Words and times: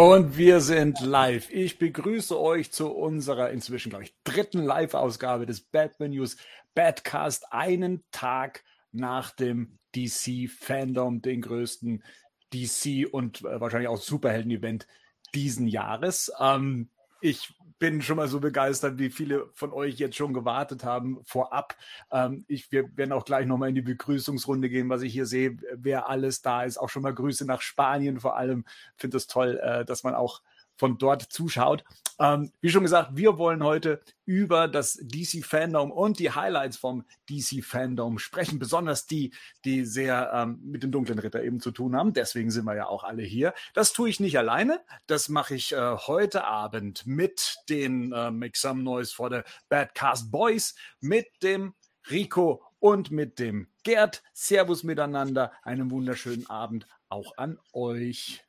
Und 0.00 0.38
wir 0.38 0.62
sind 0.62 0.98
live. 1.00 1.50
Ich 1.50 1.78
begrüße 1.78 2.40
euch 2.40 2.72
zu 2.72 2.90
unserer 2.90 3.50
inzwischen, 3.50 3.90
glaube 3.90 4.04
ich, 4.04 4.14
dritten 4.24 4.64
Live-Ausgabe 4.64 5.44
des 5.44 5.60
Batman 5.60 6.12
News 6.12 6.38
Badcast, 6.74 7.52
einen 7.52 8.02
Tag 8.10 8.64
nach 8.92 9.30
dem 9.30 9.78
DC-Fandom, 9.94 11.20
den 11.20 11.42
größten 11.42 12.02
DC- 12.50 13.08
und 13.08 13.42
äh, 13.42 13.60
wahrscheinlich 13.60 13.90
auch 13.90 13.98
Superhelden-Event 13.98 14.86
diesen 15.34 15.66
Jahres. 15.66 16.32
Ähm, 16.40 16.88
ich 17.20 17.52
bin 17.80 18.02
schon 18.02 18.18
mal 18.18 18.28
so 18.28 18.40
begeistert, 18.40 18.98
wie 18.98 19.08
viele 19.10 19.48
von 19.54 19.72
euch 19.72 19.96
jetzt 19.96 20.14
schon 20.14 20.34
gewartet 20.34 20.84
haben 20.84 21.18
vorab. 21.24 21.74
Ähm, 22.12 22.44
ich, 22.46 22.70
wir 22.70 22.94
werden 22.96 23.12
auch 23.12 23.24
gleich 23.24 23.46
nochmal 23.46 23.70
in 23.70 23.74
die 23.74 23.80
Begrüßungsrunde 23.80 24.68
gehen, 24.68 24.90
was 24.90 25.02
ich 25.02 25.12
hier 25.12 25.26
sehe, 25.26 25.56
wer 25.74 26.08
alles 26.08 26.42
da 26.42 26.62
ist. 26.62 26.76
Auch 26.76 26.90
schon 26.90 27.02
mal 27.02 27.14
Grüße 27.14 27.46
nach 27.46 27.62
Spanien 27.62 28.20
vor 28.20 28.36
allem. 28.36 28.66
Finde 28.96 29.16
es 29.16 29.26
toll, 29.26 29.58
äh, 29.62 29.84
dass 29.86 30.04
man 30.04 30.14
auch 30.14 30.42
von 30.80 30.96
dort 30.96 31.22
zuschaut. 31.22 31.84
Ähm, 32.18 32.52
wie 32.62 32.70
schon 32.70 32.82
gesagt, 32.82 33.10
wir 33.14 33.36
wollen 33.36 33.62
heute 33.62 34.00
über 34.24 34.66
das 34.66 34.98
DC 35.02 35.44
Fandom 35.44 35.90
und 35.92 36.18
die 36.18 36.30
Highlights 36.30 36.78
vom 36.78 37.04
DC 37.28 37.62
Fandom 37.62 38.18
sprechen, 38.18 38.58
besonders 38.58 39.06
die, 39.06 39.32
die 39.66 39.84
sehr 39.84 40.32
ähm, 40.32 40.58
mit 40.62 40.82
dem 40.82 40.90
dunklen 40.90 41.18
Ritter 41.18 41.42
eben 41.44 41.60
zu 41.60 41.70
tun 41.70 41.94
haben. 41.94 42.14
Deswegen 42.14 42.50
sind 42.50 42.64
wir 42.64 42.74
ja 42.74 42.86
auch 42.86 43.04
alle 43.04 43.22
hier. 43.22 43.52
Das 43.74 43.92
tue 43.92 44.08
ich 44.08 44.20
nicht 44.20 44.38
alleine. 44.38 44.80
Das 45.06 45.28
mache 45.28 45.54
ich 45.54 45.72
äh, 45.72 45.96
heute 46.06 46.44
Abend 46.44 47.06
mit 47.06 47.56
den 47.68 48.12
äh, 48.12 48.30
Make 48.30 48.58
Some 48.58 48.82
Noise 48.82 49.14
for 49.14 49.30
the 49.30 49.40
Badcast 49.68 50.30
Boys, 50.30 50.74
mit 51.00 51.26
dem 51.42 51.74
Rico 52.10 52.62
und 52.78 53.10
mit 53.10 53.38
dem 53.38 53.68
Gerd. 53.82 54.22
Servus 54.32 54.82
miteinander. 54.82 55.52
Einen 55.62 55.90
wunderschönen 55.90 56.48
Abend 56.48 56.86
auch 57.10 57.36
an 57.36 57.58
euch. 57.74 58.42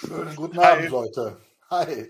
Schönen 0.00 0.34
guten 0.34 0.58
Abend, 0.58 0.90
Leute. 0.90 1.36
Hi. 1.70 2.08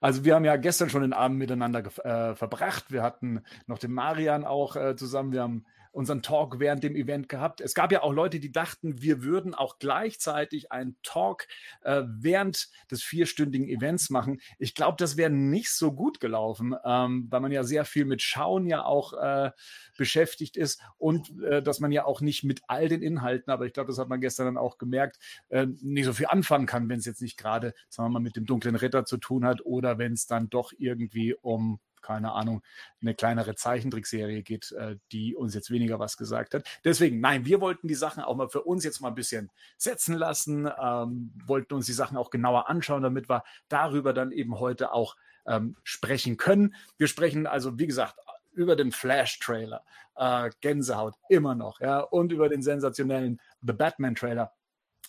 Also 0.00 0.24
wir 0.24 0.34
haben 0.34 0.46
ja 0.46 0.56
gestern 0.56 0.88
schon 0.88 1.02
den 1.02 1.12
Abend 1.12 1.38
miteinander 1.38 1.80
äh, 2.04 2.34
verbracht. 2.34 2.90
Wir 2.90 3.02
hatten 3.02 3.42
noch 3.66 3.78
den 3.78 3.92
Marian 3.92 4.44
auch 4.44 4.76
äh, 4.76 4.96
zusammen. 4.96 5.32
Wir 5.32 5.42
haben 5.42 5.66
unseren 5.94 6.22
Talk 6.22 6.58
während 6.58 6.82
dem 6.82 6.96
Event 6.96 7.28
gehabt. 7.28 7.60
Es 7.60 7.74
gab 7.74 7.92
ja 7.92 8.02
auch 8.02 8.12
Leute, 8.12 8.40
die 8.40 8.50
dachten, 8.50 9.00
wir 9.00 9.22
würden 9.22 9.54
auch 9.54 9.78
gleichzeitig 9.78 10.72
einen 10.72 10.96
Talk 11.02 11.46
äh, 11.82 12.02
während 12.06 12.68
des 12.90 13.02
vierstündigen 13.02 13.68
Events 13.68 14.10
machen. 14.10 14.40
Ich 14.58 14.74
glaube, 14.74 14.96
das 14.98 15.16
wäre 15.16 15.30
nicht 15.30 15.70
so 15.70 15.92
gut 15.92 16.20
gelaufen, 16.20 16.74
ähm, 16.84 17.28
weil 17.30 17.40
man 17.40 17.52
ja 17.52 17.62
sehr 17.62 17.84
viel 17.84 18.04
mit 18.04 18.22
Schauen 18.22 18.66
ja 18.66 18.84
auch 18.84 19.12
äh, 19.12 19.52
beschäftigt 19.96 20.56
ist 20.56 20.82
und 20.98 21.40
äh, 21.42 21.62
dass 21.62 21.78
man 21.78 21.92
ja 21.92 22.04
auch 22.04 22.20
nicht 22.20 22.42
mit 22.42 22.62
all 22.66 22.88
den 22.88 23.02
Inhalten, 23.02 23.52
aber 23.52 23.66
ich 23.66 23.72
glaube, 23.72 23.88
das 23.88 23.98
hat 23.98 24.08
man 24.08 24.20
gestern 24.20 24.46
dann 24.46 24.56
auch 24.56 24.78
gemerkt, 24.78 25.18
äh, 25.48 25.66
nicht 25.80 26.06
so 26.06 26.12
viel 26.12 26.26
anfangen 26.26 26.66
kann, 26.66 26.88
wenn 26.88 26.98
es 26.98 27.06
jetzt 27.06 27.22
nicht 27.22 27.36
gerade, 27.36 27.72
sagen 27.88 28.08
wir 28.08 28.14
mal, 28.14 28.20
mit 28.20 28.36
dem 28.36 28.46
dunklen 28.46 28.74
Ritter 28.74 29.04
zu 29.04 29.16
tun 29.16 29.44
hat 29.44 29.64
oder 29.64 29.98
wenn 29.98 30.14
es 30.14 30.26
dann 30.26 30.50
doch 30.50 30.72
irgendwie 30.76 31.34
um 31.34 31.78
keine 32.04 32.32
Ahnung, 32.32 32.62
eine 33.00 33.14
kleinere 33.14 33.54
Zeichentrickserie 33.54 34.42
geht, 34.42 34.72
äh, 34.72 34.96
die 35.10 35.34
uns 35.34 35.54
jetzt 35.54 35.70
weniger 35.70 35.98
was 35.98 36.16
gesagt 36.16 36.54
hat. 36.54 36.66
Deswegen, 36.84 37.20
nein, 37.20 37.46
wir 37.46 37.60
wollten 37.60 37.88
die 37.88 37.94
Sachen 37.94 38.22
auch 38.22 38.36
mal 38.36 38.48
für 38.48 38.62
uns 38.62 38.84
jetzt 38.84 39.00
mal 39.00 39.08
ein 39.08 39.14
bisschen 39.14 39.50
setzen 39.78 40.14
lassen, 40.14 40.68
ähm, 40.80 41.32
wollten 41.46 41.74
uns 41.74 41.86
die 41.86 41.92
Sachen 41.92 42.16
auch 42.16 42.30
genauer 42.30 42.68
anschauen, 42.68 43.02
damit 43.02 43.28
wir 43.28 43.42
darüber 43.68 44.12
dann 44.12 44.32
eben 44.32 44.60
heute 44.60 44.92
auch 44.92 45.16
ähm, 45.46 45.76
sprechen 45.82 46.36
können. 46.36 46.74
Wir 46.98 47.08
sprechen 47.08 47.46
also, 47.46 47.78
wie 47.78 47.86
gesagt, 47.86 48.16
über 48.52 48.76
den 48.76 48.92
Flash-Trailer, 48.92 49.82
äh, 50.16 50.50
Gänsehaut 50.60 51.14
immer 51.28 51.54
noch, 51.54 51.80
ja, 51.80 52.00
und 52.00 52.30
über 52.30 52.48
den 52.48 52.62
sensationellen 52.62 53.40
The 53.62 53.72
Batman-Trailer 53.72 54.52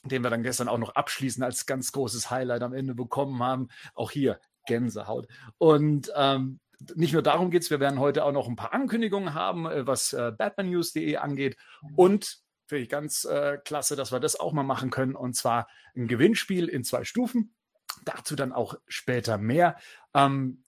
den 0.04 0.22
wir 0.22 0.30
dann 0.30 0.44
gestern 0.44 0.68
auch 0.68 0.78
noch 0.78 0.94
abschließend 0.94 1.44
als 1.44 1.66
ganz 1.66 1.92
großes 1.92 2.30
Highlight 2.30 2.62
am 2.62 2.74
Ende 2.74 2.94
bekommen 2.94 3.42
haben. 3.42 3.70
Auch 3.96 4.12
hier 4.12 4.40
Gänsehaut. 4.66 5.28
Und 5.58 6.12
ähm, 6.16 6.60
nicht 6.96 7.14
nur 7.14 7.22
darum 7.22 7.52
geht 7.52 7.64
es, 7.64 7.70
wir 7.70 7.80
werden 7.80 8.00
heute 8.00 8.24
auch 8.24 8.32
noch 8.32 8.48
ein 8.48 8.56
paar 8.56 8.74
Ankündigungen 8.74 9.34
haben, 9.34 9.66
äh, 9.66 9.88
was 9.88 10.14
äh, 10.14 10.32
batmannews.de 10.38 11.18
angeht. 11.18 11.58
Und 11.96 12.40
finde 12.68 12.84
ich 12.84 12.90
ganz 12.90 13.26
äh, 13.26 13.58
klasse, 13.64 13.96
dass 13.96 14.12
wir 14.12 14.20
das 14.20 14.40
auch 14.40 14.54
mal 14.54 14.64
machen 14.64 14.90
können. 14.90 15.16
Und 15.16 15.36
zwar 15.36 15.68
ein 15.96 16.08
Gewinnspiel 16.08 16.68
in 16.68 16.84
zwei 16.84 17.04
Stufen. 17.04 17.56
Dazu 18.04 18.36
dann 18.36 18.52
auch 18.52 18.76
später 18.88 19.38
mehr. 19.38 19.78
Ähm, 20.14 20.65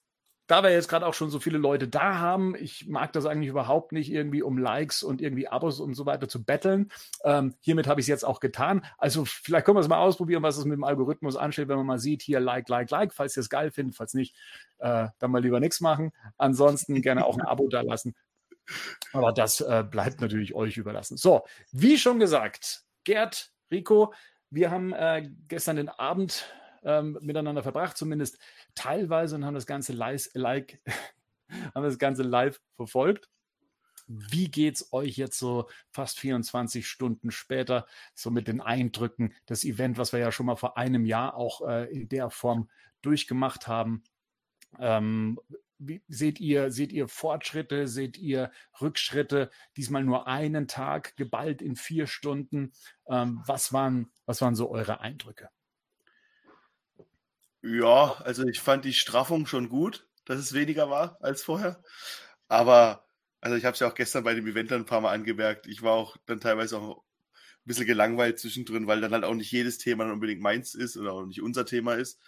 da 0.48 0.62
wir 0.62 0.70
jetzt 0.70 0.88
gerade 0.88 1.06
auch 1.06 1.14
schon 1.14 1.30
so 1.30 1.38
viele 1.38 1.58
Leute 1.58 1.86
da 1.86 2.18
haben, 2.18 2.56
ich 2.56 2.88
mag 2.88 3.12
das 3.12 3.26
eigentlich 3.26 3.50
überhaupt 3.50 3.92
nicht, 3.92 4.10
irgendwie 4.10 4.42
um 4.42 4.56
Likes 4.58 5.02
und 5.02 5.20
irgendwie 5.20 5.46
Abos 5.46 5.78
und 5.78 5.94
so 5.94 6.06
weiter 6.06 6.26
zu 6.26 6.42
betteln. 6.42 6.90
Ähm, 7.22 7.54
hiermit 7.60 7.86
habe 7.86 8.00
ich 8.00 8.04
es 8.04 8.08
jetzt 8.08 8.24
auch 8.24 8.40
getan. 8.40 8.84
Also 8.96 9.26
vielleicht 9.26 9.66
können 9.66 9.76
wir 9.76 9.82
es 9.82 9.88
mal 9.88 9.98
ausprobieren, 9.98 10.42
was 10.42 10.56
es 10.56 10.64
mit 10.64 10.72
dem 10.72 10.84
Algorithmus 10.84 11.36
anstellt, 11.36 11.68
wenn 11.68 11.76
man 11.76 11.86
mal 11.86 11.98
sieht, 11.98 12.22
hier 12.22 12.40
Like, 12.40 12.68
Like, 12.70 12.90
Like, 12.90 13.12
falls 13.12 13.36
ihr 13.36 13.42
es 13.42 13.50
geil 13.50 13.70
findet, 13.70 13.94
falls 13.94 14.14
nicht, 14.14 14.34
äh, 14.78 15.08
dann 15.18 15.30
mal 15.30 15.42
lieber 15.42 15.60
nichts 15.60 15.82
machen. 15.82 16.12
Ansonsten 16.38 17.00
gerne 17.02 17.26
auch 17.26 17.36
ein 17.36 17.44
Abo 17.44 17.68
da 17.68 17.82
lassen. 17.82 18.16
Aber 19.12 19.32
das 19.32 19.60
äh, 19.60 19.84
bleibt 19.88 20.22
natürlich 20.22 20.54
euch 20.54 20.78
überlassen. 20.78 21.18
So, 21.18 21.44
wie 21.72 21.98
schon 21.98 22.18
gesagt, 22.18 22.84
Gerd, 23.04 23.52
Rico, 23.70 24.14
wir 24.48 24.70
haben 24.70 24.94
äh, 24.94 25.28
gestern 25.48 25.76
den 25.76 25.90
Abend 25.90 26.46
ähm, 26.82 27.18
miteinander 27.20 27.62
verbracht, 27.62 27.96
zumindest 27.96 28.38
teilweise, 28.74 29.36
und 29.36 29.44
haben 29.44 29.54
das 29.54 29.66
Ganze 29.66 29.92
live, 29.92 30.28
like, 30.34 30.80
haben 31.74 31.84
das 31.84 31.98
Ganze 31.98 32.22
live 32.22 32.60
verfolgt. 32.76 33.28
Wie 34.06 34.50
geht 34.50 34.76
es 34.76 34.92
euch 34.92 35.16
jetzt 35.16 35.38
so 35.38 35.68
fast 35.90 36.18
24 36.18 36.88
Stunden 36.88 37.30
später, 37.30 37.86
so 38.14 38.30
mit 38.30 38.48
den 38.48 38.62
Eindrücken 38.62 39.34
des 39.48 39.64
Event, 39.64 39.98
was 39.98 40.12
wir 40.12 40.20
ja 40.20 40.32
schon 40.32 40.46
mal 40.46 40.56
vor 40.56 40.78
einem 40.78 41.04
Jahr 41.04 41.34
auch 41.34 41.66
äh, 41.68 41.84
in 41.92 42.08
der 42.08 42.30
Form 42.30 42.70
durchgemacht 43.02 43.68
haben? 43.68 44.02
Ähm, 44.78 45.38
wie, 45.78 46.02
seht 46.08 46.40
ihr, 46.40 46.70
seht 46.70 46.92
ihr 46.92 47.06
Fortschritte, 47.08 47.86
seht 47.86 48.16
ihr 48.16 48.50
Rückschritte? 48.80 49.50
Diesmal 49.76 50.04
nur 50.04 50.26
einen 50.26 50.68
Tag, 50.68 51.16
geballt 51.16 51.62
in 51.62 51.76
vier 51.76 52.06
Stunden. 52.06 52.72
Ähm, 53.08 53.42
was, 53.46 53.72
waren, 53.72 54.10
was 54.26 54.40
waren 54.40 54.54
so 54.54 54.70
eure 54.70 55.00
Eindrücke? 55.00 55.50
Ja, 57.62 58.14
also 58.24 58.44
ich 58.46 58.60
fand 58.60 58.84
die 58.84 58.92
Straffung 58.94 59.46
schon 59.46 59.68
gut, 59.68 60.06
dass 60.24 60.38
es 60.38 60.52
weniger 60.52 60.90
war 60.90 61.18
als 61.20 61.42
vorher. 61.42 61.82
Aber, 62.48 63.04
also 63.40 63.56
ich 63.56 63.64
habe 63.64 63.74
es 63.74 63.80
ja 63.80 63.88
auch 63.88 63.94
gestern 63.94 64.24
bei 64.24 64.34
dem 64.34 64.46
Event 64.46 64.70
dann 64.70 64.82
ein 64.82 64.86
paar 64.86 65.00
Mal 65.00 65.12
angemerkt, 65.12 65.66
ich 65.66 65.82
war 65.82 65.92
auch 65.94 66.16
dann 66.26 66.40
teilweise 66.40 66.78
auch 66.78 66.98
ein 66.98 67.02
bisschen 67.64 67.86
gelangweilt 67.86 68.38
zwischendrin, 68.38 68.86
weil 68.86 69.00
dann 69.00 69.12
halt 69.12 69.24
auch 69.24 69.34
nicht 69.34 69.52
jedes 69.52 69.78
Thema 69.78 70.04
dann 70.04 70.14
unbedingt 70.14 70.40
meins 70.42 70.74
ist 70.74 70.96
oder 70.96 71.12
auch 71.12 71.26
nicht 71.26 71.42
unser 71.42 71.66
Thema 71.66 71.94
ist. 71.94 72.20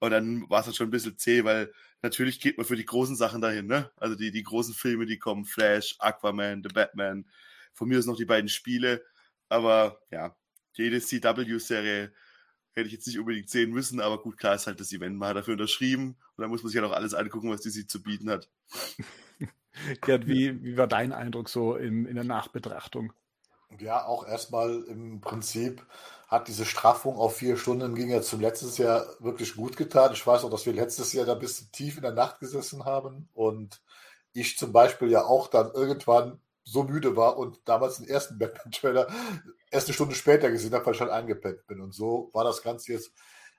Und 0.00 0.10
dann 0.12 0.48
war 0.50 0.60
es 0.60 0.66
dann 0.66 0.74
schon 0.74 0.88
ein 0.88 0.92
bisschen 0.92 1.18
zäh, 1.18 1.44
weil 1.44 1.72
natürlich 2.02 2.40
geht 2.40 2.56
man 2.58 2.66
für 2.66 2.76
die 2.76 2.84
großen 2.86 3.16
Sachen 3.16 3.40
dahin, 3.40 3.66
ne? 3.66 3.90
Also 3.96 4.14
die, 4.16 4.30
die 4.30 4.44
großen 4.44 4.74
Filme, 4.74 5.06
die 5.06 5.18
kommen, 5.18 5.44
Flash, 5.44 5.96
Aquaman, 5.98 6.62
The 6.62 6.68
Batman, 6.70 7.26
von 7.74 7.88
mir 7.88 7.98
ist 7.98 8.06
noch 8.06 8.16
die 8.16 8.24
beiden 8.24 8.48
Spiele. 8.48 9.04
Aber 9.48 10.00
ja, 10.10 10.36
jede 10.74 11.00
CW-Serie 11.00 12.12
hätte 12.78 12.88
ich 12.88 12.94
jetzt 12.94 13.06
nicht 13.06 13.18
unbedingt 13.18 13.50
sehen 13.50 13.70
müssen, 13.70 14.00
aber 14.00 14.22
gut, 14.22 14.38
klar 14.38 14.54
ist 14.54 14.66
halt 14.66 14.80
das 14.80 14.92
Event, 14.92 15.16
man 15.16 15.30
hat 15.30 15.36
dafür 15.36 15.52
unterschrieben 15.52 16.16
und 16.36 16.42
dann 16.42 16.50
muss 16.50 16.62
man 16.62 16.70
sich 16.70 16.76
ja 16.76 16.82
halt 16.82 16.92
auch 16.92 16.96
alles 16.96 17.14
angucken, 17.14 17.50
was 17.50 17.60
die 17.60 17.70
sich 17.70 17.88
zu 17.88 18.02
bieten 18.02 18.30
hat. 18.30 18.48
Gerd, 20.00 20.26
wie, 20.26 20.62
wie 20.62 20.76
war 20.76 20.86
dein 20.86 21.12
Eindruck 21.12 21.48
so 21.48 21.76
in, 21.76 22.06
in 22.06 22.14
der 22.14 22.24
Nachbetrachtung? 22.24 23.12
Ja, 23.78 24.06
auch 24.06 24.26
erstmal 24.26 24.82
im 24.84 25.20
Prinzip 25.20 25.84
hat 26.26 26.48
diese 26.48 26.64
Straffung 26.64 27.16
auf 27.16 27.36
vier 27.36 27.56
Stunden 27.56 27.94
ging 27.94 28.10
ja 28.10 28.20
zum 28.22 28.40
letztes 28.40 28.78
Jahr 28.78 29.06
wirklich 29.20 29.56
gut 29.56 29.76
getan. 29.76 30.12
Ich 30.12 30.26
weiß 30.26 30.44
auch, 30.44 30.50
dass 30.50 30.66
wir 30.66 30.72
letztes 30.72 31.12
Jahr 31.12 31.26
da 31.26 31.34
bis 31.34 31.70
tief 31.70 31.96
in 31.96 32.02
der 32.02 32.12
Nacht 32.12 32.40
gesessen 32.40 32.84
haben 32.84 33.28
und 33.34 33.80
ich 34.32 34.58
zum 34.58 34.72
Beispiel 34.72 35.10
ja 35.10 35.24
auch 35.24 35.48
dann 35.48 35.70
irgendwann 35.72 36.40
so 36.68 36.84
müde 36.84 37.16
war 37.16 37.38
und 37.38 37.60
damals 37.64 37.96
den 37.96 38.08
ersten 38.08 38.38
Batman-Trailer 38.38 39.08
erst 39.70 39.88
eine 39.88 39.94
Stunde 39.94 40.14
später 40.14 40.50
gesehen 40.50 40.74
habe, 40.74 40.84
weil 40.86 40.94
ich 40.94 41.00
halt 41.00 41.10
eingepennt 41.10 41.66
bin. 41.66 41.80
Und 41.80 41.94
so 41.94 42.30
war 42.34 42.44
das 42.44 42.62
Ganze 42.62 42.92
jetzt 42.92 43.12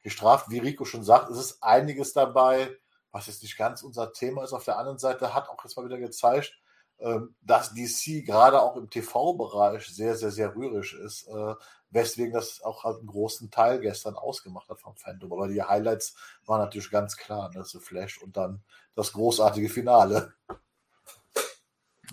gestraft. 0.03 0.50
Wie 0.50 0.59
Rico 0.59 0.85
schon 0.85 1.03
sagt, 1.03 1.29
es 1.31 1.39
ist 1.39 1.63
einiges 1.63 2.13
dabei, 2.13 2.69
was 3.11 3.27
jetzt 3.27 3.41
nicht 3.41 3.57
ganz 3.57 3.81
unser 3.81 4.13
Thema 4.13 4.44
ist. 4.44 4.53
Auf 4.53 4.65
der 4.65 4.77
anderen 4.77 5.00
Seite 5.00 5.33
hat 5.33 5.50
auch 5.50 5.63
jetzt 5.63 5.75
mal 5.75 5.85
wieder 5.85 5.97
gezeigt, 5.97 6.59
ähm, 7.00 7.35
dass 7.41 7.73
DC 7.73 8.25
gerade 8.25 8.61
auch 8.61 8.75
im 8.75 8.89
TV-Bereich 8.89 9.88
sehr, 9.88 10.15
sehr, 10.15 10.31
sehr 10.31 10.55
rührig 10.55 10.94
ist, 10.94 11.27
äh, 11.27 11.55
weswegen 11.89 12.33
das 12.33 12.62
auch 12.62 12.83
halt 12.83 13.00
einen 13.00 13.07
großen 13.07 13.50
Teil 13.50 13.79
gestern 13.79 14.15
ausgemacht 14.15 14.69
hat 14.69 14.81
vom 14.81 14.95
Fandom. 14.95 15.33
Aber 15.33 15.47
die 15.47 15.63
Highlights 15.63 16.15
waren 16.45 16.62
natürlich 16.62 16.91
ganz 16.91 17.17
klar, 17.17 17.50
ne? 17.55 17.63
Flash 17.65 18.21
und 18.21 18.38
dann 18.38 18.63
das 18.94 19.13
großartige 19.13 19.69
Finale. 19.69 20.33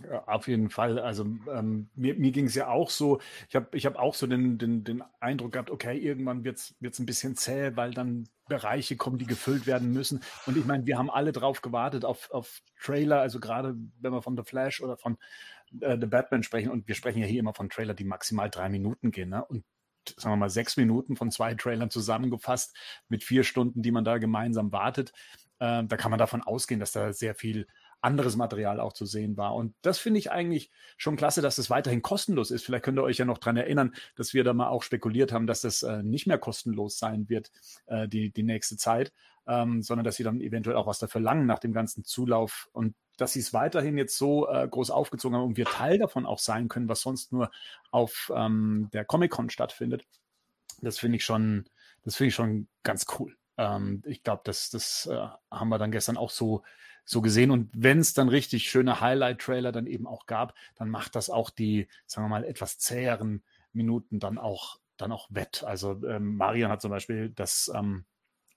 Ja, 0.04 0.24
auf 0.26 0.46
jeden 0.46 0.68
Fall. 0.68 0.98
Also 0.98 1.24
ähm, 1.24 1.88
mir, 1.94 2.14
mir 2.16 2.30
ging 2.30 2.46
es 2.46 2.54
ja 2.54 2.68
auch 2.68 2.90
so, 2.90 3.20
ich 3.48 3.56
habe 3.56 3.68
ich 3.76 3.86
hab 3.86 3.96
auch 3.96 4.14
so 4.14 4.26
den, 4.26 4.58
den, 4.58 4.84
den 4.84 5.02
Eindruck 5.20 5.52
gehabt, 5.52 5.70
okay, 5.70 5.96
irgendwann 5.96 6.44
wird 6.44 6.58
es 6.58 6.98
ein 6.98 7.06
bisschen 7.06 7.34
zäh, 7.36 7.72
weil 7.76 7.92
dann 7.92 8.28
Bereiche 8.48 8.96
kommen, 8.96 9.18
die 9.18 9.26
gefüllt 9.26 9.66
werden 9.66 9.92
müssen. 9.92 10.22
Und 10.44 10.56
ich 10.56 10.66
meine, 10.66 10.86
wir 10.86 10.98
haben 10.98 11.10
alle 11.10 11.32
drauf 11.32 11.62
gewartet, 11.62 12.04
auf, 12.04 12.30
auf 12.30 12.60
Trailer, 12.80 13.20
also 13.20 13.40
gerade 13.40 13.74
wenn 14.00 14.12
wir 14.12 14.22
von 14.22 14.36
The 14.36 14.44
Flash 14.44 14.82
oder 14.82 14.96
von 14.96 15.16
äh, 15.80 15.96
The 15.98 16.06
Batman 16.06 16.42
sprechen, 16.42 16.70
und 16.70 16.86
wir 16.88 16.94
sprechen 16.94 17.20
ja 17.20 17.26
hier 17.26 17.40
immer 17.40 17.54
von 17.54 17.70
Trailer, 17.70 17.94
die 17.94 18.04
maximal 18.04 18.50
drei 18.50 18.68
Minuten 18.68 19.10
gehen. 19.10 19.30
Ne? 19.30 19.44
Und 19.46 19.64
sagen 20.16 20.34
wir 20.34 20.36
mal, 20.36 20.50
sechs 20.50 20.76
Minuten 20.76 21.16
von 21.16 21.30
zwei 21.30 21.54
Trailern 21.54 21.90
zusammengefasst 21.90 22.76
mit 23.08 23.24
vier 23.24 23.44
Stunden, 23.44 23.82
die 23.82 23.90
man 23.90 24.04
da 24.04 24.18
gemeinsam 24.18 24.72
wartet. 24.72 25.12
Äh, 25.58 25.84
da 25.84 25.96
kann 25.96 26.10
man 26.10 26.18
davon 26.18 26.42
ausgehen, 26.42 26.80
dass 26.80 26.92
da 26.92 27.12
sehr 27.12 27.34
viel 27.34 27.66
anderes 28.06 28.36
Material 28.36 28.80
auch 28.80 28.92
zu 28.92 29.04
sehen 29.04 29.36
war. 29.36 29.54
Und 29.54 29.74
das 29.82 29.98
finde 29.98 30.18
ich 30.18 30.30
eigentlich 30.30 30.70
schon 30.96 31.16
klasse, 31.16 31.42
dass 31.42 31.58
es 31.58 31.68
weiterhin 31.70 32.02
kostenlos 32.02 32.50
ist. 32.50 32.64
Vielleicht 32.64 32.84
könnt 32.84 32.98
ihr 32.98 33.02
euch 33.02 33.18
ja 33.18 33.24
noch 33.24 33.38
daran 33.38 33.56
erinnern, 33.56 33.94
dass 34.14 34.32
wir 34.32 34.44
da 34.44 34.54
mal 34.54 34.68
auch 34.68 34.84
spekuliert 34.84 35.32
haben, 35.32 35.46
dass 35.46 35.60
das 35.60 35.82
äh, 35.82 36.02
nicht 36.02 36.26
mehr 36.26 36.38
kostenlos 36.38 36.98
sein 36.98 37.28
wird, 37.28 37.50
äh, 37.86 38.08
die, 38.08 38.30
die 38.30 38.44
nächste 38.44 38.76
Zeit, 38.76 39.12
ähm, 39.48 39.82
sondern 39.82 40.04
dass 40.04 40.16
sie 40.16 40.22
dann 40.22 40.40
eventuell 40.40 40.76
auch 40.76 40.86
was 40.86 41.00
dafür 41.00 41.20
langen 41.20 41.46
nach 41.46 41.58
dem 41.58 41.72
ganzen 41.72 42.04
Zulauf. 42.04 42.68
Und 42.72 42.94
dass 43.16 43.32
sie 43.32 43.40
es 43.40 43.52
weiterhin 43.52 43.98
jetzt 43.98 44.16
so 44.16 44.48
äh, 44.48 44.68
groß 44.68 44.90
aufgezogen 44.90 45.36
haben 45.36 45.44
und 45.44 45.56
wir 45.56 45.64
Teil 45.66 45.98
davon 45.98 46.26
auch 46.26 46.38
sein 46.38 46.68
können, 46.68 46.88
was 46.88 47.00
sonst 47.00 47.32
nur 47.32 47.50
auf 47.90 48.32
ähm, 48.34 48.88
der 48.92 49.04
Comic-Con 49.04 49.50
stattfindet. 49.50 50.04
Das 50.80 50.98
finde 50.98 51.16
ich 51.16 51.24
schon, 51.24 51.64
das 52.04 52.16
finde 52.16 52.28
ich 52.28 52.34
schon 52.34 52.68
ganz 52.82 53.06
cool. 53.18 53.36
Ähm, 53.56 54.02
ich 54.06 54.22
glaube, 54.22 54.42
das, 54.44 54.70
das 54.70 55.06
äh, 55.06 55.28
haben 55.50 55.68
wir 55.68 55.78
dann 55.78 55.90
gestern 55.90 56.16
auch 56.16 56.30
so, 56.30 56.62
so 57.06 57.22
gesehen. 57.22 57.50
Und 57.50 57.70
wenn 57.72 58.00
es 58.00 58.12
dann 58.12 58.28
richtig 58.28 58.68
schöne 58.68 59.00
Highlight-Trailer 59.00 59.72
dann 59.72 59.86
eben 59.86 60.06
auch 60.06 60.26
gab, 60.26 60.54
dann 60.74 60.90
macht 60.90 61.14
das 61.14 61.30
auch 61.30 61.48
die, 61.48 61.88
sagen 62.04 62.26
wir 62.26 62.28
mal, 62.28 62.44
etwas 62.44 62.78
zäheren 62.78 63.42
Minuten 63.72 64.18
dann 64.18 64.36
auch, 64.36 64.78
dann 64.96 65.12
auch 65.12 65.28
wett. 65.30 65.64
Also 65.64 65.92
ähm, 66.04 66.36
Marian 66.36 66.70
hat 66.70 66.82
zum 66.82 66.90
Beispiel 66.90 67.30
das 67.30 67.70
ähm, 67.74 68.04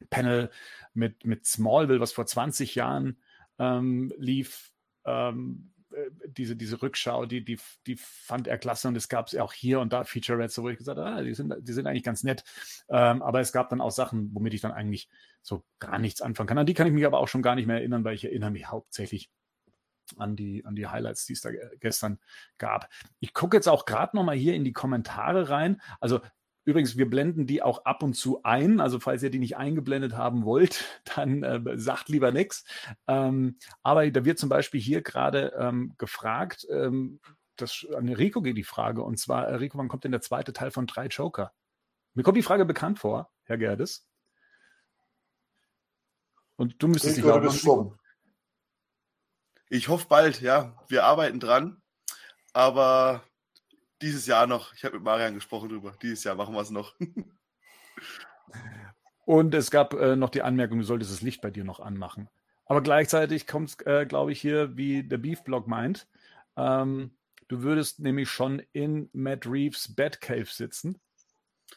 Panel 0.10 0.50
mit, 0.94 1.26
mit 1.26 1.46
Smallville, 1.46 2.00
was 2.00 2.12
vor 2.12 2.26
20 2.26 2.76
Jahren 2.76 3.18
ähm, 3.60 4.12
lief, 4.18 4.72
ähm, 5.06 5.72
äh, 5.92 6.10
diese, 6.28 6.56
diese 6.56 6.82
Rückschau, 6.82 7.26
die, 7.26 7.44
die, 7.44 7.60
die 7.86 7.98
fand 7.98 8.48
er 8.48 8.58
klasse 8.58 8.88
und 8.88 8.96
es 8.96 9.10
gab 9.10 9.28
es 9.28 9.36
auch 9.36 9.54
hier 9.54 9.80
und 9.80 9.94
da 9.94 10.04
Featurettes, 10.04 10.62
wo 10.62 10.70
ich 10.70 10.78
gesagt 10.78 10.98
habe, 10.98 11.10
ah, 11.10 11.22
die, 11.22 11.34
sind, 11.34 11.54
die 11.60 11.74
sind 11.74 11.86
eigentlich 11.86 12.04
ganz 12.04 12.24
nett. 12.24 12.44
Ähm, 12.90 13.22
aber 13.22 13.42
es 13.42 13.52
gab 13.52 13.70
dann 13.70 13.82
auch 13.82 13.92
Sachen, 13.92 14.34
womit 14.34 14.54
ich 14.54 14.62
dann 14.62 14.72
eigentlich 14.72 15.08
so 15.50 15.64
gar 15.80 16.00
nichts 16.00 16.22
anfangen 16.22 16.48
kann. 16.48 16.58
An 16.58 16.66
die 16.66 16.74
kann 16.74 16.88
ich 16.88 16.94
mich 16.94 17.06
aber 17.06 17.20
auch 17.20 17.28
schon 17.28 17.42
gar 17.42 17.56
nicht 17.56 17.66
mehr 17.66 17.78
erinnern, 17.78 18.04
weil 18.04 18.16
ich 18.16 18.24
erinnere 18.24 18.52
mich 18.52 18.68
hauptsächlich 18.68 19.30
an 20.18 20.36
die, 20.36 20.66
an 20.66 20.76
die 20.76 20.88
Highlights, 20.88 21.26
die 21.26 21.34
es 21.34 21.42
da 21.42 21.50
gestern 21.80 22.20
gab. 22.58 22.90
Ich 23.20 23.34
gucke 23.34 23.58
jetzt 23.58 23.68
auch 23.68 23.86
gerade 23.86 24.16
nochmal 24.16 24.36
hier 24.36 24.56
in 24.56 24.64
die 24.64 24.74
Kommentare 24.74 25.50
rein. 25.50 25.82
Also 26.00 26.22
Übrigens, 26.66 26.98
wir 26.98 27.10
blenden 27.10 27.48
die 27.48 27.64
auch 27.64 27.86
ab 27.86 28.04
und 28.04 28.14
zu 28.14 28.44
ein. 28.44 28.80
Also 28.80 29.00
falls 29.00 29.24
ihr 29.24 29.32
die 29.32 29.40
nicht 29.40 29.58
eingeblendet 29.58 30.16
haben 30.16 30.46
wollt, 30.46 31.02
dann 31.16 31.42
äh, 31.42 31.62
sagt 31.80 32.10
lieber 32.10 32.32
nichts. 32.32 32.64
Ähm, 33.08 33.58
aber 33.82 34.10
da 34.12 34.24
wird 34.24 34.38
zum 34.38 34.50
Beispiel 34.50 34.80
hier 34.80 35.02
gerade 35.02 35.54
ähm, 35.58 35.96
gefragt, 35.98 36.68
ähm, 36.70 37.22
das, 37.56 37.88
an 37.96 38.08
Rico 38.10 38.44
geht 38.44 38.56
die 38.56 38.64
Frage, 38.64 39.02
und 39.02 39.18
zwar, 39.18 39.48
äh, 39.48 39.56
Rico, 39.56 39.80
wann 39.80 39.88
kommt 39.88 40.04
denn 40.04 40.12
der 40.12 40.22
zweite 40.22 40.54
Teil 40.54 40.70
von 40.70 40.86
drei 40.86 41.08
Joker? 41.08 41.54
Mir 42.14 42.24
kommt 42.24 42.38
die 42.38 42.44
Frage 42.44 42.66
bekannt 42.66 43.00
vor, 43.00 43.32
Herr 43.46 43.58
Gerdes. 43.58 44.09
Und 46.60 46.84
du 46.84 46.90
müsstest 46.90 47.16
dich 47.16 47.24
auch. 47.24 47.96
Ich 49.70 49.88
hoffe 49.88 50.08
bald, 50.10 50.42
ja. 50.42 50.76
Wir 50.90 51.06
arbeiten 51.06 51.40
dran. 51.40 51.82
Aber 52.52 53.24
dieses 54.02 54.26
Jahr 54.26 54.46
noch. 54.46 54.74
Ich 54.74 54.84
habe 54.84 54.96
mit 54.96 55.06
Marian 55.06 55.36
gesprochen 55.36 55.70
drüber. 55.70 55.96
Dieses 56.02 56.26
Jahr 56.26 56.36
machen 56.36 56.54
wir 56.54 56.60
es 56.60 56.70
noch. 56.70 56.98
Und 59.26 59.54
es 59.54 59.72
gab 59.72 59.94
äh, 59.94 60.18
noch 60.18 60.32
die 60.32 60.42
Anmerkung, 60.42 60.80
du 60.80 60.84
solltest 60.84 61.14
das 61.14 61.22
Licht 61.22 61.40
bei 61.40 61.50
dir 61.50 61.64
noch 61.64 61.80
anmachen. 61.80 62.30
Aber 62.66 62.82
gleichzeitig 62.82 63.48
kommt 63.48 63.70
es, 63.70 63.86
äh, 63.86 64.06
glaube 64.06 64.34
ich, 64.34 64.42
hier, 64.42 64.76
wie 64.76 65.04
der 65.04 65.18
Beef-Blog 65.18 65.66
meint. 65.66 66.10
Ähm, 66.58 67.16
du 67.48 67.62
würdest 67.62 68.00
nämlich 68.00 68.30
schon 68.30 68.62
in 68.74 69.10
Matt 69.14 69.46
Reeves 69.46 69.96
Batcave 69.96 70.52
sitzen. 70.52 71.00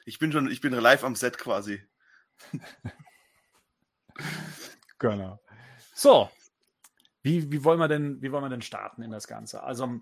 Ich 0.06 0.18
bin 0.18 0.32
schon, 0.32 0.50
ich 0.50 0.60
bin 0.60 0.72
live 0.72 1.04
am 1.04 1.14
Set 1.14 1.38
quasi. 1.38 1.86
genau. 5.10 5.38
So, 5.94 6.30
wie, 7.22 7.52
wie, 7.52 7.64
wollen 7.64 7.78
wir 7.78 7.88
denn, 7.88 8.22
wie 8.22 8.32
wollen 8.32 8.44
wir 8.44 8.48
denn 8.48 8.62
starten 8.62 9.02
in 9.02 9.10
das 9.10 9.28
Ganze? 9.28 9.62
Also 9.62 10.00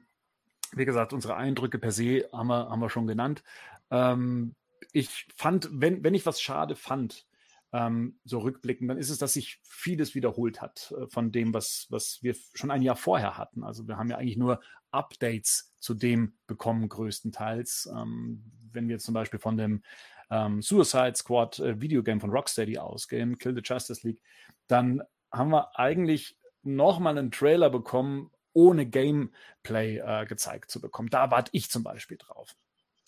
wie 0.72 0.84
gesagt, 0.84 1.12
unsere 1.12 1.36
Eindrücke 1.36 1.78
per 1.78 1.90
se 1.90 2.28
haben 2.32 2.46
wir, 2.46 2.68
haben 2.70 2.80
wir 2.80 2.90
schon 2.90 3.06
genannt. 3.06 3.42
Ähm, 3.90 4.54
ich 4.92 5.26
fand, 5.36 5.68
wenn, 5.72 6.04
wenn 6.04 6.14
ich 6.14 6.26
was 6.26 6.40
schade 6.40 6.76
fand, 6.76 7.26
ähm, 7.72 8.18
so 8.24 8.38
rückblicken, 8.38 8.88
dann 8.88 8.98
ist 8.98 9.10
es, 9.10 9.18
dass 9.18 9.34
sich 9.34 9.60
vieles 9.62 10.14
wiederholt 10.14 10.60
hat 10.60 10.92
äh, 10.96 11.06
von 11.08 11.32
dem, 11.32 11.54
was, 11.54 11.86
was 11.90 12.22
wir 12.22 12.34
schon 12.54 12.70
ein 12.70 12.82
Jahr 12.82 12.96
vorher 12.96 13.36
hatten. 13.36 13.64
Also 13.64 13.86
wir 13.88 13.96
haben 13.96 14.10
ja 14.10 14.16
eigentlich 14.16 14.36
nur 14.36 14.60
Updates 14.90 15.74
zu 15.78 15.94
dem 15.94 16.34
bekommen, 16.46 16.88
größtenteils. 16.88 17.88
Ähm, 17.94 18.44
wenn 18.72 18.88
wir 18.88 18.98
zum 18.98 19.14
Beispiel 19.14 19.40
von 19.40 19.56
dem 19.56 19.82
ähm, 20.30 20.62
Suicide 20.62 21.14
Squad 21.16 21.58
äh, 21.58 21.80
Videogame 21.80 22.20
von 22.20 22.30
Rocksteady 22.30 22.78
ausgehen, 22.78 23.38
Kill 23.38 23.54
the 23.54 23.62
Justice 23.64 24.06
League, 24.06 24.22
dann 24.68 25.02
haben 25.32 25.50
wir 25.50 25.78
eigentlich 25.78 26.36
nochmal 26.62 27.18
einen 27.18 27.30
Trailer 27.30 27.70
bekommen, 27.70 28.30
ohne 28.52 28.86
Gameplay 28.86 29.98
äh, 29.98 30.26
gezeigt 30.26 30.70
zu 30.70 30.80
bekommen. 30.80 31.08
Da 31.08 31.30
warte 31.30 31.50
ich 31.54 31.70
zum 31.70 31.82
Beispiel 31.82 32.16
drauf. 32.18 32.56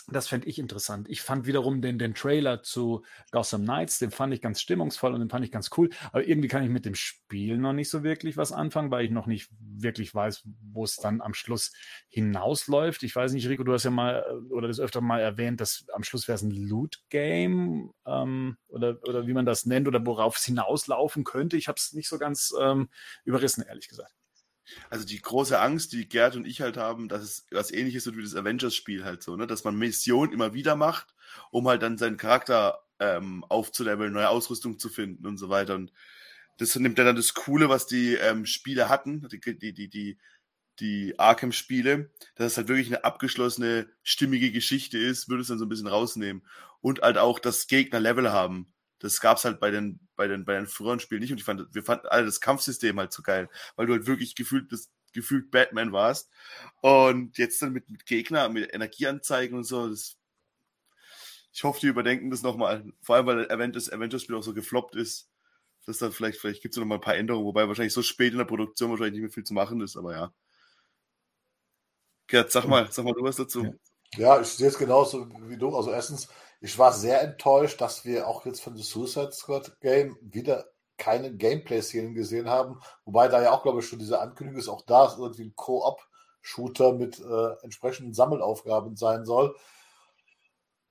Das 0.08 0.28
fände 0.28 0.48
ich 0.48 0.58
interessant. 0.58 1.08
Ich 1.08 1.22
fand 1.22 1.46
wiederum 1.46 1.80
den, 1.80 1.98
den 1.98 2.14
Trailer 2.14 2.62
zu 2.62 3.04
Gotham 3.30 3.62
Knights, 3.62 3.98
den 3.98 4.10
fand 4.10 4.34
ich 4.34 4.40
ganz 4.40 4.60
stimmungsvoll 4.60 5.14
und 5.14 5.20
den 5.20 5.30
fand 5.30 5.44
ich 5.44 5.52
ganz 5.52 5.70
cool. 5.76 5.90
Aber 6.10 6.26
irgendwie 6.26 6.48
kann 6.48 6.62
ich 6.64 6.70
mit 6.70 6.84
dem 6.84 6.94
Spiel 6.94 7.56
noch 7.56 7.72
nicht 7.72 7.88
so 7.88 8.02
wirklich 8.02 8.36
was 8.36 8.52
anfangen, 8.52 8.90
weil 8.90 9.04
ich 9.04 9.10
noch 9.10 9.26
nicht 9.26 9.50
wirklich 9.60 10.14
weiß, 10.14 10.42
wo 10.72 10.84
es 10.84 10.96
dann 10.96 11.20
am 11.20 11.34
Schluss 11.34 11.72
hinausläuft. 12.08 13.02
Ich 13.02 13.14
weiß 13.14 13.32
nicht, 13.32 13.48
Rico, 13.48 13.64
du 13.64 13.72
hast 13.72 13.84
ja 13.84 13.90
mal 13.90 14.24
äh, 14.28 14.52
oder 14.52 14.68
das 14.68 14.80
öfter 14.80 15.00
mal 15.00 15.20
erwähnt, 15.20 15.60
dass 15.60 15.86
am 15.92 16.02
Schluss 16.02 16.26
wäre 16.26 16.36
es 16.36 16.42
ein 16.42 16.50
Loot-Game 16.50 17.92
ähm, 18.06 18.56
oder, 18.68 18.98
oder 19.06 19.26
wie 19.26 19.34
man 19.34 19.46
das 19.46 19.66
nennt 19.66 19.86
oder 19.88 20.04
worauf 20.04 20.36
es 20.36 20.44
hinauslaufen 20.44 21.24
könnte. 21.24 21.56
Ich 21.56 21.68
habe 21.68 21.76
es 21.76 21.92
nicht 21.92 22.08
so 22.08 22.18
ganz 22.18 22.52
ähm, 22.60 22.88
überrissen, 23.24 23.64
ehrlich 23.66 23.88
gesagt. 23.88 24.12
Also 24.90 25.04
die 25.04 25.20
große 25.20 25.58
Angst, 25.58 25.92
die 25.92 26.08
Gerd 26.08 26.36
und 26.36 26.46
ich 26.46 26.60
halt 26.60 26.76
haben, 26.76 27.08
dass 27.08 27.22
es 27.22 27.46
was 27.50 27.70
ähnliches 27.70 28.06
wird 28.06 28.16
wie 28.16 28.22
das 28.22 28.36
Avengers-Spiel 28.36 29.04
halt 29.04 29.22
so, 29.22 29.36
ne? 29.36 29.46
Dass 29.46 29.64
man 29.64 29.76
Missionen 29.76 30.32
immer 30.32 30.54
wieder 30.54 30.76
macht, 30.76 31.14
um 31.50 31.68
halt 31.68 31.82
dann 31.82 31.98
seinen 31.98 32.16
Charakter 32.16 32.80
ähm, 33.00 33.44
aufzuleveln, 33.48 34.12
neue 34.12 34.28
Ausrüstung 34.28 34.78
zu 34.78 34.88
finden 34.88 35.26
und 35.26 35.36
so 35.36 35.48
weiter. 35.48 35.74
Und 35.74 35.92
das 36.58 36.76
nimmt 36.76 36.98
dann 36.98 37.16
das 37.16 37.34
Coole, 37.34 37.68
was 37.68 37.86
die 37.86 38.14
ähm, 38.14 38.46
Spiele 38.46 38.88
hatten, 38.88 39.26
die, 39.28 39.40
die, 39.40 39.72
die, 39.72 39.88
die, 39.88 40.18
die 40.80 41.18
Arkham-Spiele, 41.18 42.10
dass 42.36 42.52
es 42.52 42.56
halt 42.56 42.68
wirklich 42.68 42.88
eine 42.88 43.04
abgeschlossene, 43.04 43.88
stimmige 44.02 44.52
Geschichte 44.52 44.98
ist, 44.98 45.28
würde 45.28 45.42
es 45.42 45.48
dann 45.48 45.58
so 45.58 45.64
ein 45.64 45.68
bisschen 45.68 45.88
rausnehmen. 45.88 46.42
Und 46.80 47.02
halt 47.02 47.18
auch, 47.18 47.38
dass 47.38 47.66
Gegner 47.66 48.00
Level 48.00 48.32
haben. 48.32 48.71
Das 49.02 49.20
gab 49.20 49.36
es 49.38 49.44
halt 49.44 49.60
bei 49.60 49.70
den, 49.70 50.00
bei 50.16 50.28
den, 50.28 50.44
bei 50.44 50.54
den 50.54 50.66
früheren 50.66 51.00
Spielen 51.00 51.20
nicht. 51.20 51.32
Und 51.32 51.38
ich 51.38 51.44
fand, 51.44 51.74
wir 51.74 51.82
fanden 51.82 52.06
alle 52.06 52.24
das 52.24 52.40
Kampfsystem 52.40 52.98
halt 52.98 53.12
so 53.12 53.22
geil, 53.22 53.48
weil 53.76 53.86
du 53.86 53.92
halt 53.92 54.06
wirklich 54.06 54.34
gefühlt 54.34 54.72
das, 54.72 54.90
gefühlt 55.12 55.50
Batman 55.50 55.92
warst. 55.92 56.30
Und 56.80 57.36
jetzt 57.38 57.60
dann 57.60 57.72
mit, 57.72 57.90
mit 57.90 58.06
Gegner, 58.06 58.48
mit 58.48 58.72
Energieanzeigen 58.72 59.56
und 59.58 59.64
so, 59.64 59.88
das, 59.88 60.16
ich 61.52 61.64
hoffe, 61.64 61.80
die 61.80 61.88
überdenken 61.88 62.30
das 62.30 62.42
nochmal. 62.42 62.84
Vor 63.02 63.16
allem, 63.16 63.26
weil 63.26 63.72
das 63.72 63.90
Avengers-Spiel 63.90 64.36
auch 64.36 64.42
so 64.42 64.54
gefloppt 64.54 64.96
ist. 64.96 65.28
dass 65.86 65.98
dann 65.98 66.12
vielleicht, 66.12 66.38
vielleicht 66.40 66.62
gibt 66.62 66.74
es 66.74 66.78
noch 66.78 66.86
mal 66.86 66.96
ein 66.96 67.00
paar 67.00 67.16
Änderungen, 67.16 67.46
wobei 67.46 67.68
wahrscheinlich 67.68 67.92
so 67.92 68.02
spät 68.02 68.32
in 68.32 68.38
der 68.38 68.44
Produktion 68.46 68.90
wahrscheinlich 68.90 69.14
nicht 69.14 69.22
mehr 69.22 69.30
viel 69.32 69.44
zu 69.44 69.54
machen 69.54 69.80
ist, 69.80 69.96
aber 69.96 70.12
ja. 70.12 70.32
Gerd, 72.26 72.50
sag 72.50 72.66
mal, 72.66 72.90
sag 72.90 73.04
mal 73.04 73.12
du 73.14 73.22
was 73.22 73.36
dazu. 73.36 73.74
Ja, 74.16 74.40
ich 74.40 74.48
sehe 74.48 74.68
es 74.68 74.78
genauso 74.78 75.28
wie 75.48 75.56
du. 75.56 75.74
Also 75.74 75.90
erstens, 75.90 76.28
ich 76.60 76.78
war 76.78 76.92
sehr 76.92 77.22
enttäuscht, 77.22 77.80
dass 77.80 78.04
wir 78.04 78.28
auch 78.28 78.44
jetzt 78.44 78.60
von 78.60 78.76
The 78.76 78.82
Suicide 78.82 79.32
Squad 79.32 79.80
Game 79.80 80.16
wieder 80.20 80.66
keine 80.98 81.34
Gameplay-Szenen 81.34 82.14
gesehen 82.14 82.48
haben. 82.48 82.80
Wobei 83.04 83.28
da 83.28 83.42
ja 83.42 83.52
auch, 83.52 83.62
glaube 83.62 83.80
ich, 83.80 83.88
schon 83.88 83.98
diese 83.98 84.20
Ankündigung 84.20 84.60
ist, 84.60 84.68
auch 84.68 84.82
da 84.82 85.06
ist 85.06 85.18
irgendwie 85.18 85.44
ein 85.46 85.56
Co-op-Shooter 85.56 86.92
mit 86.92 87.18
äh, 87.20 87.52
entsprechenden 87.62 88.14
Sammelaufgaben 88.14 88.96
sein 88.96 89.24
soll. 89.24 89.56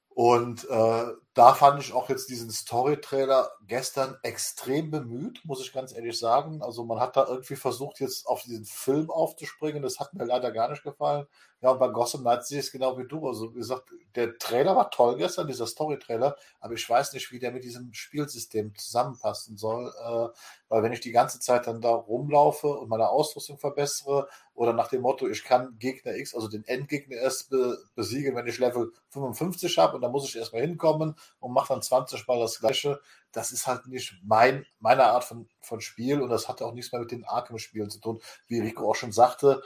Und 0.10 0.68
äh, 0.70 1.06
da 1.34 1.54
fand 1.54 1.82
ich 1.82 1.94
auch 1.94 2.10
jetzt 2.10 2.30
diesen 2.30 2.52
Story-Trailer 2.52 3.52
gestern 3.66 4.18
extrem 4.22 4.92
bemüht, 4.92 5.40
muss 5.46 5.62
ich 5.62 5.72
ganz 5.72 5.94
ehrlich 5.94 6.20
sagen. 6.20 6.62
Also 6.62 6.84
man 6.84 7.00
hat 7.00 7.16
da 7.16 7.26
irgendwie 7.26 7.56
versucht, 7.56 8.02
jetzt 8.02 8.28
auf 8.28 8.44
diesen 8.44 8.66
Film 8.66 9.10
aufzuspringen. 9.10 9.82
Das 9.82 10.00
hat 10.00 10.14
mir 10.14 10.26
leider 10.26 10.52
gar 10.52 10.70
nicht 10.70 10.84
gefallen. 10.84 11.28
Ja, 11.62 11.70
und 11.70 11.80
bei 11.80 11.90
Gotham 11.90 12.22
Knights 12.22 12.48
sehe 12.48 12.60
ich 12.60 12.66
es 12.66 12.72
genau 12.72 12.98
wie 12.98 13.08
du. 13.08 13.28
Also, 13.28 13.54
wie 13.54 13.60
gesagt, 13.60 13.92
der 14.16 14.36
Trailer 14.40 14.76
war 14.76 14.90
toll 14.90 15.16
gestern, 15.16 15.48
dieser 15.48 15.68
Story-Trailer, 15.68 16.36
aber 16.60 16.74
ich 16.74 16.90
weiß 16.90 17.14
nicht, 17.14 17.32
wie 17.32 17.38
der 17.38 17.52
mit 17.52 17.64
diesem 17.64 17.94
Spielsystem 17.94 18.74
zusammenpassen 18.76 19.58
soll. 19.58 19.94
Äh, 20.04 20.30
weil 20.70 20.84
wenn 20.84 20.92
ich 20.92 21.02
die 21.02 21.12
ganze 21.12 21.40
Zeit 21.40 21.68
dann 21.68 21.80
da 21.80 21.92
rumlaufe 21.92 22.68
und 22.68 22.90
meine 22.90 23.10
Ausrüstung 23.10 23.60
verbessere 23.60 24.28
oder 24.56 24.74
nach 24.74 24.88
dem 24.88 25.02
Motto, 25.02 25.28
ich 25.28 25.44
kann 25.44 25.78
Gegner 25.78 26.16
X, 26.16 26.34
also 26.34 26.48
den 26.48 26.66
Endgegner 26.66 27.18
erst 27.18 27.52
be 27.52 27.78
besiegen, 27.96 28.36
wenn 28.36 28.48
ich 28.48 28.58
Level 28.58 28.92
55 29.10 29.78
habe 29.78 29.96
und 29.96 30.02
dann 30.02 30.12
muss 30.12 30.28
ich 30.28 30.36
erstmal 30.36 30.64
hinkommen 30.64 31.16
und 31.40 31.54
mache 31.54 31.74
dann 31.74 31.82
20 31.82 32.28
Mal 32.28 32.40
das 32.40 32.60
Gleiche. 32.60 33.00
Das 33.32 33.52
ist 33.52 33.68
halt 33.68 33.88
nicht 33.88 34.14
mein, 34.24 34.66
meine 34.80 35.06
Art 35.06 35.24
von, 35.24 35.48
von 35.62 35.82
Spiel 35.82 36.22
und 36.22 36.30
das 36.30 36.48
hat 36.48 36.62
auch 36.62 36.74
nichts 36.74 36.92
mehr 36.92 37.02
mit 37.02 37.12
den 37.12 37.26
Arkham-Spielen 37.26 37.90
zu 37.90 38.00
tun. 38.00 38.22
Wie 38.48 38.60
Rico 38.60 38.90
auch 38.90 38.96
schon 38.96 39.12
sagte, 39.12 39.62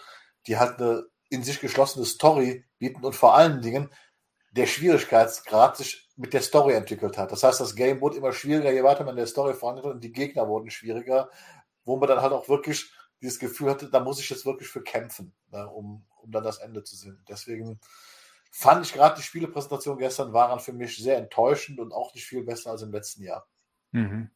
die 0.47 0.57
hat 0.57 0.79
eine 0.79 1.05
in 1.29 1.43
sich 1.43 1.59
geschlossene 1.59 2.05
Story 2.05 2.65
bieten 2.77 3.03
und 3.03 3.15
vor 3.15 3.35
allen 3.35 3.61
Dingen 3.61 3.91
der 4.51 4.67
Schwierigkeitsgrad 4.67 5.75
sich 5.75 6.07
mit 6.15 6.33
der 6.33 6.41
Story 6.41 6.73
entwickelt 6.73 7.17
hat. 7.17 7.31
Das 7.31 7.43
heißt, 7.43 7.59
das 7.59 7.75
Game 7.75 7.99
wurde 7.99 8.17
immer 8.17 8.31
schwieriger, 8.31 8.71
je 8.71 8.83
weiter 8.83 9.03
man 9.03 9.13
in 9.13 9.17
der 9.17 9.27
Story 9.27 9.53
vorangeht 9.53 9.85
und 9.85 10.03
die 10.03 10.13
Gegner 10.13 10.47
wurden 10.47 10.69
schwieriger, 10.69 11.29
wo 11.83 11.97
man 11.97 12.07
dann 12.07 12.21
halt 12.21 12.31
auch 12.31 12.47
wirklich 12.47 12.91
dieses 13.21 13.39
Gefühl 13.39 13.71
hatte, 13.71 13.89
da 13.89 13.99
muss 13.99 14.19
ich 14.19 14.29
jetzt 14.29 14.45
wirklich 14.45 14.69
für 14.69 14.81
kämpfen, 14.81 15.33
ne, 15.51 15.67
um, 15.67 16.05
um 16.21 16.31
dann 16.31 16.43
das 16.43 16.59
Ende 16.59 16.83
zu 16.83 16.95
sehen. 16.95 17.23
Deswegen 17.27 17.79
fand 18.57 18.85
ich 18.85 18.93
gerade 18.93 19.17
die 19.17 19.21
Spielepräsentation 19.21 19.97
gestern 19.97 20.31
waren 20.31 20.61
für 20.61 20.71
mich 20.71 20.97
sehr 20.97 21.17
enttäuschend 21.17 21.77
und 21.77 21.91
auch 21.91 22.13
nicht 22.13 22.25
viel 22.25 22.41
besser 22.45 22.71
als 22.71 22.83
im 22.83 22.91
letzten 22.93 23.21
Jahr. 23.21 23.49
Mhm. 23.91 24.29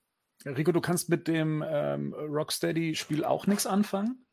Rico, 0.46 0.74
du 0.74 0.82
kannst 0.82 1.08
mit 1.08 1.30
dem 1.30 1.64
ähm, 1.66 2.14
Rocksteady-Spiel 2.14 3.24
auch 3.24 3.48
nichts 3.48 3.66
anfangen? 3.66 4.26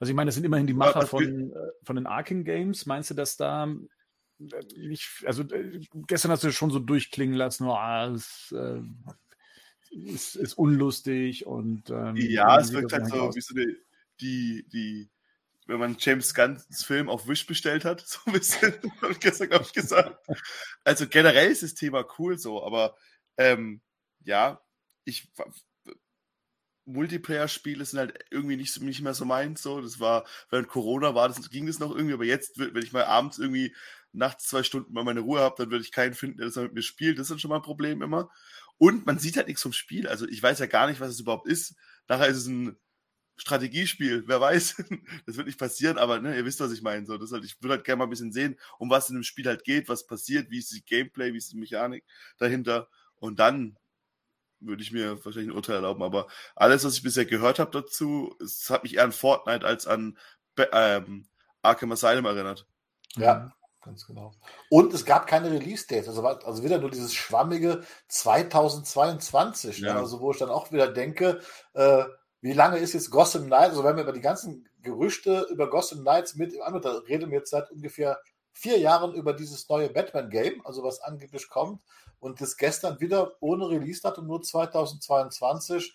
Also 0.00 0.10
ich 0.10 0.16
meine, 0.16 0.28
das 0.28 0.34
sind 0.34 0.42
immerhin 0.42 0.66
die 0.66 0.74
Macher 0.74 1.06
von, 1.06 1.52
äh, 1.52 1.54
von 1.84 1.94
den 1.94 2.08
Arking 2.08 2.44
Games. 2.44 2.86
Meinst 2.86 3.10
du, 3.10 3.14
dass 3.14 3.36
da 3.36 3.66
äh, 3.66 4.60
nicht, 4.76 5.22
also 5.24 5.44
äh, 5.44 5.80
gestern 6.08 6.32
hast 6.32 6.42
du 6.42 6.50
schon 6.50 6.70
so 6.70 6.80
durchklingen 6.80 7.36
lassen, 7.36 7.68
oh, 7.68 8.12
es 8.12 8.52
äh, 8.56 8.80
ist, 9.92 10.34
ist, 10.34 10.54
unlustig 10.54 11.46
und 11.46 11.88
ähm, 11.90 12.16
ja, 12.16 12.58
es 12.58 12.72
wirkt 12.72 12.92
halt 12.92 13.06
so 13.06 13.32
wie 13.32 13.40
so 13.40 13.54
eine, 13.54 13.76
die, 14.20 14.66
die, 14.72 15.08
wenn 15.66 15.78
man 15.78 15.96
James 15.98 16.34
Gunns 16.34 16.84
Film 16.84 17.08
auf 17.08 17.26
Wish 17.26 17.46
bestellt 17.46 17.84
hat, 17.84 18.00
so 18.06 18.18
ein 18.26 18.32
bisschen, 18.32 18.74
habe 19.00 19.12
ich 19.12 19.20
gestern, 19.20 19.48
glaube 19.48 19.64
ich, 19.64 19.72
gesagt. 19.72 20.26
Also 20.84 21.06
generell 21.06 21.50
ist 21.50 21.62
das 21.62 21.74
Thema 21.74 22.04
cool 22.18 22.38
so, 22.38 22.64
aber 22.64 22.96
ähm, 23.36 23.82
ja, 24.24 24.60
ich 25.04 25.30
Multiplayer-Spiele 26.86 27.84
sind 27.84 27.98
halt 27.98 28.24
irgendwie 28.30 28.56
nicht, 28.56 28.80
nicht 28.80 29.00
mehr 29.00 29.14
so 29.14 29.24
meins. 29.24 29.62
So, 29.62 29.80
das 29.80 30.00
war, 30.00 30.26
während 30.50 30.68
Corona 30.68 31.14
war, 31.14 31.28
das 31.28 31.50
ging 31.50 31.66
das 31.66 31.78
noch 31.78 31.94
irgendwie, 31.94 32.14
aber 32.14 32.24
jetzt, 32.24 32.58
wenn 32.58 32.82
ich 32.82 32.92
mal 32.92 33.04
abends 33.04 33.38
irgendwie 33.38 33.74
nachts 34.12 34.46
zwei 34.48 34.62
Stunden 34.62 34.92
mal 34.92 35.04
meine 35.04 35.20
Ruhe 35.20 35.40
habe, 35.40 35.56
dann 35.58 35.70
würde 35.70 35.84
ich 35.84 35.92
keinen 35.92 36.14
finden, 36.14 36.38
der 36.38 36.46
das 36.46 36.56
mit 36.56 36.74
mir 36.74 36.82
spielt. 36.82 37.18
Das 37.18 37.30
ist 37.30 37.40
schon 37.40 37.48
mal 37.48 37.56
ein 37.56 37.62
Problem 37.62 38.02
immer. 38.02 38.30
Und 38.78 39.06
man 39.06 39.18
sieht 39.18 39.36
halt 39.36 39.48
nichts 39.48 39.62
vom 39.62 39.72
Spiel. 39.72 40.06
Also 40.08 40.26
ich 40.28 40.42
weiß 40.42 40.58
ja 40.58 40.66
gar 40.66 40.86
nicht, 40.86 41.00
was 41.00 41.10
es 41.10 41.20
überhaupt 41.20 41.48
ist. 41.48 41.74
Nachher 42.06 42.28
ist 42.28 42.36
es 42.36 42.46
ein 42.46 42.76
Strategiespiel, 43.36 44.24
wer 44.26 44.40
weiß. 44.40 44.76
das 45.26 45.36
wird 45.36 45.46
nicht 45.46 45.58
passieren, 45.58 45.98
aber 45.98 46.20
ne, 46.20 46.36
ihr 46.36 46.44
wisst, 46.44 46.60
was 46.60 46.72
ich 46.72 46.82
meine. 46.82 47.04
So, 47.06 47.18
das 47.18 47.32
halt, 47.32 47.44
ich 47.44 47.60
würde 47.60 47.76
halt 47.76 47.84
gerne 47.84 47.98
mal 47.98 48.04
ein 48.04 48.10
bisschen 48.10 48.32
sehen, 48.32 48.58
um 48.78 48.90
was 48.90 49.08
in 49.08 49.16
dem 49.16 49.24
Spiel 49.24 49.46
halt 49.46 49.64
geht, 49.64 49.88
was 49.88 50.06
passiert, 50.06 50.50
wie 50.50 50.58
ist 50.58 50.72
die 50.72 50.84
Gameplay, 50.84 51.32
wie 51.32 51.38
ist 51.38 51.52
die 51.52 51.56
Mechanik 51.56 52.04
dahinter. 52.38 52.88
Und 53.16 53.40
dann 53.40 53.76
würde 54.60 54.82
ich 54.82 54.92
mir 54.92 55.24
wahrscheinlich 55.24 55.50
ein 55.50 55.56
Urteil 55.56 55.76
erlauben. 55.76 56.02
Aber 56.02 56.26
alles, 56.54 56.84
was 56.84 56.94
ich 56.94 57.02
bisher 57.02 57.26
gehört 57.26 57.58
habe 57.58 57.70
dazu, 57.70 58.34
es 58.42 58.70
hat 58.70 58.82
mich 58.82 58.96
eher 58.96 59.04
an 59.04 59.12
Fortnite 59.12 59.66
als 59.66 59.86
an 59.86 60.18
ähm, 60.72 61.26
Arkham 61.62 61.92
Asylum 61.92 62.24
erinnert. 62.24 62.66
Ja, 63.16 63.52
ganz 63.82 64.06
genau. 64.06 64.32
Und 64.70 64.92
es 64.92 65.04
gab 65.04 65.26
keine 65.26 65.50
Release-Date. 65.50 66.08
Also, 66.08 66.24
also 66.26 66.62
wieder 66.62 66.78
nur 66.78 66.90
dieses 66.90 67.14
schwammige 67.14 67.84
2022. 68.08 69.80
Ne? 69.80 69.88
Ja. 69.88 69.96
Also 69.96 70.20
wo 70.20 70.30
ich 70.30 70.38
dann 70.38 70.50
auch 70.50 70.72
wieder 70.72 70.88
denke, 70.92 71.40
äh, 71.74 72.04
wie 72.44 72.52
lange 72.52 72.76
ist 72.76 72.92
jetzt 72.92 73.10
Gotham 73.10 73.46
Knights? 73.46 73.70
Also 73.70 73.84
wenn 73.84 73.96
wir 73.96 74.02
über 74.02 74.12
die 74.12 74.20
ganzen 74.20 74.68
Gerüchte 74.82 75.46
über 75.50 75.70
Gotham 75.70 76.00
Knights 76.00 76.34
mit, 76.34 76.52
da 76.52 76.90
reden 77.08 77.30
wir 77.30 77.38
jetzt 77.38 77.48
seit 77.48 77.70
ungefähr 77.70 78.20
vier 78.52 78.78
Jahren 78.78 79.14
über 79.14 79.32
dieses 79.32 79.66
neue 79.70 79.88
Batman-Game, 79.88 80.60
also 80.66 80.84
was 80.84 81.00
angeblich 81.00 81.48
kommt. 81.48 81.82
Und 82.20 82.42
das 82.42 82.58
gestern 82.58 83.00
wieder 83.00 83.32
ohne 83.40 83.70
Release-Datum, 83.70 84.26
nur 84.26 84.42
2022. 84.42 85.94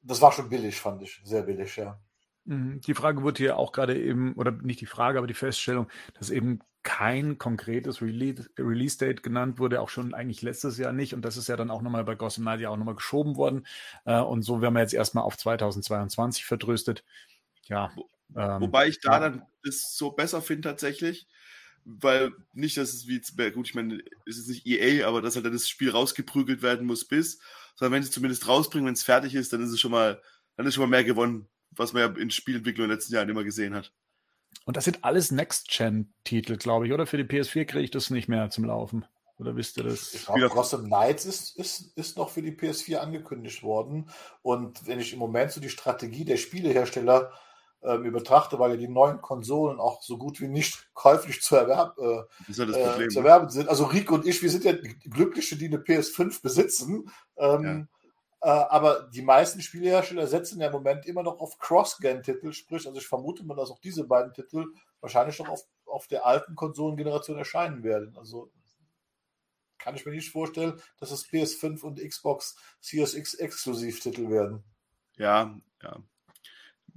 Das 0.00 0.20
war 0.20 0.30
schon 0.30 0.48
billig, 0.48 0.80
fand 0.80 1.02
ich. 1.02 1.20
Sehr 1.24 1.42
billig, 1.42 1.74
ja. 1.74 1.98
Mhm. 2.46 2.80
Die 2.80 2.94
Frage 2.94 3.22
wurde 3.22 3.38
hier 3.38 3.56
auch 3.58 3.72
gerade 3.72 4.00
eben, 4.00 4.34
oder 4.34 4.52
nicht 4.52 4.80
die 4.80 4.86
Frage, 4.86 5.18
aber 5.18 5.26
die 5.26 5.34
Feststellung, 5.34 5.88
dass 6.18 6.30
eben 6.30 6.60
kein 6.82 7.36
konkretes 7.36 8.00
Release-Date 8.00 9.24
genannt 9.24 9.58
wurde, 9.58 9.80
auch 9.80 9.88
schon 9.88 10.14
eigentlich 10.14 10.42
letztes 10.42 10.78
Jahr 10.78 10.92
nicht. 10.92 11.14
Und 11.14 11.24
das 11.24 11.36
ist 11.36 11.48
ja 11.48 11.56
dann 11.56 11.70
auch 11.70 11.82
nochmal 11.82 12.04
bei 12.04 12.14
Gotham 12.14 12.44
Knight 12.44 12.60
ja 12.60 12.70
auch 12.70 12.76
nochmal 12.76 12.94
geschoben 12.94 13.34
worden. 13.36 13.66
Äh, 14.04 14.20
und 14.20 14.42
so 14.42 14.62
werden 14.62 14.74
wir 14.74 14.82
jetzt 14.82 14.94
erstmal 14.94 15.24
auf 15.24 15.36
2022 15.36 16.44
vertröstet. 16.44 17.04
Ja. 17.64 17.90
Ähm, 18.36 18.60
Wobei 18.60 18.86
ich 18.86 19.00
da 19.00 19.14
ja. 19.14 19.18
dann 19.20 19.42
es 19.64 19.96
so 19.96 20.12
besser 20.12 20.40
finde 20.42 20.68
tatsächlich, 20.68 21.26
weil 21.84 22.32
nicht, 22.52 22.76
dass 22.76 22.94
es 22.94 23.08
wie, 23.08 23.20
gut, 23.50 23.66
ich 23.66 23.74
meine, 23.74 24.00
es 24.24 24.38
ist 24.38 24.48
nicht 24.48 24.64
EA, 24.64 25.08
aber 25.08 25.22
dass 25.22 25.34
halt 25.34 25.44
dann 25.44 25.52
das 25.52 25.68
Spiel 25.68 25.90
rausgeprügelt 25.90 26.62
werden 26.62 26.86
muss 26.86 27.04
bis, 27.04 27.40
sondern 27.74 27.94
wenn 27.94 28.02
sie 28.04 28.10
es 28.10 28.14
zumindest 28.14 28.46
rausbringen, 28.46 28.86
wenn 28.86 28.94
es 28.94 29.02
fertig 29.02 29.34
ist, 29.34 29.52
dann 29.52 29.60
ist 29.60 29.70
es 29.70 29.80
schon 29.80 29.90
mal, 29.90 30.22
dann 30.56 30.66
ist 30.66 30.74
schon 30.74 30.82
mal 30.82 30.96
mehr 30.96 31.04
gewonnen, 31.04 31.48
was 31.76 31.92
man 31.92 32.02
ja 32.02 32.20
in 32.20 32.30
Spielentwicklung 32.30 32.84
in 32.84 32.90
den 32.90 32.96
letzten 32.96 33.14
Jahren 33.14 33.28
immer 33.28 33.44
gesehen 33.44 33.74
hat. 33.74 33.92
Und 34.64 34.76
das 34.76 34.84
sind 34.84 35.04
alles 35.04 35.30
Next-Gen-Titel, 35.30 36.56
glaube 36.56 36.86
ich, 36.86 36.92
oder? 36.92 37.06
Für 37.06 37.22
die 37.22 37.24
PS4 37.24 37.66
kriege 37.66 37.84
ich 37.84 37.90
das 37.90 38.10
nicht 38.10 38.28
mehr 38.28 38.50
zum 38.50 38.64
Laufen. 38.64 39.04
Oder 39.38 39.54
wisst 39.54 39.76
ihr 39.76 39.84
das? 39.84 40.14
Ich 40.14 40.24
glaube, 40.24 40.48
Gotham 40.48 40.86
Knights 40.86 41.26
ist, 41.26 41.56
ist, 41.56 41.96
ist 41.96 42.16
noch 42.16 42.30
für 42.30 42.42
die 42.42 42.52
PS4 42.52 42.96
angekündigt 42.96 43.62
worden. 43.62 44.08
Und 44.42 44.86
wenn 44.86 44.98
ich 44.98 45.12
im 45.12 45.18
Moment 45.18 45.52
so 45.52 45.60
die 45.60 45.68
Strategie 45.68 46.24
der 46.24 46.38
Spielehersteller 46.38 47.32
äh, 47.82 47.98
betrachte, 47.98 48.58
weil 48.58 48.70
ja 48.72 48.76
die 48.76 48.88
neuen 48.88 49.20
Konsolen 49.20 49.78
auch 49.78 50.02
so 50.02 50.16
gut 50.16 50.40
wie 50.40 50.48
nicht 50.48 50.88
käuflich 50.94 51.42
zu, 51.42 51.56
erwerb, 51.56 51.98
äh, 51.98 52.22
ja 52.52 52.98
äh, 52.98 53.08
zu 53.08 53.18
erwerben 53.18 53.50
sind. 53.50 53.68
Also 53.68 53.84
Rico 53.84 54.14
und 54.14 54.26
ich, 54.26 54.42
wir 54.42 54.50
sind 54.50 54.64
ja 54.64 54.72
Glückliche, 55.04 55.56
die 55.56 55.66
eine 55.66 55.78
PS5 55.78 56.42
besitzen. 56.42 57.10
Ähm, 57.36 57.88
äh, 57.92 57.95
aber 58.40 59.08
die 59.12 59.22
meisten 59.22 59.60
Spielehersteller 59.60 60.26
setzen 60.26 60.60
ja 60.60 60.66
im 60.66 60.72
Moment 60.72 61.06
immer 61.06 61.22
noch 61.22 61.38
auf 61.40 61.58
Cross-Gen-Titel, 61.58 62.52
sprich, 62.52 62.86
also 62.86 62.98
ich 62.98 63.06
vermute 63.06 63.44
mal, 63.44 63.56
dass 63.56 63.70
auch 63.70 63.80
diese 63.80 64.04
beiden 64.04 64.32
Titel 64.32 64.66
wahrscheinlich 65.00 65.38
noch 65.38 65.48
auf, 65.48 65.62
auf 65.86 66.06
der 66.06 66.26
alten 66.26 66.54
Konsolengeneration 66.54 67.38
erscheinen 67.38 67.82
werden. 67.82 68.16
Also 68.16 68.50
kann 69.78 69.94
ich 69.94 70.04
mir 70.04 70.12
nicht 70.12 70.30
vorstellen, 70.30 70.80
dass 70.98 71.12
es 71.12 71.28
PS5 71.28 71.82
und 71.82 72.00
Xbox 72.00 72.56
Series 72.80 73.14
X 73.14 73.34
Exklusivtitel 73.34 74.28
werden. 74.28 74.64
Ja, 75.16 75.56
ja. 75.82 76.02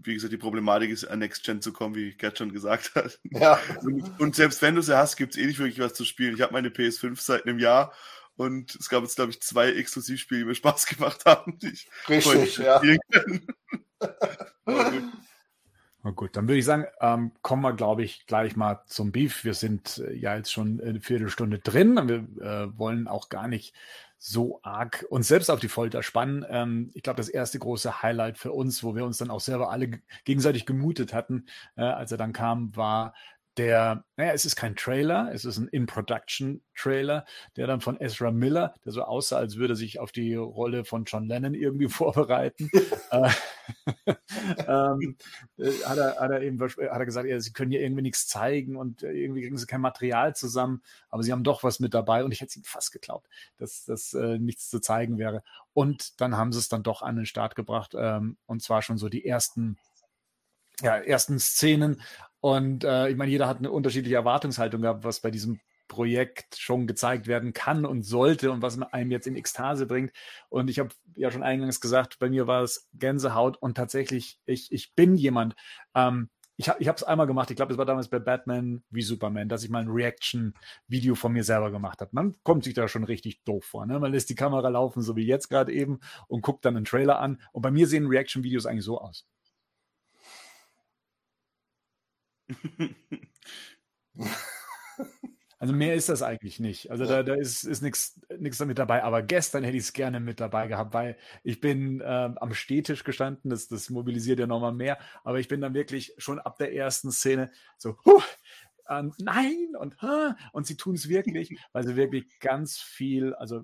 Wie 0.01 0.13
gesagt, 0.13 0.31
die 0.31 0.38
Problematik 0.38 0.89
ist, 0.89 1.05
an 1.05 1.19
Next 1.19 1.43
Gen 1.43 1.62
zu 1.62 1.74
kommen, 1.74 1.93
wie 1.93 2.15
Gerd 2.15 2.38
schon 2.38 2.53
gesagt 2.53 2.96
hat. 2.96 3.19
Ja. 3.24 3.60
Und, 3.81 4.19
und 4.19 4.36
selbst 4.36 4.62
wenn 4.62 4.75
du 4.75 4.81
sie 4.81 4.98
hast, 4.98 5.17
gibt 5.17 5.34
es 5.36 5.41
eh 5.41 5.46
nicht 5.46 5.60
wirklich 5.60 5.79
was 5.79 5.93
zu 5.93 6.05
spielen. 6.05 6.36
Ich 6.36 6.41
habe 6.41 6.53
meine 6.53 6.69
PS5 6.69 7.19
seit 7.22 7.46
einem 7.46 7.60
Jahr 7.60 7.93
und 8.39 8.74
es 8.75 8.88
gab 8.88 9.03
jetzt, 9.03 9.17
glaube 9.17 9.31
ich, 9.31 9.41
zwei 9.41 9.74
Exklusivspiele, 9.74 10.39
die 10.39 10.46
mir 10.46 10.55
Spaß 10.55 10.86
gemacht 10.88 11.25
haben. 11.25 11.60
Die 11.60 11.67
ich 11.67 11.89
Richtig, 12.08 12.58
ja. 12.58 12.81
Na 16.01 16.12
gut, 16.12 16.38
dann 16.38 16.48
würde 16.48 16.60
ich 16.60 16.63
sagen, 16.63 16.86
ähm, 17.01 17.34
kommen 17.41 17.63
wir, 17.63 17.74
glaube 17.74 18.03
ich, 18.03 18.25
gleich 18.27 18.55
mal 18.55 18.81
zum 18.88 19.12
Beef. 19.12 19.43
Wir 19.43 19.53
sind 19.53 19.98
äh, 19.98 20.13
ja 20.13 20.38
jetzt 20.38 20.53
schon 20.53 20.79
eine 20.79 21.01
Viertelstunde 21.01 21.60
drin 21.60 21.98
und 21.98 22.08
wir 22.08 22.19
äh, 22.41 22.77
wollen 22.77 23.10
auch 23.10 23.27
gar 23.27 23.50
nicht 23.50 23.75
so 24.17 24.62
arg 24.63 25.05
uns 25.10 25.27
selbst 25.27 25.51
auf 25.51 25.60
die 25.60 25.67
Folter 25.67 26.01
spannen. 26.01 26.46
Ähm, 26.50 26.91
ich 26.93 27.03
glaube, 27.03 27.17
das 27.17 27.27
erste 27.27 27.60
große 27.60 28.01
Highlight 28.01 28.38
für 28.38 28.53
uns, 28.53 28.86
wo 28.86 28.96
wir 28.96 29.03
uns 29.03 29.17
dann 29.17 29.31
auch 29.31 29.41
selber 29.41 29.69
alle 29.69 30.00
gegenseitig 30.24 30.65
gemutet 30.65 31.13
hatten, 31.13 31.46
äh, 31.75 31.81
als 31.81 32.13
er 32.13 32.17
dann 32.17 32.31
kam, 32.31 32.74
war 32.77 33.13
der, 33.57 34.05
naja, 34.15 34.31
es 34.33 34.45
ist 34.45 34.55
kein 34.55 34.75
Trailer, 34.75 35.31
es 35.33 35.43
ist 35.43 35.57
ein 35.57 35.67
In-Production-Trailer, 35.67 37.25
der 37.57 37.67
dann 37.67 37.81
von 37.81 37.99
Ezra 37.99 38.31
Miller, 38.31 38.73
der 38.85 38.91
so 38.91 39.03
aussah, 39.03 39.37
als 39.37 39.57
würde 39.57 39.73
er 39.73 39.77
sich 39.77 39.99
auf 39.99 40.11
die 40.11 40.35
Rolle 40.35 40.85
von 40.85 41.03
John 41.05 41.27
Lennon 41.27 41.53
irgendwie 41.53 41.89
vorbereiten, 41.89 42.69
äh, 43.11 43.29
ähm, 44.67 45.17
äh, 45.57 45.71
hat, 45.85 45.97
er, 45.97 46.15
hat, 46.19 46.31
er 46.31 46.41
eben, 46.41 46.61
hat 46.61 46.77
er 46.77 47.05
gesagt, 47.05 47.27
ja, 47.27 47.39
sie 47.39 47.51
können 47.51 47.71
hier 47.71 47.81
irgendwie 47.81 48.01
nichts 48.01 48.27
zeigen 48.27 48.75
und 48.75 49.03
äh, 49.03 49.11
irgendwie 49.11 49.41
kriegen 49.41 49.57
sie 49.57 49.65
kein 49.65 49.81
Material 49.81 50.35
zusammen, 50.35 50.81
aber 51.09 51.23
sie 51.23 51.31
haben 51.31 51.43
doch 51.43 51.63
was 51.63 51.79
mit 51.79 51.93
dabei 51.93 52.23
und 52.23 52.31
ich 52.31 52.41
hätte 52.41 52.49
es 52.49 52.57
ihm 52.57 52.63
fast 52.63 52.91
geglaubt, 52.91 53.27
dass 53.57 53.85
das 53.85 54.13
äh, 54.13 54.37
nichts 54.39 54.69
zu 54.69 54.79
zeigen 54.79 55.17
wäre. 55.17 55.43
Und 55.73 56.21
dann 56.21 56.37
haben 56.37 56.51
sie 56.51 56.59
es 56.59 56.69
dann 56.69 56.83
doch 56.83 57.01
an 57.01 57.15
den 57.15 57.25
Start 57.25 57.55
gebracht 57.55 57.93
ähm, 57.97 58.37
und 58.45 58.61
zwar 58.61 58.81
schon 58.81 58.97
so 58.97 59.09
die 59.09 59.25
ersten 59.25 59.77
ja, 60.81 60.98
ersten 60.98 61.39
Szenen 61.39 62.01
und 62.41 62.83
äh, 62.83 63.09
ich 63.09 63.17
meine, 63.17 63.31
jeder 63.31 63.48
hat 63.48 63.57
eine 63.57 63.71
unterschiedliche 63.71 64.15
Erwartungshaltung 64.15 64.81
gehabt, 64.81 65.03
was 65.03 65.19
bei 65.19 65.31
diesem 65.31 65.59
Projekt 65.88 66.55
schon 66.57 66.88
gezeigt 66.88 67.27
werden 67.27 67.51
kann 67.51 67.86
und 67.86 68.03
sollte 68.03 68.51
und 68.51 68.62
was 68.62 68.79
einem 68.79 69.12
jetzt 69.12 69.27
in 69.27 69.36
Ekstase 69.36 69.86
bringt. 69.88 70.12
Und 70.48 70.69
ich 70.69 70.79
habe 70.79 70.89
ja 71.15 71.31
schon 71.31 71.43
eingangs 71.43 71.81
gesagt, 71.81 72.19
bei 72.19 72.29
mir 72.29 72.48
war 72.48 72.63
es 72.63 72.88
Gänsehaut 72.93 73.57
und 73.57 73.75
tatsächlich, 73.75 74.39
ich, 74.45 74.71
ich 74.71 74.93
bin 74.95 75.15
jemand, 75.15 75.55
ähm, 75.95 76.29
ich 76.57 76.67
habe 76.67 76.79
es 76.79 77.03
einmal 77.03 77.25
gemacht, 77.25 77.50
ich 77.50 77.55
glaube, 77.55 77.71
es 77.71 77.77
war 77.77 77.86
damals 77.86 78.09
bei 78.09 78.19
Batman 78.19 78.83
wie 78.89 79.01
Superman, 79.01 79.48
dass 79.48 79.63
ich 79.63 79.69
mal 79.69 79.81
ein 79.81 79.88
Reaction-Video 79.88 81.15
von 81.15 81.31
mir 81.31 81.45
selber 81.45 81.71
gemacht 81.71 82.01
habe. 82.01 82.12
Man 82.13 82.36
kommt 82.43 82.65
sich 82.65 82.74
da 82.74 82.89
schon 82.89 83.05
richtig 83.05 83.43
doof 83.45 83.63
vor. 83.63 83.86
Ne? 83.86 83.98
Man 83.98 84.12
lässt 84.12 84.29
die 84.29 84.36
Kamera 84.36 84.67
laufen, 84.67 85.01
so 85.01 85.15
wie 85.15 85.25
jetzt 85.25 85.48
gerade 85.48 85.71
eben, 85.71 86.01
und 86.27 86.41
guckt 86.41 86.65
dann 86.65 86.75
einen 86.75 86.83
Trailer 86.83 87.19
an. 87.19 87.41
Und 87.53 87.62
bei 87.62 87.71
mir 87.71 87.88
sehen 87.88 88.07
Reaction-Videos 88.07 88.65
eigentlich 88.65 88.83
so 88.83 89.00
aus. 89.00 89.25
Also 95.61 95.73
mehr 95.73 95.93
ist 95.93 96.07
das 96.07 96.21
eigentlich 96.21 96.61
nicht. 96.61 96.89
Also 96.89 97.05
da, 97.05 97.21
da 97.21 97.33
ist, 97.33 97.65
ist 97.65 97.81
nichts 97.81 98.17
damit 98.57 98.79
dabei. 98.79 99.03
Aber 99.03 99.21
gestern 99.21 99.65
hätte 99.65 99.75
ich 99.75 99.83
es 99.83 99.93
gerne 99.93 100.21
mit 100.21 100.39
dabei 100.39 100.67
gehabt, 100.67 100.93
weil 100.93 101.17
ich 101.43 101.59
bin 101.59 102.01
ähm, 102.05 102.37
am 102.37 102.53
Stehtisch 102.53 103.03
gestanden. 103.03 103.49
Das, 103.51 103.67
das 103.67 103.89
mobilisiert 103.89 104.39
ja 104.39 104.47
nochmal 104.47 104.71
mehr. 104.71 104.97
Aber 105.25 105.37
ich 105.37 105.49
bin 105.49 105.59
dann 105.59 105.73
wirklich 105.73 106.13
schon 106.17 106.39
ab 106.39 106.57
der 106.59 106.73
ersten 106.73 107.11
Szene 107.11 107.51
so, 107.77 107.97
huh, 108.05 108.21
ähm, 108.89 109.13
nein 109.19 109.75
und 109.77 109.96
und 110.51 110.65
sie 110.65 110.75
tun 110.75 110.96
es 110.96 111.08
wirklich, 111.08 111.58
weil 111.74 111.86
sie 111.86 111.96
wirklich 111.96 112.39
ganz 112.39 112.79
viel, 112.79 113.34
also 113.36 113.63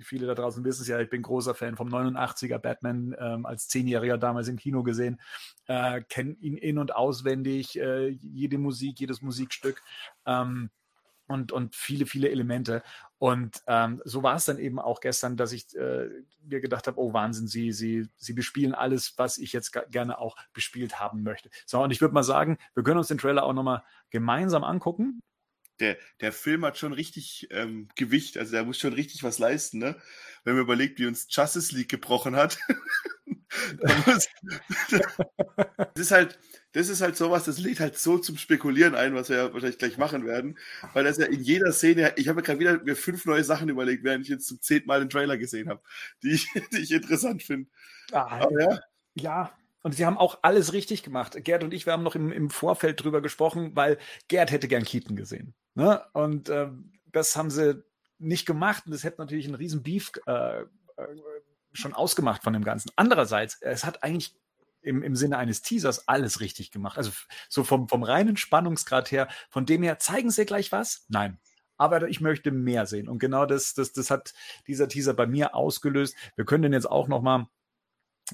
viele 0.00 0.26
da 0.26 0.34
draußen 0.34 0.64
wissen 0.64 0.82
es 0.82 0.88
ja, 0.88 1.00
ich 1.00 1.10
bin 1.10 1.22
großer 1.22 1.54
Fan 1.54 1.76
vom 1.76 1.88
89er 1.88 2.58
Batman 2.58 3.16
ähm, 3.18 3.46
als 3.46 3.68
Zehnjähriger 3.68 4.18
damals 4.18 4.48
im 4.48 4.58
Kino 4.58 4.82
gesehen, 4.82 5.20
äh, 5.66 6.02
kenne 6.02 6.36
ihn 6.40 6.56
in 6.56 6.78
und 6.78 6.94
auswendig, 6.94 7.78
äh, 7.78 8.08
jede 8.08 8.58
Musik, 8.58 9.00
jedes 9.00 9.22
Musikstück. 9.22 9.82
Ähm, 10.26 10.70
und, 11.26 11.52
und 11.52 11.74
viele, 11.74 12.06
viele 12.06 12.28
Elemente. 12.28 12.82
Und 13.24 13.62
ähm, 13.68 14.02
so 14.04 14.22
war 14.22 14.36
es 14.36 14.44
dann 14.44 14.58
eben 14.58 14.78
auch 14.78 15.00
gestern, 15.00 15.38
dass 15.38 15.52
ich 15.52 15.74
äh, 15.74 16.10
mir 16.42 16.60
gedacht 16.60 16.86
habe, 16.86 17.00
oh 17.00 17.14
Wahnsinn, 17.14 17.46
sie, 17.46 17.72
sie, 17.72 18.06
sie 18.18 18.34
bespielen 18.34 18.74
alles, 18.74 19.14
was 19.16 19.38
ich 19.38 19.54
jetzt 19.54 19.72
gerne 19.90 20.18
auch 20.18 20.36
bespielt 20.52 21.00
haben 21.00 21.22
möchte. 21.22 21.48
So, 21.64 21.82
und 21.82 21.90
ich 21.90 22.02
würde 22.02 22.12
mal 22.12 22.22
sagen, 22.22 22.58
wir 22.74 22.82
können 22.82 22.98
uns 22.98 23.08
den 23.08 23.16
Trailer 23.16 23.44
auch 23.44 23.54
nochmal 23.54 23.82
gemeinsam 24.10 24.62
angucken. 24.62 25.22
Der, 25.80 25.96
der 26.20 26.32
Film 26.32 26.64
hat 26.64 26.78
schon 26.78 26.92
richtig 26.92 27.48
ähm, 27.50 27.88
Gewicht, 27.96 28.38
also 28.38 28.52
der 28.52 28.64
muss 28.64 28.78
schon 28.78 28.92
richtig 28.92 29.24
was 29.24 29.38
leisten, 29.38 29.78
ne? 29.78 29.96
Wenn 30.44 30.54
man 30.54 30.64
überlegt, 30.64 30.98
wie 30.98 31.06
uns 31.06 31.26
Justice 31.28 31.74
League 31.74 31.88
gebrochen 31.88 32.36
hat. 32.36 32.58
das 33.80 34.28
ist 35.96 36.10
halt, 36.10 36.38
das 36.72 36.88
ist 36.88 37.00
halt 37.00 37.16
sowas, 37.16 37.44
das 37.44 37.58
lädt 37.58 37.80
halt 37.80 37.98
so 37.98 38.18
zum 38.18 38.36
Spekulieren 38.36 38.94
ein, 38.94 39.14
was 39.14 39.28
wir 39.28 39.36
ja 39.36 39.52
wahrscheinlich 39.52 39.78
gleich 39.78 39.96
machen 39.98 40.26
werden, 40.26 40.58
weil 40.92 41.04
das 41.04 41.18
ja 41.18 41.26
in 41.26 41.40
jeder 41.40 41.72
Szene, 41.72 42.12
ich 42.16 42.28
habe 42.28 42.36
mir 42.36 42.42
gerade 42.42 42.58
wieder 42.58 42.82
mir 42.82 42.96
fünf 42.96 43.24
neue 43.26 43.44
Sachen 43.44 43.68
überlegt, 43.68 44.04
während 44.04 44.24
ich 44.24 44.30
jetzt 44.30 44.48
zum 44.48 44.60
zehnten 44.60 44.88
Mal 44.88 45.00
den 45.00 45.10
Trailer 45.10 45.38
gesehen 45.38 45.68
habe, 45.68 45.82
die 46.22 46.32
ich, 46.32 46.48
die 46.72 46.80
ich 46.80 46.90
interessant 46.90 47.42
finde. 47.42 47.70
Ah, 48.12 48.46
ja. 48.58 48.80
ja, 49.14 49.58
und 49.84 49.92
sie 49.94 50.06
haben 50.06 50.16
auch 50.16 50.38
alles 50.40 50.72
richtig 50.72 51.02
gemacht. 51.02 51.36
Gerd 51.44 51.62
und 51.62 51.74
ich, 51.74 51.84
wir 51.84 51.92
haben 51.92 52.02
noch 52.02 52.14
im, 52.14 52.32
im 52.32 52.48
Vorfeld 52.48 53.04
drüber 53.04 53.20
gesprochen, 53.20 53.76
weil 53.76 53.98
Gerd 54.28 54.50
hätte 54.50 54.66
gern 54.66 54.82
Keaton 54.82 55.14
gesehen. 55.14 55.54
Ne? 55.74 56.02
Und 56.14 56.48
äh, 56.48 56.68
das 57.12 57.36
haben 57.36 57.50
sie 57.50 57.84
nicht 58.18 58.46
gemacht. 58.46 58.84
Und 58.86 58.92
das 58.92 59.04
hätte 59.04 59.20
natürlich 59.20 59.44
einen 59.44 59.56
riesen 59.56 59.82
Beef 59.82 60.12
äh, 60.26 60.62
äh, 60.62 60.66
schon 61.74 61.92
ausgemacht 61.92 62.42
von 62.42 62.54
dem 62.54 62.64
Ganzen. 62.64 62.92
Andererseits, 62.96 63.58
es 63.60 63.84
hat 63.84 64.02
eigentlich 64.02 64.34
im, 64.80 65.02
im 65.02 65.16
Sinne 65.16 65.36
eines 65.36 65.60
Teasers 65.60 66.08
alles 66.08 66.40
richtig 66.40 66.70
gemacht. 66.70 66.96
Also 66.96 67.10
so 67.50 67.62
vom, 67.62 67.86
vom 67.86 68.04
reinen 68.04 68.38
Spannungsgrad 68.38 69.12
her, 69.12 69.28
von 69.50 69.66
dem 69.66 69.82
her, 69.82 69.98
zeigen 69.98 70.30
sie 70.30 70.46
gleich 70.46 70.72
was? 70.72 71.04
Nein. 71.08 71.38
Aber 71.76 72.08
ich 72.08 72.22
möchte 72.22 72.52
mehr 72.52 72.86
sehen. 72.86 73.06
Und 73.06 73.18
genau 73.18 73.44
das, 73.44 73.74
das, 73.74 73.92
das 73.92 74.10
hat 74.10 74.32
dieser 74.66 74.88
Teaser 74.88 75.12
bei 75.12 75.26
mir 75.26 75.54
ausgelöst. 75.54 76.16
Wir 76.36 76.46
können 76.46 76.62
den 76.62 76.72
jetzt 76.72 76.90
auch 76.90 77.06
noch 77.06 77.20
mal 77.20 77.48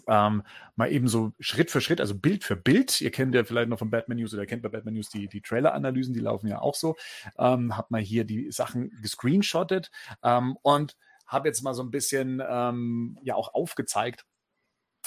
ähm, 0.06 0.42
mal 0.76 0.90
eben 0.90 1.08
so 1.08 1.32
Schritt 1.40 1.70
für 1.70 1.80
Schritt, 1.80 2.00
also 2.00 2.18
Bild 2.18 2.44
für 2.44 2.56
Bild. 2.56 3.00
Ihr 3.00 3.10
kennt 3.10 3.34
ja 3.34 3.44
vielleicht 3.44 3.68
noch 3.68 3.78
von 3.78 3.90
Batman 3.90 4.18
News 4.18 4.34
oder 4.34 4.46
kennt 4.46 4.62
bei 4.62 4.68
Batman 4.68 4.94
News 4.94 5.08
die, 5.08 5.28
die 5.28 5.40
Trailer-Analysen, 5.40 6.14
die 6.14 6.20
laufen 6.20 6.48
ja 6.48 6.60
auch 6.60 6.74
so. 6.74 6.96
Ähm, 7.38 7.76
hab 7.76 7.90
mal 7.90 8.00
hier 8.00 8.24
die 8.24 8.50
Sachen 8.50 8.90
gescreenshottet 9.02 9.90
ähm, 10.22 10.56
und 10.62 10.96
habe 11.26 11.48
jetzt 11.48 11.62
mal 11.62 11.74
so 11.74 11.82
ein 11.82 11.90
bisschen 11.90 12.42
ähm, 12.46 13.18
ja 13.22 13.34
auch 13.34 13.54
aufgezeigt, 13.54 14.24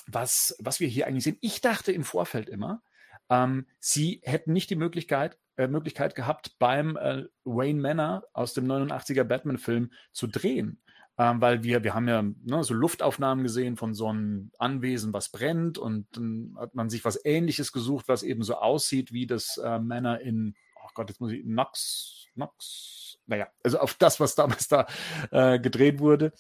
was, 0.08 0.56
was 0.60 0.80
wir 0.80 0.88
hier 0.88 1.08
eigentlich 1.08 1.24
sehen. 1.24 1.38
Ich 1.42 1.62
dachte 1.62 1.92
im 1.92 2.04
Vorfeld 2.04 2.50
immer, 2.50 2.82
ähm, 3.30 3.68
sie 3.80 4.22
hätten 4.24 4.54
nicht 4.54 4.70
die 4.70 4.76
Möglichkeit, 4.76 5.38
äh, 5.58 5.68
Möglichkeit 5.68 6.16
gehabt, 6.16 6.56
beim 6.60 6.98
äh, 6.98 7.26
Wayne 7.44 7.82
Manor 7.82 8.24
aus 8.34 8.54
dem 8.54 8.66
89er 8.66 9.24
Batman-Film 9.24 9.92
zu 10.12 10.28
drehen. 10.28 10.82
Ähm, 11.18 11.42
weil 11.42 11.64
wir, 11.64 11.84
wir 11.84 11.94
haben 11.94 12.08
ja 12.08 12.24
ne, 12.24 12.64
so 12.64 12.74
Luftaufnahmen 12.74 13.44
gesehen 13.44 13.78
von 13.78 13.94
so 13.94 14.08
einem 14.08 14.52
Anwesen, 14.58 15.14
was 15.14 15.30
brennt 15.30 15.78
und 15.78 16.08
dann 16.18 16.56
hat 16.60 16.74
man 16.74 16.90
sich 16.90 17.06
was 17.06 17.24
ähnliches 17.24 17.72
gesucht, 17.72 18.08
was 18.08 18.24
eben 18.24 18.42
so 18.44 18.56
aussieht 18.56 19.14
wie 19.14 19.28
das 19.28 19.58
äh, 19.58 19.78
Manor 19.80 20.20
in, 20.20 20.56
oh 20.84 20.90
Gott, 20.96 21.10
jetzt 21.10 21.22
muss 21.22 21.32
ich, 21.32 21.44
Knox, 21.44 22.26
Knox, 22.34 23.20
naja, 23.28 23.48
also 23.64 23.80
auf 23.80 23.94
das, 23.94 24.20
was 24.20 24.34
damals 24.34 24.68
da 24.68 24.88
äh, 25.32 25.60
gedreht 25.60 26.00
wurde. 26.00 26.34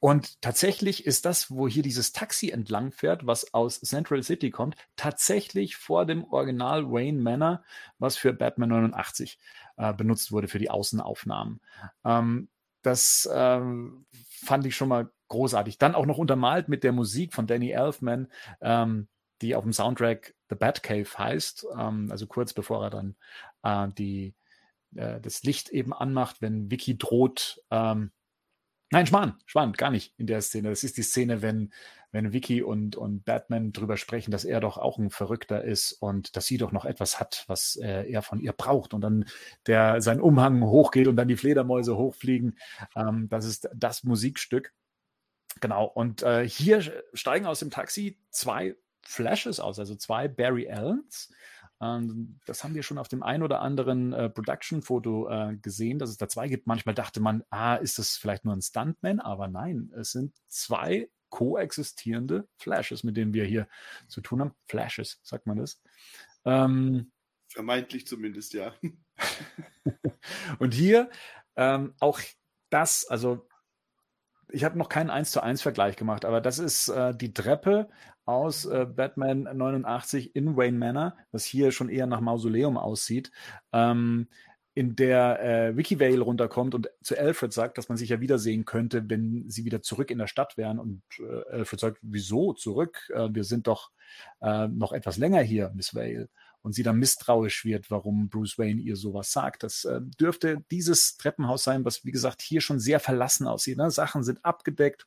Und 0.00 0.40
tatsächlich 0.42 1.06
ist 1.06 1.24
das, 1.24 1.50
wo 1.50 1.68
hier 1.68 1.82
dieses 1.82 2.12
Taxi 2.12 2.50
entlang 2.50 2.90
fährt, 2.90 3.26
was 3.26 3.54
aus 3.54 3.80
Central 3.80 4.22
City 4.22 4.50
kommt, 4.50 4.76
tatsächlich 4.96 5.76
vor 5.76 6.06
dem 6.06 6.24
Original 6.24 6.90
Wayne 6.90 7.20
Manor, 7.20 7.62
was 7.98 8.16
für 8.16 8.32
Batman 8.32 8.70
89 8.70 9.38
äh, 9.76 9.94
benutzt 9.94 10.32
wurde 10.32 10.48
für 10.48 10.58
die 10.58 10.70
Außenaufnahmen. 10.70 11.60
Ähm, 12.04 12.48
das 12.86 13.28
ähm, 13.32 14.06
fand 14.12 14.64
ich 14.66 14.76
schon 14.76 14.88
mal 14.88 15.10
großartig. 15.28 15.78
Dann 15.78 15.94
auch 15.94 16.06
noch 16.06 16.18
untermalt 16.18 16.68
mit 16.68 16.84
der 16.84 16.92
Musik 16.92 17.34
von 17.34 17.46
Danny 17.46 17.70
Elfman, 17.70 18.28
ähm, 18.60 19.08
die 19.42 19.54
auf 19.54 19.64
dem 19.64 19.72
Soundtrack 19.72 20.34
The 20.48 20.54
Batcave 20.54 21.18
heißt, 21.18 21.66
ähm, 21.76 22.08
also 22.10 22.26
kurz 22.26 22.52
bevor 22.52 22.84
er 22.84 22.90
dann 22.90 23.16
äh, 23.62 23.88
die, 23.98 24.34
äh, 24.94 25.20
das 25.20 25.42
Licht 25.42 25.68
eben 25.70 25.92
anmacht, 25.92 26.40
wenn 26.40 26.70
Vicky 26.70 26.96
droht, 26.96 27.60
ähm, 27.70 28.12
Nein, 28.92 29.06
Schwan, 29.06 29.34
Schwan, 29.46 29.72
gar 29.72 29.90
nicht 29.90 30.14
in 30.16 30.28
der 30.28 30.40
Szene. 30.40 30.70
Das 30.70 30.84
ist 30.84 30.96
die 30.96 31.02
Szene, 31.02 31.42
wenn, 31.42 31.72
wenn 32.12 32.32
Vicky 32.32 32.62
und, 32.62 32.96
und 32.96 33.24
Batman 33.24 33.72
drüber 33.72 33.96
sprechen, 33.96 34.30
dass 34.30 34.44
er 34.44 34.60
doch 34.60 34.78
auch 34.78 34.98
ein 34.98 35.10
Verrückter 35.10 35.64
ist 35.64 35.92
und 35.92 36.36
dass 36.36 36.46
sie 36.46 36.58
doch 36.58 36.72
noch 36.72 36.84
etwas 36.84 37.20
hat, 37.20 37.44
was 37.46 37.76
äh, 37.76 38.10
er 38.10 38.22
von 38.22 38.40
ihr 38.40 38.52
braucht. 38.52 38.94
Und 38.94 39.00
dann 39.02 39.26
der 39.66 40.00
sein 40.00 40.20
Umhang 40.20 40.62
hochgeht 40.64 41.08
und 41.08 41.16
dann 41.16 41.28
die 41.28 41.36
Fledermäuse 41.36 41.96
hochfliegen. 41.96 42.58
Ähm, 42.94 43.28
das 43.28 43.44
ist 43.44 43.68
das 43.74 44.04
Musikstück. 44.04 44.72
Genau. 45.60 45.86
Und 45.86 46.22
äh, 46.22 46.48
hier 46.48 46.82
steigen 47.14 47.46
aus 47.46 47.60
dem 47.60 47.70
Taxi 47.70 48.18
zwei 48.30 48.76
Flashes 49.02 49.60
aus, 49.60 49.78
also 49.78 49.94
zwei 49.94 50.28
Barry 50.28 50.70
Allens. 50.70 51.32
Ähm, 51.80 52.40
das 52.46 52.64
haben 52.64 52.74
wir 52.74 52.82
schon 52.82 52.98
auf 52.98 53.08
dem 53.08 53.22
ein 53.22 53.42
oder 53.42 53.60
anderen 53.60 54.12
äh, 54.12 54.30
Production-Foto 54.30 55.28
äh, 55.28 55.56
gesehen, 55.56 55.98
dass 55.98 56.10
es 56.10 56.16
da 56.16 56.28
zwei 56.28 56.48
gibt. 56.48 56.66
Manchmal 56.66 56.94
dachte 56.94 57.20
man, 57.20 57.44
ah, 57.50 57.76
ist 57.76 57.98
das 57.98 58.16
vielleicht 58.16 58.44
nur 58.44 58.54
ein 58.54 58.62
Stuntman? 58.62 59.20
Aber 59.20 59.48
nein, 59.48 59.92
es 59.96 60.12
sind 60.12 60.34
zwei 60.48 61.08
koexistierende 61.36 62.48
Flashes, 62.56 63.04
mit 63.04 63.18
denen 63.18 63.34
wir 63.34 63.44
hier 63.44 63.68
zu 64.08 64.22
tun 64.22 64.40
haben. 64.40 64.54
Flashes, 64.64 65.20
sagt 65.22 65.46
man 65.46 65.58
das. 65.58 65.82
Ähm, 66.46 67.12
Vermeintlich 67.48 68.06
zumindest, 68.06 68.54
ja. 68.54 68.72
und 70.58 70.72
hier 70.72 71.10
ähm, 71.54 71.92
auch 72.00 72.20
das, 72.70 73.06
also 73.06 73.46
ich 74.48 74.64
habe 74.64 74.78
noch 74.78 74.88
keinen 74.88 75.10
1 75.10 75.30
zu 75.30 75.42
1 75.42 75.60
Vergleich 75.60 75.96
gemacht, 75.96 76.24
aber 76.24 76.40
das 76.40 76.58
ist 76.58 76.88
äh, 76.88 77.14
die 77.14 77.34
Treppe 77.34 77.90
aus 78.24 78.64
äh, 78.64 78.86
Batman 78.86 79.42
89 79.42 80.34
in 80.34 80.56
Wayne 80.56 80.78
Manor, 80.78 81.18
was 81.32 81.44
hier 81.44 81.70
schon 81.70 81.90
eher 81.90 82.06
nach 82.06 82.22
Mausoleum 82.22 82.78
aussieht, 82.78 83.30
ähm, 83.74 84.28
in 84.76 84.94
der 84.94 85.42
äh, 85.42 85.76
Vicky 85.76 85.98
Vale 85.98 86.20
runterkommt 86.20 86.74
und 86.74 86.90
zu 87.02 87.18
Alfred 87.18 87.50
sagt, 87.50 87.78
dass 87.78 87.88
man 87.88 87.96
sich 87.96 88.10
ja 88.10 88.20
wiedersehen 88.20 88.66
könnte, 88.66 89.08
wenn 89.08 89.48
sie 89.48 89.64
wieder 89.64 89.80
zurück 89.80 90.10
in 90.10 90.18
der 90.18 90.26
Stadt 90.26 90.58
wären. 90.58 90.78
Und 90.78 91.02
äh, 91.18 91.50
Alfred 91.50 91.80
sagt, 91.80 91.98
wieso 92.02 92.52
zurück? 92.52 93.10
Äh, 93.14 93.30
wir 93.32 93.44
sind 93.44 93.68
doch 93.68 93.90
äh, 94.42 94.68
noch 94.68 94.92
etwas 94.92 95.16
länger 95.16 95.40
hier, 95.40 95.72
Miss 95.74 95.94
Vale 95.94 96.28
und 96.60 96.74
sie 96.74 96.82
dann 96.82 96.98
misstrauisch 96.98 97.64
wird, 97.64 97.90
warum 97.90 98.28
Bruce 98.28 98.58
Wayne 98.58 98.82
ihr 98.82 98.96
sowas 98.96 99.32
sagt. 99.32 99.62
Das 99.62 99.86
äh, 99.86 100.00
dürfte 100.20 100.62
dieses 100.70 101.16
Treppenhaus 101.16 101.64
sein, 101.64 101.86
was 101.86 102.04
wie 102.04 102.10
gesagt 102.10 102.42
hier 102.42 102.60
schon 102.60 102.78
sehr 102.78 103.00
verlassen 103.00 103.46
aussieht. 103.46 103.78
Ne? 103.78 103.90
Sachen 103.90 104.24
sind 104.24 104.44
abgedeckt. 104.44 105.06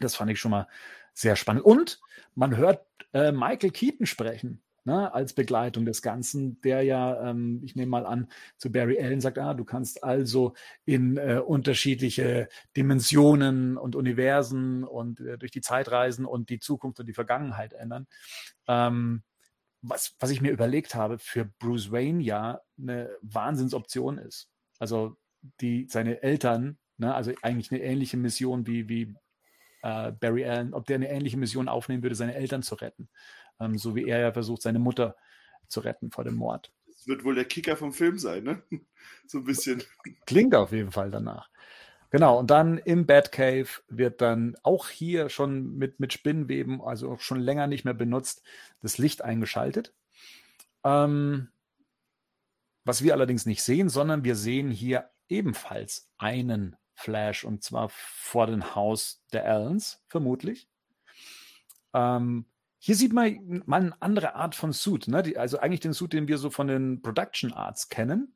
Das 0.00 0.16
fand 0.16 0.32
ich 0.32 0.40
schon 0.40 0.50
mal 0.50 0.66
sehr 1.14 1.36
spannend. 1.36 1.64
Und 1.64 2.00
man 2.34 2.56
hört 2.56 2.84
äh, 3.12 3.30
Michael 3.30 3.70
Keaton 3.70 4.06
sprechen. 4.06 4.60
Ne, 4.84 5.14
als 5.14 5.32
Begleitung 5.32 5.84
des 5.84 6.02
Ganzen, 6.02 6.60
der 6.62 6.82
ja, 6.82 7.30
ähm, 7.30 7.60
ich 7.62 7.76
nehme 7.76 7.90
mal 7.90 8.04
an, 8.04 8.26
zu 8.56 8.72
Barry 8.72 9.00
Allen 9.00 9.20
sagt, 9.20 9.38
ah, 9.38 9.54
du 9.54 9.64
kannst 9.64 10.02
also 10.02 10.54
in 10.84 11.18
äh, 11.18 11.38
unterschiedliche 11.38 12.48
Dimensionen 12.76 13.76
und 13.76 13.94
Universen 13.94 14.82
und 14.82 15.20
äh, 15.20 15.38
durch 15.38 15.52
die 15.52 15.60
Zeit 15.60 15.92
reisen 15.92 16.24
und 16.24 16.48
die 16.50 16.58
Zukunft 16.58 16.98
und 16.98 17.06
die 17.06 17.12
Vergangenheit 17.12 17.74
ändern. 17.74 18.08
Ähm, 18.66 19.22
was, 19.82 20.16
was 20.18 20.30
ich 20.30 20.40
mir 20.40 20.50
überlegt 20.50 20.94
habe, 20.96 21.18
für 21.18 21.44
Bruce 21.44 21.92
Wayne 21.92 22.22
ja 22.22 22.60
eine 22.76 23.10
Wahnsinnsoption 23.20 24.18
ist. 24.18 24.48
Also 24.80 25.16
die, 25.60 25.86
seine 25.88 26.22
Eltern, 26.22 26.78
ne, 26.96 27.14
also 27.14 27.32
eigentlich 27.42 27.70
eine 27.70 27.82
ähnliche 27.82 28.16
Mission 28.16 28.66
wie, 28.66 28.88
wie 28.88 29.14
äh, 29.82 30.12
Barry 30.12 30.44
Allen, 30.44 30.72
ob 30.74 30.86
der 30.86 30.96
eine 30.96 31.10
ähnliche 31.10 31.36
Mission 31.36 31.68
aufnehmen 31.68 32.02
würde, 32.02 32.14
seine 32.14 32.34
Eltern 32.34 32.62
zu 32.62 32.76
retten. 32.76 33.08
Ähm, 33.62 33.78
so 33.78 33.94
wie 33.94 34.06
er 34.06 34.20
ja 34.20 34.32
versucht, 34.32 34.62
seine 34.62 34.78
Mutter 34.78 35.16
zu 35.68 35.80
retten 35.80 36.10
vor 36.10 36.24
dem 36.24 36.34
Mord. 36.34 36.72
Das 36.86 37.06
wird 37.06 37.24
wohl 37.24 37.34
der 37.34 37.44
Kicker 37.44 37.76
vom 37.76 37.92
Film 37.92 38.18
sein, 38.18 38.44
ne? 38.44 38.62
so 39.26 39.38
ein 39.38 39.44
bisschen. 39.44 39.82
Klingt 40.26 40.54
auf 40.54 40.72
jeden 40.72 40.92
Fall 40.92 41.10
danach. 41.10 41.48
Genau, 42.10 42.38
und 42.38 42.50
dann 42.50 42.76
im 42.76 43.06
Batcave 43.06 43.68
wird 43.88 44.20
dann 44.20 44.54
auch 44.62 44.88
hier 44.88 45.30
schon 45.30 45.78
mit, 45.78 45.98
mit 45.98 46.12
Spinnweben, 46.12 46.82
also 46.82 47.10
auch 47.10 47.20
schon 47.20 47.40
länger 47.40 47.66
nicht 47.66 47.86
mehr 47.86 47.94
benutzt, 47.94 48.42
das 48.82 48.98
Licht 48.98 49.22
eingeschaltet. 49.22 49.94
Ähm, 50.84 51.48
was 52.84 53.02
wir 53.02 53.14
allerdings 53.14 53.46
nicht 53.46 53.62
sehen, 53.62 53.88
sondern 53.88 54.24
wir 54.24 54.36
sehen 54.36 54.70
hier 54.70 55.08
ebenfalls 55.28 56.10
einen 56.18 56.76
Flash 56.92 57.44
und 57.44 57.62
zwar 57.62 57.88
vor 57.88 58.46
dem 58.46 58.74
Haus 58.74 59.24
der 59.32 59.46
Allens, 59.46 60.02
vermutlich. 60.08 60.68
Ähm, 61.94 62.44
Hier 62.84 62.96
sieht 62.96 63.12
man 63.12 63.62
mal 63.64 63.80
eine 63.80 64.02
andere 64.02 64.34
Art 64.34 64.56
von 64.56 64.72
Suit. 64.72 65.06
Ne? 65.06 65.22
Die, 65.22 65.38
also 65.38 65.60
eigentlich 65.60 65.78
den 65.78 65.92
Suit, 65.92 66.12
den 66.12 66.26
wir 66.26 66.36
so 66.36 66.50
von 66.50 66.66
den 66.66 67.00
Production 67.00 67.52
Arts 67.52 67.88
kennen. 67.88 68.34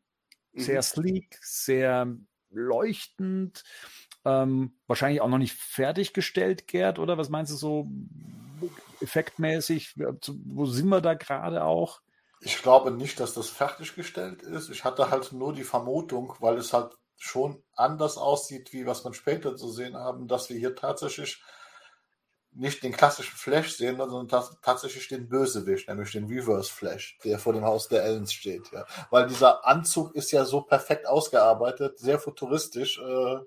Sehr 0.55 0.77
mhm. 0.77 0.83
sleek, 0.83 1.39
sehr 1.43 2.17
leuchtend. 2.51 3.65
Ähm, 4.25 4.79
wahrscheinlich 4.87 5.21
auch 5.21 5.29
noch 5.29 5.39
nicht 5.39 5.55
fertiggestellt, 5.55 6.69
Gerd, 6.69 7.01
oder 7.01 7.19
was 7.19 7.29
meinst 7.29 7.51
du 7.51 7.57
so 7.57 7.91
effektmäßig? 9.01 9.97
Wo 9.97 10.67
sind 10.67 10.91
wir 10.91 11.01
da 11.01 11.15
gerade 11.15 11.65
auch? 11.65 12.01
Ich 12.41 12.63
glaube 12.63 12.93
nicht, 12.93 13.19
dass 13.19 13.35
das 13.35 13.49
fertiggestellt 13.49 14.43
ist. 14.43 14.71
Ich 14.71 14.85
hatte 14.85 15.11
halt 15.11 15.33
nur 15.33 15.55
die 15.55 15.65
Vermutung, 15.65 16.35
weil 16.39 16.57
es 16.57 16.73
halt 16.73 16.97
schon 17.17 17.65
anders 17.75 18.17
aussieht, 18.17 18.73
wie 18.73 18.87
was 18.87 19.03
man 19.03 19.13
später 19.13 19.57
zu 19.57 19.73
sehen 19.73 19.97
haben, 19.97 20.29
dass 20.29 20.51
wir 20.51 20.57
hier 20.57 20.77
tatsächlich 20.77 21.43
nicht 22.57 22.83
den 22.83 22.93
klassischen 22.93 23.37
Flash 23.37 23.77
sehen, 23.77 23.99
sondern 23.99 24.29
tatsächlich 24.63 25.09
den 25.09 25.29
Bösewicht, 25.29 25.89
nämlich 25.89 26.13
den 26.13 26.27
Reverse 26.27 26.73
Flash, 26.73 27.19
der 27.23 27.39
vor 27.39 27.53
dem 27.53 27.65
Haus 27.65 27.89
der 27.89 28.05
Ellens 28.05 28.33
steht. 28.33 28.71
Ja. 28.73 28.87
Weil 29.11 29.27
dieser 29.27 29.67
Anzug 29.67 30.15
ist 30.15 30.33
ja 30.33 30.45
so 30.45 30.63
perfekt 30.63 31.07
ausgearbeitet, 31.07 31.99
sehr 31.99 32.19
futuristisch. 32.19 32.99
Äh, 32.99 33.39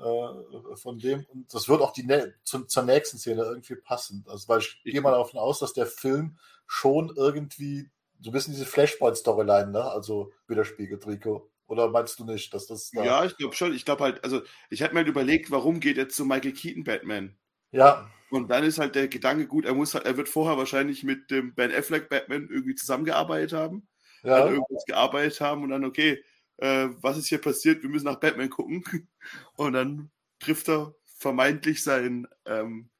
äh, 0.00 0.76
von 0.76 0.98
dem, 0.98 1.24
und 1.28 1.52
das 1.52 1.68
wird 1.68 1.80
auch 1.80 1.92
die 1.92 2.06
zu, 2.44 2.64
zur 2.64 2.82
nächsten 2.84 3.18
Szene 3.18 3.42
irgendwie 3.42 3.74
passen. 3.74 4.24
Also, 4.28 4.48
weil 4.48 4.60
ich 4.60 4.80
gehe 4.84 5.00
mal 5.00 5.10
davon 5.10 5.40
aus, 5.40 5.58
dass 5.58 5.72
der 5.72 5.86
Film 5.86 6.38
schon 6.66 7.12
irgendwie 7.16 7.90
so 8.20 8.30
ein 8.30 8.32
bisschen 8.32 8.54
diese 8.54 8.66
Flashpoint-Storyline, 8.66 9.72
ne? 9.72 9.82
Also 9.82 10.32
widerspiegelt, 10.46 11.06
Rico. 11.06 11.50
Oder 11.66 11.88
meinst 11.88 12.18
du 12.18 12.24
nicht, 12.24 12.54
dass 12.54 12.66
das. 12.66 12.90
Da 12.92 13.04
ja, 13.04 13.24
ich 13.24 13.36
glaube 13.36 13.54
schon. 13.54 13.74
Ich 13.74 13.84
glaube 13.84 14.04
halt, 14.04 14.24
also 14.24 14.40
ich 14.70 14.80
hätte 14.80 14.94
mir 14.94 15.00
halt 15.00 15.08
überlegt, 15.08 15.50
warum 15.50 15.80
geht 15.80 15.98
er 15.98 16.08
zu 16.08 16.24
Michael 16.24 16.52
Keaton 16.52 16.84
Batman? 16.84 17.36
Ja. 17.70 18.10
Und 18.30 18.50
dann 18.50 18.64
ist 18.64 18.78
halt 18.78 18.94
der 18.94 19.08
Gedanke 19.08 19.46
gut, 19.46 19.64
er 19.64 19.74
muss 19.74 19.94
halt, 19.94 20.04
er 20.04 20.16
wird 20.16 20.28
vorher 20.28 20.58
wahrscheinlich 20.58 21.02
mit 21.02 21.30
dem 21.30 21.54
Ben 21.54 21.72
Affleck 21.72 22.08
Batman 22.08 22.48
irgendwie 22.50 22.74
zusammengearbeitet 22.74 23.52
haben, 23.54 23.88
ja. 24.22 24.40
dann 24.40 24.54
irgendwas 24.54 24.84
gearbeitet 24.86 25.40
haben 25.40 25.62
und 25.62 25.70
dann, 25.70 25.84
okay, 25.84 26.22
äh, 26.58 26.88
was 27.00 27.16
ist 27.16 27.28
hier 27.28 27.40
passiert? 27.40 27.82
Wir 27.82 27.88
müssen 27.88 28.04
nach 28.04 28.20
Batman 28.20 28.50
gucken. 28.50 28.84
Und 29.56 29.72
dann 29.72 30.10
trifft 30.40 30.68
er 30.68 30.94
vermeintlich 31.04 31.82
sein, 31.82 32.26
ähm, 32.46 32.90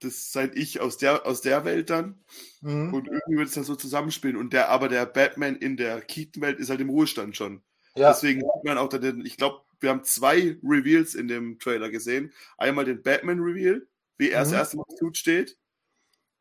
das 0.00 0.30
sein 0.30 0.52
Ich 0.54 0.80
aus 0.80 0.96
der, 0.96 1.26
aus 1.26 1.40
der 1.40 1.64
Welt 1.64 1.90
dann. 1.90 2.22
Mhm. 2.60 2.94
Und 2.94 3.08
irgendwie 3.08 3.38
wird 3.38 3.48
es 3.48 3.54
dann 3.54 3.64
so 3.64 3.74
zusammenspielen. 3.74 4.36
Und 4.36 4.52
der, 4.52 4.68
aber 4.68 4.88
der 4.88 5.06
Batman 5.06 5.56
in 5.56 5.76
der 5.76 6.00
Keaton-Welt 6.00 6.58
ist 6.58 6.70
halt 6.70 6.80
im 6.80 6.90
Ruhestand 6.90 7.36
schon. 7.36 7.62
Ja. 7.96 8.10
Deswegen 8.10 8.40
sieht 8.40 8.64
man 8.64 8.78
auch, 8.78 8.88
den, 8.88 9.24
ich 9.24 9.36
glaube, 9.36 9.62
wir 9.80 9.90
haben 9.90 10.04
zwei 10.04 10.56
Reveals 10.62 11.14
in 11.14 11.28
dem 11.28 11.58
Trailer 11.58 11.90
gesehen. 11.90 12.32
Einmal 12.58 12.84
den 12.84 13.02
Batman-Reveal, 13.02 13.86
wie 14.18 14.30
er 14.30 14.40
mhm. 14.40 14.44
das 14.44 14.52
erste 14.52 14.76
Mal 14.76 14.84
im 14.88 14.96
Suit 14.96 15.16
steht, 15.16 15.56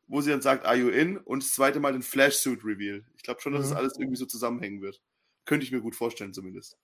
wo 0.07 0.21
sie 0.21 0.31
dann 0.31 0.41
sagt, 0.41 0.65
are 0.65 0.75
you 0.75 0.89
in? 0.89 1.17
Und 1.17 1.43
das 1.43 1.53
zweite 1.53 1.79
Mal 1.79 1.93
den 1.93 2.01
Flash-Suit-Reveal. 2.01 3.05
Ich 3.15 3.23
glaube 3.23 3.41
schon, 3.41 3.53
dass 3.53 3.65
mhm. 3.65 3.69
das 3.69 3.77
alles 3.77 3.97
irgendwie 3.97 4.17
so 4.17 4.25
zusammenhängen 4.25 4.81
wird. 4.81 5.01
Könnte 5.45 5.65
ich 5.65 5.71
mir 5.71 5.81
gut 5.81 5.95
vorstellen, 5.95 6.33
zumindest. 6.33 6.77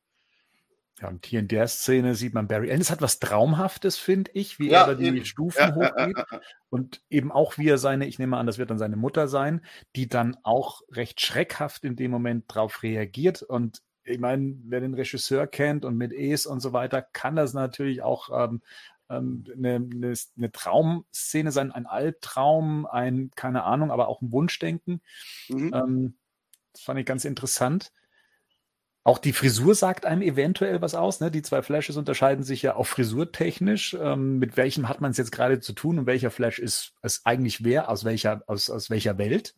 Ja, 1.01 1.09
und 1.09 1.25
hier 1.25 1.39
in 1.39 1.47
der 1.47 1.67
Szene 1.67 2.15
sieht 2.15 2.33
man 2.33 2.47
Barry. 2.47 2.69
Es 2.69 2.91
hat 2.91 3.01
was 3.01 3.19
Traumhaftes, 3.19 3.97
finde 3.97 4.31
ich, 4.33 4.59
wie 4.59 4.69
ja, 4.69 4.81
er 4.81 4.87
da 4.87 4.93
die 4.93 5.07
eben. 5.07 5.25
Stufen 5.25 5.59
ja, 5.59 5.75
hochgeht. 5.75 6.17
Ja, 6.17 6.41
und 6.69 7.01
eben 7.09 7.31
auch, 7.31 7.57
wie 7.57 7.67
er 7.67 7.79
seine, 7.79 8.07
ich 8.07 8.19
nehme 8.19 8.37
an, 8.37 8.45
das 8.45 8.57
wird 8.57 8.69
dann 8.69 8.77
seine 8.77 8.95
Mutter 8.95 9.27
sein, 9.27 9.65
die 9.95 10.07
dann 10.07 10.37
auch 10.43 10.81
recht 10.91 11.19
schreckhaft 11.19 11.83
in 11.83 11.95
dem 11.95 12.11
Moment 12.11 12.45
drauf 12.47 12.83
reagiert. 12.83 13.41
Und 13.41 13.81
ich 14.03 14.19
meine, 14.19 14.55
wer 14.65 14.81
den 14.81 14.93
Regisseur 14.93 15.47
kennt 15.47 15.83
und 15.83 15.97
mit 15.97 16.13
Es 16.13 16.45
und 16.45 16.59
so 16.59 16.73
weiter, 16.73 17.01
kann 17.01 17.35
das 17.35 17.53
natürlich 17.53 18.03
auch 18.03 18.29
ähm, 18.31 18.61
ähm, 19.17 19.43
eine, 19.55 19.75
eine, 19.75 20.13
eine, 20.37 20.51
Traumszene 20.51 21.51
sein, 21.51 21.71
ein 21.71 21.85
Albtraum, 21.85 22.85
ein, 22.85 23.31
keine 23.35 23.63
Ahnung, 23.63 23.91
aber 23.91 24.07
auch 24.07 24.21
ein 24.21 24.31
Wunschdenken. 24.31 25.01
Mhm. 25.49 25.71
Ähm, 25.73 26.17
das 26.73 26.81
fand 26.81 26.99
ich 26.99 27.05
ganz 27.05 27.25
interessant. 27.25 27.91
Auch 29.05 29.17
die 29.17 29.33
Frisur 29.33 29.75
sagt 29.75 30.05
einem 30.05 30.21
eventuell 30.21 30.81
was 30.81 30.95
aus. 30.95 31.19
Ne? 31.19 31.29
Die 31.29 31.41
zwei 31.41 31.61
Flashes 31.61 31.97
unterscheiden 31.97 32.43
sich 32.43 32.61
ja 32.61 32.75
auch 32.75 32.87
frisurtechnisch. 32.87 33.95
Ähm, 33.99 34.39
mit 34.39 34.55
welchem 34.55 34.87
hat 34.87 35.01
man 35.01 35.11
es 35.11 35.17
jetzt 35.17 35.33
gerade 35.33 35.59
zu 35.59 35.73
tun 35.73 35.99
und 35.99 36.05
welcher 36.05 36.31
Flash 36.31 36.59
ist 36.59 36.93
es 37.01 37.25
eigentlich 37.25 37.65
wer, 37.65 37.89
aus 37.89 38.05
welcher, 38.05 38.43
aus, 38.47 38.69
aus 38.69 38.89
welcher 38.89 39.17
Welt? 39.17 39.55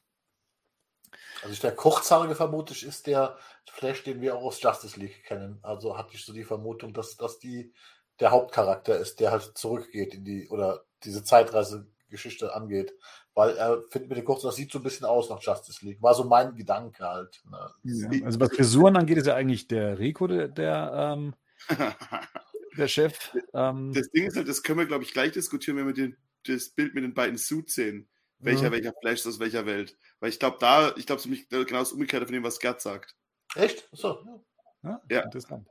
Also 1.43 1.61
der 1.61 1.75
kurzhaarige 1.75 2.33
vermutlich 2.33 2.83
ist 2.83 3.05
der 3.05 3.37
Flash, 3.69 4.03
den 4.03 4.19
wir 4.19 4.35
auch 4.35 4.43
aus 4.43 4.59
Justice 4.59 4.99
League 4.99 5.23
kennen. 5.25 5.59
Also 5.61 5.95
hatte 5.95 6.15
ich 6.15 6.25
so 6.25 6.33
die 6.33 6.43
Vermutung, 6.43 6.91
dass 6.91 7.15
das 7.15 7.37
die 7.37 7.71
der 8.19 8.31
Hauptcharakter 8.31 8.97
ist, 8.97 9.19
der 9.19 9.31
halt 9.31 9.57
zurückgeht 9.57 10.13
in 10.13 10.23
die 10.23 10.49
oder 10.49 10.85
diese 11.03 11.23
Zeitreisegeschichte 11.23 12.55
angeht 12.55 12.93
weil 13.35 13.57
er 13.57 13.83
findet 13.89 14.09
mit 14.09 14.17
den 14.17 14.25
kurzen, 14.25 14.47
das 14.47 14.55
sieht 14.55 14.71
so 14.71 14.79
ein 14.79 14.83
bisschen 14.83 15.05
aus 15.05 15.29
nach 15.29 15.41
Justice 15.41 15.85
League. 15.85 16.01
War 16.01 16.15
so 16.15 16.23
mein 16.23 16.55
Gedanke 16.55 17.03
halt. 17.03 17.43
Ne? 17.51 17.69
Ja, 17.83 18.25
also 18.25 18.39
was 18.39 18.55
Frisuren 18.55 18.95
angeht, 18.95 19.17
ist 19.17 19.27
ja 19.27 19.35
eigentlich 19.35 19.67
der 19.67 19.99
Rico 19.99 20.25
der, 20.25 20.47
der, 20.47 21.15
ähm, 21.17 21.35
der 22.77 22.87
Chef. 22.87 23.35
Ähm. 23.53 23.91
Das 23.93 24.09
Ding 24.09 24.25
ist 24.25 24.37
halt, 24.37 24.47
das 24.47 24.63
können 24.63 24.79
wir, 24.79 24.85
glaube 24.85 25.03
ich, 25.03 25.11
gleich 25.11 25.33
diskutieren, 25.33 25.77
wenn 25.77 25.87
wir 25.87 25.93
den, 25.93 26.17
das 26.47 26.69
Bild 26.69 26.95
mit 26.95 27.03
den 27.03 27.13
beiden 27.13 27.37
Suits 27.37 27.75
sehen. 27.75 28.07
Welcher, 28.39 28.69
mhm. 28.69 28.73
welcher 28.73 28.93
Flash 29.01 29.19
ist 29.19 29.27
aus 29.27 29.39
welcher 29.39 29.65
Welt. 29.65 29.97
Weil 30.19 30.29
ich 30.29 30.39
glaube, 30.39 30.57
da, 30.59 30.93
ich 30.95 31.05
glaube, 31.05 31.19
es 31.19 31.25
ist 31.25 31.49
genau 31.49 31.79
das 31.79 31.91
Umgekehrte 31.91 32.25
von 32.25 32.33
dem, 32.33 32.43
was 32.43 32.59
Gerd 32.59 32.81
sagt. 32.81 33.15
Echt? 33.55 33.87
So. 33.91 34.43
Ja, 34.83 35.01
ja. 35.09 35.21
interessant. 35.21 35.67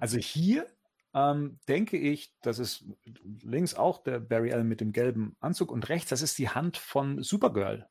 Also 0.00 0.18
hier 0.18 0.66
ähm, 1.14 1.58
denke 1.68 1.96
ich, 1.96 2.34
das 2.42 2.58
ist 2.58 2.84
links 3.42 3.74
auch 3.74 4.02
der 4.02 4.18
Barry 4.18 4.52
Allen 4.52 4.68
mit 4.68 4.80
dem 4.80 4.92
gelben 4.92 5.36
Anzug 5.40 5.70
und 5.70 5.88
rechts, 5.88 6.10
das 6.10 6.22
ist 6.22 6.38
die 6.38 6.48
Hand 6.48 6.76
von 6.76 7.22
Supergirl. 7.22 7.88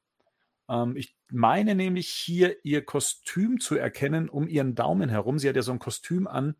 Ähm, 0.70 0.96
ich 0.96 1.16
meine 1.30 1.76
nämlich 1.76 2.10
hier 2.10 2.64
ihr 2.64 2.86
Kostüm 2.86 3.60
zu 3.60 3.76
erkennen 3.76 4.30
um 4.30 4.48
ihren 4.48 4.76
Daumen 4.76 5.10
herum. 5.10 5.40
Sie 5.40 5.48
hat 5.48 5.56
ja 5.56 5.62
so 5.62 5.72
ein 5.72 5.80
Kostüm 5.80 6.28
an. 6.28 6.56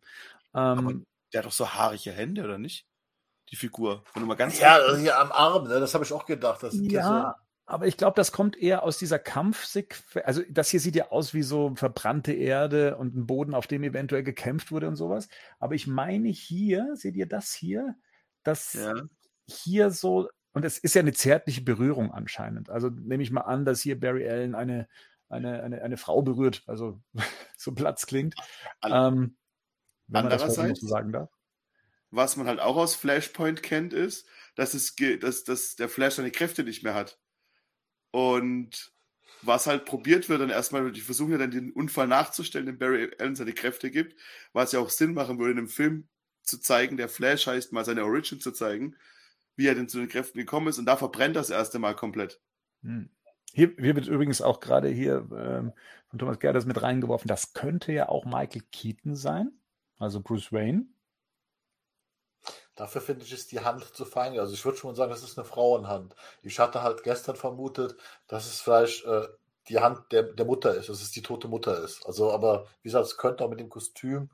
Ähm, 0.54 1.06
der 1.32 1.40
hat 1.40 1.46
doch 1.46 1.52
so 1.52 1.68
haarige 1.68 2.12
Hände, 2.12 2.44
oder 2.44 2.58
nicht? 2.58 2.86
Die 3.50 3.56
Figur. 3.56 4.04
Wenn 4.14 4.22
du 4.22 4.26
mal 4.26 4.34
ganz 4.34 4.58
ja, 4.58 4.76
also 4.76 4.96
hier 4.96 5.18
am 5.18 5.32
Arm, 5.32 5.68
ne? 5.68 5.80
das 5.80 5.92
habe 5.94 6.04
ich 6.04 6.12
auch 6.12 6.24
gedacht. 6.24 6.62
Das 6.62 6.74
ja, 6.80 7.36
aber 7.66 7.86
ich 7.86 7.96
glaube, 7.96 8.16
das 8.16 8.32
kommt 8.32 8.56
eher 8.56 8.82
aus 8.82 8.98
dieser 8.98 9.18
Kampfsequenz. 9.18 10.26
Also 10.26 10.42
das 10.50 10.68
hier 10.70 10.80
sieht 10.80 10.96
ja 10.96 11.10
aus 11.10 11.34
wie 11.34 11.42
so 11.42 11.74
verbrannte 11.76 12.32
Erde 12.32 12.96
und 12.96 13.16
ein 13.16 13.26
Boden, 13.26 13.54
auf 13.54 13.66
dem 13.66 13.84
eventuell 13.84 14.22
gekämpft 14.22 14.70
wurde 14.70 14.88
und 14.88 14.96
sowas. 14.96 15.28
Aber 15.58 15.74
ich 15.74 15.86
meine 15.86 16.28
hier, 16.28 16.94
seht 16.94 17.16
ihr 17.16 17.26
das 17.26 17.52
hier? 17.52 17.96
dass 18.44 18.74
ja. 18.74 18.94
hier 19.46 19.90
so, 19.90 20.28
und 20.52 20.64
es 20.64 20.78
ist 20.78 20.94
ja 20.94 21.00
eine 21.00 21.12
zärtliche 21.12 21.62
Berührung 21.62 22.12
anscheinend. 22.12 22.70
Also 22.70 22.88
nehme 22.88 23.22
ich 23.22 23.32
mal 23.32 23.40
an, 23.40 23.64
dass 23.64 23.80
hier 23.80 23.98
Barry 23.98 24.28
Allen 24.28 24.54
eine, 24.54 24.86
eine, 25.28 25.62
eine, 25.62 25.82
eine 25.82 25.96
Frau 25.96 26.22
berührt, 26.22 26.62
also 26.66 27.00
so 27.58 27.74
Platz 27.74 28.06
klingt. 28.06 28.34
ähm, 28.84 29.36
wenn 30.06 30.22
man 30.22 30.30
das 30.30 30.54
so 30.54 30.86
sagen 30.86 31.12
darf. 31.12 31.30
Was 32.10 32.36
man 32.36 32.46
halt 32.46 32.60
auch 32.60 32.76
aus 32.76 32.94
Flashpoint 32.94 33.62
kennt, 33.64 33.92
ist, 33.92 34.28
dass, 34.54 34.74
es, 34.74 34.94
dass, 35.20 35.42
dass 35.42 35.74
der 35.74 35.88
Flash 35.88 36.14
seine 36.14 36.30
Kräfte 36.30 36.62
nicht 36.62 36.84
mehr 36.84 36.94
hat. 36.94 37.18
Und 38.14 38.92
was 39.42 39.66
halt 39.66 39.86
probiert 39.86 40.28
wird, 40.28 40.40
dann 40.40 40.48
erstmal, 40.48 40.92
die 40.92 41.00
versuchen 41.00 41.32
ja 41.32 41.38
dann 41.38 41.50
den 41.50 41.72
Unfall 41.72 42.06
nachzustellen, 42.06 42.66
den 42.66 42.78
Barry 42.78 43.10
Allen 43.18 43.34
seine 43.34 43.52
Kräfte 43.52 43.90
gibt, 43.90 44.14
was 44.52 44.70
ja 44.70 44.78
auch 44.78 44.88
Sinn 44.88 45.14
machen 45.14 45.40
würde, 45.40 45.50
in 45.50 45.58
einem 45.58 45.66
Film 45.66 46.06
zu 46.40 46.60
zeigen, 46.60 46.96
der 46.96 47.08
Flash 47.08 47.48
heißt, 47.48 47.72
mal 47.72 47.84
seine 47.84 48.04
Origin 48.04 48.38
zu 48.38 48.52
zeigen, 48.52 48.94
wie 49.56 49.66
er 49.66 49.74
denn 49.74 49.88
zu 49.88 49.98
den 49.98 50.08
Kräften 50.08 50.38
gekommen 50.38 50.68
ist 50.68 50.78
und 50.78 50.86
da 50.86 50.96
verbrennt 50.96 51.34
das 51.34 51.50
erste 51.50 51.80
Mal 51.80 51.96
komplett. 51.96 52.40
Hm. 52.82 53.10
Hier, 53.52 53.72
hier, 53.76 53.96
wird 53.96 54.06
übrigens 54.06 54.40
auch 54.40 54.60
gerade 54.60 54.90
hier 54.90 55.28
ähm, 55.36 55.72
von 56.08 56.20
Thomas 56.20 56.38
Gerdes 56.38 56.66
mit 56.66 56.80
reingeworfen, 56.80 57.26
das 57.26 57.52
könnte 57.52 57.92
ja 57.92 58.08
auch 58.08 58.26
Michael 58.26 58.62
Keaton 58.70 59.16
sein, 59.16 59.50
also 59.98 60.20
Bruce 60.20 60.52
Wayne. 60.52 60.86
Dafür 62.76 63.00
finde 63.00 63.24
ich, 63.24 63.32
ist 63.32 63.52
die 63.52 63.60
Hand 63.60 63.84
zu 63.94 64.04
fein. 64.04 64.38
Also 64.38 64.52
ich 64.52 64.64
würde 64.64 64.78
schon 64.78 64.94
sagen, 64.96 65.10
das 65.10 65.22
ist 65.22 65.38
eine 65.38 65.44
Frauenhand. 65.44 66.14
Ich 66.42 66.58
hatte 66.58 66.82
halt 66.82 67.04
gestern 67.04 67.36
vermutet, 67.36 67.96
dass 68.26 68.46
es 68.46 68.60
vielleicht 68.60 69.04
äh, 69.04 69.28
die 69.68 69.78
Hand 69.78 70.12
der, 70.12 70.24
der 70.24 70.44
Mutter 70.44 70.74
ist, 70.74 70.88
dass 70.88 71.00
es 71.00 71.10
die 71.12 71.22
tote 71.22 71.48
Mutter 71.48 71.82
ist. 71.82 72.04
Also, 72.06 72.32
aber 72.32 72.66
wie 72.82 72.88
gesagt, 72.88 73.06
es 73.06 73.16
könnte 73.16 73.44
auch 73.44 73.50
mit 73.50 73.60
dem 73.60 73.68
Kostüm. 73.68 74.30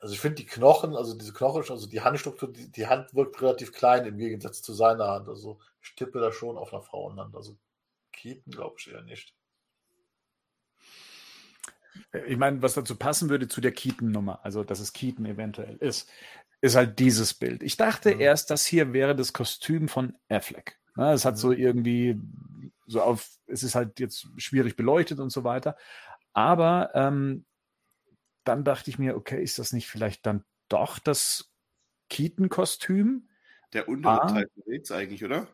Also 0.00 0.14
ich 0.14 0.20
finde 0.20 0.36
die 0.36 0.46
Knochen, 0.46 0.96
also 0.96 1.14
diese 1.14 1.32
Knochen, 1.32 1.62
also 1.68 1.86
die 1.86 2.00
Handstruktur, 2.00 2.50
die, 2.50 2.70
die 2.70 2.86
Hand 2.86 3.14
wirkt 3.14 3.42
relativ 3.42 3.72
klein 3.72 4.06
im 4.06 4.16
Gegensatz 4.16 4.62
zu 4.62 4.72
seiner 4.72 5.08
Hand. 5.08 5.28
Also 5.28 5.58
ich 5.82 5.94
tippe 5.94 6.20
da 6.20 6.32
schon 6.32 6.56
auf 6.56 6.72
einer 6.72 6.82
Frauenhand. 6.82 7.34
Also 7.36 7.56
Keaton 8.12 8.52
glaube 8.52 8.76
ich 8.78 8.90
eher 8.90 9.02
nicht. 9.02 9.34
Ich 12.26 12.36
meine, 12.36 12.62
was 12.62 12.74
dazu 12.74 12.96
passen 12.96 13.30
würde 13.30 13.48
zu 13.48 13.60
der 13.60 13.72
Keaton-Nummer, 13.72 14.44
also 14.44 14.64
dass 14.64 14.80
es 14.80 14.92
Keaton 14.92 15.26
eventuell 15.26 15.76
ist, 15.76 16.10
ist 16.60 16.76
halt 16.76 16.98
dieses 16.98 17.34
Bild. 17.34 17.62
Ich 17.62 17.76
dachte 17.76 18.14
mhm. 18.14 18.20
erst, 18.20 18.50
das 18.50 18.66
hier 18.66 18.92
wäre 18.92 19.16
das 19.16 19.32
Kostüm 19.32 19.88
von 19.88 20.16
Affleck. 20.28 20.78
Es 20.96 21.24
hat 21.24 21.38
so 21.38 21.48
mhm. 21.48 21.58
irgendwie 21.58 22.20
so 22.86 23.00
auf, 23.02 23.28
es 23.46 23.62
ist 23.62 23.74
halt 23.74 24.00
jetzt 24.00 24.26
schwierig 24.36 24.76
beleuchtet 24.76 25.20
und 25.20 25.30
so 25.30 25.44
weiter. 25.44 25.76
Aber 26.32 26.90
ähm, 26.94 27.44
dann 28.44 28.64
dachte 28.64 28.90
ich 28.90 28.98
mir, 28.98 29.16
okay, 29.16 29.42
ist 29.42 29.58
das 29.58 29.72
nicht 29.72 29.88
vielleicht 29.88 30.26
dann 30.26 30.44
doch 30.68 30.98
das 30.98 31.50
Keaton-Kostüm? 32.08 33.28
der 33.72 33.88
untere 33.88 34.22
ah. 34.22 34.26
Teil 34.26 34.50
verrät 34.54 34.90
eigentlich, 34.90 35.24
oder? 35.24 35.48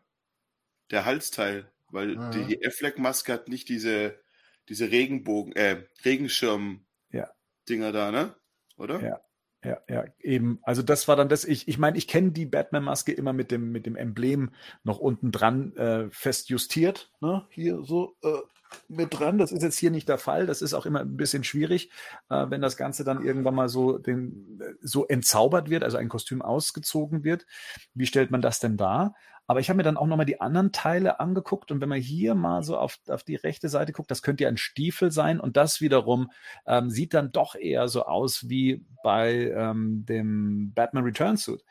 Der 0.91 1.05
Halsteil, 1.05 1.71
weil 1.89 2.15
mhm. 2.15 2.31
die, 2.31 2.45
die 2.45 2.65
Affleck-Maske 2.65 3.33
hat 3.33 3.47
nicht 3.47 3.69
diese, 3.69 4.19
diese 4.69 4.91
Regenbogen, 4.91 5.55
äh, 5.55 5.83
Regenschirm-Dinger 6.03 7.85
ja. 7.85 7.91
da, 7.91 8.11
ne? 8.11 8.35
Oder? 8.77 9.01
Ja. 9.01 9.21
Ja, 9.63 9.81
ja, 9.89 10.05
eben. 10.19 10.59
Also 10.61 10.83
das 10.83 11.07
war 11.07 11.15
dann 11.15 11.29
das, 11.29 11.43
ich, 11.43 11.67
ich 11.67 11.79
meine, 11.79 11.97
ich 11.97 12.07
kenne 12.07 12.31
die 12.31 12.45
Batman-Maske 12.45 13.11
immer 13.11 13.33
mit 13.33 13.49
dem, 13.49 13.71
mit 13.71 13.87
dem 13.87 13.95
Emblem 13.95 14.51
noch 14.83 14.99
unten 14.99 15.31
dran 15.31 15.75
äh, 15.75 16.09
fest 16.11 16.49
justiert, 16.49 17.11
ne? 17.21 17.45
Hier 17.49 17.83
so 17.83 18.15
äh, 18.21 18.37
mit 18.87 19.17
dran. 19.17 19.37
Das 19.37 19.51
ist 19.51 19.63
jetzt 19.63 19.77
hier 19.77 19.91
nicht 19.91 20.07
der 20.09 20.19
Fall. 20.19 20.45
Das 20.45 20.61
ist 20.61 20.73
auch 20.73 20.85
immer 20.85 21.01
ein 21.01 21.17
bisschen 21.17 21.43
schwierig, 21.43 21.91
äh, 22.29 22.45
wenn 22.49 22.61
das 22.61 22.77
Ganze 22.77 23.03
dann 23.03 23.25
irgendwann 23.25 23.55
mal 23.55 23.67
so, 23.67 23.97
den, 23.97 24.61
so 24.81 25.07
entzaubert 25.07 25.69
wird, 25.69 25.83
also 25.83 25.97
ein 25.97 26.09
Kostüm 26.09 26.41
ausgezogen 26.41 27.23
wird. 27.23 27.45
Wie 27.93 28.05
stellt 28.05 28.31
man 28.31 28.41
das 28.41 28.59
denn 28.59 28.77
dar? 28.77 29.15
Aber 29.47 29.61
ich 29.61 29.69
habe 29.69 29.77
mir 29.77 29.83
dann 29.83 29.97
auch 29.97 30.05
nochmal 30.05 30.25
die 30.25 30.41
anderen 30.41 30.73
Teile 30.73 31.19
angeguckt 31.19 31.71
und 31.71 31.81
wenn 31.81 31.89
man 31.89 32.01
hier 32.01 32.35
mal 32.35 32.63
so 32.63 32.77
auf, 32.77 32.99
auf 33.07 33.23
die 33.23 33.35
rechte 33.35 33.69
Seite 33.69 33.93
guckt, 33.93 34.11
das 34.11 34.21
könnte 34.21 34.43
ja 34.43 34.49
ein 34.49 34.57
Stiefel 34.57 35.09
sein 35.11 35.39
und 35.39 35.57
das 35.57 35.79
wiederum 35.81 36.31
ähm, 36.65 36.89
sieht 36.89 37.13
dann 37.13 37.31
doch 37.31 37.55
eher 37.55 37.87
so 37.87 38.03
aus 38.03 38.49
wie 38.49 38.85
bei 39.03 39.51
ähm, 39.55 40.05
dem 40.05 40.73
Batman 40.75 41.05
Return 41.05 41.37
Suit. 41.37 41.63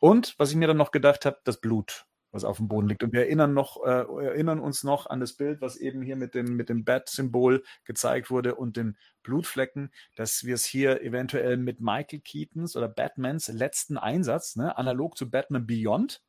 Und 0.00 0.34
was 0.38 0.50
ich 0.50 0.56
mir 0.56 0.66
dann 0.66 0.76
noch 0.76 0.90
gedacht 0.90 1.24
habe, 1.24 1.38
das 1.44 1.60
Blut 1.60 2.06
was 2.32 2.44
auf 2.44 2.58
dem 2.58 2.68
Boden 2.68 2.88
liegt. 2.88 3.02
Und 3.02 3.12
wir 3.12 3.22
erinnern, 3.22 3.54
noch, 3.54 3.82
äh, 3.84 4.04
erinnern 4.24 4.60
uns 4.60 4.84
noch 4.84 5.06
an 5.06 5.20
das 5.20 5.32
Bild, 5.34 5.60
was 5.60 5.76
eben 5.76 6.02
hier 6.02 6.16
mit 6.16 6.34
dem, 6.34 6.56
mit 6.56 6.68
dem 6.68 6.84
Bat-Symbol 6.84 7.64
gezeigt 7.84 8.30
wurde 8.30 8.54
und 8.54 8.76
den 8.76 8.96
Blutflecken, 9.22 9.90
dass 10.16 10.44
wir 10.44 10.54
es 10.54 10.64
hier 10.64 11.02
eventuell 11.02 11.56
mit 11.56 11.80
Michael 11.80 12.20
Keatons 12.20 12.76
oder 12.76 12.88
Batmans 12.88 13.48
letzten 13.48 13.98
Einsatz, 13.98 14.56
ne, 14.56 14.76
analog 14.78 15.16
zu 15.16 15.30
Batman 15.30 15.66
Beyond, 15.66 16.22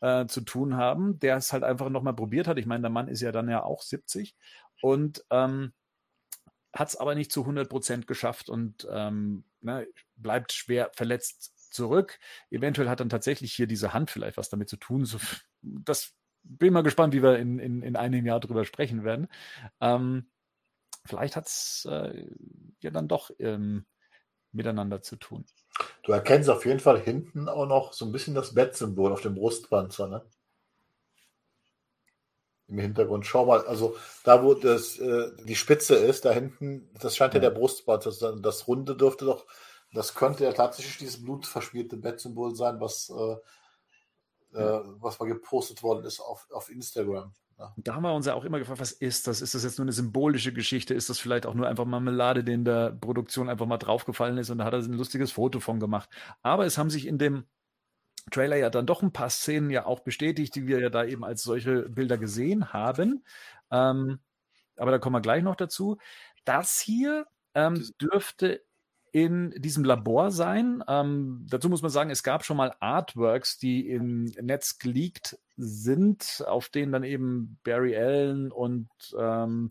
äh, 0.00 0.26
zu 0.26 0.42
tun 0.42 0.76
haben, 0.76 1.18
der 1.18 1.36
es 1.36 1.52
halt 1.52 1.62
einfach 1.64 1.88
nochmal 1.90 2.14
probiert 2.14 2.46
hat. 2.46 2.58
Ich 2.58 2.66
meine, 2.66 2.82
der 2.82 2.90
Mann 2.90 3.08
ist 3.08 3.20
ja 3.20 3.32
dann 3.32 3.48
ja 3.48 3.62
auch 3.62 3.82
70 3.82 4.34
und 4.82 5.24
ähm, 5.30 5.72
hat 6.74 6.88
es 6.88 6.96
aber 6.96 7.14
nicht 7.14 7.32
zu 7.32 7.40
100 7.40 7.68
Prozent 7.68 8.06
geschafft 8.06 8.48
und 8.48 8.86
ähm, 8.90 9.44
ne, 9.60 9.86
bleibt 10.16 10.52
schwer 10.52 10.90
verletzt 10.94 11.72
zurück. 11.72 12.18
Eventuell 12.50 12.88
hat 12.88 13.00
dann 13.00 13.08
tatsächlich 13.08 13.52
hier 13.52 13.66
diese 13.66 13.92
Hand 13.92 14.10
vielleicht 14.10 14.36
was 14.36 14.50
damit 14.50 14.68
zu 14.68 14.76
tun. 14.76 15.04
So, 15.04 15.18
das 15.62 16.14
bin 16.42 16.72
mal 16.72 16.82
gespannt, 16.82 17.12
wie 17.14 17.22
wir 17.22 17.38
in, 17.38 17.58
in, 17.58 17.82
in 17.82 17.96
einem 17.96 18.24
Jahr 18.24 18.40
drüber 18.40 18.64
sprechen 18.64 19.04
werden. 19.04 19.28
Ähm, 19.80 20.30
vielleicht 21.04 21.36
hat 21.36 21.46
es 21.46 21.86
äh, 21.90 22.26
ja 22.80 22.90
dann 22.90 23.08
doch 23.08 23.30
ähm, 23.38 23.86
miteinander 24.52 25.02
zu 25.02 25.16
tun. 25.16 25.44
Du 26.02 26.12
erkennst 26.12 26.48
auf 26.50 26.66
jeden 26.66 26.80
Fall 26.80 27.00
hinten 27.00 27.48
auch 27.48 27.66
noch 27.66 27.92
so 27.92 28.04
ein 28.04 28.12
bisschen 28.12 28.34
das 28.34 28.54
Bettsymbol 28.54 29.12
auf 29.12 29.20
dem 29.20 29.34
Brustpanzer, 29.34 30.08
ne? 30.08 30.22
Im 32.68 32.78
Hintergrund. 32.78 33.26
Schau 33.26 33.46
mal, 33.46 33.66
also 33.66 33.96
da, 34.24 34.44
wo 34.44 34.54
das, 34.54 34.98
äh, 34.98 35.30
die 35.44 35.56
Spitze 35.56 35.96
ist, 35.96 36.24
da 36.24 36.30
hinten, 36.30 36.88
das 37.00 37.16
scheint 37.16 37.34
ja, 37.34 37.40
ja 37.40 37.48
der 37.48 37.56
Brustpanzer 37.56 38.12
zu 38.12 38.18
sein. 38.18 38.42
Das 38.42 38.68
Runde 38.68 38.96
dürfte 38.96 39.24
doch 39.24 39.44
das 39.92 40.14
könnte 40.14 40.44
ja 40.44 40.52
tatsächlich 40.52 40.98
dieses 40.98 41.22
blutverschmierte 41.22 41.96
Bettsymbol 41.96 42.54
sein, 42.54 42.80
was, 42.80 43.10
äh, 43.10 44.58
äh, 44.58 44.80
was 45.00 45.18
mal 45.18 45.26
gepostet 45.26 45.82
worden 45.82 46.04
ist 46.04 46.20
auf, 46.20 46.46
auf 46.52 46.70
Instagram. 46.70 47.34
Ja. 47.60 47.74
Da 47.76 47.94
haben 47.94 48.02
wir 48.02 48.14
uns 48.14 48.24
ja 48.24 48.32
auch 48.32 48.44
immer 48.44 48.58
gefragt, 48.58 48.80
was 48.80 48.92
ist 48.92 49.26
das? 49.26 49.42
Ist 49.42 49.54
das 49.54 49.64
jetzt 49.64 49.78
nur 49.78 49.84
eine 49.84 49.92
symbolische 49.92 50.50
Geschichte? 50.50 50.94
Ist 50.94 51.10
das 51.10 51.18
vielleicht 51.18 51.44
auch 51.44 51.52
nur 51.52 51.68
einfach 51.68 51.84
Marmelade, 51.84 52.42
die 52.42 52.54
in 52.54 52.64
der 52.64 52.90
Produktion 52.90 53.50
einfach 53.50 53.66
mal 53.66 53.76
draufgefallen 53.76 54.38
ist 54.38 54.48
und 54.48 54.58
da 54.58 54.64
hat 54.64 54.72
er 54.72 54.78
ein 54.78 54.94
lustiges 54.94 55.32
Foto 55.32 55.60
von 55.60 55.78
gemacht? 55.78 56.08
Aber 56.40 56.64
es 56.64 56.78
haben 56.78 56.88
sich 56.88 57.06
in 57.06 57.18
dem 57.18 57.44
Trailer 58.30 58.56
ja 58.56 58.70
dann 58.70 58.86
doch 58.86 59.02
ein 59.02 59.12
paar 59.12 59.28
Szenen 59.28 59.68
ja 59.68 59.84
auch 59.84 60.00
bestätigt, 60.00 60.54
die 60.54 60.66
wir 60.66 60.80
ja 60.80 60.88
da 60.88 61.04
eben 61.04 61.22
als 61.22 61.42
solche 61.42 61.82
Bilder 61.90 62.16
gesehen 62.16 62.72
haben. 62.72 63.24
Ähm, 63.70 64.20
aber 64.76 64.90
da 64.90 64.98
kommen 64.98 65.16
wir 65.16 65.20
gleich 65.20 65.42
noch 65.42 65.56
dazu. 65.56 65.98
Das 66.46 66.80
hier 66.80 67.26
ähm, 67.54 67.90
dürfte 68.00 68.62
in 69.12 69.50
diesem 69.56 69.84
Labor 69.84 70.30
sein. 70.30 70.82
Ähm, 70.88 71.46
dazu 71.48 71.68
muss 71.68 71.82
man 71.82 71.90
sagen, 71.90 72.10
es 72.10 72.22
gab 72.22 72.44
schon 72.44 72.56
mal 72.56 72.74
Artworks, 72.80 73.58
die 73.58 73.88
im 73.88 74.24
Netz 74.40 74.78
geleakt 74.78 75.38
sind, 75.56 76.44
auf 76.46 76.68
denen 76.68 76.92
dann 76.92 77.04
eben 77.04 77.58
Barry 77.64 77.96
Allen 77.96 78.52
und 78.52 78.88
ähm, 79.18 79.70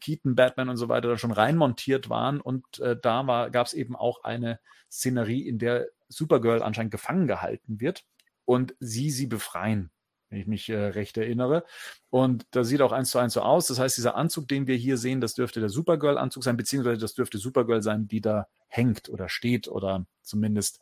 Keaton, 0.00 0.34
Batman 0.36 0.68
und 0.68 0.76
so 0.76 0.88
weiter 0.88 1.08
da 1.08 1.18
schon 1.18 1.32
reinmontiert 1.32 2.08
waren. 2.08 2.40
Und 2.40 2.78
äh, 2.78 2.96
da 3.00 3.48
gab 3.50 3.66
es 3.66 3.74
eben 3.74 3.96
auch 3.96 4.24
eine 4.24 4.60
Szenerie, 4.90 5.46
in 5.46 5.58
der 5.58 5.88
Supergirl 6.08 6.62
anscheinend 6.62 6.92
gefangen 6.92 7.26
gehalten 7.26 7.80
wird 7.80 8.04
und 8.44 8.74
sie 8.78 9.10
sie 9.10 9.26
befreien 9.26 9.90
wenn 10.32 10.40
ich 10.40 10.46
mich 10.46 10.68
äh, 10.70 10.78
recht 10.78 11.18
erinnere. 11.18 11.64
Und 12.08 12.46
da 12.52 12.64
sieht 12.64 12.80
auch 12.80 12.92
eins 12.92 13.10
zu 13.10 13.18
eins 13.18 13.34
so 13.34 13.42
aus. 13.42 13.66
Das 13.66 13.78
heißt, 13.78 13.98
dieser 13.98 14.16
Anzug, 14.16 14.48
den 14.48 14.66
wir 14.66 14.76
hier 14.76 14.96
sehen, 14.96 15.20
das 15.20 15.34
dürfte 15.34 15.60
der 15.60 15.68
Supergirl-Anzug 15.68 16.42
sein, 16.42 16.56
beziehungsweise 16.56 16.98
das 16.98 17.14
dürfte 17.14 17.36
Supergirl 17.36 17.82
sein, 17.82 18.08
die 18.08 18.22
da 18.22 18.48
hängt 18.68 19.10
oder 19.10 19.28
steht 19.28 19.68
oder 19.68 20.06
zumindest 20.22 20.80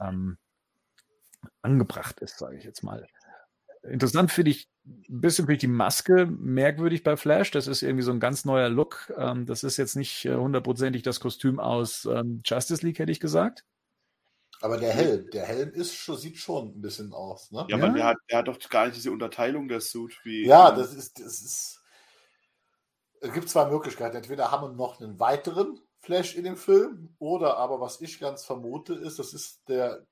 ähm, 0.00 0.38
angebracht 1.62 2.20
ist, 2.20 2.38
sage 2.38 2.56
ich 2.56 2.64
jetzt 2.64 2.84
mal. 2.84 3.08
Interessant 3.82 4.30
finde 4.30 4.52
ich 4.52 4.68
ein 4.84 5.20
bisschen 5.20 5.46
finde 5.46 5.54
ich 5.54 5.60
die 5.60 5.66
Maske 5.66 6.26
merkwürdig 6.26 7.02
bei 7.02 7.16
Flash. 7.16 7.50
Das 7.50 7.66
ist 7.66 7.82
irgendwie 7.82 8.04
so 8.04 8.12
ein 8.12 8.20
ganz 8.20 8.44
neuer 8.44 8.68
Look. 8.68 9.12
Ähm, 9.16 9.46
das 9.46 9.64
ist 9.64 9.78
jetzt 9.78 9.96
nicht 9.96 10.24
äh, 10.26 10.36
hundertprozentig 10.36 11.02
das 11.02 11.18
Kostüm 11.18 11.58
aus 11.58 12.04
ähm, 12.04 12.40
Justice 12.44 12.86
League, 12.86 13.00
hätte 13.00 13.10
ich 13.10 13.18
gesagt. 13.18 13.64
Aber 14.62 14.78
der 14.78 14.92
Helm, 14.92 15.28
der 15.30 15.44
Helm 15.44 15.72
ist 15.72 15.94
schon, 15.94 16.16
sieht 16.16 16.38
schon 16.38 16.68
ein 16.68 16.80
bisschen 16.80 17.12
aus. 17.12 17.50
Ne? 17.50 17.66
Ja, 17.68 17.76
ja, 17.76 17.84
aber 17.84 17.94
der 17.94 18.04
hat, 18.04 18.16
der 18.30 18.38
hat 18.38 18.48
doch 18.48 18.58
gar 18.70 18.86
nicht 18.86 18.96
diese 18.96 19.10
Unterteilung 19.10 19.66
der 19.66 19.80
Suit 19.80 20.16
wie. 20.22 20.46
Ja, 20.46 20.70
das 20.70 20.94
ist, 20.94 21.18
das 21.18 21.42
ist. 21.42 21.82
Es 23.20 23.32
gibt 23.32 23.48
zwei 23.48 23.68
Möglichkeiten. 23.68 24.16
Entweder 24.16 24.50
haben 24.50 24.62
wir 24.62 24.72
noch 24.72 25.00
einen 25.00 25.18
weiteren 25.18 25.80
Flash 25.98 26.36
in 26.36 26.44
dem 26.44 26.56
Film, 26.56 27.14
oder 27.18 27.56
aber 27.56 27.80
was 27.80 28.00
ich 28.00 28.20
ganz 28.20 28.44
vermute, 28.44 28.94
ist, 28.94 29.18
das 29.18 29.34
ist 29.34 29.68
der 29.68 30.06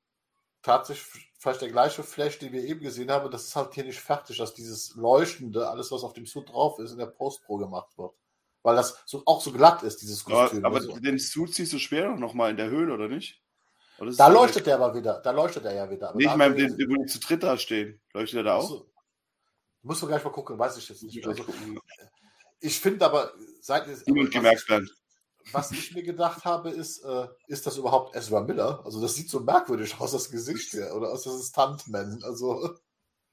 tatsächlich 0.63 1.31
vielleicht 1.39 1.63
der 1.63 1.71
gleiche 1.71 2.03
Flash, 2.03 2.39
den 2.39 2.53
wir 2.53 2.65
eben 2.65 2.81
gesehen 2.81 3.11
haben. 3.11 3.31
Das 3.31 3.45
ist 3.45 3.57
halt 3.57 3.75
hier 3.75 3.85
nicht 3.85 4.01
fertig, 4.01 4.37
dass 4.39 4.53
dieses 4.53 4.95
Leuchtende, 4.97 5.69
alles, 5.69 5.91
was 5.91 6.03
auf 6.03 6.13
dem 6.13 6.27
Suit 6.27 6.49
drauf 6.49 6.79
ist, 6.81 6.93
in 6.93 6.99
der 6.99 7.07
Post-Pro 7.07 7.57
gemacht 7.57 7.97
wird. 7.97 8.13
Weil 8.63 8.77
das 8.77 9.03
so, 9.07 9.23
auch 9.25 9.41
so 9.41 9.53
glatt 9.53 9.83
ist, 9.83 10.03
dieses 10.03 10.25
Kostüm. 10.25 10.61
Ja, 10.61 10.67
aber 10.67 10.77
also, 10.77 10.99
den 10.99 11.19
Suit 11.19 11.55
siehst 11.55 11.73
du 11.73 11.79
schwer 11.79 12.17
noch 12.17 12.35
mal 12.35 12.51
in 12.51 12.57
der 12.57 12.69
Höhle, 12.69 12.93
oder 12.93 13.09
nicht? 13.09 13.40
Da 14.17 14.29
leuchtet 14.29 14.67
der 14.67 14.77
aber 14.77 14.95
wieder. 14.95 15.21
Da 15.21 15.31
leuchtet 15.31 15.65
er 15.65 15.75
ja 15.75 15.91
wieder. 15.91 16.15
nee, 16.15 16.25
ich 16.25 16.35
meine, 16.35 16.55
den, 16.55 16.73
wo 16.89 17.03
die 17.03 17.07
zu 17.07 17.21
dritt 17.21 17.43
da 17.43 17.59
stehen. 17.59 18.01
Leuchtet 18.15 18.39
er 18.39 18.43
da 18.45 18.55
auch? 18.55 18.69
Du, 18.69 18.91
musst 19.83 20.03
du 20.03 20.07
gleich 20.07 20.25
mal 20.25 20.31
gucken, 20.31 20.59
weiß 20.59 20.79
ich 20.79 20.89
jetzt 20.89 21.03
nicht. 21.03 21.27
Also, 21.27 21.45
ich 22.61 22.81
finde 22.81 23.05
aber, 23.05 23.33
seit 23.61 23.87
Niemand 24.07 24.31
gemerkt 24.31 24.69
werden. 24.69 24.91
Was 25.53 25.73
ich 25.73 25.95
mir 25.95 26.03
gedacht 26.03 26.45
habe, 26.45 26.71
ist, 26.71 27.03
äh, 27.05 27.27
ist 27.47 27.67
das 27.67 27.77
überhaupt 27.77 28.15
Ezra 28.15 28.41
Miller? 28.41 28.83
Also, 28.85 29.01
das 29.03 29.15
sieht 29.15 29.29
so 29.29 29.41
merkwürdig 29.41 29.99
aus, 29.99 30.13
das 30.13 30.31
Gesicht 30.31 30.71
hier. 30.71 30.95
Oder 30.95 31.11
aus 31.11 31.25
das 31.25 31.49
Stuntman. 31.49 32.23
Also. 32.23 32.79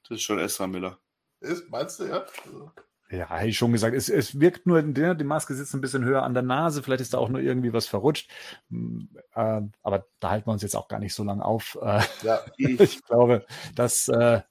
Das 0.02 0.16
ist 0.16 0.22
schon 0.22 0.38
Ezra 0.38 0.66
Miller. 0.66 0.98
Ist, 1.40 1.68
meinst 1.70 2.00
du, 2.00 2.04
ja? 2.04 2.26
Also. 2.44 2.72
Ja, 3.10 3.30
hätte 3.30 3.48
ich 3.48 3.56
schon 3.56 3.72
gesagt. 3.72 3.96
Es, 3.96 4.10
es 4.10 4.38
wirkt 4.38 4.66
nur, 4.66 4.82
die 4.82 5.24
Maske 5.24 5.54
sitzt 5.54 5.74
ein 5.74 5.80
bisschen 5.80 6.04
höher 6.04 6.22
an 6.22 6.34
der 6.34 6.42
Nase. 6.42 6.82
Vielleicht 6.82 7.00
ist 7.00 7.14
da 7.14 7.18
auch 7.18 7.30
nur 7.30 7.40
irgendwie 7.40 7.72
was 7.72 7.86
verrutscht. 7.86 8.30
Hm, 8.70 9.08
äh, 9.34 9.62
aber 9.82 10.06
da 10.20 10.30
halten 10.30 10.46
wir 10.46 10.52
uns 10.52 10.62
jetzt 10.62 10.76
auch 10.76 10.88
gar 10.88 10.98
nicht 10.98 11.14
so 11.14 11.24
lange 11.24 11.44
auf. 11.44 11.78
Äh, 11.80 12.02
ja. 12.22 12.40
ich 12.58 13.02
glaube, 13.04 13.46
das 13.74 14.08
äh, 14.08 14.42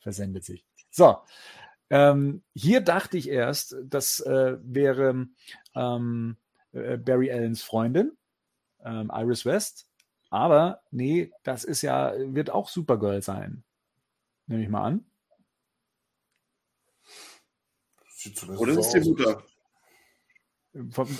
versendet 0.00 0.44
sich. 0.44 0.66
So. 0.90 1.18
Ähm, 1.88 2.42
hier 2.54 2.80
dachte 2.82 3.16
ich 3.16 3.28
erst, 3.28 3.76
das 3.84 4.20
äh, 4.20 4.56
wäre 4.62 5.28
ähm, 5.74 6.36
äh, 6.72 6.98
Barry 6.98 7.30
Allens 7.30 7.62
Freundin, 7.62 8.12
ähm, 8.84 9.10
Iris 9.12 9.46
West. 9.46 9.86
Aber 10.28 10.82
nee, 10.90 11.32
das 11.42 11.64
ist 11.64 11.82
ja, 11.82 12.14
wird 12.16 12.50
auch 12.50 12.68
Supergirl 12.68 13.22
sein. 13.22 13.64
Nehme 14.46 14.62
ich 14.62 14.68
mal 14.68 14.84
an. 14.84 15.04
Oder 18.56 18.78
ist 18.78 18.92
die 18.92 19.00
Mutter? 19.00 19.42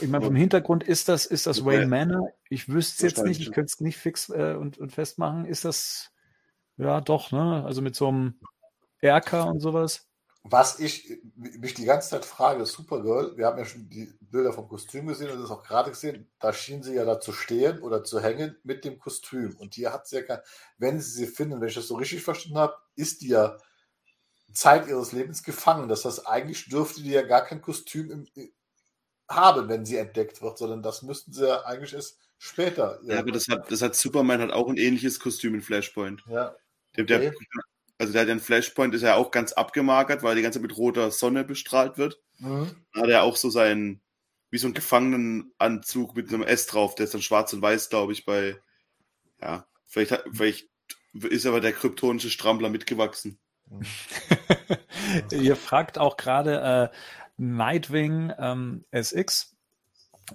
Ich 0.00 0.08
meine, 0.08 0.24
vom 0.24 0.34
Hintergrund 0.34 0.82
ist 0.82 1.08
das, 1.08 1.26
ist 1.26 1.46
das 1.46 1.64
Wayne 1.64 1.86
Manor. 1.86 2.30
Ich 2.48 2.70
wüsste 2.70 3.06
es 3.06 3.12
jetzt 3.12 3.24
nicht, 3.24 3.40
ich 3.40 3.52
könnte 3.52 3.70
es 3.72 3.80
nicht 3.80 3.98
fix 3.98 4.30
äh, 4.30 4.56
und, 4.58 4.78
und 4.78 4.92
festmachen. 4.92 5.44
Ist 5.44 5.66
das, 5.66 6.10
ja, 6.78 7.02
doch, 7.02 7.32
ne? 7.32 7.62
Also 7.64 7.82
mit 7.82 7.94
so 7.94 8.08
einem 8.08 8.40
Erker 9.00 9.48
und 9.48 9.60
sowas. 9.60 10.08
Was 10.44 10.80
ich 10.80 11.20
mich 11.34 11.74
die 11.74 11.84
ganze 11.84 12.10
Zeit 12.10 12.24
frage, 12.24 12.66
Supergirl, 12.66 13.36
wir 13.36 13.46
haben 13.46 13.58
ja 13.58 13.64
schon 13.64 13.88
die 13.88 14.12
Bilder 14.20 14.52
vom 14.52 14.66
Kostüm 14.66 15.06
gesehen 15.06 15.30
und 15.30 15.40
das 15.40 15.50
auch 15.52 15.62
gerade 15.62 15.90
gesehen, 15.90 16.28
da 16.40 16.52
schien 16.52 16.82
sie 16.82 16.94
ja 16.94 17.04
da 17.04 17.20
zu 17.20 17.32
stehen 17.32 17.80
oder 17.80 18.02
zu 18.02 18.20
hängen 18.20 18.56
mit 18.64 18.84
dem 18.84 18.98
Kostüm. 18.98 19.54
Und 19.58 19.74
hier 19.74 19.92
hat 19.92 20.08
sie 20.08 20.16
ja 20.16 20.22
kein, 20.22 20.40
wenn 20.78 20.98
sie 20.98 21.12
sie 21.12 21.26
finden, 21.28 21.60
wenn 21.60 21.68
ich 21.68 21.76
das 21.76 21.86
so 21.86 21.94
richtig 21.94 22.22
verstanden 22.22 22.58
habe, 22.58 22.74
ist 22.96 23.20
die 23.20 23.28
ja 23.28 23.56
Zeit 24.52 24.88
ihres 24.88 25.12
Lebens 25.12 25.42
gefangen. 25.42 25.88
Das 25.88 26.04
heißt, 26.04 26.26
eigentlich 26.26 26.68
dürfte 26.68 27.02
die 27.02 27.10
ja 27.10 27.22
gar 27.22 27.44
kein 27.44 27.62
Kostüm 27.62 28.10
im, 28.10 28.26
haben, 29.28 29.68
wenn 29.68 29.84
sie 29.84 29.96
entdeckt 29.96 30.42
wird, 30.42 30.58
sondern 30.58 30.82
das 30.82 31.02
müssten 31.02 31.32
sie 31.32 31.46
ja 31.46 31.64
eigentlich 31.64 31.94
erst 31.94 32.18
später. 32.38 33.00
Ja, 33.04 33.18
aber 33.18 33.32
das 33.32 33.48
hat, 33.48 33.70
das 33.70 33.82
hat 33.82 33.94
Superman 33.94 34.40
hat 34.40 34.50
auch 34.50 34.68
ein 34.68 34.76
ähnliches 34.76 35.20
Kostüm 35.20 35.54
in 35.54 35.62
Flashpoint. 35.62 36.24
Ja. 36.28 36.54
Der, 36.96 37.04
der, 37.04 37.32
also 37.98 38.12
der 38.12 38.26
hat 38.26 38.40
Flashpoint, 38.40 38.94
ist 38.94 39.02
ja 39.02 39.14
auch 39.14 39.30
ganz 39.30 39.52
abgemagert, 39.52 40.22
weil 40.22 40.36
die 40.36 40.42
ganze 40.42 40.58
Zeit 40.58 40.68
mit 40.68 40.76
roter 40.76 41.10
Sonne 41.10 41.44
bestrahlt 41.44 41.98
wird. 41.98 42.20
Mhm. 42.38 42.74
Da 42.92 43.02
hat 43.02 43.08
er 43.08 43.22
auch 43.22 43.36
so 43.36 43.48
seinen, 43.48 44.02
wie 44.50 44.58
so 44.58 44.66
einen 44.66 44.74
Gefangenenanzug 44.74 46.14
mit 46.14 46.28
einem 46.28 46.42
S 46.42 46.66
drauf, 46.66 46.94
der 46.94 47.04
ist 47.04 47.14
dann 47.14 47.22
schwarz 47.22 47.52
und 47.52 47.62
weiß, 47.62 47.88
glaube 47.88 48.12
ich, 48.12 48.24
bei, 48.24 48.60
ja, 49.40 49.66
vielleicht, 49.86 50.22
vielleicht 50.32 50.68
ist 51.14 51.46
aber 51.46 51.60
der 51.60 51.72
kryptonische 51.72 52.30
Strampler 52.30 52.68
mitgewachsen. 52.68 53.38
Ihr 55.32 55.56
fragt 55.56 55.98
auch 55.98 56.16
gerade 56.16 56.90
äh, 56.92 56.96
Nightwing 57.36 58.32
ähm, 58.38 58.84
SX. 58.90 59.56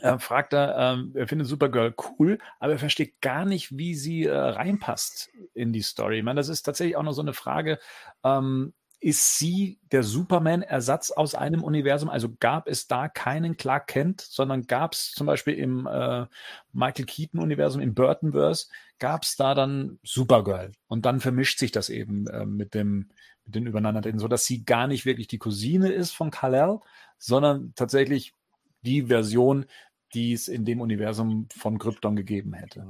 Er 0.01 0.19
fragt 0.19 0.53
er, 0.53 0.77
ähm, 0.77 1.11
er 1.15 1.27
findet 1.27 1.47
Supergirl 1.47 1.95
cool, 2.19 2.39
aber 2.59 2.73
er 2.73 2.79
versteht 2.79 3.21
gar 3.21 3.45
nicht, 3.45 3.77
wie 3.77 3.95
sie 3.95 4.25
äh, 4.25 4.35
reinpasst 4.35 5.29
in 5.53 5.71
die 5.71 5.81
Story. 5.81 6.19
Ich 6.19 6.23
meine, 6.23 6.39
das 6.39 6.49
ist 6.49 6.63
tatsächlich 6.63 6.97
auch 6.97 7.03
noch 7.03 7.13
so 7.13 7.21
eine 7.21 7.33
Frage. 7.33 7.79
Ähm, 8.23 8.73
ist 8.99 9.37
sie 9.37 9.79
der 9.91 10.03
Superman-Ersatz 10.03 11.11
aus 11.11 11.35
einem 11.35 11.63
Universum? 11.63 12.09
Also 12.09 12.29
gab 12.39 12.67
es 12.67 12.87
da 12.87 13.07
keinen 13.07 13.55
Clark 13.57 13.87
Kent, 13.87 14.21
sondern 14.21 14.65
gab 14.65 14.93
es 14.93 15.11
zum 15.11 15.27
Beispiel 15.27 15.53
im 15.53 15.87
äh, 15.87 16.25
Michael 16.73 17.05
Keaton-Universum, 17.05 17.81
im 17.81 17.93
Burtonverse, 17.93 18.67
gab 18.99 19.23
es 19.23 19.35
da 19.35 19.53
dann 19.53 19.99
Supergirl. 20.03 20.71
Und 20.87 21.05
dann 21.05 21.19
vermischt 21.19 21.59
sich 21.59 21.71
das 21.71 21.89
eben 21.89 22.27
äh, 22.27 22.45
mit 22.45 22.73
dem 22.73 23.09
mit 23.45 23.55
den 23.55 23.65
Übereinandertreten, 23.65 24.19
so 24.19 24.27
dass 24.27 24.45
sie 24.45 24.65
gar 24.65 24.87
nicht 24.87 25.05
wirklich 25.05 25.27
die 25.27 25.37
Cousine 25.37 25.89
ist 25.89 26.11
von 26.11 26.31
Kal-El, 26.31 26.79
sondern 27.17 27.73
tatsächlich 27.75 28.33
die 28.81 29.03
Version, 29.03 29.65
die 30.13 30.33
es 30.33 30.47
in 30.47 30.65
dem 30.65 30.81
Universum 30.81 31.47
von 31.55 31.77
Krypton 31.79 32.15
gegeben 32.15 32.53
hätte. 32.53 32.85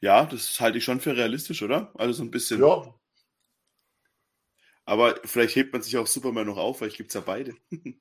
Ja, 0.00 0.26
das 0.26 0.60
halte 0.60 0.78
ich 0.78 0.84
schon 0.84 1.00
für 1.00 1.16
realistisch, 1.16 1.62
oder? 1.62 1.90
Also 1.94 2.12
so 2.12 2.22
ein 2.22 2.30
bisschen. 2.30 2.60
Ja, 2.60 2.94
aber 4.86 5.20
vielleicht 5.24 5.56
hebt 5.56 5.72
man 5.72 5.82
sich 5.82 5.96
auch 5.98 6.06
Superman 6.06 6.46
noch 6.46 6.56
auf, 6.56 6.80
weil 6.80 6.88
ich 6.88 6.96
gibt 6.96 7.10
es 7.10 7.14
ja 7.14 7.20
beide. 7.20 7.54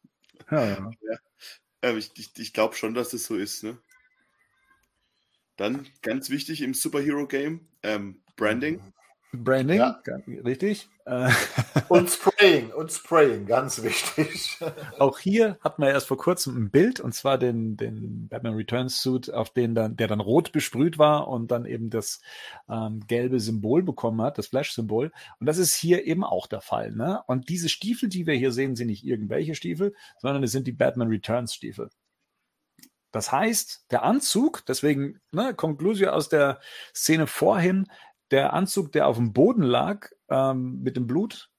Ja, 0.52 0.64
ja. 0.64 0.92
ja. 1.02 1.18
Ähm, 1.82 1.98
ich, 1.98 2.12
ich, 2.18 2.30
ich 2.38 2.54
glaube 2.54 2.76
schon, 2.76 2.94
dass 2.94 3.10
das 3.10 3.26
so 3.26 3.36
ist. 3.36 3.64
Ne? 3.64 3.80
Dann 5.56 5.88
ganz 6.04 6.30
wichtig 6.30 6.62
im 6.62 6.76
Superhero-Game, 6.76 7.68
ähm, 7.82 8.22
Branding. 8.36 8.80
Branding, 9.44 9.78
ja. 9.78 10.02
richtig. 10.44 10.90
Äh, 11.06 11.30
und 11.90 12.10
Spraying, 12.10 12.72
und 12.72 12.92
Spraying, 12.92 13.46
ganz 13.46 13.84
wichtig. 13.84 14.58
Auch 15.00 15.20
hier 15.20 15.58
hat 15.62 15.80
man 15.80 15.90
erst 15.90 16.08
vor 16.08 16.18
kurzem 16.18 16.58
ein 16.58 16.70
Bild, 16.72 17.00
und 17.00 17.14
zwar 17.14 17.38
den, 17.38 17.78
den 17.78 18.28
Batman 18.28 18.56
Returns 18.56 19.02
Suit, 19.02 19.32
auf 19.32 19.52
den 19.52 19.76
dann, 19.76 19.96
der 19.98 20.08
dann 20.08 20.20
rot 20.20 20.52
besprüht 20.52 20.98
war 20.98 21.28
und 21.28 21.52
dann 21.52 21.66
eben 21.66 21.90
das 21.90 22.22
ähm, 22.70 23.02
gelbe 23.08 23.40
Symbol 23.40 23.84
bekommen 23.84 24.22
hat, 24.22 24.38
das 24.38 24.48
Flash-Symbol. 24.48 25.12
Und 25.40 25.46
das 25.46 25.58
ist 25.58 25.76
hier 25.76 26.06
eben 26.06 26.24
auch 26.24 26.48
der 26.48 26.62
Fall. 26.62 26.92
Ne? 26.92 27.22
Und 27.28 27.50
diese 27.50 27.70
Stiefel, 27.70 28.10
die 28.10 28.26
wir 28.26 28.36
hier 28.36 28.52
sehen, 28.52 28.76
sind 28.76 28.88
nicht 28.88 29.06
irgendwelche 29.06 29.56
Stiefel, 29.56 29.94
sondern 30.20 30.44
es 30.44 30.52
sind 30.52 30.68
die 30.68 30.72
Batman 30.72 31.10
Returns 31.10 31.54
Stiefel. 31.54 31.90
Das 33.16 33.32
heißt, 33.32 33.86
der 33.92 34.04
Anzug, 34.04 34.66
deswegen 34.66 35.22
ne, 35.32 35.54
Conclusio 35.54 36.10
aus 36.10 36.28
der 36.28 36.60
Szene 36.94 37.28
vorhin, 37.28 37.88
der 38.32 38.54
Anzug, 38.54 38.92
der 38.92 39.08
auf 39.08 39.18
dem 39.18 39.34
Boden 39.34 39.64
lag 39.64 40.10
ähm, 40.30 40.82
mit 40.82 40.98
dem 40.98 41.08
Blut, 41.08 41.50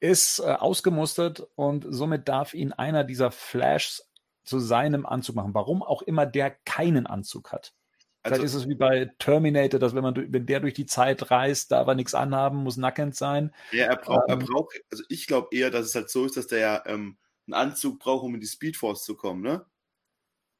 ist 0.00 0.40
äh, 0.40 0.44
ausgemustert 0.44 1.46
und 1.54 1.86
somit 1.88 2.28
darf 2.28 2.54
ihn 2.54 2.72
einer 2.72 3.04
dieser 3.04 3.30
Flashs 3.30 4.10
zu 4.44 4.58
seinem 4.58 5.06
Anzug 5.06 5.36
machen. 5.36 5.54
Warum 5.54 5.82
auch 5.82 6.02
immer 6.02 6.26
der 6.26 6.50
keinen 6.50 7.06
Anzug 7.06 7.52
hat. 7.52 7.74
Vielleicht 8.22 8.42
also, 8.42 8.58
ist 8.58 8.64
es 8.64 8.68
wie 8.68 8.74
bei 8.74 9.12
Terminator, 9.18 9.78
dass 9.78 9.94
wenn 9.94 10.02
man 10.02 10.32
wenn 10.32 10.46
der 10.46 10.60
durch 10.60 10.74
die 10.74 10.86
Zeit 10.86 11.30
reist, 11.30 11.70
darf 11.70 11.86
er 11.86 11.94
nichts 11.94 12.14
anhaben, 12.14 12.58
muss 12.58 12.76
nackend 12.76 13.14
sein. 13.14 13.54
Ja, 13.70 13.86
er 13.86 13.96
braucht, 13.96 14.28
ähm, 14.28 14.40
er 14.40 14.46
braucht 14.46 14.80
also 14.90 15.04
ich 15.08 15.26
glaube 15.26 15.48
eher, 15.52 15.70
dass 15.70 15.86
es 15.86 15.94
halt 15.94 16.10
so 16.10 16.24
ist, 16.24 16.36
dass 16.36 16.48
der 16.48 16.58
ja 16.58 16.82
ähm, 16.86 17.18
einen 17.46 17.54
Anzug 17.54 18.00
braucht, 18.00 18.24
um 18.24 18.34
in 18.34 18.40
die 18.40 18.46
Speedforce 18.46 19.04
zu 19.04 19.14
kommen, 19.14 19.42
ne? 19.42 19.64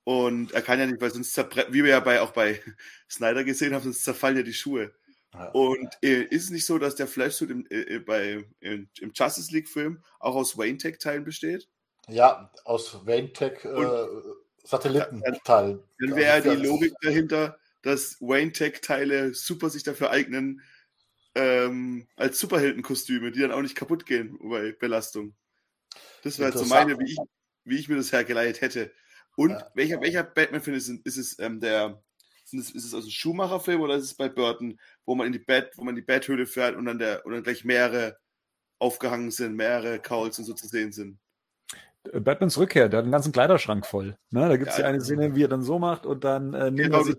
Und 0.04 0.52
er 0.52 0.62
kann 0.62 0.78
ja 0.78 0.86
nicht, 0.86 1.00
weil 1.00 1.10
sonst 1.10 1.36
wie 1.36 1.82
wir 1.82 1.90
ja 1.90 1.98
bei, 1.98 2.20
auch 2.20 2.30
bei 2.30 2.62
Snyder 3.10 3.42
gesehen 3.42 3.74
haben, 3.74 3.82
sonst 3.82 4.04
zerfallen 4.04 4.36
ja 4.36 4.44
die 4.44 4.54
Schuhe. 4.54 4.94
Und 5.52 5.90
äh, 6.02 6.22
ist 6.22 6.44
es 6.44 6.50
nicht 6.50 6.64
so, 6.66 6.78
dass 6.78 6.94
der 6.94 7.06
Flashsuit 7.06 7.50
im, 7.50 7.66
äh, 7.70 7.96
äh 7.96 7.98
bei, 7.98 8.42
im 8.60 8.88
Justice 9.14 9.52
League-Film 9.52 10.02
auch 10.18 10.34
aus 10.34 10.56
Wayne-Tech-Teilen 10.56 11.24
besteht? 11.24 11.68
Ja, 12.08 12.50
aus 12.64 13.06
Wayne-Tech-Satellitenteilen. 13.06 15.78
Äh, 15.78 15.82
dann, 15.98 15.98
dann 15.98 16.16
wäre 16.16 16.40
die 16.42 16.62
Logik 16.62 16.94
dahinter, 17.02 17.58
dass 17.82 18.16
Wayne-Tech-Teile 18.20 19.34
super 19.34 19.68
sich 19.70 19.82
dafür 19.82 20.10
eignen, 20.10 20.62
ähm, 21.34 22.06
als 22.16 22.40
Superheldenkostüme, 22.40 23.30
die 23.30 23.40
dann 23.40 23.52
auch 23.52 23.60
nicht 23.60 23.76
kaputt 23.76 24.06
gehen 24.06 24.38
bei 24.42 24.72
Belastung. 24.72 25.34
Das 26.22 26.38
wäre 26.38 26.56
so 26.56 26.64
meine, 26.64 26.98
wie 26.98 27.12
ich, 27.12 27.18
wie 27.64 27.78
ich 27.78 27.88
mir 27.88 27.96
das 27.96 28.12
hergeleitet 28.12 28.62
hätte. 28.62 28.90
Und 29.36 29.50
ja. 29.50 29.70
welcher, 29.74 30.00
welcher 30.00 30.24
Batman-Film 30.24 30.76
ist, 30.76 30.88
ist 30.88 31.18
es? 31.18 31.38
Ähm, 31.38 31.60
der 31.60 32.02
ist 32.52 32.74
es 32.74 32.94
aus 32.94 33.04
dem 33.04 33.10
Schumacher-Film 33.10 33.80
oder 33.80 33.96
ist 33.96 34.04
es 34.04 34.14
bei 34.14 34.28
Burton, 34.28 34.78
wo 35.04 35.14
man 35.14 35.26
in 35.26 35.32
die 35.32 35.38
Bett, 35.38 35.72
wo 35.76 35.84
man 35.84 35.94
die 35.94 36.02
Betthöhle 36.02 36.46
fährt 36.46 36.76
und 36.76 36.84
dann 36.84 36.98
der 36.98 37.24
und 37.26 37.32
dann 37.32 37.42
gleich 37.42 37.64
mehrere 37.64 38.18
aufgehangen 38.78 39.30
sind, 39.30 39.56
mehrere 39.56 39.98
Cowls 39.98 40.38
und 40.38 40.44
so 40.44 40.54
zu 40.54 40.66
sehen 40.66 40.92
sind? 40.92 41.18
Äh, 42.12 42.20
Batmans 42.20 42.58
Rückkehr, 42.58 42.88
der 42.88 42.98
hat 42.98 43.04
einen 43.04 43.12
ganzen 43.12 43.32
Kleiderschrank 43.32 43.86
voll. 43.86 44.16
Ne? 44.30 44.48
Da 44.48 44.56
gibt 44.56 44.70
es 44.70 44.76
ja, 44.76 44.84
ja, 44.84 44.88
eine 44.90 45.00
Szene, 45.00 45.34
wie 45.34 45.44
er 45.44 45.48
dann 45.48 45.62
so 45.62 45.78
macht 45.78 46.06
und 46.06 46.24
dann 46.24 46.54
äh, 46.54 46.70
nimmt 46.70 46.78
genau, 46.78 46.98
er 46.98 47.04
sich 47.04 47.16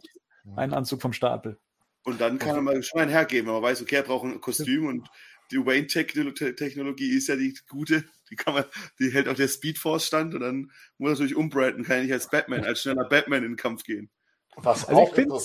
einen 0.56 0.74
Anzug 0.74 1.02
vom 1.02 1.14
Stapel. 1.14 1.58
Und 2.04 2.22
dann 2.22 2.40
kann 2.40 2.56
er 2.56 2.62
mal 2.62 2.82
schon 2.84 3.02
einen 3.02 3.12
hergeben, 3.12 3.52
man 3.52 3.62
weiß, 3.62 3.82
okay, 3.82 3.96
er 3.96 4.04
braucht 4.04 4.26
ein 4.26 4.40
Kostüm 4.40 4.86
und 4.86 5.10
die 5.52 5.58
Wayne-Technologie 5.58 7.10
ist 7.10 7.28
ja 7.28 7.36
die 7.36 7.58
gute, 7.68 8.06
die 8.30 8.36
kann 8.36 8.54
man, 8.54 8.66
die 9.00 9.12
hält 9.12 9.28
auch 9.28 9.36
der 9.36 9.48
Speedforce 9.48 10.06
stand 10.06 10.34
und 10.34 10.42
dann 10.42 10.72
muss 10.98 11.10
er 11.10 11.14
natürlich 11.14 11.36
umbranden, 11.36 11.84
kann 11.84 11.98
er 11.98 12.04
nicht 12.04 12.14
als 12.14 12.30
Batman, 12.30 12.64
als 12.64 12.82
schneller 12.82 13.08
Batman 13.08 13.44
in 13.44 13.52
den 13.52 13.58
Kampf 13.58 13.84
gehen. 13.84 14.10
Was 14.58 14.88
also 14.88 15.02
auch 15.02 15.14
inter 15.14 15.40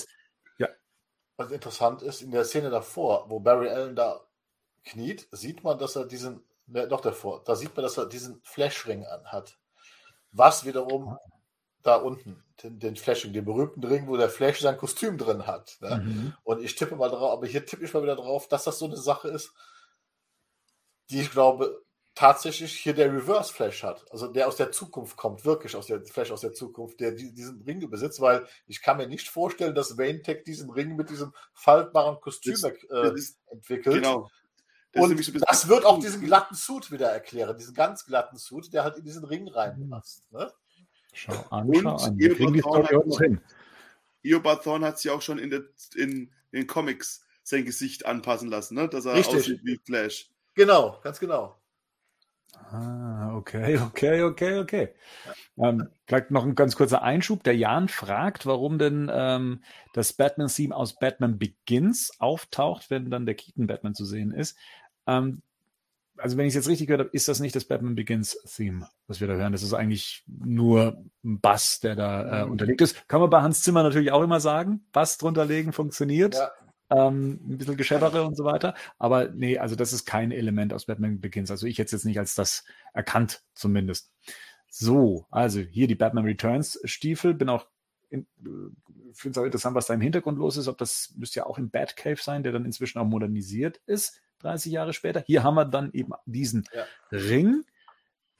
ja. 0.57 0.67
was 1.37 1.51
interessant 1.51 2.01
ist, 2.01 2.21
in 2.21 2.31
der 2.31 2.45
Szene 2.45 2.69
davor, 2.69 3.29
wo 3.29 3.39
Barry 3.39 3.69
Allen 3.69 3.95
da 3.95 4.21
kniet, 4.83 5.27
sieht 5.31 5.63
man, 5.63 5.77
dass 5.77 5.95
er 5.95 6.05
diesen, 6.05 6.43
ne, 6.65 6.87
doch 6.87 7.01
davor, 7.01 7.43
da 7.43 7.55
sieht 7.55 7.75
man, 7.75 7.83
dass 7.83 7.97
er 7.97 8.07
diesen 8.07 8.41
Flashring 8.43 9.05
anhat. 9.05 9.57
Was 10.31 10.65
wiederum 10.65 11.17
da 11.83 11.97
unten, 11.97 12.43
den, 12.63 12.79
den 12.79 12.95
Flashing, 12.95 13.33
den 13.33 13.45
berühmten 13.45 13.83
Ring, 13.83 14.07
wo 14.07 14.17
der 14.17 14.29
Flash 14.29 14.61
sein 14.61 14.77
Kostüm 14.77 15.17
drin 15.17 15.45
hat. 15.45 15.77
Ne? 15.81 15.97
Mhm. 15.97 16.33
Und 16.43 16.63
ich 16.63 16.75
tippe 16.75 16.95
mal 16.95 17.09
drauf, 17.09 17.33
aber 17.33 17.45
hier 17.45 17.65
tippe 17.65 17.83
ich 17.83 17.93
mal 17.93 18.03
wieder 18.03 18.15
drauf, 18.15 18.47
dass 18.47 18.63
das 18.63 18.79
so 18.79 18.85
eine 18.85 18.97
Sache 18.97 19.27
ist, 19.29 19.53
die 21.09 21.21
ich 21.21 21.31
glaube, 21.31 21.82
tatsächlich 22.15 22.73
hier 22.73 22.93
der 22.93 23.11
Reverse 23.13 23.53
Flash 23.53 23.83
hat. 23.83 24.05
Also 24.11 24.27
der 24.27 24.47
aus 24.47 24.55
der 24.55 24.71
Zukunft 24.71 25.17
kommt, 25.17 25.45
wirklich 25.45 25.75
aus 25.75 25.87
der 25.87 26.05
Flash 26.05 26.31
aus 26.31 26.41
der 26.41 26.53
Zukunft, 26.53 26.99
der 26.99 27.11
diesen 27.11 27.61
Ring 27.63 27.89
besitzt, 27.89 28.21
weil 28.21 28.45
ich 28.67 28.81
kann 28.81 28.97
mir 28.97 29.07
nicht 29.07 29.29
vorstellen, 29.29 29.73
dass 29.73 29.97
Wayne 29.97 30.21
Tech 30.21 30.43
diesen 30.43 30.69
Ring 30.69 30.95
mit 30.95 31.09
diesem 31.09 31.33
faltbaren 31.53 32.19
Kostüm 32.21 32.53
das, 32.53 32.63
äh, 32.63 32.77
das 32.89 33.39
entwickelt. 33.51 34.03
Genau. 34.03 34.29
Das 34.91 35.03
und 35.03 35.23
so 35.23 35.31
das 35.39 35.67
wird 35.67 35.85
auch 35.85 35.99
diesen 35.99 36.23
glatten 36.23 36.53
Suit 36.53 36.91
wieder 36.91 37.09
erklären, 37.09 37.57
diesen 37.57 37.73
ganz 37.73 38.05
glatten 38.05 38.37
Suit, 38.37 38.71
der 38.73 38.83
halt 38.83 38.97
in 38.97 39.03
diesen 39.03 39.23
Ring 39.23 39.47
reinpasst. 39.47 40.31
Ne? 40.31 40.53
Schau 41.13 41.33
an, 41.49 41.67
und 41.67 41.81
schau 41.81 41.95
an. 41.95 42.17
Wir 42.19 42.35
kriegen 42.35 42.53
die 42.53 42.59
Story 42.59 42.95
noch 42.95 43.19
hin. 43.19 43.41
Thorne 44.63 44.85
hat 44.85 44.99
sich 44.99 45.09
auch 45.09 45.23
schon 45.23 45.39
in, 45.39 45.49
der, 45.49 45.63
in, 45.95 46.11
in, 46.11 46.31
den 46.51 46.67
Comics 46.67 47.25
sein 47.41 47.65
Gesicht 47.65 48.05
anpassen 48.05 48.49
lassen, 48.49 48.75
ne? 48.75 48.87
dass 48.87 49.05
er 49.05 49.15
Richtig. 49.15 49.35
aussieht 49.35 49.61
wie 49.63 49.79
Flash. 49.83 50.29
Genau, 50.53 50.99
ganz 51.01 51.19
genau. 51.19 51.59
Ah, 52.73 53.35
okay, 53.35 53.77
okay, 53.85 54.23
okay, 54.23 54.57
okay. 54.57 54.89
Ähm, 55.57 55.89
vielleicht 56.07 56.31
noch 56.31 56.43
ein 56.43 56.55
ganz 56.55 56.75
kurzer 56.75 57.03
Einschub. 57.03 57.43
Der 57.43 57.55
Jan 57.55 57.87
fragt, 57.87 58.47
warum 58.47 58.79
denn 58.79 59.11
ähm, 59.13 59.61
das 59.93 60.13
Batman-Theme 60.13 60.75
aus 60.75 60.95
Batman 60.95 61.37
Begins 61.37 62.11
auftaucht, 62.19 62.89
wenn 62.89 63.11
dann 63.11 63.27
der 63.27 63.35
Keaton-Batman 63.35 63.93
zu 63.93 64.05
sehen 64.05 64.31
ist. 64.31 64.57
Ähm, 65.05 65.43
also 66.17 66.35
wenn 66.37 66.45
ich 66.45 66.51
es 66.51 66.55
jetzt 66.55 66.67
richtig 66.67 66.87
gehört 66.87 67.01
habe, 67.01 67.15
ist 67.15 67.27
das 67.27 67.39
nicht 67.39 67.55
das 67.55 67.65
Batman 67.65 67.93
Begins-Theme, 67.93 68.89
was 69.05 69.21
wir 69.21 69.27
da 69.27 69.35
hören. 69.35 69.51
Das 69.51 69.61
ist 69.61 69.73
eigentlich 69.73 70.23
nur 70.27 70.97
ein 71.23 71.41
Bass, 71.41 71.79
der 71.79 71.95
da 71.95 72.41
äh, 72.41 72.45
mhm. 72.45 72.53
unterlegt 72.53 72.81
ist. 72.81 73.07
Kann 73.07 73.21
man 73.21 73.29
bei 73.29 73.41
Hans 73.43 73.61
Zimmer 73.61 73.83
natürlich 73.83 74.11
auch 74.11 74.23
immer 74.23 74.39
sagen. 74.39 74.83
Bass 74.91 75.19
drunter 75.19 75.45
legen 75.45 75.73
funktioniert. 75.73 76.33
Ja 76.33 76.51
ähm, 76.93 77.39
ein 77.47 77.57
bisschen 77.57 77.77
Geschäftere 77.77 78.23
und 78.23 78.35
so 78.35 78.43
weiter. 78.43 78.75
Aber 78.97 79.29
nee, 79.29 79.57
also 79.57 79.75
das 79.75 79.93
ist 79.93 80.05
kein 80.05 80.31
Element 80.31 80.73
aus 80.73 80.85
Batman 80.85 81.19
Begins. 81.19 81.51
Also 81.51 81.67
ich 81.67 81.77
hätte 81.77 81.87
es 81.87 81.91
jetzt 81.91 82.05
nicht 82.05 82.19
als 82.19 82.35
das 82.35 82.63
erkannt, 82.93 83.43
zumindest. 83.53 84.11
So, 84.69 85.27
also 85.29 85.59
hier 85.59 85.87
die 85.87 85.95
Batman 85.95 86.25
Returns 86.25 86.79
Stiefel. 86.83 87.33
Bin 87.33 87.49
auch 87.49 87.67
äh, 88.09 88.23
finde 89.13 89.31
es 89.31 89.37
auch 89.37 89.45
interessant, 89.45 89.75
was 89.75 89.87
da 89.87 89.93
im 89.93 90.01
Hintergrund 90.01 90.37
los 90.37 90.57
ist. 90.57 90.67
Ob 90.67 90.77
das 90.77 91.13
müsste 91.17 91.41
ja 91.41 91.45
auch 91.45 91.57
im 91.57 91.69
Batcave 91.69 92.21
sein, 92.21 92.43
der 92.43 92.51
dann 92.51 92.65
inzwischen 92.65 92.99
auch 92.99 93.05
modernisiert 93.05 93.81
ist, 93.85 94.21
30 94.39 94.71
Jahre 94.71 94.93
später. 94.93 95.23
Hier 95.25 95.43
haben 95.43 95.55
wir 95.55 95.65
dann 95.65 95.91
eben 95.93 96.13
diesen 96.25 96.65
ja. 96.73 96.85
Ring. 97.11 97.63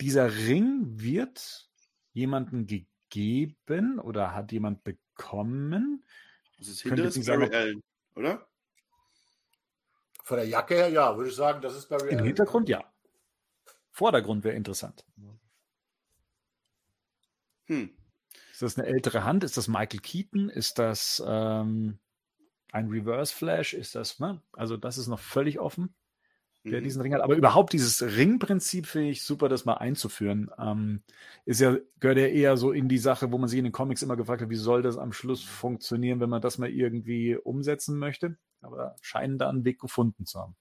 Dieser 0.01 0.35
Ring 0.35 0.99
wird 0.99 1.69
jemanden 2.13 2.67
gegeben 2.67 3.99
oder 3.99 4.33
hat 4.33 4.51
jemand 4.51 4.83
bekommen. 4.83 6.03
Das 6.57 6.67
ist 6.67 6.81
hinter 6.81 7.09
Barry 7.25 7.55
Allen 7.55 7.83
oder? 8.15 8.47
Von 10.23 10.37
der 10.37 10.47
Jacke 10.47 10.75
her, 10.75 10.89
ja, 10.89 11.17
würde 11.17 11.29
ich 11.29 11.35
sagen, 11.35 11.61
das 11.61 11.75
ist 11.75 11.89
Barry 11.89 12.09
Im 12.09 12.17
Allen. 12.17 12.25
Hintergrund, 12.27 12.69
ja. 12.69 12.83
Vordergrund 13.91 14.43
wäre 14.43 14.55
interessant. 14.55 15.05
Hm. 17.65 17.95
Ist 18.51 18.61
das 18.61 18.77
eine 18.77 18.87
ältere 18.87 19.23
Hand? 19.23 19.43
Ist 19.43 19.57
das 19.57 19.67
Michael 19.67 19.99
Keaton? 19.99 20.49
Ist 20.49 20.79
das 20.79 21.23
ähm, 21.25 21.99
ein 22.71 22.87
Reverse 22.87 23.33
Flash? 23.33 23.73
Ist 23.73 23.95
das, 23.95 24.19
ne? 24.19 24.41
Also, 24.53 24.77
das 24.77 24.97
ist 24.97 25.07
noch 25.07 25.19
völlig 25.19 25.59
offen, 25.59 25.93
wer 26.63 26.79
mhm. 26.79 26.83
diesen 26.83 27.01
Ring 27.01 27.13
hat. 27.13 27.21
Aber 27.21 27.35
überhaupt 27.35 27.73
dieses 27.73 28.01
Ringprinzip 28.01 28.85
finde 28.87 29.09
ich 29.09 29.23
super, 29.23 29.49
das 29.49 29.65
mal 29.65 29.75
einzuführen. 29.75 30.49
Ähm, 30.57 31.03
ist 31.45 31.61
ja, 31.61 31.77
gehört 31.99 32.17
ja 32.17 32.27
eher 32.27 32.57
so 32.57 32.71
in 32.71 32.87
die 32.89 32.97
Sache, 32.97 33.31
wo 33.31 33.37
man 33.37 33.49
sich 33.49 33.59
in 33.59 33.65
den 33.65 33.73
Comics 33.73 34.01
immer 34.01 34.15
gefragt 34.15 34.41
hat, 34.41 34.49
wie 34.49 34.55
soll 34.55 34.81
das 34.81 34.97
am 34.97 35.13
Schluss 35.13 35.43
funktionieren, 35.43 36.19
wenn 36.19 36.29
man 36.29 36.41
das 36.41 36.57
mal 36.57 36.69
irgendwie 36.69 37.35
umsetzen 37.35 37.97
möchte 37.97 38.37
aber 38.63 38.95
scheinen 39.01 39.37
da 39.37 39.49
einen 39.49 39.65
Weg 39.65 39.79
gefunden 39.79 40.25
zu 40.25 40.39
haben. 40.39 40.55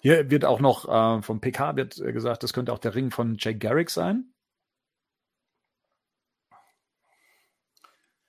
Hier 0.00 0.30
wird 0.30 0.44
auch 0.44 0.60
noch 0.60 0.88
äh, 0.88 1.22
vom 1.22 1.40
PK 1.40 1.76
wird 1.76 1.98
äh, 1.98 2.12
gesagt, 2.12 2.42
das 2.42 2.52
könnte 2.52 2.72
auch 2.72 2.78
der 2.78 2.94
Ring 2.94 3.10
von 3.10 3.36
Jake 3.38 3.58
Garrick 3.58 3.90
sein. 3.90 4.32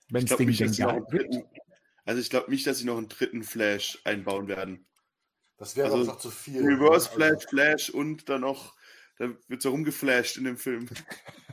Wenn 0.08 0.24
es 0.24 0.36
Ding 0.36 0.48
nicht, 0.48 0.60
dritten, 0.60 1.44
Also 2.04 2.20
ich 2.20 2.30
glaube 2.30 2.50
nicht, 2.50 2.66
dass 2.66 2.78
sie 2.78 2.84
noch 2.84 2.98
einen 2.98 3.08
dritten 3.08 3.42
Flash 3.42 4.00
einbauen 4.04 4.46
werden. 4.46 4.86
Das 5.56 5.76
wäre 5.76 5.92
also, 5.92 6.04
noch 6.04 6.18
zu 6.18 6.30
viel. 6.30 6.64
Reverse 6.64 7.08
Flash, 7.08 7.30
also. 7.30 7.48
Flash 7.48 7.90
und 7.90 8.28
dann 8.28 8.40
noch, 8.40 8.74
da 9.18 9.30
wird 9.48 9.62
so 9.62 9.70
rumgeflasht 9.70 10.36
in 10.36 10.44
dem 10.44 10.56
Film. 10.56 10.88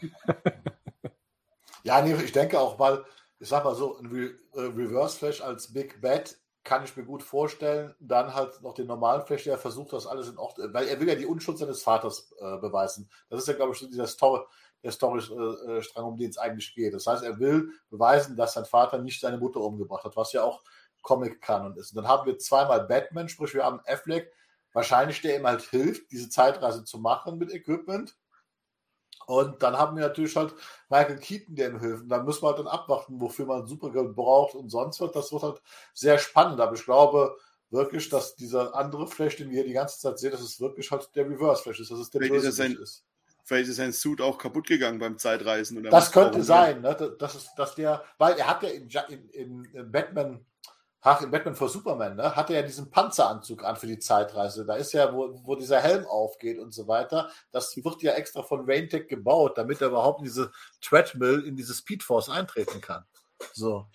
ja, 1.84 2.02
nee, 2.02 2.16
ich 2.16 2.32
denke 2.32 2.60
auch 2.60 2.78
mal, 2.78 3.06
ich 3.40 3.48
sag 3.48 3.64
mal 3.64 3.76
so, 3.76 3.98
ein 3.98 4.08
Re 4.08 4.36
äh, 4.54 4.62
Reverse 4.62 5.18
Flash 5.18 5.42
als 5.42 5.72
Big 5.72 6.02
Bad 6.02 6.38
kann 6.64 6.84
ich 6.84 6.96
mir 6.96 7.04
gut 7.04 7.24
vorstellen. 7.24 7.96
Dann 8.00 8.34
halt 8.34 8.62
noch 8.62 8.74
den 8.74 8.88
normalen 8.88 9.26
Flash, 9.26 9.44
der 9.44 9.58
versucht, 9.58 9.94
das 9.94 10.08
alles 10.08 10.30
in 10.30 10.38
Ordnung, 10.38 10.74
weil 10.74 10.88
er 10.88 11.00
will 11.00 11.08
ja 11.08 11.16
die 11.16 11.26
Unschuld 11.26 11.58
seines 11.58 11.82
Vaters 11.82 12.32
äh, 12.40 12.58
beweisen. 12.58 13.10
Das 13.30 13.42
ist 13.42 13.48
ja, 13.48 13.54
glaube 13.54 13.74
ich, 13.74 13.80
so 13.80 13.88
dieser 13.88 14.08
Story, 14.08 14.42
der 14.84 14.92
Story-Strang, 14.92 16.06
äh, 16.06 16.08
um 16.08 16.18
den 16.18 16.30
es 16.30 16.38
eigentlich 16.38 16.74
geht. 16.74 16.94
Das 16.94 17.06
heißt, 17.06 17.24
er 17.24 17.40
will 17.40 17.70
beweisen, 17.90 18.36
dass 18.36 18.54
sein 18.54 18.66
Vater 18.66 19.00
nicht 19.00 19.20
seine 19.20 19.38
Mutter 19.38 19.62
umgebracht 19.62 20.04
hat, 20.04 20.16
was 20.16 20.34
ja 20.34 20.44
auch 20.44 20.64
Comic-Kanon 21.02 21.78
ist. 21.78 21.92
Und 21.92 22.04
dann 22.04 22.08
haben 22.08 22.26
wir 22.26 22.38
zweimal 22.38 22.86
Batman, 22.86 23.30
sprich, 23.30 23.54
wir 23.54 23.66
haben 23.66 23.82
Affleck, 23.86 24.32
wahrscheinlich 24.74 25.22
der 25.22 25.38
ihm 25.38 25.48
halt 25.48 25.62
hilft, 25.62 26.12
diese 26.12 26.30
Zeitreise 26.30 26.84
zu 26.84 27.00
machen 27.00 27.38
mit 27.38 27.52
Equipment. 27.52 28.16
Und 29.28 29.62
dann 29.62 29.78
haben 29.78 29.96
wir 29.96 30.04
natürlich 30.08 30.36
halt 30.36 30.54
Michael 30.90 31.18
Keaton, 31.18 31.56
der 31.56 31.70
ihm 31.70 31.80
hilft. 31.80 32.04
Und 32.04 32.10
da 32.10 32.22
müssen 32.24 32.44
wir 32.44 32.50
halt 32.50 32.60
dann 32.60 32.68
abwarten, 32.68 33.20
wofür 33.22 33.46
man 33.46 33.66
Supergirl 33.66 34.10
braucht 34.10 34.56
und 34.56 34.70
sonst 34.70 35.00
was. 35.00 35.12
Das 35.12 35.32
wird 35.32 35.44
halt 35.44 35.62
sehr 35.94 36.18
spannend. 36.18 36.60
Aber 36.60 36.76
ich 36.76 36.84
glaube 36.84 37.38
wirklich, 37.70 38.10
dass 38.10 38.36
dieser 38.36 38.76
andere 38.76 39.08
Flash, 39.08 39.38
den 39.38 39.50
wir 39.50 39.58
hier 39.58 39.68
die 39.68 39.74
ganze 39.74 40.00
Zeit 40.00 40.20
sehen, 40.20 40.32
dass 40.32 40.42
es 40.42 40.60
wirklich 40.60 40.92
halt 40.92 41.10
der 41.16 41.30
Reverse 41.30 41.64
Flash 41.64 41.80
ist, 41.80 41.92
dass 41.92 42.00
es 42.00 42.10
der 42.10 42.22
vielleicht 42.22 42.46
ist, 42.46 42.56
sein, 42.56 42.76
ist. 42.76 43.06
Vielleicht 43.44 43.70
ist 43.70 43.78
sein 43.78 43.94
Suit 43.94 44.22
auch 44.22 44.38
kaputt 44.38 44.68
gegangen 44.68 45.00
beim 45.00 45.18
Zeitreisen. 45.18 45.82
das 45.84 46.12
könnte 46.12 46.44
sein, 46.44 46.82
ne? 46.82 47.16
Das 47.18 47.36
ist, 47.36 47.52
dass 47.56 47.76
der, 47.76 48.04
weil 48.18 48.38
er 48.38 48.48
hat 48.48 48.64
ja 48.64 48.70
in, 48.70 49.30
in, 49.30 49.66
in 49.66 49.92
Batman 49.92 50.46
Ach, 51.04 51.20
in 51.24 51.32
Batman 51.32 51.56
vor 51.56 51.68
Superman, 51.68 52.16
ne, 52.16 52.36
hat 52.36 52.52
er 52.52 52.58
ja 52.58 52.62
diesen 52.62 52.92
Panzeranzug 52.92 53.64
an 53.64 53.76
für 53.76 53.88
die 53.88 53.98
Zeitreise. 53.98 54.66
Da 54.66 54.76
ist 54.76 54.94
ja, 54.94 55.12
wo, 55.12 55.42
wo 55.44 55.56
dieser 55.56 55.82
Helm 55.82 56.06
aufgeht 56.06 56.60
und 56.60 56.72
so 56.72 56.88
weiter. 56.88 57.32
Das 57.52 57.76
wird 57.76 58.04
ja 58.04 58.14
extra 58.14 58.44
von 58.44 58.70
Raintech 58.70 59.08
gebaut, 59.08 59.58
damit 59.58 59.82
er 59.82 59.88
überhaupt 59.88 60.20
in 60.20 60.26
diese 60.26 60.52
Treadmill, 60.80 61.44
in 61.48 61.56
diese 61.56 61.74
Speedforce 61.74 62.30
eintreten 62.30 62.82
kann. 62.82 63.04
So. 63.54 63.88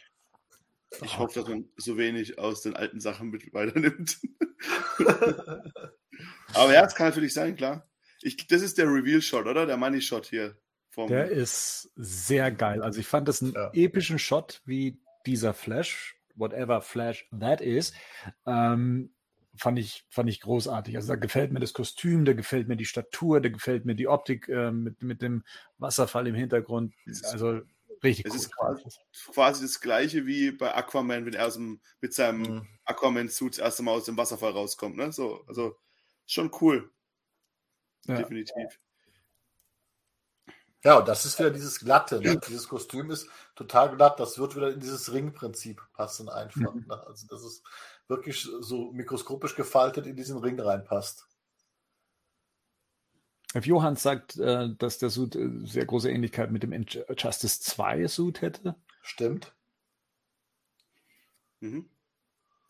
Ich 1.05 1.17
hoffe, 1.17 1.41
dass 1.41 1.49
man 1.49 1.69
so 1.77 1.97
wenig 1.97 2.41
aus 2.41 2.63
den 2.63 2.75
alten 2.75 2.99
Sachen 2.99 3.31
mit 3.31 3.55
weiternimmt. 3.55 4.19
Aber 6.55 6.73
ja, 6.73 6.85
es 6.85 6.95
kann 6.97 7.09
natürlich 7.09 7.35
sein, 7.35 7.55
klar. 7.55 7.89
Ich, 8.21 8.49
das 8.49 8.63
ist 8.63 8.79
der 8.79 8.87
Reveal-Shot, 8.87 9.47
oder? 9.47 9.67
Der 9.67 9.77
Money-Shot 9.77 10.27
hier. 10.27 10.57
der 10.97 11.29
ist 11.29 11.93
sehr 11.95 12.51
geil. 12.51 12.83
Also 12.83 12.99
ich 12.99 13.07
fand 13.07 13.29
das 13.29 13.43
einen 13.43 13.53
ja. 13.53 13.71
epischen 13.75 14.19
Shot, 14.19 14.63
wie 14.65 14.99
dieser 15.25 15.55
Flash 15.55 16.16
whatever 16.37 16.81
Flash 16.81 17.27
that 17.39 17.61
is, 17.61 17.93
ähm, 18.47 19.11
fand 19.57 19.79
ich, 19.79 20.05
fand 20.11 20.29
ich 20.29 20.41
großartig. 20.41 20.97
Also 20.97 21.09
da 21.09 21.17
gefällt 21.17 21.53
mir 21.53 21.61
das 21.61 21.73
Kostüm, 21.73 22.25
da 22.25 22.33
gefällt 22.33 22.69
mir 22.69 22.77
die 22.77 22.85
Statur, 22.85 23.41
da 23.41 23.49
gefällt 23.49 23.85
mir 23.85 23.95
die 23.95 24.09
Optik 24.09 24.49
äh, 24.49 24.71
mit, 24.71 25.03
mit 25.03 25.23
dem 25.23 25.45
Wasserfall 25.79 26.27
im 26.27 26.35
Hintergrund. 26.35 26.95
Also 27.25 27.61
richtig 28.03 28.27
es 28.27 28.33
cool. 28.33 28.39
ist 28.39 28.57
quasi, 28.57 28.83
quasi, 29.33 29.63
das 29.63 29.81
gleiche 29.81 30.27
wie 30.27 30.53
bei 30.53 30.75
Aquaman, 30.75 31.27
wenn 31.27 31.35
er 31.35 31.51
dem, 31.51 31.81
mit 32.01 32.15
seinem 32.15 32.41
mhm. 32.41 32.69
Aquaman-Suit 32.85 33.55
das 33.55 33.59
erste 33.59 33.83
Mal 33.83 33.93
aus 33.93 34.05
dem 34.05 34.17
Wasserfall 34.17 34.53
rauskommt. 34.53 34.97
Ne? 34.97 35.13
So, 35.13 35.45
also 35.47 35.77
schon 36.27 36.51
cool. 36.61 36.91
Ja. 38.07 38.17
Definitiv. 38.17 38.79
Ja, 40.87 40.99
und 40.99 41.09
das 41.09 41.25
ist 41.25 41.37
wieder 41.41 41.51
dieses 41.51 41.81
Glatte. 41.81 42.21
Ne? 42.21 42.39
Dieses 42.49 42.69
Kostüm 42.69 43.11
ist 43.11 43.29
total 43.57 43.97
glatt. 43.97 44.21
Das 44.21 44.39
wird 44.39 44.55
wieder 44.55 44.73
in 44.73 44.79
dieses 44.79 45.13
Ringprinzip 45.13 45.83
passen 45.95 46.29
einfach. 46.29 46.75
Mhm. 46.75 46.85
Ne? 46.87 47.07
Also, 47.09 47.27
dass 47.27 47.43
es 47.43 47.65
wirklich 48.07 48.49
so 48.61 48.93
mikroskopisch 48.93 49.57
gefaltet 49.57 50.07
in 50.07 50.15
diesen 50.15 50.39
Ring 50.39 50.61
reinpasst. 50.61 51.27
F. 53.53 53.67
Johann 53.67 53.97
sagt, 53.97 54.37
äh, 54.37 54.77
dass 54.79 54.99
der 54.99 55.11
Suit 55.11 55.35
äh, 55.35 55.51
sehr 55.65 55.87
große 55.87 56.09
Ähnlichkeit 56.09 56.53
mit 56.53 56.63
dem 56.63 56.87
Justice 57.19 57.61
2 57.63 58.07
Suit 58.07 58.41
hätte. 58.41 58.77
Stimmt. 59.03 59.57
Mhm. 61.59 61.91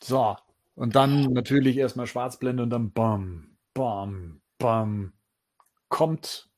So, 0.01 0.39
und 0.75 0.97
dann 0.97 1.35
natürlich 1.35 1.77
erstmal 1.77 2.07
Schwarzblende 2.07 2.63
und 2.63 2.71
dann 2.71 2.93
bam, 2.93 3.59
bam, 3.75 4.41
bam. 4.57 5.13
Kommt 5.91 6.49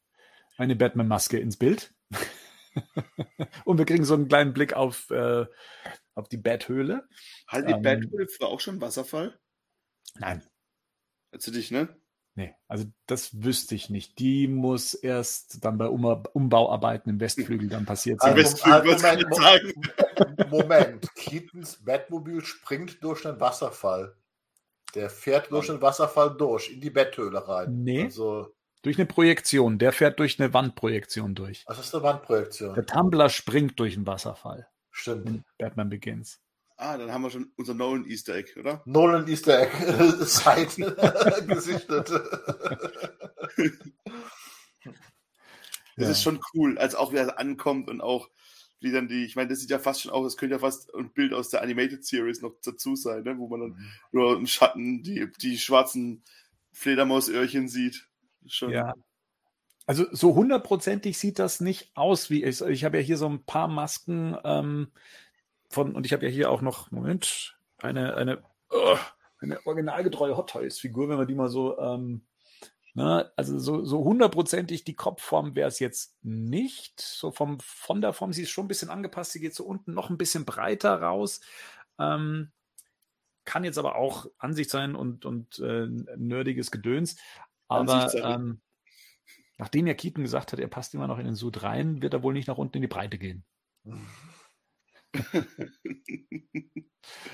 eine 0.58 0.76
Batman-Maske 0.76 1.38
ins 1.38 1.56
Bild. 1.56 1.94
und 3.64 3.78
wir 3.78 3.86
kriegen 3.86 4.04
so 4.04 4.14
einen 4.14 4.28
kleinen 4.28 4.52
Blick 4.52 4.74
auf, 4.74 5.10
äh, 5.10 5.46
auf 6.14 6.28
die 6.28 6.36
Bathöhle. 6.36 7.08
Halt 7.46 7.68
die 7.68 7.72
ähm, 7.72 7.82
Bathöhle 7.82 8.26
war 8.40 8.48
auch 8.48 8.60
schon 8.60 8.80
Wasserfall? 8.80 9.38
Nein. 10.16 10.42
Also 11.32 11.52
dich, 11.52 11.70
ne? 11.70 11.96
Nee, 12.34 12.54
also 12.68 12.84
das 13.06 13.42
wüsste 13.42 13.74
ich 13.74 13.90
nicht. 13.90 14.18
Die 14.20 14.46
muss 14.46 14.94
erst 14.94 15.64
dann 15.64 15.76
bei 15.76 15.86
um 15.86 16.04
Umbauarbeiten 16.04 17.10
im 17.10 17.20
Westflügel 17.20 17.68
dann 17.68 17.84
passiert 17.84 18.20
sein. 18.20 18.34
Also, 18.34 18.44
Westflügel, 18.44 18.92
also, 18.92 19.06
Moment, 19.06 19.34
sagen. 19.34 20.48
Moment, 20.48 21.14
Keatons 21.16 21.84
Batmobil 21.84 22.44
springt 22.44 23.02
durch 23.02 23.22
den 23.22 23.40
Wasserfall. 23.40 24.16
Der 24.94 25.10
fährt 25.10 25.50
durch 25.50 25.66
den 25.66 25.82
Wasserfall 25.82 26.36
durch, 26.36 26.70
in 26.72 26.80
die 26.80 26.90
Betthöhle 26.90 27.46
rein. 27.46 27.82
Nee. 27.82 28.04
Also, 28.04 28.54
durch 28.82 28.98
eine 28.98 29.06
Projektion. 29.06 29.78
Der 29.78 29.92
fährt 29.92 30.18
durch 30.18 30.40
eine 30.40 30.52
Wandprojektion 30.54 31.34
durch. 31.34 31.64
Was 31.66 31.78
ist 31.78 31.94
eine 31.94 32.04
Wandprojektion? 32.04 32.74
Der 32.74 32.86
Tumblr 32.86 33.28
springt 33.28 33.78
durch 33.78 33.96
einen 33.96 34.06
Wasserfall. 34.06 34.68
Stimmt. 34.90 35.26
In 35.26 35.44
Batman 35.58 35.88
Begins. 35.88 36.40
Ah, 36.76 36.96
dann 36.96 37.12
haben 37.12 37.22
wir 37.22 37.30
schon 37.30 37.52
unser 37.56 37.74
Nolan 37.74 38.06
Easter 38.06 38.36
Egg, 38.36 38.58
oder? 38.58 38.82
Nolan 38.86 39.26
Easter 39.26 39.60
Egg 39.60 39.72
Seite 40.24 41.44
gesichtet. 41.46 42.10
Das 45.96 46.06
ja. 46.06 46.12
ist 46.12 46.22
schon 46.22 46.38
cool, 46.54 46.78
als 46.78 46.94
auch 46.94 47.12
wie 47.12 47.16
er 47.16 47.40
ankommt 47.40 47.90
und 47.90 48.00
auch 48.00 48.30
wie 48.80 48.92
dann 48.92 49.08
die, 49.08 49.24
ich 49.24 49.34
meine, 49.34 49.48
das 49.48 49.58
sieht 49.58 49.70
ja 49.70 49.80
fast 49.80 50.02
schon 50.02 50.12
aus, 50.12 50.24
das 50.24 50.36
könnte 50.36 50.54
ja 50.54 50.60
fast 50.60 50.94
ein 50.94 51.12
Bild 51.12 51.34
aus 51.34 51.48
der 51.50 51.62
Animated 51.62 52.04
Series 52.04 52.40
noch 52.40 52.54
dazu 52.62 52.94
sein, 52.94 53.24
ne? 53.24 53.36
wo 53.36 53.48
man 53.48 53.60
dann 53.60 53.70
mhm. 53.70 53.90
nur 54.12 54.36
im 54.36 54.46
Schatten 54.46 55.02
die, 55.02 55.28
die 55.42 55.58
schwarzen 55.58 56.22
Fledermausöhrchen 56.72 57.68
sieht. 57.68 58.07
Schon. 58.46 58.70
Ja. 58.70 58.94
Also 59.86 60.04
so 60.12 60.34
hundertprozentig 60.34 61.18
sieht 61.18 61.38
das 61.38 61.60
nicht 61.60 61.90
aus, 61.94 62.28
wie 62.28 62.44
ich. 62.44 62.60
Ich 62.60 62.84
habe 62.84 62.98
ja 62.98 63.02
hier 63.02 63.16
so 63.16 63.26
ein 63.26 63.44
paar 63.44 63.68
Masken 63.68 64.36
ähm, 64.44 64.92
von, 65.70 65.94
und 65.94 66.04
ich 66.04 66.12
habe 66.12 66.26
ja 66.26 66.30
hier 66.30 66.50
auch 66.50 66.60
noch, 66.60 66.90
Moment, 66.90 67.58
eine, 67.78 68.14
eine, 68.14 68.42
oh, 68.70 68.98
eine 69.40 69.64
originalgetreue 69.66 70.36
Hot 70.36 70.50
Toys-Figur, 70.50 71.08
wenn 71.08 71.16
man 71.16 71.26
die 71.26 71.34
mal 71.34 71.48
so, 71.48 71.78
ähm, 71.78 72.22
na, 72.94 73.18
ne, 73.18 73.32
also 73.36 73.58
so, 73.58 73.84
so 73.84 74.04
hundertprozentig 74.04 74.84
die 74.84 74.96
Kopfform 74.96 75.54
wäre 75.54 75.68
es 75.68 75.78
jetzt 75.78 76.16
nicht. 76.22 77.00
So 77.00 77.30
vom, 77.30 77.58
von 77.60 78.00
der 78.00 78.12
Form, 78.12 78.32
sie 78.32 78.42
ist 78.42 78.50
schon 78.50 78.64
ein 78.64 78.68
bisschen 78.68 78.90
angepasst, 78.90 79.32
sie 79.32 79.40
geht 79.40 79.54
so 79.54 79.64
unten 79.64 79.94
noch 79.94 80.10
ein 80.10 80.18
bisschen 80.18 80.44
breiter 80.44 81.00
raus. 81.00 81.40
Ähm, 81.98 82.50
kann 83.44 83.64
jetzt 83.64 83.78
aber 83.78 83.96
auch 83.96 84.26
Ansicht 84.36 84.68
sein 84.68 84.94
und, 84.94 85.24
und 85.24 85.58
äh, 85.60 85.86
nerdiges 86.16 86.70
Gedöns. 86.70 87.16
Aber 87.68 88.12
ähm, 88.14 88.60
nachdem 89.58 89.86
ja 89.86 89.94
Keaton 89.94 90.24
gesagt 90.24 90.52
hat, 90.52 90.58
er 90.58 90.68
passt 90.68 90.94
immer 90.94 91.06
noch 91.06 91.18
in 91.18 91.26
den 91.26 91.34
Sud 91.34 91.62
rein, 91.62 92.02
wird 92.02 92.14
er 92.14 92.22
wohl 92.22 92.32
nicht 92.32 92.48
nach 92.48 92.58
unten 92.58 92.78
in 92.78 92.82
die 92.82 92.88
Breite 92.88 93.18
gehen. 93.18 93.44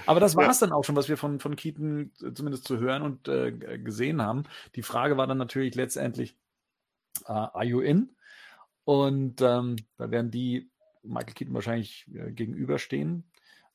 Aber 0.07 0.21
das 0.21 0.37
war 0.37 0.49
es 0.49 0.61
ja. 0.61 0.67
dann 0.67 0.75
auch 0.75 0.85
schon, 0.85 0.97
was 0.97 1.09
wir 1.09 1.17
von, 1.17 1.41
von 1.41 1.57
Keaton 1.57 2.13
zumindest 2.35 2.65
zu 2.65 2.79
hören 2.79 3.03
und 3.03 3.29
äh, 3.29 3.53
gesehen 3.79 4.23
haben. 4.23 4.45
Die 4.75 4.83
Frage 4.83 5.17
war 5.17 5.27
dann 5.27 5.39
natürlich 5.39 5.75
letztendlich, 5.75 6.37
uh, 7.29 7.49
are 7.53 7.65
you 7.65 7.81
in? 7.81 8.15
Und 8.85 9.41
ähm, 9.41 9.77
da 9.97 10.11
werden 10.11 10.31
die 10.31 10.71
Michael 11.03 11.35
Keaton 11.35 11.55
wahrscheinlich 11.55 12.07
äh, 12.15 12.33
gegenüberstehen. 12.33 13.25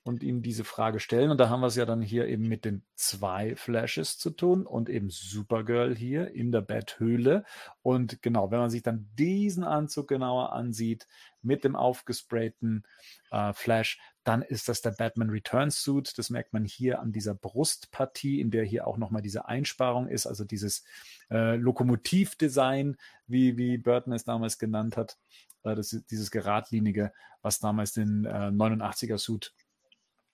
Und 0.04 0.24
ihm 0.24 0.42
diese 0.42 0.64
Frage 0.64 1.00
stellen. 1.00 1.30
Und 1.30 1.40
da 1.40 1.50
haben 1.50 1.60
wir 1.60 1.68
es 1.68 1.76
ja 1.76 1.86
dann 1.86 2.02
hier 2.02 2.28
eben 2.28 2.48
mit 2.48 2.66
den 2.66 2.84
zwei 2.96 3.56
Flashes 3.56 4.18
zu 4.18 4.30
tun 4.32 4.66
und 4.66 4.90
eben 4.90 5.10
Supergirl 5.10 5.96
hier 5.96 6.32
in 6.32 6.52
der 6.52 6.62
Betthöhle. 6.62 7.44
Und 7.82 8.22
genau, 8.22 8.50
wenn 8.52 8.60
man 8.60 8.70
sich 8.70 8.82
dann 8.82 9.10
diesen 9.18 9.64
Anzug 9.64 10.08
genauer 10.08 10.54
ansieht 10.54 11.08
mit 11.42 11.64
dem 11.64 11.76
aufgesprayten 11.76 12.86
äh, 13.32 13.54
Flash, 13.54 14.00
dann 14.24 14.42
ist 14.42 14.70
das 14.70 14.82
der 14.82 14.92
Batman 14.92 15.30
Returns 15.30 15.82
Suit. 15.82 16.18
Das 16.18 16.30
merkt 16.30 16.54
man 16.54 16.66
hier 16.66 17.00
an 17.00 17.12
dieser 17.12 17.36
Brustpartie, 17.36 18.40
in 18.40 18.52
der 18.52 18.64
hier 18.64 18.88
auch 18.88 18.98
nochmal 18.98 19.22
diese 19.22 19.48
Einsparung 19.48 20.08
ist, 20.08 20.28
also 20.28 20.46
dieses 20.46 20.84
äh, 21.30 21.56
Lokomotivdesign, 21.56 22.98
wie, 23.28 23.58
wie 23.58 23.78
Burton 23.78 24.14
es 24.14 24.24
damals 24.24 24.58
genannt 24.58 24.98
hat. 24.98 25.18
Äh, 25.64 25.76
das, 25.76 25.90
dieses 26.10 26.32
geradlinige, 26.32 27.12
was 27.42 27.60
damals 27.60 27.94
den 27.94 28.26
äh, 28.26 28.30
89er 28.30 29.18
Suit 29.18 29.54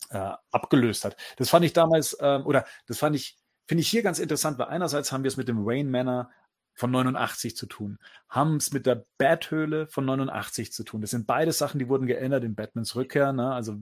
äh, 0.09 0.31
abgelöst 0.51 1.05
hat. 1.05 1.17
Das 1.37 1.49
fand 1.49 1.65
ich 1.65 1.73
damals, 1.73 2.17
ähm, 2.19 2.45
oder 2.45 2.65
das 2.87 2.99
fand 2.99 3.15
ich, 3.15 3.37
finde 3.67 3.81
ich 3.81 3.89
hier 3.89 4.03
ganz 4.03 4.19
interessant, 4.19 4.57
weil 4.59 4.67
einerseits 4.67 5.11
haben 5.11 5.23
wir 5.23 5.29
es 5.29 5.37
mit 5.37 5.47
dem 5.47 5.65
Wayne 5.65 5.89
Manor 5.89 6.29
von 6.73 6.91
89 6.91 7.55
zu 7.55 7.65
tun, 7.67 7.99
haben 8.29 8.57
es 8.57 8.73
mit 8.73 8.85
der 8.85 9.05
Bathöhle 9.17 9.87
von 9.87 10.05
89 10.05 10.73
zu 10.73 10.83
tun. 10.83 11.01
Das 11.01 11.11
sind 11.11 11.25
beide 11.25 11.51
Sachen, 11.51 11.79
die 11.79 11.87
wurden 11.87 12.05
geändert 12.05 12.43
in 12.43 12.55
Batmans 12.55 12.95
Rückkehr. 12.95 13.31
Ne? 13.33 13.53
Also 13.53 13.77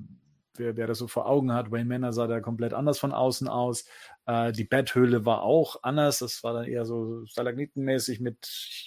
wer, 0.55 0.77
wer 0.77 0.87
das 0.87 0.97
so 0.97 1.07
vor 1.07 1.27
Augen 1.27 1.53
hat, 1.53 1.71
Wayne 1.71 1.85
Manor 1.85 2.13
sah 2.13 2.27
da 2.27 2.39
komplett 2.39 2.73
anders 2.73 2.99
von 2.99 3.11
außen 3.11 3.47
aus. 3.47 3.85
Äh, 4.25 4.51
die 4.51 4.63
Betthöhle 4.63 5.25
war 5.25 5.43
auch 5.43 5.83
anders. 5.83 6.19
Das 6.19 6.43
war 6.43 6.53
dann 6.53 6.65
eher 6.65 6.85
so 6.85 7.25
Stalagnitenmäßig 7.25 8.19
mit 8.19 8.45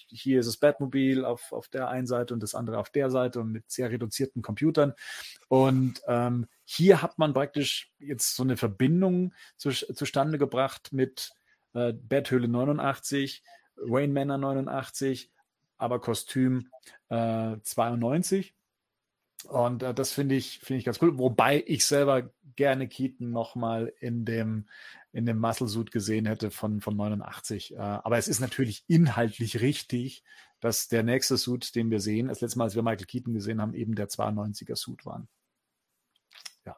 hier 0.09 0.41
ist 0.41 0.47
das 0.47 0.57
Batmobil 0.57 1.25
auf, 1.25 1.53
auf 1.53 1.69
der 1.69 1.89
einen 1.89 2.07
Seite 2.07 2.35
und 2.35 2.43
das 2.43 2.55
andere 2.55 2.79
auf 2.79 2.91
der 2.91 3.11
Seite 3.11 3.41
und 3.41 3.53
mit 3.53 3.71
sehr 3.71 3.91
reduzierten 3.91 4.43
Computern. 4.43 4.95
Und 5.49 6.03
ähm, 6.07 6.47
hier 6.65 7.03
hat 7.03 7.19
man 7.19 7.35
praktisch 7.35 7.93
jetzt 7.99 8.37
so 8.37 8.43
eine 8.43 8.57
Verbindung 8.57 9.33
zu, 9.57 9.71
zustande 9.71 10.39
gebracht 10.39 10.93
mit 10.93 11.33
äh, 11.75 11.93
Betthöhle 11.93 12.49
89, 12.49 13.43
Wayne 13.77 14.13
Manor 14.13 14.39
89, 14.39 15.31
aber 15.79 16.01
Kostüm 16.01 16.71
äh, 17.09 17.57
92. 17.63 18.55
Und 19.49 19.83
äh, 19.83 19.95
das 19.95 20.13
finde 20.13 20.35
ich, 20.35 20.59
finde 20.61 20.79
ich 20.79 20.85
ganz 20.85 21.01
cool. 21.01 21.19
Wobei 21.19 21.63
ich 21.67 21.85
selber 21.85 22.31
gerne 22.57 22.89
Keaton 22.89 23.31
nochmal 23.31 23.93
in 24.01 24.25
dem, 24.25 24.69
in 25.13 25.27
dem 25.27 25.39
Muscle 25.39 25.69
Suit 25.69 25.91
gesehen 25.91 26.27
hätte 26.27 26.51
von, 26.51 26.81
von 26.81 26.97
89. 26.97 27.75
Äh, 27.75 27.79
aber 27.79 28.19
es 28.19 28.29
ist 28.29 28.41
natürlich 28.41 28.85
inhaltlich 28.89 29.61
richtig, 29.61 30.25
dass 30.61 30.89
der 30.89 31.03
nächste 31.03 31.37
Suit, 31.37 31.75
den 31.75 31.91
wir 31.91 32.01
sehen, 32.01 32.29
das 32.29 32.41
letzte 32.41 32.59
Mal, 32.59 32.65
als 32.65 32.75
wir 32.75 32.83
Michael 32.83 33.07
Keaton 33.07 33.35
gesehen 33.35 33.61
haben, 33.61 33.75
eben 33.75 33.95
der 33.95 34.09
92er 34.09 34.77
Suit 34.77 35.05
waren. 35.05 35.29
Ja. 36.65 36.77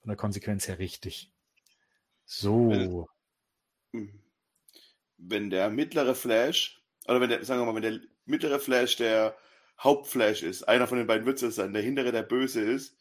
Von 0.00 0.08
der 0.08 0.16
Konsequenz 0.16 0.68
her 0.68 0.78
richtig. 0.78 1.32
So. 2.24 3.08
Wenn, 3.92 4.22
wenn 5.16 5.50
der 5.50 5.70
mittlere 5.70 6.14
Flash, 6.14 6.82
oder 7.06 7.20
wenn 7.20 7.30
der, 7.30 7.44
sagen 7.44 7.60
wir 7.60 7.66
mal, 7.66 7.74
wenn 7.74 8.00
der 8.00 8.08
mittlere 8.26 8.58
Flash 8.58 8.96
der 8.96 9.36
Hauptflash 9.80 10.42
ist, 10.42 10.64
einer 10.64 10.86
von 10.86 10.98
den 10.98 11.06
beiden 11.06 11.26
wird 11.26 11.42
es 11.42 11.54
sein, 11.54 11.72
der 11.72 11.82
hintere 11.82 12.12
der 12.12 12.22
Böse 12.22 12.60
ist, 12.60 12.96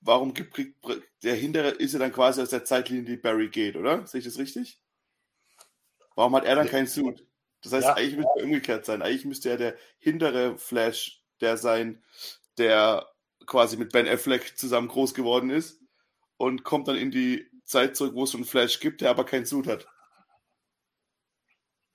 warum 0.00 0.34
gibt, 0.34 0.54
kriegt, 0.54 0.76
der 1.22 1.34
hintere 1.34 1.70
ist 1.70 1.92
ja 1.92 1.98
dann 1.98 2.12
quasi 2.12 2.40
aus 2.40 2.50
der 2.50 2.64
Zeitlinie, 2.64 3.04
die 3.04 3.16
Barry 3.16 3.48
geht, 3.48 3.76
oder? 3.76 4.06
Sehe 4.06 4.18
ich 4.18 4.24
das 4.24 4.38
richtig? 4.38 4.80
Warum 6.14 6.34
hat 6.36 6.44
er 6.44 6.56
dann 6.56 6.68
keinen 6.68 6.86
Suit? 6.86 7.26
Das 7.62 7.72
heißt, 7.72 7.86
ja. 7.86 7.94
eigentlich 7.94 8.16
müsste 8.16 8.38
er 8.38 8.44
umgekehrt 8.44 8.84
sein. 8.84 9.02
Eigentlich 9.02 9.24
müsste 9.24 9.50
er 9.50 9.56
der 9.56 9.76
hintere 9.98 10.56
Flash 10.58 11.22
der 11.40 11.56
sein, 11.56 12.02
der 12.58 13.06
quasi 13.46 13.76
mit 13.76 13.92
Ben 13.92 14.08
Affleck 14.08 14.56
zusammen 14.56 14.88
groß 14.88 15.14
geworden 15.14 15.50
ist 15.50 15.80
und 16.36 16.64
kommt 16.64 16.88
dann 16.88 16.96
in 16.96 17.10
die 17.10 17.46
Zeit 17.64 17.96
zurück, 17.96 18.14
wo 18.14 18.24
es 18.24 18.30
so 18.30 18.38
einen 18.38 18.46
Flash 18.46 18.80
gibt, 18.80 19.00
der 19.00 19.10
aber 19.10 19.24
keinen 19.24 19.46
Suit 19.46 19.66
hat. 19.66 19.86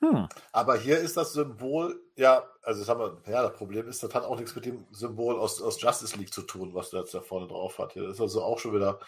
Hm. 0.02 0.28
Aber 0.52 0.78
hier 0.78 1.00
ist 1.00 1.16
das 1.16 1.34
Symbol, 1.34 2.02
ja, 2.16 2.44
also 2.64 2.80
das 2.80 2.90
haben 2.90 3.00
wir, 3.00 3.32
ja, 3.32 3.44
das 3.44 3.54
Problem 3.54 3.88
ist, 3.88 4.02
das 4.02 4.14
hat 4.14 4.24
auch 4.24 4.38
nichts 4.38 4.56
mit 4.56 4.66
dem 4.66 4.88
Symbol 4.92 5.40
aus, 5.40 5.62
aus 5.62 5.82
Justice 5.82 6.18
League 6.18 6.34
zu 6.34 6.42
tun, 6.42 6.74
was 6.74 6.90
der 6.90 7.02
jetzt 7.02 7.14
da 7.14 7.22
vorne 7.22 7.48
drauf 7.48 7.78
hat. 7.78 7.94
Hier 7.94 8.10
ist 8.10 8.20
also 8.20 8.42
auch 8.42 8.58
schon 8.58 8.74
wieder 8.74 9.00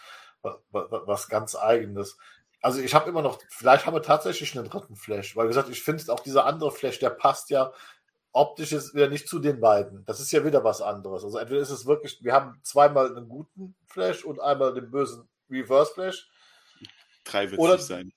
was, 0.42 0.56
was 0.70 1.28
ganz 1.28 1.56
Eigenes. 1.56 2.16
Also 2.60 2.80
ich 2.80 2.94
habe 2.94 3.10
immer 3.10 3.22
noch, 3.22 3.40
vielleicht 3.48 3.86
haben 3.86 3.94
wir 3.94 4.02
tatsächlich 4.02 4.56
einen 4.56 4.68
dritten 4.68 4.96
Flash, 4.96 5.36
weil 5.36 5.46
wie 5.46 5.48
gesagt, 5.48 5.68
ich 5.68 5.82
finde 5.82 6.12
auch 6.12 6.20
dieser 6.20 6.46
andere 6.46 6.70
Flash, 6.70 6.98
der 6.98 7.10
passt 7.10 7.50
ja 7.50 7.72
optisch 8.34 8.72
ist 8.72 8.94
wieder 8.94 9.08
nicht 9.08 9.28
zu 9.28 9.38
den 9.38 9.60
beiden. 9.60 10.04
Das 10.04 10.20
ist 10.20 10.32
ja 10.32 10.44
wieder 10.44 10.64
was 10.64 10.82
anderes. 10.82 11.24
Also 11.24 11.38
entweder 11.38 11.60
ist 11.60 11.70
es 11.70 11.86
wirklich, 11.86 12.22
wir 12.22 12.32
haben 12.32 12.58
zweimal 12.62 13.16
einen 13.16 13.28
guten 13.28 13.74
Flash 13.86 14.24
und 14.24 14.40
einmal 14.40 14.74
den 14.74 14.90
bösen 14.90 15.28
Reverse 15.48 15.94
Flash. 15.94 16.28
Drei 17.24 17.50
wird 17.50 17.60
es 17.60 17.86
sein. 17.86 18.12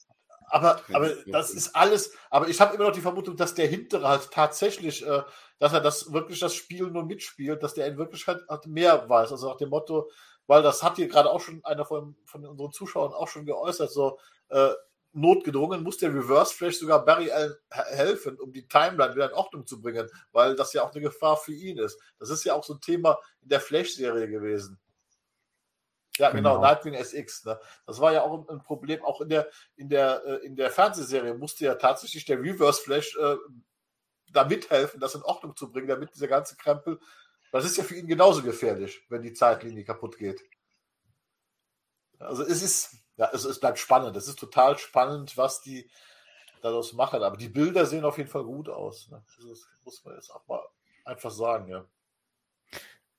Aber, 0.50 0.82
aber 0.94 1.10
das 1.26 1.52
ist 1.52 1.76
alles, 1.76 2.14
aber 2.30 2.48
ich 2.48 2.62
habe 2.62 2.74
immer 2.76 2.86
noch 2.86 2.94
die 2.94 3.02
Vermutung, 3.02 3.36
dass 3.36 3.54
der 3.54 3.68
hintere 3.68 4.08
halt 4.08 4.32
tatsächlich, 4.32 5.06
äh, 5.06 5.24
dass 5.60 5.74
er 5.74 5.82
das 5.82 6.14
wirklich 6.14 6.40
das 6.40 6.56
Spiel 6.56 6.90
nur 6.90 7.06
mitspielt, 7.06 7.62
dass 7.64 7.74
der 7.74 7.88
in 7.88 7.98
Wirklichkeit 7.98 8.42
halt 8.48 8.66
mehr 8.66 9.10
weiß. 9.10 9.32
Also 9.32 9.50
nach 9.50 9.58
dem 9.58 9.70
Motto, 9.70 10.10
weil 10.48 10.64
das 10.64 10.84
hat 10.84 10.96
hier 10.96 11.10
gerade 11.10 11.30
auch 11.30 11.42
schon 11.42 11.64
einer 11.66 11.86
von, 11.86 12.16
von 12.26 12.46
unseren 12.46 12.72
Zuschauern 12.72 13.12
auch 13.12 13.28
schon 13.28 13.46
geäußert, 13.46 13.92
so 13.92 14.20
äh, 14.48 14.70
notgedrungen 15.12 15.84
muss 15.84 15.98
der 15.98 16.14
Reverse 16.14 16.54
Flash 16.54 16.78
sogar 16.78 17.04
Barry 17.04 17.32
Allen 17.32 17.56
helfen, 17.70 18.40
um 18.40 18.54
die 18.54 18.68
Timeline 18.68 19.16
wieder 19.16 19.30
in 19.30 19.34
Ordnung 19.34 19.66
zu 19.66 19.82
bringen, 19.82 20.10
weil 20.32 20.56
das 20.56 20.74
ja 20.74 20.84
auch 20.84 20.94
eine 20.94 21.02
Gefahr 21.02 21.36
für 21.36 21.54
ihn 21.54 21.78
ist. 21.78 22.00
Das 22.20 22.30
ist 22.30 22.46
ja 22.46 22.54
auch 22.54 22.64
so 22.64 22.76
ein 22.76 22.82
Thema 22.82 23.20
in 23.42 23.50
der 23.50 23.60
Flash-Serie 23.60 24.30
gewesen. 24.30 24.80
Ja, 26.18 26.32
genau, 26.32 26.56
genau 26.56 26.62
Nightwing 26.62 26.94
SX. 26.94 27.46
Ne? 27.46 27.60
Das 27.86 28.00
war 28.00 28.14
ja 28.14 28.24
auch 28.24 28.48
ein 28.48 28.64
Problem, 28.64 29.04
auch 29.04 29.22
in 29.22 29.30
der, 29.30 29.50
in 29.76 29.90
der, 29.90 30.24
äh, 30.26 30.46
in 30.46 30.56
der 30.56 30.72
Fernsehserie 30.72 31.34
musste 31.34 31.66
ja 31.66 31.76
tatsächlich 31.76 32.26
der 32.26 32.40
Reverse 32.40 32.82
Flash 32.82 33.16
äh, 33.18 33.36
da 34.32 34.46
mithelfen, 34.46 35.00
das 35.00 35.16
in 35.16 35.24
Ordnung 35.24 35.56
zu 35.56 35.72
bringen, 35.72 35.88
damit 35.88 36.14
dieser 36.14 36.28
ganze 36.28 36.56
Krempel, 36.56 37.00
das 37.52 37.66
ist 37.66 37.78
ja 37.78 37.84
für 37.84 37.96
ihn 37.96 38.08
genauso 38.08 38.44
gefährlich, 38.44 39.06
wenn 39.10 39.22
die 39.22 39.34
Zeitlinie 39.34 39.84
kaputt 39.84 40.18
geht. 40.18 40.42
Also 42.20 42.44
es 42.44 42.62
ist, 42.62 42.98
ja, 43.16 43.30
es, 43.34 43.46
es 43.46 43.60
bleibt 43.60 43.80
spannend. 43.80 44.16
Es 44.16 44.28
ist 44.28 44.40
total 44.40 44.78
spannend, 44.78 45.38
was 45.38 45.62
die 45.62 45.90
daraus 46.62 46.94
machen. 46.94 47.24
Aber 47.24 47.38
die 47.38 47.50
Bilder 47.50 47.86
sehen 47.86 48.06
auf 48.06 48.18
jeden 48.18 48.30
Fall 48.30 48.44
gut 48.44 48.70
aus. 48.70 49.10
Ne? 49.10 49.24
Das 49.48 49.68
muss 49.84 50.04
man 50.04 50.16
jetzt 50.16 50.32
auch 50.32 50.46
mal 50.48 50.62
einfach 51.06 51.32
sagen, 51.32 51.68
ja. 51.70 51.86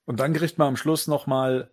Und 0.05 0.21
dann 0.21 0.33
kriegt 0.33 0.59
man 0.59 0.69
am 0.69 0.77
Schluss 0.77 1.07
nochmal 1.07 1.71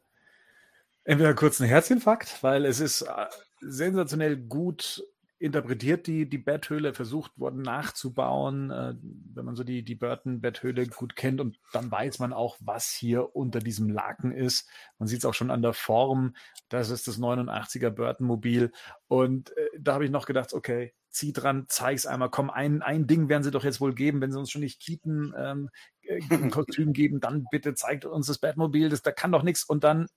entweder 1.05 1.33
kurz 1.33 1.61
einen 1.61 1.69
Herzinfarkt, 1.69 2.43
weil 2.43 2.65
es 2.65 2.79
ist 2.79 3.03
äh, 3.03 3.25
sensationell 3.61 4.35
gut 4.35 5.03
interpretiert, 5.37 6.07
die, 6.07 6.29
die 6.29 6.37
Betthöhle, 6.37 6.93
versucht 6.93 7.37
worden 7.37 7.61
nachzubauen, 7.61 8.71
äh, 8.71 8.95
wenn 9.01 9.45
man 9.45 9.55
so 9.55 9.63
die, 9.63 9.83
die 9.83 9.95
Burton-Betthöhle 9.95 10.87
gut 10.87 11.15
kennt 11.15 11.41
und 11.41 11.59
dann 11.73 11.91
weiß 11.91 12.19
man 12.19 12.33
auch, 12.33 12.57
was 12.61 12.89
hier 12.89 13.35
unter 13.35 13.59
diesem 13.59 13.89
Laken 13.89 14.31
ist. 14.31 14.69
Man 14.97 15.07
sieht 15.07 15.19
es 15.19 15.25
auch 15.25 15.33
schon 15.33 15.51
an 15.51 15.61
der 15.61 15.73
Form, 15.73 16.35
das 16.69 16.89
ist 16.89 17.07
das 17.07 17.19
89er 17.19 17.89
Burton-Mobil. 17.89 18.71
Und 19.07 19.55
äh, 19.57 19.67
da 19.77 19.95
habe 19.95 20.05
ich 20.05 20.11
noch 20.11 20.25
gedacht, 20.25 20.53
okay, 20.53 20.93
zieh 21.09 21.33
dran, 21.33 21.65
zeig's 21.67 22.05
einmal, 22.05 22.29
komm, 22.29 22.49
ein, 22.49 22.81
ein 22.81 23.05
Ding 23.05 23.29
werden 23.29 23.43
sie 23.43 23.51
doch 23.51 23.63
jetzt 23.63 23.81
wohl 23.81 23.93
geben, 23.93 24.21
wenn 24.21 24.31
sie 24.31 24.39
uns 24.39 24.51
schon 24.51 24.61
nicht 24.61 24.81
Keaton 24.81 25.33
ähm, 25.37 25.69
äh, 26.01 26.21
ein 26.31 26.49
Kostüm 26.49 26.93
geben, 26.93 27.19
dann 27.19 27.45
bitte 27.51 27.73
zeigt 27.73 28.05
uns 28.05 28.27
das 28.27 28.39
Batmobil, 28.39 28.89
das, 28.89 29.01
da 29.01 29.11
kann 29.11 29.31
doch 29.31 29.43
nichts 29.43 29.63
und 29.63 29.83
dann 29.83 30.07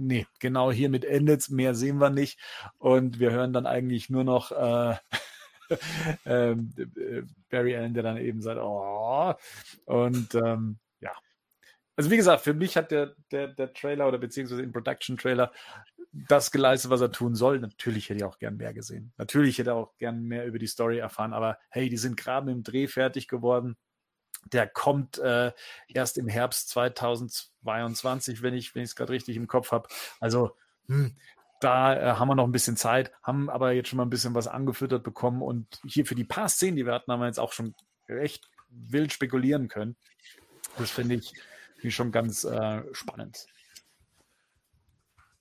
nee, 0.00 0.26
genau 0.38 0.72
hiermit 0.72 1.04
endet 1.04 1.40
es, 1.40 1.50
mehr 1.50 1.74
sehen 1.74 1.98
wir 1.98 2.10
nicht. 2.10 2.38
Und 2.78 3.20
wir 3.20 3.30
hören 3.30 3.52
dann 3.52 3.66
eigentlich 3.66 4.10
nur 4.10 4.24
noch 4.24 4.50
äh, 4.52 4.96
ähm, 6.26 6.72
äh, 6.76 7.22
Barry 7.50 7.76
Allen, 7.76 7.94
der 7.94 8.02
dann 8.02 8.16
eben 8.16 8.40
sagt, 8.40 8.60
oh, 8.60 9.34
und 9.84 10.34
ähm, 10.34 10.78
ja. 11.00 11.12
Also 11.96 12.10
wie 12.10 12.16
gesagt, 12.16 12.42
für 12.42 12.54
mich 12.54 12.76
hat 12.76 12.90
der, 12.90 13.14
der, 13.30 13.48
der 13.48 13.72
Trailer 13.72 14.08
oder 14.08 14.18
beziehungsweise 14.18 14.62
im 14.62 14.72
Production-Trailer 14.72 15.52
das 16.12 16.50
geleistet, 16.50 16.90
was 16.90 17.00
er 17.00 17.12
tun 17.12 17.34
soll. 17.34 17.60
Natürlich 17.60 18.08
hätte 18.08 18.18
ich 18.18 18.24
auch 18.24 18.38
gern 18.38 18.56
mehr 18.56 18.74
gesehen. 18.74 19.12
Natürlich 19.16 19.58
hätte 19.58 19.70
er 19.70 19.76
auch 19.76 19.96
gern 19.98 20.24
mehr 20.24 20.46
über 20.46 20.58
die 20.58 20.66
Story 20.66 20.98
erfahren, 20.98 21.32
aber 21.32 21.58
hey, 21.68 21.88
die 21.88 21.96
sind 21.96 22.16
gerade 22.16 22.50
im 22.50 22.62
Dreh 22.62 22.88
fertig 22.88 23.28
geworden. 23.28 23.76
Der 24.52 24.66
kommt 24.66 25.18
äh, 25.18 25.52
erst 25.88 26.18
im 26.18 26.28
Herbst 26.28 26.70
2022, 26.70 28.42
wenn 28.42 28.54
ich 28.54 28.74
wenn 28.74 28.82
es 28.82 28.96
gerade 28.96 29.12
richtig 29.12 29.36
im 29.36 29.46
Kopf 29.46 29.72
habe. 29.72 29.88
Also 30.18 30.56
hm, 30.86 31.14
da 31.60 31.94
äh, 31.94 32.14
haben 32.14 32.28
wir 32.28 32.34
noch 32.34 32.46
ein 32.46 32.52
bisschen 32.52 32.76
Zeit, 32.76 33.12
haben 33.22 33.50
aber 33.50 33.72
jetzt 33.72 33.88
schon 33.88 33.98
mal 33.98 34.04
ein 34.04 34.10
bisschen 34.10 34.34
was 34.34 34.48
angefüttert 34.48 35.04
bekommen 35.04 35.42
und 35.42 35.80
hier 35.86 36.06
für 36.06 36.14
die 36.14 36.24
paar 36.24 36.48
Szenen, 36.48 36.76
die 36.76 36.86
wir 36.86 36.94
hatten, 36.94 37.12
haben 37.12 37.20
wir 37.20 37.26
jetzt 37.26 37.40
auch 37.40 37.52
schon 37.52 37.74
recht 38.08 38.48
wild 38.70 39.12
spekulieren 39.12 39.68
können. 39.68 39.96
Das 40.78 40.90
finde 40.90 41.16
ich, 41.16 41.32
find 41.74 41.84
ich 41.84 41.94
schon 41.94 42.12
ganz 42.12 42.44
äh, 42.44 42.82
spannend. 42.92 43.46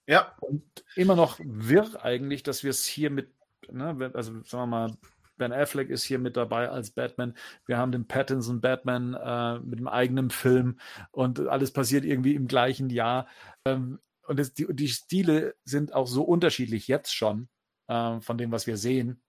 Ja. 0.08 0.36
Und 0.40 0.64
immer 0.96 1.16
noch 1.16 1.40
wirr 1.42 2.04
eigentlich, 2.04 2.44
dass 2.44 2.64
wir 2.64 2.72
es 2.72 2.86
hier 2.86 3.12
mit, 3.12 3.32
ne, 3.72 4.12
also 4.14 4.42
sagen 4.44 4.64
wir 4.64 4.66
mal, 4.66 4.98
Ben 5.40 5.52
Affleck 5.52 5.90
ist 5.90 6.04
hier 6.04 6.20
mit 6.20 6.38
dabei 6.38 6.70
als 6.70 6.92
Batman. 6.92 7.36
Wir 7.66 7.78
haben 7.78 7.92
den 7.92 8.08
Pattinson 8.08 8.62
Batman 8.62 9.16
äh, 9.16 9.60
mit 9.60 9.80
einem 9.80 9.88
eigenen 9.88 10.30
Film 10.30 10.80
und 11.12 11.48
alles 11.48 11.72
passiert 11.72 12.06
irgendwie 12.06 12.36
im 12.36 12.48
gleichen 12.48 12.92
Jahr. 12.92 13.28
Ähm, 13.66 14.00
und 14.28 14.38
das, 14.38 14.54
die, 14.54 14.68
die 14.70 14.90
Stile 14.90 15.56
sind 15.64 15.94
auch 15.94 16.06
so 16.06 16.22
unterschiedlich 16.22 16.88
jetzt 16.88 17.16
schon 17.16 17.50
äh, 17.88 18.22
von 18.22 18.38
dem, 18.38 18.52
was 18.52 18.68
wir 18.68 18.78
sehen, 18.78 19.24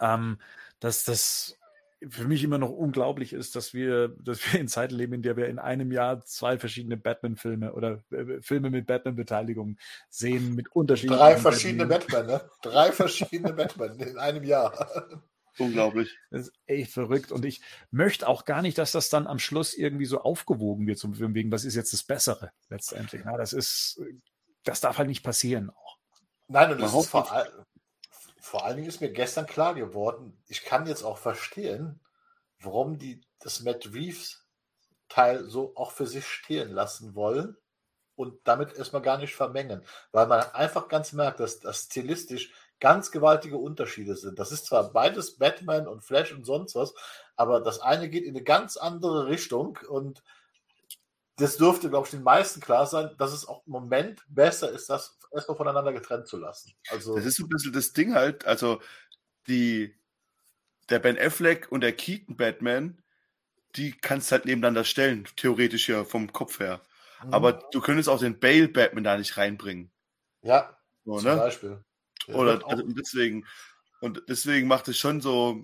ähm, 0.00 0.38
dass 0.80 1.04
das 1.04 1.59
für 2.08 2.26
mich 2.26 2.42
immer 2.42 2.58
noch 2.58 2.70
unglaublich 2.70 3.32
ist, 3.32 3.56
dass 3.56 3.74
wir, 3.74 4.08
dass 4.20 4.40
wir 4.52 4.60
in 4.60 4.68
Zeiten 4.68 4.94
leben, 4.94 5.14
in 5.14 5.22
der 5.22 5.36
wir 5.36 5.48
in 5.48 5.58
einem 5.58 5.92
Jahr 5.92 6.24
zwei 6.24 6.58
verschiedene 6.58 6.96
Batman-Filme 6.96 7.72
oder 7.74 8.02
äh, 8.10 8.40
Filme 8.40 8.70
mit 8.70 8.86
Batman-Beteiligung 8.86 9.76
sehen, 10.08 10.54
mit 10.54 10.74
unterschiedlichen. 10.74 11.20
Drei 11.20 11.36
verschiedene 11.36 11.86
Batman, 11.86 12.26
ne? 12.26 12.40
Drei 12.62 12.92
verschiedene 12.92 13.52
Batman 13.52 13.98
in 13.98 14.18
einem 14.18 14.44
Jahr. 14.44 15.06
Unglaublich. 15.58 16.16
Das 16.30 16.48
ist 16.48 16.52
echt 16.66 16.92
verrückt. 16.92 17.32
Und 17.32 17.44
ich 17.44 17.60
möchte 17.90 18.26
auch 18.26 18.44
gar 18.44 18.62
nicht, 18.62 18.78
dass 18.78 18.92
das 18.92 19.10
dann 19.10 19.26
am 19.26 19.38
Schluss 19.38 19.74
irgendwie 19.74 20.06
so 20.06 20.22
aufgewogen 20.22 20.86
wird, 20.86 20.98
zum 20.98 21.18
wegen, 21.34 21.52
was 21.52 21.64
ist 21.64 21.74
jetzt 21.74 21.92
das 21.92 22.02
Bessere 22.02 22.52
letztendlich. 22.70 23.22
Na, 23.24 23.36
das 23.36 23.52
ist, 23.52 24.00
das 24.64 24.80
darf 24.80 24.98
halt 24.98 25.08
nicht 25.08 25.22
passieren 25.22 25.70
auch. 25.70 25.98
Nein, 26.48 26.72
und 26.72 26.80
das 26.80 26.94
ist 26.94 27.08
vor, 27.08 27.30
all, 27.30 27.48
vor 28.40 28.64
allen 28.64 28.76
Dingen 28.76 28.88
ist 28.88 29.00
mir 29.00 29.12
gestern 29.12 29.46
klar 29.46 29.74
geworden, 29.74 30.42
ich 30.46 30.64
kann 30.64 30.86
jetzt 30.86 31.02
auch 31.02 31.18
verstehen, 31.18 32.00
warum 32.60 32.98
die 32.98 33.20
das 33.40 33.60
Matt 33.60 33.92
Reeves 33.92 34.46
Teil 35.08 35.44
so 35.44 35.72
auch 35.74 35.90
für 35.90 36.06
sich 36.06 36.26
stehen 36.26 36.70
lassen 36.70 37.14
wollen 37.14 37.56
und 38.14 38.38
damit 38.44 38.74
erstmal 38.74 39.02
gar 39.02 39.18
nicht 39.18 39.34
vermengen, 39.34 39.84
weil 40.12 40.26
man 40.26 40.42
einfach 40.52 40.88
ganz 40.88 41.12
merkt, 41.12 41.40
dass 41.40 41.60
das 41.60 41.84
stilistisch 41.84 42.52
ganz 42.78 43.10
gewaltige 43.10 43.58
Unterschiede 43.58 44.16
sind. 44.16 44.38
Das 44.38 44.52
ist 44.52 44.66
zwar 44.66 44.92
beides 44.92 45.36
Batman 45.36 45.86
und 45.86 46.02
Flash 46.02 46.32
und 46.32 46.44
sonst 46.44 46.74
was, 46.74 46.94
aber 47.36 47.60
das 47.60 47.80
eine 47.80 48.08
geht 48.08 48.24
in 48.24 48.34
eine 48.36 48.44
ganz 48.44 48.76
andere 48.76 49.26
Richtung 49.26 49.78
und 49.88 50.22
das 51.40 51.56
dürfte, 51.56 51.88
glaube 51.88 52.06
ich, 52.06 52.10
den 52.10 52.22
meisten 52.22 52.60
klar 52.60 52.86
sein, 52.86 53.10
dass 53.18 53.32
es 53.32 53.46
auch 53.46 53.66
im 53.66 53.72
Moment 53.72 54.22
besser 54.28 54.70
ist, 54.70 54.90
das 54.90 55.18
erstmal 55.32 55.56
voneinander 55.56 55.92
getrennt 55.92 56.26
zu 56.26 56.36
lassen. 56.36 56.72
Also, 56.90 57.16
das 57.16 57.26
ist 57.26 57.36
so 57.36 57.44
ein 57.44 57.48
bisschen 57.48 57.72
das 57.72 57.92
Ding 57.92 58.14
halt, 58.14 58.44
also 58.44 58.80
die, 59.48 59.94
der 60.88 60.98
Ben 60.98 61.18
Affleck 61.18 61.70
und 61.70 61.80
der 61.80 61.92
Keaton 61.92 62.36
Batman, 62.36 63.02
die 63.76 63.92
kannst 63.92 64.30
du 64.30 64.32
halt 64.32 64.44
nebeneinander 64.44 64.84
stellen, 64.84 65.26
theoretisch 65.36 65.88
ja 65.88 66.04
vom 66.04 66.32
Kopf 66.32 66.60
her. 66.60 66.82
Mhm. 67.24 67.34
Aber 67.34 67.52
du 67.72 67.80
könntest 67.80 68.08
auch 68.08 68.20
den 68.20 68.38
Bale 68.38 68.68
Batman 68.68 69.04
da 69.04 69.16
nicht 69.16 69.36
reinbringen. 69.36 69.90
Ja, 70.42 70.76
so, 71.04 71.18
zum 71.18 71.30
ne? 71.30 71.36
Beispiel. 71.36 71.84
Oder 72.28 72.66
also 72.66 72.82
deswegen, 72.86 73.46
und 74.00 74.22
deswegen 74.28 74.68
macht 74.68 74.88
es 74.88 74.98
schon 74.98 75.20
so, 75.20 75.62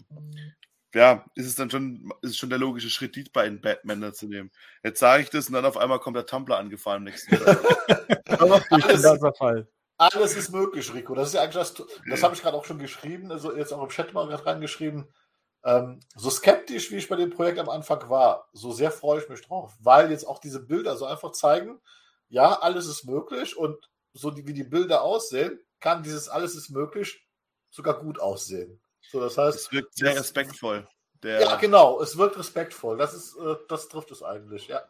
ja, 0.95 1.25
ist 1.35 1.47
es 1.47 1.57
dann 1.57 1.71
schon, 1.71 2.13
ist 2.23 2.31
es 2.31 2.37
schon 2.37 2.51
der 2.51 2.59
logische 2.59 2.91
Schritt, 2.91 3.17
die 3.17 3.25
beiden 3.25 3.61
Batman 3.61 4.15
zu 4.15 4.27
nehmen. 4.27 4.51
Jetzt 4.83 5.01
sage 5.01 5.23
ich 5.23 5.31
das 5.31 5.49
und 5.49 5.55
dann 5.55 5.65
auf 5.65 5.77
einmal 5.77 5.99
kommt 5.99 6.17
der 6.17 6.27
Tumblr 6.27 6.57
angefahren 6.57 6.99
am 6.99 7.05
nächsten 7.05 7.37
Tag. 7.37 7.59
alles, 8.41 9.39
Fall. 9.39 9.69
alles 9.99 10.37
ist 10.37 10.51
möglich, 10.51 10.93
Rico. 10.95 11.15
Das 11.15 11.29
ist 11.29 11.35
ja 11.35 11.43
eigentlich 11.43 11.55
das, 11.55 11.75
das 12.09 12.23
habe 12.23 12.35
ich 12.35 12.43
gerade 12.43 12.57
auch 12.57 12.65
schon 12.65 12.79
geschrieben, 12.79 13.31
also 13.31 13.55
jetzt 13.55 13.73
auch 13.73 13.83
im 13.83 13.89
Chat 13.89 14.15
mal 14.15 14.27
gerade 14.27 14.47
reingeschrieben. 14.47 15.13
Ähm, 15.65 16.01
so 16.15 16.31
skeptisch, 16.31 16.91
wie 16.91 16.97
ich 16.97 17.09
bei 17.09 17.17
dem 17.17 17.31
Projekt 17.31 17.59
am 17.59 17.69
Anfang 17.69 18.09
war, 18.09 18.49
so 18.53 18.73
sehr 18.73 18.93
freue 18.93 19.21
ich 19.21 19.29
mich 19.29 19.43
drauf, 19.43 19.75
weil 19.81 20.11
jetzt 20.11 20.27
auch 20.27 20.39
diese 20.39 20.65
Bilder 20.65 20.97
so 20.97 21.07
einfach 21.07 21.33
zeigen, 21.33 21.81
ja, 22.29 22.61
alles 22.61 22.87
ist 22.87 23.05
möglich 23.05 23.57
und 23.57 23.77
so 24.13 24.31
die, 24.31 24.47
wie 24.47 24.55
die 24.55 24.65
Bilder 24.65 25.03
aussehen, 25.03 25.59
kann 25.81 26.03
dieses 26.03 26.29
alles 26.29 26.55
ist 26.55 26.71
möglich 26.71 27.27
sogar 27.71 27.99
gut 27.99 28.21
aussehen. 28.21 28.81
So, 29.11 29.21
das 29.21 29.39
heißt, 29.39 29.59
es 29.59 29.73
wirkt 29.73 29.95
sehr 29.95 30.17
respektvoll. 30.17 30.87
Der 31.23 31.41
ja, 31.41 31.57
genau, 31.57 32.01
es 32.01 32.17
wirkt 32.17 32.39
respektvoll. 32.39 32.99
Das 32.99 33.15
ist, 33.15 33.37
äh, 33.37 33.57
das 33.69 33.89
trifft 33.89 34.11
es 34.11 34.23
eigentlich, 34.23 34.69
ja. 34.69 34.83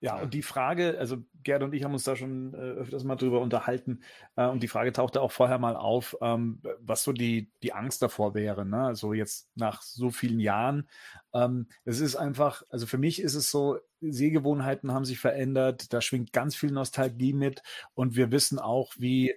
Ja, 0.00 0.16
und 0.16 0.32
die 0.32 0.42
Frage, 0.42 0.96
also 0.98 1.16
Gerd 1.42 1.64
und 1.64 1.74
ich 1.74 1.82
haben 1.82 1.92
uns 1.92 2.04
da 2.04 2.14
schon 2.14 2.54
äh, 2.54 2.56
öfters 2.56 3.02
mal 3.02 3.16
drüber 3.16 3.40
unterhalten, 3.40 4.00
äh, 4.36 4.46
und 4.46 4.62
die 4.62 4.68
Frage 4.68 4.92
tauchte 4.92 5.20
auch 5.20 5.32
vorher 5.32 5.58
mal 5.58 5.74
auf, 5.74 6.16
ähm, 6.20 6.62
was 6.78 7.02
so 7.02 7.12
die, 7.12 7.50
die 7.64 7.72
Angst 7.72 8.00
davor 8.00 8.34
wäre. 8.34 8.64
Ne? 8.64 8.84
Also 8.84 9.12
jetzt 9.12 9.48
nach 9.56 9.82
so 9.82 10.10
vielen 10.10 10.38
Jahren. 10.38 10.88
Ähm, 11.34 11.66
es 11.84 11.98
ist 11.98 12.14
einfach, 12.14 12.62
also 12.70 12.86
für 12.86 12.98
mich 12.98 13.20
ist 13.20 13.34
es 13.34 13.50
so, 13.50 13.78
Sehgewohnheiten 14.00 14.92
haben 14.92 15.04
sich 15.04 15.18
verändert, 15.18 15.92
da 15.92 16.00
schwingt 16.00 16.32
ganz 16.32 16.54
viel 16.54 16.70
Nostalgie 16.70 17.32
mit 17.32 17.64
und 17.94 18.14
wir 18.14 18.30
wissen 18.30 18.60
auch, 18.60 18.92
wie 18.98 19.34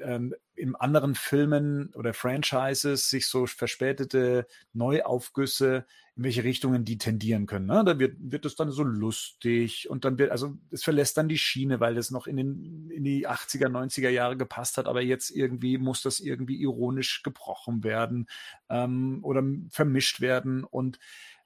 ähm, 0.00 0.34
in 0.54 0.76
anderen 0.76 1.14
Filmen 1.14 1.92
oder 1.94 2.14
Franchises 2.14 3.08
sich 3.08 3.26
so 3.26 3.46
verspätete 3.46 4.46
Neuaufgüsse, 4.72 5.86
in 6.14 6.24
welche 6.24 6.44
Richtungen 6.44 6.84
die 6.84 6.98
tendieren 6.98 7.46
können. 7.46 7.66
Ne? 7.66 7.82
Da 7.84 7.98
wird, 7.98 8.16
wird 8.18 8.44
es 8.44 8.54
dann 8.54 8.70
so 8.70 8.82
lustig 8.82 9.88
und 9.88 10.04
dann 10.04 10.18
wird, 10.18 10.30
also 10.30 10.56
es 10.70 10.84
verlässt 10.84 11.16
dann 11.16 11.28
die 11.28 11.38
Schiene, 11.38 11.80
weil 11.80 11.96
es 11.96 12.10
noch 12.10 12.26
in, 12.26 12.36
den, 12.36 12.90
in 12.90 13.02
die 13.02 13.26
80er, 13.26 13.68
90er 13.68 14.10
Jahre 14.10 14.36
gepasst 14.36 14.76
hat, 14.76 14.86
aber 14.86 15.00
jetzt 15.00 15.30
irgendwie 15.30 15.78
muss 15.78 16.02
das 16.02 16.20
irgendwie 16.20 16.60
ironisch 16.60 17.22
gebrochen 17.22 17.82
werden 17.82 18.28
ähm, 18.68 19.20
oder 19.22 19.42
vermischt 19.70 20.20
werden 20.20 20.64
und 20.64 20.98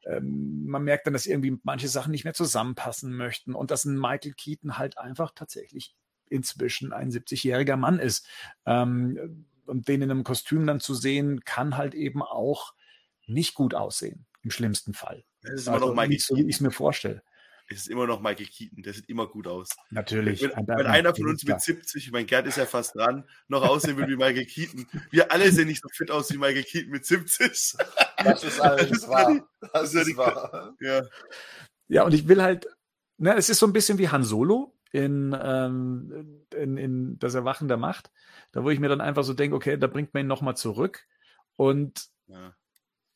ähm, 0.04 0.66
man 0.66 0.84
merkt 0.84 1.06
dann, 1.06 1.14
dass 1.14 1.26
irgendwie 1.26 1.58
manche 1.62 1.88
Sachen 1.88 2.12
nicht 2.12 2.24
mehr 2.24 2.34
zusammenpassen 2.34 3.12
möchten 3.12 3.54
und 3.54 3.70
dass 3.70 3.84
ein 3.84 3.98
Michael 3.98 4.34
Keaton 4.34 4.78
halt 4.78 4.98
einfach 4.98 5.32
tatsächlich 5.34 5.94
inzwischen 6.28 6.92
ein 6.92 7.10
70-jähriger 7.10 7.76
Mann 7.76 7.98
ist. 7.98 8.26
Ähm, 8.64 9.46
und 9.66 9.88
den 9.88 10.02
in 10.02 10.10
einem 10.10 10.24
Kostüm 10.24 10.66
dann 10.66 10.80
zu 10.80 10.94
sehen, 10.94 11.44
kann 11.44 11.76
halt 11.76 11.94
eben 11.94 12.22
auch 12.22 12.74
nicht 13.26 13.54
gut 13.54 13.74
aussehen, 13.74 14.26
im 14.42 14.50
schlimmsten 14.50 14.94
Fall. 14.94 15.24
Das 15.42 15.54
ist 15.54 15.66
immer 15.66 15.76
also 15.76 15.88
noch 15.88 15.94
Michael 15.94 16.08
nicht 16.10 16.26
so, 16.26 16.36
wie 16.36 16.42
ich 16.42 16.56
es 16.56 16.60
mir 16.60 16.70
vorstelle. 16.70 17.22
Es 17.68 17.78
ist 17.78 17.88
immer 17.88 18.06
noch 18.06 18.20
Michael 18.20 18.46
Keaton, 18.46 18.82
der 18.84 18.94
sieht 18.94 19.08
immer 19.08 19.26
gut 19.26 19.48
aus. 19.48 19.70
Natürlich. 19.90 20.40
Wenn, 20.40 20.52
wenn 20.68 20.86
einer 20.86 21.12
von 21.12 21.26
uns 21.26 21.42
mit 21.42 21.60
70, 21.60 22.12
mein 22.12 22.26
Gerd 22.26 22.46
ist 22.46 22.58
ja 22.58 22.66
fast 22.66 22.94
dran, 22.94 23.28
noch 23.48 23.62
aussehen 23.62 23.96
will 23.96 24.06
wie 24.06 24.16
Michael 24.16 24.46
Keaton. 24.46 24.86
Wir 25.10 25.32
alle 25.32 25.50
sehen 25.50 25.66
nicht 25.66 25.82
so 25.82 25.88
fit 25.88 26.12
aus 26.12 26.32
wie 26.32 26.38
Michael 26.38 26.62
Keaton 26.62 26.90
mit 26.90 27.04
70. 27.04 27.74
Das 28.22 28.44
ist 28.44 28.60
alles 28.60 29.08
wahr. 29.08 29.48
Das 29.72 29.94
ist, 29.94 30.08
ist 30.08 30.16
wahr. 30.16 30.76
Ja. 30.80 31.02
ja, 31.88 32.04
und 32.04 32.14
ich 32.14 32.28
will 32.28 32.40
halt, 32.40 32.68
ne, 33.18 33.34
es 33.34 33.48
ist 33.48 33.58
so 33.58 33.66
ein 33.66 33.72
bisschen 33.72 33.98
wie 33.98 34.08
Han 34.10 34.22
Solo 34.22 34.75
in, 34.92 35.36
ähm, 35.40 36.46
in, 36.54 36.76
in 36.76 37.18
das 37.18 37.34
Erwachen 37.34 37.68
der 37.68 37.76
Macht, 37.76 38.10
da 38.52 38.64
wo 38.64 38.70
ich 38.70 38.80
mir 38.80 38.88
dann 38.88 39.00
einfach 39.00 39.24
so 39.24 39.34
denke, 39.34 39.56
okay, 39.56 39.76
da 39.76 39.86
bringt 39.86 40.14
man 40.14 40.22
ihn 40.24 40.28
nochmal 40.28 40.56
zurück 40.56 41.06
und 41.56 42.08
ja. 42.26 42.54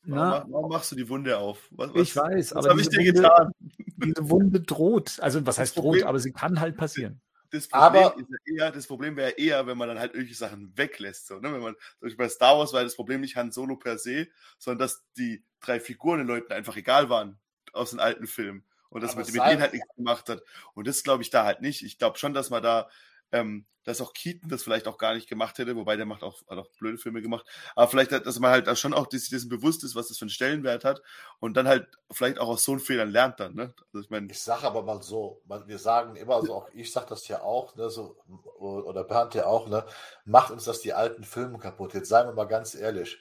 Warum, 0.03 0.51
warum, 0.51 0.71
machst 0.71 0.91
du 0.91 0.95
die 0.95 1.07
Wunde 1.09 1.37
auf? 1.37 1.67
Was, 1.69 1.93
was, 1.93 2.01
ich 2.01 2.15
weiß, 2.15 2.55
was 2.55 2.67
habe 2.67 2.81
ich 2.81 2.89
dir 2.89 2.97
Wunde, 2.97 3.13
getan? 3.13 3.51
Diese 3.59 4.29
Wunde 4.29 4.61
droht. 4.61 5.19
Also, 5.19 5.45
was 5.45 5.59
heißt 5.59 5.75
Problem, 5.75 6.01
droht, 6.01 6.09
aber 6.09 6.19
sie 6.19 6.31
kann 6.31 6.59
halt 6.59 6.75
passieren. 6.75 7.21
Das 7.51 7.67
Problem, 7.67 8.05
aber, 8.05 8.15
eher, 8.45 8.71
das 8.71 8.87
Problem 8.87 9.15
wäre 9.15 9.31
eher, 9.31 9.67
wenn 9.67 9.77
man 9.77 9.89
dann 9.89 9.99
halt 9.99 10.13
irgendwelche 10.13 10.39
Sachen 10.39 10.75
weglässt. 10.75 11.27
So, 11.27 11.35
ne? 11.35 11.53
Wenn 11.53 11.61
man, 11.61 11.75
bei 12.17 12.29
Star 12.29 12.57
Wars 12.57 12.73
war 12.73 12.83
das 12.83 12.95
Problem 12.95 13.21
nicht 13.21 13.35
Han 13.35 13.51
Solo 13.51 13.75
per 13.75 13.99
se, 13.99 14.27
sondern 14.57 14.79
dass 14.79 15.03
die 15.17 15.43
drei 15.59 15.79
Figuren 15.79 16.19
den 16.19 16.27
Leuten 16.27 16.51
einfach 16.51 16.77
egal 16.77 17.09
waren 17.09 17.39
aus 17.73 17.91
den 17.91 17.99
alten 17.99 18.25
Filmen 18.25 18.65
und 18.91 19.01
dass 19.01 19.15
man 19.15 19.25
mit 19.25 19.33
denen 19.33 19.61
halt 19.61 19.73
nichts 19.73 19.95
gemacht 19.95 20.29
hat. 20.29 20.43
Und 20.73 20.87
das 20.87 21.03
glaube 21.03 21.23
ich 21.23 21.29
da 21.29 21.45
halt 21.45 21.61
nicht. 21.61 21.81
Ich 21.81 21.97
glaube 21.97 22.19
schon, 22.19 22.33
dass 22.33 22.49
man 22.49 22.61
da, 22.61 22.89
ähm, 23.31 23.65
dass 23.85 24.01
auch 24.01 24.13
Keaton 24.13 24.49
das 24.49 24.63
vielleicht 24.63 24.85
auch 24.87 24.97
gar 24.97 25.15
nicht 25.15 25.29
gemacht 25.29 25.57
hätte, 25.57 25.75
wobei 25.77 25.95
der 25.95 26.05
macht 26.05 26.23
auch, 26.23 26.41
hat 26.47 26.57
auch 26.57 26.69
blöde 26.77 26.97
Filme 26.97 27.21
gemacht. 27.21 27.47
Aber 27.73 27.87
vielleicht, 27.87 28.11
dass 28.11 28.39
man 28.39 28.51
halt 28.51 28.67
da 28.67 28.75
schon 28.75 28.93
auch 28.93 29.09
sich 29.09 29.29
dessen 29.29 29.49
bewusst 29.49 29.85
ist, 29.85 29.95
was 29.95 30.09
das 30.09 30.17
für 30.17 30.23
einen 30.23 30.29
Stellenwert 30.29 30.83
hat 30.83 31.01
und 31.39 31.55
dann 31.55 31.69
halt 31.69 31.87
vielleicht 32.11 32.37
auch 32.37 32.49
aus 32.49 32.65
so 32.65 32.73
einen 32.73 32.81
Fehlern 32.81 33.09
lernt 33.09 33.39
dann. 33.39 33.55
Ne? 33.55 33.73
Also 33.93 34.03
ich 34.03 34.09
meine. 34.09 34.29
Ich 34.29 34.41
sage 34.41 34.67
aber 34.67 34.83
mal 34.83 35.01
so, 35.01 35.41
wir 35.45 35.79
sagen 35.79 36.17
immer, 36.17 36.35
also 36.35 36.53
auch 36.53 36.69
ich 36.73 36.91
sage 36.91 37.07
das 37.07 37.27
ja 37.29 37.41
auch, 37.41 37.75
ne, 37.75 37.89
so, 37.89 38.17
oder 38.59 39.05
Bernd 39.05 39.33
ja 39.35 39.45
auch, 39.45 39.69
ne, 39.69 39.85
macht 40.25 40.51
uns 40.51 40.65
das 40.65 40.81
die 40.81 40.93
alten 40.93 41.23
Filme 41.23 41.57
kaputt. 41.59 41.93
Jetzt 41.93 42.09
seien 42.09 42.27
wir 42.27 42.33
mal 42.33 42.45
ganz 42.45 42.75
ehrlich. 42.75 43.17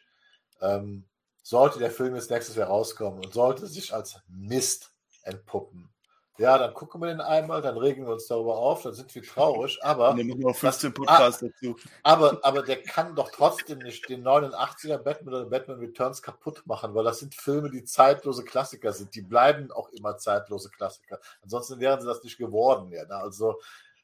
Ähm, 0.60 1.06
sollte 1.42 1.78
der 1.78 1.92
Film 1.92 2.16
jetzt 2.16 2.30
nächstes 2.30 2.56
Jahr 2.56 2.68
rauskommen 2.68 3.24
und 3.24 3.32
sollte 3.32 3.66
sich 3.66 3.94
als 3.94 4.20
Mist 4.28 4.90
entpuppen. 5.30 5.90
Ja, 6.40 6.56
dann 6.56 6.72
gucken 6.72 7.02
wir 7.02 7.08
den 7.08 7.20
einmal, 7.20 7.60
dann 7.60 7.76
regen 7.76 8.06
wir 8.06 8.14
uns 8.14 8.26
darüber 8.26 8.56
auf, 8.56 8.82
dann 8.82 8.94
sind 8.94 9.14
wir 9.14 9.22
traurig, 9.22 9.78
aber. 9.82 10.14
dann 10.14 10.26
machen 10.26 10.42
wir 10.42 10.54
15 10.54 10.94
Podcasts 10.94 11.40
dazu. 11.40 11.76
Aber, 12.02 12.38
aber 12.42 12.62
der 12.62 12.82
kann 12.82 13.14
doch 13.14 13.30
trotzdem 13.30 13.80
nicht 13.80 14.08
den 14.08 14.24
89er 14.24 14.96
Batman 14.96 15.34
oder 15.34 15.44
Batman 15.44 15.80
Returns 15.80 16.22
kaputt 16.22 16.62
machen, 16.64 16.94
weil 16.94 17.04
das 17.04 17.18
sind 17.18 17.34
Filme, 17.34 17.68
die 17.68 17.84
zeitlose 17.84 18.42
Klassiker 18.42 18.94
sind. 18.94 19.14
Die 19.14 19.20
bleiben 19.20 19.70
auch 19.70 19.90
immer 19.90 20.16
zeitlose 20.16 20.70
Klassiker. 20.70 21.20
Ansonsten 21.42 21.78
wären 21.78 22.00
sie 22.00 22.06
das 22.06 22.22
nicht 22.24 22.38
geworden. 22.38 22.90
Ja, 22.90 23.04
ne? 23.04 23.16
Also, 23.16 23.60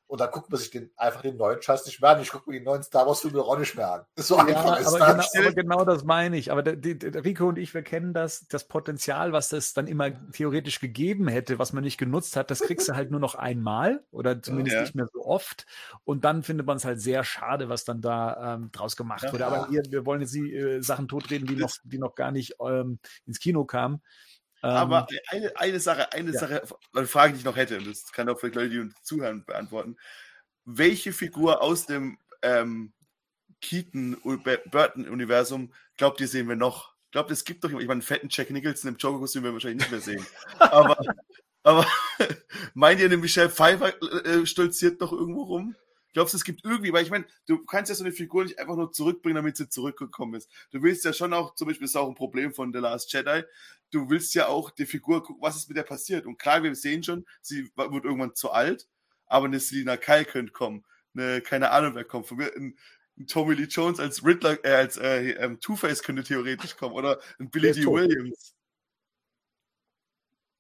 und 0.09 0.21
dann 0.21 0.31
guckt 0.31 0.51
man 0.51 0.59
sich 0.61 0.71
den, 0.71 0.91
einfach 0.97 1.23
den 1.23 1.37
neuen 1.37 1.61
Scheiß 1.61 1.85
nicht 1.87 2.01
mehr 2.01 2.11
an. 2.11 2.23
Ich 2.23 2.31
gucke 2.31 2.49
mir 2.49 2.59
die 2.59 2.65
neuen 2.65 2.83
Star 2.83 3.07
Wars-Filme 3.07 3.43
auch 3.43 3.59
nicht 3.59 3.75
mehr 3.75 3.91
an. 3.91 4.05
So 4.17 4.37
ja, 4.37 4.45
einfach 4.45 4.79
ist 4.79 4.87
aber, 4.87 4.99
das. 4.99 5.33
Genau, 5.33 5.47
aber 5.47 5.55
genau 5.55 5.85
das 5.85 6.05
meine 6.05 6.37
ich. 6.37 6.53
Aber 6.53 6.63
der, 6.63 6.77
der, 6.77 7.25
Rico 7.25 7.49
und 7.49 7.59
ich, 7.59 7.75
wir 7.75 7.83
kennen 7.83 8.15
das, 8.15 8.47
das 8.49 8.69
Potenzial, 8.69 9.33
was 9.33 9.49
das 9.49 9.75
dann 9.75 9.89
immer 9.89 10.11
theoretisch 10.31 10.79
gegeben 10.81 11.27
hätte, 11.27 11.59
was 11.59 11.73
man 11.73 11.83
nicht 11.83 11.99
genutzt 11.99 12.37
hat, 12.37 12.51
das 12.53 12.61
kriegst 12.61 12.89
du 12.89 12.95
halt 12.95 13.11
nur 13.11 13.21
noch 13.21 13.35
einmal 13.35 14.05
oder 14.13 14.41
zumindest 14.41 14.77
ja. 14.77 14.83
nicht 14.83 14.95
mehr 14.95 15.09
so 15.13 15.25
oft. 15.25 15.67
Und 16.05 16.25
dann 16.25 16.45
findet 16.45 16.67
man 16.67 16.77
es 16.77 16.85
halt 16.85 17.01
sehr 17.01 17.25
schade, 17.25 17.69
was 17.69 17.85
dann 17.85 18.01
da 18.01 18.55
ähm, 18.55 18.71
draus 18.71 18.97
gemacht 18.97 19.25
ja, 19.25 19.33
wurde. 19.33 19.47
Aber 19.47 19.71
wir, 19.71 19.83
wir 19.89 20.07
wollen 20.07 20.21
jetzt 20.21 20.35
die 20.35 20.55
äh, 20.55 20.83
Sachen 20.83 21.09
totreden, 21.09 21.47
die 21.47 21.57
noch, 21.57 21.73
die 21.83 21.99
noch 21.99 22.15
gar 22.15 22.31
nicht 22.31 22.55
ähm, 22.61 23.01
ins 23.27 23.41
Kino 23.41 23.65
kamen. 23.65 24.03
Aber 24.63 25.07
ähm, 25.11 25.19
eine, 25.29 25.57
eine 25.57 25.81
Sache, 25.81 26.13
eine 26.13 26.33
ja. 26.33 26.39
Sache, 26.39 26.63
eine 26.95 27.07
Frage, 27.07 27.33
die 27.33 27.41
ich 27.41 27.45
noch 27.45 27.57
hätte, 27.57 27.79
und 27.79 27.87
das 27.87 28.13
kann 28.13 28.29
auch 28.29 28.39
vielleicht 28.39 28.57
Leute, 28.57 28.71
die 28.71 28.81
uns 28.81 28.95
zuhören, 29.03 29.45
beantworten. 29.45 29.97
Welche 30.65 31.13
Figur 31.13 31.63
aus 31.63 31.87
dem 31.87 32.19
ähm, 32.43 32.93
Keaton-Burton-Universum 33.61 35.73
glaubt 35.97 36.21
ihr, 36.21 36.29
sehen 36.29 36.49
wir 36.49 36.57
noch? 36.57 36.95
Glaubt, 37.13 37.31
es 37.31 37.45
gibt 37.45 37.65
doch 37.65 37.69
jemanden, 37.69 37.83
ich 37.83 37.89
meine, 37.89 38.01
einen 38.01 38.03
fetten 38.03 38.29
Jack 38.31 38.51
Nicholson 38.51 38.91
im 38.91 38.97
Joker-Kostüm 38.97 39.43
werden 39.43 39.53
wir 39.53 39.57
wahrscheinlich 39.57 39.89
nicht 39.89 39.93
mehr 39.93 40.01
sehen. 40.01 40.27
aber, 40.59 40.99
aber 41.63 41.87
meint 42.75 43.01
ihr, 43.01 43.07
eine 43.07 43.17
Michelle 43.17 43.51
Pfeiffer 43.51 43.95
äh, 44.25 44.47
stolziert 44.47 45.01
noch 45.01 45.13
irgendwo 45.13 45.45
rum? 45.45 45.77
Glaubst 46.17 46.33
du, 46.33 46.39
es 46.39 46.45
gibt 46.45 46.65
irgendwie, 46.65 46.95
weil 46.95 47.03
ich 47.03 47.11
meine, 47.11 47.27
du 47.45 47.63
kannst 47.67 47.91
ja 47.91 47.95
so 47.95 48.03
eine 48.03 48.11
Figur 48.11 48.43
nicht 48.43 48.59
einfach 48.59 48.75
nur 48.75 48.91
zurückbringen, 48.91 49.37
damit 49.37 49.59
sie 49.59 49.69
zurückgekommen 49.69 50.33
ist. 50.33 50.51
Du 50.71 50.83
willst 50.83 51.05
ja 51.05 51.13
schon 51.13 51.35
auch, 51.35 51.55
zum 51.57 51.69
Beispiel 51.69 51.85
ist 51.85 51.95
auch 51.95 52.09
ein 52.09 52.15
Problem 52.15 52.55
von 52.55 52.73
The 52.73 52.79
Last 52.79 53.13
Jedi, 53.13 53.43
du 53.91 54.09
willst 54.09 54.35
ja 54.35 54.47
auch 54.47 54.71
die 54.71 54.87
Figur 54.87 55.23
gucken, 55.23 55.43
was 55.43 55.57
ist 55.57 55.69
mit 55.69 55.77
der 55.77 55.83
passiert. 55.83 56.25
Und 56.25 56.39
klar, 56.39 56.63
wir 56.63 56.75
sehen 56.75 57.03
schon, 57.03 57.27
sie 57.43 57.71
wird 57.77 58.07
irgendwann 58.07 58.35
zu 58.35 58.51
alt, 58.51 58.89
aber 59.27 59.45
eine 59.45 59.61
Selina 59.61 59.99
Kyle 59.99 60.25
könnte 60.25 60.53
kommen. 60.53 60.87
Eine, 61.15 61.43
keine 61.43 61.71
Ahnung, 61.71 61.95
wer 61.95 62.05
kommt. 62.05 62.29
Von 62.29 62.39
mir, 62.39 62.51
ein, 62.57 62.79
ein 63.19 63.27
Tommy 63.27 63.53
Lee 63.53 63.65
Jones 63.65 64.01
als 64.01 64.25
Riddler, 64.25 64.57
äh, 64.65 64.73
als 64.73 64.97
äh, 64.97 65.33
ähm, 65.33 65.61
Two-Face 65.61 66.03
könnte 66.03 66.25
theoretisch 66.25 66.79
kommen. 66.79 66.95
Oder 66.95 67.21
ein 67.39 67.51
Billy 67.51 67.73
D. 67.73 67.85
Williams. 67.85 68.56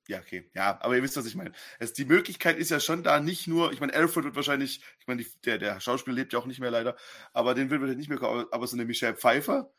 Ja, 0.08 0.18
okay. 0.18 0.48
Ja, 0.54 0.78
aber 0.82 0.96
ihr 0.96 1.02
wisst, 1.02 1.16
was 1.16 1.26
ich 1.26 1.34
meine. 1.34 1.52
Es, 1.78 1.92
die 1.92 2.04
Möglichkeit 2.04 2.56
ist 2.58 2.70
ja 2.70 2.80
schon 2.80 3.02
da, 3.02 3.20
nicht 3.20 3.46
nur, 3.46 3.72
ich 3.72 3.80
meine, 3.80 3.94
Alfred 3.94 4.24
wird 4.24 4.36
wahrscheinlich, 4.36 4.80
ich 5.00 5.06
meine, 5.06 5.24
der, 5.44 5.58
der 5.58 5.80
Schauspieler 5.80 6.16
lebt 6.16 6.32
ja 6.32 6.38
auch 6.38 6.46
nicht 6.46 6.60
mehr 6.60 6.70
leider, 6.70 6.96
aber 7.32 7.54
den 7.54 7.70
wird 7.70 7.82
wir 7.82 7.94
nicht 7.94 8.08
mehr 8.08 8.18
kommen, 8.18 8.46
aber, 8.50 8.66
so 8.66 8.76
eine 8.76 8.84
Michelle 8.84 9.16
Pfeiffer. 9.16 9.70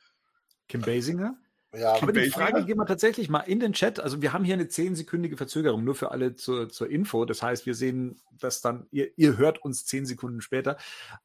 Kim 0.68 0.82
Basinger? 0.82 1.38
Ja, 1.74 2.02
aber 2.02 2.14
die 2.14 2.30
Frage 2.30 2.66
gehen 2.66 2.78
wir 2.78 2.86
tatsächlich 2.86 3.30
mal 3.30 3.42
in 3.42 3.60
den 3.60 3.74
Chat. 3.74 4.00
Also 4.00 4.22
wir 4.22 4.34
haben 4.34 4.46
hier 4.46 4.54
eine 4.54 4.68
zehnsekündige 4.68 5.38
Verzögerung, 5.38 5.84
nur 5.84 5.96
für 5.96 6.12
alle 6.12 6.36
zur, 6.36 6.70
zur 6.70 6.90
Info. 6.90 7.26
Das 7.26 7.44
heißt, 7.44 7.66
wir 7.66 7.76
sehen 7.76 8.22
das 8.32 8.62
dann, 8.62 8.88
ihr, 8.92 9.12
ihr 9.18 9.38
hört 9.38 9.60
uns 9.64 9.86
zehn 9.86 10.06
Sekunden 10.06 10.42
später. 10.42 10.78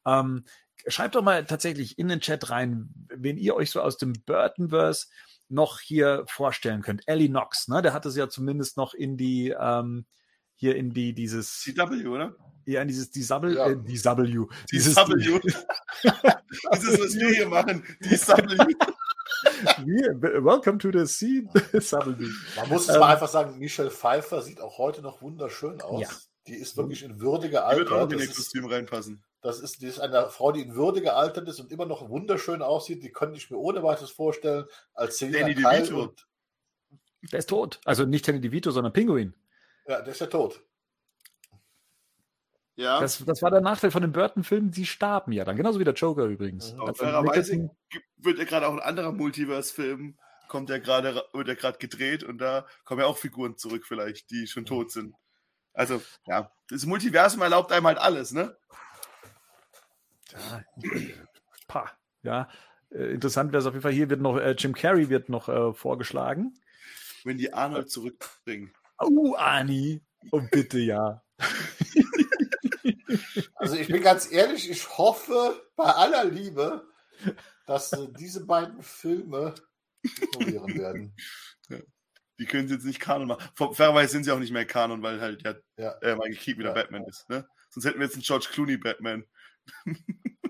Ähm, 0.05 0.43
schreibt 0.87 1.15
doch 1.15 1.23
mal 1.23 1.45
tatsächlich 1.45 1.97
in 1.97 2.09
den 2.09 2.19
Chat 2.19 2.49
rein, 2.49 2.89
wen 3.15 3.37
ihr 3.37 3.55
euch 3.55 3.71
so 3.71 3.81
aus 3.81 3.97
dem 3.97 4.13
Burtonverse 4.25 5.07
noch 5.53 5.79
hier 5.79 6.25
vorstellen 6.27 6.81
könnt. 6.81 7.07
Ellie 7.07 7.29
Knox, 7.29 7.67
ne? 7.67 7.81
Der 7.81 7.93
hatte 7.93 8.09
es 8.09 8.15
ja 8.15 8.27
zumindest 8.27 8.75
noch 8.75 8.93
in 8.93 9.17
die 9.17 9.55
ähm, 9.57 10.05
hier 10.55 10.75
in 10.75 10.93
die 10.93 11.13
dieses 11.13 11.59
CW, 11.59 12.07
oder? 12.07 12.35
Ja, 12.65 12.81
in 12.81 12.87
dieses 12.87 13.11
Disable, 13.11 13.55
ja. 13.55 13.67
äh, 13.67 13.75
DW. 13.75 14.45
Dieses 14.71 14.95
W. 14.95 15.39
dieses, 15.43 16.99
was 16.99 17.15
wir 17.15 17.29
hier 17.29 17.47
machen. 17.47 17.83
DW. 18.01 18.75
Welcome 20.43 20.77
to 20.79 20.91
the 20.91 21.05
scene. 21.05 21.49
Man 22.55 22.69
muss 22.69 22.87
es 22.87 22.95
ähm, 22.95 22.99
mal 22.99 23.13
einfach 23.13 23.27
sagen, 23.27 23.59
Michelle 23.59 23.91
Pfeiffer 23.91 24.41
sieht 24.41 24.61
auch 24.61 24.77
heute 24.77 25.01
noch 25.01 25.21
wunderschön 25.21 25.81
aus. 25.81 26.01
Ja. 26.01 26.09
Die 26.47 26.55
ist 26.55 26.77
wirklich 26.77 27.03
in 27.03 27.19
würdiger 27.19 27.65
Alter. 27.65 27.83
Die 27.83 27.89
wird 27.89 28.01
auch 28.01 28.11
in 28.11 28.19
das 28.19 28.35
Kostüm 28.35 28.65
reinpassen. 28.65 29.23
Das 29.43 29.59
ist, 29.59 29.81
die 29.81 29.87
ist 29.87 29.99
eine 29.99 30.29
Frau, 30.29 30.53
die 30.53 30.61
in 30.61 30.73
Würde 30.73 31.01
gealtert 31.01 31.49
ist 31.49 31.59
und 31.59 31.69
immer 31.69 31.85
noch 31.85 32.09
wunderschön 32.09 32.61
aussieht. 32.61 33.03
Die 33.03 33.11
könnte 33.11 33.37
ich 33.37 33.51
mir 33.51 33.57
ohne 33.57 33.83
weiteres 33.83 34.09
vorstellen 34.09 34.65
als 34.93 35.17
Selina 35.17 35.41
Danny 35.41 35.55
DeVito. 35.55 36.01
Und 36.01 36.25
der 37.29 37.39
ist 37.39 37.49
tot. 37.49 37.81
Also 37.83 38.05
nicht 38.05 38.25
Danny 38.25 38.39
DeVito, 38.39 38.71
sondern 38.71 38.93
Pinguin. 38.93 39.33
Ja, 39.85 40.01
der 40.01 40.13
ist 40.13 40.21
ja 40.21 40.27
tot. 40.27 40.63
Ja. 42.75 43.01
Das, 43.01 43.23
das 43.25 43.41
war 43.41 43.51
der 43.51 43.59
Nachteil 43.59 43.91
von 43.91 44.01
den 44.01 44.13
Burton-Filmen, 44.13 44.71
die 44.71 44.85
starben 44.85 45.33
ja 45.33 45.43
dann. 45.43 45.57
Genauso 45.57 45.77
wie 45.77 45.83
der 45.83 45.93
Joker 45.93 46.23
übrigens. 46.23 46.73
Mhm. 46.73 46.81
Also 46.81 47.03
fairerweise 47.03 47.69
wird 48.15 48.39
ja 48.39 48.45
gerade 48.45 48.67
auch 48.67 48.73
ein 48.73 48.79
anderer 48.79 49.11
Multiverse-Film, 49.11 50.17
kommt 50.47 50.69
ja 50.69 50.77
gerade, 50.77 51.21
wird 51.33 51.49
ja 51.49 51.53
gerade 51.53 51.77
gedreht 51.77 52.23
und 52.23 52.37
da 52.37 52.65
kommen 52.85 53.01
ja 53.01 53.07
auch 53.07 53.17
Figuren 53.17 53.57
zurück, 53.57 53.85
vielleicht, 53.85 54.31
die 54.31 54.47
schon 54.47 54.65
tot 54.65 54.91
sind. 54.91 55.15
Also, 55.73 56.01
ja, 56.27 56.51
das 56.69 56.85
Multiversum 56.85 57.41
erlaubt 57.41 57.71
einem 57.71 57.87
halt 57.87 57.97
alles, 57.97 58.31
ne? 58.31 58.55
Ja, 60.33 60.63
pah, 61.67 61.91
ja. 62.23 62.49
Äh, 62.91 63.13
interessant 63.13 63.51
wäre 63.51 63.61
es 63.61 63.65
auf 63.65 63.73
jeden 63.73 63.83
Fall. 63.83 63.91
Hier 63.91 64.09
wird 64.09 64.21
noch, 64.21 64.37
äh, 64.37 64.51
Jim 64.57 64.73
Carrey 64.73 65.09
wird 65.09 65.29
noch 65.29 65.49
äh, 65.49 65.73
vorgeschlagen. 65.73 66.53
Wenn 67.23 67.37
die 67.37 67.53
Arnold 67.53 67.89
zurückbringen. 67.89 68.73
Oh, 68.99 69.35
Ani. 69.35 70.01
Oh, 70.31 70.41
bitte, 70.51 70.79
ja. 70.79 71.23
Also 73.55 73.75
ich 73.75 73.87
bin 73.87 74.01
ganz 74.01 74.31
ehrlich, 74.31 74.69
ich 74.69 74.97
hoffe 74.97 75.69
bei 75.75 75.85
aller 75.85 76.25
Liebe, 76.25 76.85
dass 77.65 77.93
äh, 77.93 78.07
diese 78.19 78.45
beiden 78.45 78.81
Filme 78.81 79.55
ignorieren 80.01 80.77
werden. 80.77 81.15
Ja. 81.69 81.77
Die 82.39 82.45
können 82.45 82.67
sie 82.67 82.73
jetzt 82.73 82.85
nicht 82.85 82.99
Kanon 82.99 83.27
machen. 83.27 83.47
Fairerweise 83.55 84.11
sind 84.11 84.25
sie 84.25 84.31
auch 84.31 84.39
nicht 84.39 84.51
mehr 84.51 84.65
Kanon, 84.65 85.01
weil 85.01 85.21
halt 85.21 85.43
ja, 85.43 85.55
ja. 85.77 85.91
Äh, 86.01 86.15
Michael 86.15 86.35
Keaton 86.35 86.59
wieder 86.59 86.75
ja. 86.75 86.75
Batman 86.75 87.05
ist. 87.05 87.29
Ne? 87.29 87.47
Sonst 87.69 87.85
hätten 87.85 87.99
wir 87.99 88.05
jetzt 88.05 88.15
einen 88.15 88.23
George 88.23 88.47
Clooney 88.51 88.77
Batman. 88.77 89.25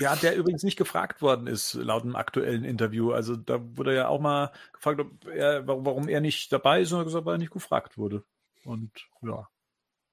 Ja, 0.00 0.16
der 0.16 0.34
übrigens 0.34 0.62
nicht 0.62 0.78
gefragt 0.78 1.20
worden 1.20 1.46
ist, 1.46 1.74
laut 1.74 2.04
einem 2.04 2.16
aktuellen 2.16 2.64
Interview. 2.64 3.12
Also 3.12 3.36
da 3.36 3.60
wurde 3.76 3.94
ja 3.94 4.08
auch 4.08 4.18
mal 4.18 4.50
gefragt, 4.72 5.02
er, 5.26 5.66
warum 5.66 6.08
er 6.08 6.22
nicht 6.22 6.50
dabei 6.54 6.80
ist, 6.80 6.90
und 6.90 7.00
er 7.00 7.04
gesagt, 7.04 7.26
weil 7.26 7.34
er 7.34 7.38
nicht 7.38 7.52
gefragt 7.52 7.98
wurde. 7.98 8.24
Und 8.64 8.90
ja, 9.20 9.46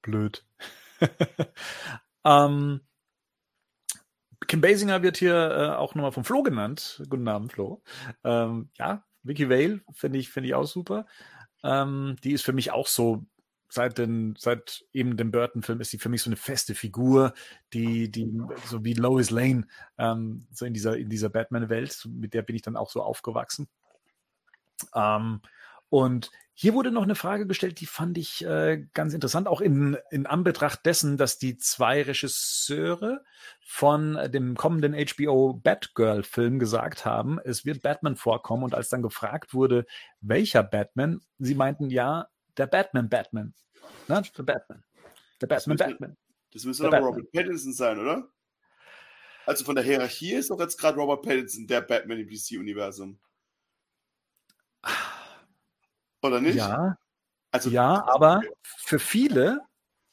blöd. 0.01 0.45
ähm, 2.25 2.81
Kim 4.45 4.59
Basinger 4.59 5.03
wird 5.03 5.15
hier 5.15 5.35
äh, 5.35 5.75
auch 5.77 5.95
nochmal 5.95 6.11
vom 6.11 6.25
Flo 6.25 6.43
genannt. 6.43 7.01
Guten 7.09 7.27
Abend, 7.29 7.53
Flo. 7.53 7.81
Ähm, 8.25 8.69
ja, 8.77 9.05
Vicky 9.23 9.49
Vale 9.49 9.81
finde 9.93 10.19
ich, 10.19 10.29
finde 10.29 10.49
ich 10.49 10.55
auch 10.55 10.67
super. 10.67 11.05
Ähm, 11.63 12.17
die 12.25 12.33
ist 12.33 12.43
für 12.43 12.53
mich 12.53 12.71
auch 12.71 12.87
so, 12.87 13.25
seit, 13.69 13.97
den, 13.97 14.35
seit 14.37 14.85
eben 14.93 15.17
dem 15.17 15.31
Burton-Film 15.31 15.81
ist 15.81 15.91
sie 15.91 15.97
für 15.97 16.09
mich 16.09 16.21
so 16.21 16.29
eine 16.29 16.37
feste 16.37 16.75
Figur, 16.75 17.33
die, 17.73 18.09
die 18.09 18.27
so 18.65 18.83
wie 18.83 18.93
Lois 18.93 19.29
Lane, 19.29 19.67
ähm, 19.97 20.47
so 20.51 20.65
in 20.65 20.73
dieser, 20.73 20.97
in 20.97 21.09
dieser 21.09 21.29
Batman-Welt, 21.29 22.07
mit 22.09 22.33
der 22.33 22.41
bin 22.41 22.55
ich 22.55 22.61
dann 22.61 22.77
auch 22.77 22.89
so 22.89 23.01
aufgewachsen. 23.01 23.67
Ähm, 24.95 25.41
und 25.89 26.31
hier 26.53 26.73
wurde 26.73 26.91
noch 26.91 27.03
eine 27.03 27.15
Frage 27.15 27.45
gestellt, 27.45 27.79
die 27.81 27.85
fand 27.85 28.17
ich 28.17 28.43
äh, 28.43 28.83
ganz 28.93 29.13
interessant, 29.13 29.47
auch 29.47 29.61
in, 29.61 29.95
in 30.09 30.25
Anbetracht 30.25 30.85
dessen, 30.85 31.15
dass 31.15 31.37
die 31.37 31.57
zwei 31.57 32.01
Regisseure 32.01 33.23
von 33.61 34.17
dem 34.31 34.55
kommenden 34.55 34.95
HBO 34.95 35.53
Batgirl-Film 35.53 36.57
gesagt 36.57 37.05
haben, 37.05 37.39
es 37.43 37.63
wird 37.63 37.83
Batman 37.83 38.15
vorkommen. 38.15 38.63
Und 38.63 38.73
als 38.73 38.89
dann 38.89 39.03
gefragt 39.03 39.53
wurde, 39.53 39.85
welcher 40.19 40.63
Batman, 40.63 41.21
sie 41.37 41.53
meinten 41.53 41.91
ja, 41.91 42.27
der 42.57 42.67
Batman 42.67 43.09
Batman. 43.09 43.53
Ne? 44.07 44.21
Der 44.37 44.43
Batman. 44.43 44.83
Der 45.41 45.47
Batman 45.47 45.57
das 45.57 45.67
müsste, 45.67 45.85
Batman. 45.85 46.17
Das 46.53 46.63
müsste 46.65 46.87
aber 46.87 46.99
Robert 46.99 47.31
Pattinson 47.31 47.73
sein, 47.73 47.99
oder? 47.99 48.29
Also 49.45 49.63
von 49.63 49.75
der 49.75 49.83
Hierarchie 49.83 50.33
ist 50.33 50.49
doch 50.49 50.59
jetzt 50.59 50.77
gerade 50.77 50.97
Robert 50.97 51.21
Pattinson 51.21 51.67
der 51.67 51.81
Batman 51.81 52.19
im 52.19 52.27
DC-Universum. 52.27 53.19
Oder 56.21 56.41
nicht? 56.41 56.55
Ja. 56.55 56.97
Also, 57.51 57.69
ja, 57.69 58.05
aber 58.07 58.41
für 58.63 58.99
viele, 58.99 59.61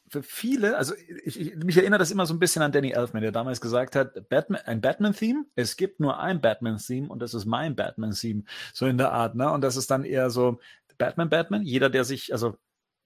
für 0.09 0.23
viele, 0.23 0.77
also 0.77 0.95
ich, 1.25 1.41
ich, 1.41 1.57
mich 1.57 1.77
erinnert 1.77 2.01
das 2.01 2.13
immer 2.13 2.27
so 2.27 2.35
ein 2.35 2.39
bisschen 2.39 2.63
an 2.63 2.71
Danny 2.71 2.93
Elfman, 2.93 3.23
der 3.23 3.33
damals 3.33 3.61
gesagt 3.61 3.97
hat, 3.97 4.29
Batman, 4.29 4.61
ein 4.67 4.81
Batman-Theme, 4.81 5.45
es 5.57 5.77
gibt 5.77 5.99
nur 5.99 6.21
ein 6.21 6.41
Batman-Theme 6.41 7.09
und 7.09 7.19
das 7.21 7.35
ist 7.35 7.45
mein 7.45 7.75
Batman-Theme, 7.75 8.45
so 8.73 8.87
in 8.87 8.99
der 8.99 9.13
Art, 9.13 9.35
ne? 9.35 9.51
Und 9.51 9.63
das 9.63 9.77
ist 9.77 9.91
dann 9.91 10.05
eher 10.05 10.31
so 10.31 10.61
Batman, 10.99 11.31
Batman. 11.31 11.63
Jeder, 11.63 11.91
der 11.91 12.05
sich, 12.05 12.33
also 12.33 12.57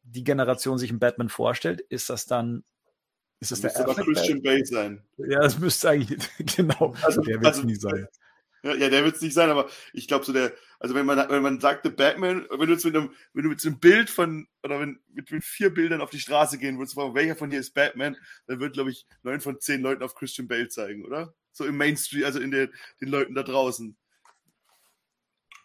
die 0.03 0.24
Generation 0.24 0.78
sich 0.78 0.91
einen 0.91 0.99
Batman 0.99 1.28
vorstellt, 1.28 1.80
ist 1.80 2.11
das 2.11 2.26
dann 2.26 2.64
ist 3.41 3.53
das, 3.53 3.61
das 3.61 3.74
der 3.74 3.89
aber 3.89 3.95
Christian 3.95 4.43
Bale 4.43 4.66
sein. 4.66 5.03
Ja, 5.16 5.41
das 5.41 5.59
müsste 5.59 5.91
eigentlich, 5.91 6.28
genau, 6.57 6.95
also, 7.03 7.20
der 7.20 7.36
wird 7.36 7.45
es 7.45 7.59
also, 7.59 7.66
nie 7.66 7.76
sein. 7.76 8.09
Ja, 8.64 8.74
ja 8.74 8.89
der 8.89 9.05
wird 9.05 9.16
es 9.16 9.22
nicht 9.22 9.34
sein, 9.34 9.51
aber 9.51 9.68
ich 9.93 10.09
glaube 10.09 10.24
so 10.24 10.32
der, 10.32 10.53
also 10.80 10.95
wenn 10.95 11.07
man, 11.07 11.28
wenn 11.28 11.43
man 11.43 11.61
sagt, 11.61 11.84
The 11.84 11.91
Batman, 11.91 12.47
wenn 12.51 12.66
du 12.66 12.72
jetzt 12.72 12.84
mit 12.84 12.97
einem, 12.97 13.12
wenn 13.32 13.45
du 13.45 13.51
mit 13.51 13.61
so 13.61 13.68
einem 13.68 13.78
Bild 13.78 14.11
von, 14.11 14.49
oder 14.64 14.80
wenn, 14.80 15.01
mit, 15.12 15.30
mit 15.30 15.45
vier 15.45 15.72
Bildern 15.72 16.01
auf 16.01 16.11
die 16.11 16.18
Straße 16.18 16.59
gehen 16.59 16.78
würdest, 16.78 16.95
fragen, 16.95 17.14
welcher 17.14 17.36
von 17.36 17.51
hier 17.51 17.61
ist 17.61 17.74
Batman, 17.74 18.16
dann 18.47 18.59
wird, 18.59 18.72
glaube 18.72 18.91
ich, 18.91 19.07
neun 19.22 19.41
von 19.41 19.61
zehn 19.61 19.82
Leuten 19.82 20.03
auf 20.03 20.16
Christian 20.16 20.49
Bale 20.49 20.68
zeigen, 20.68 21.05
oder? 21.05 21.34
So 21.53 21.64
im 21.64 21.76
Mainstream, 21.76 22.24
also 22.24 22.41
in 22.41 22.51
der, 22.51 22.68
den 23.01 23.09
Leuten 23.09 23.34
da 23.34 23.45
draußen. 23.45 23.97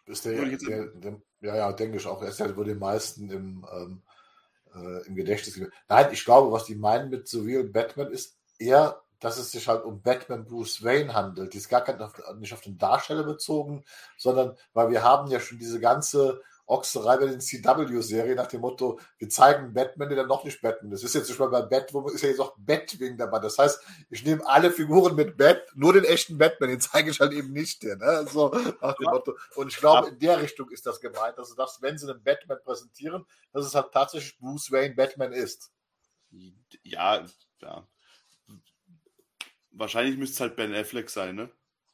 Ist 0.05 0.25
der, 0.25 0.45
der, 0.45 0.87
der, 0.87 1.21
ja, 1.43 1.55
ja, 1.55 1.71
denke 1.73 1.97
ich 1.97 2.07
auch. 2.07 2.21
Er 2.21 2.29
ist 2.29 2.39
ja 2.39 2.55
wohl 2.55 2.65
den 2.65 2.79
meisten 2.79 3.29
im, 3.29 3.65
ähm, 3.71 4.01
äh, 4.73 5.05
im 5.05 5.15
Gedächtnis. 5.15 5.59
Nein, 5.87 6.09
ich 6.11 6.25
glaube, 6.25 6.51
was 6.51 6.65
die 6.65 6.75
meinen 6.75 7.09
mit 7.09 7.27
so 7.27 7.45
wie 7.45 7.61
Batman 7.63 8.11
ist 8.11 8.37
eher 8.57 9.03
dass 9.23 9.37
es 9.37 9.51
sich 9.51 9.69
halt 9.69 9.85
um 9.85 10.01
Batman 10.01 10.43
Bruce 10.43 10.83
Wayne 10.83 11.13
handelt. 11.13 11.53
Die 11.53 11.57
ist 11.57 11.69
gar 11.69 11.87
nicht 12.35 12.53
auf 12.53 12.61
den 12.61 12.77
Darsteller 12.77 13.23
bezogen, 13.23 13.85
sondern 14.17 14.57
weil 14.73 14.89
wir 14.91 15.01
haben 15.01 15.31
ja 15.31 15.39
schon 15.39 15.59
diese 15.59 15.79
ganze 15.79 16.41
Ochserei 16.65 17.17
bei 17.17 17.25
den 17.27 17.41
CW-Serien 17.41 18.37
nach 18.37 18.47
dem 18.47 18.61
Motto, 18.61 18.99
wir 19.17 19.29
zeigen 19.29 19.73
Batman, 19.73 20.07
der 20.09 20.19
dann 20.19 20.27
noch 20.27 20.43
nicht 20.43 20.61
Batman 20.61 20.91
ist. 20.93 21.03
Das 21.03 21.09
ist 21.09 21.15
jetzt 21.15 21.27
zum 21.27 21.37
Beispiel 21.37 21.61
bei 21.61 21.67
Batwoman, 21.67 22.13
ist 22.13 22.21
ja 22.21 22.29
jetzt 22.29 22.39
auch 22.39 22.55
Batwing 22.57 23.17
dabei. 23.17 23.39
Das 23.39 23.57
heißt, 23.57 23.81
ich 24.09 24.23
nehme 24.23 24.45
alle 24.47 24.71
Figuren 24.71 25.15
mit 25.15 25.37
Bat, 25.37 25.61
nur 25.75 25.93
den 25.93 26.05
echten 26.05 26.37
Batman, 26.37 26.69
den 26.69 26.79
zeige 26.79 27.11
ich 27.11 27.19
halt 27.19 27.33
eben 27.33 27.51
nicht. 27.51 27.83
Den, 27.83 27.99
ne? 27.99 28.25
so 28.31 28.49
nach 28.81 28.95
dem 28.95 29.09
Motto. 29.09 29.37
Und 29.55 29.67
ich 29.67 29.77
glaube, 29.77 30.09
in 30.09 30.19
der 30.19 30.41
Richtung 30.41 30.69
ist 30.69 30.85
das 30.85 31.01
gemeint, 31.01 31.37
dass 31.37 31.49
du 31.49 31.55
sagst, 31.55 31.81
wenn 31.81 31.97
sie 31.97 32.09
einen 32.09 32.23
Batman 32.23 32.59
präsentieren, 32.63 33.25
dass 33.51 33.65
es 33.65 33.75
halt 33.75 33.91
tatsächlich 33.91 34.37
Bruce 34.37 34.71
Wayne 34.71 34.95
Batman 34.95 35.33
ist. 35.33 35.71
Ja, 36.83 37.25
ja. 37.61 37.87
Wahrscheinlich 39.71 40.17
müsste 40.17 40.35
es 40.35 40.39
halt 40.39 40.55
Ben 40.55 40.73
Affleck 40.73 41.09
sein, 41.09 41.35
ne? 41.35 41.49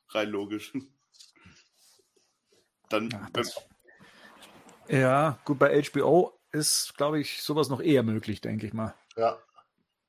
Rein 0.10 0.30
logisch. 0.30 0.74
Dann. 2.90 3.10
Ach, 3.14 3.30
ja, 4.90 5.40
gut, 5.46 5.60
bei 5.60 5.82
HBO 5.84 6.40
ist, 6.52 6.96
glaube 6.98 7.20
ich, 7.20 7.42
sowas 7.42 7.70
noch 7.70 7.82
eher 7.82 8.04
möglich, 8.04 8.42
denke 8.42 8.66
ich 8.66 8.74
mal. 8.74 8.96
Ja. 9.16 9.38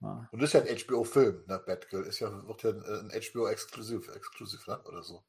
ja. 0.00 0.28
Und 0.32 0.40
das 0.40 0.54
ist 0.54 0.54
ja 0.54 0.60
ein 0.62 0.78
HBO-Film, 0.78 1.44
ne? 1.46 1.62
Batgirl 1.64 2.04
ist 2.04 2.20
ja, 2.20 2.30
wird 2.46 2.62
ja 2.62 2.70
ein 2.70 3.10
HBO-Exklusiv, 3.10 4.08
exklusiv, 4.14 4.66
ne? 4.66 4.80
oder 4.84 5.02
so. 5.02 5.22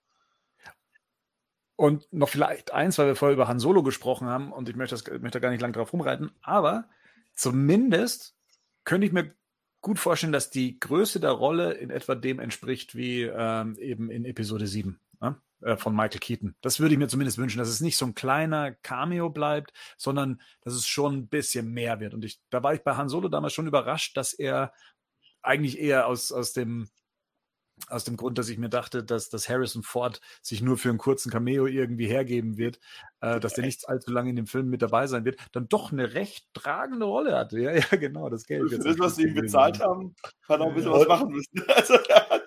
Und 1.75 2.11
noch 2.13 2.29
vielleicht 2.29 2.71
eins, 2.71 2.97
weil 2.97 3.07
wir 3.07 3.15
vorher 3.15 3.33
über 3.33 3.47
Han 3.47 3.59
Solo 3.59 3.81
gesprochen 3.81 4.27
haben 4.27 4.53
und 4.53 4.69
ich 4.69 4.75
möchte, 4.75 4.95
das, 4.95 5.19
möchte 5.19 5.41
gar 5.41 5.49
nicht 5.49 5.61
lange 5.61 5.73
drauf 5.73 5.91
rumreiten, 5.91 6.31
aber 6.41 6.87
zumindest 7.33 8.35
könnte 8.83 9.07
ich 9.07 9.13
mir 9.13 9.33
gut 9.81 9.97
vorstellen, 9.97 10.31
dass 10.31 10.51
die 10.51 10.79
Größe 10.79 11.19
der 11.19 11.31
Rolle 11.31 11.73
in 11.73 11.89
etwa 11.89 12.13
dem 12.13 12.39
entspricht 12.39 12.95
wie 12.95 13.23
ähm, 13.23 13.75
eben 13.79 14.11
in 14.11 14.25
Episode 14.25 14.67
7 14.67 14.99
ne? 15.21 15.41
Äh, 15.61 15.77
von 15.77 15.95
Michael 15.95 16.19
Keaton. 16.19 16.55
Das 16.61 16.79
würde 16.79 16.93
ich 16.93 16.99
mir 16.99 17.07
zumindest 17.07 17.37
wünschen, 17.37 17.59
dass 17.59 17.69
es 17.69 17.81
nicht 17.81 17.97
so 17.97 18.05
ein 18.05 18.15
kleiner 18.15 18.71
Cameo 18.71 19.29
bleibt, 19.29 19.73
sondern 19.97 20.41
dass 20.61 20.73
es 20.73 20.87
schon 20.87 21.15
ein 21.15 21.27
bisschen 21.27 21.71
mehr 21.71 21.99
wird. 21.99 22.13
Und 22.13 22.25
ich, 22.25 22.39
da 22.49 22.63
war 22.63 22.73
ich 22.73 22.81
bei 22.83 22.95
Han 22.95 23.09
Solo 23.09 23.29
damals 23.29 23.53
schon 23.53 23.67
überrascht, 23.67 24.17
dass 24.17 24.33
er 24.33 24.73
eigentlich 25.41 25.79
eher 25.79 26.07
aus, 26.07 26.31
aus 26.31 26.53
dem 26.53 26.89
aus 27.89 28.03
dem 28.03 28.17
Grund, 28.17 28.37
dass 28.37 28.49
ich 28.49 28.57
mir 28.57 28.69
dachte, 28.69 29.03
dass, 29.03 29.29
dass 29.29 29.49
Harrison 29.49 29.83
Ford 29.83 30.21
sich 30.41 30.61
nur 30.61 30.77
für 30.77 30.89
einen 30.89 30.97
kurzen 30.97 31.31
Cameo 31.31 31.65
irgendwie 31.65 32.07
hergeben 32.07 32.57
wird, 32.57 32.79
äh, 33.21 33.39
dass 33.39 33.53
der 33.53 33.65
nicht 33.65 33.87
allzu 33.89 34.11
lange 34.11 34.29
in 34.29 34.35
dem 34.35 34.47
Film 34.47 34.69
mit 34.69 34.81
dabei 34.81 35.07
sein 35.07 35.25
wird, 35.25 35.39
dann 35.51 35.67
doch 35.67 35.91
eine 35.91 36.13
recht 36.13 36.45
tragende 36.53 37.05
Rolle 37.05 37.35
hatte. 37.35 37.59
Ja, 37.59 37.71
ja, 37.71 37.97
genau, 37.97 38.29
das 38.29 38.45
Geld. 38.45 38.69
Für 38.69 38.79
das, 38.79 38.99
was 38.99 39.15
sie 39.15 39.23
ihm 39.23 39.33
bezahlt 39.33 39.79
haben, 39.79 40.15
hat 40.47 40.59
er 40.59 40.67
ein 40.67 40.75
bisschen 40.75 40.91
ja. 40.91 40.99
was 40.99 41.07
machen 41.07 41.29
müssen. 41.29 41.63
Also, 41.71 41.95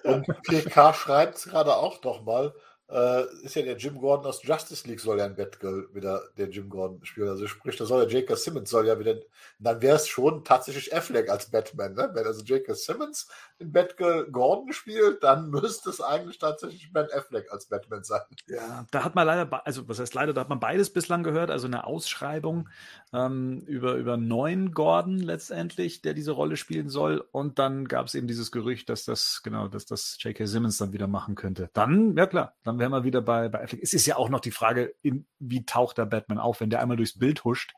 und 0.05 0.27
PK 0.43 0.93
schreibt 0.93 1.37
es 1.37 1.45
gerade 1.45 1.75
auch 1.75 1.99
doch 1.99 2.25
mal, 2.25 2.55
äh, 2.95 3.25
ist 3.43 3.57
ja 3.57 3.63
der 3.63 3.77
Jim 3.77 3.99
Gordon 3.99 4.27
aus 4.27 4.41
Justice 4.45 4.87
League 4.87 5.01
soll 5.01 5.19
ja 5.19 5.25
ein 5.25 5.35
Batgirl 5.35 5.89
wieder 5.93 6.23
der 6.39 6.49
Jim 6.49 6.69
Gordon 6.69 7.05
spielen. 7.05 7.29
Also 7.29 7.49
sprich, 7.49 7.77
da 7.77 7.87
soll 7.87 8.07
der 8.07 8.21
J.K. 8.21 8.37
Simmons 8.37 8.71
soll 8.71 8.87
ja 8.87 8.97
wieder, 9.01 9.17
dann 9.59 9.83
wäre 9.83 9.97
es 9.97 10.07
schon 10.07 10.45
tatsächlich 10.45 10.95
Affleck 10.95 11.29
als 11.29 11.51
Batman. 11.51 11.95
Ne? 11.95 12.11
Wenn 12.13 12.25
also 12.25 12.45
J.K. 12.45 12.73
Simmons 12.75 13.29
den 13.59 13.73
Batgirl 13.73 14.31
Gordon 14.31 14.73
spielt, 14.73 15.25
dann 15.25 15.51
müsste 15.51 15.91
es 15.91 16.01
eigentlich 16.01 16.39
tatsächlich 16.39 16.93
Ben 16.93 17.09
Affleck 17.13 17.51
als 17.51 17.67
Batman 17.67 18.05
sein. 18.05 18.23
Ja, 18.47 18.87
da 18.93 19.05
hat 19.05 19.17
man 19.17 19.27
leider, 19.27 19.67
also 19.67 19.89
was 19.89 19.99
heißt 19.99 20.15
leider, 20.15 20.33
da 20.33 20.43
hat 20.43 20.49
man 20.49 20.61
beides 20.61 20.93
bislang 20.93 21.25
gehört, 21.25 21.51
also 21.51 21.67
eine 21.67 21.87
Ausschreibung 21.89 22.69
ähm, 23.13 23.59
über, 23.67 23.95
über 23.95 24.17
neuen 24.17 24.71
Gordon 24.71 25.19
letztendlich, 25.19 26.01
der 26.03 26.15
diese 26.15 26.31
Rolle 26.31 26.57
spielen 26.57 26.89
soll. 26.89 27.25
Und 27.33 27.59
dann 27.59 27.89
gab 27.89 28.07
es 28.07 28.15
eben 28.15 28.29
dieses 28.29 28.53
Gerücht, 28.53 28.89
dass 28.89 29.05
das, 29.05 29.41
genau, 29.43 29.67
dass 29.67 29.85
das 29.85 30.17
J.K. 30.21 30.47
Simmons 30.47 30.79
dann 30.79 30.93
wieder 30.93 31.09
machen 31.09 31.35
könnte. 31.35 31.71
Dann, 31.73 32.17
ja 32.17 32.27
klar, 32.27 32.55
dann 32.63 32.84
wären 32.85 32.93
wir 32.93 33.05
wieder 33.05 33.23
bei, 33.23 33.49
bei 33.49 33.63
Affleck. 33.63 33.83
Es 33.83 33.95
ist 33.95 34.05
ja 34.05 34.17
auch 34.17 34.29
noch 34.29 34.41
die 34.41 34.51
Frage, 34.51 34.95
in, 35.01 35.27
wie 35.39 35.65
taucht 35.65 35.97
der 35.97 36.05
Batman 36.05 36.39
auf, 36.39 36.61
wenn 36.61 36.69
der 36.69 36.81
einmal 36.81 36.99
durchs 36.99 37.19
Bild 37.19 37.45
huscht. 37.45 37.73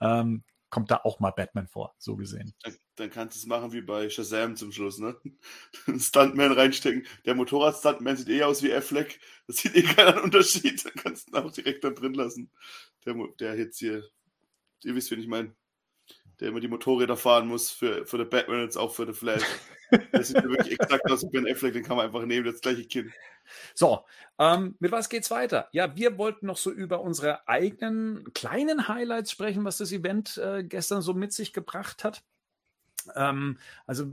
Ähm, 0.00 0.44
kommt 0.70 0.90
da 0.90 1.00
auch 1.04 1.20
mal 1.20 1.30
Batman 1.30 1.68
vor, 1.68 1.94
so 1.98 2.16
gesehen. 2.16 2.54
Dann, 2.62 2.76
dann 2.96 3.10
kannst 3.10 3.36
du 3.36 3.40
es 3.40 3.46
machen 3.46 3.72
wie 3.72 3.82
bei 3.82 4.08
Shazam 4.08 4.56
zum 4.56 4.72
Schluss, 4.72 4.98
ne? 4.98 5.14
Einen 5.86 6.00
Stuntman 6.00 6.52
reinstecken. 6.52 7.06
Der 7.26 7.34
Motorrad-Stuntman 7.34 8.16
sieht 8.16 8.30
eh 8.30 8.42
aus 8.42 8.62
wie 8.62 8.72
Affleck. 8.72 9.20
Das 9.46 9.58
sieht 9.58 9.76
eh 9.76 9.82
keinen 9.82 10.20
Unterschied. 10.20 10.84
Dann 10.84 10.92
kannst 11.02 11.28
du 11.28 11.32
ihn 11.32 11.44
auch 11.44 11.52
direkt 11.52 11.84
da 11.84 11.90
drin 11.90 12.14
lassen. 12.14 12.50
Der, 13.04 13.14
der 13.38 13.56
jetzt 13.56 13.78
hier, 13.78 14.08
ihr 14.84 14.94
wisst, 14.94 15.10
wen 15.10 15.20
ich 15.20 15.28
meine 15.28 15.54
der 16.40 16.48
immer 16.48 16.60
die 16.60 16.68
Motorräder 16.68 17.16
fahren 17.16 17.48
muss 17.48 17.70
für, 17.70 18.06
für 18.06 18.18
den 18.18 18.28
Batman 18.28 18.62
und 18.62 18.76
auch 18.76 18.94
für 18.94 19.06
den 19.06 19.14
Flash. 19.14 19.42
Das 20.10 20.26
sieht 20.26 20.42
wirklich 20.42 20.80
exakt 20.80 21.08
aus 21.08 21.22
wie 21.22 21.28
Ben 21.28 21.46
Affleck, 21.48 21.72
den 21.72 21.84
kann 21.84 21.96
man 21.96 22.06
einfach 22.06 22.26
nehmen, 22.26 22.44
das 22.44 22.60
gleiche 22.60 22.84
Kind. 22.86 23.12
So, 23.72 24.04
ähm, 24.36 24.74
mit 24.80 24.90
was 24.90 25.08
geht's 25.08 25.30
weiter? 25.30 25.68
Ja, 25.70 25.94
wir 25.94 26.18
wollten 26.18 26.46
noch 26.46 26.56
so 26.56 26.72
über 26.72 27.02
unsere 27.02 27.46
eigenen 27.46 28.32
kleinen 28.34 28.88
Highlights 28.88 29.30
sprechen, 29.30 29.64
was 29.64 29.78
das 29.78 29.92
Event 29.92 30.38
äh, 30.38 30.64
gestern 30.64 31.02
so 31.02 31.14
mit 31.14 31.32
sich 31.32 31.52
gebracht 31.52 32.02
hat. 32.02 32.24
Ähm, 33.14 33.58
also, 33.86 34.06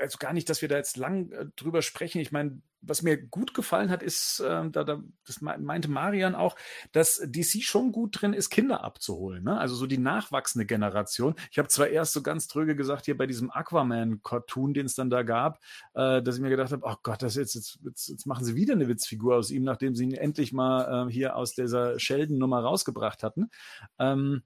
also 0.00 0.18
gar 0.18 0.32
nicht, 0.32 0.48
dass 0.48 0.62
wir 0.62 0.68
da 0.68 0.76
jetzt 0.76 0.96
lang 0.96 1.30
äh, 1.32 1.46
drüber 1.56 1.82
sprechen. 1.82 2.20
Ich 2.20 2.32
meine, 2.32 2.60
was 2.80 3.02
mir 3.02 3.16
gut 3.16 3.54
gefallen 3.54 3.90
hat, 3.90 4.02
ist, 4.02 4.40
äh, 4.40 4.70
da, 4.70 4.84
da, 4.84 5.02
das 5.26 5.40
meinte 5.40 5.88
Marian 5.88 6.34
auch, 6.34 6.56
dass 6.92 7.22
DC 7.24 7.62
schon 7.62 7.92
gut 7.92 8.20
drin 8.20 8.32
ist, 8.32 8.50
Kinder 8.50 8.84
abzuholen. 8.84 9.44
Ne? 9.44 9.58
Also 9.58 9.74
so 9.74 9.86
die 9.86 9.98
nachwachsende 9.98 10.66
Generation. 10.66 11.34
Ich 11.50 11.58
habe 11.58 11.68
zwar 11.68 11.88
erst 11.88 12.12
so 12.12 12.22
ganz 12.22 12.46
tröge 12.46 12.76
gesagt, 12.76 13.06
hier 13.06 13.16
bei 13.16 13.26
diesem 13.26 13.50
Aquaman-Cartoon, 13.50 14.74
den 14.74 14.86
es 14.86 14.94
dann 14.94 15.10
da 15.10 15.22
gab, 15.22 15.60
äh, 15.94 16.22
dass 16.22 16.36
ich 16.36 16.42
mir 16.42 16.50
gedacht 16.50 16.72
habe, 16.72 16.84
oh 16.84 16.96
Gott, 17.02 17.22
das 17.22 17.36
jetzt, 17.36 17.54
jetzt, 17.54 17.78
jetzt, 17.84 18.08
jetzt 18.08 18.26
machen 18.26 18.44
sie 18.44 18.54
wieder 18.54 18.74
eine 18.74 18.88
Witzfigur 18.88 19.36
aus 19.36 19.50
ihm, 19.50 19.64
nachdem 19.64 19.94
sie 19.94 20.04
ihn 20.04 20.14
endlich 20.14 20.52
mal 20.52 21.08
äh, 21.08 21.12
hier 21.12 21.36
aus 21.36 21.54
dieser 21.54 21.98
Sheldon-Nummer 21.98 22.60
rausgebracht 22.60 23.22
hatten. 23.22 23.50
Ähm, 23.98 24.42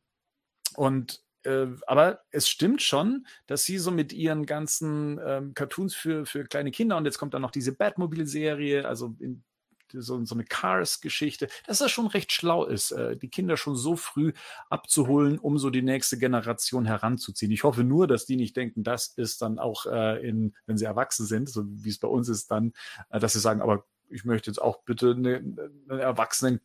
und 0.77 1.23
äh, 1.45 1.67
aber 1.87 2.21
es 2.31 2.49
stimmt 2.49 2.83
schon, 2.83 3.27
dass 3.47 3.65
sie 3.65 3.79
so 3.79 3.91
mit 3.91 4.13
ihren 4.13 4.47
ganzen 4.47 5.21
ähm, 5.25 5.55
Cartoons 5.55 5.95
für, 5.95 6.27
für 6.27 6.45
kleine 6.45 6.71
Kinder 6.71 6.97
und 6.97 7.05
jetzt 7.05 7.19
kommt 7.19 7.35
dann 7.35 7.43
noch 7.43 7.51
diese 7.51 7.73
Batmobile-Serie, 7.73 8.87
also 8.87 9.17
in, 9.19 9.45
so, 9.93 10.25
so 10.25 10.35
eine 10.35 10.45
Cars-Geschichte, 10.45 11.49
dass 11.67 11.79
das 11.79 11.91
schon 11.91 12.07
recht 12.07 12.33
schlau 12.33 12.65
ist, 12.65 12.91
äh, 12.93 13.17
die 13.17 13.31
Kinder 13.31 13.57
schon 13.57 13.77
so 13.77 13.97
früh 13.97 14.33
abzuholen, 14.69 15.39
um 15.39 15.59
so 15.59 15.71
die 15.71 15.83
nächste 15.83 16.19
Generation 16.19 16.85
heranzuziehen. 16.85 17.53
Ich 17.53 17.65
hoffe 17.65 17.85
nur, 17.85 18.07
dass 18.07 18.27
die 18.27 18.37
nicht 18.37 18.57
denken, 18.57 18.83
das 18.83 19.09
ist 19.09 19.43
dann 19.43 19.59
auch 19.59 19.87
äh, 19.87 20.27
in, 20.27 20.55
wenn 20.67 20.77
sie 20.77 20.85
erwachsen 20.85 21.27
sind, 21.27 21.49
so 21.49 21.65
wie 21.67 21.89
es 21.89 21.99
bei 21.99 22.09
uns 22.09 22.29
ist, 22.29 22.51
dann, 22.51 22.73
äh, 23.11 23.19
dass 23.19 23.33
sie 23.33 23.41
sagen, 23.41 23.63
aber 23.63 23.87
ich 24.11 24.25
möchte 24.25 24.51
jetzt 24.51 24.61
auch 24.61 24.83
bitte 24.85 25.11
einen 25.11 25.59
eine 25.89 26.01
erwachsenen 26.01 26.61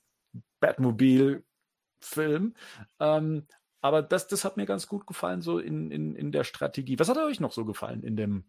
Batmobil-Film. 0.61 2.53
Ähm, 2.99 3.47
aber 3.83 4.01
das, 4.01 4.27
das 4.27 4.45
hat 4.45 4.55
mir 4.55 4.65
ganz 4.65 4.87
gut 4.87 5.05
gefallen, 5.05 5.41
so 5.41 5.59
in, 5.59 5.91
in, 5.91 6.15
in 6.15 6.31
der 6.31 6.45
Strategie. 6.45 6.97
Was 6.99 7.09
hat 7.09 7.17
euch 7.17 7.41
noch 7.41 7.51
so 7.51 7.65
gefallen 7.65 8.01
in 8.01 8.15
dem, 8.15 8.45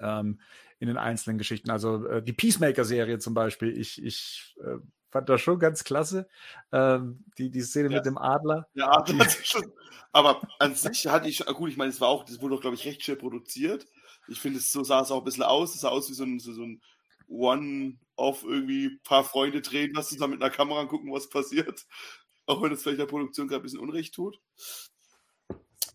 ähm, 0.00 0.40
in 0.80 0.88
den 0.88 0.96
einzelnen 0.96 1.38
Geschichten? 1.38 1.70
Also 1.70 2.04
äh, 2.06 2.20
die 2.20 2.32
Peacemaker-Serie 2.32 3.20
zum 3.20 3.32
Beispiel, 3.32 3.78
ich, 3.78 4.02
ich 4.02 4.56
äh, 4.60 4.78
fand 5.08 5.28
das 5.28 5.40
schon 5.40 5.60
ganz 5.60 5.84
klasse. 5.84 6.28
Ähm, 6.72 7.24
die, 7.38 7.48
die 7.52 7.60
Szene 7.60 7.90
ja. 7.90 7.98
mit 7.98 8.04
dem 8.04 8.18
Adler. 8.18 8.66
Ja, 8.74 8.90
Adler 8.98 9.24
schon, 9.30 9.72
aber 10.10 10.42
an 10.58 10.74
sich 10.74 11.06
hatte 11.06 11.28
ich, 11.28 11.46
gut, 11.46 11.70
ich 11.70 11.76
meine, 11.76 11.90
es 11.90 12.00
war 12.00 12.08
auch, 12.08 12.24
das 12.24 12.42
wurde 12.42 12.56
auch, 12.56 12.60
glaube 12.60 12.74
ich, 12.74 12.84
recht 12.84 13.04
schnell 13.04 13.18
produziert. 13.18 13.86
Ich 14.26 14.40
finde, 14.40 14.58
so 14.58 14.82
sah 14.82 15.02
es 15.02 15.12
auch 15.12 15.18
ein 15.18 15.24
bisschen 15.24 15.44
aus. 15.44 15.76
Es 15.76 15.82
sah 15.82 15.90
aus 15.90 16.10
wie 16.10 16.14
so 16.14 16.24
ein, 16.24 16.40
so, 16.40 16.52
so 16.52 16.64
ein 16.64 16.82
One-Off 17.28 18.42
irgendwie, 18.42 18.98
paar 19.04 19.22
Freunde 19.22 19.62
drehen 19.62 19.94
lassen, 19.94 20.14
zusammen 20.14 20.34
mit 20.34 20.42
einer 20.42 20.50
Kamera 20.50 20.86
gucken, 20.86 21.12
was 21.12 21.28
passiert. 21.28 21.86
Auch 22.46 22.62
wenn 22.62 22.70
das 22.70 22.82
vielleicht 22.82 23.00
der 23.00 23.06
Produktion 23.06 23.48
gerade 23.48 23.60
ein 23.60 23.64
bisschen 23.64 23.80
Unrecht 23.80 24.14
tut. 24.14 24.40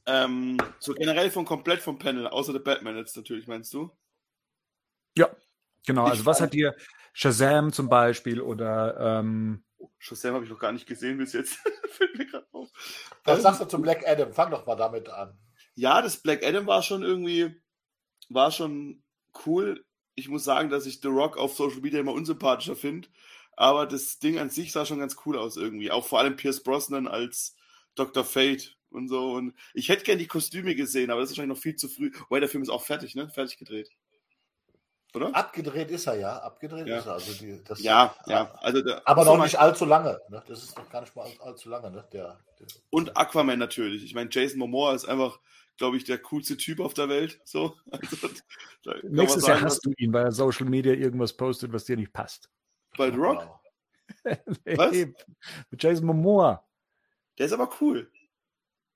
Ähm, 0.06 0.58
so 0.80 0.94
generell 0.94 1.30
von 1.30 1.46
komplett 1.46 1.82
vom 1.82 2.00
Panel, 2.00 2.28
außer 2.28 2.54
der 2.54 2.60
Batman 2.60 2.96
jetzt 2.96 3.18
natürlich, 3.18 3.48
meinst 3.48 3.74
du? 3.74 3.92
Ja, 5.18 5.30
genau. 5.86 6.06
Ich 6.06 6.12
also 6.12 6.26
was 6.26 6.40
hat 6.40 6.54
dir 6.54 6.76
Shazam 7.12 7.74
zum 7.74 7.90
Beispiel 7.90 8.40
oder 8.40 9.20
ähm, 9.20 9.66
Shazam 9.98 10.36
habe 10.36 10.46
ich 10.46 10.50
noch 10.50 10.60
gar 10.60 10.72
nicht 10.72 10.88
gesehen 10.88 11.18
bis 11.18 11.34
jetzt. 11.34 11.56
Fällt 11.90 12.18
mir 12.18 12.26
gerade 12.26 12.48
auf. 12.52 12.70
Was 13.24 13.42
sagst 13.42 13.62
du 13.62 13.66
zum 13.66 13.82
Black 13.82 14.08
Adam? 14.08 14.32
Fang 14.32 14.52
doch 14.52 14.66
mal 14.66 14.76
damit 14.76 15.10
an. 15.10 15.38
Ja, 15.76 16.02
das 16.02 16.18
Black 16.18 16.46
Adam 16.46 16.66
war 16.68 16.82
schon 16.84 17.04
irgendwie, 17.04 17.60
war 18.30 18.52
schon 18.52 19.04
cool. 19.46 19.84
Ich 20.16 20.30
muss 20.30 20.44
sagen, 20.44 20.70
dass 20.70 20.86
ich 20.86 21.02
The 21.02 21.10
Rock 21.10 21.38
auf 21.38 21.54
Social 21.54 21.82
Media 21.82 22.00
immer 22.00 22.14
unsympathischer 22.14 22.76
finde. 22.76 23.10
Aber 23.58 23.88
das 23.88 24.20
Ding 24.20 24.38
an 24.38 24.52
sich 24.52 24.72
sah 24.72 24.86
schon 24.86 25.00
ganz 25.00 25.18
cool 25.26 25.38
aus 25.38 25.58
irgendwie. 25.58 25.92
Auch 25.92 26.06
vor 26.06 26.20
allem 26.20 26.36
Pierce 26.36 26.64
Brosnan 26.64 27.08
als 27.08 27.56
Dr. 27.96 28.24
Fate 28.24 28.78
und 28.92 29.10
so. 29.10 29.34
Und 29.34 29.56
ich 29.74 29.90
hätte 29.90 30.04
gern 30.04 30.20
die 30.20 30.28
Kostüme 30.28 30.76
gesehen, 30.76 31.10
aber 31.10 31.22
das 31.22 31.32
ist 31.32 31.38
wahrscheinlich 31.38 31.58
noch 31.58 31.62
viel 31.62 31.76
zu 31.76 31.90
früh. 31.90 32.12
Weil 32.30 32.40
der 32.40 32.50
Film 32.50 32.62
ist 32.62 32.70
auch 32.70 32.84
fertig, 32.84 33.16
ne? 33.16 33.28
Fertig 33.30 33.58
gedreht. 33.58 33.90
Oder? 35.16 35.36
Abgedreht 35.36 35.90
ist 35.90 36.06
er 36.06 36.20
ja. 36.20 36.38
Abgedreht 36.38 36.88
ja. 36.88 37.00
ist 37.00 37.08
er. 37.08 37.14
Also 37.14 37.34
die, 37.34 37.64
das, 37.64 37.82
ja, 37.82 38.16
ja. 38.28 38.54
Also 38.62 38.84
der, 38.84 39.02
aber 39.08 39.26
noch 39.26 39.42
nicht 39.42 39.58
allzu 39.58 39.86
lange. 39.86 40.20
Ne? 40.30 40.44
Das 40.48 40.64
ist 40.64 40.78
noch 40.78 40.88
gar 40.90 41.02
nicht 41.02 41.16
mal 41.16 41.28
allzu 41.40 41.70
lange. 41.70 41.90
Ne? 41.90 42.06
Der, 42.14 42.40
der 42.60 42.68
und 42.92 43.18
Aquaman 43.18 43.58
natürlich. 43.58 44.04
Ich 44.04 44.14
meine, 44.14 44.30
Jason 44.32 44.60
Momoa 44.60 44.94
ist 44.94 45.06
einfach, 45.06 45.40
glaube 45.78 45.98
ich, 45.98 46.04
der 46.04 46.20
coolste 46.20 46.58
Typ 46.58 46.80
auf 46.80 46.94
der 46.94 47.10
Welt. 47.10 47.42
So. 47.44 47.76
Also, 48.86 49.06
Nächstes 49.06 49.48
Jahr 49.48 49.60
hast 49.60 49.86
du 49.86 49.92
ihn, 49.98 50.14
weil 50.14 50.24
er 50.26 50.32
Social 50.32 50.66
Media 50.66 50.94
irgendwas 50.94 51.36
postet, 51.36 51.74
was 51.74 51.84
dir 51.84 51.98
nicht 51.98 52.14
passt. 52.14 52.50
Bei 52.98 53.12
The 53.12 53.18
Rock? 53.18 53.60
Was? 54.66 54.92
Mit 55.70 55.84
Jason 55.84 56.06
Momoa. 56.06 56.66
Der 57.38 57.46
ist 57.46 57.54
aber 57.54 57.70
cool. 57.80 58.12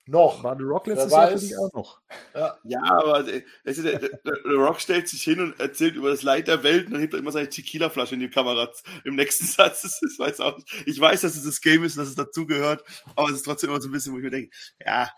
Noch. 0.06 0.42
War 0.42 0.56
The 0.56 0.64
Rock 0.64 0.88
letztes 0.88 1.12
Jahr 1.12 1.30
für 1.30 1.38
dich 1.38 1.56
auch 1.56 1.72
noch. 1.72 2.02
Ja, 2.34 2.58
ja 2.64 2.82
aber 2.82 3.22
der, 3.22 3.42
der, 3.64 3.98
der, 4.00 4.54
Rock 4.56 4.80
stellt 4.80 5.08
sich 5.08 5.22
hin 5.22 5.38
und 5.38 5.60
erzählt 5.60 5.94
über 5.94 6.10
das 6.10 6.22
Leid 6.22 6.48
der 6.48 6.64
Welt 6.64 6.86
und 6.86 6.92
dann 6.92 7.00
hebt 7.00 7.12
er 7.12 7.20
immer 7.20 7.30
seine 7.30 7.48
Tequila-Flasche 7.48 8.14
in 8.14 8.20
die 8.20 8.28
Kamera 8.28 8.68
im 9.04 9.14
nächsten 9.14 9.46
Satz. 9.46 9.82
Das 9.82 10.02
ist, 10.02 10.18
weiß 10.18 10.40
auch 10.40 10.56
nicht. 10.56 10.68
Ich 10.86 10.98
weiß, 10.98 11.20
dass 11.20 11.36
es 11.36 11.44
das 11.44 11.60
Game 11.60 11.84
ist, 11.84 11.96
dass 11.96 12.08
es 12.08 12.16
dazugehört, 12.16 12.82
aber 13.14 13.28
es 13.28 13.36
ist 13.36 13.44
trotzdem 13.44 13.70
immer 13.70 13.80
so 13.80 13.88
ein 13.88 13.92
bisschen, 13.92 14.12
wo 14.12 14.18
ich 14.18 14.24
mir 14.24 14.30
denke, 14.30 14.50
ja. 14.84 15.08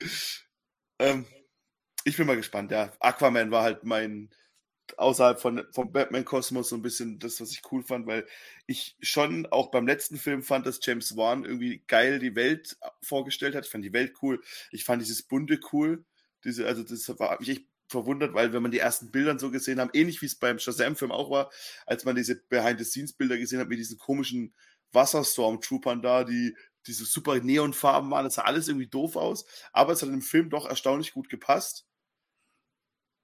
ähm, 0.98 1.26
ich 2.04 2.16
bin 2.16 2.26
mal 2.26 2.36
gespannt, 2.36 2.70
ja. 2.70 2.90
Aquaman 3.00 3.50
war 3.50 3.64
halt 3.64 3.84
mein, 3.84 4.30
außerhalb 4.98 5.40
von, 5.40 5.66
vom 5.72 5.92
Batman-Kosmos 5.92 6.68
so 6.68 6.76
ein 6.76 6.82
bisschen 6.82 7.18
das, 7.18 7.40
was 7.40 7.52
ich 7.52 7.62
cool 7.70 7.82
fand, 7.82 8.06
weil 8.06 8.26
ich 8.66 8.96
schon 9.00 9.46
auch 9.46 9.70
beim 9.70 9.86
letzten 9.86 10.16
Film 10.16 10.42
fand, 10.42 10.66
dass 10.66 10.80
James 10.82 11.16
Wan 11.16 11.44
irgendwie 11.44 11.82
geil 11.86 12.18
die 12.18 12.34
Welt 12.34 12.76
vorgestellt 13.02 13.54
hat. 13.54 13.66
Ich 13.66 13.70
fand 13.70 13.84
die 13.84 13.92
Welt 13.92 14.14
cool. 14.22 14.42
Ich 14.70 14.84
fand 14.84 15.02
dieses 15.02 15.22
Bunte 15.22 15.58
cool. 15.72 16.04
Diese, 16.44 16.66
also 16.66 16.82
das 16.82 17.08
war 17.18 17.38
mich 17.40 17.48
echt 17.50 17.66
verwundert, 17.88 18.34
weil 18.34 18.52
wenn 18.52 18.62
man 18.62 18.72
die 18.72 18.78
ersten 18.78 19.10
Bilder 19.10 19.38
so 19.38 19.50
gesehen 19.50 19.78
haben, 19.78 19.90
ähnlich 19.92 20.20
wie 20.22 20.26
es 20.26 20.34
beim 20.34 20.58
Shazam-Film 20.58 21.12
auch 21.12 21.30
war, 21.30 21.50
als 21.86 22.04
man 22.04 22.16
diese 22.16 22.36
Behind-the-Scenes-Bilder 22.36 23.38
gesehen 23.38 23.60
hat 23.60 23.68
mit 23.68 23.78
diesen 23.78 23.98
komischen 23.98 24.54
Wasserstorm-Troopern 24.92 26.02
da, 26.02 26.24
die 26.24 26.56
diese 26.86 27.04
super 27.04 27.38
Neonfarben 27.38 28.10
waren, 28.10 28.24
das 28.24 28.34
sah 28.34 28.42
alles 28.42 28.68
irgendwie 28.68 28.88
doof 28.88 29.16
aus, 29.16 29.44
aber 29.72 29.92
es 29.92 30.02
hat 30.02 30.08
im 30.08 30.22
Film 30.22 30.50
doch 30.50 30.66
erstaunlich 30.66 31.12
gut 31.12 31.28
gepasst. 31.28 31.86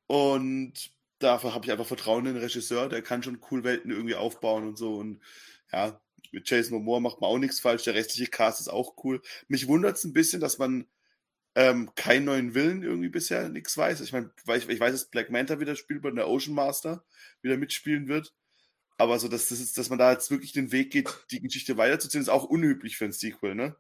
Und 0.07 0.93
dafür 1.19 1.55
habe 1.55 1.65
ich 1.65 1.73
einfach 1.73 1.87
Vertrauen 1.87 2.27
in 2.27 2.35
den 2.35 2.43
Regisseur, 2.43 2.89
der 2.89 3.03
kann 3.03 3.23
schon 3.23 3.41
cool 3.51 3.65
Welten 3.65 3.91
irgendwie 3.91 4.15
aufbauen 4.15 4.67
und 4.67 4.79
so. 4.79 4.97
Und 4.97 5.21
ja, 5.73 6.01
mit 6.33 6.49
Jason 6.49 6.79
Momoa 6.79 7.01
macht 7.01 7.21
man 7.21 7.31
auch 7.31 7.39
nichts 7.39 7.61
falsch. 7.61 7.85
Der 7.85 7.95
restliche 7.95 8.31
Cast 8.31 8.61
ist 8.61 8.69
auch 8.69 8.95
cool. 9.05 9.21
Mich 9.49 9.67
wundert 9.69 9.97
es 9.97 10.05
ein 10.05 10.13
bisschen, 10.13 10.41
dass 10.41 10.59
man 10.59 10.87
ähm, 11.55 11.91
keinen 11.97 12.25
neuen 12.25 12.55
Willen 12.55 12.83
irgendwie 12.83 13.09
bisher 13.09 13.49
nichts 13.49 13.77
weiß. 13.77 14.01
Ich 14.01 14.13
meine, 14.13 14.31
ich, 14.57 14.69
ich 14.69 14.81
weiß, 14.81 14.93
dass 14.93 15.11
Black 15.11 15.31
Manta 15.31 15.61
wieder 15.61 15.77
spielt 15.77 16.03
bei 16.03 16.11
der 16.11 16.29
Ocean 16.29 16.55
Master, 16.55 17.05
wieder 17.43 17.57
mitspielen 17.57 18.09
wird. 18.09 18.35
Aber 18.99 19.19
so, 19.19 19.29
dass, 19.29 19.49
das 19.49 19.61
ist, 19.61 19.79
dass 19.79 19.91
man 19.91 19.99
da 19.99 20.13
jetzt 20.13 20.31
wirklich 20.31 20.53
den 20.53 20.73
Weg 20.73 20.91
geht, 20.91 21.09
die 21.31 21.41
Geschichte 21.41 21.77
weiterzuziehen, 21.77 22.23
ist 22.23 22.29
auch 22.29 22.45
unüblich 22.45 22.97
für 22.97 23.07
ein 23.07 23.13
Sequel, 23.13 23.55
ne? 23.55 23.77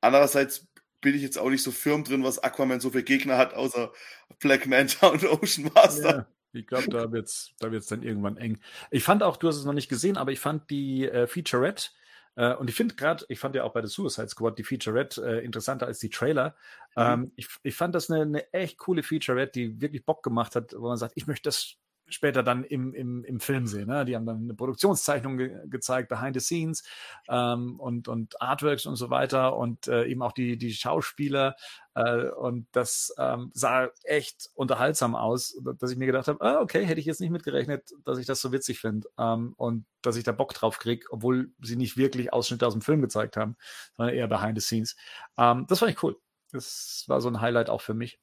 Andererseits 0.00 0.66
bin 1.00 1.14
ich 1.14 1.22
jetzt 1.22 1.38
auch 1.38 1.50
nicht 1.50 1.62
so 1.62 1.70
firm 1.70 2.04
drin, 2.04 2.24
was 2.24 2.42
Aquaman 2.42 2.80
so 2.80 2.90
für 2.90 3.02
Gegner 3.02 3.38
hat, 3.38 3.54
außer 3.54 3.92
Black 4.38 4.66
Manta 4.66 5.08
und 5.08 5.24
Ocean 5.24 5.70
Master. 5.74 6.16
Ja, 6.16 6.26
ich 6.52 6.66
glaube, 6.66 6.88
da 6.88 7.10
wird 7.12 7.26
es 7.26 7.52
da 7.58 7.70
wird's 7.70 7.86
dann 7.86 8.02
irgendwann 8.02 8.36
eng. 8.36 8.58
Ich 8.90 9.04
fand 9.04 9.22
auch, 9.22 9.36
du 9.36 9.48
hast 9.48 9.56
es 9.56 9.64
noch 9.64 9.72
nicht 9.72 9.88
gesehen, 9.88 10.16
aber 10.16 10.32
ich 10.32 10.40
fand 10.40 10.70
die 10.70 11.08
äh, 11.08 11.26
Featurette 11.26 11.90
äh, 12.36 12.54
und 12.54 12.70
ich 12.70 12.76
finde 12.76 12.94
gerade, 12.94 13.24
ich 13.28 13.38
fand 13.38 13.54
ja 13.54 13.64
auch 13.64 13.72
bei 13.72 13.80
der 13.80 13.90
Suicide 13.90 14.28
Squad 14.28 14.58
die 14.58 14.64
Featurette 14.64 15.22
äh, 15.22 15.44
interessanter 15.44 15.86
als 15.86 15.98
die 15.98 16.10
Trailer. 16.10 16.56
Mhm. 16.96 17.02
Ähm, 17.02 17.32
ich, 17.36 17.48
ich 17.62 17.74
fand 17.74 17.94
das 17.94 18.10
eine, 18.10 18.22
eine 18.22 18.52
echt 18.52 18.78
coole 18.78 19.02
Featurette, 19.02 19.52
die 19.52 19.80
wirklich 19.80 20.04
Bock 20.04 20.22
gemacht 20.22 20.56
hat, 20.56 20.74
wo 20.76 20.88
man 20.88 20.96
sagt, 20.96 21.12
ich 21.16 21.26
möchte 21.26 21.48
das 21.48 21.76
später 22.10 22.42
dann 22.42 22.64
im, 22.64 22.94
im, 22.94 23.24
im 23.24 23.40
Film 23.40 23.66
sehen. 23.66 23.88
Ne? 23.88 24.04
Die 24.04 24.14
haben 24.14 24.26
dann 24.26 24.42
eine 24.42 24.54
Produktionszeichnung 24.54 25.38
ge 25.38 25.68
gezeigt, 25.68 26.08
behind 26.08 26.34
the 26.34 26.40
scenes 26.40 26.82
ähm, 27.28 27.78
und, 27.78 28.08
und 28.08 28.40
Artworks 28.40 28.86
und 28.86 28.96
so 28.96 29.10
weiter 29.10 29.56
und 29.56 29.88
äh, 29.88 30.04
eben 30.06 30.22
auch 30.22 30.32
die, 30.32 30.58
die 30.58 30.72
Schauspieler. 30.72 31.56
Äh, 31.94 32.28
und 32.28 32.66
das 32.72 33.14
ähm, 33.18 33.50
sah 33.54 33.88
echt 34.04 34.50
unterhaltsam 34.54 35.14
aus, 35.14 35.58
dass 35.78 35.90
ich 35.90 35.98
mir 35.98 36.06
gedacht 36.06 36.28
habe, 36.28 36.40
ah, 36.40 36.60
okay, 36.60 36.84
hätte 36.84 37.00
ich 37.00 37.06
jetzt 37.06 37.20
nicht 37.20 37.30
mitgerechnet, 37.30 37.90
dass 38.04 38.18
ich 38.18 38.26
das 38.26 38.40
so 38.40 38.52
witzig 38.52 38.80
finde 38.80 39.08
ähm, 39.18 39.54
und 39.56 39.86
dass 40.02 40.16
ich 40.16 40.24
da 40.24 40.32
Bock 40.32 40.54
drauf 40.54 40.78
kriege, 40.78 41.06
obwohl 41.10 41.50
sie 41.60 41.76
nicht 41.76 41.96
wirklich 41.96 42.32
Ausschnitte 42.32 42.66
aus 42.66 42.74
dem 42.74 42.82
Film 42.82 43.00
gezeigt 43.00 43.36
haben, 43.36 43.56
sondern 43.96 44.14
eher 44.14 44.28
behind 44.28 44.60
the 44.60 44.64
scenes. 44.64 44.96
Ähm, 45.36 45.66
das 45.68 45.80
fand 45.80 45.92
ich 45.92 46.02
cool. 46.02 46.16
Das 46.52 47.04
war 47.06 47.20
so 47.20 47.28
ein 47.28 47.40
Highlight 47.40 47.70
auch 47.70 47.80
für 47.80 47.94
mich. 47.94 48.18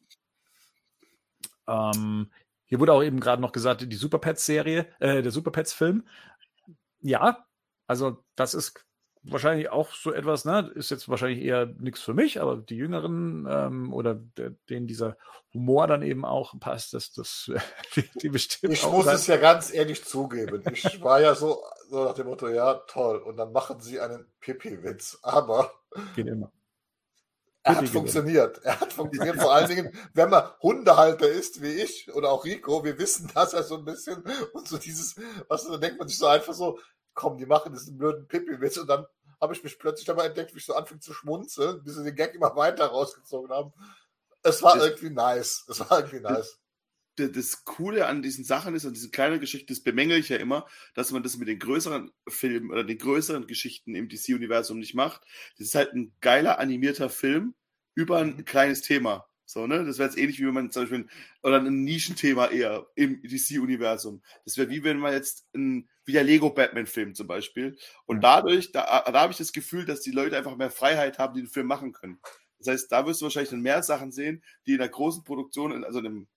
Ähm, 1.67 2.31
hier 2.67 2.79
wurde 2.79 2.93
auch 2.93 3.03
eben 3.03 3.19
gerade 3.19 3.41
noch 3.41 3.51
gesagt, 3.51 3.91
die 3.91 3.95
Super 3.95 4.19
Pets-Serie, 4.19 4.87
äh, 4.99 5.21
der 5.21 5.31
Super 5.31 5.51
Pets-Film. 5.51 6.05
Ja, 6.99 7.45
also 7.87 8.23
das 8.35 8.53
ist 8.53 8.85
wahrscheinlich 9.23 9.69
auch 9.69 9.93
so 9.93 10.13
etwas, 10.13 10.45
ne? 10.45 10.71
Ist 10.75 10.91
jetzt 10.91 11.09
wahrscheinlich 11.09 11.43
eher 11.43 11.65
nichts 11.65 12.01
für 12.01 12.13
mich, 12.13 12.41
aber 12.41 12.57
die 12.57 12.75
Jüngeren 12.75 13.47
ähm, 13.49 13.93
oder 13.93 14.15
der, 14.15 14.51
denen 14.69 14.87
dieser 14.87 15.17
Humor 15.53 15.87
dann 15.87 16.01
eben 16.01 16.25
auch 16.25 16.59
passt, 16.59 16.93
das, 16.93 17.13
das 17.13 17.51
die, 17.95 18.09
die 18.21 18.29
bestimmt. 18.29 18.73
Ich 18.73 18.85
muss 18.85 19.05
sein. 19.05 19.15
es 19.15 19.27
ja 19.27 19.37
ganz 19.37 19.73
ehrlich 19.73 20.03
zugeben. 20.03 20.63
Ich 20.71 21.01
war 21.01 21.21
ja 21.21 21.35
so, 21.35 21.63
so 21.89 22.03
nach 22.05 22.13
dem 22.13 22.27
Motto, 22.27 22.49
ja, 22.49 22.75
toll. 22.87 23.17
Und 23.17 23.37
dann 23.37 23.51
machen 23.51 23.79
sie 23.79 23.99
einen 23.99 24.25
Pipi-Witz. 24.41 25.19
Aber. 25.21 25.71
Geht 26.15 26.27
immer. 26.27 26.51
Er 27.67 27.75
hat 27.77 27.89
funktioniert. 27.89 28.63
Er 28.63 28.79
hat 28.79 28.93
funktioniert. 28.93 29.41
Vor 29.41 29.53
allen 29.53 29.67
Dingen, 29.67 29.93
wenn 30.13 30.29
man 30.29 30.49
Hundehalter 30.61 31.27
ist, 31.27 31.61
wie 31.61 31.73
ich 31.73 32.13
oder 32.13 32.31
auch 32.31 32.45
Rico, 32.45 32.83
wir 32.83 32.97
wissen 32.97 33.29
das 33.33 33.51
ja 33.51 33.63
so 33.63 33.77
ein 33.77 33.85
bisschen. 33.85 34.23
Und 34.53 34.67
so 34.67 34.77
dieses, 34.77 35.15
was 35.47 35.67
da 35.67 35.77
denkt 35.77 35.99
man 35.99 36.07
sich 36.07 36.17
so 36.17 36.27
einfach 36.27 36.53
so, 36.53 36.79
komm, 37.13 37.37
die 37.37 37.45
machen 37.45 37.73
diesen 37.73 37.97
blöden 37.97 38.27
Pipi-Witz. 38.27 38.77
Und 38.77 38.87
dann 38.87 39.05
habe 39.41 39.53
ich 39.53 39.63
mich 39.63 39.77
plötzlich 39.77 40.05
dabei 40.05 40.27
entdeckt, 40.27 40.53
wie 40.53 40.59
ich 40.59 40.65
so 40.65 40.75
anfing 40.75 41.01
zu 41.01 41.13
schmunzeln, 41.13 41.83
bis 41.83 41.95
sie 41.95 42.03
den 42.03 42.15
Gag 42.15 42.33
immer 42.35 42.55
weiter 42.55 42.87
rausgezogen 42.87 43.51
haben. 43.51 43.73
Es 44.43 44.63
war 44.63 44.75
das, 44.75 44.85
irgendwie 44.85 45.09
nice. 45.09 45.65
Es 45.67 45.79
war 45.79 45.99
irgendwie 45.99 46.21
nice. 46.21 46.59
Das, 47.17 47.65
Coole 47.65 48.07
an 48.07 48.21
diesen 48.21 48.43
Sachen 48.43 48.75
ist, 48.75 48.85
an 48.85 48.93
diesen 48.93 49.11
kleinen 49.11 49.39
Geschichten, 49.39 49.67
das 49.67 49.81
bemängel 49.81 50.19
ich 50.19 50.29
ja 50.29 50.37
immer, 50.37 50.67
dass 50.93 51.11
man 51.11 51.23
das 51.23 51.37
mit 51.37 51.47
den 51.47 51.59
größeren 51.59 52.11
Filmen 52.27 52.71
oder 52.71 52.83
den 52.83 52.97
größeren 52.97 53.47
Geschichten 53.47 53.95
im 53.95 54.07
DC-Universum 54.07 54.79
nicht 54.79 54.93
macht. 54.93 55.23
Das 55.57 55.67
ist 55.67 55.75
halt 55.75 55.93
ein 55.93 56.13
geiler 56.21 56.59
animierter 56.59 57.09
Film, 57.09 57.55
über 57.95 58.19
ein 58.19 58.45
kleines 58.45 58.81
Thema. 58.81 59.27
So, 59.49 59.65
ne? 59.65 59.85
Das 59.85 59.97
wäre 59.97 60.09
jetzt 60.09 60.17
ähnlich 60.17 60.39
wie 60.39 60.45
wenn 60.45 60.53
man 60.53 60.71
zum 60.71 60.83
Beispiel, 60.83 61.07
oder 61.41 61.61
ein 61.61 61.83
Nischenthema 61.83 62.47
eher 62.47 62.85
im 62.95 63.23
DC-Universum. 63.23 64.21
Das 64.45 64.57
wäre 64.57 64.69
wie 64.69 64.83
wenn 64.83 64.99
man 64.99 65.13
jetzt 65.13 65.47
ein, 65.55 65.89
wie 66.05 66.11
der 66.11 66.25
Lego-Batman-Film 66.25 67.15
zum 67.15 67.27
Beispiel. 67.27 67.77
Und 68.05 68.21
dadurch, 68.21 68.71
da, 68.73 69.03
da 69.05 69.21
habe 69.21 69.31
ich 69.31 69.37
das 69.37 69.53
Gefühl, 69.53 69.85
dass 69.85 70.01
die 70.01 70.11
Leute 70.11 70.37
einfach 70.37 70.55
mehr 70.57 70.69
Freiheit 70.69 71.17
haben, 71.17 71.33
die 71.33 71.41
den 71.41 71.49
Film 71.49 71.65
machen 71.65 71.93
können. 71.93 72.19
Das 72.59 72.67
heißt, 72.67 72.91
da 72.91 73.05
wirst 73.05 73.21
du 73.21 73.25
wahrscheinlich 73.25 73.51
dann 73.51 73.61
mehr 73.61 73.81
Sachen 73.83 74.11
sehen, 74.11 74.43
die 74.65 74.73
in 74.73 74.79
der 74.79 74.89
großen 74.89 75.23
Produktion, 75.23 75.83
also 75.83 75.99
in 75.99 76.05
einem 76.05 76.27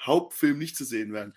Hauptfilm 0.00 0.58
nicht 0.58 0.76
zu 0.76 0.84
sehen 0.84 1.12
werden. 1.12 1.34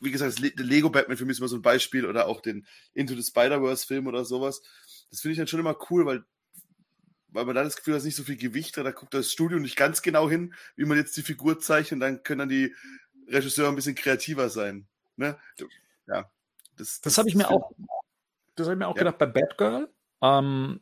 Wie 0.00 0.10
gesagt, 0.10 0.38
der 0.40 0.64
Lego-Batman-Film 0.64 1.30
ist 1.30 1.38
immer 1.38 1.48
so 1.48 1.56
ein 1.56 1.62
Beispiel 1.62 2.06
oder 2.06 2.26
auch 2.26 2.40
den 2.40 2.66
Into 2.92 3.14
the 3.14 3.22
Spider-Verse-Film 3.22 4.06
oder 4.06 4.24
sowas. 4.24 4.62
Das 5.10 5.20
finde 5.20 5.32
ich 5.32 5.38
dann 5.38 5.46
schon 5.46 5.60
immer 5.60 5.76
cool, 5.90 6.04
weil 6.04 6.24
weil 7.36 7.44
man 7.44 7.54
dann 7.54 7.64
das 7.64 7.76
Gefühl 7.76 7.94
hat, 7.94 8.02
nicht 8.02 8.16
so 8.16 8.22
viel 8.22 8.36
Gewicht 8.36 8.76
hat. 8.78 8.86
Da 8.86 8.92
guckt 8.92 9.12
das 9.12 9.30
Studio 9.30 9.58
nicht 9.58 9.76
ganz 9.76 10.00
genau 10.00 10.28
hin, 10.28 10.54
wie 10.74 10.86
man 10.86 10.96
jetzt 10.96 11.16
die 11.16 11.22
Figur 11.22 11.60
zeichnet. 11.60 12.00
Dann 12.00 12.22
können 12.22 12.38
dann 12.40 12.48
die 12.48 12.74
Regisseure 13.28 13.68
ein 13.68 13.76
bisschen 13.76 13.94
kreativer 13.94 14.48
sein. 14.48 14.86
Ne? 15.16 15.38
Ja, 16.06 16.30
das, 16.76 17.00
das, 17.00 17.00
das 17.02 17.18
habe 17.18 17.28
ich 17.28 17.34
mir 17.34 17.50
auch, 17.50 17.72
das 18.54 18.66
habe 18.66 18.74
ich 18.74 18.78
mir 18.78 18.88
auch 18.88 18.96
ja. 18.96 19.00
gedacht 19.00 19.18
bei 19.18 19.26
Batgirl. 19.26 19.88
Ähm, 20.22 20.80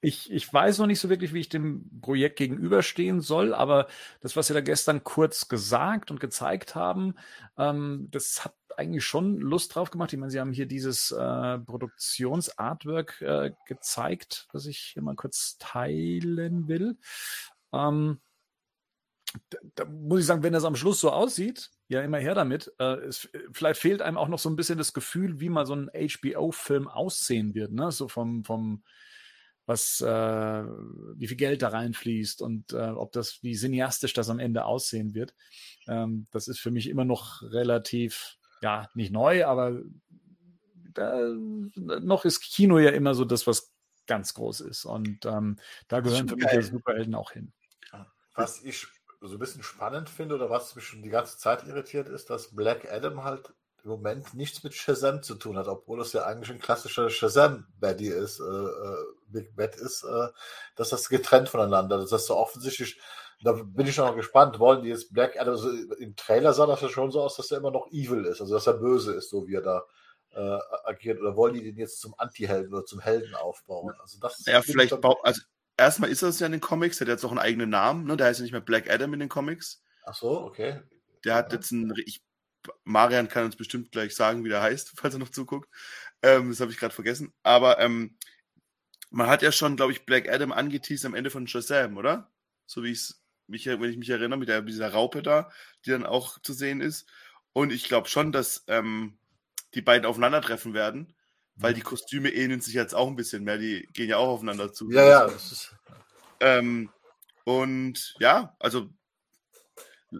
ich, 0.00 0.30
ich 0.30 0.52
weiß 0.52 0.78
noch 0.78 0.86
nicht 0.86 1.00
so 1.00 1.08
wirklich, 1.08 1.32
wie 1.32 1.40
ich 1.40 1.48
dem 1.48 2.00
Projekt 2.00 2.36
gegenüberstehen 2.36 3.20
soll, 3.20 3.54
aber 3.54 3.88
das, 4.20 4.36
was 4.36 4.46
Sie 4.46 4.54
da 4.54 4.60
gestern 4.60 5.04
kurz 5.04 5.48
gesagt 5.48 6.10
und 6.10 6.20
gezeigt 6.20 6.74
haben, 6.74 7.14
ähm, 7.58 8.08
das 8.10 8.44
hat 8.44 8.54
eigentlich 8.76 9.04
schon 9.04 9.38
Lust 9.38 9.74
drauf 9.74 9.90
gemacht. 9.90 10.12
Ich 10.12 10.18
meine, 10.18 10.30
Sie 10.30 10.40
haben 10.40 10.52
hier 10.52 10.66
dieses 10.66 11.10
äh, 11.10 11.58
Produktionsartwork 11.58 13.20
äh, 13.22 13.52
gezeigt, 13.66 14.48
was 14.52 14.66
ich 14.66 14.78
hier 14.78 15.02
mal 15.02 15.16
kurz 15.16 15.56
teilen 15.58 16.68
will. 16.68 16.98
Ähm, 17.72 18.20
da, 19.50 19.58
da, 19.74 19.84
muss 19.86 20.20
ich 20.20 20.26
sagen, 20.26 20.42
wenn 20.42 20.52
das 20.52 20.64
am 20.64 20.76
Schluss 20.76 21.00
so 21.00 21.10
aussieht, 21.10 21.70
ja, 21.88 22.02
immer 22.02 22.18
her 22.18 22.34
damit. 22.34 22.72
Äh, 22.78 22.96
es, 23.06 23.28
vielleicht 23.52 23.80
fehlt 23.80 24.02
einem 24.02 24.16
auch 24.16 24.28
noch 24.28 24.38
so 24.38 24.48
ein 24.48 24.56
bisschen 24.56 24.78
das 24.78 24.92
Gefühl, 24.92 25.40
wie 25.40 25.48
mal 25.48 25.66
so 25.66 25.74
ein 25.74 25.90
HBO-Film 25.92 26.88
aussehen 26.88 27.54
wird, 27.54 27.72
ne? 27.72 27.90
So 27.92 28.08
vom, 28.08 28.44
vom, 28.44 28.82
was, 29.66 30.00
äh, 30.00 30.06
wie 30.06 31.26
viel 31.26 31.36
Geld 31.36 31.62
da 31.62 31.68
reinfließt 31.68 32.40
und 32.40 32.72
äh, 32.72 32.90
ob 32.90 33.12
das, 33.12 33.42
wie 33.42 33.54
cineastisch 33.54 34.12
das 34.12 34.30
am 34.30 34.38
Ende 34.38 34.64
aussehen 34.64 35.14
wird. 35.14 35.34
Ähm, 35.88 36.26
das 36.30 36.48
ist 36.48 36.60
für 36.60 36.70
mich 36.70 36.88
immer 36.88 37.04
noch 37.04 37.42
relativ 37.42 38.38
ja, 38.62 38.88
nicht 38.94 39.12
neu, 39.12 39.44
aber 39.44 39.80
da, 40.94 41.20
noch 41.74 42.24
ist 42.24 42.40
Kino 42.40 42.78
ja 42.78 42.90
immer 42.90 43.14
so 43.14 43.24
das, 43.24 43.46
was 43.46 43.72
ganz 44.06 44.34
groß 44.34 44.60
ist. 44.62 44.84
Und 44.84 45.26
ähm, 45.26 45.58
da 45.88 46.00
gehören 46.00 46.28
für 46.28 46.36
mich 46.36 46.46
die 46.46 46.62
Superhelden 46.62 47.14
auch 47.14 47.32
hin. 47.32 47.52
Was 48.34 48.62
ich 48.62 48.86
so 49.20 49.34
ein 49.34 49.38
bisschen 49.38 49.62
spannend 49.62 50.10
finde 50.10 50.34
oder 50.34 50.50
was 50.50 50.76
mich 50.76 50.84
schon 50.84 51.02
die 51.02 51.08
ganze 51.08 51.38
Zeit 51.38 51.66
irritiert, 51.66 52.08
ist, 52.08 52.30
dass 52.30 52.54
Black 52.54 52.90
Adam 52.90 53.24
halt 53.24 53.52
im 53.86 53.92
Moment 53.92 54.34
nichts 54.34 54.64
mit 54.64 54.74
Shazam 54.74 55.22
zu 55.22 55.36
tun 55.36 55.56
hat, 55.56 55.68
obwohl 55.68 56.00
es 56.00 56.12
ja 56.12 56.24
eigentlich 56.24 56.50
ein 56.50 56.58
klassischer 56.58 57.08
Shazam-Baddy 57.08 58.08
ist, 58.08 58.40
äh, 58.40 58.42
äh, 58.42 59.04
Big 59.28 59.54
Bad 59.54 59.76
ist, 59.76 60.02
äh, 60.02 60.28
dass 60.74 60.90
das 60.90 61.08
getrennt 61.08 61.48
voneinander. 61.48 61.98
Das 61.98 62.12
ist 62.12 62.26
so 62.26 62.36
offensichtlich 62.36 63.00
da 63.42 63.52
bin 63.52 63.86
ich 63.86 63.96
noch 63.98 64.16
gespannt, 64.16 64.58
wollen 64.58 64.82
die 64.82 64.88
jetzt 64.88 65.12
Black 65.12 65.38
Adam, 65.38 65.54
also 65.54 65.70
im 65.70 66.16
Trailer 66.16 66.54
sah 66.54 66.66
das 66.66 66.80
ja 66.80 66.88
schon 66.88 67.10
so 67.10 67.20
aus, 67.20 67.36
dass 67.36 67.50
er 67.50 67.58
immer 67.58 67.70
noch 67.70 67.86
evil 67.92 68.24
ist, 68.24 68.40
also 68.40 68.54
dass 68.54 68.66
er 68.66 68.74
böse 68.74 69.12
ist, 69.12 69.28
so 69.28 69.46
wie 69.46 69.56
er 69.56 69.62
da 69.62 69.84
äh, 70.32 70.58
agieren 70.84 71.18
oder 71.18 71.36
wollen 71.36 71.54
die 71.54 71.62
den 71.62 71.76
jetzt 71.76 72.00
zum 72.00 72.14
Anti-Helden 72.16 72.72
oder 72.72 72.86
zum 72.86 73.00
Helden 73.00 73.34
aufbauen? 73.34 73.94
Also 74.00 74.18
das 74.20 74.42
ja, 74.46 74.62
vielleicht 74.62 74.98
bau, 75.00 75.20
also 75.22 75.42
erstmal 75.76 76.10
ist 76.10 76.22
das 76.22 76.40
ja 76.40 76.46
in 76.46 76.52
den 76.52 76.60
Comics, 76.62 76.98
der 76.98 77.06
hat 77.06 77.12
jetzt 77.12 77.24
auch 77.24 77.30
einen 77.30 77.38
eigenen 77.38 77.70
Namen, 77.70 78.06
ne? 78.06 78.16
Der 78.16 78.26
heißt 78.26 78.40
ja 78.40 78.42
nicht 78.42 78.52
mehr 78.52 78.60
Black 78.62 78.90
Adam 78.90 79.12
in 79.12 79.20
den 79.20 79.28
Comics. 79.28 79.82
Ach 80.04 80.14
so, 80.14 80.40
okay. 80.42 80.80
Der 81.24 81.34
hat 81.34 81.52
ja. 81.52 81.58
jetzt 81.58 81.72
einen, 81.72 81.92
ich, 82.06 82.22
Marian 82.84 83.28
kann 83.28 83.44
uns 83.44 83.56
bestimmt 83.56 83.92
gleich 83.92 84.14
sagen, 84.14 84.44
wie 84.44 84.48
der 84.48 84.62
heißt, 84.62 84.92
falls 84.96 85.14
er 85.14 85.20
noch 85.20 85.30
zuguckt. 85.30 85.68
Ähm, 86.22 86.50
das 86.50 86.60
habe 86.60 86.70
ich 86.70 86.78
gerade 86.78 86.94
vergessen. 86.94 87.32
Aber 87.42 87.78
ähm, 87.78 88.16
man 89.10 89.28
hat 89.28 89.42
ja 89.42 89.52
schon, 89.52 89.76
glaube 89.76 89.92
ich, 89.92 90.06
Black 90.06 90.28
Adam 90.28 90.52
angeteased 90.52 91.06
am 91.06 91.14
Ende 91.14 91.30
von 91.30 91.46
Shazam, 91.46 91.96
oder? 91.96 92.30
So 92.66 92.82
wie 92.82 92.92
ich 92.92 93.14
mich, 93.46 93.66
wenn 93.66 93.82
ich 93.84 93.96
mich 93.96 94.10
erinnere, 94.10 94.38
mit, 94.38 94.48
der, 94.48 94.62
dieser 94.62 94.92
Raupe 94.92 95.22
da, 95.22 95.50
die 95.84 95.90
dann 95.90 96.06
auch 96.06 96.40
zu 96.40 96.52
sehen 96.52 96.80
ist. 96.80 97.08
Und 97.52 97.72
ich 97.72 97.84
glaube 97.84 98.08
schon, 98.08 98.32
dass 98.32 98.64
ähm, 98.66 99.18
die 99.74 99.82
beiden 99.82 100.06
aufeinandertreffen 100.06 100.74
werden, 100.74 101.14
weil 101.54 101.72
die 101.72 101.80
Kostüme 101.80 102.30
ähneln 102.30 102.60
sich 102.60 102.74
jetzt 102.74 102.94
auch 102.94 103.06
ein 103.06 103.16
bisschen 103.16 103.44
mehr. 103.44 103.58
Die 103.58 103.88
gehen 103.92 104.08
ja 104.08 104.18
auch 104.18 104.28
aufeinander 104.28 104.72
zu. 104.72 104.90
Ja, 104.90 105.28
ja. 105.28 105.32
Ähm, 106.40 106.90
und 107.44 108.14
ja, 108.18 108.54
also 108.58 108.90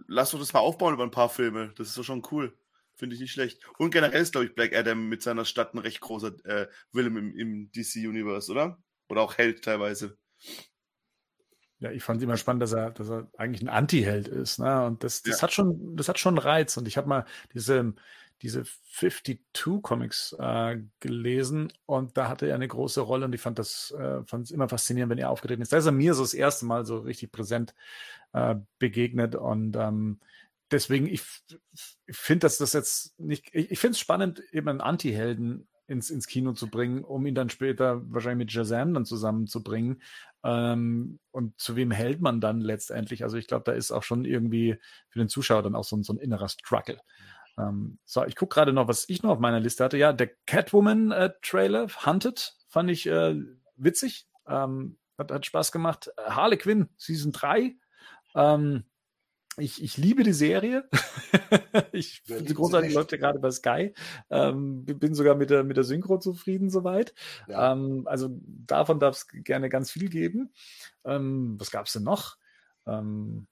lass 0.07 0.31
doch 0.31 0.39
das 0.39 0.53
mal 0.53 0.59
aufbauen 0.59 0.93
über 0.93 1.03
ein 1.03 1.11
paar 1.11 1.29
Filme. 1.29 1.73
Das 1.77 1.89
ist 1.89 1.97
doch 1.97 2.03
schon 2.03 2.23
cool. 2.31 2.57
Finde 2.95 3.15
ich 3.15 3.21
nicht 3.21 3.31
schlecht. 3.31 3.59
Und 3.77 3.91
generell 3.91 4.21
ist, 4.21 4.31
glaube 4.31 4.47
ich, 4.47 4.55
Black 4.55 4.75
Adam 4.75 5.07
mit 5.07 5.21
seiner 5.21 5.45
Stadt 5.45 5.73
ein 5.73 5.79
recht 5.79 6.01
großer 6.01 6.33
äh, 6.45 6.67
Willem 6.91 7.17
im, 7.17 7.35
im 7.35 7.71
DC-Universe, 7.71 8.51
oder? 8.51 8.79
Oder 9.09 9.21
auch 9.21 9.37
Held 9.37 9.63
teilweise. 9.63 10.17
Ja, 11.79 11.91
ich 11.91 12.03
fand 12.03 12.17
es 12.17 12.23
immer 12.23 12.37
spannend, 12.37 12.63
dass 12.63 12.73
er, 12.73 12.89
dass 12.89 13.09
er 13.09 13.29
eigentlich 13.37 13.61
ein 13.61 13.69
Anti-Held 13.69 14.27
ist. 14.27 14.57
Ne? 14.57 14.85
Und 14.85 15.03
das, 15.03 15.21
das 15.21 15.37
ja. 15.37 15.43
hat 15.43 15.53
schon, 15.53 15.95
das 15.95 16.09
hat 16.09 16.17
schon 16.17 16.39
einen 16.39 16.47
Reiz. 16.47 16.75
Und 16.77 16.87
ich 16.87 16.97
habe 16.97 17.07
mal 17.07 17.25
diese, 17.53 17.93
diese 18.41 18.63
52 18.93 19.81
Comics 19.81 20.35
äh, 20.39 20.77
gelesen 20.99 21.73
und 21.85 22.17
da 22.17 22.29
hatte 22.29 22.47
er 22.47 22.55
eine 22.55 22.67
große 22.67 23.01
Rolle 23.01 23.25
und 23.25 23.33
ich 23.33 23.41
fand 23.41 23.59
das 23.59 23.91
äh, 23.91 24.23
fand 24.25 24.45
es 24.45 24.51
immer 24.51 24.69
faszinierend, 24.69 25.11
wenn 25.11 25.17
er 25.17 25.29
aufgetreten 25.29 25.61
ist. 25.61 25.73
Da 25.73 25.77
ist 25.77 25.85
er 25.85 25.91
mir 25.91 26.13
so 26.13 26.23
das 26.23 26.33
erste 26.33 26.65
Mal 26.65 26.85
so 26.85 26.99
richtig 26.99 27.31
präsent 27.31 27.73
äh, 28.33 28.55
begegnet 28.79 29.35
und 29.35 29.75
ähm, 29.75 30.19
deswegen, 30.71 31.07
ich, 31.07 31.23
ich 32.05 32.17
finde, 32.17 32.41
dass 32.41 32.57
das 32.57 32.73
jetzt 32.73 33.19
nicht, 33.19 33.49
ich, 33.53 33.71
ich 33.71 33.79
finde 33.79 33.93
es 33.93 33.99
spannend, 33.99 34.41
eben 34.51 34.67
einen 34.67 34.81
Anti-Helden 34.81 35.67
ins, 35.87 36.09
ins 36.09 36.27
Kino 36.27 36.53
zu 36.53 36.69
bringen, 36.69 37.03
um 37.03 37.25
ihn 37.25 37.35
dann 37.35 37.49
später 37.49 38.01
wahrscheinlich 38.11 38.45
mit 38.45 38.51
Shazam 38.51 38.93
dann 38.93 39.05
zusammenzubringen. 39.05 40.01
Ähm, 40.43 41.19
und 41.31 41.59
zu 41.59 41.75
wem 41.75 41.91
hält 41.91 42.21
man 42.21 42.41
dann 42.41 42.59
letztendlich? 42.59 43.23
Also 43.23 43.37
ich 43.37 43.47
glaube, 43.47 43.63
da 43.65 43.71
ist 43.71 43.91
auch 43.91 44.03
schon 44.03 44.25
irgendwie 44.25 44.77
für 45.09 45.19
den 45.19 45.29
Zuschauer 45.29 45.63
dann 45.63 45.75
auch 45.75 45.85
so, 45.85 45.95
ein, 45.95 46.03
so 46.03 46.13
ein 46.13 46.19
innerer 46.19 46.49
Struggle. 46.49 46.99
Ähm, 47.57 47.97
so, 48.03 48.25
ich 48.25 48.35
gucke 48.35 48.53
gerade 48.53 48.73
noch, 48.73 48.87
was 48.87 49.09
ich 49.09 49.23
noch 49.23 49.31
auf 49.31 49.39
meiner 49.39 49.59
Liste 49.59 49.83
hatte. 49.83 49.97
Ja, 49.97 50.13
der 50.13 50.29
Catwoman-Trailer, 50.45 51.83
äh, 51.83 52.05
Hunted, 52.05 52.55
fand 52.67 52.89
ich 52.91 53.07
äh, 53.07 53.35
witzig. 53.75 54.27
Ähm, 54.47 54.97
hat, 55.17 55.31
hat 55.31 55.45
Spaß 55.45 55.71
gemacht. 55.71 56.11
Harley 56.17 56.57
Quinn, 56.57 56.89
Season 56.97 57.31
3. 57.31 57.75
Ähm, 58.35 58.83
ich, 59.59 59.83
ich 59.83 59.97
liebe 59.97 60.23
die 60.23 60.33
Serie. 60.33 60.87
ich 61.91 62.21
finde 62.21 62.47
sie 62.47 62.53
großartig, 62.53 62.93
läuft 62.93 63.11
ja 63.11 63.17
gerade 63.17 63.39
bei 63.39 63.49
Sky. 63.49 63.93
Ähm, 64.29 64.85
bin 64.85 65.15
sogar 65.15 65.33
mit 65.33 65.49
der, 65.49 65.63
mit 65.63 65.77
der 65.77 65.83
Synchro 65.83 66.19
zufrieden 66.19 66.69
soweit. 66.69 67.15
Ja. 67.47 67.71
Ähm, 67.73 68.03
also 68.05 68.29
davon 68.41 68.99
darf 68.99 69.15
es 69.15 69.27
gerne 69.27 69.69
ganz 69.69 69.89
viel 69.89 70.09
geben. 70.09 70.53
Ähm, 71.03 71.55
was 71.57 71.71
gab 71.71 71.87
es 71.87 71.93
denn 71.93 72.03
noch? 72.03 72.37
Ähm, 72.85 73.47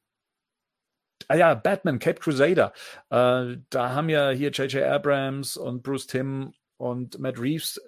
ah 1.28 1.36
ja, 1.36 1.53
Batman, 1.53 1.99
Cape 1.99 2.20
Crusader. 2.20 2.74
Äh, 3.09 3.57
da 3.70 3.89
haben 3.89 4.09
ja 4.09 4.30
hier 4.30 4.51
J.J. 4.51 4.84
Abrams 4.84 5.57
und 5.57 5.84
Bruce 5.84 6.07
Timm 6.07 6.53
und 6.78 7.20
Matt 7.20 7.39
Reeves 7.39 7.82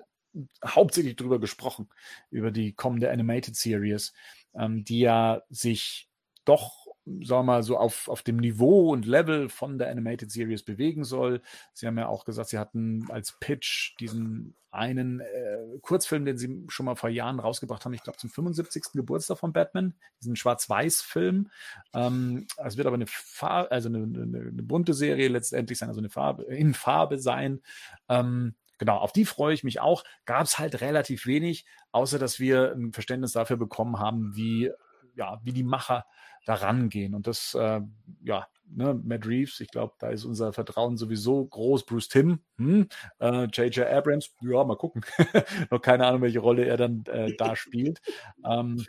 hauptsächlich 0.65 1.15
drüber 1.15 1.39
gesprochen, 1.39 1.89
über 2.29 2.51
die 2.51 2.73
kommende 2.73 3.11
Animated 3.11 3.55
Series, 3.55 4.13
ähm, 4.55 4.83
die 4.83 4.99
ja 4.99 5.41
sich 5.49 6.09
doch 6.45 6.86
sagen 7.23 7.41
wir 7.41 7.43
mal, 7.43 7.63
so 7.63 7.77
auf, 7.77 8.07
auf 8.07 8.21
dem 8.21 8.37
Niveau 8.37 8.91
und 8.91 9.05
Level 9.05 9.49
von 9.49 9.77
der 9.77 9.89
Animated 9.89 10.31
Series 10.31 10.63
bewegen 10.63 11.03
soll. 11.03 11.41
Sie 11.73 11.87
haben 11.87 11.97
ja 11.97 12.07
auch 12.07 12.25
gesagt, 12.25 12.49
sie 12.49 12.59
hatten 12.59 13.07
als 13.09 13.37
Pitch 13.39 13.95
diesen 13.99 14.55
einen 14.71 15.21
äh, 15.21 15.79
Kurzfilm, 15.81 16.25
den 16.25 16.37
sie 16.37 16.65
schon 16.67 16.85
mal 16.85 16.95
vor 16.95 17.09
Jahren 17.09 17.39
rausgebracht 17.39 17.83
haben, 17.83 17.93
ich 17.93 18.03
glaube 18.03 18.19
zum 18.19 18.29
75. 18.29 18.93
Geburtstag 18.93 19.39
von 19.39 19.53
Batman, 19.53 19.95
diesen 20.21 20.35
Schwarz-Weiß-Film. 20.35 21.49
Ähm, 21.93 22.47
es 22.57 22.77
wird 22.77 22.85
aber 22.85 22.95
eine, 22.95 23.07
Farbe, 23.07 23.71
also 23.71 23.89
eine, 23.89 23.99
eine, 23.99 24.39
eine, 24.39 24.63
bunte 24.63 24.93
Serie 24.93 25.29
letztendlich 25.29 25.79
sein, 25.79 25.89
also 25.89 26.01
eine 26.01 26.09
Farbe 26.09 26.43
in 26.43 26.73
Farbe 26.73 27.17
sein. 27.17 27.61
Ähm, 28.09 28.55
genau, 28.77 28.97
auf 28.97 29.13
die 29.13 29.25
freue 29.25 29.53
ich 29.53 29.63
mich 29.63 29.79
auch. 29.79 30.03
Gab 30.25 30.43
es 30.43 30.59
halt 30.59 30.81
relativ 30.81 31.25
wenig, 31.25 31.65
außer 31.91 32.19
dass 32.19 32.39
wir 32.39 32.73
ein 32.73 32.93
Verständnis 32.93 33.31
dafür 33.31 33.57
bekommen 33.57 33.99
haben, 33.99 34.35
wie 34.35 34.71
ja, 35.17 35.41
wie 35.43 35.51
die 35.51 35.63
Macher 35.63 36.05
da 36.45 36.53
rangehen. 36.53 37.13
Und 37.13 37.27
das, 37.27 37.53
äh, 37.55 37.81
ja, 38.23 38.47
ne, 38.65 38.93
Matt 38.93 39.25
Reeves, 39.25 39.59
ich 39.59 39.69
glaube, 39.69 39.95
da 39.99 40.09
ist 40.09 40.23
unser 40.23 40.53
Vertrauen 40.53 40.95
sowieso 40.95 41.45
groß. 41.45 41.85
Bruce 41.85 42.07
Timm, 42.07 42.39
J.J. 42.57 42.59
Hm, 42.59 42.87
äh, 43.19 43.85
Abrams, 43.85 44.33
ja, 44.41 44.63
mal 44.63 44.77
gucken. 44.77 45.03
Noch 45.71 45.81
keine 45.81 46.05
Ahnung, 46.05 46.21
welche 46.21 46.39
Rolle 46.39 46.65
er 46.65 46.77
dann 46.77 47.03
äh, 47.07 47.35
da 47.35 47.55
spielt. 47.55 48.01
Ähm, 48.45 48.85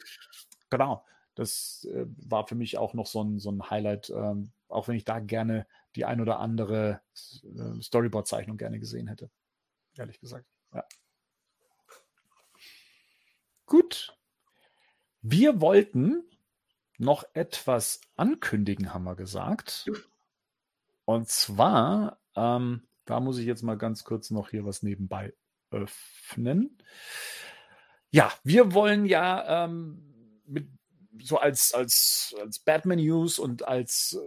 genau, 0.71 1.05
das 1.35 1.89
äh, 1.93 2.07
war 2.27 2.47
für 2.47 2.55
mich 2.55 2.79
auch 2.79 2.95
noch 2.95 3.07
so 3.07 3.23
ein, 3.23 3.39
so 3.39 3.51
ein 3.51 3.71
Highlight, 3.71 4.11
ähm, 4.11 4.53
auch 4.69 4.89
wenn 4.89 4.97
ich 4.97 5.05
da 5.05 5.19
gerne 5.19 5.67
die 5.97 6.05
ein 6.05 6.21
oder 6.21 6.39
andere 6.41 7.01
äh, 7.17 7.83
Storyboard-Zeichnung 7.83 8.59
gerne 8.59 8.79
gesehen 8.79 9.09
hätte. 9.09 9.31
Ehrlich 9.97 10.21
gesagt. 10.21 10.47
Ja. 10.75 10.85
Gut. 13.67 14.18
Wir 15.31 15.61
wollten 15.61 16.25
noch 16.97 17.23
etwas 17.35 18.01
ankündigen, 18.17 18.95
haben 18.95 19.05
wir 19.05 19.15
gesagt. 19.15 19.91
Und 21.05 21.29
zwar, 21.29 22.19
ähm, 22.35 22.89
da 23.05 23.21
muss 23.21 23.37
ich 23.37 23.45
jetzt 23.45 23.63
mal 23.63 23.77
ganz 23.77 24.05
kurz 24.05 24.31
noch 24.31 24.49
hier 24.49 24.65
was 24.65 24.83
nebenbei 24.83 25.35
öffnen. 25.71 26.79
Ja, 28.11 28.33
wir 28.43 28.73
wollen 28.73 29.05
ja 29.05 29.67
ähm, 29.67 30.43
mit 30.47 30.71
so 31.23 31.39
als, 31.39 31.73
als, 31.75 32.35
als 32.41 32.59
Batman 32.59 32.99
News 32.99 33.39
und 33.39 33.67
als, 33.67 34.19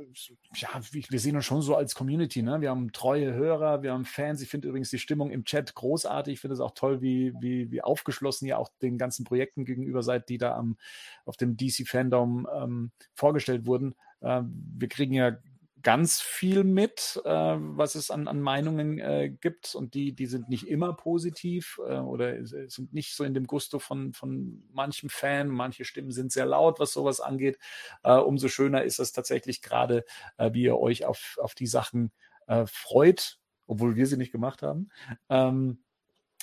ja, 0.55 0.69
wir 0.91 1.19
sehen 1.19 1.35
uns 1.35 1.45
schon 1.45 1.61
so 1.61 1.75
als 1.75 1.95
Community, 1.95 2.41
ne? 2.41 2.61
Wir 2.61 2.69
haben 2.69 2.91
treue 2.91 3.33
Hörer, 3.33 3.83
wir 3.83 3.93
haben 3.93 4.05
Fans. 4.05 4.41
Ich 4.41 4.49
finde 4.49 4.67
übrigens 4.67 4.89
die 4.89 4.99
Stimmung 4.99 5.31
im 5.31 5.45
Chat 5.45 5.73
großartig. 5.75 6.33
Ich 6.33 6.39
finde 6.39 6.55
es 6.55 6.59
auch 6.59 6.71
toll, 6.71 7.01
wie, 7.01 7.33
wie, 7.39 7.71
wie 7.71 7.81
aufgeschlossen 7.81 8.47
ihr 8.47 8.57
auch 8.57 8.69
den 8.81 8.97
ganzen 8.97 9.23
Projekten 9.23 9.65
gegenüber 9.65 10.03
seid, 10.03 10.29
die 10.29 10.37
da 10.37 10.55
am, 10.55 10.77
auf 11.25 11.37
dem 11.37 11.57
DC 11.57 11.87
Fandom 11.87 12.47
ähm, 12.53 12.91
vorgestellt 13.13 13.65
wurden. 13.65 13.95
Ähm, 14.21 14.53
wir 14.77 14.87
kriegen 14.87 15.13
ja 15.13 15.37
ganz 15.81 16.21
viel 16.21 16.63
mit, 16.63 17.21
äh, 17.25 17.29
was 17.29 17.95
es 17.95 18.11
an, 18.11 18.27
an 18.27 18.41
Meinungen 18.41 18.99
äh, 18.99 19.29
gibt 19.29 19.75
und 19.75 19.93
die, 19.93 20.13
die 20.13 20.25
sind 20.25 20.49
nicht 20.49 20.67
immer 20.67 20.93
positiv 20.93 21.79
äh, 21.87 21.97
oder 21.97 22.45
sind 22.45 22.93
nicht 22.93 23.15
so 23.15 23.23
in 23.23 23.33
dem 23.33 23.47
Gusto 23.47 23.79
von, 23.79 24.13
von 24.13 24.63
manchem 24.71 25.09
Fan. 25.09 25.47
Manche 25.49 25.85
Stimmen 25.85 26.11
sind 26.11 26.31
sehr 26.31 26.45
laut, 26.45 26.79
was 26.79 26.93
sowas 26.93 27.19
angeht. 27.19 27.57
Äh, 28.03 28.13
umso 28.13 28.47
schöner 28.47 28.83
ist 28.83 28.99
es 28.99 29.11
tatsächlich 29.11 29.61
gerade, 29.61 30.05
äh, 30.37 30.53
wie 30.53 30.63
ihr 30.63 30.77
euch 30.77 31.05
auf, 31.05 31.37
auf 31.41 31.55
die 31.55 31.67
Sachen 31.67 32.11
äh, 32.47 32.65
freut, 32.67 33.39
obwohl 33.67 33.95
wir 33.95 34.07
sie 34.07 34.17
nicht 34.17 34.31
gemacht 34.31 34.61
haben. 34.61 34.89
Ähm, 35.29 35.83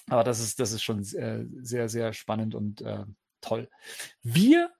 aber 0.08 0.24
das 0.24 0.40
ist, 0.40 0.58
das 0.58 0.72
ist 0.72 0.82
schon 0.82 1.04
sehr, 1.04 1.88
sehr 1.90 2.14
spannend 2.14 2.54
und 2.54 2.82
toll. 3.42 3.68
Wir 4.22 4.70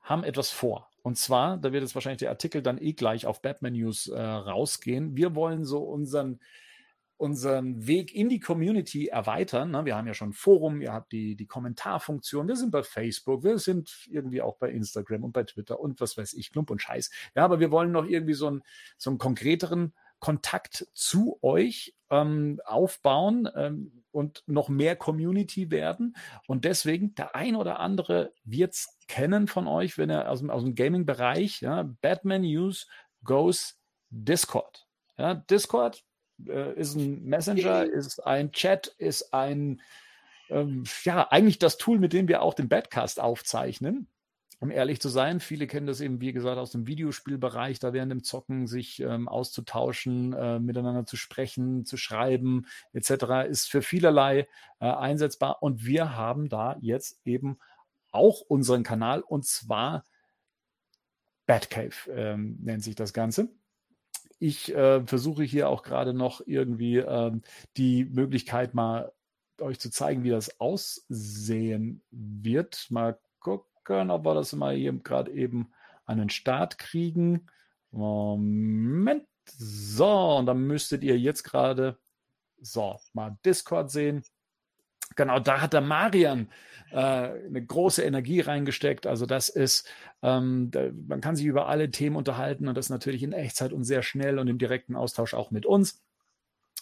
haben 0.00 0.24
etwas 0.24 0.50
vor. 0.50 0.90
Und 1.04 1.18
zwar, 1.18 1.58
da 1.58 1.70
wird 1.70 1.82
jetzt 1.82 1.94
wahrscheinlich 1.94 2.20
der 2.20 2.30
Artikel 2.30 2.62
dann 2.62 2.80
eh 2.80 2.94
gleich 2.94 3.26
auf 3.26 3.42
Batman 3.42 3.74
News 3.74 4.08
äh, 4.08 4.18
rausgehen. 4.18 5.14
Wir 5.18 5.34
wollen 5.34 5.66
so 5.66 5.82
unseren, 5.82 6.40
unseren 7.18 7.86
Weg 7.86 8.14
in 8.14 8.30
die 8.30 8.40
Community 8.40 9.08
erweitern. 9.08 9.70
Ne? 9.70 9.84
Wir 9.84 9.96
haben 9.96 10.06
ja 10.06 10.14
schon 10.14 10.30
ein 10.30 10.32
Forum, 10.32 10.80
ihr 10.80 10.94
habt 10.94 11.12
die, 11.12 11.36
die 11.36 11.44
Kommentarfunktion, 11.44 12.48
wir 12.48 12.56
sind 12.56 12.70
bei 12.70 12.82
Facebook, 12.82 13.44
wir 13.44 13.58
sind 13.58 14.06
irgendwie 14.10 14.40
auch 14.40 14.56
bei 14.56 14.70
Instagram 14.70 15.24
und 15.24 15.32
bei 15.32 15.42
Twitter 15.42 15.78
und 15.78 16.00
was 16.00 16.16
weiß 16.16 16.32
ich, 16.32 16.50
Klump 16.52 16.70
und 16.70 16.80
Scheiß. 16.80 17.10
Ja, 17.36 17.44
aber 17.44 17.60
wir 17.60 17.70
wollen 17.70 17.92
noch 17.92 18.06
irgendwie 18.06 18.32
so 18.32 18.46
einen, 18.46 18.62
so 18.96 19.10
einen 19.10 19.18
konkreteren 19.18 19.92
Kontakt 20.18 20.86
zu 20.94 21.38
euch 21.42 21.94
ähm, 22.10 22.60
aufbauen 22.64 23.48
ähm, 23.54 24.04
und 24.10 24.42
noch 24.46 24.68
mehr 24.68 24.96
Community 24.96 25.70
werden. 25.70 26.16
Und 26.46 26.64
deswegen, 26.64 27.14
der 27.14 27.34
ein 27.34 27.56
oder 27.56 27.80
andere 27.80 28.32
wird 28.44 28.74
es 28.74 28.98
kennen 29.08 29.48
von 29.48 29.66
euch, 29.66 29.98
wenn 29.98 30.10
er 30.10 30.30
aus 30.30 30.40
dem, 30.40 30.50
aus 30.50 30.62
dem 30.62 30.74
Gaming-Bereich, 30.74 31.60
ja, 31.60 31.82
Batman 32.00 32.42
News 32.42 32.86
goes 33.24 33.78
Discord. 34.10 34.86
Ja, 35.18 35.34
Discord 35.34 36.04
äh, 36.46 36.74
ist 36.74 36.94
ein 36.94 37.24
Messenger, 37.24 37.84
ist 37.84 38.20
ein 38.20 38.52
Chat, 38.52 38.88
ist 38.98 39.34
ein, 39.34 39.80
ähm, 40.48 40.84
ja, 41.04 41.28
eigentlich 41.30 41.58
das 41.58 41.76
Tool, 41.76 41.98
mit 41.98 42.12
dem 42.12 42.28
wir 42.28 42.42
auch 42.42 42.54
den 42.54 42.68
Badcast 42.68 43.20
aufzeichnen. 43.20 44.08
Um 44.64 44.70
ehrlich 44.70 44.98
zu 44.98 45.10
sein, 45.10 45.40
viele 45.40 45.66
kennen 45.66 45.86
das 45.86 46.00
eben, 46.00 46.22
wie 46.22 46.32
gesagt, 46.32 46.56
aus 46.56 46.70
dem 46.70 46.86
Videospielbereich, 46.86 47.80
da 47.80 47.92
während 47.92 48.10
dem 48.10 48.24
Zocken 48.24 48.66
sich 48.66 48.98
ähm, 49.00 49.28
auszutauschen, 49.28 50.32
äh, 50.32 50.58
miteinander 50.58 51.04
zu 51.04 51.18
sprechen, 51.18 51.84
zu 51.84 51.98
schreiben, 51.98 52.64
etc., 52.94 53.46
ist 53.46 53.70
für 53.70 53.82
vielerlei 53.82 54.48
äh, 54.80 54.86
einsetzbar. 54.86 55.62
Und 55.62 55.84
wir 55.84 56.16
haben 56.16 56.48
da 56.48 56.78
jetzt 56.80 57.20
eben 57.26 57.58
auch 58.10 58.40
unseren 58.40 58.84
Kanal 58.84 59.20
und 59.20 59.44
zwar 59.44 60.02
Batcave 61.44 62.10
ähm, 62.10 62.56
nennt 62.62 62.82
sich 62.82 62.94
das 62.94 63.12
Ganze. 63.12 63.50
Ich 64.38 64.74
äh, 64.74 65.04
versuche 65.04 65.42
hier 65.42 65.68
auch 65.68 65.82
gerade 65.82 66.14
noch 66.14 66.40
irgendwie 66.46 66.96
ähm, 66.96 67.42
die 67.76 68.06
Möglichkeit 68.06 68.72
mal 68.72 69.12
euch 69.60 69.78
zu 69.78 69.90
zeigen, 69.90 70.24
wie 70.24 70.30
das 70.30 70.58
aussehen 70.58 72.02
wird. 72.10 72.86
Mal 72.88 73.18
ob 74.10 74.24
wir 74.24 74.34
das 74.34 74.52
mal 74.54 74.74
hier 74.74 74.92
gerade 74.92 75.30
eben 75.32 75.72
den 76.18 76.30
Start 76.30 76.78
kriegen. 76.78 77.46
Moment. 77.90 79.26
So, 79.46 80.36
und 80.36 80.46
dann 80.46 80.66
müsstet 80.66 81.04
ihr 81.04 81.18
jetzt 81.18 81.42
gerade 81.42 81.98
so 82.60 82.98
mal 83.12 83.36
Discord 83.44 83.90
sehen. 83.90 84.24
Genau, 85.16 85.38
da 85.38 85.60
hat 85.60 85.74
der 85.74 85.80
Marian 85.80 86.48
äh, 86.90 86.96
eine 86.96 87.64
große 87.64 88.02
Energie 88.02 88.40
reingesteckt. 88.40 89.06
Also 89.06 89.26
das 89.26 89.48
ist, 89.48 89.86
ähm, 90.22 90.70
da, 90.70 90.90
man 91.06 91.20
kann 91.20 91.36
sich 91.36 91.46
über 91.46 91.68
alle 91.68 91.90
Themen 91.90 92.16
unterhalten 92.16 92.68
und 92.68 92.76
das 92.76 92.88
natürlich 92.88 93.22
in 93.22 93.32
Echtzeit 93.32 93.72
und 93.72 93.84
sehr 93.84 94.02
schnell 94.02 94.38
und 94.38 94.48
im 94.48 94.58
direkten 94.58 94.96
Austausch 94.96 95.34
auch 95.34 95.50
mit 95.50 95.66
uns. 95.66 96.02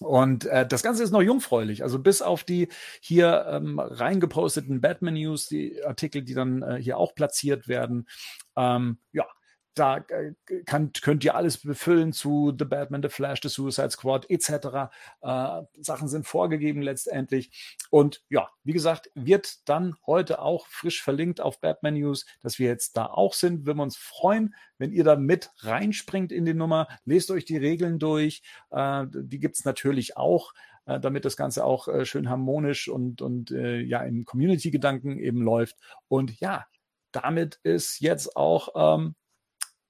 Und 0.04 0.46
äh, 0.46 0.66
das 0.66 0.82
Ganze 0.82 1.02
ist 1.02 1.10
noch 1.10 1.22
jungfräulich. 1.22 1.82
Also 1.82 1.98
bis 1.98 2.22
auf 2.22 2.44
die 2.44 2.68
hier 3.00 3.46
ähm, 3.48 3.78
reingeposteten 3.78 4.80
Batman 4.80 5.14
News, 5.14 5.46
die 5.46 5.82
Artikel, 5.84 6.22
die 6.22 6.34
dann 6.34 6.62
äh, 6.62 6.76
hier 6.76 6.98
auch 6.98 7.14
platziert 7.14 7.68
werden, 7.68 8.08
ähm, 8.56 8.98
ja, 9.12 9.26
da 9.74 9.98
äh, 9.98 10.34
kann, 10.64 10.92
könnt 10.92 11.24
ihr 11.24 11.34
alles 11.34 11.58
befüllen 11.58 12.12
zu 12.12 12.54
The 12.58 12.64
Batman, 12.64 13.02
The 13.02 13.08
Flash, 13.08 13.40
The 13.42 13.48
Suicide 13.48 13.90
Squad 13.90 14.28
etc. 14.28 14.92
Äh, 15.22 15.62
Sachen 15.80 16.08
sind 16.08 16.26
vorgegeben 16.26 16.82
letztendlich. 16.82 17.76
Und 17.90 18.22
ja, 18.28 18.48
wie 18.64 18.72
gesagt, 18.72 19.10
wird 19.14 19.68
dann 19.68 19.96
heute 20.06 20.40
auch 20.40 20.66
frisch 20.66 21.02
verlinkt 21.02 21.40
auf 21.40 21.60
Batman 21.60 21.94
News, 21.94 22.26
dass 22.40 22.58
wir 22.58 22.68
jetzt 22.68 22.96
da 22.96 23.06
auch 23.06 23.34
sind. 23.34 23.66
Würden 23.66 23.78
wir 23.78 23.84
uns 23.84 23.96
freuen, 23.96 24.54
wenn 24.78 24.92
ihr 24.92 25.04
da 25.04 25.16
mit 25.16 25.50
reinspringt 25.58 26.32
in 26.32 26.44
die 26.44 26.54
Nummer. 26.54 26.88
Lest 27.04 27.30
euch 27.30 27.44
die 27.44 27.56
Regeln 27.56 27.98
durch. 27.98 28.42
Äh, 28.70 29.06
die 29.10 29.38
gibt's 29.38 29.64
natürlich 29.64 30.16
auch 30.16 30.52
äh, 30.86 30.98
damit 30.98 31.24
das 31.24 31.36
Ganze 31.36 31.64
auch 31.64 31.88
äh, 31.88 32.04
schön 32.04 32.28
harmonisch 32.28 32.88
und, 32.88 33.22
und 33.22 33.52
äh, 33.52 33.80
ja 33.80 34.02
im 34.02 34.24
Community-Gedanken 34.24 35.18
eben 35.18 35.40
läuft. 35.40 35.76
Und 36.08 36.40
ja, 36.40 36.66
damit 37.12 37.60
ist 37.62 38.00
jetzt 38.00 38.36
auch 38.36 38.70
ähm, 38.74 39.14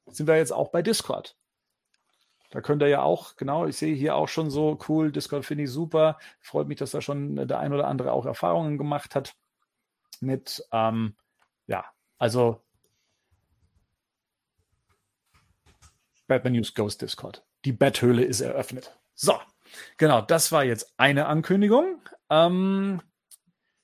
sind 0.07 0.27
wir 0.27 0.37
jetzt 0.37 0.53
auch 0.53 0.69
bei 0.71 0.83
Discord. 0.83 1.37
Da 2.51 2.61
könnt 2.61 2.83
ihr 2.83 2.89
ja 2.89 3.03
auch, 3.03 3.37
genau, 3.37 3.67
ich 3.67 3.79
sehe 3.79 3.95
hier 3.95 4.15
auch 4.15 4.29
schon 4.29 4.51
so 4.51 4.79
cool, 4.89 5.11
Discord 5.11 5.47
finde 5.47 5.65
ich 5.65 5.71
super. 5.71 6.19
Freut 6.41 6.69
mich, 6.69 6.79
dass 6.79 6.91
da 6.91 7.01
schon 7.01 7.37
der 7.49 7.59
ein 7.59 7.73
oder 7.73 7.87
andere 7.89 8.13
auch 8.13 8.27
Erfahrungen 8.27 8.77
gemacht 8.77 9.15
hat 9.15 9.35
mit, 10.21 10.63
ähm, 10.71 11.17
ja, 11.67 11.85
also 12.19 12.63
Batman 16.27 16.53
News 16.53 16.75
Ghost 16.75 17.01
Discord. 17.01 17.43
Die 17.65 17.73
Betthöhle 17.73 18.25
ist 18.25 18.41
eröffnet. 18.41 18.97
So, 19.15 19.39
genau, 19.97 20.21
das 20.21 20.53
war 20.53 20.65
jetzt 20.65 20.93
eine 20.99 21.27
Ankündigung. 21.27 22.03
Ähm, 22.29 23.01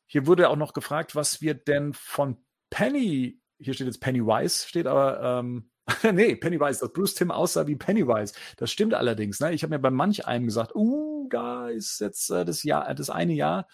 hier 0.06 0.26
wurde 0.26 0.48
auch 0.48 0.56
noch 0.56 0.72
gefragt, 0.72 1.14
was 1.14 1.40
wir 1.40 1.54
denn 1.54 1.94
von 1.94 2.36
Penny, 2.70 3.40
hier 3.58 3.74
steht 3.74 3.86
jetzt 3.86 4.00
Pennywise, 4.00 4.66
steht 4.66 4.86
aber 4.86 5.22
ähm, 5.22 5.70
nee, 6.12 6.36
Pennywise, 6.36 6.80
dass 6.80 6.92
Bruce 6.92 7.14
Tim 7.14 7.30
aussah 7.30 7.66
wie 7.66 7.76
Pennywise. 7.76 8.34
Das 8.56 8.70
stimmt 8.70 8.94
allerdings. 8.94 9.40
Ne? 9.40 9.52
Ich 9.52 9.62
habe 9.62 9.74
mir 9.74 9.78
bei 9.78 9.90
manch 9.90 10.26
einem 10.26 10.46
gesagt, 10.46 10.74
uh, 10.74 11.28
da 11.28 11.68
ist 11.68 12.00
jetzt 12.00 12.30
äh, 12.30 12.44
das 12.44 12.62
Jahr, 12.62 12.94
das 12.94 13.10
eine 13.10 13.32
Jahr 13.32 13.66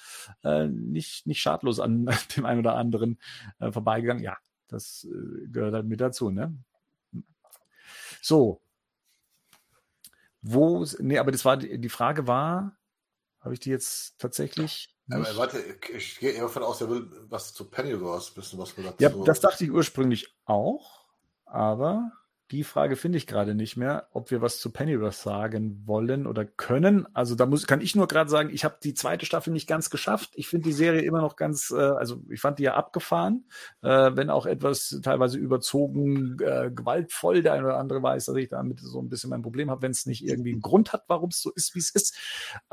äh, 0.43 0.67
nicht, 0.67 1.27
nicht 1.27 1.41
schadlos 1.41 1.81
an 1.81 2.07
dem 2.37 2.47
einen 2.47 2.61
oder 2.61 2.77
anderen 2.77 3.19
äh, 3.59 3.73
vorbeigegangen. 3.73 4.23
Ja, 4.23 4.37
das 4.69 5.07
äh, 5.11 5.49
gehört 5.49 5.75
halt 5.75 5.87
mit 5.87 6.01
dazu, 6.01 6.31
ne? 6.31 6.57
So. 8.23 8.61
Wo, 10.43 10.85
nee, 10.99 11.19
aber 11.19 11.33
das 11.33 11.45
war, 11.45 11.57
die 11.57 11.89
Frage 11.89 12.27
war, 12.27 12.77
habe 13.41 13.55
ich 13.55 13.61
die 13.61 13.71
jetzt 13.71 14.19
tatsächlich 14.19 14.95
aber 15.11 15.37
warte, 15.37 15.63
ich 15.95 16.19
gehe 16.19 16.33
davon 16.33 16.63
aus, 16.63 16.81
er 16.81 16.89
will 16.89 17.11
was 17.29 17.53
zu 17.53 17.67
Pennywise 17.67 18.35
wissen, 18.37 18.59
was 18.59 18.77
wir 18.77 18.85
dazu. 18.85 18.97
Ja, 19.01 19.11
das 19.25 19.41
dachte 19.41 19.65
ich 19.65 19.71
ursprünglich 19.71 20.35
auch. 20.47 21.04
Aber 21.55 22.11
die 22.51 22.65
Frage 22.65 22.97
finde 22.97 23.17
ich 23.17 23.29
gerade 23.29 23.55
nicht 23.55 23.77
mehr, 23.77 24.09
ob 24.11 24.33
wir 24.33 24.43
was 24.43 24.59
zu 24.59 24.73
Pennyworth 24.73 25.15
sagen 25.15 25.83
wollen 25.87 26.27
oder 26.27 26.45
können. 26.45 27.07
Also 27.15 27.37
da 27.37 27.47
muss, 27.47 27.69
kann 27.69 27.81
ich 27.81 27.95
nur 27.95 28.09
gerade 28.09 28.29
sagen, 28.29 28.51
ich 28.53 28.65
habe 28.65 28.77
die 28.83 28.93
zweite 28.93 29.25
Staffel 29.25 29.53
nicht 29.53 29.69
ganz 29.69 29.89
geschafft. 29.89 30.31
Ich 30.35 30.49
finde 30.49 30.69
die 30.69 30.73
Serie 30.73 31.03
immer 31.03 31.21
noch 31.21 31.37
ganz, 31.37 31.71
äh, 31.71 31.81
also 31.81 32.23
ich 32.29 32.41
fand 32.41 32.59
die 32.59 32.65
ja 32.65 32.75
abgefahren, 32.75 33.47
äh, 33.83 34.11
wenn 34.15 34.31
auch 34.31 34.47
etwas 34.47 34.99
teilweise 35.01 35.39
überzogen, 35.39 36.37
äh, 36.41 36.73
gewaltvoll. 36.75 37.43
Der 37.43 37.53
eine 37.53 37.67
oder 37.67 37.79
andere 37.79 38.03
weiß, 38.03 38.25
dass 38.25 38.37
ich 38.37 38.49
damit 38.49 38.81
so 38.81 39.01
ein 39.01 39.09
bisschen 39.09 39.31
mein 39.31 39.43
Problem 39.43 39.71
habe, 39.71 39.83
wenn 39.83 39.93
es 39.93 40.05
nicht 40.05 40.27
irgendwie 40.27 40.53
einen 40.53 40.61
Grund 40.61 40.93
hat, 40.93 41.05
warum 41.07 41.31
es 41.31 41.41
so 41.41 41.53
ist, 41.53 41.77
wie 41.77 41.81
es 41.81 41.91
ist. 41.91 42.19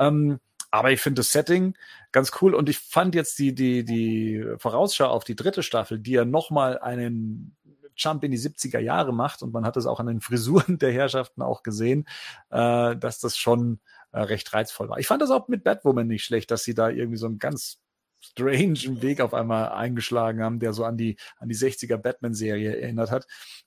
Ähm, 0.00 0.40
aber 0.72 0.90
ich 0.90 1.00
finde 1.00 1.20
das 1.20 1.30
Setting 1.30 1.76
ganz 2.12 2.32
cool 2.40 2.54
und 2.54 2.68
ich 2.68 2.78
fand 2.78 3.14
jetzt 3.14 3.38
die, 3.38 3.54
die, 3.54 3.84
die 3.84 4.44
Vorausschau 4.56 5.06
auf 5.06 5.22
die 5.22 5.36
dritte 5.36 5.62
Staffel, 5.62 5.98
die 5.98 6.12
ja 6.12 6.24
nochmal 6.24 6.78
einen 6.78 7.56
Jump 7.96 8.24
in 8.24 8.30
die 8.30 8.38
70er 8.38 8.78
Jahre 8.78 9.12
macht 9.12 9.42
und 9.42 9.52
man 9.52 9.64
hat 9.64 9.76
es 9.76 9.86
auch 9.86 10.00
an 10.00 10.06
den 10.06 10.20
Frisuren 10.20 10.78
der 10.78 10.92
Herrschaften 10.92 11.42
auch 11.42 11.62
gesehen, 11.62 12.06
äh, 12.50 12.96
dass 12.96 13.20
das 13.20 13.36
schon 13.36 13.80
äh, 14.12 14.20
recht 14.20 14.52
reizvoll 14.52 14.88
war. 14.88 14.98
Ich 14.98 15.06
fand 15.06 15.22
das 15.22 15.30
auch 15.30 15.48
mit 15.48 15.64
Batwoman 15.64 16.06
nicht 16.06 16.24
schlecht, 16.24 16.50
dass 16.50 16.64
sie 16.64 16.74
da 16.74 16.88
irgendwie 16.88 17.18
so 17.18 17.26
einen 17.26 17.38
ganz 17.38 17.78
strange 18.22 19.02
Weg 19.02 19.20
auf 19.20 19.34
einmal 19.34 19.70
eingeschlagen 19.70 20.42
haben, 20.42 20.60
der 20.60 20.72
so 20.72 20.84
an 20.84 20.96
die, 20.96 21.16
an 21.38 21.48
die 21.48 21.56
60er 21.56 21.96
Batman-Serie 21.96 22.80
erinnert 22.80 23.10
hat. 23.10 23.26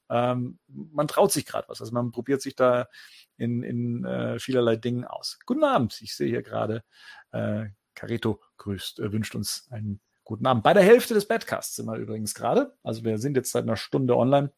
Ähm, 0.09 0.59
man 0.67 1.07
traut 1.07 1.31
sich 1.31 1.45
gerade 1.45 1.67
was. 1.67 1.81
Also 1.81 1.93
man 1.93 2.11
probiert 2.11 2.41
sich 2.41 2.55
da 2.55 2.87
in, 3.37 3.63
in 3.63 4.05
äh, 4.05 4.39
vielerlei 4.39 4.77
Dingen 4.77 5.03
aus. 5.03 5.39
Guten 5.45 5.63
Abend. 5.63 6.01
Ich 6.01 6.15
sehe 6.15 6.29
hier 6.29 6.41
gerade, 6.41 6.83
äh, 7.31 7.65
Careto 7.95 8.41
grüßt, 8.57 8.99
äh, 8.99 9.11
wünscht 9.11 9.35
uns 9.35 9.67
einen 9.71 9.99
Guten 10.25 10.47
Abend. 10.47 10.63
Bei 10.63 10.73
der 10.73 10.83
Hälfte 10.83 11.13
des 11.13 11.27
Badcasts 11.27 11.75
sind 11.75 11.85
wir 11.85 11.97
übrigens 11.97 12.33
gerade. 12.33 12.73
Also 12.83 13.03
wir 13.03 13.19
sind 13.19 13.37
jetzt 13.37 13.51
seit 13.51 13.63
einer 13.63 13.77
Stunde 13.77 14.17
online. 14.17 14.51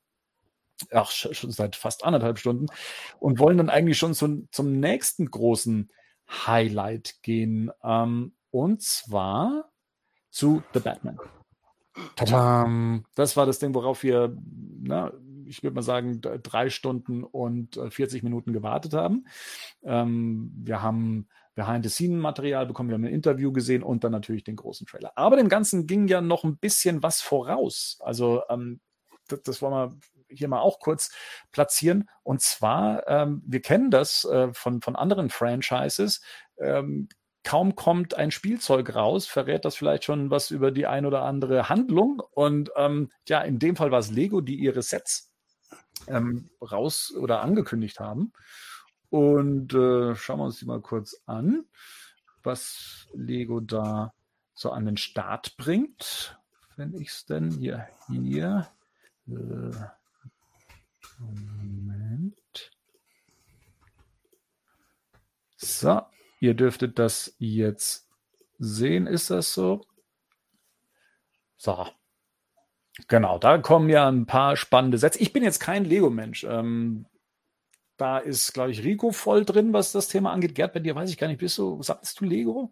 Ach, 0.91 1.11
schon 1.11 1.51
seit 1.51 1.75
fast 1.75 2.05
anderthalb 2.05 2.39
Stunden. 2.39 2.67
Und 3.19 3.37
wollen 3.39 3.57
dann 3.57 3.69
eigentlich 3.69 3.97
schon 3.97 4.13
zum, 4.13 4.47
zum 4.51 4.79
nächsten 4.79 5.29
großen 5.29 5.91
Highlight 6.29 7.21
gehen. 7.21 7.69
Ähm, 7.83 8.33
und 8.49 8.81
zwar 8.81 9.69
zu 10.29 10.63
The 10.73 10.79
Batman. 10.79 11.19
Tadam. 12.15 13.05
Das 13.15 13.35
war 13.35 13.45
das 13.45 13.59
Ding, 13.59 13.73
worauf 13.73 14.03
wir, 14.03 14.37
na, 14.79 15.11
ich 15.45 15.63
würde 15.63 15.75
mal 15.75 15.81
sagen, 15.81 16.21
drei 16.21 16.69
Stunden 16.69 17.23
und 17.25 17.75
40 17.89 18.21
äh, 18.21 18.23
Minuten 18.23 18.53
gewartet 18.53 18.93
haben. 18.93 19.25
Ähm, 19.83 20.51
wir 20.55 20.81
haben 20.81 21.27
Behind-the-Scene-Material 21.57 22.67
bekommen, 22.67 22.89
wir 22.89 22.93
haben 22.93 23.03
ein 23.03 23.13
Interview 23.13 23.51
gesehen 23.51 23.81
und 23.81 24.03
dann 24.03 24.11
natürlich 24.11 24.43
den 24.43 24.55
großen 24.55 24.85
Trailer. 24.85 25.11
Aber 25.15 25.35
dem 25.35 25.49
Ganzen 25.49 25.87
ging 25.87 26.07
ja 26.07 26.21
noch 26.21 26.43
ein 26.43 26.57
bisschen 26.57 27.01
was 27.01 27.19
voraus. 27.19 27.97
Also 27.99 28.43
ähm, 28.47 28.79
das, 29.27 29.41
das 29.41 29.61
wollen 29.61 29.73
wir 29.73 29.97
hier 30.29 30.47
mal 30.49 30.61
auch 30.61 30.79
kurz 30.79 31.09
platzieren. 31.51 32.09
Und 32.21 32.41
zwar, 32.41 33.07
ähm, 33.07 33.41
wir 33.45 33.61
kennen 33.61 33.89
das 33.89 34.23
äh, 34.25 34.53
von, 34.53 34.81
von 34.81 34.95
anderen 34.95 35.29
Franchises. 35.31 36.21
Ähm, 36.59 37.09
kaum 37.43 37.75
kommt 37.75 38.13
ein 38.13 38.29
Spielzeug 38.29 38.93
raus, 38.93 39.25
verrät 39.25 39.65
das 39.65 39.75
vielleicht 39.75 40.03
schon 40.03 40.29
was 40.29 40.51
über 40.51 40.69
die 40.69 40.85
ein 40.85 41.07
oder 41.07 41.23
andere 41.23 41.69
Handlung. 41.69 42.21
Und 42.31 42.69
ähm, 42.75 43.11
ja, 43.27 43.41
in 43.41 43.57
dem 43.57 43.75
Fall 43.75 43.89
war 43.89 43.99
es 43.99 44.11
Lego, 44.11 44.41
die 44.41 44.55
ihre 44.55 44.83
Sets 44.83 45.33
ähm, 46.07 46.51
raus 46.61 47.11
oder 47.17 47.41
angekündigt 47.41 47.99
haben. 47.99 48.31
Und 49.09 49.73
äh, 49.73 50.15
schauen 50.15 50.39
wir 50.39 50.45
uns 50.45 50.59
die 50.59 50.65
mal 50.65 50.81
kurz 50.81 51.21
an, 51.25 51.65
was 52.43 53.07
Lego 53.13 53.59
da 53.59 54.13
so 54.53 54.71
an 54.71 54.85
den 54.85 54.97
Start 54.97 55.55
bringt. 55.57 56.37
Wenn 56.75 56.93
ich 56.93 57.09
es 57.09 57.25
denn 57.25 57.51
hier, 57.51 57.87
hier. 58.07 58.67
Äh, 59.27 59.71
Moment. 61.19 62.71
So, 65.55 66.01
ihr 66.39 66.53
dürftet 66.53 66.99
das 66.99 67.35
jetzt 67.39 68.07
sehen. 68.59 69.07
Ist 69.07 69.31
das 69.31 69.53
so? 69.53 69.85
So. 71.57 71.87
Genau, 73.07 73.37
da 73.37 73.57
kommen 73.59 73.89
ja 73.89 74.07
ein 74.07 74.25
paar 74.25 74.55
spannende 74.57 74.97
Sätze. 74.97 75.19
Ich 75.19 75.33
bin 75.33 75.43
jetzt 75.43 75.59
kein 75.59 75.85
Lego-Mensch. 75.85 76.43
Ähm, 76.43 77.05
da 77.97 78.19
ist, 78.19 78.53
glaube 78.53 78.71
ich, 78.71 78.83
Rico 78.83 79.11
voll 79.11 79.43
drin, 79.43 79.73
was 79.73 79.91
das 79.91 80.07
Thema 80.07 80.31
angeht. 80.31 80.55
Gerd, 80.55 80.73
bei 80.73 80.79
dir 80.79 80.95
weiß 80.95 81.09
ich 81.09 81.17
gar 81.17 81.27
nicht, 81.27 81.39
bist 81.39 81.57
du, 81.57 81.81
sagst 81.81 82.19
du 82.19 82.25
Lego? 82.25 82.71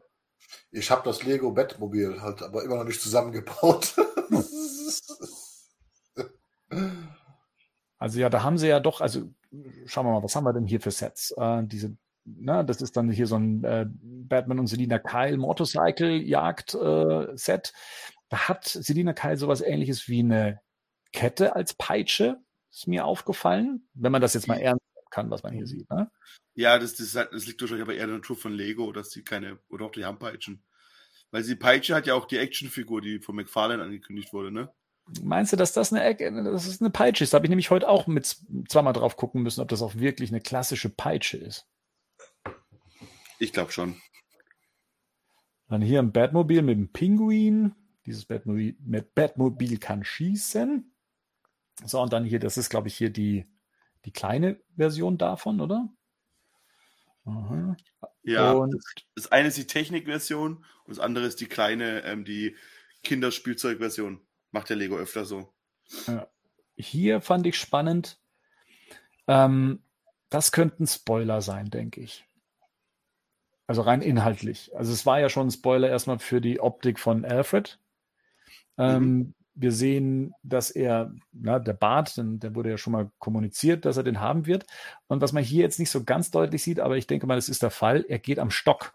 Ich 0.72 0.92
habe 0.92 1.02
das 1.04 1.24
Lego 1.24 1.52
Bettmobil 1.52 2.22
halt, 2.22 2.44
aber 2.44 2.64
immer 2.64 2.78
noch 2.78 2.86
nicht 2.86 3.02
zusammengebaut. 3.02 3.96
Also 7.98 8.20
ja, 8.20 8.30
da 8.30 8.44
haben 8.44 8.58
sie 8.58 8.68
ja 8.68 8.80
doch, 8.80 9.02
also 9.02 9.32
schauen 9.86 10.06
wir 10.06 10.12
mal, 10.12 10.24
was 10.24 10.36
haben 10.36 10.44
wir 10.44 10.54
denn 10.54 10.68
hier 10.68 10.82
für 10.82 10.92
Sets? 10.92 11.34
Äh, 11.38 11.64
diese, 11.64 11.96
na, 12.26 12.64
das 12.64 12.82
ist 12.82 12.98
dann 12.98 13.10
hier 13.10 13.26
so 13.26 13.38
ein 13.38 13.64
äh, 13.64 13.86
Batman 13.90 14.60
und 14.60 14.68
Selina 14.68 15.00
Kyle 15.00 15.38
Motorcycle-Jagd-Set. 15.38 17.68
Äh, 17.68 17.72
da 18.30 18.50
hat 18.50 18.66
Selina 18.66 19.14
Kyle 19.14 19.38
sowas 19.38 19.62
ähnliches 19.62 20.08
wie 20.08 20.20
eine 20.20 20.60
Kette 21.14 21.56
als 21.56 21.74
Peitsche, 21.74 22.38
ist 22.72 22.88
mir 22.88 23.06
aufgefallen, 23.06 23.88
wenn 23.94 24.12
man 24.12 24.22
das 24.22 24.34
jetzt 24.34 24.48
mal 24.48 24.60
ernst 24.60 24.85
kann, 25.16 25.32
was 25.32 25.44
man 25.44 25.54
hier 25.54 25.66
sieht. 25.66 25.90
Ne? 25.90 26.12
Ja, 26.56 26.78
das, 26.78 26.96
das, 26.96 27.14
das 27.14 27.46
liegt 27.46 27.62
wahrscheinlich 27.62 27.84
aber 27.84 27.96
eher 27.96 28.04
in 28.04 28.10
der 28.10 28.18
Natur 28.18 28.36
von 28.36 28.54
Lego, 28.54 28.92
dass 28.92 29.12
sie 29.12 29.24
keine, 29.24 29.60
oder 29.70 29.86
auch 29.86 29.92
die 29.92 30.04
Handpeitschen. 30.04 30.62
Weil 31.32 31.44
die 31.44 31.56
Peitsche 31.56 31.96
hat 31.96 32.06
ja 32.06 32.16
auch 32.16 32.26
die 32.26 32.38
Actionfigur, 32.38 33.02
die 33.02 33.20
von 33.20 33.36
McFarlane 33.36 33.82
angekündigt 33.82 34.34
wurde, 34.34 34.52
ne? 34.52 34.74
Meinst 35.22 35.54
du, 35.54 35.58
dass 35.58 35.72
das 35.72 35.94
eine, 35.94 36.16
dass 36.16 36.66
das 36.66 36.82
eine 36.82 36.90
Peitsche 36.90 37.24
ist? 37.24 37.34
Da 37.34 37.36
habe 37.36 37.46
ich 37.46 37.50
nämlich 37.50 37.70
heute 37.70 37.88
auch 37.88 38.08
mit 38.08 38.26
zweimal 38.68 38.94
drauf 38.94 39.16
gucken 39.16 39.44
müssen, 39.44 39.62
ob 39.62 39.70
das 39.70 39.82
auch 39.82 39.96
wirklich 39.96 40.32
eine 40.32 40.42
klassische 40.42 40.90
Peitsche 40.90 41.38
ist. 41.38 41.68
Ich 43.40 43.54
glaube 43.54 43.72
schon. 43.72 44.02
Dann 45.70 45.82
hier 45.82 46.00
ein 46.00 46.12
Batmobil 46.12 46.62
mit 46.62 46.78
dem 46.78 46.92
Pinguin. 46.92 47.74
Dieses 48.06 48.26
Batmobil, 48.26 48.76
Batmobil 49.14 49.78
kann 49.78 50.04
schießen. 50.04 50.92
So, 51.86 52.02
und 52.02 52.12
dann 52.12 52.26
hier, 52.26 52.40
das 52.40 52.58
ist, 52.58 52.70
glaube 52.70 52.88
ich, 52.88 52.96
hier 52.96 53.12
die, 53.12 53.46
die 54.06 54.12
kleine 54.12 54.60
Version 54.76 55.18
davon, 55.18 55.60
oder? 55.62 55.90
Aha. 57.26 57.76
Ja, 58.24 58.52
und 58.52 58.74
das, 58.74 58.84
das 59.16 59.32
eine 59.32 59.48
ist 59.48 59.58
die 59.58 59.68
Technikversion 59.68 60.58
und 60.58 60.90
das 60.90 61.00
andere 61.00 61.26
ist 61.26 61.42
die 61.42 61.48
kleine, 61.48 62.04
ähm, 62.04 62.24
die 62.24 62.56
Kinderspielzeugversion. 63.04 64.22
Macht 64.52 64.70
der 64.70 64.78
Lego 64.78 64.96
öfter 64.96 65.26
so. 65.26 65.54
Ja. 66.08 66.28
Hier 66.78 67.22
fand 67.22 67.46
ich 67.48 67.58
spannend. 67.58 68.20
Ähm, 69.28 69.82
das 70.30 70.52
könnten 70.52 70.88
Spoiler 70.88 71.42
sein, 71.42 71.70
denke 71.70 72.02
ich. 72.02 72.26
Also 73.68 73.82
rein 73.82 74.02
inhaltlich. 74.02 74.76
Also 74.76 74.94
es 74.94 75.06
war 75.06 75.20
ja 75.20 75.30
schon 75.30 75.48
ein 75.48 75.52
Spoiler 75.52 75.90
erstmal 75.90 76.20
für 76.20 76.42
die 76.42 76.60
Optik 76.60 77.00
von 77.00 77.26
Alfred. 77.26 77.80
Ähm, 78.78 79.04
mhm. 79.04 79.34
Wir 79.56 79.72
sehen, 79.72 80.34
dass 80.44 80.70
er, 80.70 81.14
na, 81.32 81.60
der 81.60 81.74
Bart, 81.74 82.18
denn, 82.18 82.40
der 82.40 82.56
wurde 82.56 82.70
ja 82.70 82.78
schon 82.78 82.94
mal 82.94 83.10
kommuniziert, 83.20 83.86
dass 83.86 83.98
er 83.98 84.04
den 84.04 84.20
haben 84.20 84.46
wird. 84.46 84.66
Und 85.08 85.22
was 85.22 85.32
man 85.32 85.44
hier 85.44 85.62
jetzt 85.62 85.80
nicht 85.80 85.90
so 85.90 86.04
ganz 86.04 86.30
deutlich 86.30 86.62
sieht, 86.62 86.80
aber 86.82 86.98
ich 86.98 87.08
denke 87.08 87.26
mal, 87.26 87.36
das 87.36 87.50
ist 87.50 87.64
der 87.64 87.72
Fall, 87.72 88.06
er 88.08 88.20
geht 88.20 88.38
am 88.38 88.52
Stock. 88.52 88.94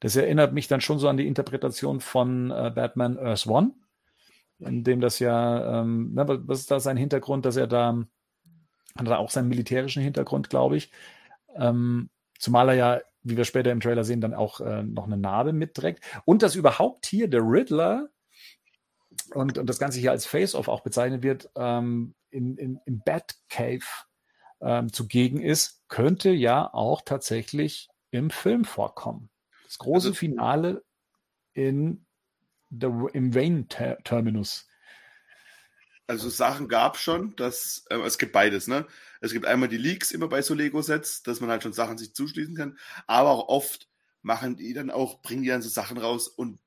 Das 0.00 0.14
erinnert 0.14 0.52
mich 0.52 0.68
dann 0.68 0.80
schon 0.80 0.98
so 0.98 1.08
an 1.08 1.16
die 1.16 1.26
Interpretation 1.26 2.00
von 2.00 2.50
äh, 2.50 2.70
Batman 2.72 3.18
Earth 3.18 3.46
One, 3.46 3.72
in 4.60 4.84
dem 4.84 5.00
das 5.00 5.18
ja, 5.18 5.80
ähm, 5.80 6.12
na, 6.14 6.26
was 6.28 6.60
ist 6.60 6.70
da 6.70 6.78
sein 6.78 6.96
Hintergrund, 6.96 7.44
dass 7.44 7.56
er 7.56 7.66
da, 7.66 8.04
hat 8.96 9.08
er 9.08 9.18
auch 9.18 9.30
seinen 9.30 9.48
militärischen 9.48 10.02
Hintergrund, 10.02 10.50
glaube 10.50 10.76
ich. 10.76 10.92
Ähm, 11.56 12.10
zumal 12.38 12.68
er 12.68 12.74
ja, 12.74 13.00
wie 13.22 13.36
wir 13.36 13.44
später 13.44 13.72
im 13.72 13.80
Trailer 13.80 14.04
sehen, 14.04 14.20
dann 14.20 14.34
auch 14.34 14.60
äh, 14.60 14.84
noch 14.84 15.06
eine 15.06 15.16
Narbe 15.16 15.52
mitträgt. 15.52 16.04
Und 16.24 16.42
dass 16.42 16.54
überhaupt 16.54 17.06
hier 17.06 17.28
der 17.28 17.42
Riddler 17.42 18.08
und, 19.38 19.56
und 19.56 19.66
das 19.68 19.78
Ganze 19.78 20.00
hier 20.00 20.10
als 20.10 20.26
Face-Off 20.26 20.68
auch 20.68 20.80
bezeichnet 20.80 21.22
wird, 21.22 21.48
ähm, 21.54 22.14
in, 22.30 22.56
in, 22.56 22.80
im 22.86 23.00
Batcave 23.04 23.86
ähm, 24.60 24.92
zugegen 24.92 25.40
ist, 25.40 25.82
könnte 25.88 26.30
ja 26.30 26.68
auch 26.72 27.02
tatsächlich 27.02 27.88
im 28.10 28.30
Film 28.30 28.64
vorkommen. 28.64 29.30
Das 29.64 29.78
große 29.78 30.08
also, 30.08 30.18
Finale 30.18 30.84
in 31.52 32.04
der, 32.68 32.90
im 33.12 33.34
Wayne-Terminus. 33.34 34.66
Also 36.08 36.30
Sachen 36.30 36.68
gab 36.68 36.96
schon, 36.96 37.36
dass 37.36 37.84
äh, 37.90 37.98
es 37.98 38.18
gibt 38.18 38.32
beides, 38.32 38.66
ne? 38.66 38.86
Es 39.20 39.32
gibt 39.32 39.46
einmal 39.46 39.68
die 39.68 39.76
Leaks 39.76 40.10
immer 40.10 40.26
bei 40.26 40.42
so 40.42 40.54
Lego-Sets, 40.54 41.22
dass 41.22 41.40
man 41.40 41.50
halt 41.50 41.62
schon 41.62 41.72
Sachen 41.72 41.98
sich 41.98 42.14
zuschließen 42.14 42.56
kann, 42.56 42.78
aber 43.06 43.30
auch 43.30 43.48
oft 43.48 43.88
machen 44.22 44.56
die 44.56 44.72
dann 44.74 44.90
auch, 44.90 45.22
bringen 45.22 45.42
die 45.42 45.48
dann 45.48 45.62
so 45.62 45.68
Sachen 45.68 45.98
raus 45.98 46.26
und 46.28 46.58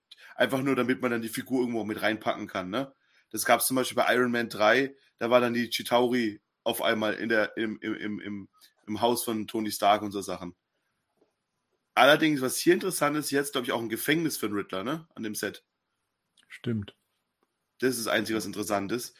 einfach 0.41 0.63
nur, 0.63 0.75
damit 0.75 1.01
man 1.01 1.11
dann 1.11 1.21
die 1.21 1.29
Figur 1.29 1.61
irgendwo 1.61 1.83
mit 1.83 2.01
reinpacken 2.01 2.47
kann, 2.47 2.71
ne? 2.71 2.91
Das 3.29 3.45
gab 3.45 3.61
es 3.61 3.67
zum 3.67 3.75
Beispiel 3.75 3.95
bei 3.95 4.13
Iron 4.13 4.31
Man 4.31 4.49
3, 4.49 4.93
da 5.19 5.29
war 5.29 5.39
dann 5.39 5.53
die 5.53 5.69
Chitauri 5.69 6.41
auf 6.63 6.81
einmal 6.81 7.13
in 7.13 7.29
der, 7.29 7.55
im, 7.57 7.79
im, 7.79 8.19
im, 8.19 8.49
im 8.87 9.01
Haus 9.01 9.23
von 9.23 9.47
Tony 9.47 9.71
Stark 9.71 10.01
und 10.01 10.11
so 10.11 10.21
Sachen. 10.21 10.55
Allerdings, 11.93 12.41
was 12.41 12.57
hier 12.57 12.73
interessant 12.73 13.15
ist, 13.17 13.29
jetzt 13.29 13.51
glaube 13.51 13.65
ich 13.65 13.71
auch 13.71 13.81
ein 13.81 13.89
Gefängnis 13.89 14.37
für 14.37 14.47
den 14.47 14.55
Riddler, 14.55 14.83
ne? 14.83 15.07
An 15.13 15.21
dem 15.21 15.35
Set. 15.35 15.63
Stimmt. 16.47 16.95
Das 17.77 17.91
ist 17.91 18.07
das 18.07 18.13
Einzige, 18.13 18.37
was 18.37 18.45
interessant 18.45 18.91
ist. 18.91 19.15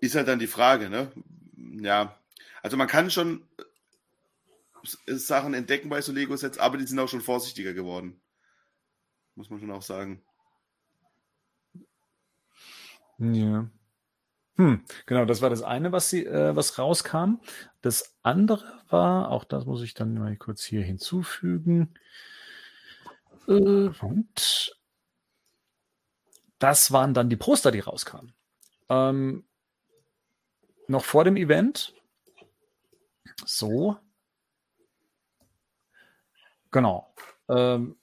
Ist 0.00 0.14
halt 0.14 0.28
dann 0.28 0.38
die 0.38 0.46
Frage, 0.46 0.88
ne? 0.88 1.10
Ja. 1.56 2.16
Also 2.62 2.76
man 2.76 2.86
kann 2.86 3.10
schon 3.10 3.44
äh, 5.06 5.14
Sachen 5.16 5.54
entdecken 5.54 5.88
bei 5.88 6.00
so 6.00 6.12
Lego-Sets, 6.12 6.58
aber 6.58 6.78
die 6.78 6.86
sind 6.86 6.98
auch 7.00 7.08
schon 7.08 7.22
vorsichtiger 7.22 7.72
geworden. 7.72 8.19
Muss 9.40 9.48
man 9.48 9.58
schon 9.58 9.70
auch 9.70 9.80
sagen. 9.80 10.22
Ja. 13.16 13.70
Hm, 14.56 14.84
genau, 15.06 15.24
das 15.24 15.40
war 15.40 15.48
das 15.48 15.62
eine, 15.62 15.92
was, 15.92 16.10
sie, 16.10 16.26
äh, 16.26 16.54
was 16.54 16.78
rauskam. 16.78 17.40
Das 17.80 18.18
andere 18.22 18.82
war, 18.90 19.30
auch 19.30 19.44
das 19.44 19.64
muss 19.64 19.80
ich 19.80 19.94
dann 19.94 20.12
mal 20.12 20.36
kurz 20.36 20.62
hier 20.62 20.82
hinzufügen. 20.82 21.94
Äh, 23.48 23.88
und 24.02 24.78
das 26.58 26.92
waren 26.92 27.14
dann 27.14 27.30
die 27.30 27.38
Poster, 27.38 27.70
die 27.70 27.80
rauskamen. 27.80 28.34
Ähm, 28.90 29.46
noch 30.86 31.06
vor 31.06 31.24
dem 31.24 31.38
Event. 31.38 31.94
So. 33.46 33.96
Genau. 36.70 37.14
Ähm, 37.48 37.96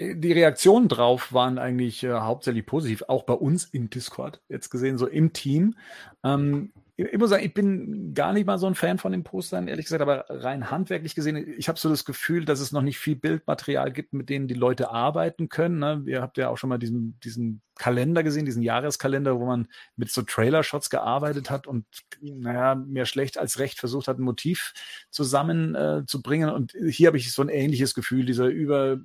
die 0.00 0.32
Reaktionen 0.32 0.88
drauf 0.88 1.32
waren 1.32 1.58
eigentlich 1.58 2.02
äh, 2.02 2.12
hauptsächlich 2.12 2.64
positiv, 2.64 3.02
auch 3.08 3.24
bei 3.24 3.34
uns 3.34 3.66
im 3.66 3.90
Discord, 3.90 4.40
jetzt 4.48 4.70
gesehen, 4.70 4.96
so 4.96 5.06
im 5.06 5.32
Team. 5.34 5.76
Ähm, 6.24 6.72
ich 6.96 7.18
muss 7.18 7.30
sagen, 7.30 7.44
ich 7.44 7.54
bin 7.54 8.12
gar 8.12 8.32
nicht 8.32 8.46
mal 8.46 8.58
so 8.58 8.66
ein 8.66 8.74
Fan 8.74 8.98
von 8.98 9.12
den 9.12 9.24
Postern, 9.24 9.68
ehrlich 9.68 9.86
gesagt, 9.86 10.02
aber 10.02 10.26
rein 10.28 10.70
handwerklich 10.70 11.14
gesehen, 11.14 11.36
ich 11.56 11.68
habe 11.68 11.78
so 11.78 11.88
das 11.88 12.04
Gefühl, 12.04 12.44
dass 12.44 12.60
es 12.60 12.72
noch 12.72 12.82
nicht 12.82 12.98
viel 12.98 13.16
Bildmaterial 13.16 13.90
gibt, 13.90 14.12
mit 14.12 14.28
denen 14.28 14.48
die 14.48 14.54
Leute 14.54 14.90
arbeiten 14.90 15.48
können. 15.48 15.78
Ne? 15.78 16.02
Ihr 16.06 16.20
habt 16.20 16.36
ja 16.36 16.50
auch 16.50 16.58
schon 16.58 16.68
mal 16.68 16.78
diesen, 16.78 17.18
diesen 17.24 17.62
Kalender 17.74 18.22
gesehen, 18.22 18.44
diesen 18.44 18.62
Jahreskalender, 18.62 19.40
wo 19.40 19.46
man 19.46 19.68
mit 19.96 20.10
so 20.10 20.20
Trailer-Shots 20.22 20.90
gearbeitet 20.90 21.48
hat 21.48 21.66
und, 21.66 21.86
naja, 22.20 22.74
mehr 22.74 23.06
schlecht 23.06 23.38
als 23.38 23.58
recht 23.58 23.78
versucht 23.78 24.06
hat, 24.06 24.18
ein 24.18 24.22
Motiv 24.22 24.74
zusammenzubringen. 25.10 26.50
Äh, 26.50 26.52
und 26.52 26.72
hier 26.72 27.06
habe 27.06 27.16
ich 27.16 27.32
so 27.32 27.40
ein 27.40 27.48
ähnliches 27.48 27.94
Gefühl, 27.94 28.26
dieser 28.26 28.46
über 28.46 29.00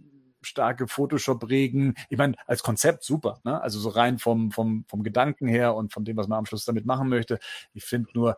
starke 0.46 0.88
Photoshop-Regen. 0.88 1.96
Ich 2.10 2.18
meine, 2.18 2.36
als 2.48 2.64
Konzept 2.64 3.04
super, 3.04 3.40
ne? 3.44 3.62
Also 3.62 3.80
so 3.80 3.90
rein 3.90 4.20
vom, 4.20 4.52
vom, 4.52 4.86
vom 4.88 5.04
Gedanken 5.04 5.48
her 5.48 5.76
und 5.76 5.94
von 5.94 6.06
dem, 6.06 6.18
was 6.18 6.28
man 6.28 6.40
am 6.40 6.46
Schluss 6.46 6.66
damit 6.66 6.86
machen 6.86 7.10
möchte. 7.10 7.40
Ich 7.74 7.84
finde 7.84 8.10
nur, 8.14 8.38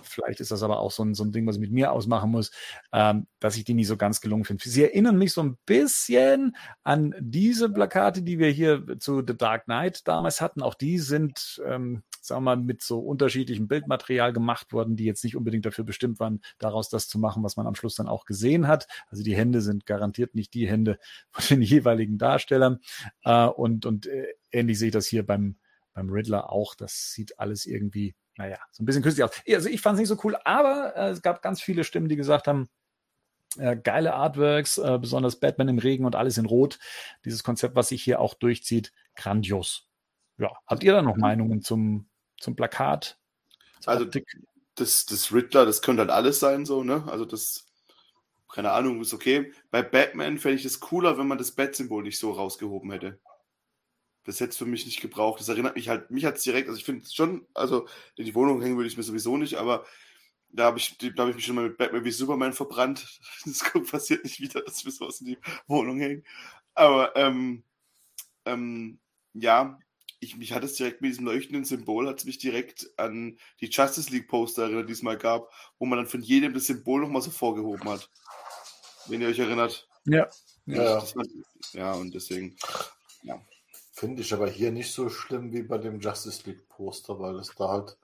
vielleicht 0.00 0.40
ist 0.40 0.50
das 0.50 0.62
aber 0.62 0.80
auch 0.80 0.90
so 0.90 1.04
ein, 1.04 1.14
so 1.14 1.24
ein 1.24 1.32
Ding, 1.32 1.46
was 1.46 1.56
ich 1.56 1.60
mit 1.60 1.72
mir 1.72 1.92
ausmachen 1.92 2.30
muss, 2.30 2.50
ähm, 2.92 3.26
dass 3.40 3.56
ich 3.56 3.64
die 3.64 3.74
nie 3.74 3.84
so 3.84 3.96
ganz 3.96 4.20
gelungen 4.20 4.44
finde. 4.44 4.68
Sie 4.68 4.82
erinnern 4.82 5.18
mich 5.18 5.32
so 5.32 5.42
ein 5.42 5.58
bisschen 5.66 6.56
an 6.82 7.14
diese 7.20 7.70
Plakate, 7.70 8.22
die 8.22 8.38
wir 8.38 8.50
hier 8.50 8.98
zu 8.98 9.22
The 9.26 9.36
Dark 9.36 9.64
Knight 9.64 10.06
damals 10.08 10.40
hatten. 10.40 10.62
Auch 10.62 10.74
die 10.74 10.98
sind, 10.98 11.60
ähm, 11.66 12.02
sagen 12.20 12.44
wir 12.44 12.56
mal, 12.56 12.62
mit 12.62 12.82
so 12.82 13.00
unterschiedlichem 13.00 13.68
Bildmaterial 13.68 14.32
gemacht 14.32 14.72
worden, 14.72 14.96
die 14.96 15.04
jetzt 15.04 15.24
nicht 15.24 15.36
unbedingt 15.36 15.66
dafür 15.66 15.84
bestimmt 15.84 16.20
waren, 16.20 16.40
daraus 16.58 16.88
das 16.88 17.08
zu 17.08 17.18
machen, 17.18 17.42
was 17.42 17.56
man 17.56 17.66
am 17.66 17.74
Schluss 17.74 17.94
dann 17.94 18.08
auch 18.08 18.24
gesehen 18.24 18.68
hat. 18.68 18.86
Also 19.08 19.22
die 19.22 19.36
Hände 19.36 19.60
sind 19.60 19.86
garantiert 19.86 20.34
nicht 20.34 20.54
die 20.54 20.68
Hände 20.68 20.98
von 21.30 21.44
den 21.48 21.62
jeweiligen 21.62 22.18
Darstellern. 22.18 22.78
Äh, 23.24 23.46
und 23.46 23.86
und 23.86 24.06
äh, 24.06 24.26
ähnlich 24.50 24.78
sehe 24.78 24.88
ich 24.88 24.92
das 24.92 25.06
hier 25.06 25.26
beim, 25.26 25.56
beim 25.94 26.10
Riddler 26.10 26.50
auch. 26.50 26.74
Das 26.74 27.12
sieht 27.12 27.38
alles 27.38 27.66
irgendwie 27.66 28.14
naja, 28.36 28.58
so 28.70 28.82
ein 28.82 28.86
bisschen 28.86 29.02
künstlich 29.02 29.24
aus. 29.24 29.30
Also 29.48 29.68
ich 29.68 29.80
fand 29.80 29.94
es 29.94 30.00
nicht 30.00 30.08
so 30.08 30.18
cool, 30.24 30.36
aber 30.44 30.96
äh, 30.96 31.10
es 31.10 31.22
gab 31.22 31.42
ganz 31.42 31.60
viele 31.60 31.84
Stimmen, 31.84 32.08
die 32.08 32.16
gesagt 32.16 32.46
haben, 32.46 32.68
äh, 33.58 33.76
geile 33.76 34.14
Artworks, 34.14 34.78
äh, 34.78 34.98
besonders 34.98 35.38
Batman 35.38 35.68
im 35.68 35.78
Regen 35.78 36.04
und 36.04 36.16
alles 36.16 36.38
in 36.38 36.46
Rot. 36.46 36.78
Dieses 37.24 37.44
Konzept, 37.44 37.76
was 37.76 37.88
sich 37.88 38.02
hier 38.02 38.20
auch 38.20 38.34
durchzieht, 38.34 38.92
grandios. 39.14 39.88
Ja, 40.38 40.52
habt 40.66 40.82
ihr 40.82 40.92
da 40.92 41.02
noch 41.02 41.16
Meinungen 41.16 41.62
zum, 41.62 42.08
zum 42.38 42.56
Plakat? 42.56 43.18
Also 43.84 44.06
das, 44.74 45.04
das 45.04 45.32
Riddler, 45.32 45.66
das 45.66 45.82
könnte 45.82 46.00
halt 46.00 46.10
alles 46.10 46.40
sein, 46.40 46.64
so, 46.64 46.82
ne? 46.82 47.04
Also 47.08 47.26
das, 47.26 47.66
keine 48.50 48.72
Ahnung, 48.72 49.02
ist 49.02 49.12
okay. 49.12 49.52
Bei 49.70 49.82
Batman 49.82 50.38
fände 50.38 50.56
ich 50.56 50.64
es 50.64 50.80
cooler, 50.80 51.18
wenn 51.18 51.26
man 51.26 51.38
das 51.38 51.52
Bat-Symbol 51.52 52.02
nicht 52.02 52.18
so 52.18 52.32
rausgehoben 52.32 52.90
hätte 52.90 53.20
das 54.24 54.40
hätte 54.40 54.50
es 54.50 54.56
für 54.56 54.66
mich 54.66 54.86
nicht 54.86 55.00
gebraucht. 55.00 55.40
Das 55.40 55.48
erinnert 55.48 55.76
mich 55.76 55.88
halt, 55.88 56.10
mich 56.10 56.24
hat 56.24 56.36
es 56.36 56.42
direkt, 56.42 56.68
also 56.68 56.78
ich 56.78 56.84
finde 56.84 57.02
es 57.04 57.14
schon, 57.14 57.46
also 57.54 57.86
in 58.16 58.24
die 58.24 58.34
Wohnung 58.34 58.62
hängen 58.62 58.76
würde 58.76 58.88
ich 58.88 58.96
mir 58.96 59.02
sowieso 59.02 59.36
nicht, 59.36 59.54
aber 59.54 59.84
da 60.52 60.64
habe 60.64 60.78
ich, 60.78 60.96
da 60.98 61.22
hab 61.22 61.30
ich 61.30 61.36
mich 61.36 61.46
schon 61.46 61.54
mal 61.54 61.68
mit 61.68 61.78
Batman 61.78 62.04
wie 62.04 62.10
Superman 62.10 62.52
verbrannt. 62.52 63.20
Das 63.44 63.64
passiert 63.90 64.24
nicht 64.24 64.40
wieder, 64.40 64.62
dass 64.62 64.84
wir 64.84 64.92
sowas 64.92 65.20
in 65.20 65.28
die 65.28 65.38
Wohnung 65.66 65.98
hängen. 65.98 66.24
Aber 66.74 67.16
ähm, 67.16 67.64
ähm, 68.44 69.00
ja, 69.32 69.78
ich, 70.20 70.36
mich 70.36 70.52
hat 70.52 70.62
es 70.62 70.74
direkt 70.74 71.00
mit 71.00 71.10
diesem 71.10 71.24
leuchtenden 71.24 71.64
Symbol, 71.64 72.08
hat 72.08 72.20
es 72.20 72.24
mich 72.24 72.38
direkt 72.38 72.88
an 72.96 73.38
die 73.60 73.66
Justice 73.66 74.10
League 74.10 74.28
Poster 74.28 74.64
erinnert, 74.64 74.88
die 74.88 74.92
es 74.92 75.02
mal 75.02 75.18
gab, 75.18 75.50
wo 75.78 75.86
man 75.86 75.98
dann 75.98 76.06
von 76.06 76.22
jedem 76.22 76.54
das 76.54 76.66
Symbol 76.66 77.00
nochmal 77.00 77.22
so 77.22 77.30
vorgehoben 77.30 77.88
hat. 77.88 78.08
Wenn 79.06 79.20
ihr 79.20 79.28
euch 79.28 79.38
erinnert. 79.38 79.88
Ja. 80.04 80.28
Ja, 80.66 81.02
ja. 81.02 81.04
ja 81.72 81.92
und 81.94 82.14
deswegen, 82.14 82.56
ja. 83.22 83.42
Finde 84.02 84.22
ich 84.22 84.34
aber 84.34 84.48
hier 84.48 84.72
nicht 84.72 84.92
so 84.92 85.08
schlimm 85.08 85.52
wie 85.52 85.62
bei 85.62 85.78
dem 85.78 86.00
Justice 86.00 86.42
League 86.44 86.68
Poster, 86.68 87.20
weil 87.20 87.36
es 87.36 87.54
da 87.54 87.68
halt 87.68 87.96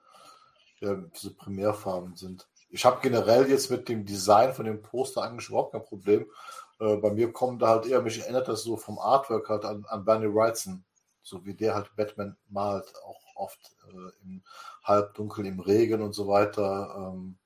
ja, 0.79 0.95
diese 0.95 1.35
Primärfarben 1.35 2.15
sind. 2.15 2.47
Ich 2.71 2.85
habe 2.85 3.01
generell 3.03 3.51
jetzt 3.51 3.69
mit 3.69 3.89
dem 3.89 4.07
Design 4.07 4.55
von 4.55 4.65
dem 4.65 4.81
Poster 4.81 5.25
eigentlich 5.25 5.49
überhaupt 5.49 5.73
kein 5.73 5.83
Problem. 5.83 6.31
Äh, 6.79 6.99
bei 6.99 7.11
mir 7.11 7.33
kommen 7.33 7.59
da 7.59 7.71
halt 7.71 7.87
eher, 7.87 8.01
mich 8.01 8.21
erinnert 8.21 8.47
das 8.47 8.63
so 8.63 8.77
vom 8.77 9.01
Artwork 9.01 9.49
halt 9.49 9.65
an, 9.65 9.87
an 9.89 10.05
Bernie 10.05 10.33
Wrightson, 10.33 10.85
so 11.25 11.45
wie 11.45 11.55
der 11.55 11.75
halt 11.75 11.91
Batman 11.97 12.37
malt, 12.49 12.95
auch 13.05 13.21
oft 13.35 13.59
äh, 13.89 14.23
im 14.23 14.45
Halbdunkel, 14.85 15.47
im 15.47 15.59
Regen 15.59 16.01
und 16.01 16.13
so 16.13 16.29
weiter. 16.29 16.95
Ähm, 17.13 17.39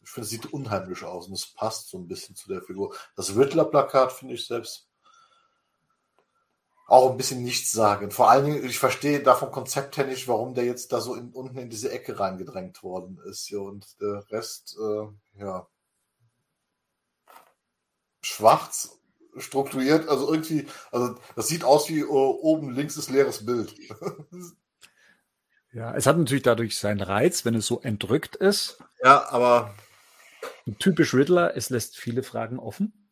ich 0.00 0.10
finde, 0.10 0.26
es 0.26 0.30
sieht 0.30 0.52
unheimlich 0.52 1.02
aus 1.02 1.26
und 1.26 1.32
es 1.32 1.46
passt 1.48 1.88
so 1.88 1.98
ein 1.98 2.06
bisschen 2.06 2.36
zu 2.36 2.48
der 2.50 2.62
Figur. 2.62 2.94
Das 3.16 3.34
Riddler-Plakat 3.34 4.12
finde 4.12 4.34
ich 4.34 4.46
selbst 4.46 4.89
auch 6.90 7.12
ein 7.12 7.16
bisschen 7.16 7.44
nichts 7.44 7.70
sagen. 7.70 8.10
Vor 8.10 8.30
allen 8.30 8.46
Dingen, 8.46 8.64
ich 8.64 8.80
verstehe 8.80 9.22
da 9.22 9.36
vom 9.36 9.52
Konzept 9.52 9.96
her 9.96 10.06
nicht, 10.06 10.26
warum 10.26 10.54
der 10.54 10.64
jetzt 10.64 10.92
da 10.92 11.00
so 11.00 11.14
in, 11.14 11.30
unten 11.30 11.56
in 11.56 11.70
diese 11.70 11.92
Ecke 11.92 12.18
reingedrängt 12.18 12.82
worden 12.82 13.20
ist. 13.26 13.48
Ja, 13.48 13.60
und 13.60 14.00
der 14.00 14.24
Rest, 14.30 14.76
äh, 14.76 15.40
ja, 15.40 15.68
schwarz 18.22 18.98
strukturiert, 19.36 20.08
also 20.08 20.32
irgendwie, 20.32 20.66
also 20.90 21.14
das 21.36 21.46
sieht 21.46 21.62
aus 21.62 21.88
wie 21.88 22.02
uh, 22.02 22.38
oben 22.42 22.72
links 22.72 22.96
ist 22.96 23.08
leeres 23.08 23.46
Bild. 23.46 23.72
ja, 25.72 25.94
es 25.94 26.06
hat 26.06 26.18
natürlich 26.18 26.42
dadurch 26.42 26.76
seinen 26.76 27.02
Reiz, 27.02 27.44
wenn 27.44 27.54
es 27.54 27.68
so 27.68 27.80
entrückt 27.82 28.34
ist. 28.34 28.82
Ja, 29.00 29.28
aber 29.30 29.76
typisch 30.80 31.14
Riddler, 31.14 31.56
es 31.56 31.70
lässt 31.70 31.96
viele 31.96 32.24
Fragen 32.24 32.58
offen, 32.58 33.08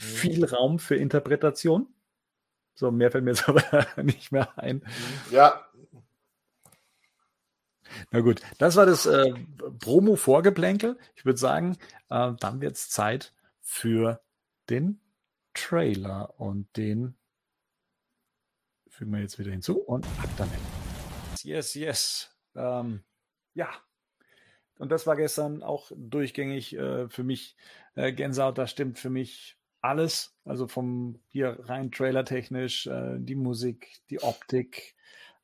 mhm. 0.00 0.04
viel 0.04 0.44
Raum 0.44 0.80
für 0.80 0.96
Interpretation. 0.96 1.93
So, 2.74 2.90
mehr 2.90 3.10
fällt 3.10 3.24
mir 3.24 3.30
jetzt 3.30 3.48
aber 3.48 3.62
nicht 4.02 4.32
mehr 4.32 4.58
ein. 4.58 4.82
Ja. 5.30 5.64
Na 8.10 8.20
gut, 8.20 8.40
das 8.58 8.76
war 8.76 8.86
das 8.86 9.06
äh, 9.06 9.32
Promo-Vorgeplänkel. 9.80 10.98
Ich 11.14 11.24
würde 11.24 11.38
sagen, 11.38 11.76
äh, 12.10 12.32
dann 12.40 12.60
wird 12.60 12.76
es 12.76 12.90
Zeit 12.90 13.32
für 13.60 14.20
den 14.68 15.00
Trailer 15.54 16.34
und 16.40 16.76
den 16.76 17.16
fügen 18.88 19.12
wir 19.12 19.20
jetzt 19.20 19.38
wieder 19.38 19.50
hinzu 19.50 19.78
und 19.80 20.04
ab 20.18 20.30
damit. 20.36 20.58
Yes, 21.42 21.74
yes. 21.74 22.30
Ähm, 22.54 23.04
ja. 23.54 23.68
Und 24.78 24.90
das 24.90 25.06
war 25.06 25.16
gestern 25.16 25.62
auch 25.62 25.92
durchgängig 25.94 26.74
äh, 26.76 27.08
für 27.08 27.22
mich 27.22 27.56
äh, 27.94 28.12
Gänsehaut. 28.12 28.58
Da 28.58 28.66
stimmt 28.66 28.98
für 28.98 29.10
mich 29.10 29.56
alles, 29.84 30.34
also 30.44 30.66
vom 30.66 31.20
hier 31.28 31.58
rein 31.64 31.90
trailertechnisch, 31.90 32.86
äh, 32.86 33.16
die 33.18 33.34
Musik, 33.34 34.00
die 34.10 34.22
Optik, 34.22 34.94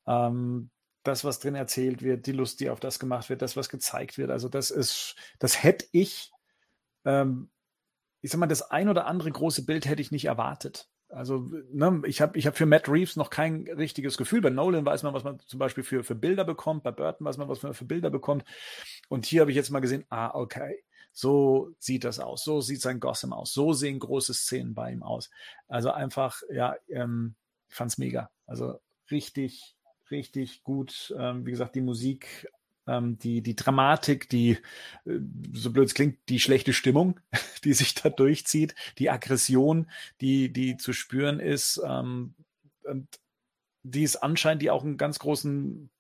ähm, 0.07 0.71
das, 1.03 1.25
was 1.25 1.41
drin 1.41 1.55
erzählt 1.55 2.03
wird, 2.03 2.27
die 2.27 2.33
Lust, 2.33 2.61
die 2.61 2.71
auf 2.71 2.81
das 2.81 2.99
gemacht 2.99 3.29
wird, 3.29 3.43
das, 3.43 3.57
was 3.57 3.69
gezeigt 3.69 4.19
wird. 4.19 4.31
Also 4.31 4.49
das 4.49 4.71
ist, 4.71 5.17
das 5.39 5.63
hätte 5.63 5.87
ich, 5.93 6.31
ähm, 7.05 7.51
ich 8.23 8.31
sag 8.31 8.39
mal, 8.39 8.47
das 8.47 8.71
ein 8.71 8.89
oder 8.89 9.07
andere 9.07 9.31
große 9.31 9.65
Bild 9.67 9.87
hätte 9.87 10.03
ich 10.03 10.11
nicht 10.11 10.25
erwartet. 10.25 10.89
Also 11.11 11.51
ne, 11.73 12.03
ich 12.07 12.21
habe 12.21 12.39
ich 12.39 12.47
hab 12.47 12.57
für 12.57 12.67
Matt 12.67 12.89
Reeves 12.89 13.17
noch 13.17 13.31
kein 13.31 13.69
richtiges 13.77 14.17
Gefühl. 14.17 14.41
Bei 14.41 14.51
Nolan 14.51 14.87
weiß 14.87 15.03
man, 15.03 15.13
was 15.13 15.25
man 15.25 15.39
zum 15.41 15.59
Beispiel 15.59 15.85
für, 15.85 16.03
für 16.03 16.15
Bilder 16.15 16.45
bekommt. 16.45 16.83
Bei 16.83 16.93
Burton 16.93 17.27
weiß 17.27 17.37
man, 17.37 17.49
was 17.49 17.63
man 17.63 17.75
für 17.75 17.85
Bilder 17.85 18.11
bekommt. 18.11 18.45
Und 19.09 19.27
hier 19.27 19.43
habe 19.43 19.51
ich 19.51 19.57
jetzt 19.57 19.71
mal 19.71 19.81
gesehen, 19.81 20.05
ah, 20.09 20.31
okay, 20.35 20.83
so 21.13 21.75
sieht 21.79 22.05
das 22.05 22.21
aus. 22.21 22.45
So 22.45 22.61
sieht 22.61 22.81
sein 22.81 23.01
Gotham 23.01 23.33
aus. 23.33 23.53
So 23.53 23.73
sehen 23.73 23.99
große 23.99 24.35
Szenen 24.35 24.75
bei 24.75 24.93
ihm 24.93 25.03
aus. 25.03 25.31
Also 25.69 25.91
einfach, 25.91 26.43
ja, 26.53 26.77
ähm, 26.89 27.35
ich 27.69 27.75
fand's 27.75 27.99
mega. 27.99 28.31
Also 28.47 28.81
richtig, 29.11 29.77
richtig 30.11 30.63
gut. 30.63 31.15
Ähm, 31.19 31.47
wie 31.47 31.51
gesagt, 31.51 31.75
die 31.75 31.81
Musik, 31.81 32.51
ähm, 32.87 33.19
die, 33.19 33.43
die 33.43 33.57
Dramatik, 33.57 34.29
die, 34.29 34.59
äh, 35.05 35.21
so 35.53 35.73
blöd 35.73 35.87
es 35.87 35.95
klingt, 35.95 36.19
die 36.29 36.41
schlechte 36.41 36.73
Stimmung, 36.73 37.21
die 37.65 37.73
sich 37.73 37.95
da 37.95 38.09
durchzieht, 38.09 38.75
die 38.99 39.11
Aggression, 39.11 39.91
die, 40.21 40.53
die 40.53 40.77
zu 40.77 40.93
spüren 40.93 41.41
ist, 41.41 41.81
ähm, 41.85 42.35
und 42.85 43.07
die 43.83 44.03
ist 44.03 44.17
anscheinend, 44.17 44.63
die 44.63 44.71
auch 44.71 44.85
einen 44.85 44.97
ganz 44.97 45.19
großen 45.19 45.91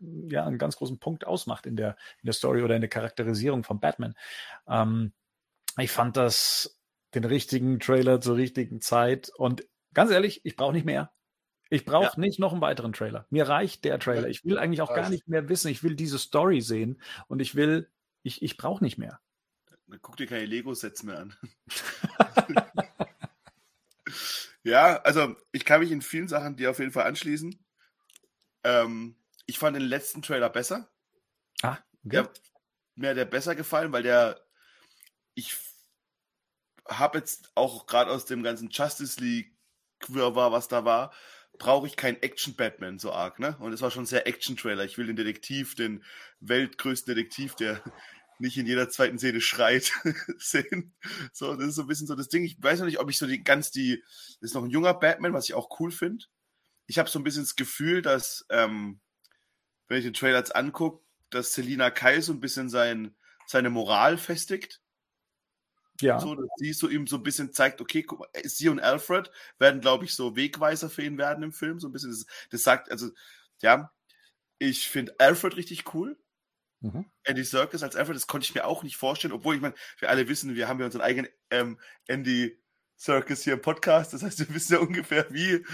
ja 0.00 0.44
einen 0.46 0.58
ganz 0.58 0.76
großen 0.76 0.98
Punkt 0.98 1.26
ausmacht 1.26 1.66
in 1.66 1.76
der, 1.76 1.96
in 2.22 2.26
der 2.26 2.32
Story 2.32 2.62
oder 2.62 2.74
in 2.74 2.80
der 2.80 2.90
Charakterisierung 2.90 3.64
von 3.64 3.80
Batman. 3.80 4.14
Ähm, 4.66 5.12
ich 5.78 5.90
fand 5.90 6.16
das 6.16 6.80
den 7.14 7.24
richtigen 7.24 7.80
Trailer 7.80 8.20
zur 8.20 8.36
richtigen 8.36 8.80
Zeit 8.80 9.30
und 9.36 9.66
ganz 9.94 10.10
ehrlich, 10.10 10.40
ich 10.44 10.56
brauche 10.56 10.72
nicht 10.72 10.86
mehr. 10.86 11.12
Ich 11.72 11.84
brauche 11.84 12.16
ja. 12.16 12.20
nicht 12.20 12.40
noch 12.40 12.52
einen 12.52 12.60
weiteren 12.60 12.92
Trailer. 12.92 13.26
Mir 13.30 13.48
reicht 13.48 13.84
der 13.84 14.00
Trailer. 14.00 14.28
Ich 14.28 14.44
will 14.44 14.58
eigentlich 14.58 14.82
auch 14.82 14.92
gar 14.92 15.08
nicht 15.08 15.28
mehr 15.28 15.48
wissen. 15.48 15.68
Ich 15.68 15.84
will 15.84 15.94
diese 15.94 16.18
Story 16.18 16.60
sehen 16.60 17.00
und 17.28 17.40
ich 17.40 17.54
will, 17.54 17.88
ich, 18.24 18.42
ich 18.42 18.56
brauche 18.56 18.82
nicht 18.82 18.98
mehr. 18.98 19.20
Dann 19.86 20.00
guck 20.02 20.16
dir 20.16 20.26
keine 20.26 20.46
Lego-Sets 20.46 21.04
mehr 21.04 21.20
an. 21.20 21.34
ja, 24.64 24.96
also 25.02 25.36
ich 25.52 25.64
kann 25.64 25.80
mich 25.80 25.92
in 25.92 26.02
vielen 26.02 26.26
Sachen 26.26 26.56
dir 26.56 26.70
auf 26.70 26.80
jeden 26.80 26.90
Fall 26.90 27.06
anschließen. 27.06 27.56
Ähm, 28.64 29.16
ich 29.50 29.58
fand 29.58 29.76
den 29.76 29.82
letzten 29.82 30.22
Trailer 30.22 30.48
besser. 30.48 30.88
Ah, 31.62 31.76
okay. 32.04 32.22
Der, 32.22 32.32
mir 32.94 33.10
hat 33.10 33.16
der 33.16 33.24
besser 33.24 33.56
gefallen, 33.56 33.90
weil 33.92 34.04
der, 34.04 34.40
ich 35.34 35.56
habe 36.86 37.18
jetzt 37.18 37.50
auch 37.56 37.86
gerade 37.86 38.12
aus 38.12 38.26
dem 38.26 38.44
ganzen 38.44 38.70
Justice 38.70 39.20
League 39.20 39.52
Quirrwarr, 39.98 40.52
was 40.52 40.68
da 40.68 40.84
war, 40.84 41.12
brauche 41.58 41.88
ich 41.88 41.96
keinen 41.96 42.22
Action-Batman 42.22 43.00
so 43.00 43.12
arg, 43.12 43.40
ne? 43.40 43.56
Und 43.58 43.72
es 43.72 43.82
war 43.82 43.90
schon 43.90 44.06
sehr 44.06 44.26
Action-Trailer. 44.28 44.84
Ich 44.84 44.98
will 44.98 45.06
den 45.06 45.16
Detektiv, 45.16 45.74
den 45.74 46.04
weltgrößten 46.38 47.12
Detektiv, 47.12 47.56
der 47.56 47.82
nicht 48.38 48.56
in 48.56 48.66
jeder 48.66 48.88
zweiten 48.88 49.18
Szene 49.18 49.40
schreit, 49.40 49.92
sehen. 50.38 50.94
So, 51.32 51.56
das 51.56 51.66
ist 51.66 51.74
so 51.74 51.82
ein 51.82 51.88
bisschen 51.88 52.06
so 52.06 52.14
das 52.14 52.28
Ding. 52.28 52.44
Ich 52.44 52.56
weiß 52.62 52.78
noch 52.78 52.86
nicht, 52.86 53.00
ob 53.00 53.10
ich 53.10 53.18
so 53.18 53.26
die 53.26 53.42
ganz 53.42 53.72
die, 53.72 54.00
das 54.40 54.50
ist 54.50 54.54
noch 54.54 54.62
ein 54.62 54.70
junger 54.70 54.94
Batman, 54.94 55.32
was 55.32 55.48
ich 55.48 55.54
auch 55.54 55.80
cool 55.80 55.90
finde. 55.90 56.24
Ich 56.86 57.00
habe 57.00 57.10
so 57.10 57.18
ein 57.18 57.24
bisschen 57.24 57.42
das 57.42 57.56
Gefühl, 57.56 58.00
dass 58.00 58.46
ähm, 58.48 59.00
wenn 59.90 59.98
ich 59.98 60.04
den 60.04 60.14
Trailer 60.14 60.38
jetzt 60.38 60.54
angucke, 60.54 61.04
dass 61.30 61.52
Selina 61.52 61.90
Kai 61.90 62.20
so 62.20 62.32
ein 62.32 62.40
bisschen 62.40 62.68
sein, 62.68 63.14
seine 63.46 63.70
Moral 63.70 64.18
festigt. 64.18 64.80
Ja. 66.00 66.20
So, 66.20 66.36
dass 66.36 66.48
sie 66.56 66.72
so 66.72 66.88
ihm 66.88 67.08
so 67.08 67.16
ein 67.16 67.24
bisschen 67.24 67.52
zeigt, 67.52 67.80
okay, 67.80 68.04
guck 68.04 68.20
mal, 68.20 68.28
sie 68.44 68.68
und 68.68 68.78
Alfred 68.78 69.32
werden, 69.58 69.80
glaube 69.80 70.04
ich, 70.04 70.14
so 70.14 70.36
Wegweiser 70.36 70.88
für 70.88 71.02
ihn 71.02 71.18
werden 71.18 71.42
im 71.42 71.52
Film. 71.52 71.80
So 71.80 71.88
ein 71.88 71.92
bisschen. 71.92 72.10
Das, 72.10 72.24
das 72.50 72.62
sagt, 72.62 72.90
also, 72.90 73.10
ja, 73.60 73.92
ich 74.58 74.88
finde 74.88 75.16
Alfred 75.18 75.56
richtig 75.56 75.92
cool. 75.92 76.16
Mhm. 76.80 77.04
Andy 77.24 77.42
Serkis 77.42 77.82
als 77.82 77.96
Alfred, 77.96 78.16
das 78.16 78.28
konnte 78.28 78.44
ich 78.44 78.54
mir 78.54 78.66
auch 78.66 78.84
nicht 78.84 78.96
vorstellen, 78.96 79.34
obwohl 79.34 79.56
ich 79.56 79.60
meine, 79.60 79.74
wir 79.98 80.08
alle 80.08 80.28
wissen, 80.28 80.54
wir 80.54 80.68
haben 80.68 80.78
ja 80.78 80.86
unseren 80.86 81.02
eigenen 81.02 81.30
ähm, 81.50 81.80
Andy 82.06 82.56
Circus 82.96 83.42
hier 83.42 83.54
im 83.54 83.60
Podcast. 83.60 84.14
Das 84.14 84.22
heißt, 84.22 84.38
wir 84.38 84.54
wissen 84.54 84.74
ja 84.74 84.78
ungefähr, 84.78 85.26
wie. 85.30 85.64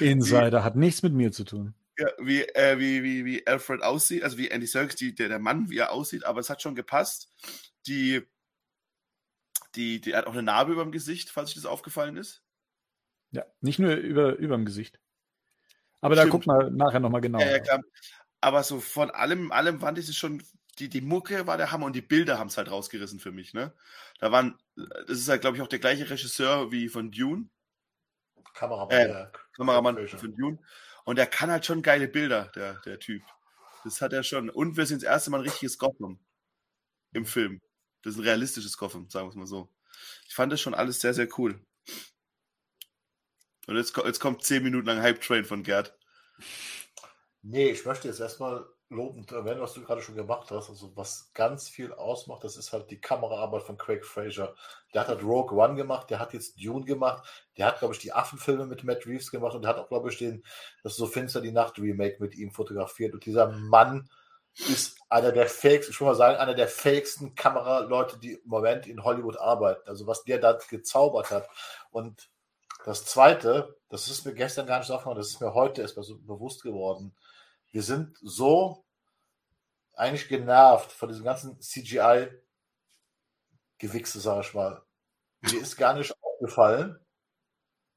Insider 0.00 0.50
wie, 0.60 0.64
hat 0.64 0.74
nichts 0.74 1.04
mit 1.04 1.14
mir 1.14 1.30
zu 1.30 1.44
tun 1.44 1.74
ja, 1.98 2.08
wie, 2.18 2.42
äh, 2.42 2.78
wie, 2.78 3.02
wie, 3.02 3.24
wie 3.24 3.46
Alfred 3.46 3.82
aussieht, 3.82 4.22
also 4.22 4.38
wie 4.38 4.50
Andy 4.50 4.66
Serkis, 4.66 4.96
die, 4.96 5.14
der, 5.14 5.28
der 5.28 5.38
Mann, 5.38 5.68
wie 5.70 5.78
er 5.78 5.92
aussieht, 5.92 6.24
aber 6.24 6.40
es 6.40 6.50
hat 6.50 6.62
schon 6.62 6.74
gepasst. 6.74 7.30
Die, 7.86 8.22
die, 9.74 10.00
die 10.00 10.14
hat 10.14 10.26
auch 10.26 10.32
eine 10.32 10.42
Narbe 10.42 10.72
über 10.72 10.82
dem 10.82 10.92
Gesicht, 10.92 11.30
falls 11.30 11.50
euch 11.50 11.56
das 11.56 11.66
aufgefallen 11.66 12.16
ist. 12.16 12.42
Ja, 13.30 13.44
nicht 13.60 13.78
nur 13.78 13.94
über, 13.94 14.36
über 14.36 14.56
dem 14.56 14.64
Gesicht. 14.64 15.00
Aber 16.00 16.14
Stimmt. 16.14 16.26
da 16.26 16.30
guckt 16.30 16.46
man 16.46 16.76
nachher 16.76 17.00
nochmal 17.00 17.20
genau. 17.20 17.40
Ja, 17.40 17.50
ja, 17.50 17.58
klar. 17.60 17.80
Aber 18.40 18.62
so 18.62 18.80
von 18.80 19.10
allem, 19.10 19.52
allem 19.52 19.80
fand 19.80 19.98
ich 19.98 20.08
es 20.08 20.16
schon, 20.16 20.42
die, 20.78 20.88
die 20.88 21.00
Mucke 21.00 21.46
war 21.46 21.56
der 21.56 21.70
Hammer 21.70 21.86
und 21.86 21.94
die 21.94 22.02
Bilder 22.02 22.38
haben 22.38 22.48
es 22.48 22.56
halt 22.56 22.70
rausgerissen 22.70 23.20
für 23.20 23.30
mich, 23.30 23.54
ne? 23.54 23.72
Da 24.18 24.32
waren, 24.32 24.58
das 24.74 25.18
ist 25.18 25.28
halt, 25.28 25.42
glaube 25.42 25.56
ich, 25.56 25.62
auch 25.62 25.68
der 25.68 25.78
gleiche 25.78 26.08
Regisseur 26.08 26.72
wie 26.72 26.88
von 26.88 27.10
Dune. 27.10 27.48
Kameramann, 28.54 28.90
äh, 28.90 29.26
Kameramann 29.52 30.08
von 30.08 30.34
Dune. 30.34 30.58
Und 31.04 31.18
er 31.18 31.26
kann 31.26 31.50
halt 31.50 31.66
schon 31.66 31.82
geile 31.82 32.08
Bilder, 32.08 32.50
der, 32.54 32.80
der 32.80 32.98
Typ. 32.98 33.22
Das 33.84 34.00
hat 34.00 34.12
er 34.12 34.22
schon. 34.22 34.50
Und 34.50 34.76
wir 34.76 34.86
sind 34.86 35.02
das 35.02 35.08
erste 35.10 35.30
Mal 35.30 35.38
ein 35.38 35.48
richtiges 35.48 35.78
Gotham 35.78 36.20
im 37.12 37.26
Film. 37.26 37.60
Das 38.02 38.14
ist 38.14 38.20
ein 38.20 38.24
realistisches 38.24 38.76
Gotham, 38.76 39.08
sagen 39.10 39.26
wir 39.26 39.30
es 39.30 39.36
mal 39.36 39.46
so. 39.46 39.68
Ich 40.28 40.34
fand 40.34 40.52
das 40.52 40.60
schon 40.60 40.74
alles 40.74 41.00
sehr, 41.00 41.14
sehr 41.14 41.28
cool. 41.38 41.60
Und 43.66 43.76
jetzt, 43.76 43.96
jetzt 43.96 44.20
kommt 44.20 44.44
zehn 44.44 44.62
Minuten 44.62 44.86
lang 44.86 45.02
Hype 45.02 45.20
Train 45.20 45.44
von 45.44 45.62
Gerd. 45.62 45.96
Nee, 47.42 47.70
ich 47.70 47.84
möchte 47.84 48.08
jetzt 48.08 48.20
erstmal 48.20 48.64
lobend 48.92 49.32
erwähnen, 49.32 49.60
was 49.60 49.74
du 49.74 49.82
gerade 49.82 50.02
schon 50.02 50.14
gemacht 50.14 50.50
hast. 50.50 50.68
Also 50.68 50.92
was 50.94 51.30
ganz 51.34 51.68
viel 51.68 51.92
ausmacht, 51.92 52.44
das 52.44 52.56
ist 52.56 52.72
halt 52.72 52.90
die 52.90 53.00
Kameraarbeit 53.00 53.62
von 53.62 53.76
Craig 53.76 54.04
Fraser. 54.04 54.54
Der 54.94 55.02
hat 55.02 55.08
halt 55.08 55.22
Rogue 55.22 55.56
One 55.56 55.74
gemacht, 55.74 56.10
der 56.10 56.18
hat 56.18 56.32
jetzt 56.32 56.62
Dune 56.62 56.84
gemacht, 56.84 57.24
der 57.56 57.66
hat, 57.66 57.78
glaube 57.78 57.94
ich, 57.94 58.00
die 58.00 58.12
Affenfilme 58.12 58.66
mit 58.66 58.84
Matt 58.84 59.06
Reeves 59.06 59.30
gemacht 59.30 59.54
und 59.54 59.62
der 59.62 59.70
hat 59.70 59.78
auch, 59.78 59.88
glaube 59.88 60.10
ich, 60.10 60.18
den, 60.18 60.44
das 60.82 60.96
so 60.96 61.06
finster 61.06 61.40
die 61.40 61.52
Nacht 61.52 61.78
Remake 61.78 62.16
mit 62.20 62.34
ihm 62.36 62.50
fotografiert. 62.50 63.14
Und 63.14 63.24
dieser 63.26 63.48
Mann 63.48 64.08
ist 64.54 64.98
einer 65.08 65.32
der 65.32 65.48
fähigsten, 65.48 65.92
ich 65.92 66.00
will 66.00 66.08
mal 66.08 66.14
sagen, 66.14 66.38
einer 66.38 66.54
der 66.54 66.68
fähigsten 66.68 67.34
Kameraleute, 67.34 68.18
die 68.18 68.34
im 68.34 68.48
Moment 68.48 68.86
in 68.86 69.02
Hollywood 69.02 69.38
arbeiten. 69.38 69.88
Also 69.88 70.06
was 70.06 70.24
der 70.24 70.38
da 70.38 70.58
gezaubert 70.68 71.30
hat. 71.30 71.48
Und 71.90 72.28
das 72.84 73.06
Zweite, 73.06 73.76
das 73.88 74.08
ist 74.08 74.26
mir 74.26 74.34
gestern 74.34 74.66
gar 74.66 74.78
nicht 74.78 74.90
aufgefallen, 74.90 75.16
das 75.16 75.28
ist 75.28 75.40
mir 75.40 75.54
heute 75.54 75.82
erst 75.82 75.96
mal 75.96 76.02
so 76.02 76.18
bewusst 76.18 76.62
geworden 76.62 77.14
wir 77.72 77.82
sind 77.82 78.16
so 78.22 78.84
eigentlich 79.94 80.28
genervt 80.28 80.92
von 80.92 81.08
diesem 81.08 81.24
ganzen 81.24 81.60
CGI-Gewichse, 81.60 82.40
sage 84.20 84.42
ich 84.42 84.54
mal. 84.54 84.82
Mir 85.40 85.60
ist 85.60 85.76
gar 85.76 85.94
nicht 85.94 86.14
aufgefallen, 86.22 87.00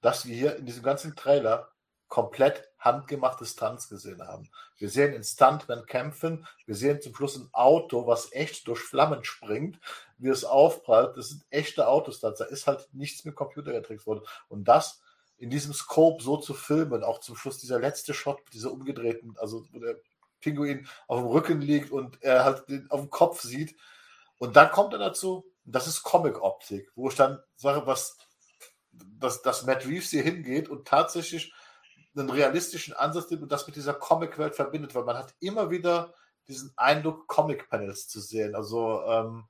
dass 0.02 0.26
wir 0.26 0.35
hier 0.35 0.56
in 0.56 0.65
diesem 0.65 0.84
ganzen 0.84 1.15
Trailer 1.15 1.72
komplett 2.07 2.72
handgemachte 2.80 3.45
Stunts 3.45 3.89
gesehen 3.89 4.22
haben. 4.26 4.49
Wir 4.77 4.89
sehen 4.89 5.14
in 5.14 5.23
Stuntmen 5.23 5.85
kämpfen, 5.85 6.47
wir 6.65 6.76
sehen 6.76 7.02
zum 7.02 7.15
Schluss 7.15 7.35
ein 7.35 7.49
Auto, 7.52 8.06
was 8.07 8.31
echt 8.31 8.68
durch 8.68 8.80
Flammen 8.80 9.23
springt, 9.23 9.80
wie 10.18 10.30
es 10.30 10.45
aufprallt. 10.45 11.18
Das 11.18 11.30
sind 11.30 11.43
echte 11.49 11.88
Autostunts. 11.88 12.39
Da 12.39 12.45
ist 12.45 12.68
halt 12.68 12.88
nichts 12.93 13.26
mit 13.26 13.35
Computer 13.35 13.72
getrickst 13.73 14.06
worden. 14.06 14.23
Und 14.47 14.65
das 14.65 15.02
in 15.38 15.49
diesem 15.49 15.74
Scope 15.74 16.24
so 16.24 16.38
zu 16.38 16.53
filmen, 16.53 17.03
auch 17.03 17.20
zum 17.20 17.36
Schluss 17.36 17.57
dieser 17.57 17.80
letzte 17.80 18.14
Shot, 18.14 18.40
dieser 18.53 18.72
umgedrehten, 18.72 19.36
also 19.38 19.66
wo 19.72 19.80
der 19.80 19.98
Pinguin 20.40 20.88
auf 21.07 21.20
dem 21.20 21.28
Rücken 21.28 21.62
liegt 21.62 21.91
und 21.91 22.22
er 22.22 22.45
halt 22.45 22.70
den 22.70 22.90
auf 22.90 23.02
dem 23.02 23.10
Kopf 23.10 23.41
sieht. 23.41 23.76
Und 24.38 24.56
dann 24.56 24.72
kommt 24.72 24.94
er 24.94 24.99
dazu, 24.99 25.45
das 25.64 25.88
ist 25.88 26.03
Comic-Optik, 26.03 26.91
wo 26.95 27.10
ich 27.10 27.16
dann 27.16 27.40
sage, 27.56 27.86
was, 27.88 28.18
dass, 28.91 29.41
dass 29.41 29.66
Matt 29.66 29.86
Reeves 29.86 30.12
hier 30.12 30.24
hingeht 30.24 30.70
und 30.70 30.88
tatsächlich 30.88 31.53
einen 32.16 32.30
realistischen 32.30 32.94
Ansatz 32.94 33.30
nimmt 33.30 33.44
und 33.44 33.52
das 33.52 33.68
mit 33.68 33.76
dieser 33.76 33.94
Comic-Welt 33.94 34.56
verbindet, 34.56 34.95
weil 34.95 35.03
man 35.03 35.18
hat 35.18 35.34
immer 35.40 35.70
wieder 35.70 36.14
diesen 36.48 36.72
Eindruck, 36.78 37.28
Comic-Panels 37.28 38.07
zu 38.07 38.20
sehen. 38.22 38.56
Also 38.56 39.02
ähm, 39.07 39.45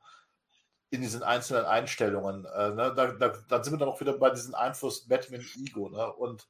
in 0.90 1.02
diesen 1.02 1.24
einzelnen 1.24 1.66
Einstellungen. 1.66 2.46
Äh, 2.46 2.70
ne? 2.72 2.94
da, 2.96 3.12
da, 3.12 3.34
dann 3.48 3.64
sind 3.64 3.74
wir 3.74 3.78
dann 3.78 3.90
auch 3.90 4.00
wieder 4.00 4.18
bei 4.18 4.30
diesem 4.30 4.56
Einfluss 4.56 5.08
Batman-Ego. 5.08 5.90
Ne? 5.90 6.14
Und 6.14 6.48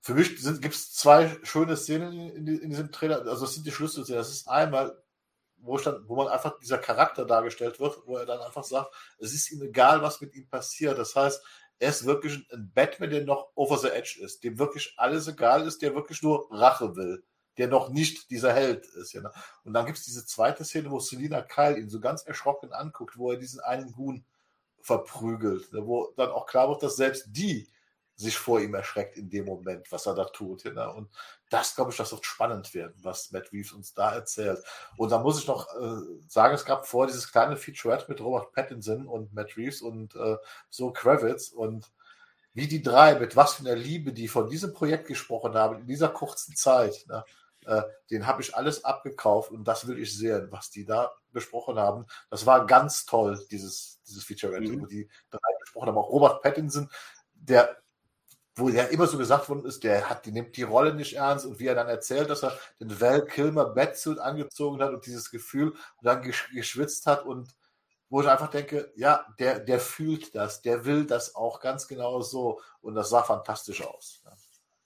für 0.00 0.14
mich 0.14 0.36
gibt 0.36 0.74
es 0.74 0.92
zwei 0.92 1.36
schöne 1.42 1.76
Szenen 1.76 2.12
in, 2.12 2.46
in, 2.46 2.70
diesem 2.70 2.92
Trailer. 2.92 3.26
Also, 3.26 3.46
das 3.46 3.54
sind 3.54 3.66
die 3.66 3.72
Schlüsselszenen. 3.72 4.18
Das 4.18 4.30
ist 4.30 4.48
einmal, 4.48 4.96
wo, 5.56 5.78
dann, 5.78 6.08
wo 6.08 6.16
man 6.16 6.28
einfach 6.28 6.58
dieser 6.58 6.78
Charakter 6.78 7.24
dargestellt 7.24 7.80
wird, 7.80 7.98
wo 8.06 8.16
er 8.16 8.26
dann 8.26 8.40
einfach 8.40 8.64
sagt, 8.64 8.94
es 9.18 9.32
ist 9.32 9.50
ihm 9.50 9.62
egal, 9.62 10.02
was 10.02 10.20
mit 10.20 10.34
ihm 10.34 10.48
passiert. 10.48 10.98
Das 10.98 11.16
heißt, 11.16 11.42
er 11.78 11.88
ist 11.88 12.04
wirklich 12.04 12.46
ein 12.52 12.70
Batman, 12.72 13.10
der 13.10 13.24
noch 13.24 13.50
over 13.54 13.78
the 13.78 13.88
edge 13.88 14.18
ist, 14.22 14.44
dem 14.44 14.58
wirklich 14.58 14.94
alles 14.96 15.26
egal 15.26 15.66
ist, 15.66 15.82
der 15.82 15.94
wirklich 15.94 16.22
nur 16.22 16.48
Rache 16.50 16.94
will 16.96 17.24
der 17.58 17.68
noch 17.68 17.88
nicht 17.88 18.30
dieser 18.30 18.52
Held 18.52 18.86
ist. 18.86 19.12
Ja, 19.12 19.22
ne? 19.22 19.32
Und 19.64 19.74
dann 19.74 19.86
gibt 19.86 19.98
es 19.98 20.04
diese 20.04 20.26
zweite 20.26 20.64
Szene, 20.64 20.90
wo 20.90 21.00
Selina 21.00 21.42
Kyle 21.42 21.78
ihn 21.78 21.90
so 21.90 22.00
ganz 22.00 22.22
erschrocken 22.24 22.72
anguckt, 22.72 23.16
wo 23.16 23.30
er 23.30 23.38
diesen 23.38 23.60
einen 23.60 23.96
Huhn 23.96 24.24
verprügelt, 24.80 25.72
ne? 25.72 25.86
wo 25.86 26.12
dann 26.16 26.30
auch 26.30 26.46
klar 26.46 26.68
wird, 26.68 26.82
dass 26.82 26.96
selbst 26.96 27.26
die 27.28 27.68
sich 28.16 28.38
vor 28.38 28.60
ihm 28.60 28.74
erschreckt 28.74 29.16
in 29.16 29.28
dem 29.28 29.46
Moment, 29.46 29.90
was 29.90 30.06
er 30.06 30.14
da 30.14 30.24
tut. 30.26 30.62
Ja, 30.64 30.72
ne? 30.72 30.92
Und 30.92 31.10
das, 31.50 31.74
glaube 31.74 31.90
ich, 31.90 31.96
das 31.96 32.12
wird 32.12 32.24
spannend 32.24 32.72
werden, 32.74 32.94
was 33.02 33.32
Matt 33.32 33.52
Reeves 33.52 33.72
uns 33.72 33.92
da 33.94 34.14
erzählt. 34.14 34.62
Und 34.96 35.10
da 35.10 35.18
muss 35.18 35.38
ich 35.38 35.48
noch 35.48 35.68
äh, 35.74 36.00
sagen, 36.28 36.54
es 36.54 36.64
gab 36.64 36.86
vor 36.86 37.06
dieses 37.06 37.30
kleine 37.30 37.56
Featurette 37.56 38.06
mit 38.08 38.20
Robert 38.20 38.52
Pattinson 38.52 39.06
und 39.06 39.32
Matt 39.32 39.56
Reeves 39.56 39.82
und 39.82 40.14
äh, 40.14 40.36
so 40.70 40.92
Kravitz 40.92 41.48
und 41.48 41.90
wie 42.52 42.68
die 42.68 42.82
drei, 42.82 43.18
mit 43.18 43.34
was 43.34 43.54
für 43.54 43.64
einer 43.64 43.74
Liebe 43.74 44.12
die 44.12 44.28
von 44.28 44.48
diesem 44.48 44.72
Projekt 44.72 45.08
gesprochen 45.08 45.54
haben, 45.54 45.80
in 45.80 45.86
dieser 45.86 46.08
kurzen 46.08 46.54
Zeit. 46.54 47.04
Ne? 47.08 47.24
Äh, 47.66 47.82
den 48.10 48.26
habe 48.26 48.42
ich 48.42 48.54
alles 48.54 48.84
abgekauft 48.84 49.50
und 49.50 49.64
das 49.64 49.86
will 49.86 49.98
ich 49.98 50.16
sehen, 50.16 50.48
was 50.50 50.70
die 50.70 50.84
da 50.84 51.12
besprochen 51.32 51.78
haben. 51.78 52.06
Das 52.30 52.46
war 52.46 52.66
ganz 52.66 53.06
toll, 53.06 53.44
dieses, 53.50 54.00
dieses 54.06 54.24
Feature, 54.24 54.60
mhm. 54.60 54.82
wo 54.82 54.86
die 54.86 55.08
drei 55.30 55.38
besprochen 55.60 55.88
haben. 55.88 55.98
Auch 55.98 56.10
Robert 56.10 56.42
Pattinson, 56.42 56.90
der 57.34 57.76
wo 58.56 58.68
ja 58.68 58.84
immer 58.84 59.06
so 59.06 59.18
gesagt 59.18 59.48
worden 59.48 59.64
ist, 59.64 59.82
der 59.82 60.08
hat, 60.08 60.26
die 60.26 60.32
nimmt 60.32 60.56
die 60.56 60.62
Rolle 60.62 60.94
nicht 60.94 61.14
ernst 61.14 61.44
und 61.44 61.58
wie 61.58 61.66
er 61.66 61.74
dann 61.74 61.88
erzählt, 61.88 62.30
dass 62.30 62.44
er 62.44 62.56
den 62.80 63.00
Val 63.00 63.24
Kilmer 63.24 63.66
Batsuit 63.66 64.18
angezogen 64.18 64.80
hat 64.80 64.92
und 64.92 65.04
dieses 65.06 65.30
Gefühl 65.30 65.70
und 65.70 66.04
dann 66.04 66.22
geschwitzt 66.22 67.06
hat 67.06 67.24
und 67.24 67.48
wo 68.08 68.20
ich 68.20 68.28
einfach 68.28 68.50
denke, 68.50 68.92
ja, 68.94 69.26
der, 69.40 69.58
der 69.58 69.80
fühlt 69.80 70.36
das, 70.36 70.62
der 70.62 70.84
will 70.84 71.04
das 71.04 71.34
auch 71.34 71.58
ganz 71.58 71.88
genau 71.88 72.20
so 72.22 72.60
und 72.80 72.94
das 72.94 73.10
sah 73.10 73.24
fantastisch 73.24 73.82
aus. 73.82 74.20
Ja. 74.24 74.32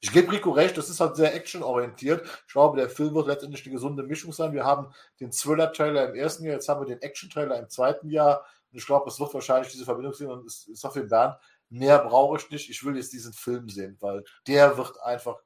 Ich 0.01 0.13
gebe 0.13 0.31
Rico 0.31 0.51
recht, 0.51 0.79
das 0.79 0.89
ist 0.89 1.01
halt 1.01 1.17
sehr 1.17 1.35
actionorientiert. 1.35 2.25
Ich 2.47 2.53
glaube, 2.53 2.79
der 2.79 2.89
Film 2.89 3.15
wird 3.15 3.27
letztendlich 3.27 3.65
eine 3.65 3.75
gesunde 3.75 4.05
Mischung 4.05 4.33
sein. 4.33 4.53
Wir 4.53 4.65
haben 4.65 4.93
den 5.21 5.33
Thriller-Trailer 5.33 6.11
im 6.11 6.15
ersten 6.15 6.45
Jahr, 6.45 6.55
jetzt 6.55 6.69
haben 6.69 6.81
wir 6.81 6.87
den 6.87 7.03
Action-Trailer 7.03 7.59
im 7.59 7.69
zweiten 7.69 8.09
Jahr. 8.09 8.45
Und 8.71 8.79
ich 8.79 8.87
glaube, 8.87 9.11
es 9.11 9.19
wird 9.19 9.35
wahrscheinlich 9.35 9.73
diese 9.73 9.85
Verbindung 9.85 10.13
sehen. 10.13 10.31
Und 10.31 10.47
es 10.47 10.69
ist 10.69 10.85
auf 10.85 10.93
den 10.93 11.09
Bernd, 11.09 11.37
mehr 11.69 11.99
brauche 11.99 12.39
ich 12.39 12.51
nicht. 12.51 12.71
Ich 12.71 12.85
will 12.85 12.97
jetzt 12.97 13.13
diesen 13.13 13.33
Film 13.33 13.69
sehen, 13.69 13.97
weil 14.01 14.25
der 14.47 14.77
wird 14.77 15.01
einfach. 15.03 15.37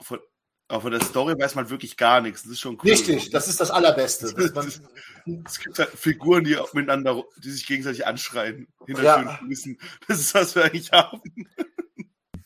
Von, 0.00 0.20
von 0.68 0.90
der 0.90 1.02
Story 1.02 1.34
weiß 1.38 1.54
man 1.54 1.68
wirklich 1.68 1.96
gar 1.96 2.20
nichts. 2.20 2.42
Das 2.42 2.52
ist 2.52 2.60
schon 2.60 2.78
cool. 2.82 2.90
Richtig, 2.90 3.30
das 3.30 3.48
ist 3.48 3.60
das 3.60 3.70
Allerbeste. 3.70 4.26
es 5.44 5.58
gibt 5.58 5.78
halt 5.78 5.90
Figuren, 5.90 6.44
die 6.44 6.56
miteinander, 6.72 7.24
die 7.42 7.50
sich 7.50 7.66
gegenseitig 7.66 8.06
anschreien. 8.06 8.68
Hinter 8.86 9.02
ja. 9.02 9.36
Kulissen. 9.38 9.78
Das 10.06 10.20
ist, 10.20 10.34
was 10.34 10.54
wir 10.54 10.64
eigentlich 10.64 10.92
haben. 10.92 11.20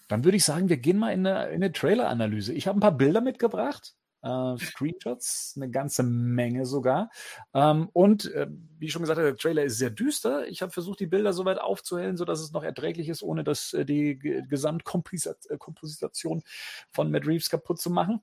Dann 0.08 0.24
würde 0.24 0.36
ich 0.36 0.44
sagen, 0.44 0.68
wir 0.68 0.76
gehen 0.76 0.98
mal 0.98 1.12
in 1.12 1.26
eine, 1.26 1.48
in 1.48 1.56
eine 1.56 1.72
Trailer-Analyse. 1.72 2.52
Ich 2.52 2.66
habe 2.66 2.78
ein 2.78 2.80
paar 2.80 2.96
Bilder 2.96 3.20
mitgebracht. 3.20 3.94
Äh, 4.22 4.56
Screenshots, 4.58 5.54
eine 5.56 5.70
ganze 5.70 6.02
Menge 6.02 6.66
sogar. 6.66 7.10
Ähm, 7.54 7.88
und 7.92 8.32
äh, 8.32 8.48
wie 8.78 8.86
ich 8.86 8.92
schon 8.92 9.02
gesagt 9.02 9.18
habe, 9.18 9.28
der 9.28 9.36
Trailer 9.36 9.64
ist 9.64 9.78
sehr 9.78 9.90
düster. 9.90 10.48
Ich 10.48 10.62
habe 10.62 10.72
versucht, 10.72 11.00
die 11.00 11.06
Bilder 11.06 11.32
so 11.32 11.44
weit 11.44 11.60
aufzuhellen, 11.60 12.16
sodass 12.16 12.40
es 12.40 12.52
noch 12.52 12.64
erträglich 12.64 13.08
ist, 13.08 13.22
ohne 13.22 13.44
dass 13.44 13.72
äh, 13.72 13.84
die 13.84 14.18
Gesamtkomposition 14.18 16.42
von 16.90 17.10
Matt 17.10 17.26
Reeves 17.26 17.50
kaputt 17.50 17.80
zu 17.80 17.90
machen. 17.90 18.22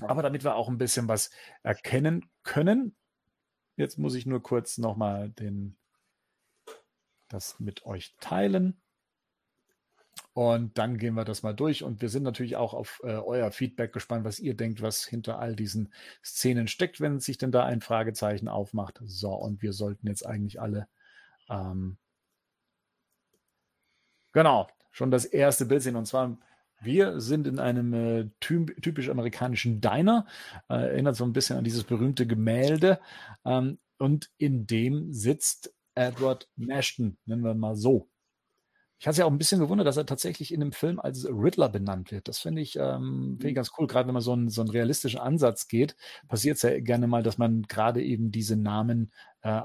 Aber 0.00 0.22
damit 0.22 0.44
wir 0.44 0.54
auch 0.54 0.68
ein 0.68 0.78
bisschen 0.78 1.08
was 1.08 1.30
erkennen 1.62 2.30
können. 2.44 2.94
Jetzt 3.76 3.98
muss 3.98 4.14
ich 4.14 4.26
nur 4.26 4.42
kurz 4.42 4.78
nochmal 4.78 5.30
den 5.30 5.76
das 7.28 7.60
mit 7.60 7.84
euch 7.84 8.14
teilen. 8.20 8.80
Und 10.38 10.78
dann 10.78 10.98
gehen 10.98 11.14
wir 11.14 11.24
das 11.24 11.42
mal 11.42 11.52
durch. 11.52 11.82
Und 11.82 12.00
wir 12.00 12.08
sind 12.08 12.22
natürlich 12.22 12.54
auch 12.54 12.72
auf 12.72 13.00
äh, 13.02 13.08
euer 13.08 13.50
Feedback 13.50 13.92
gespannt, 13.92 14.24
was 14.24 14.38
ihr 14.38 14.54
denkt, 14.54 14.80
was 14.82 15.04
hinter 15.04 15.40
all 15.40 15.56
diesen 15.56 15.92
Szenen 16.24 16.68
steckt, 16.68 17.00
wenn 17.00 17.18
sich 17.18 17.38
denn 17.38 17.50
da 17.50 17.64
ein 17.64 17.80
Fragezeichen 17.80 18.46
aufmacht. 18.46 19.00
So, 19.04 19.32
und 19.32 19.62
wir 19.62 19.72
sollten 19.72 20.06
jetzt 20.06 20.24
eigentlich 20.24 20.60
alle. 20.60 20.86
Ähm, 21.50 21.98
genau, 24.30 24.68
schon 24.92 25.10
das 25.10 25.24
erste 25.24 25.66
Bild 25.66 25.82
sehen. 25.82 25.96
Und 25.96 26.06
zwar, 26.06 26.38
wir 26.80 27.20
sind 27.20 27.48
in 27.48 27.58
einem 27.58 27.92
äh, 27.92 28.30
typisch 28.38 29.08
amerikanischen 29.08 29.80
Diner. 29.80 30.24
Äh, 30.68 30.74
erinnert 30.74 31.16
so 31.16 31.24
ein 31.24 31.32
bisschen 31.32 31.58
an 31.58 31.64
dieses 31.64 31.82
berühmte 31.82 32.28
Gemälde. 32.28 33.00
Ähm, 33.44 33.80
und 33.98 34.30
in 34.38 34.68
dem 34.68 35.12
sitzt 35.12 35.74
Edward 35.96 36.48
Nashton, 36.54 37.18
nennen 37.26 37.42
wir 37.42 37.54
mal 37.54 37.74
so. 37.74 38.08
Ich 39.00 39.06
hatte 39.06 39.18
ja 39.18 39.24
auch 39.26 39.30
ein 39.30 39.38
bisschen 39.38 39.60
gewundert, 39.60 39.86
dass 39.86 39.96
er 39.96 40.06
tatsächlich 40.06 40.52
in 40.52 40.60
dem 40.60 40.72
Film 40.72 40.98
als 40.98 41.24
Riddler 41.24 41.68
benannt 41.68 42.10
wird. 42.10 42.26
Das 42.26 42.40
finde 42.40 42.62
ich, 42.62 42.76
ähm, 42.76 43.36
find 43.40 43.44
ich 43.44 43.50
mhm. 43.52 43.54
ganz 43.54 43.70
cool. 43.78 43.86
Gerade 43.86 44.08
wenn 44.08 44.14
man 44.14 44.22
so 44.22 44.32
einen, 44.32 44.48
so 44.48 44.60
einen 44.60 44.70
realistischen 44.70 45.20
Ansatz 45.20 45.68
geht, 45.68 45.96
passiert 46.26 46.56
es 46.56 46.62
ja 46.62 46.80
gerne 46.80 47.06
mal, 47.06 47.22
dass 47.22 47.38
man 47.38 47.62
gerade 47.62 48.02
eben 48.02 48.32
diese 48.32 48.56
Namen 48.56 49.12
äh, 49.42 49.62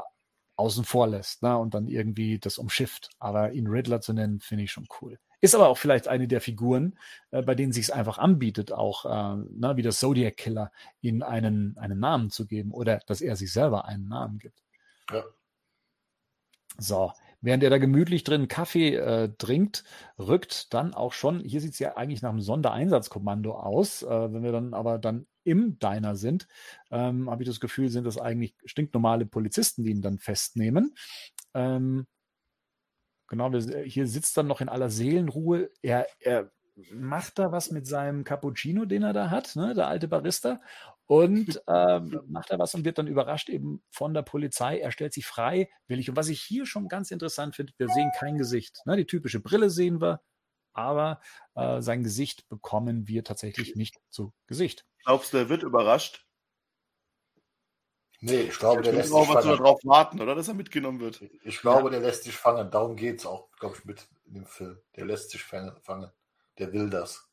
außen 0.56 0.84
vor 0.84 1.08
lässt 1.08 1.42
ne? 1.42 1.58
und 1.58 1.74
dann 1.74 1.88
irgendwie 1.88 2.38
das 2.38 2.60
umschifft. 2.60 3.10
Aber 3.20 3.54
ihn 3.54 3.68
Riddler 3.68 4.02
zu 4.02 4.14
nennen, 4.14 4.40
finde 4.40 4.66
ich 4.66 4.72
schon 4.72 4.88
cool. 5.02 5.18
Ist 5.42 5.56
aber 5.56 5.68
auch 5.68 5.78
vielleicht 5.78 6.08
eine 6.08 6.28
der 6.28 6.40
Figuren, 6.40 6.98
äh, 7.32 7.42
bei 7.42 7.56
denen 7.56 7.74
sich 7.74 7.86
es 7.86 7.92
einfach 7.92 8.18
anbietet, 8.18 8.72
auch 8.72 9.04
äh, 9.04 9.44
ne, 9.52 9.74
wie 9.76 9.82
das 9.82 10.00
Zodiac 10.00 10.38
Killer, 10.38 10.72
ihnen 11.02 11.22
einen, 11.22 11.78
einen 11.78 12.00
Namen 12.00 12.30
zu 12.30 12.48
geben 12.48 12.72
oder 12.72 13.00
dass 13.08 13.20
er 13.20 13.36
sich 13.36 13.52
selber 13.52 13.86
einen 13.86 14.08
Namen 14.08 14.40
gibt. 14.40 14.64
Ja. 15.12 15.24
So, 16.78 17.12
Während 17.44 17.62
er 17.62 17.70
da 17.70 17.78
gemütlich 17.78 18.24
drin 18.24 18.48
Kaffee 18.48 18.96
äh, 18.96 19.30
trinkt, 19.38 19.84
rückt 20.18 20.74
dann 20.74 20.94
auch 20.94 21.12
schon, 21.12 21.42
hier 21.42 21.60
sieht 21.60 21.74
es 21.74 21.80
ja 21.80 21.98
eigentlich 21.98 22.22
nach 22.22 22.30
einem 22.30 22.40
Sondereinsatzkommando 22.40 23.54
aus. 23.54 24.02
Äh, 24.02 24.34
wenn 24.34 24.44
wir 24.44 24.54
dann 24.54 24.74
aber 24.74 24.98
dann 24.98 25.28
im 25.44 25.78
Diner 25.78 26.16
sind, 26.16 26.48
ähm, 26.90 27.30
habe 27.30 27.44
ich 27.44 27.50
das 27.50 27.60
Gefühl, 27.60 27.90
sind 27.90 28.06
das 28.06 28.18
eigentlich 28.18 28.56
stinknormale 28.64 29.26
Polizisten, 29.26 29.84
die 29.84 29.92
ihn 29.92 30.02
dann 30.02 30.20
festnehmen. 30.20 30.96
Ähm, 31.54 32.08
genau, 33.28 33.52
hier 33.52 34.08
sitzt 34.08 34.38
dann 34.38 34.48
noch 34.48 34.62
in 34.62 34.70
aller 34.70 34.90
Seelenruhe. 34.90 35.70
Er, 35.82 36.08
er 36.20 36.50
macht 36.94 37.40
da 37.40 37.52
was 37.52 37.72
mit 37.72 37.86
seinem 37.88 38.24
Cappuccino, 38.24 38.86
den 38.86 39.04
er 39.04 39.14
da 39.14 39.30
hat, 39.30 39.58
ne, 39.58 39.74
der 39.74 39.88
alte 39.88 40.08
Barista. 40.08 40.62
Und 41.08 41.62
ähm, 41.68 42.22
macht 42.28 42.50
er 42.50 42.60
was 42.60 42.74
und 42.76 42.86
wird 42.86 42.98
dann 42.98 43.08
überrascht 43.08 43.50
eben 43.50 43.84
von 43.90 44.14
der 44.14 44.22
Polizei. 44.22 44.80
Er 44.80 44.92
stellt 44.92 45.14
sich 45.14 45.26
frei, 45.26 45.70
will 45.88 46.00
ich. 46.00 46.10
Und 46.10 46.16
was 46.16 46.30
ich 46.30 46.42
hier 46.42 46.66
schon 46.66 46.88
ganz 46.88 47.12
interessant 47.12 47.56
finde, 47.56 47.74
wir 47.78 47.90
sehen 47.90 48.12
kein 48.18 48.38
Gesicht. 48.38 48.82
Ne? 48.86 48.98
Die 48.98 49.06
typische 49.06 49.40
Brille 49.40 49.70
sehen 49.70 50.02
wir, 50.02 50.22
aber 50.74 51.22
äh, 51.56 51.82
sein 51.82 52.04
Gesicht 52.04 52.48
bekommen 52.50 53.08
wir 53.08 53.24
tatsächlich 53.24 53.76
nicht 53.76 54.00
zu 54.10 54.34
Gesicht. 54.48 54.86
Glaubst 55.04 55.34
du, 55.34 55.38
er 55.38 55.50
wird 55.50 55.64
überrascht? 55.64 56.26
Nee, 58.26 58.44
ich 58.44 58.58
glaube, 58.58 58.82
der 58.82 58.94
lässt 58.94 59.12
sich 59.12 59.28
fangen. 59.28 59.50
darauf 59.50 59.82
warten, 59.84 60.22
oder? 60.22 60.34
Dass 60.34 60.48
er 60.48 60.54
mitgenommen 60.54 61.02
wird. 61.02 61.22
Ich 61.44 61.60
glaube, 61.60 61.90
der 61.90 62.00
lässt 62.00 62.24
sich 62.24 62.38
fangen. 62.38 62.72
Darum 62.72 62.96
geht 62.96 63.20
es 63.20 63.26
auch, 63.26 63.52
glaube 63.60 63.76
ich, 63.78 63.84
mit 63.84 64.08
in 64.24 64.36
dem 64.36 64.46
Film. 64.46 64.80
Der 64.96 65.06
lässt 65.06 65.32
sich 65.32 65.44
fangen. 65.44 65.76
Der 66.58 66.72
will 66.72 66.90
das. 66.90 67.30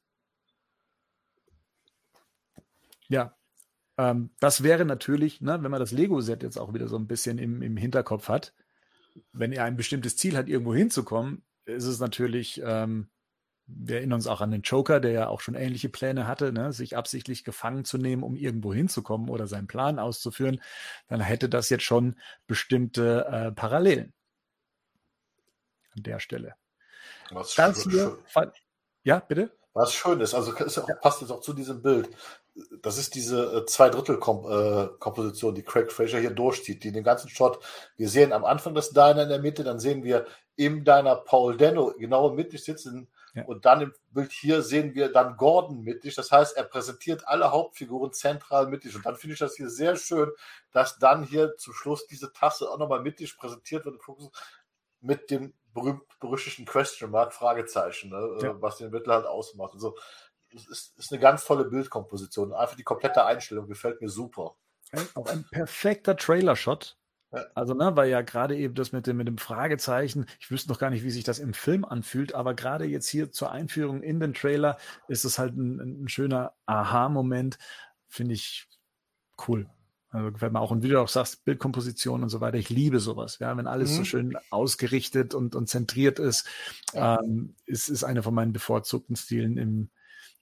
Ja, 3.07 3.37
ähm, 4.01 4.31
das 4.40 4.62
wäre 4.62 4.86
natürlich, 4.86 5.43
ne, 5.43 5.62
wenn 5.62 5.70
man 5.70 5.81
das 5.81 5.93
Lego-Set 5.93 6.43
jetzt 6.43 6.56
auch 6.56 6.72
wieder 6.72 6.89
so 6.89 6.97
ein 6.97 7.06
bisschen 7.06 7.39
im, 7.39 7.60
im 7.60 7.77
Hinterkopf 7.77 8.28
hat, 8.28 8.55
wenn 9.32 9.52
er 9.52 9.64
ein 9.64 9.77
bestimmtes 9.77 10.16
Ziel 10.16 10.39
hat, 10.39 10.48
irgendwo 10.48 10.74
hinzukommen, 10.74 11.43
ist 11.66 11.85
es 11.85 12.01
natürlich, 12.01 12.62
ähm, 12.64 13.10
wir 13.66 13.97
erinnern 13.97 14.14
uns 14.14 14.27
auch 14.27 14.40
an 14.40 14.52
den 14.52 14.62
Joker, 14.62 15.01
der 15.01 15.12
ja 15.12 15.28
auch 15.28 15.43
schon 15.43 15.55
ähnliche 15.55 15.90
Pläne 15.90 16.27
hatte, 16.27 16.51
ne, 16.51 16.72
sich 16.72 16.97
absichtlich 16.97 17.44
gefangen 17.44 17.85
zu 17.85 17.98
nehmen, 17.98 18.22
um 18.22 18.36
irgendwo 18.36 18.72
hinzukommen 18.72 19.28
oder 19.28 19.47
seinen 19.47 19.66
Plan 19.66 19.98
auszuführen, 19.98 20.62
dann 21.09 21.20
hätte 21.20 21.51
das 21.51 21.68
jetzt 21.68 21.85
schon 21.85 22.16
bestimmte 22.47 23.27
äh, 23.27 23.52
Parallelen 23.52 24.14
an 25.94 26.05
der 26.05 26.20
Stelle. 26.20 26.55
Was 27.31 27.55
das 27.55 27.82
hier, 27.82 28.18
ja, 29.02 29.20
bitte? 29.20 29.51
Was 29.73 29.95
schön 29.95 30.21
ist, 30.21 30.35
also 30.35 30.53
ist 30.53 30.79
auch, 30.79 30.89
passt 31.01 31.21
jetzt 31.21 31.31
auch 31.31 31.41
zu 31.41 31.53
diesem 31.53 31.81
Bild. 31.81 32.11
Das 32.83 32.99
ist 32.99 33.15
diese 33.15 33.59
äh, 33.59 33.67
Zweidrittel-Komposition, 33.67 35.53
äh, 35.53 35.57
die 35.57 35.63
Craig 35.63 35.93
Fraser 35.93 36.19
hier 36.19 36.31
durchzieht, 36.31 36.83
die 36.83 36.89
in 36.89 36.95
den 36.95 37.05
ganzen 37.05 37.29
Shot, 37.29 37.63
wir 37.97 38.09
sehen 38.09 38.33
am 38.33 38.45
Anfang 38.45 38.75
das 38.75 38.91
Diner 38.91 39.23
in 39.23 39.29
der 39.29 39.39
Mitte, 39.39 39.63
dann 39.63 39.79
sehen 39.79 40.03
wir 40.03 40.27
im 40.57 40.85
Diner 40.85 41.17
Paul 41.17 41.57
Dano 41.57 41.95
genau 41.97 42.31
mittig 42.31 42.65
sitzen. 42.65 43.09
Ja. 43.33 43.45
und 43.45 43.65
dann 43.65 43.81
im 43.81 43.95
Bild 44.11 44.33
hier 44.33 44.61
sehen 44.63 44.95
wir 44.95 45.13
dann 45.13 45.37
Gordon 45.37 45.83
mittig, 45.83 46.17
das 46.17 46.33
heißt, 46.33 46.57
er 46.57 46.65
präsentiert 46.65 47.29
alle 47.29 47.53
Hauptfiguren 47.53 48.13
zentral 48.13 48.67
mittig. 48.67 48.97
Und 48.97 49.07
dann 49.07 49.15
finde 49.15 49.35
ich 49.35 49.39
das 49.39 49.55
hier 49.55 49.71
sehr 49.71 49.95
schön, 49.95 50.31
dass 50.73 50.99
dann 50.99 51.23
hier 51.23 51.57
zum 51.57 51.73
Schluss 51.73 52.09
diese 52.09 52.33
Tasse 52.33 52.69
auch 52.69 52.79
nochmal 52.79 53.03
mittig 53.03 53.37
präsentiert 53.37 53.85
wird 53.85 54.01
mit 55.01 55.31
dem 55.31 55.55
berühmt-berüchtigten 55.75 56.67
Question 56.67 57.11
Mark, 57.11 57.33
Fragezeichen, 57.33 58.11
ne, 58.11 58.39
ja. 58.43 58.63
was 58.63 58.79
den 58.79 58.91
Mittel 58.91 59.13
halt 59.13 59.27
ausmacht. 59.27 59.75
Also 59.75 59.97
ist, 60.51 60.99
ist 60.99 61.13
eine 61.13 61.21
ganz 61.21 61.45
tolle 61.45 61.65
Bildkomposition. 61.65 62.53
Einfach 62.53 62.77
die 62.77 62.83
komplette 62.83 63.25
Einstellung 63.25 63.69
gefällt 63.69 64.01
mir 64.01 64.09
super. 64.09 64.57
Auch 65.15 65.27
ein 65.27 65.45
perfekter 65.51 66.17
Trailer-Shot. 66.17 66.97
Also, 67.55 67.75
ne, 67.75 67.95
weil 67.95 68.11
ja 68.11 68.23
gerade 68.23 68.57
eben 68.57 68.75
das 68.75 68.91
mit 68.91 69.07
dem, 69.07 69.17
mit 69.17 69.29
dem 69.29 69.39
Fragezeichen, 69.39 70.27
ich 70.41 70.51
wüsste 70.51 70.69
noch 70.69 70.81
gar 70.81 70.91
nicht, 70.91 71.05
wie 71.05 71.11
sich 71.11 71.23
das 71.23 71.39
im 71.39 71.55
Film 71.55 71.85
anfühlt, 71.85 72.35
aber 72.35 72.55
gerade 72.55 72.87
jetzt 72.87 73.09
hier 73.09 73.31
zur 73.31 73.53
Einführung 73.53 74.03
in 74.03 74.19
den 74.19 74.35
Trailer 74.35 74.79
ist 75.07 75.25
es 75.25 75.39
halt 75.39 75.57
ein, 75.57 76.03
ein 76.03 76.09
schöner 76.09 76.55
Aha-Moment. 76.67 77.59
Finde 78.09 78.35
ich 78.35 78.67
cool. 79.47 79.71
Also 80.11 80.32
gefällt 80.32 80.53
mir 80.53 80.61
auch. 80.61 80.73
Und 80.73 80.82
wie 80.82 80.89
du 80.89 81.01
auch 81.01 81.09
sagst, 81.09 81.45
Bildkomposition 81.45 82.23
und 82.23 82.28
so 82.28 82.41
weiter, 82.41 82.59
ich 82.59 82.69
liebe 82.69 82.99
sowas. 82.99 83.39
Ja, 83.39 83.57
wenn 83.57 83.69
alles 83.69 83.93
mhm. 83.93 83.97
so 83.97 84.05
schön 84.05 84.39
ausgerichtet 84.51 85.35
und, 85.35 85.55
und 85.55 85.69
zentriert 85.69 86.19
ist, 86.19 86.49
ja. 86.93 87.20
ähm, 87.20 87.55
ist, 87.65 87.89
ist 87.89 88.05
einer 88.05 88.23
von 88.23 88.35
meinen 88.35 88.53
bevorzugten 88.53 89.15
Stilen 89.15 89.57
im, 89.57 89.91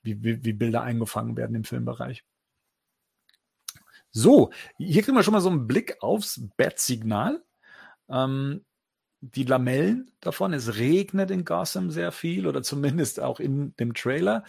wie, 0.03 0.23
wie, 0.23 0.45
wie 0.45 0.53
Bilder 0.55 0.83
eingefangen 0.83 1.37
werden 1.37 1.55
im 1.55 1.65
Filmbereich. 1.65 2.25
So, 4.11 4.51
hier 4.79 5.03
kriegen 5.03 5.17
wir 5.17 5.23
schon 5.23 5.35
mal 5.35 5.41
so 5.41 5.51
einen 5.51 5.67
Blick 5.67 6.03
aufs 6.03 6.41
Bat-Signal. 6.57 7.43
Ähm, 8.09 8.65
die 9.21 9.45
Lamellen 9.45 10.11
davon. 10.21 10.53
Es 10.53 10.77
regnet 10.77 11.31
in 11.31 11.45
Gotham 11.45 11.91
sehr 11.91 12.13
viel 12.13 12.47
oder 12.47 12.63
zumindest 12.63 13.21
auch 13.21 13.41
in 13.41 13.75
dem 13.77 13.95
Trailer. 13.95 14.45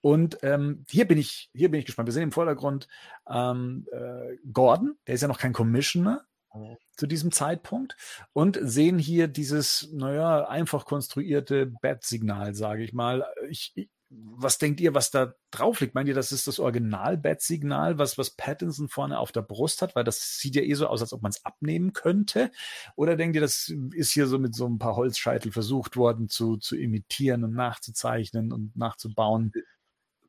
Und 0.00 0.38
ähm, 0.42 0.84
hier 0.88 1.06
bin 1.06 1.18
ich, 1.18 1.50
hier 1.54 1.70
bin 1.70 1.80
ich 1.80 1.86
gespannt. 1.86 2.08
Wir 2.08 2.12
sehen 2.12 2.24
im 2.24 2.32
Vordergrund 2.32 2.88
ähm, 3.28 3.86
äh, 3.90 4.36
Gordon, 4.52 4.96
der 5.06 5.14
ist 5.14 5.22
ja 5.22 5.28
noch 5.28 5.38
kein 5.38 5.52
Commissioner 5.52 6.26
mhm. 6.52 6.76
zu 6.96 7.06
diesem 7.06 7.32
Zeitpunkt 7.32 7.96
und 8.32 8.58
sehen 8.60 8.98
hier 8.98 9.28
dieses, 9.28 9.88
naja, 9.92 10.46
einfach 10.46 10.84
konstruierte 10.84 11.66
Bat-Signal, 11.66 12.54
sage 12.54 12.84
ich 12.84 12.92
mal. 12.92 13.24
Ich, 13.48 13.72
ich, 13.74 13.88
was 14.36 14.58
denkt 14.58 14.80
ihr, 14.80 14.94
was 14.94 15.10
da 15.10 15.34
drauf 15.50 15.80
liegt? 15.80 15.94
Meint 15.94 16.08
ihr, 16.08 16.14
das 16.14 16.32
ist 16.32 16.46
das 16.46 16.58
Original-Bat-Signal, 16.58 17.98
was, 17.98 18.18
was 18.18 18.30
Pattinson 18.30 18.88
vorne 18.88 19.18
auf 19.18 19.32
der 19.32 19.42
Brust 19.42 19.82
hat? 19.82 19.94
Weil 19.94 20.04
das 20.04 20.38
sieht 20.38 20.56
ja 20.56 20.62
eh 20.62 20.74
so 20.74 20.86
aus, 20.86 21.00
als 21.00 21.12
ob 21.12 21.22
man 21.22 21.30
es 21.30 21.44
abnehmen 21.44 21.92
könnte. 21.92 22.50
Oder 22.96 23.16
denkt 23.16 23.36
ihr, 23.36 23.40
das 23.40 23.72
ist 23.92 24.12
hier 24.12 24.26
so 24.26 24.38
mit 24.38 24.54
so 24.54 24.66
ein 24.66 24.78
paar 24.78 24.96
Holzscheitel 24.96 25.52
versucht 25.52 25.96
worden 25.96 26.28
zu, 26.28 26.56
zu 26.56 26.76
imitieren 26.76 27.44
und 27.44 27.54
nachzuzeichnen 27.54 28.52
und 28.52 28.76
nachzubauen? 28.76 29.52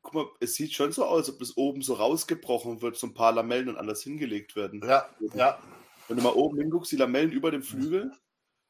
Guck 0.02 0.14
mal, 0.14 0.26
es 0.40 0.54
sieht 0.54 0.72
schon 0.72 0.92
so 0.92 1.04
aus, 1.04 1.26
als 1.26 1.30
ob 1.30 1.38
das 1.40 1.56
oben 1.56 1.82
so 1.82 1.94
rausgebrochen 1.94 2.82
wird, 2.82 2.96
so 2.96 3.08
ein 3.08 3.14
paar 3.14 3.32
Lamellen 3.32 3.68
und 3.68 3.76
anders 3.76 4.02
hingelegt 4.02 4.56
werden. 4.56 4.82
Ja, 4.86 5.08
ja. 5.34 5.58
Wenn 6.08 6.16
du 6.16 6.22
mal 6.22 6.34
oben 6.34 6.58
hinguckst, 6.58 6.92
die 6.92 6.96
Lamellen 6.96 7.32
über 7.32 7.50
dem 7.50 7.62
Flügel, 7.62 8.12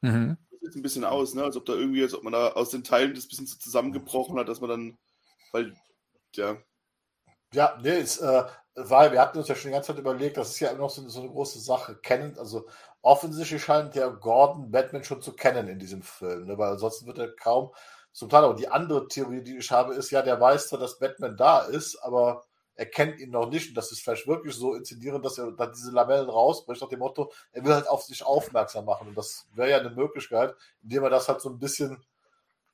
mhm. 0.01 0.39
sieht 0.63 0.75
ein 0.75 0.83
bisschen 0.83 1.05
aus, 1.05 1.35
ne? 1.35 1.45
als 1.45 1.57
ob 1.57 1.67
da 1.67 1.75
irgendwie, 1.75 2.03
als 2.03 2.15
ob 2.15 2.23
man 2.23 2.33
da 2.33 2.53
aus 2.53 2.71
den 2.71 2.85
Teilen 2.85 3.15
das 3.15 3.29
bisschen 3.29 3.47
so 3.47 3.59
zusammengebrochen 3.59 4.39
hat, 4.39 4.49
dass 4.49 4.63
man 4.63 4.71
dann 4.71 4.99
weil, 5.53 5.75
ja. 6.35 6.57
Ja, 7.53 7.79
nee, 7.83 7.99
es, 7.99 8.19
äh, 8.19 8.45
weil 8.75 9.13
wir 9.13 9.21
hatten 9.21 9.39
uns 9.39 9.49
ja 9.49 9.55
schon 9.55 9.71
die 9.71 9.75
ganze 9.75 9.89
Zeit 9.89 9.99
überlegt, 9.99 10.37
das 10.37 10.51
ist 10.51 10.61
ja 10.61 10.69
immer 10.71 10.81
noch 10.81 10.91
so, 10.91 11.09
so 11.09 11.21
eine 11.21 11.31
große 11.31 11.61
Sache. 11.61 11.97
Kennen, 11.97 12.39
also 12.39 12.69
offensichtlich 13.03 13.63
scheint 13.63 13.95
der 13.95 14.11
Gordon 14.11 14.71
Batman 14.71 15.05
schon 15.05 15.23
zu 15.23 15.33
kennen 15.35 15.69
in 15.69 15.79
diesem 15.79 16.03
Film, 16.03 16.47
ne, 16.47 16.59
weil 16.59 16.73
ansonsten 16.73 17.07
wird 17.07 17.19
er 17.19 17.35
kaum 17.35 17.73
zum 18.13 18.29
Teil. 18.29 18.45
Aber 18.45 18.55
die 18.55 18.69
andere 18.69 19.09
Theorie, 19.09 19.43
die 19.43 19.57
ich 19.59 19.71
habe, 19.71 19.95
ist 19.95 20.11
ja, 20.11 20.23
der 20.23 20.41
weiß 20.41 20.69
zwar, 20.69 20.79
dass 20.79 20.99
Batman 20.99 21.37
da 21.37 21.61
ist, 21.61 21.97
aber 22.03 22.45
er 22.75 22.87
kennt 22.87 23.19
ihn 23.21 23.31
noch 23.31 23.49
nicht. 23.49 23.71
Und 23.71 23.75
das 23.77 23.93
ist 23.93 24.03
vielleicht 24.03 24.27
wirklich 24.27 24.55
so 24.55 24.75
inszenieren, 24.75 25.23
dass 25.23 25.39
er 25.39 25.53
dann 25.53 25.73
diese 25.73 25.93
Lamellen 25.93 26.29
rausbricht, 26.29 26.83
nach 26.83 26.89
dem 26.89 26.99
Motto, 26.99 27.33
er 27.53 27.65
will 27.65 27.75
halt 27.75 27.89
auf 27.89 28.03
sich 28.03 28.25
aufmerksam 28.25 28.85
machen. 28.85 29.09
Und 29.09 29.17
das 29.17 29.47
wäre 29.55 29.71
ja 29.71 29.79
eine 29.79 29.91
Möglichkeit, 29.91 30.55
indem 30.83 31.05
er 31.05 31.11
das 31.11 31.29
halt 31.29 31.41
so 31.41 31.49
ein 31.49 31.59
bisschen 31.59 32.05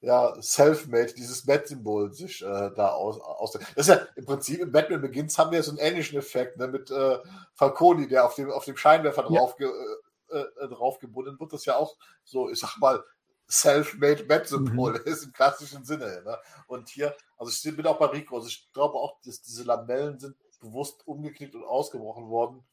ja, 0.03 0.35
Selfmade, 0.43 1.15
dieses 1.15 1.47
Bat-Symbol 1.47 2.12
sich 2.12 2.43
äh, 2.43 2.70
da 2.74 2.89
aus, 2.89 3.20
aus. 3.20 3.53
Das 3.53 3.62
ist 3.77 3.87
ja 3.87 4.07
im 4.16 4.27
Prinzip 4.27 4.61
im 4.61 4.73
Batman 4.73 5.01
Begins 5.01 5.39
haben 5.39 5.53
wir 5.53 5.59
ja 5.59 5.62
so 5.62 5.70
einen 5.70 5.79
ähnlichen 5.79 6.19
Effekt, 6.19 6.59
ne, 6.59 6.66
mit 6.66 6.91
äh, 6.91 7.19
Falconi, 7.55 8.09
der 8.09 8.27
auf 8.27 8.35
dem, 8.35 8.51
auf 8.51 8.65
dem 8.65 8.77
Scheinwerfer 8.77 9.23
ja. 9.23 9.39
drauf, 9.39 9.55
äh, 9.61 10.39
äh, 10.39 10.69
drauf 10.69 10.99
gebunden 10.99 11.39
wird. 11.39 11.53
Das 11.53 11.65
ja 11.66 11.77
auch 11.77 11.97
so, 12.24 12.51
ich 12.51 12.59
sag 12.59 12.79
mal, 12.79 13.05
Self-Made 13.49 14.24
Bat-Symbol 14.24 14.93
mhm. 14.93 15.01
ist 15.05 15.24
im 15.24 15.33
klassischen 15.33 15.85
Sinne. 15.85 16.23
Ne? 16.24 16.37
Und 16.66 16.89
hier, 16.89 17.15
also 17.39 17.53
ich 17.53 17.77
bin 17.77 17.87
auch 17.87 17.99
bei 17.99 18.07
Rico, 18.07 18.37
also 18.37 18.49
ich 18.49 18.73
glaube 18.73 18.95
auch, 18.95 19.20
dass 19.24 19.41
diese 19.41 19.62
Lamellen 19.62 20.19
sind 20.19 20.37
bewusst 20.59 21.07
umgeknickt 21.07 21.55
und 21.55 21.65
ausgebrochen 21.65 22.29
worden. 22.29 22.65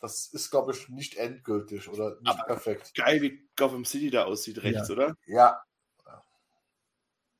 Das 0.00 0.26
ist, 0.26 0.50
glaube 0.50 0.72
ich, 0.72 0.88
nicht 0.88 1.16
endgültig 1.16 1.88
oder 1.88 2.16
nicht 2.20 2.26
Aber 2.26 2.42
perfekt. 2.42 2.92
Geil, 2.96 3.22
wie 3.22 3.48
Gotham 3.54 3.84
City 3.84 4.10
da 4.10 4.24
aussieht 4.24 4.60
rechts, 4.64 4.88
ja. 4.88 4.94
oder? 4.94 5.16
Ja, 5.26 5.62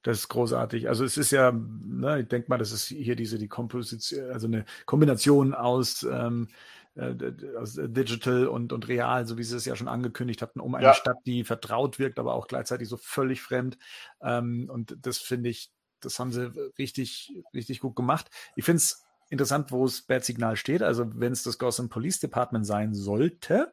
das 0.02 0.18
ist 0.18 0.28
großartig. 0.28 0.88
Also 0.88 1.04
es 1.04 1.16
ist 1.16 1.30
ja, 1.30 1.52
ne, 1.52 2.20
ich 2.20 2.28
denke 2.28 2.48
mal, 2.48 2.58
das 2.58 2.72
ist 2.72 2.86
hier 2.86 3.16
diese 3.16 3.38
die 3.38 3.48
Komposition, 3.48 4.30
also 4.30 4.46
eine 4.46 4.64
Kombination 4.84 5.54
aus, 5.54 6.02
ähm, 6.02 6.48
äh, 6.94 7.14
aus 7.58 7.78
Digital 7.80 8.48
und, 8.48 8.72
und 8.72 8.88
Real, 8.88 9.26
so 9.26 9.38
wie 9.38 9.44
sie 9.44 9.56
es 9.56 9.64
ja 9.64 9.76
schon 9.76 9.88
angekündigt 9.88 10.42
hatten, 10.42 10.60
um 10.60 10.74
eine 10.74 10.86
ja. 10.86 10.94
Stadt, 10.94 11.18
die 11.24 11.44
vertraut 11.44 11.98
wirkt, 11.98 12.18
aber 12.18 12.34
auch 12.34 12.48
gleichzeitig 12.48 12.88
so 12.88 12.96
völlig 12.96 13.42
fremd. 13.42 13.78
Ähm, 14.20 14.68
und 14.70 14.96
das 15.00 15.18
finde 15.18 15.50
ich, 15.50 15.70
das 16.00 16.18
haben 16.18 16.32
sie 16.32 16.52
richtig, 16.78 17.32
richtig 17.54 17.80
gut 17.80 17.94
gemacht. 17.94 18.28
Ich 18.56 18.64
finde 18.64 18.78
es 18.78 19.04
interessant, 19.30 19.70
wo 19.70 19.84
es 19.84 20.02
Bad 20.02 20.24
Signal 20.24 20.56
steht. 20.56 20.82
Also 20.82 21.10
wenn 21.14 21.32
es 21.32 21.44
das 21.44 21.58
Gotham 21.58 21.88
Police 21.88 22.18
Department 22.18 22.66
sein 22.66 22.92
sollte, 22.92 23.72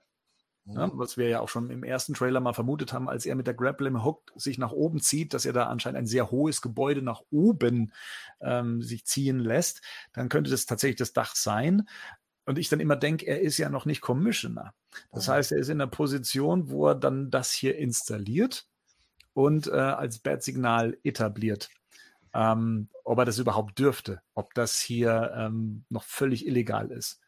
ja, 0.65 0.87
ne, 0.87 0.91
was 0.95 1.17
wir 1.17 1.27
ja 1.27 1.39
auch 1.39 1.49
schon 1.49 1.69
im 1.69 1.83
ersten 1.83 2.13
Trailer 2.13 2.39
mal 2.39 2.53
vermutet 2.53 2.93
haben, 2.93 3.09
als 3.09 3.25
er 3.25 3.35
mit 3.35 3.47
der 3.47 3.53
Grappling 3.53 4.03
Hook 4.03 4.31
sich 4.35 4.57
nach 4.57 4.71
oben 4.71 4.99
zieht, 4.99 5.33
dass 5.33 5.45
er 5.45 5.53
da 5.53 5.67
anscheinend 5.67 5.99
ein 5.99 6.07
sehr 6.07 6.31
hohes 6.31 6.61
Gebäude 6.61 7.01
nach 7.01 7.21
oben 7.31 7.91
ähm, 8.41 8.81
sich 8.81 9.05
ziehen 9.05 9.39
lässt, 9.39 9.81
dann 10.13 10.29
könnte 10.29 10.51
das 10.51 10.65
tatsächlich 10.65 10.97
das 10.97 11.13
Dach 11.13 11.35
sein. 11.35 11.87
Und 12.45 12.57
ich 12.57 12.69
dann 12.69 12.79
immer 12.79 12.95
denke, 12.95 13.25
er 13.25 13.41
ist 13.41 13.57
ja 13.57 13.69
noch 13.69 13.85
nicht 13.85 14.01
Commissioner. 14.01 14.73
Das 15.11 15.27
mhm. 15.27 15.33
heißt, 15.33 15.51
er 15.51 15.59
ist 15.59 15.69
in 15.69 15.79
der 15.79 15.87
Position, 15.87 16.69
wo 16.69 16.87
er 16.87 16.95
dann 16.95 17.29
das 17.29 17.51
hier 17.51 17.77
installiert 17.77 18.67
und 19.33 19.67
äh, 19.67 19.71
als 19.71 20.19
Bad-Signal 20.19 20.97
etabliert. 21.03 21.69
Ähm, 22.33 22.89
ob 23.03 23.17
er 23.17 23.25
das 23.25 23.39
überhaupt 23.39 23.79
dürfte, 23.79 24.21
ob 24.35 24.53
das 24.53 24.79
hier 24.79 25.31
ähm, 25.35 25.85
noch 25.89 26.03
völlig 26.03 26.45
illegal 26.45 26.91
ist. 26.91 27.19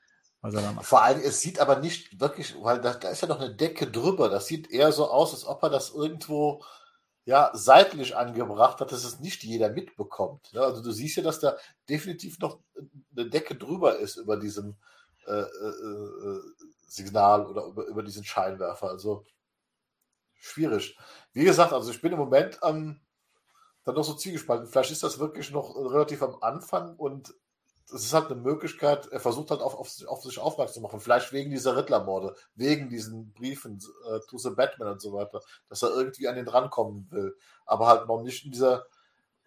Vor 0.82 1.04
allem, 1.04 1.22
es 1.22 1.40
sieht 1.42 1.60
aber 1.60 1.80
nicht 1.80 2.20
wirklich, 2.20 2.56
weil 2.62 2.82
da, 2.82 2.94
da, 2.94 3.10
ist 3.10 3.22
ja 3.22 3.28
noch 3.28 3.40
eine 3.40 3.54
Decke 3.54 3.90
drüber. 3.90 4.28
Das 4.28 4.48
sieht 4.48 4.72
eher 4.72 4.92
so 4.92 5.10
aus, 5.10 5.34
als 5.34 5.46
ob 5.46 5.62
er 5.62 5.70
das 5.70 5.92
irgendwo 5.92 6.64
ja, 7.26 7.52
seitlich 7.54 8.16
angebracht 8.16 8.80
hat, 8.80 8.92
dass 8.92 9.04
es 9.04 9.20
nicht 9.20 9.44
jeder 9.44 9.70
mitbekommt. 9.70 10.52
Ne? 10.54 10.62
Also 10.62 10.82
du 10.82 10.92
siehst 10.92 11.18
ja, 11.18 11.24
dass 11.24 11.40
da 11.40 11.58
definitiv 11.88 12.40
noch 12.40 12.60
eine 13.16 13.30
Decke 13.30 13.56
drüber 13.56 14.00
ist 14.00 14.16
über 14.16 14.38
diesem 14.38 14.78
äh, 15.28 15.32
äh, 15.32 15.44
äh, 15.44 16.42
Signal 16.88 17.46
oder 17.46 17.66
über, 17.66 17.86
über 17.86 18.02
diesen 18.02 18.24
Scheinwerfer. 18.24 18.90
Also 18.90 19.24
schwierig. 20.34 20.98
Wie 21.34 21.44
gesagt, 21.44 21.72
also 21.74 21.92
ich 21.92 22.02
bin 22.02 22.14
im 22.14 22.18
Moment 22.18 22.60
ähm, 22.64 23.00
dann 23.84 23.96
noch 23.96 24.04
so 24.04 24.16
zielgespalten. 24.16 24.68
Vielleicht 24.68 24.92
ist 24.92 25.04
das 25.04 25.20
wirklich 25.20 25.52
noch 25.52 25.76
relativ 25.76 26.24
am 26.24 26.38
Anfang 26.42 26.96
und 26.96 27.36
es 27.94 28.06
ist 28.06 28.14
halt 28.14 28.32
eine 28.32 28.40
Möglichkeit, 28.40 29.08
er 29.08 29.20
versucht 29.20 29.52
halt 29.52 29.62
auf, 29.62 29.76
auf, 29.76 29.90
auf 30.08 30.24
sich 30.24 30.40
aufmerksam 30.40 30.76
zu 30.76 30.82
machen. 30.82 31.00
Vielleicht 31.00 31.34
wegen 31.34 31.52
dieser 31.52 31.76
Riddlermorde, 31.76 32.36
wegen 32.56 32.90
diesen 32.90 33.34
Briefen 33.34 33.80
äh, 34.10 34.20
to 34.30 34.38
the 34.38 34.52
Batman 34.52 34.94
und 34.94 35.02
so 35.02 35.14
weiter, 35.14 35.42
dass 35.68 35.84
er 35.84 35.90
irgendwie 35.90 36.28
an 36.28 36.36
den 36.36 36.48
rankommen 36.48 37.08
will. 37.12 37.36
Aber 37.66 37.88
halt 37.88 38.08
noch 38.08 38.22
nicht 38.22 38.46
in 38.46 38.52
dieser 38.52 38.86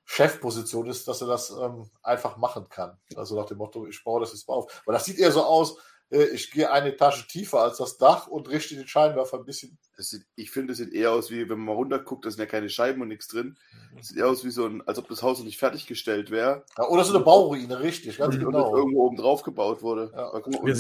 Chefposition 0.05 0.87
ist, 0.87 1.09
dass 1.09 1.23
er 1.23 1.29
das 1.29 1.51
ähm, 1.51 1.91
einfach 2.03 2.37
machen 2.37 2.69
kann. 2.69 2.99
Also 3.17 3.41
nach 3.41 3.47
dem 3.47 3.59
Motto, 3.59 3.87
ich 3.87 4.05
baue 4.05 4.21
das 4.21 4.33
jetzt 4.33 4.47
mal 4.47 4.55
auf. 4.55 4.83
Weil 4.85 4.95
das 4.95 5.07
sieht 5.07 5.19
eher 5.19 5.33
so 5.33 5.45
aus, 5.45 5.79
ich 6.11 6.51
gehe 6.51 6.71
eine 6.71 6.93
Etage 6.93 7.27
tiefer 7.27 7.61
als 7.61 7.79
das 7.79 7.99
Dach 7.99 8.27
und 8.27 8.49
richte 8.49 8.77
den 8.77 8.87
Scheinwerfer 8.87 9.39
ein 9.39 9.45
bisschen. 9.45 9.79
Sieht, 9.97 10.27
ich 10.37 10.51
finde, 10.51 10.73
es 10.73 10.79
sieht 10.79 10.93
eher 10.93 11.13
aus 11.13 11.31
wie, 11.31 11.49
wenn 11.49 11.59
man 11.59 11.67
mal 11.67 11.73
runterguckt, 11.73 12.25
da 12.25 12.31
sind 12.31 12.41
ja 12.41 12.47
keine 12.47 12.69
Scheiben 12.69 13.01
und 13.03 13.09
nichts 13.09 13.29
drin. 13.29 13.57
Es 13.93 13.97
mhm. 13.97 14.03
sieht 14.03 14.17
eher 14.19 14.29
aus 14.29 14.45
wie 14.45 14.51
so 14.51 14.67
ein, 14.67 14.83
als 14.87 14.99
ob 14.99 15.09
das 15.09 15.23
Haus 15.23 15.39
noch 15.39 15.45
nicht 15.45 15.59
fertiggestellt 15.59 16.31
wäre. 16.31 16.65
Ja, 16.79 16.89
oder 16.89 17.05
so 17.05 17.15
eine 17.15 17.25
Bauruine, 17.25 17.81
richtig, 17.81 18.19
ganz 18.19 18.35
und, 18.35 18.45
genau. 18.45 18.71
Und 18.71 18.79
irgendwo 18.79 19.07
oben 19.07 19.17
drauf 19.17 19.43
gebaut 19.43 19.83
wurde. 19.83 20.13
Ja. 20.15 20.33
Wir 20.65 20.75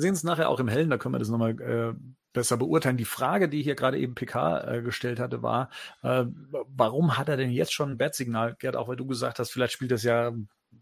sehen 0.00 0.14
es 0.14 0.24
nachher 0.24 0.48
auch 0.48 0.60
im 0.60 0.68
Hellen, 0.68 0.90
da 0.90 0.98
können 0.98 1.14
wir 1.14 1.18
das 1.18 1.28
nochmal 1.28 1.60
äh, 1.60 1.94
besser 2.32 2.56
beurteilen. 2.56 2.96
Die 2.96 3.04
Frage, 3.04 3.48
die 3.48 3.62
hier 3.62 3.76
gerade 3.76 3.98
eben 3.98 4.14
PK 4.14 4.60
äh, 4.60 4.82
gestellt 4.82 5.20
hatte, 5.20 5.42
war, 5.42 5.70
äh, 6.02 6.24
warum 6.68 7.16
hat 7.16 7.28
er 7.28 7.36
denn 7.36 7.50
jetzt 7.50 7.72
schon 7.72 7.92
ein 7.92 7.98
Bat-Signal? 7.98 8.56
Gerd, 8.58 8.76
auch 8.76 8.88
weil 8.88 8.96
du 8.96 9.06
gesagt 9.06 9.38
hast, 9.38 9.50
vielleicht 9.50 9.72
spielt 9.72 9.92
das 9.92 10.02
ja 10.02 10.32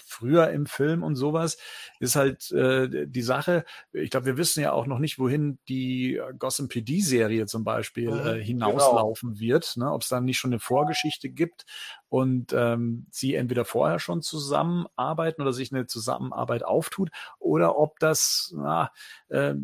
früher 0.04 0.50
im 0.50 0.66
Film 0.66 1.02
und 1.02 1.16
sowas, 1.16 1.58
ist 2.00 2.16
halt 2.16 2.50
äh, 2.52 3.06
die 3.06 3.22
Sache. 3.22 3.64
Ich 3.92 4.10
glaube, 4.10 4.26
wir 4.26 4.36
wissen 4.36 4.60
ja 4.60 4.72
auch 4.72 4.86
noch 4.86 4.98
nicht, 4.98 5.18
wohin 5.18 5.58
die 5.68 6.20
Gotham 6.38 6.68
PD-Serie 6.68 7.46
zum 7.46 7.64
Beispiel 7.64 8.10
mhm, 8.10 8.26
äh, 8.26 8.42
hinauslaufen 8.42 9.30
genau. 9.30 9.40
wird. 9.40 9.76
Ne? 9.76 9.92
Ob 9.92 10.02
es 10.02 10.08
dann 10.08 10.24
nicht 10.24 10.38
schon 10.38 10.52
eine 10.52 10.60
Vorgeschichte 10.60 11.30
gibt 11.30 11.64
und 12.08 12.52
ähm, 12.52 13.06
sie 13.10 13.34
entweder 13.34 13.64
vorher 13.64 13.98
schon 13.98 14.22
zusammenarbeiten 14.22 15.40
oder 15.42 15.52
sich 15.52 15.72
eine 15.72 15.86
Zusammenarbeit 15.86 16.62
auftut 16.62 17.10
oder 17.38 17.78
ob 17.78 17.98
das 18.00 18.52
na, 18.56 18.90
äh, 19.28 19.54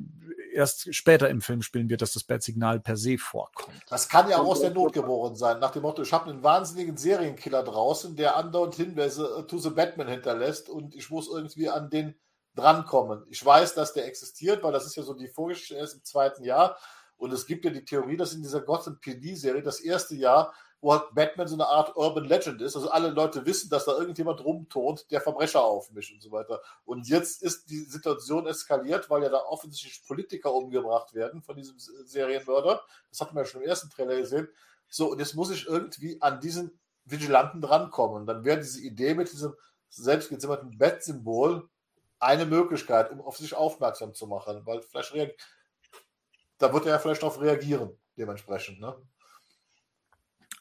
erst 0.58 0.94
später 0.94 1.30
im 1.30 1.40
Film 1.40 1.62
spielen 1.62 1.88
wird, 1.88 2.02
dass 2.02 2.12
das 2.12 2.24
Bat-Signal 2.24 2.80
per 2.80 2.96
se 2.96 3.16
vorkommt. 3.16 3.80
Das 3.88 4.08
kann 4.08 4.28
ja 4.28 4.38
auch 4.38 4.48
aus 4.48 4.60
der 4.60 4.70
Not 4.70 4.92
geboren 4.92 5.36
sein, 5.36 5.60
nach 5.60 5.70
dem 5.70 5.82
Motto, 5.82 6.02
ich 6.02 6.12
habe 6.12 6.28
einen 6.28 6.42
wahnsinnigen 6.42 6.96
Serienkiller 6.96 7.62
draußen, 7.62 8.16
der 8.16 8.36
andauernd 8.36 8.74
Hinweise 8.74 9.46
to 9.48 9.58
the 9.58 9.70
Batman 9.70 10.08
hinterlässt 10.08 10.68
und 10.68 10.94
ich 10.94 11.10
muss 11.10 11.28
irgendwie 11.28 11.68
an 11.68 11.88
den 11.88 12.14
drankommen. 12.56 13.24
Ich 13.30 13.44
weiß, 13.44 13.74
dass 13.74 13.92
der 13.92 14.06
existiert, 14.06 14.64
weil 14.64 14.72
das 14.72 14.84
ist 14.84 14.96
ja 14.96 15.04
so 15.04 15.14
die 15.14 15.28
Vorgeschichte 15.28 15.76
erst 15.76 15.94
im 15.94 16.04
zweiten 16.04 16.42
Jahr. 16.42 16.76
Und 17.16 17.32
es 17.32 17.46
gibt 17.46 17.64
ja 17.64 17.70
die 17.70 17.84
Theorie, 17.84 18.16
dass 18.16 18.32
in 18.32 18.42
dieser 18.42 18.60
Gotham 18.60 18.98
PD-Serie 18.98 19.62
das 19.62 19.80
erste 19.80 20.16
Jahr, 20.16 20.52
wo 20.80 20.92
halt 20.92 21.14
Batman 21.14 21.48
so 21.48 21.54
eine 21.54 21.66
Art 21.66 21.96
Urban 21.96 22.24
Legend 22.24 22.62
ist, 22.62 22.76
also 22.76 22.90
alle 22.90 23.08
Leute 23.08 23.44
wissen, 23.44 23.68
dass 23.68 23.84
da 23.84 23.92
irgendjemand 23.92 24.44
rumtont, 24.44 25.10
der 25.10 25.20
Verbrecher 25.20 25.62
aufmischt 25.62 26.12
und 26.12 26.22
so 26.22 26.30
weiter. 26.30 26.60
Und 26.84 27.08
jetzt 27.08 27.42
ist 27.42 27.68
die 27.70 27.80
Situation 27.80 28.46
eskaliert, 28.46 29.10
weil 29.10 29.22
ja 29.22 29.28
da 29.28 29.38
offensichtlich 29.38 30.06
Politiker 30.06 30.52
umgebracht 30.54 31.14
werden 31.14 31.42
von 31.42 31.56
diesem 31.56 31.78
Serienmörder. 31.78 32.82
Das 33.10 33.20
hatten 33.20 33.34
wir 33.34 33.42
ja 33.42 33.46
schon 33.46 33.62
im 33.62 33.68
ersten 33.68 33.90
Trailer 33.90 34.16
gesehen. 34.16 34.48
So, 34.88 35.10
und 35.10 35.18
jetzt 35.18 35.34
muss 35.34 35.50
ich 35.50 35.66
irgendwie 35.66 36.20
an 36.22 36.40
diesen 36.40 36.78
Vigilanten 37.04 37.60
drankommen. 37.60 38.26
Dann 38.26 38.44
wäre 38.44 38.58
diese 38.58 38.80
Idee 38.80 39.14
mit 39.14 39.32
diesem 39.32 39.54
selbstgezimmerten 39.88 40.78
Bettsymbol 40.78 41.68
eine 42.20 42.46
Möglichkeit, 42.46 43.10
um 43.10 43.20
auf 43.20 43.36
sich 43.36 43.54
aufmerksam 43.54 44.14
zu 44.14 44.26
machen, 44.26 44.64
weil 44.64 44.82
vielleicht 44.82 45.36
da 46.58 46.72
wird 46.72 46.86
er 46.86 46.92
ja 46.92 46.98
vielleicht 46.98 47.22
darauf 47.22 47.40
reagieren, 47.40 47.96
dementsprechend. 48.16 48.80
Ne? 48.80 48.94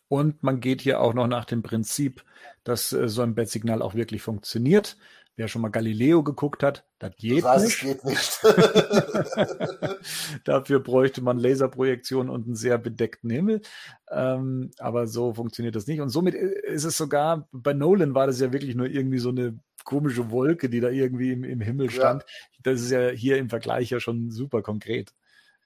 Und 0.10 0.44
man 0.44 0.60
geht 0.60 0.82
hier 0.82 1.02
auch 1.02 1.14
noch 1.14 1.28
nach 1.28 1.46
dem 1.46 1.64
Prinzip, 1.64 2.24
dass 2.64 2.94
äh, 2.94 3.10
so 3.10 3.22
ein 3.22 3.36
Bettsignal 3.36 3.82
auch 3.82 3.96
wirklich 3.96 4.22
funktioniert. 4.22 4.98
Wer 5.36 5.48
schon 5.48 5.62
mal 5.62 5.70
Galileo 5.70 6.24
geguckt 6.24 6.64
hat, 6.64 6.88
das 6.98 7.16
geht 7.16 7.44
das 7.44 7.62
heißt, 7.62 7.66
nicht. 7.66 7.80
Geht 7.82 8.04
nicht. 8.06 8.40
Dafür 10.46 10.80
bräuchte 10.80 11.22
man 11.22 11.38
Laserprojektion 11.38 12.28
und 12.28 12.48
einen 12.48 12.56
sehr 12.56 12.80
bedeckten 12.80 13.30
Himmel. 13.30 13.62
Ähm, 14.10 14.72
aber 14.80 15.06
so 15.06 15.36
funktioniert 15.36 15.76
das 15.76 15.86
nicht. 15.86 16.02
Und 16.02 16.10
somit 16.10 16.34
ist 16.34 16.86
es 16.86 16.98
sogar, 16.98 17.48
bei 17.52 17.74
Nolan 17.74 18.16
war 18.16 18.26
das 18.26 18.40
ja 18.40 18.52
wirklich 18.52 18.76
nur 18.76 18.88
irgendwie 18.88 19.20
so 19.20 19.30
eine 19.30 19.60
komische 19.84 20.32
Wolke, 20.32 20.70
die 20.70 20.80
da 20.80 20.90
irgendwie 20.90 21.32
im, 21.32 21.44
im 21.44 21.62
Himmel 21.62 21.92
stand. 21.92 22.24
Ja. 22.24 22.30
Das 22.64 22.82
ist 22.82 22.90
ja 22.90 23.10
hier 23.10 23.38
im 23.38 23.50
Vergleich 23.50 23.92
ja 23.92 24.00
schon 24.00 24.32
super 24.32 24.64
konkret. 24.64 25.14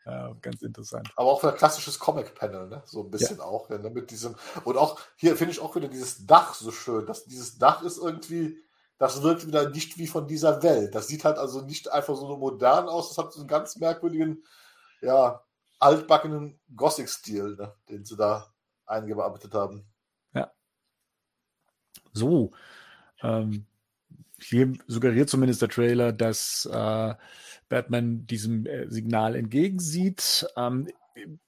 Ja, 0.06 0.34
ganz 0.41 0.61
interessant. 0.61 1.11
Aber 1.15 1.32
auch 1.32 1.41
für 1.41 1.52
ein 1.52 1.57
klassisches 1.57 1.99
Comic-Panel, 1.99 2.68
ne? 2.68 2.82
So 2.86 3.03
ein 3.03 3.11
bisschen 3.11 3.38
ja. 3.38 3.44
auch, 3.44 3.69
ne? 3.69 3.78
mit 3.78 4.10
diesem. 4.10 4.36
Und 4.64 4.78
auch 4.78 4.99
hier 5.15 5.36
finde 5.36 5.53
ich 5.53 5.60
auch 5.60 5.76
wieder 5.76 5.88
dieses 5.88 6.26
Dach 6.26 6.56
so 6.56 6.72
schön. 6.72 7.06
Dass 7.06 7.26
dieses 7.26 7.60
Dach 7.60 7.84
ist 7.84 7.98
irgendwie 7.98 8.57
das 9.02 9.23
wirkt 9.23 9.48
wieder 9.48 9.68
nicht 9.68 9.98
wie 9.98 10.06
von 10.06 10.28
dieser 10.28 10.61
Welt. 10.61 10.94
Das 10.94 11.07
sieht 11.07 11.26
halt 11.26 11.40
also 11.40 11.61
nicht 11.61 11.91
einfach 11.91 12.15
so 12.15 12.38
modern 12.38 12.88
aus, 12.88 13.10
das 13.10 13.18
hat 13.18 13.34
so 13.34 13.40
einen 13.40 13.48
ganz 13.48 13.78
merkwürdigen, 13.78 14.44
ja, 15.02 15.41
altbackenen 15.80 16.60
Gothic-Stil, 16.76 17.56
ne, 17.56 17.73
den 17.90 18.06
sie 18.06 18.15
da 18.15 18.53
eingearbeitet 18.86 19.56
haben. 19.56 19.88
Ja. 20.36 20.52
So. 22.14 22.52
Ähm, 23.23 23.65
hier 24.40 24.72
suggeriert 24.86 25.32
zumindest 25.32 25.64
der 25.64 25.69
Trailer, 25.69 26.14
dass 26.14 26.69
äh, 26.72 27.15
Batman 27.72 28.27
diesem 28.27 28.65
äh, 28.65 28.89
Signal 28.89 29.35
entgegensieht. 29.35 30.45
Ähm, 30.57 30.88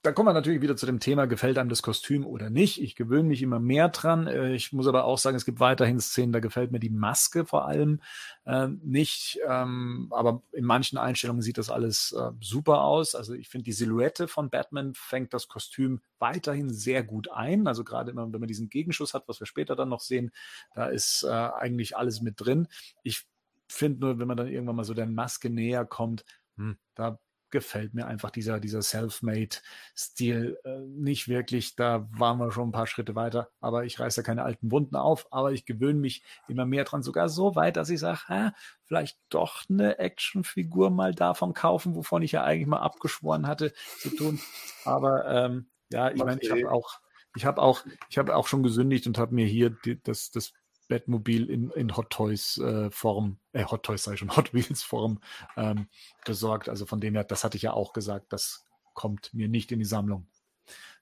da 0.01 0.11
kommen 0.11 0.27
wir 0.27 0.33
natürlich 0.33 0.61
wieder 0.61 0.75
zu 0.75 0.85
dem 0.85 0.99
Thema, 0.99 1.25
gefällt 1.25 1.57
einem 1.57 1.69
das 1.69 1.81
Kostüm 1.81 2.25
oder 2.25 2.49
nicht. 2.49 2.81
Ich 2.81 2.95
gewöhne 2.95 3.27
mich 3.27 3.41
immer 3.41 3.59
mehr 3.59 3.89
dran. 3.89 4.27
Äh, 4.27 4.53
ich 4.53 4.71
muss 4.71 4.87
aber 4.87 5.03
auch 5.03 5.17
sagen, 5.17 5.35
es 5.35 5.45
gibt 5.45 5.59
weiterhin 5.59 5.99
Szenen, 5.99 6.31
da 6.31 6.39
gefällt 6.39 6.71
mir 6.71 6.79
die 6.79 6.89
Maske 6.89 7.45
vor 7.45 7.67
allem 7.67 8.01
äh, 8.45 8.67
nicht. 8.67 9.39
Ähm, 9.47 10.07
aber 10.11 10.43
in 10.53 10.63
manchen 10.63 10.97
Einstellungen 10.97 11.41
sieht 11.41 11.57
das 11.57 11.69
alles 11.69 12.13
äh, 12.13 12.31
super 12.41 12.83
aus. 12.83 13.15
Also 13.15 13.33
ich 13.33 13.49
finde, 13.49 13.65
die 13.65 13.73
Silhouette 13.73 14.29
von 14.29 14.49
Batman 14.49 14.93
fängt 14.93 15.33
das 15.33 15.49
Kostüm 15.49 16.01
weiterhin 16.19 16.73
sehr 16.73 17.03
gut 17.03 17.29
ein. 17.31 17.67
Also 17.67 17.83
gerade 17.83 18.11
immer, 18.11 18.31
wenn 18.31 18.39
man 18.39 18.47
diesen 18.47 18.69
Gegenschuss 18.69 19.13
hat, 19.13 19.27
was 19.27 19.41
wir 19.41 19.47
später 19.47 19.75
dann 19.75 19.89
noch 19.89 20.01
sehen, 20.01 20.31
da 20.73 20.87
ist 20.87 21.23
äh, 21.23 21.29
eigentlich 21.29 21.97
alles 21.97 22.21
mit 22.21 22.35
drin. 22.37 22.67
Ich 23.03 23.25
finde 23.73 24.01
nur, 24.01 24.19
wenn 24.19 24.27
man 24.27 24.37
dann 24.37 24.47
irgendwann 24.47 24.75
mal 24.75 24.83
so 24.83 24.93
der 24.93 25.07
Maske 25.07 25.49
näher 25.49 25.85
kommt, 25.85 26.25
hm, 26.57 26.77
da 26.95 27.19
gefällt 27.53 27.93
mir 27.93 28.07
einfach 28.07 28.31
dieser, 28.31 28.59
dieser 28.59 28.81
Self-Made-Stil 28.81 30.57
äh, 30.65 30.79
nicht 30.87 31.27
wirklich. 31.27 31.75
Da 31.75 32.09
waren 32.11 32.39
wir 32.39 32.51
schon 32.51 32.69
ein 32.69 32.73
paar 32.73 32.87
Schritte 32.87 33.15
weiter, 33.15 33.49
aber 33.61 33.85
ich 33.85 33.99
reiße 33.99 34.23
keine 34.23 34.43
alten 34.43 34.71
Wunden 34.71 34.95
auf, 34.95 35.27
aber 35.31 35.51
ich 35.51 35.65
gewöhne 35.65 35.99
mich 35.99 36.23
immer 36.47 36.65
mehr 36.65 36.83
dran, 36.83 37.03
sogar 37.03 37.29
so 37.29 37.55
weit, 37.55 37.77
dass 37.77 37.91
ich 37.91 37.99
sage, 37.99 38.53
vielleicht 38.85 39.19
doch 39.29 39.63
eine 39.69 39.99
Actionfigur 39.99 40.89
mal 40.89 41.13
davon 41.13 41.53
kaufen, 41.53 41.95
wovon 41.95 42.23
ich 42.23 42.31
ja 42.31 42.43
eigentlich 42.43 42.67
mal 42.67 42.79
abgeschworen 42.79 43.45
hatte 43.45 43.71
zu 43.99 44.09
tun. 44.09 44.39
Aber 44.83 45.25
ähm, 45.27 45.67
ja, 45.91 46.09
ich 46.09 46.23
meine, 46.23 46.41
ich 46.41 46.49
habe 46.49 46.71
auch, 46.71 46.99
ich 47.35 47.45
habe 47.45 47.61
auch, 47.61 47.85
ich 48.09 48.17
habe 48.17 48.35
auch 48.35 48.47
schon 48.47 48.63
gesündigt 48.63 49.05
und 49.05 49.19
habe 49.19 49.35
mir 49.35 49.45
hier 49.45 49.69
die, 49.69 50.01
das, 50.01 50.31
das 50.31 50.53
Batmobil 50.93 51.49
in, 51.49 51.71
in 51.71 51.97
Hot 51.97 52.11
Toys 52.11 52.59
äh, 52.59 52.91
Form, 52.91 53.39
äh, 53.51 53.65
Hot 53.65 53.81
Toys 53.81 54.03
sei 54.03 54.15
schon, 54.15 54.29
Hot 54.37 54.53
Wheels 54.53 54.83
Form 54.83 55.19
ähm, 55.57 55.87
gesorgt. 56.23 56.69
Also 56.69 56.85
von 56.85 57.01
dem 57.01 57.15
her, 57.15 57.23
das 57.23 57.43
hatte 57.43 57.57
ich 57.57 57.63
ja 57.63 57.73
auch 57.73 57.93
gesagt, 57.93 58.31
das 58.31 58.63
kommt 58.93 59.33
mir 59.33 59.49
nicht 59.49 59.71
in 59.71 59.79
die 59.79 59.85
Sammlung. 59.85 60.27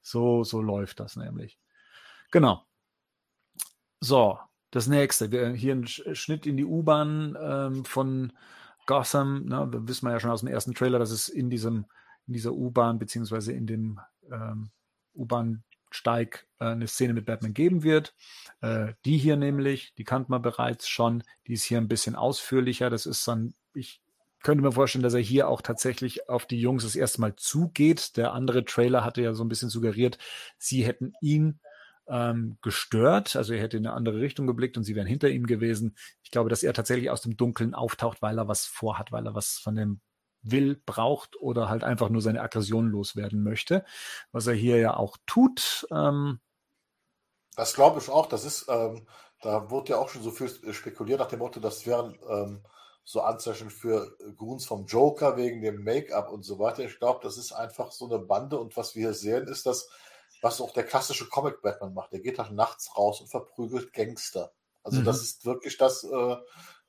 So, 0.02 0.46
so 0.46 0.62
läuft 0.62 1.02
das 1.02 1.18
nämlich. 1.18 1.60
Genau. 2.32 2.66
So, 4.00 4.40
das 4.72 4.88
nächste. 4.88 5.30
Wir, 5.34 5.50
hier 5.50 5.76
ein 5.76 5.88
Schnitt 5.88 6.46
in 6.46 6.56
die 6.56 6.64
U-Bahn 6.64 7.38
ähm, 7.38 7.84
von 7.84 8.32
Gotham. 8.86 9.44
Ne, 9.44 9.70
da 9.70 9.88
wissen 9.90 10.08
wir 10.08 10.14
ja 10.14 10.22
schon 10.22 10.32
aus 10.32 10.40
dem 10.40 10.48
ersten 10.48 10.74
Trailer, 10.74 11.00
dass 11.00 11.12
es 11.12 11.28
in 11.28 11.50
diesem, 11.50 11.86
in 12.28 12.34
dieser 12.34 12.54
U-Bahn 12.54 12.98
beziehungsweise 12.98 13.52
in 13.52 13.68
dem 13.68 14.00
ähm, 14.32 14.72
U-Bahn 15.14 15.64
Steig 15.92 16.48
äh, 16.60 16.66
eine 16.66 16.88
Szene 16.88 17.14
mit 17.14 17.26
Batman 17.26 17.54
geben 17.54 17.84
wird. 17.84 18.16
Äh, 18.62 18.94
die 19.06 19.18
hier 19.18 19.38
nämlich, 19.38 19.94
die 19.96 20.04
kannte 20.04 20.32
man 20.32 20.42
bereits 20.42 20.88
schon, 20.88 21.24
die 21.48 21.54
ist 21.54 21.64
hier 21.64 21.78
ein 21.78 21.88
bisschen 21.88 22.16
ausführlicher. 22.16 22.90
Das 22.90 23.06
ist 23.06 23.28
dann, 23.28 23.54
ich 23.74 24.02
könnte 24.42 24.64
mir 24.64 24.72
vorstellen, 24.72 25.04
dass 25.04 25.14
er 25.14 25.20
hier 25.20 25.48
auch 25.48 25.62
tatsächlich 25.62 26.30
auf 26.30 26.46
die 26.46 26.60
Jungs 26.60 26.84
das 26.84 26.96
erste 26.96 27.22
Mal 27.22 27.36
zugeht. 27.36 28.18
Der 28.18 28.34
andere 28.34 28.66
Trailer 28.66 29.04
hatte 29.04 29.22
ja 29.22 29.34
so 29.34 29.44
ein 29.44 29.50
bisschen 29.50 29.70
suggeriert, 29.70 30.18
sie 30.58 30.84
hätten 30.86 31.14
ihn 31.22 31.60
ähm, 32.08 32.58
gestört, 32.62 33.36
also 33.36 33.54
er 33.54 33.62
hätte 33.62 33.78
in 33.78 33.86
eine 33.86 33.96
andere 33.96 34.20
Richtung 34.20 34.48
geblickt 34.48 34.78
und 34.78 34.84
sie 34.84 34.96
wären 34.96 35.08
hinter 35.08 35.30
ihm 35.30 35.46
gewesen. 35.46 35.96
Ich 36.24 36.32
glaube, 36.32 36.50
dass 36.50 36.64
er 36.64 36.74
tatsächlich 36.74 37.10
aus 37.10 37.22
dem 37.22 37.38
Dunkeln 37.38 37.74
auftaucht, 37.74 38.22
weil 38.22 38.38
er 38.38 38.48
was 38.48 38.66
vorhat, 38.66 39.12
weil 39.12 39.26
er 39.26 39.36
was 39.36 39.60
von 39.60 39.76
dem 39.76 40.02
will, 40.42 40.82
braucht 40.86 41.40
oder 41.40 41.70
halt 41.70 41.84
einfach 41.84 42.10
nur 42.10 42.22
seine 42.22 42.42
Aggression 42.42 42.88
loswerden 42.88 43.44
möchte, 43.44 43.86
was 44.32 44.48
er 44.48 44.54
hier 44.54 44.78
ja 44.78 44.98
auch 44.98 45.18
tut. 45.26 45.88
Ähm, 45.92 46.40
das 47.56 47.74
glaube 47.74 48.00
ich 48.00 48.10
auch. 48.10 48.28
Das 48.28 48.46
ist, 48.46 48.66
ähm, 48.70 49.08
da 49.42 49.70
wurde 49.70 49.92
ja 49.92 49.98
auch 49.98 50.10
schon 50.10 50.24
so 50.24 50.32
viel 50.32 50.50
spekuliert 50.74 51.20
nach 51.20 51.28
dem 51.28 51.40
Motto, 51.40 51.60
das 51.60 51.86
wären 51.86 52.18
ähm, 52.30 52.64
so 53.04 53.22
anzeichnen 53.22 53.70
für 53.70 54.16
Goons 54.38 54.66
vom 54.66 54.86
Joker 54.86 55.36
wegen 55.36 55.62
dem 55.62 55.84
Make-up 55.84 56.32
und 56.32 56.44
so 56.44 56.60
weiter. 56.60 56.84
Ich 56.84 57.00
glaube, 57.00 57.20
das 57.24 57.38
ist 57.38 57.52
einfach 57.52 57.92
so 57.92 58.06
eine 58.06 58.20
Bande 58.20 58.60
und 58.60 58.78
was 58.78 58.96
wir 58.96 59.08
hier 59.08 59.14
sehen, 59.14 59.48
ist 59.48 59.66
das, 59.66 59.90
was 60.42 60.62
auch 60.62 60.72
der 60.72 60.86
klassische 60.86 61.28
Comic-Batman 61.28 61.94
macht. 61.94 62.14
Der 62.14 62.20
geht 62.20 62.40
halt 62.40 62.52
nachts 62.52 62.96
raus 62.98 63.22
und 63.22 63.28
verprügelt 63.28 63.94
Gangster. 63.94 64.54
Also 64.84 65.00
mhm. 65.00 65.06
das 65.06 65.22
ist 65.22 65.46
wirklich 65.46 65.78
das, 65.78 66.04
äh, 66.04 66.36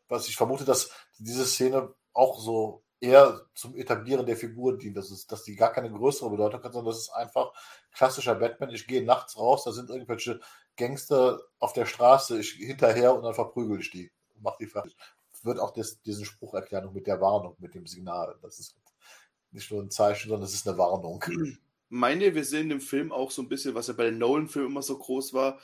was 0.09 0.29
ich 0.29 0.37
vermute, 0.37 0.65
dass 0.65 0.91
diese 1.19 1.47
Szene 1.47 1.95
auch 2.13 2.39
so 2.39 2.83
eher 3.03 3.47
zum 3.55 3.77
Etablieren 3.77 4.25
der 4.25 4.37
Figur 4.37 4.79
dient, 4.79 4.97
dass, 4.97 5.11
es, 5.11 5.27
dass 5.27 5.43
die 5.43 5.57
gar 5.57 5.73
keine 5.73 5.91
größere 5.91 6.31
Bedeutung 6.31 6.63
hat, 6.63 6.73
sondern 6.73 6.93
das 6.93 7.03
ist 7.03 7.11
einfach 7.11 7.53
klassischer 7.93 8.37
Batman. 8.37 8.71
Ich 8.71 8.87
gehe 8.87 9.05
nachts 9.05 9.37
raus, 9.37 9.65
da 9.65 9.73
sind 9.73 9.91
irgendwelche 9.91 10.41
Gangster 10.77 11.41
auf 11.59 11.73
der 11.73 11.87
Straße, 11.87 12.39
ich 12.39 12.53
hinterher 12.53 13.15
und 13.15 13.25
dann 13.25 13.35
verprügel 13.35 13.81
ich 13.81 13.91
die 13.91 14.11
mach 14.43 14.57
die 14.57 14.67
fertig. 14.67 14.97
Wird 15.43 15.59
auch 15.59 15.73
das, 15.73 16.01
diesen 16.03 16.25
Spruch 16.25 16.55
erklären 16.55 16.93
mit 16.93 17.07
der 17.07 17.21
Warnung, 17.21 17.57
mit 17.59 17.75
dem 17.75 17.87
Signal. 17.87 18.39
Das 18.43 18.59
ist 18.59 18.77
nicht 19.51 19.71
nur 19.71 19.83
ein 19.83 19.91
Zeichen, 19.91 20.29
sondern 20.29 20.47
es 20.47 20.55
ist 20.55 20.69
eine 20.69 20.79
Warnung. 20.79 21.25
Meine, 21.89 22.35
wir 22.35 22.45
sehen 22.45 22.71
im 22.71 22.81
Film 22.81 23.13
auch 23.13 23.31
so 23.31 23.43
ein 23.43 23.49
bisschen, 23.49 23.75
was 23.75 23.89
ja 23.89 23.95
bei 23.95 24.05
den 24.05 24.19
Nolan-Filmen 24.19 24.71
immer 24.71 24.83
so 24.83 24.97
groß 24.97 25.35
war. 25.35 25.59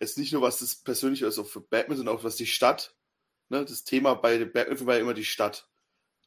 Jetzt 0.00 0.16
nicht 0.18 0.32
nur 0.32 0.40
was 0.40 0.60
das 0.60 0.76
persönlich 0.76 1.24
also 1.24 1.44
für 1.44 1.60
Batman, 1.60 1.96
sondern 1.96 2.16
auch 2.16 2.24
was 2.24 2.36
die 2.36 2.46
Stadt. 2.46 2.94
Ne? 3.48 3.64
Das 3.64 3.84
Thema 3.84 4.14
bei 4.14 4.38
den 4.38 4.52
Batman 4.52 4.86
war 4.86 4.94
ja 4.94 5.00
immer 5.00 5.14
die 5.14 5.24
Stadt 5.24 5.68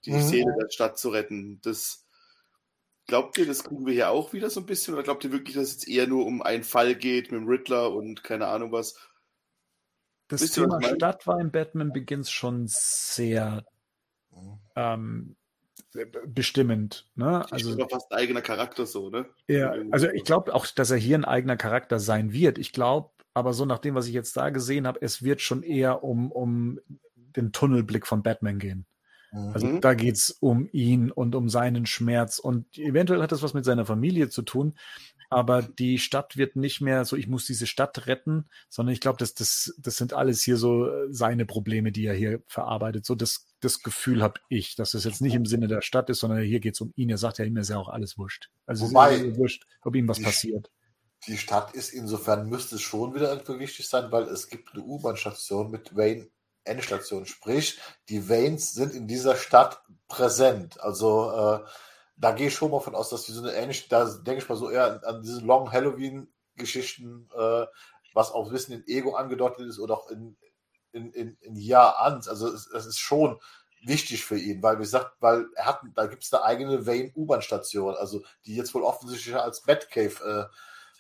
die 0.06 0.12
mhm. 0.12 0.22
Seele 0.22 0.56
der 0.60 0.70
Stadt 0.70 0.98
zu 0.98 1.10
retten. 1.10 1.60
Das 1.62 2.06
glaubt 3.08 3.38
ihr, 3.38 3.46
das 3.46 3.64
kriegen 3.64 3.86
wir 3.86 3.94
hier 3.94 4.10
auch 4.10 4.34
wieder 4.34 4.50
so 4.50 4.60
ein 4.60 4.66
bisschen? 4.66 4.94
Oder 4.94 5.04
glaubt 5.04 5.24
ihr 5.24 5.32
wirklich, 5.32 5.56
dass 5.56 5.66
es 5.66 5.74
jetzt 5.74 5.88
eher 5.88 6.08
nur 6.08 6.26
um 6.26 6.42
einen 6.42 6.64
Fall 6.64 6.96
geht 6.96 7.32
mit 7.32 7.42
dem 7.42 7.48
Riddler 7.48 7.94
und 7.94 8.24
keine 8.24 8.48
Ahnung 8.48 8.72
was? 8.72 8.96
Das 10.28 10.42
Wisst 10.42 10.56
Thema 10.56 10.82
Stadt 10.84 11.26
war 11.26 11.40
in 11.40 11.52
Batman 11.52 11.94
Begins 11.94 12.30
schon 12.30 12.66
sehr 12.68 13.66
ähm, 14.76 15.36
bestimmend. 16.28 17.10
Ne? 17.16 17.50
Also 17.50 17.78
ich 17.78 17.90
fast 17.90 18.12
ein 18.12 18.18
eigener 18.18 18.42
Charakter 18.42 18.86
so, 18.86 19.10
ne? 19.10 19.26
Ja, 19.48 19.74
also 19.92 20.10
ich 20.10 20.26
glaube 20.26 20.54
auch, 20.54 20.68
dass 20.68 20.92
er 20.92 20.98
hier 20.98 21.18
ein 21.18 21.26
eigener 21.26 21.56
Charakter 21.56 22.00
sein 22.00 22.34
wird. 22.34 22.58
Ich 22.58 22.74
glaube, 22.74 23.10
aber 23.34 23.54
so 23.54 23.66
nach 23.66 23.80
dem, 23.80 23.96
was 23.96 24.08
ich 24.08 24.14
jetzt 24.14 24.36
da 24.36 24.50
gesehen 24.50 24.86
habe, 24.86 25.00
es 25.02 25.24
wird 25.24 25.42
schon 25.42 25.64
eher 25.64 26.04
um, 26.04 26.32
um 26.32 26.80
den 27.16 27.52
Tunnelblick 27.52 28.06
von 28.06 28.22
Batman 28.22 28.60
gehen. 28.60 28.86
Also 29.32 29.68
mhm. 29.68 29.82
da 29.82 29.94
geht 29.94 30.16
es 30.16 30.32
um 30.32 30.70
ihn 30.72 31.12
und 31.12 31.36
um 31.36 31.50
seinen 31.50 31.86
Schmerz. 31.86 32.40
Und 32.40 32.78
eventuell 32.78 33.22
hat 33.22 33.32
das 33.32 33.42
was 33.42 33.54
mit 33.54 33.66
seiner 33.66 33.86
Familie 33.86 34.30
zu 34.30 34.42
tun. 34.42 34.74
Aber 35.30 35.62
die 35.62 36.00
Stadt 36.00 36.38
wird 36.38 36.56
nicht 36.56 36.80
mehr 36.80 37.04
so, 37.04 37.18
ich 37.18 37.28
muss 37.28 37.46
diese 37.46 37.68
Stadt 37.68 38.08
retten, 38.08 38.46
sondern 38.70 38.94
ich 38.94 39.02
glaube, 39.02 39.18
das, 39.18 39.34
das, 39.34 39.76
das 39.78 39.98
sind 39.98 40.14
alles 40.14 40.42
hier 40.42 40.56
so 40.56 40.88
äh, 40.88 41.08
seine 41.10 41.46
Probleme, 41.46 41.92
die 41.92 42.06
er 42.06 42.14
hier 42.14 42.42
verarbeitet. 42.48 43.06
So 43.06 43.14
das, 43.14 43.46
das 43.60 43.84
Gefühl 43.84 44.24
habe 44.24 44.40
ich, 44.48 44.76
dass 44.76 44.92
das 44.92 45.04
jetzt 45.04 45.22
nicht 45.22 45.36
im 45.36 45.46
Sinne 45.46 45.68
der 45.68 45.82
Stadt 45.82 46.10
ist, 46.10 46.20
sondern 46.20 46.42
hier 46.44 46.62
geht 46.62 46.76
es 46.76 46.82
um 46.82 46.94
ihn. 46.96 47.10
Er 47.10 47.18
sagt 47.18 47.40
ja 47.40 47.46
ihm 47.46 47.58
ist 47.58 47.70
ja 47.70 47.78
auch 47.78 47.90
alles 47.90 48.18
wurscht. 48.18 48.50
Also 48.66 48.88
Wobei, 48.88 49.16
es 49.16 49.22
ist 49.22 49.38
wurscht, 49.38 49.68
ob 49.82 49.96
ihm 49.96 50.08
was 50.08 50.18
die, 50.18 50.24
passiert. 50.24 50.72
Die 51.28 51.38
Stadt 51.38 51.74
ist 51.76 51.90
insofern, 51.90 52.48
müsste 52.48 52.76
es 52.76 52.82
schon 52.82 53.14
wieder 53.14 53.30
irgendwie 53.30 53.60
wichtig 53.60 53.90
sein, 53.90 54.10
weil 54.14 54.24
es 54.24 54.48
gibt 54.48 54.74
eine 54.74 54.84
U-Bahn-Station 54.84 55.72
mit 55.72 55.94
Wayne 55.94 56.28
Endstation. 56.68 57.26
Sprich, 57.26 57.80
die 58.10 58.30
Waynes 58.30 58.74
sind 58.74 58.94
in 58.94 59.08
dieser 59.08 59.36
Stadt 59.36 59.82
präsent. 60.08 60.80
Also 60.82 61.32
äh, 61.32 61.66
da 62.18 62.32
gehe 62.32 62.48
ich 62.48 62.56
schon 62.56 62.72
mal 62.72 62.80
von 62.80 62.96
aus, 62.96 63.10
dass 63.10 63.26
die 63.26 63.32
so 63.32 63.42
eine 63.42 63.54
ähnliche, 63.54 63.88
da 63.90 64.06
denke 64.06 64.42
ich 64.42 64.50
mal 64.50 64.56
so 64.56 64.70
eher 64.70 64.86
an, 64.86 65.04
an 65.04 65.22
diese 65.22 65.42
Long 65.42 65.72
Halloween-Geschichten, 65.72 67.30
äh, 67.36 67.66
was 68.14 68.32
auch 68.32 68.48
ein 68.48 68.52
bisschen 68.52 68.82
in 68.82 68.88
Ego 68.88 69.16
angedeutet 69.16 69.68
ist 69.68 69.80
oder 69.80 69.96
auch 69.96 70.10
in, 70.10 70.36
in, 70.92 71.12
in, 71.12 71.38
in 71.42 71.56
Jahr 71.56 72.00
an. 72.02 72.16
Also 72.28 72.48
es, 72.48 72.68
es, 72.68 72.86
ist 72.88 73.00
schon 73.00 73.40
wichtig 73.86 74.26
für 74.26 74.38
ihn, 74.38 74.64
weil 74.64 74.78
wie 74.78 74.84
gesagt, 74.84 75.16
weil 75.20 75.46
er 75.56 75.66
hat, 75.66 75.82
da 75.94 76.08
gibt 76.08 76.24
es 76.24 76.34
eine 76.34 76.44
eigene 76.44 76.88
Wayne 76.88 77.12
U-Bahn-Station, 77.16 77.96
also 77.96 78.24
die 78.46 78.56
jetzt 78.56 78.74
wohl 78.74 78.84
offensichtlich 78.84 79.36
als 79.36 79.62
Batcave 79.62 80.50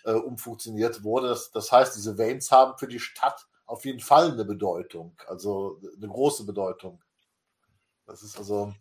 äh, 0.05 0.11
äh, 0.11 0.13
umfunktioniert 0.13 1.03
wurde. 1.03 1.29
Das, 1.29 1.51
das 1.51 1.71
heißt, 1.71 1.95
diese 1.95 2.17
Waynes 2.19 2.51
haben 2.51 2.77
für 2.77 2.87
die 2.87 2.99
Stadt 2.99 3.47
auf 3.67 3.85
jeden 3.85 3.99
Fall 3.99 4.31
eine 4.31 4.45
Bedeutung, 4.45 5.15
also 5.27 5.79
eine 5.95 6.07
große 6.07 6.45
Bedeutung. 6.45 7.03
Das 8.05 8.23
ist 8.23 8.37
also, 8.37 8.73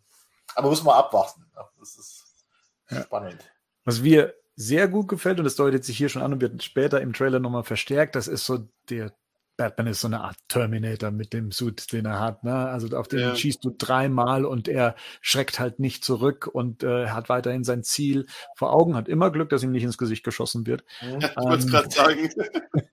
aber 0.55 0.69
muss 0.69 0.83
man 0.83 0.95
abwarten. 0.95 1.45
Das 1.77 1.97
ist 1.97 2.45
ja. 2.89 3.03
spannend. 3.03 3.43
Was 3.83 4.01
mir 4.01 4.33
sehr 4.55 4.87
gut 4.87 5.07
gefällt, 5.07 5.37
und 5.37 5.43
das 5.43 5.55
deutet 5.55 5.85
sich 5.85 5.97
hier 5.97 6.09
schon 6.09 6.21
an 6.21 6.33
und 6.33 6.41
wird 6.41 6.63
später 6.63 7.01
im 7.01 7.13
Trailer 7.13 7.39
nochmal 7.39 7.63
verstärkt, 7.63 8.15
das 8.15 8.27
ist 8.27 8.45
so 8.45 8.67
der 8.89 9.13
Batman 9.57 9.87
ist 9.87 10.01
so 10.01 10.07
eine 10.07 10.21
Art 10.21 10.37
Terminator 10.47 11.11
mit 11.11 11.33
dem 11.33 11.51
Suit, 11.51 11.91
den 11.91 12.05
er 12.05 12.19
hat. 12.19 12.43
Ne? 12.43 12.53
Also 12.53 12.95
auf 12.95 13.07
den 13.07 13.19
ja. 13.19 13.35
schießt 13.35 13.65
du 13.65 13.75
dreimal 13.75 14.45
und 14.45 14.67
er 14.67 14.95
schreckt 15.21 15.59
halt 15.59 15.79
nicht 15.79 16.05
zurück 16.05 16.47
und 16.47 16.83
äh, 16.83 17.07
hat 17.07 17.27
weiterhin 17.27 17.63
sein 17.63 17.83
Ziel 17.83 18.27
vor 18.55 18.71
Augen, 18.71 18.95
hat 18.95 19.09
immer 19.09 19.31
Glück, 19.31 19.49
dass 19.49 19.63
ihm 19.63 19.71
nicht 19.71 19.83
ins 19.83 19.97
Gesicht 19.97 20.23
geschossen 20.23 20.67
wird. 20.67 20.85
Ja, 21.01 21.17
ich 21.17 21.35
wollte 21.35 21.65
es 21.65 21.67
gerade 21.67 21.89
sagen. 21.89 22.29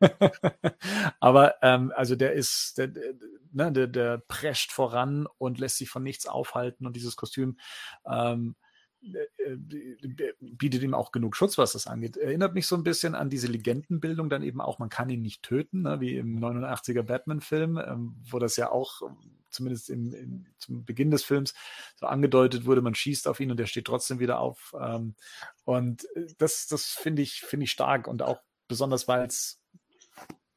Aber 1.20 1.57
ähm, 1.62 1.93
also 1.95 2.16
der 2.16 2.32
ist, 2.32 2.78
der, 2.78 2.89
der, 2.89 3.15
ne, 3.53 3.70
der, 3.70 3.86
der 3.86 4.19
prescht 4.19 4.73
voran 4.73 5.27
und 5.39 5.61
lässt 5.61 5.77
sich 5.77 5.91
von 5.91 6.03
nichts 6.03 6.27
aufhalten 6.27 6.86
und 6.86 6.97
dieses 6.97 7.16
Kostüm 7.16 7.59
ähm, 8.11 8.57
äh, 8.59 8.64
bietet 10.41 10.83
ihm 10.83 10.95
auch 10.95 11.13
genug 11.13 11.37
Schutz, 11.37 11.59
was 11.59 11.73
das 11.73 11.87
angeht. 11.87 12.17
Erinnert 12.17 12.55
mich 12.55 12.67
so 12.67 12.77
ein 12.77 12.85
bisschen 12.85 13.15
an 13.15 13.31
diese 13.31 13.47
Legendenbildung 13.47 14.31
dann 14.31 14.43
eben 14.43 14.61
auch, 14.61 14.79
man 14.79 14.89
kann 14.89 15.11
ihn 15.11 15.23
nicht 15.23 15.43
töten, 15.43 15.83
ne, 15.83 16.01
wie 16.01 16.17
im 16.17 16.39
89er 16.39 17.03
Batman-Film, 17.03 17.79
ähm, 17.79 18.17
wo 18.31 18.39
das 18.39 18.57
ja 18.57 18.71
auch 18.71 19.03
zumindest 19.51 19.89
im, 19.89 20.13
im, 20.15 20.47
zum 20.59 20.85
Beginn 20.85 21.11
des 21.11 21.25
Films 21.25 21.55
so 21.97 22.07
angedeutet 22.07 22.67
wurde, 22.67 22.83
man 22.83 22.95
schießt 22.95 23.29
auf 23.29 23.41
ihn 23.41 23.51
und 23.51 23.61
er 23.61 23.67
steht 23.67 23.87
trotzdem 23.87 24.19
wieder 24.19 24.41
auf. 24.41 24.75
Ähm, 24.79 25.15
und 25.65 26.05
äh, 26.17 26.27
das, 26.39 26.67
das 26.67 26.87
finde 26.87 27.23
ich, 27.23 27.41
finde 27.41 27.65
ich 27.65 27.71
stark 27.71 28.07
und 28.07 28.23
auch 28.23 28.41
besonders, 28.69 29.09
weil 29.09 29.27
es 29.27 29.61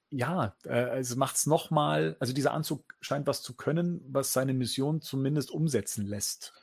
ja, 0.10 0.56
äh, 0.66 1.00
es 1.00 1.16
macht 1.16 1.36
es 1.36 1.46
nochmal, 1.48 2.16
also 2.20 2.34
dieser 2.34 2.54
Anzug 2.54 2.96
scheint 3.02 3.28
was 3.28 3.42
zu 3.42 3.56
können, 3.56 4.02
was 4.08 4.32
seine 4.32 4.54
Mission 4.54 5.02
zumindest 5.02 5.52
umsetzen 5.52 6.06
lässt. 6.06 6.54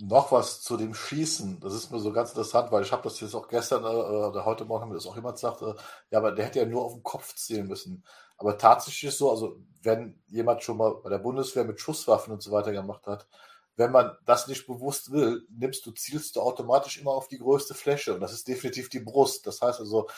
Noch 0.00 0.30
was 0.30 0.62
zu 0.62 0.76
dem 0.76 0.94
Schießen. 0.94 1.58
Das 1.58 1.74
ist 1.74 1.90
mir 1.90 1.98
so 1.98 2.12
ganz 2.12 2.30
interessant, 2.30 2.70
weil 2.70 2.84
ich 2.84 2.92
habe 2.92 3.02
das 3.02 3.18
jetzt 3.18 3.34
auch 3.34 3.48
gestern 3.48 3.82
äh, 3.82 3.86
oder 3.86 4.44
heute 4.44 4.64
Morgen 4.64 4.82
haben 4.82 4.94
das 4.94 5.06
auch 5.06 5.16
jemand 5.16 5.34
gesagt, 5.36 5.60
äh, 5.62 5.74
ja, 6.10 6.18
aber 6.18 6.30
der 6.30 6.46
hätte 6.46 6.60
ja 6.60 6.66
nur 6.66 6.84
auf 6.84 6.94
den 6.94 7.02
Kopf 7.02 7.34
zielen 7.34 7.66
müssen. 7.66 8.04
Aber 8.36 8.56
tatsächlich 8.56 9.08
ist 9.10 9.18
so, 9.18 9.28
also 9.28 9.58
wenn 9.82 10.22
jemand 10.28 10.62
schon 10.62 10.76
mal 10.76 10.94
bei 11.02 11.10
der 11.10 11.18
Bundeswehr 11.18 11.64
mit 11.64 11.80
Schusswaffen 11.80 12.32
und 12.32 12.42
so 12.42 12.52
weiter 12.52 12.70
gemacht 12.70 13.08
hat, 13.08 13.26
wenn 13.74 13.90
man 13.90 14.16
das 14.24 14.46
nicht 14.46 14.68
bewusst 14.68 15.10
will, 15.10 15.44
nimmst 15.50 15.84
du, 15.84 15.90
zielst 15.90 16.36
du 16.36 16.42
automatisch 16.42 16.98
immer 16.98 17.12
auf 17.12 17.26
die 17.26 17.38
größte 17.38 17.74
Fläche 17.74 18.14
und 18.14 18.20
das 18.20 18.32
ist 18.32 18.46
definitiv 18.46 18.88
die 18.90 19.00
Brust. 19.00 19.48
Das 19.48 19.60
heißt 19.62 19.80
also, 19.80 20.08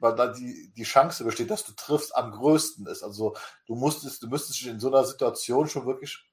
weil 0.00 0.16
da 0.16 0.28
die, 0.28 0.72
die 0.76 0.82
Chance 0.82 1.24
besteht, 1.24 1.50
dass 1.50 1.64
du 1.64 1.72
triffst, 1.72 2.16
am 2.16 2.32
größten 2.32 2.86
ist. 2.86 3.04
Also 3.04 3.36
du 3.66 3.76
musstest, 3.76 4.22
du 4.22 4.28
müsstest 4.28 4.60
dich 4.60 4.68
in 4.68 4.80
so 4.80 4.88
einer 4.88 5.04
Situation 5.04 5.68
schon 5.68 5.86
wirklich 5.86 6.24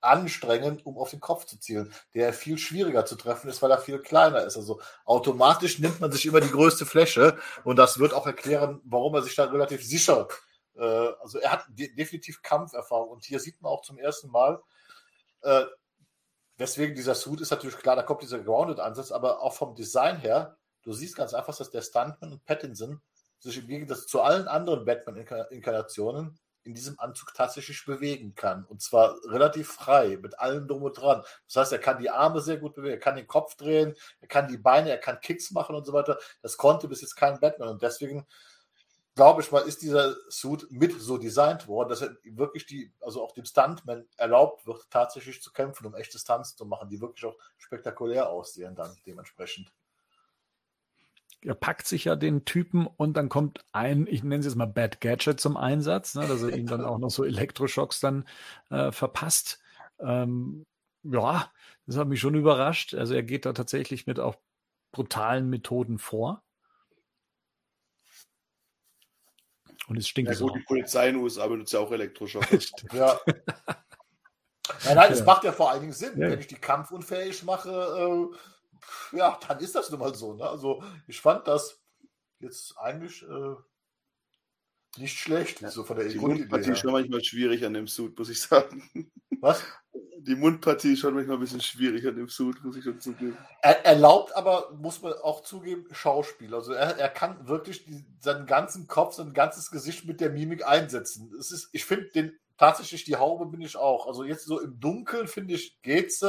anstrengend, 0.00 0.86
um 0.86 0.98
auf 0.98 1.10
den 1.10 1.20
Kopf 1.20 1.44
zu 1.44 1.58
zielen, 1.58 1.92
der 2.14 2.32
viel 2.32 2.58
schwieriger 2.58 3.04
zu 3.04 3.16
treffen 3.16 3.48
ist, 3.48 3.62
weil 3.62 3.70
er 3.70 3.78
viel 3.78 3.98
kleiner 4.00 4.44
ist. 4.44 4.56
Also 4.56 4.80
automatisch 5.04 5.78
nimmt 5.78 6.00
man 6.00 6.12
sich 6.12 6.26
immer 6.26 6.40
die 6.40 6.50
größte 6.50 6.86
Fläche 6.86 7.36
und 7.64 7.76
das 7.76 7.98
wird 7.98 8.14
auch 8.14 8.26
erklären, 8.26 8.80
warum 8.84 9.14
er 9.14 9.22
sich 9.22 9.34
da 9.34 9.44
relativ 9.44 9.84
sicher, 9.84 10.28
äh, 10.76 11.08
also 11.20 11.38
er 11.38 11.52
hat 11.52 11.66
de 11.68 11.94
definitiv 11.94 12.42
Kampferfahrung 12.42 13.10
und 13.10 13.24
hier 13.24 13.40
sieht 13.40 13.60
man 13.60 13.72
auch 13.72 13.82
zum 13.82 13.98
ersten 13.98 14.30
Mal, 14.30 14.62
äh, 15.42 15.64
deswegen 16.58 16.94
dieser 16.94 17.14
Suit 17.14 17.40
ist 17.40 17.50
natürlich 17.50 17.76
klar, 17.78 17.96
da 17.96 18.02
kommt 18.02 18.22
dieser 18.22 18.40
Grounded-Ansatz, 18.40 19.10
aber 19.10 19.42
auch 19.42 19.54
vom 19.54 19.74
Design 19.74 20.18
her, 20.18 20.56
du 20.82 20.92
siehst 20.92 21.16
ganz 21.16 21.34
einfach, 21.34 21.56
dass 21.56 21.70
der 21.70 21.82
Stuntman 21.82 22.32
und 22.32 22.44
Pattinson 22.44 23.00
sich 23.40 23.58
im 23.58 23.66
Gegensatz 23.66 24.06
zu 24.06 24.20
allen 24.20 24.48
anderen 24.48 24.84
Batman-Inkarnationen 24.84 26.38
in 26.68 26.74
diesem 26.74 26.98
Anzug 27.00 27.32
tatsächlich 27.34 27.82
bewegen 27.86 28.34
kann. 28.34 28.66
Und 28.66 28.82
zwar 28.82 29.16
relativ 29.24 29.68
frei, 29.68 30.18
mit 30.20 30.38
allem 30.38 30.68
drum 30.68 30.82
und 30.82 30.92
dran. 30.92 31.22
Das 31.46 31.56
heißt, 31.56 31.72
er 31.72 31.78
kann 31.78 31.98
die 31.98 32.10
Arme 32.10 32.42
sehr 32.42 32.58
gut 32.58 32.74
bewegen, 32.74 32.92
er 32.92 33.00
kann 33.00 33.16
den 33.16 33.26
Kopf 33.26 33.56
drehen, 33.56 33.96
er 34.20 34.28
kann 34.28 34.48
die 34.48 34.58
Beine, 34.58 34.90
er 34.90 34.98
kann 34.98 35.18
Kicks 35.20 35.50
machen 35.50 35.74
und 35.74 35.86
so 35.86 35.94
weiter. 35.94 36.18
Das 36.42 36.58
konnte 36.58 36.86
bis 36.86 37.00
jetzt 37.00 37.16
kein 37.16 37.40
Batman. 37.40 37.70
Und 37.70 37.82
deswegen 37.82 38.26
glaube 39.14 39.40
ich 39.40 39.50
mal, 39.50 39.62
ist 39.62 39.80
dieser 39.80 40.14
Suit 40.28 40.70
mit 40.70 41.00
so 41.00 41.16
designt 41.16 41.66
worden, 41.66 41.88
dass 41.88 42.02
er 42.02 42.14
wirklich 42.24 42.66
die, 42.66 42.92
also 43.00 43.24
auch 43.24 43.32
dem 43.32 43.46
Stuntman 43.46 44.06
erlaubt 44.18 44.66
wird, 44.66 44.90
tatsächlich 44.90 45.40
zu 45.40 45.50
kämpfen, 45.50 45.86
um 45.86 45.94
echte 45.94 46.18
Stunts 46.18 46.54
zu 46.54 46.66
machen, 46.66 46.90
die 46.90 47.00
wirklich 47.00 47.24
auch 47.24 47.36
spektakulär 47.56 48.28
aussehen 48.28 48.74
dann 48.74 48.94
dementsprechend 49.06 49.72
er 51.42 51.54
packt 51.54 51.86
sich 51.86 52.04
ja 52.04 52.16
den 52.16 52.44
Typen 52.44 52.86
und 52.86 53.16
dann 53.16 53.28
kommt 53.28 53.64
ein, 53.72 54.06
ich 54.08 54.22
nenne 54.22 54.40
es 54.40 54.46
jetzt 54.46 54.56
mal 54.56 54.66
Bad 54.66 55.00
Gadget 55.00 55.40
zum 55.40 55.56
Einsatz, 55.56 56.14
ne, 56.14 56.26
dass 56.26 56.42
er 56.42 56.56
ihm 56.56 56.66
dann 56.66 56.84
auch 56.84 56.98
noch 56.98 57.10
so 57.10 57.24
Elektroschocks 57.24 58.00
dann 58.00 58.26
äh, 58.70 58.90
verpasst. 58.90 59.60
Ähm, 60.00 60.64
ja, 61.04 61.50
das 61.86 61.96
hat 61.96 62.08
mich 62.08 62.20
schon 62.20 62.34
überrascht. 62.34 62.94
Also 62.94 63.14
er 63.14 63.22
geht 63.22 63.46
da 63.46 63.52
tatsächlich 63.52 64.06
mit 64.06 64.18
auch 64.18 64.36
brutalen 64.92 65.48
Methoden 65.48 65.98
vor. 65.98 66.42
Und 69.86 69.96
es 69.96 70.08
stinkt 70.08 70.30
ja, 70.30 70.36
so. 70.36 70.50
Die 70.50 70.60
Polizei 70.60 71.08
in 71.08 71.14
den 71.14 71.22
USA 71.22 71.46
benutzt 71.46 71.72
ja 71.72 71.80
auch 71.80 71.90
Elektroschocks. 71.90 72.72
ja. 72.92 73.18
Nein, 74.84 74.96
nein, 74.96 75.12
es 75.12 75.24
macht 75.24 75.44
ja 75.44 75.52
vor 75.52 75.70
allen 75.70 75.80
Dingen 75.80 75.92
Sinn. 75.92 76.20
Ja. 76.20 76.30
Wenn 76.30 76.40
ich 76.40 76.46
die 76.46 76.56
kampfunfähig 76.56 77.42
mache, 77.44 77.70
äh, 77.70 78.36
ja, 79.12 79.38
dann 79.46 79.58
ist 79.60 79.74
das 79.74 79.90
nun 79.90 80.00
mal 80.00 80.14
so. 80.14 80.34
Ne? 80.34 80.48
Also 80.48 80.82
ich 81.06 81.20
fand 81.20 81.46
das 81.46 81.80
jetzt 82.40 82.76
eigentlich 82.78 83.22
äh, 83.22 83.54
nicht 84.96 85.18
schlecht, 85.18 85.60
ja. 85.60 85.70
so 85.70 85.84
von 85.84 85.96
der 85.96 86.08
Die 86.08 86.18
Mundpartie 86.18 86.70
ist 86.70 86.80
schon 86.80 86.92
manchmal 86.92 87.22
schwierig 87.22 87.64
an 87.64 87.74
dem 87.74 87.86
Suit, 87.86 88.18
muss 88.18 88.30
ich 88.30 88.40
sagen. 88.40 88.90
Was? 89.40 89.62
Die 90.20 90.34
Mundpartie 90.34 90.94
ist 90.94 91.00
schon 91.00 91.14
manchmal 91.14 91.36
ein 91.36 91.40
bisschen 91.40 91.60
schwierig 91.60 92.06
an 92.06 92.16
dem 92.16 92.28
Suit, 92.28 92.62
muss 92.64 92.76
ich 92.76 92.84
schon 92.84 93.00
zugeben. 93.00 93.36
Er 93.62 93.84
erlaubt 93.84 94.34
aber, 94.34 94.72
muss 94.72 95.00
man 95.00 95.12
auch 95.12 95.42
zugeben, 95.42 95.86
Schauspiel. 95.92 96.54
Also 96.54 96.72
er, 96.72 96.98
er 96.98 97.08
kann 97.08 97.46
wirklich 97.46 97.84
die, 97.84 98.04
seinen 98.20 98.46
ganzen 98.46 98.88
Kopf, 98.88 99.14
sein 99.14 99.32
ganzes 99.32 99.70
Gesicht 99.70 100.06
mit 100.06 100.20
der 100.20 100.30
Mimik 100.30 100.66
einsetzen. 100.66 101.32
Es 101.38 101.52
ist, 101.52 101.68
ich 101.72 101.84
finde 101.84 102.08
den 102.10 102.38
tatsächlich 102.56 103.04
die 103.04 103.16
Haube 103.16 103.46
bin 103.46 103.60
ich 103.60 103.76
auch. 103.76 104.06
Also 104.06 104.24
jetzt 104.24 104.46
so 104.46 104.60
im 104.60 104.78
Dunkeln 104.80 105.28
finde 105.28 105.54
ich 105.54 105.80
geht's. 105.82 106.24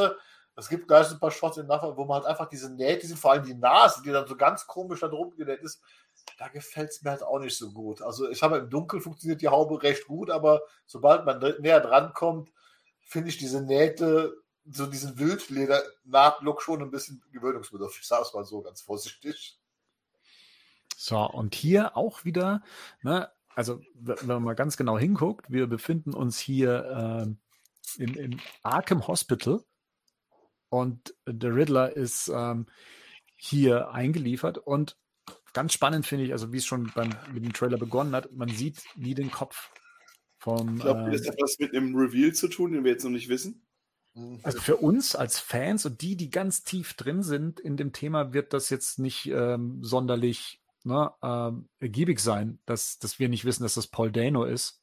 Es 0.60 0.70
gibt 0.70 0.88
gleich 0.88 1.10
ein 1.10 1.20
paar 1.20 1.32
Shots 1.32 1.58
in 1.58 1.68
Nachhinein, 1.68 1.98
wo 1.98 2.06
man 2.06 2.18
halt 2.18 2.26
einfach 2.28 2.50
diese 2.50 2.70
Nähte 2.70 3.08
sieht, 3.08 3.18
vor 3.18 3.32
allem 3.32 3.44
die 3.44 3.56
Nase, 3.56 4.02
die 4.04 4.12
dann 4.12 4.28
so 4.28 4.36
ganz 4.36 4.68
komisch 4.68 5.00
da 5.00 5.08
drum 5.08 5.36
genäht 5.36 5.62
ist 5.62 5.82
da 6.38 6.48
gefällt 6.48 6.90
es 6.90 7.02
mir 7.02 7.12
halt 7.12 7.24
auch 7.24 7.40
nicht 7.40 7.58
so 7.58 7.72
gut. 7.72 8.02
Also 8.02 8.30
ich 8.30 8.42
habe 8.42 8.58
im 8.58 8.70
Dunkeln 8.70 9.02
funktioniert 9.02 9.42
die 9.42 9.48
Haube 9.48 9.82
recht 9.82 10.08
gut, 10.08 10.30
aber 10.30 10.62
sobald 10.86 11.26
man 11.26 11.40
näher 11.60 11.82
dran 11.82 12.14
kommt, 12.14 12.52
finde 13.02 13.30
ich 13.30 13.38
diese 13.38 13.62
Nähte, 13.62 14.36
so 14.70 14.86
diesen 14.86 15.18
Wildleder-Nahtlook 15.18 16.62
schon 16.62 16.82
ein 16.82 16.92
bisschen 16.92 17.24
gewöhnungsbedürftig. 17.32 18.02
Ich 18.02 18.08
sage 18.08 18.24
es 18.24 18.34
mal 18.34 18.46
so 18.46 18.62
ganz 18.62 18.82
vorsichtig. 18.82 19.60
So, 20.96 21.20
und 21.20 21.56
hier 21.56 21.98
auch 21.98 22.26
wieder, 22.26 22.62
ne, 23.02 23.32
also 23.56 23.82
wenn 23.96 24.28
man 24.28 24.44
mal 24.44 24.56
ganz 24.56 24.78
genau 24.78 24.98
hinguckt, 24.98 25.50
wir 25.50 25.68
befinden 25.68 26.14
uns 26.14 26.40
hier 26.40 27.36
äh, 27.98 28.04
in, 28.04 28.14
in 28.16 28.42
Arkham 28.64 29.08
Hospital 29.08 29.64
und 30.70 31.16
der 31.28 31.56
Riddler 31.56 31.96
ist 31.96 32.32
ähm, 32.34 32.68
hier 33.36 33.92
eingeliefert 33.92 34.58
und 34.58 34.98
ganz 35.54 35.74
spannend 35.74 36.06
finde 36.06 36.26
ich, 36.26 36.32
also 36.32 36.52
wie 36.52 36.58
es 36.58 36.66
schon 36.66 36.92
beim, 36.94 37.10
mit 37.34 37.44
dem 37.44 37.54
Trailer 37.54 37.78
begonnen 37.78 38.16
hat, 38.16 38.32
man 38.32 38.50
sieht 38.50 38.84
nie 38.96 39.14
den 39.14 39.32
Kopf 39.32 39.70
vom. 40.38 40.78
Ich 40.78 40.82
glaube, 40.82 41.12
das 41.12 41.28
hat 41.28 41.36
was 41.42 41.58
mit 41.60 41.76
einem 41.76 41.96
Reveal 41.96 42.34
zu 42.34 42.48
tun, 42.48 42.72
den 42.72 42.84
wir 42.84 42.92
jetzt 42.92 43.04
noch 43.04 43.12
nicht 43.12 43.30
wissen. 43.30 43.66
Mhm. 44.14 44.40
Also 44.44 44.60
für 44.60 44.78
uns 44.78 45.16
als 45.16 45.40
Fans 45.40 45.86
und 45.86 46.02
die, 46.02 46.16
die 46.16 46.30
ganz 46.30 46.64
tief 46.64 46.94
drin 46.94 47.24
sind 47.24 47.60
in 47.60 47.78
dem 47.78 47.94
Thema, 47.94 48.34
wird 48.34 48.54
das 48.54 48.70
jetzt 48.70 49.00
nicht 49.00 49.28
ähm, 49.28 49.80
sonderlich 49.84 50.62
ne, 50.84 51.12
ähm, 51.22 51.70
ergiebig 51.80 52.20
sein, 52.20 52.60
dass, 52.66 53.00
dass 53.00 53.20
wir 53.20 53.30
nicht 53.30 53.46
wissen, 53.46 53.64
dass 53.64 53.76
das 53.76 53.88
Paul 53.88 54.12
Dano 54.12 54.46
ist. 54.46 54.82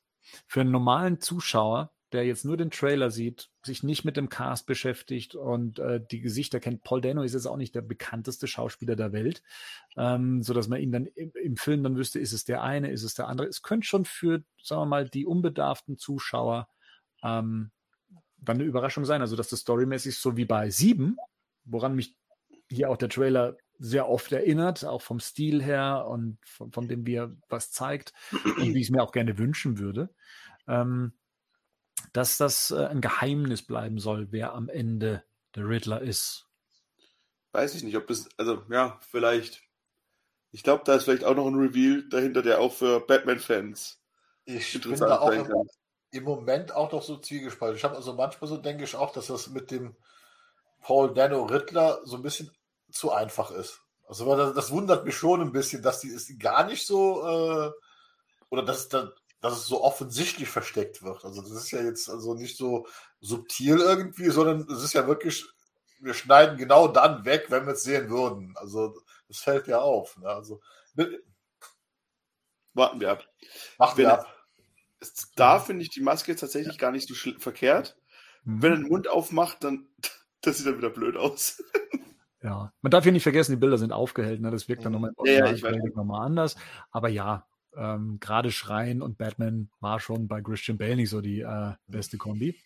Für 0.48 0.60
einen 0.60 0.72
normalen 0.72 1.20
Zuschauer 1.20 1.92
der 2.16 2.24
jetzt 2.24 2.46
nur 2.46 2.56
den 2.56 2.70
Trailer 2.70 3.10
sieht, 3.10 3.50
sich 3.62 3.82
nicht 3.82 4.06
mit 4.06 4.16
dem 4.16 4.30
Cast 4.30 4.66
beschäftigt 4.66 5.34
und 5.34 5.78
äh, 5.78 6.00
die 6.10 6.20
Gesichter 6.20 6.60
kennt. 6.60 6.82
Paul 6.82 7.02
Dano 7.02 7.22
ist 7.22 7.34
jetzt 7.34 7.44
auch 7.44 7.58
nicht 7.58 7.74
der 7.74 7.82
bekannteste 7.82 8.46
Schauspieler 8.46 8.96
der 8.96 9.12
Welt, 9.12 9.42
ähm, 9.98 10.42
so 10.42 10.54
dass 10.54 10.66
man 10.66 10.80
ihn 10.80 10.92
dann 10.92 11.04
im, 11.04 11.30
im, 11.34 11.56
Film 11.56 11.82
dann 11.82 11.96
wüsste, 11.96 12.18
ist 12.18 12.32
es 12.32 12.46
der 12.46 12.62
eine, 12.62 12.90
ist 12.90 13.02
es 13.02 13.12
der 13.12 13.28
andere. 13.28 13.46
Es 13.46 13.60
könnte 13.60 13.86
schon 13.86 14.06
für, 14.06 14.42
sagen 14.62 14.80
wir 14.80 14.86
mal, 14.86 15.08
die 15.08 15.26
unbedarften 15.26 15.98
Zuschauer 15.98 16.68
ähm, 17.22 17.70
dann 18.38 18.56
eine 18.56 18.64
Überraschung 18.64 19.04
sein. 19.04 19.20
Also 19.20 19.36
dass 19.36 19.48
das 19.48 19.60
storymäßig 19.60 20.16
so 20.16 20.38
wie 20.38 20.46
bei 20.46 20.70
Sieben, 20.70 21.18
woran 21.64 21.94
mich 21.94 22.16
hier 22.70 22.88
auch 22.88 22.96
der 22.96 23.10
Trailer 23.10 23.58
sehr 23.78 24.08
oft 24.08 24.32
erinnert, 24.32 24.86
auch 24.86 25.02
vom 25.02 25.20
Stil 25.20 25.62
her 25.62 26.06
und 26.08 26.38
von, 26.46 26.72
von 26.72 26.88
dem, 26.88 27.06
wie 27.06 27.16
er 27.16 27.36
was 27.50 27.72
zeigt 27.72 28.14
und 28.32 28.74
wie 28.74 28.80
ich 28.80 28.86
es 28.86 28.90
mir 28.90 29.02
auch 29.02 29.12
gerne 29.12 29.36
wünschen 29.36 29.78
würde. 29.78 30.08
Ähm, 30.66 31.12
dass 32.12 32.36
das 32.36 32.70
äh, 32.70 32.86
ein 32.86 33.00
Geheimnis 33.00 33.62
bleiben 33.62 33.98
soll, 33.98 34.28
wer 34.30 34.52
am 34.52 34.68
Ende 34.68 35.24
der 35.54 35.68
Riddler 35.68 36.00
ist. 36.00 36.46
Weiß 37.52 37.74
ich 37.74 37.82
nicht, 37.82 37.96
ob 37.96 38.06
das, 38.06 38.28
also 38.36 38.62
ja, 38.70 38.98
vielleicht. 39.10 39.62
Ich 40.52 40.62
glaube, 40.62 40.84
da 40.84 40.94
ist 40.94 41.04
vielleicht 41.04 41.24
auch 41.24 41.34
noch 41.34 41.46
ein 41.46 41.54
Reveal 41.54 42.08
dahinter, 42.08 42.42
der 42.42 42.60
auch 42.60 42.72
für 42.72 43.00
Batman-Fans 43.00 44.00
interessant 44.46 44.84
bin 44.84 45.08
da 45.08 45.18
auch 45.20 45.28
sein 45.28 45.48
kann. 45.48 45.66
Im, 46.12 46.24
Moment 46.24 46.72
auch 46.72 46.92
noch 46.92 47.02
so 47.02 47.18
zwiegespalten. 47.18 47.76
Ich 47.76 47.84
habe 47.84 47.96
also 47.96 48.14
manchmal 48.14 48.48
so, 48.48 48.56
denke 48.56 48.84
ich 48.84 48.94
auch, 48.94 49.12
dass 49.12 49.26
das 49.26 49.48
mit 49.48 49.70
dem 49.70 49.96
Paul 50.80 51.12
Dano 51.12 51.44
Riddler 51.44 52.00
so 52.04 52.16
ein 52.16 52.22
bisschen 52.22 52.50
zu 52.90 53.12
einfach 53.12 53.50
ist. 53.50 53.82
Also 54.08 54.34
das, 54.36 54.54
das 54.54 54.70
wundert 54.70 55.04
mich 55.04 55.16
schon 55.16 55.42
ein 55.42 55.52
bisschen, 55.52 55.82
dass 55.82 56.00
die 56.00 56.08
ist 56.08 56.38
gar 56.38 56.64
nicht 56.64 56.86
so 56.86 57.26
äh, 57.26 57.70
oder 58.50 58.62
dass, 58.62 58.88
dass 58.88 59.10
dass 59.40 59.58
es 59.58 59.66
so 59.66 59.82
offensichtlich 59.82 60.48
versteckt 60.48 61.02
wird. 61.02 61.24
Also 61.24 61.42
das 61.42 61.50
ist 61.50 61.70
ja 61.70 61.82
jetzt 61.82 62.08
also 62.08 62.34
nicht 62.34 62.56
so 62.56 62.86
subtil 63.20 63.78
irgendwie, 63.78 64.30
sondern 64.30 64.66
es 64.70 64.82
ist 64.82 64.94
ja 64.94 65.06
wirklich, 65.06 65.44
wir 66.00 66.14
schneiden 66.14 66.56
genau 66.56 66.88
dann 66.88 67.24
weg, 67.24 67.46
wenn 67.48 67.66
wir 67.66 67.74
es 67.74 67.82
sehen 67.82 68.10
würden. 68.10 68.54
Also 68.56 68.94
das 69.28 69.38
fällt 69.38 69.66
ja 69.66 69.80
auf. 69.80 70.16
Ne? 70.18 70.28
Also 70.28 70.60
warten 72.74 73.00
wir 73.00 73.12
ab. 73.12 73.24
Machen 73.78 73.98
wir 73.98 74.12
ab. 74.12 74.32
Da 75.36 75.58
finde 75.58 75.82
ich 75.82 75.90
die 75.90 76.00
Maske 76.00 76.32
jetzt 76.32 76.40
tatsächlich 76.40 76.78
gar 76.78 76.90
nicht 76.90 77.08
so 77.08 77.14
verkehrt. 77.38 77.96
Mhm. 78.44 78.62
Wenn 78.62 78.72
er 78.72 78.78
den 78.78 78.88
Mund 78.88 79.08
aufmacht, 79.08 79.62
dann 79.64 79.88
das 80.40 80.58
sieht 80.58 80.66
dann 80.66 80.78
wieder 80.78 80.90
blöd 80.90 81.16
aus. 81.16 81.62
Ja, 82.42 82.72
man 82.80 82.90
darf 82.90 83.02
hier 83.02 83.12
nicht 83.12 83.24
vergessen, 83.24 83.52
die 83.52 83.56
Bilder 83.56 83.78
sind 83.78 83.92
aufgehellt. 83.92 84.40
Ne? 84.40 84.50
Das 84.50 84.68
wirkt 84.68 84.84
dann 84.84 84.92
nochmal 84.92 85.10
ja, 85.24 85.50
ja, 85.50 85.76
nochmal 85.94 86.24
anders. 86.24 86.54
Aber 86.90 87.08
ja, 87.08 87.46
ähm, 87.76 88.18
gerade 88.20 88.50
Schreien 88.50 89.02
und 89.02 89.18
Batman 89.18 89.70
war 89.80 90.00
schon 90.00 90.28
bei 90.28 90.40
Christian 90.40 90.78
Bale 90.78 90.96
nicht 90.96 91.10
so 91.10 91.20
die 91.20 91.40
äh, 91.40 91.72
beste 91.86 92.16
Kombi. 92.16 92.58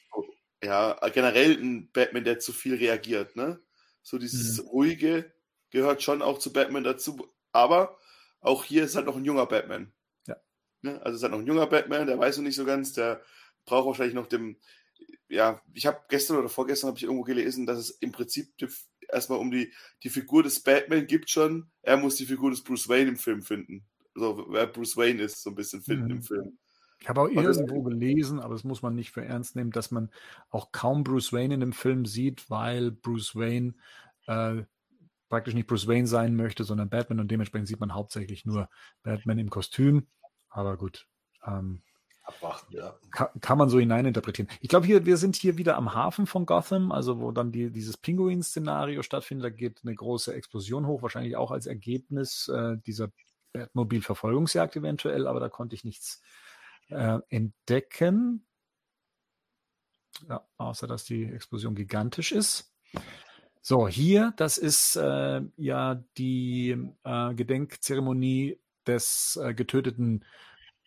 Ja, 0.63 0.99
generell 1.13 1.59
ein 1.59 1.91
Batman, 1.93 2.25
der 2.25 2.39
zu 2.39 2.53
viel 2.53 2.77
reagiert, 2.77 3.35
ne? 3.35 3.61
So 4.03 4.19
dieses 4.19 4.63
mhm. 4.63 4.69
ruhige 4.69 5.33
gehört 5.71 6.03
schon 6.03 6.23
auch 6.23 6.39
zu 6.39 6.53
Batman 6.53 6.85
dazu, 6.85 7.29
aber 7.53 7.99
auch 8.41 8.65
hier 8.65 8.85
ist 8.85 8.97
halt 8.97 9.07
noch 9.07 9.17
ein 9.17 9.25
junger 9.25 9.47
Batman. 9.47 9.93
Ja. 10.27 10.37
Ne? 10.83 11.01
Also 11.03 11.11
es 11.11 11.17
ist 11.17 11.23
halt 11.23 11.33
noch 11.33 11.41
ein 11.41 11.47
junger 11.47 11.67
Batman, 11.67 12.07
der 12.07 12.19
weiß 12.19 12.39
noch 12.39 12.45
nicht 12.45 12.57
so 12.57 12.65
ganz, 12.65 12.93
der 12.93 13.23
braucht 13.65 13.87
wahrscheinlich 13.87 14.15
noch 14.15 14.27
dem, 14.27 14.57
ja, 15.29 15.63
ich 15.75 15.87
habe 15.87 16.01
gestern 16.09 16.39
oder 16.39 16.49
vorgestern 16.49 16.89
habe 16.89 16.99
ich 16.99 17.05
irgendwo 17.05 17.25
gelesen, 17.25 17.67
dass 17.67 17.79
es 17.79 17.91
im 17.91 18.13
Prinzip 18.13 18.49
erstmal 19.09 19.39
um 19.39 19.51
die, 19.51 19.73
die 20.03 20.11
Figur 20.11 20.43
des 20.43 20.61
Batman 20.61 21.07
gibt 21.07 21.31
schon, 21.31 21.71
er 21.83 21.97
muss 21.97 22.17
die 22.17 22.27
Figur 22.27 22.51
des 22.51 22.65
Bruce 22.65 22.89
Wayne 22.89 23.11
im 23.11 23.17
Film 23.17 23.43
finden 23.43 23.87
so 24.15 24.47
wer 24.51 24.67
Bruce 24.67 24.97
Wayne 24.97 25.23
ist, 25.23 25.43
so 25.43 25.51
ein 25.51 25.57
bisschen 25.57 25.83
finden 25.83 26.07
mhm. 26.07 26.11
im 26.11 26.23
Film. 26.23 26.59
Ich 27.01 27.09
habe 27.09 27.23
auch 27.23 27.29
irgendwo 27.29 27.83
gelesen, 27.83 28.41
aber 28.41 28.55
das 28.55 28.65
muss 28.65 28.83
man 28.83 28.95
nicht 28.95 29.11
für 29.11 29.25
ernst 29.25 29.57
nehmen, 29.57 29.71
dass 29.71 29.91
man 29.91 30.11
auch 30.51 30.71
kaum 30.71 31.03
Bruce 31.03 31.33
Wayne 31.33 31.55
in 31.55 31.61
dem 31.61 31.73
Film 31.73 32.05
sieht, 32.05 32.51
weil 32.51 32.91
Bruce 32.91 33.35
Wayne 33.35 33.75
äh, 34.27 34.63
praktisch 35.31 35.55
nicht 35.55 35.67
Bruce 35.67 35.89
Wayne 35.89 36.07
sein 36.07 36.37
möchte, 36.37 36.65
sondern 36.65 36.91
Batman 36.91 37.21
und 37.21 37.31
dementsprechend 37.31 37.69
sieht 37.69 37.81
man 37.81 37.95
hauptsächlich 37.95 38.45
nur 38.45 38.69
Batman 39.03 39.39
im 39.39 39.49
Kostüm. 39.49 40.09
Aber 40.51 40.77
gut. 40.77 41.07
Ähm, 41.47 41.83
Abwarten, 42.25 42.77
ja. 42.77 42.95
Kann, 43.11 43.29
kann, 43.41 43.59
man 43.59 43.69
so 43.71 43.81
hineininterpretieren. 43.81 44.51
Ich 44.61 44.69
glaube, 44.69 44.87
hier, 44.87 45.07
wir 45.07 45.17
sind 45.17 45.37
hier 45.37 45.57
wieder 45.57 45.77
am 45.77 45.95
Hafen 45.95 46.27
von 46.27 46.47
Gotham, 46.47 46.93
also 46.93 47.19
wo 47.21 47.33
dann 47.33 47.51
die, 47.51 47.71
dieses 47.71 47.97
Pinguin-Szenario 47.97 49.03
stattfindet. 49.03 49.45
Da 49.45 49.51
geht 49.51 49.81
eine 49.83 49.95
große 49.95 50.35
Explosion 50.35 50.87
hoch, 50.87 51.03
wahrscheinlich 51.03 51.37
auch 51.37 51.51
als 51.51 51.67
Ergebnis 51.67 52.49
äh, 52.49 52.77
dieser 52.87 53.11
Batmobil-Verfolgungsjagd 53.53 54.77
eventuell, 54.77 55.27
aber 55.27 55.41
da 55.41 55.49
konnte 55.49 55.75
ich 55.75 55.85
nichts 55.85 56.23
äh, 56.89 57.19
entdecken. 57.29 58.47
Ja, 60.29 60.47
außer 60.57 60.87
dass 60.87 61.05
die 61.05 61.25
Explosion 61.25 61.75
gigantisch 61.75 62.33
ist. 62.33 62.75
So, 63.63 63.89
hier, 63.89 64.33
das 64.37 64.59
ist 64.59 64.97
äh, 64.97 65.43
ja 65.57 66.03
die 66.17 66.77
äh, 67.05 67.35
Gedenkzeremonie 67.35 68.59
des 68.87 69.39
äh, 69.43 69.55
getöteten 69.55 70.25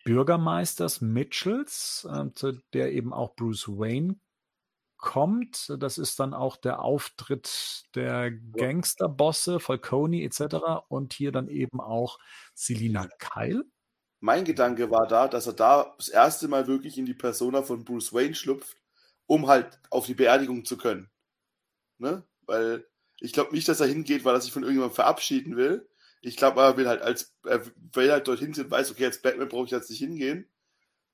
Bürgermeisters 0.04 1.00
Mitchells, 1.00 2.06
äh, 2.10 2.30
zu 2.34 2.52
der 2.72 2.92
eben 2.92 3.12
auch 3.12 3.34
Bruce 3.36 3.68
Wayne 3.68 4.16
kommt. 5.04 5.70
Das 5.78 5.98
ist 5.98 6.18
dann 6.18 6.32
auch 6.32 6.56
der 6.56 6.80
Auftritt 6.80 7.84
der 7.94 8.32
Gangsterbosse, 8.32 9.60
Falcone 9.60 10.22
etc. 10.22 10.56
Und 10.88 11.12
hier 11.12 11.30
dann 11.30 11.48
eben 11.48 11.78
auch 11.80 12.18
Selina 12.54 13.06
Kyle. 13.18 13.64
Mein 14.20 14.46
Gedanke 14.46 14.90
war 14.90 15.06
da, 15.06 15.28
dass 15.28 15.46
er 15.46 15.52
da 15.52 15.94
das 15.98 16.08
erste 16.08 16.48
Mal 16.48 16.66
wirklich 16.66 16.96
in 16.96 17.04
die 17.04 17.12
Persona 17.12 17.62
von 17.62 17.84
Bruce 17.84 18.14
Wayne 18.14 18.34
schlüpft, 18.34 18.78
um 19.26 19.46
halt 19.46 19.78
auf 19.90 20.06
die 20.06 20.14
Beerdigung 20.14 20.64
zu 20.64 20.78
können. 20.78 21.10
Ne? 21.98 22.24
Weil 22.46 22.86
ich 23.20 23.34
glaube 23.34 23.54
nicht, 23.54 23.68
dass 23.68 23.80
er 23.80 23.86
hingeht, 23.86 24.24
weil 24.24 24.34
er 24.34 24.40
sich 24.40 24.52
von 24.52 24.62
irgendjemandem 24.62 24.96
verabschieden 24.96 25.56
will. 25.56 25.86
Ich 26.22 26.38
glaube, 26.38 26.62
er 26.62 26.78
will 26.78 26.88
halt 26.88 27.02
als, 27.02 27.34
er 27.44 27.66
will 27.92 28.10
halt 28.10 28.26
dorthin 28.26 28.54
sind, 28.54 28.70
weiß, 28.70 28.90
okay, 28.90 29.04
als 29.04 29.20
Batman 29.20 29.48
brauche 29.48 29.66
ich 29.66 29.70
jetzt 29.70 29.90
nicht 29.90 29.98
hingehen. 29.98 30.48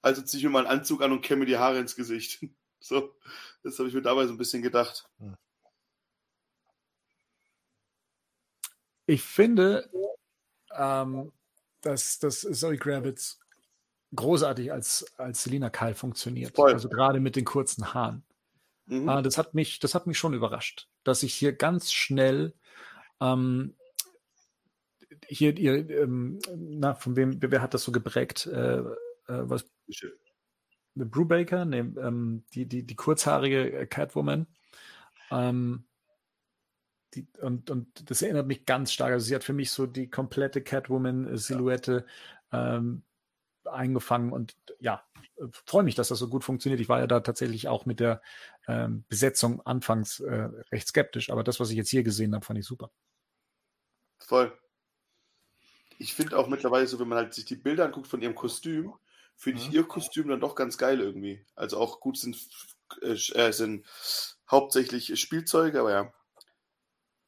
Also 0.00 0.22
ziehe 0.22 0.38
ich 0.38 0.44
mir 0.44 0.50
mal 0.50 0.66
einen 0.66 0.78
Anzug 0.78 1.02
an 1.02 1.10
und 1.10 1.22
kämme 1.22 1.46
die 1.46 1.58
Haare 1.58 1.80
ins 1.80 1.96
Gesicht. 1.96 2.44
So, 2.82 3.14
das 3.62 3.78
habe 3.78 3.88
ich 3.88 3.94
mir 3.94 4.02
dabei 4.02 4.26
so 4.26 4.32
ein 4.32 4.38
bisschen 4.38 4.62
gedacht. 4.62 5.08
Hm. 5.18 5.36
Ich 9.06 9.22
finde, 9.22 9.90
ähm, 10.76 11.32
dass, 11.80 12.18
dass 12.18 12.40
Zoe 12.40 12.78
Kravitz 12.78 13.40
großartig 14.14 14.72
als, 14.72 15.06
als 15.18 15.42
Selina 15.42 15.70
Kyle 15.70 15.94
funktioniert. 15.94 16.54
Voll. 16.54 16.72
Also 16.72 16.88
gerade 16.88 17.20
mit 17.20 17.36
den 17.36 17.44
kurzen 17.44 17.92
Haaren. 17.92 18.24
Mhm. 18.86 19.08
Äh, 19.08 19.22
das, 19.22 19.38
hat 19.38 19.54
mich, 19.54 19.78
das 19.78 19.94
hat 19.94 20.06
mich 20.06 20.18
schon 20.18 20.34
überrascht, 20.34 20.88
dass 21.04 21.22
ich 21.22 21.34
hier 21.34 21.52
ganz 21.52 21.92
schnell 21.92 22.54
ähm, 23.20 23.74
hier, 25.26 25.56
ihr, 25.56 25.88
ähm, 25.90 26.38
na, 26.56 26.94
von 26.94 27.16
wem, 27.16 27.38
wer 27.40 27.62
hat 27.62 27.74
das 27.74 27.84
so 27.84 27.92
geprägt? 27.92 28.46
Äh, 28.46 28.78
äh, 28.78 28.84
was? 29.26 29.64
Brubaker? 30.94 31.64
Nee, 31.64 31.78
ähm, 31.78 32.44
die, 32.54 32.66
die, 32.66 32.84
die 32.84 32.96
kurzhaarige 32.96 33.86
Catwoman. 33.86 34.46
Ähm, 35.30 35.84
die, 37.14 37.26
und, 37.40 37.70
und 37.70 38.10
das 38.10 38.22
erinnert 38.22 38.46
mich 38.46 38.66
ganz 38.66 38.92
stark. 38.92 39.12
Also 39.12 39.26
sie 39.26 39.34
hat 39.34 39.44
für 39.44 39.52
mich 39.52 39.70
so 39.70 39.86
die 39.86 40.08
komplette 40.08 40.62
Catwoman-Silhouette 40.62 42.06
ähm, 42.52 43.02
eingefangen 43.64 44.32
und 44.32 44.56
ja, 44.78 45.04
freue 45.66 45.82
mich, 45.82 45.94
dass 45.94 46.08
das 46.08 46.18
so 46.18 46.28
gut 46.28 46.44
funktioniert. 46.44 46.80
Ich 46.80 46.88
war 46.88 47.00
ja 47.00 47.06
da 47.06 47.20
tatsächlich 47.20 47.68
auch 47.68 47.86
mit 47.86 48.00
der 48.00 48.22
ähm, 48.68 49.04
Besetzung 49.08 49.60
anfangs 49.62 50.20
äh, 50.20 50.48
recht 50.72 50.88
skeptisch, 50.88 51.30
aber 51.30 51.44
das, 51.44 51.60
was 51.60 51.70
ich 51.70 51.76
jetzt 51.76 51.90
hier 51.90 52.02
gesehen 52.02 52.34
habe, 52.34 52.44
fand 52.44 52.58
ich 52.58 52.66
super. 52.66 52.90
Voll. 54.18 54.56
Ich 55.98 56.14
finde 56.14 56.38
auch 56.38 56.48
mittlerweile 56.48 56.86
so, 56.86 56.98
wenn 56.98 57.08
man 57.08 57.18
halt 57.18 57.34
sich 57.34 57.44
die 57.44 57.56
Bilder 57.56 57.84
anguckt 57.84 58.06
von 58.06 58.22
ihrem 58.22 58.34
Kostüm, 58.34 58.94
finde 59.40 59.62
ich 59.62 59.68
mhm. 59.68 59.74
ihr 59.74 59.84
Kostüm 59.84 60.28
dann 60.28 60.40
doch 60.40 60.54
ganz 60.54 60.76
geil 60.76 61.00
irgendwie. 61.00 61.44
Also 61.56 61.78
auch 61.78 62.00
gut 62.00 62.18
sind, 62.18 62.36
äh, 63.00 63.52
sind 63.52 63.86
hauptsächlich 64.50 65.18
Spielzeuge, 65.18 65.80
aber 65.80 65.90
ja. 65.90 66.12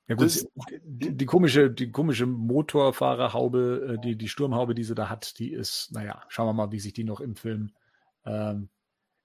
Ja 0.08 0.16
gut, 0.16 0.26
das, 0.26 0.46
die, 0.82 1.16
die, 1.16 1.26
komische, 1.26 1.70
die 1.70 1.90
komische 1.90 2.26
Motorfahrerhaube, 2.26 3.94
äh, 3.94 4.00
die, 4.02 4.16
die 4.16 4.28
Sturmhaube, 4.28 4.74
die 4.74 4.84
sie 4.84 4.94
da 4.94 5.08
hat, 5.08 5.38
die 5.38 5.52
ist, 5.52 5.90
naja, 5.92 6.22
schauen 6.28 6.48
wir 6.48 6.52
mal, 6.52 6.70
wie 6.70 6.80
sich 6.80 6.92
die 6.92 7.04
noch 7.04 7.20
im 7.20 7.34
Film. 7.34 7.72
Ähm, 8.26 8.68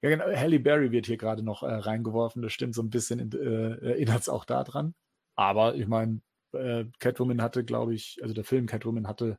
ja, 0.01 0.09
genau, 0.09 0.25
Halle 0.25 0.59
Berry 0.61 0.91
wird 0.91 1.07
hier 1.07 1.17
gerade 1.17 1.43
noch 1.43 1.63
äh, 1.63 1.73
reingeworfen, 1.73 2.41
das 2.41 2.53
stimmt 2.53 2.73
so 2.73 2.83
ein 2.83 2.89
bisschen, 2.89 3.19
äh, 3.33 3.85
erinnert 3.85 4.21
es 4.21 4.29
auch 4.29 4.45
daran. 4.45 4.95
Aber 5.35 5.75
ich 5.75 5.87
meine, 5.87 6.21
äh, 6.53 6.85
Catwoman 6.99 7.41
hatte, 7.41 7.65
glaube 7.65 7.93
ich, 7.95 8.19
also 8.21 8.33
der 8.33 8.45
Film 8.45 8.65
Catwoman 8.65 9.07
hatte 9.07 9.37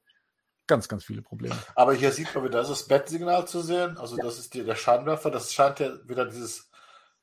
ganz, 0.68 0.88
ganz 0.88 1.04
viele 1.04 1.22
Probleme. 1.22 1.56
Aber 1.74 1.94
hier 1.94 2.12
sieht 2.12 2.32
man 2.34 2.44
wieder, 2.44 2.58
das 2.58 2.70
ist 2.70 2.82
das 2.82 2.88
Bettsignal 2.88 3.48
zu 3.48 3.60
sehen, 3.60 3.98
also 3.98 4.16
ja. 4.16 4.24
das 4.24 4.38
ist 4.38 4.54
die, 4.54 4.64
der 4.64 4.76
Scheinwerfer, 4.76 5.30
das 5.30 5.52
scheint 5.52 5.80
ja 5.80 5.92
wieder 6.06 6.26
dieses 6.26 6.70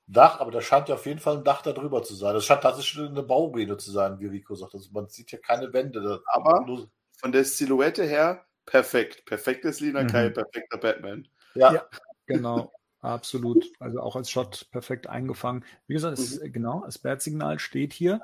Dach, 0.08 0.40
aber 0.40 0.52
da 0.52 0.62
scheint 0.62 0.90
ja 0.90 0.96
auf 0.96 1.06
jeden 1.06 1.20
Fall 1.20 1.38
ein 1.38 1.44
Dach 1.44 1.62
da 1.62 1.72
drüber 1.72 2.04
zu 2.04 2.14
sein. 2.14 2.34
Das 2.34 2.46
scheint 2.46 2.62
tatsächlich 2.62 3.10
eine 3.10 3.24
Bauruine 3.24 3.78
zu 3.78 3.92
sein, 3.92 4.20
wie 4.20 4.28
Rico 4.28 4.54
sagt. 4.54 4.76
Also 4.76 4.90
man 4.92 5.08
sieht 5.08 5.32
ja 5.32 5.40
keine 5.40 5.74
Wände. 5.74 6.22
Aber 6.28 6.64
nur... 6.66 6.90
von 7.18 7.32
der 7.32 7.44
Silhouette 7.44 8.04
her 8.04 8.46
perfekt. 8.66 9.26
Perfektes 9.26 9.80
Lina 9.80 10.04
mhm. 10.04 10.08
Kai, 10.08 10.30
perfekter 10.30 10.78
Batman. 10.78 11.28
Ja, 11.56 11.74
ja 11.74 11.86
genau. 12.28 12.72
Absolut. 13.02 13.66
Also 13.80 14.00
auch 14.00 14.16
als 14.16 14.30
Shot 14.30 14.68
perfekt 14.72 15.08
eingefangen. 15.08 15.64
Wie 15.88 15.94
gesagt, 15.94 16.18
es, 16.18 16.40
mhm. 16.40 16.52
genau, 16.54 16.84
das 16.86 17.00
Bat-Signal 17.00 17.60
steht 17.60 17.94
hier. 17.94 18.22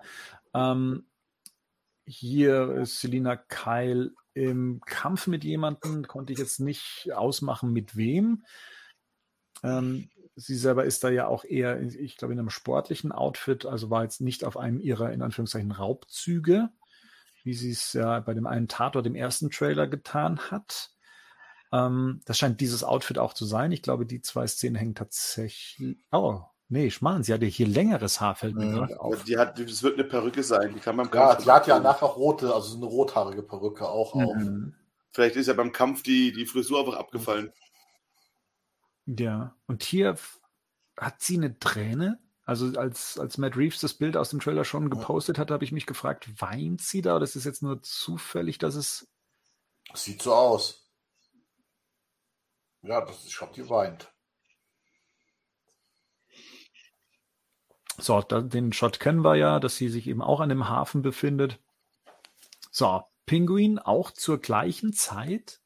Ähm, 0.53 1.06
hier 2.05 2.71
ist 2.75 2.99
Selina 2.99 3.35
Keil 3.35 4.11
im 4.33 4.81
Kampf 4.85 5.27
mit 5.27 5.43
jemandem, 5.43 6.07
konnte 6.07 6.33
ich 6.33 6.39
jetzt 6.39 6.59
nicht 6.59 7.09
ausmachen, 7.13 7.71
mit 7.73 7.95
wem. 7.95 8.43
Ähm, 9.63 10.09
sie 10.35 10.55
selber 10.55 10.85
ist 10.85 11.03
da 11.03 11.09
ja 11.09 11.27
auch 11.27 11.43
eher, 11.43 11.81
ich 11.81 12.17
glaube, 12.17 12.33
in 12.33 12.39
einem 12.39 12.49
sportlichen 12.49 13.11
Outfit, 13.11 13.65
also 13.65 13.89
war 13.89 14.03
jetzt 14.03 14.21
nicht 14.21 14.43
auf 14.43 14.57
einem 14.57 14.79
ihrer, 14.79 15.11
in 15.11 15.21
Anführungszeichen, 15.21 15.71
Raubzüge, 15.71 16.69
wie 17.43 17.53
sie 17.53 17.71
es 17.71 17.93
ja 17.93 18.19
bei 18.19 18.33
dem 18.33 18.47
einen 18.47 18.67
Tatort 18.67 19.05
im 19.05 19.15
ersten 19.15 19.49
Trailer 19.49 19.87
getan 19.87 20.39
hat. 20.51 20.91
Ähm, 21.71 22.21
das 22.25 22.37
scheint 22.37 22.61
dieses 22.61 22.83
Outfit 22.83 23.17
auch 23.17 23.33
zu 23.33 23.45
sein. 23.45 23.71
Ich 23.71 23.81
glaube, 23.81 24.05
die 24.05 24.21
zwei 24.21 24.47
Szenen 24.47 24.75
hängen 24.75 24.95
tatsächlich. 24.95 25.97
Oh, 26.11 26.43
nee, 26.72 26.89
Schmarrn, 26.89 27.23
sie 27.23 27.34
hatte 27.34 27.45
hier 27.45 27.68
längeres 27.68 28.19
Haar, 28.19 28.35
fällt 28.35 28.56
mir 28.56 28.65
mhm. 28.65 28.73
gerade 28.73 28.99
auf. 28.99 29.23
Die 29.23 29.38
hat, 29.38 29.60
das 29.60 29.84
wird 29.84 29.99
eine 29.99 30.07
Perücke 30.07 30.41
sein. 30.41 30.73
Die 30.73 30.80
kann 30.80 30.95
man 30.95 31.10
ja, 31.14 31.35
die 31.35 31.52
hat 31.52 31.68
ja 31.68 31.80
nachher 31.80 32.07
rote, 32.07 32.53
also 32.53 32.76
eine 32.76 32.85
rothaarige 32.85 33.43
Perücke 33.43 33.88
auch 33.88 34.15
mhm. 34.15 34.23
auf. 34.23 34.73
Vielleicht 35.11 35.35
ist 35.35 35.48
ja 35.48 35.53
beim 35.53 35.72
Kampf 35.72 36.03
die, 36.03 36.31
die 36.31 36.45
Frisur 36.45 36.80
einfach 36.80 36.98
abgefallen. 36.98 37.52
Ja, 39.06 39.56
und 39.68 39.84
hier 39.84 40.18
hat 40.98 41.22
sie 41.22 41.38
eine 41.38 41.60
Träne. 41.60 42.19
Also 42.43 42.77
als, 42.80 43.19
als 43.19 43.38
Matt 43.38 43.56
Reeves 43.56 43.80
das 43.81 43.93
Bild 43.93 44.18
aus 44.18 44.30
dem 44.30 44.39
Trailer 44.39 44.65
schon 44.65 44.89
gepostet 44.89 45.38
hat, 45.38 45.52
habe 45.52 45.64
ich 45.64 45.72
mich 45.72 45.85
gefragt, 45.85 46.41
weint 46.41 46.81
sie 46.81 47.02
da 47.02 47.15
oder 47.15 47.23
ist 47.23 47.35
es 47.35 47.45
jetzt 47.45 47.61
nur 47.61 47.81
zufällig, 47.84 48.57
dass 48.57 48.76
es. 48.76 49.07
Sieht 49.93 50.22
so 50.22 50.34
aus. 50.34 50.89
Ja, 52.81 53.02
das 53.02 53.19
ist, 53.19 53.27
ich 53.27 53.38
glaube, 53.38 53.53
die 53.53 53.69
weint. 53.69 54.11
So, 57.97 58.22
den 58.22 58.73
Shot 58.73 58.99
kennen 58.99 59.23
wir 59.23 59.35
ja, 59.35 59.59
dass 59.59 59.76
sie 59.76 59.89
sich 59.89 60.07
eben 60.07 60.22
auch 60.22 60.39
an 60.39 60.49
dem 60.49 60.69
Hafen 60.69 61.01
befindet. 61.01 61.59
So, 62.72 63.03
Pinguin 63.26 63.80
auch 63.80 64.11
zur 64.11 64.39
gleichen 64.39 64.93
Zeit 64.93 65.61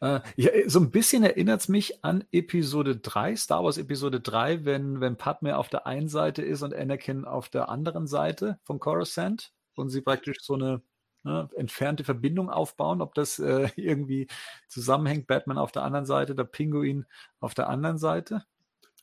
äh, 0.00 0.20
ja, 0.36 0.50
so 0.66 0.80
ein 0.80 0.90
bisschen 0.90 1.22
erinnert 1.22 1.60
es 1.60 1.68
mich 1.68 2.04
an 2.04 2.24
Episode 2.32 2.96
3, 2.96 3.36
Star 3.36 3.64
Wars 3.64 3.76
Episode 3.76 4.20
3, 4.20 4.64
wenn, 4.64 5.00
wenn 5.00 5.16
Padme 5.16 5.58
auf 5.58 5.68
der 5.68 5.86
einen 5.86 6.08
Seite 6.08 6.42
ist 6.42 6.62
und 6.62 6.74
Anakin 6.74 7.26
auf 7.26 7.50
der 7.50 7.68
anderen 7.68 8.06
Seite 8.06 8.58
von 8.64 8.80
Coruscant 8.80 9.52
und 9.76 9.90
sie 9.90 10.00
praktisch 10.00 10.38
so 10.40 10.54
eine 10.54 10.80
ne, 11.22 11.50
entfernte 11.54 12.04
Verbindung 12.04 12.48
aufbauen, 12.48 13.02
ob 13.02 13.14
das 13.14 13.38
äh, 13.38 13.68
irgendwie 13.76 14.26
zusammenhängt, 14.68 15.26
Batman 15.26 15.58
auf 15.58 15.72
der 15.72 15.82
anderen 15.82 16.06
Seite, 16.06 16.34
der 16.34 16.44
Pinguin 16.44 17.06
auf 17.40 17.52
der 17.54 17.68
anderen 17.68 17.98
Seite. 17.98 18.44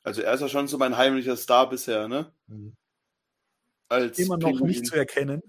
Also 0.07 0.21
er 0.21 0.33
ist 0.35 0.39
ja 0.39 0.47
schon 0.47 0.69
so 0.69 0.77
mein 0.77 0.95
heimlicher 0.95 1.35
Star 1.35 1.69
bisher, 1.69 2.07
ne? 2.07 2.31
Mhm. 2.47 2.77
Als 3.89 4.17
Immer 4.17 4.37
noch 4.37 4.47
Pinguin. 4.47 4.67
nicht 4.67 4.85
zu 4.85 4.95
erkennen. 4.95 5.41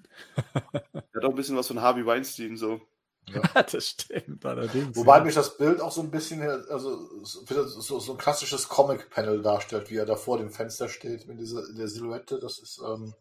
er 0.74 1.04
hat 1.14 1.24
auch 1.24 1.28
ein 1.28 1.36
bisschen 1.36 1.56
was 1.56 1.68
von 1.68 1.80
Harvey 1.80 2.04
Weinstein 2.04 2.56
so. 2.56 2.80
Ja. 3.28 3.40
das 3.62 3.86
stimmt 3.86 4.44
allerdings. 4.44 4.96
Wobei 4.96 5.18
ja. 5.18 5.24
mich 5.24 5.36
das 5.36 5.56
Bild 5.58 5.80
auch 5.80 5.92
so 5.92 6.00
ein 6.00 6.10
bisschen, 6.10 6.42
also 6.42 7.22
so, 7.22 8.00
so 8.00 8.12
ein 8.12 8.18
klassisches 8.18 8.68
Comic-Panel 8.68 9.42
darstellt, 9.42 9.90
wie 9.90 9.96
er 9.96 10.06
da 10.06 10.16
vor 10.16 10.38
dem 10.38 10.50
Fenster 10.50 10.88
steht 10.88 11.28
mit 11.28 11.38
dieser 11.38 11.64
in 11.68 11.76
der 11.76 11.86
Silhouette. 11.86 12.40
Das 12.40 12.58
ist, 12.58 12.80
ähm, 12.84 13.14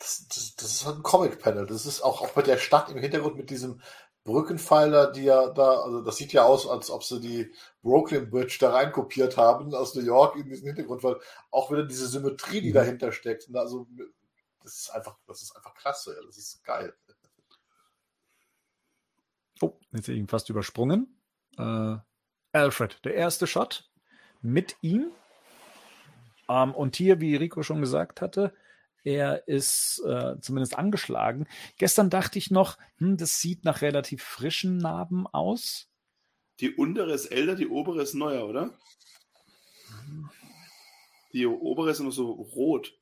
das, 0.00 0.26
das, 0.34 0.56
das, 0.56 0.72
ist 0.72 0.84
halt 0.84 0.96
ein 0.96 1.04
Comic-Panel. 1.04 1.66
Das 1.66 1.86
ist 1.86 2.00
auch, 2.00 2.22
auch 2.22 2.34
mit 2.34 2.48
der 2.48 2.58
Stadt 2.58 2.90
im 2.90 2.98
Hintergrund 2.98 3.36
mit 3.36 3.50
diesem 3.50 3.80
Brückenpfeiler, 4.24 5.12
die 5.12 5.24
ja 5.24 5.50
da, 5.50 5.82
also 5.82 6.00
das 6.00 6.16
sieht 6.16 6.32
ja 6.32 6.44
aus, 6.44 6.66
als 6.66 6.90
ob 6.90 7.04
sie 7.04 7.20
die 7.20 7.52
Brooklyn 7.82 8.30
Bridge 8.30 8.56
da 8.58 8.70
reinkopiert 8.70 9.36
haben 9.36 9.74
aus 9.74 9.94
New 9.94 10.02
York 10.02 10.36
in 10.36 10.48
diesen 10.48 10.66
Hintergrund, 10.66 11.04
weil 11.04 11.20
auch 11.50 11.70
wieder 11.70 11.84
diese 11.84 12.08
Symmetrie, 12.08 12.62
die 12.62 12.70
mhm. 12.70 12.74
dahinter 12.74 13.12
steckt. 13.12 13.54
Also, 13.54 13.86
das 14.62 14.78
ist 14.78 14.90
einfach, 14.90 15.18
das 15.26 15.42
ist 15.42 15.54
einfach 15.54 15.74
klasse. 15.74 16.18
Das 16.26 16.38
ist 16.38 16.64
geil. 16.64 16.94
Oh, 19.60 19.74
jetzt 19.92 20.08
ihn 20.08 20.26
fast 20.26 20.48
übersprungen. 20.48 21.20
Äh, 21.58 21.96
Alfred, 22.52 23.04
der 23.04 23.14
erste 23.14 23.46
Shot 23.46 23.90
mit 24.40 24.76
ihm. 24.80 25.10
Ähm, 26.48 26.74
und 26.74 26.96
hier, 26.96 27.20
wie 27.20 27.36
Rico 27.36 27.62
schon 27.62 27.80
gesagt 27.80 28.22
hatte, 28.22 28.54
er 29.04 29.46
ist 29.46 30.02
äh, 30.06 30.40
zumindest 30.40 30.76
angeschlagen. 30.76 31.46
Gestern 31.78 32.10
dachte 32.10 32.38
ich 32.38 32.50
noch, 32.50 32.78
hm, 32.98 33.16
das 33.16 33.40
sieht 33.40 33.64
nach 33.64 33.82
relativ 33.82 34.22
frischen 34.22 34.78
Narben 34.78 35.26
aus. 35.26 35.88
Die 36.60 36.74
untere 36.74 37.12
ist 37.12 37.26
älter, 37.26 37.54
die 37.54 37.68
obere 37.68 38.02
ist 38.02 38.14
neuer, 38.14 38.48
oder? 38.48 38.76
Die 41.32 41.46
obere 41.46 41.90
ist 41.90 42.00
immer 42.00 42.12
so 42.12 42.30
rot. 42.32 42.94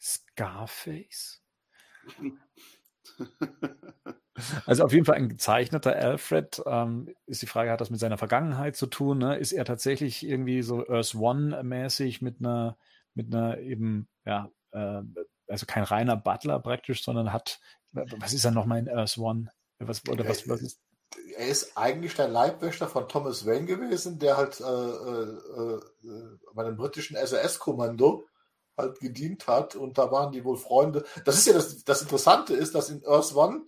Scarface? 0.00 1.42
Also 4.66 4.84
auf 4.84 4.92
jeden 4.92 5.04
Fall 5.04 5.14
ein 5.14 5.28
gezeichneter 5.28 5.94
Alfred. 5.94 6.60
Ähm, 6.66 7.14
ist 7.26 7.42
die 7.42 7.46
Frage, 7.46 7.70
hat 7.70 7.80
das 7.80 7.90
mit 7.90 8.00
seiner 8.00 8.18
Vergangenheit 8.18 8.76
zu 8.76 8.86
tun? 8.86 9.18
Ne? 9.18 9.36
Ist 9.36 9.52
er 9.52 9.64
tatsächlich 9.64 10.26
irgendwie 10.26 10.62
so 10.62 10.88
Earth 10.88 11.14
One-mäßig 11.14 12.20
mit 12.20 12.40
einer, 12.40 12.76
mit 13.14 13.34
einer 13.34 13.58
eben, 13.58 14.08
ja, 14.24 14.50
äh, 14.72 15.02
also 15.48 15.66
kein 15.66 15.84
reiner 15.84 16.16
Butler 16.16 16.58
praktisch, 16.60 17.04
sondern 17.04 17.32
hat, 17.32 17.60
was 17.92 18.32
ist 18.32 18.44
er 18.44 18.50
nochmal 18.50 18.78
in 18.78 18.88
Earth 18.88 19.18
One? 19.18 19.50
Was, 19.78 20.06
oder 20.08 20.28
was, 20.28 20.48
was 20.48 20.62
ist? 20.62 20.80
Er 21.36 21.46
ist 21.46 21.76
eigentlich 21.76 22.14
der 22.14 22.28
Leibwächter 22.28 22.88
von 22.88 23.08
Thomas 23.08 23.46
Wayne 23.46 23.66
gewesen, 23.66 24.18
der 24.18 24.36
halt 24.36 24.60
äh, 24.60 24.64
äh, 24.64 25.80
äh 26.06 26.38
bei 26.54 26.64
dem 26.64 26.76
britischen 26.76 27.16
SAS-Kommando 27.16 28.26
halt 28.76 28.98
gedient 28.98 29.46
hat 29.46 29.76
und 29.76 29.98
da 29.98 30.10
waren 30.10 30.32
die 30.32 30.44
wohl 30.44 30.56
Freunde. 30.56 31.04
Das 31.24 31.36
ist 31.36 31.46
ja 31.46 31.52
das, 31.52 31.84
das 31.84 32.02
Interessante 32.02 32.54
ist, 32.54 32.74
dass 32.74 32.90
in 32.90 33.06
Earth 33.06 33.34
One 33.34 33.66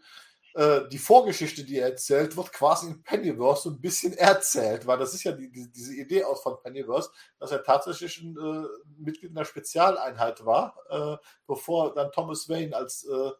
äh, 0.56 0.88
die 0.88 0.96
Vorgeschichte, 0.96 1.64
die 1.64 1.78
er 1.78 1.90
erzählt, 1.90 2.34
wird 2.34 2.50
quasi 2.50 2.86
in 2.86 3.02
Pennyverse 3.02 3.64
so 3.64 3.70
ein 3.70 3.80
bisschen 3.80 4.14
erzählt, 4.14 4.86
weil 4.86 4.96
das 4.96 5.12
ist 5.12 5.24
ja 5.24 5.32
die, 5.32 5.50
die, 5.50 5.70
diese 5.70 5.94
Idee 5.94 6.24
aus 6.24 6.42
von 6.42 6.58
Pennyverse, 6.62 7.10
dass 7.38 7.52
er 7.52 7.62
tatsächlich 7.62 8.22
ein 8.22 8.34
äh, 8.38 8.66
Mitglied 8.98 9.32
einer 9.32 9.44
Spezialeinheit 9.44 10.46
war, 10.46 10.74
äh, 10.88 11.16
bevor 11.46 11.92
dann 11.92 12.10
Thomas 12.10 12.48
Wayne 12.48 12.74
als, 12.74 13.04
äh, 13.04 13.30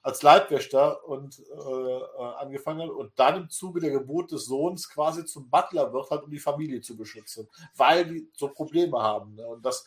als 0.00 0.22
Leibwächter 0.22 1.06
und 1.06 1.38
äh, 1.38 1.42
äh, 1.42 2.34
angefangen 2.38 2.88
hat 2.88 2.96
und 2.96 3.12
dann 3.16 3.42
im 3.42 3.50
Zuge 3.50 3.80
der 3.80 3.90
Geburt 3.90 4.32
des 4.32 4.46
Sohns 4.46 4.88
quasi 4.88 5.26
zum 5.26 5.50
Butler 5.50 5.92
wird, 5.92 6.10
halt, 6.10 6.22
um 6.22 6.30
die 6.30 6.38
Familie 6.38 6.80
zu 6.80 6.96
beschützen, 6.96 7.46
weil 7.76 8.06
die 8.06 8.30
so 8.32 8.48
Probleme 8.48 9.02
haben. 9.02 9.34
Ne? 9.34 9.46
Und 9.46 9.66
das, 9.66 9.84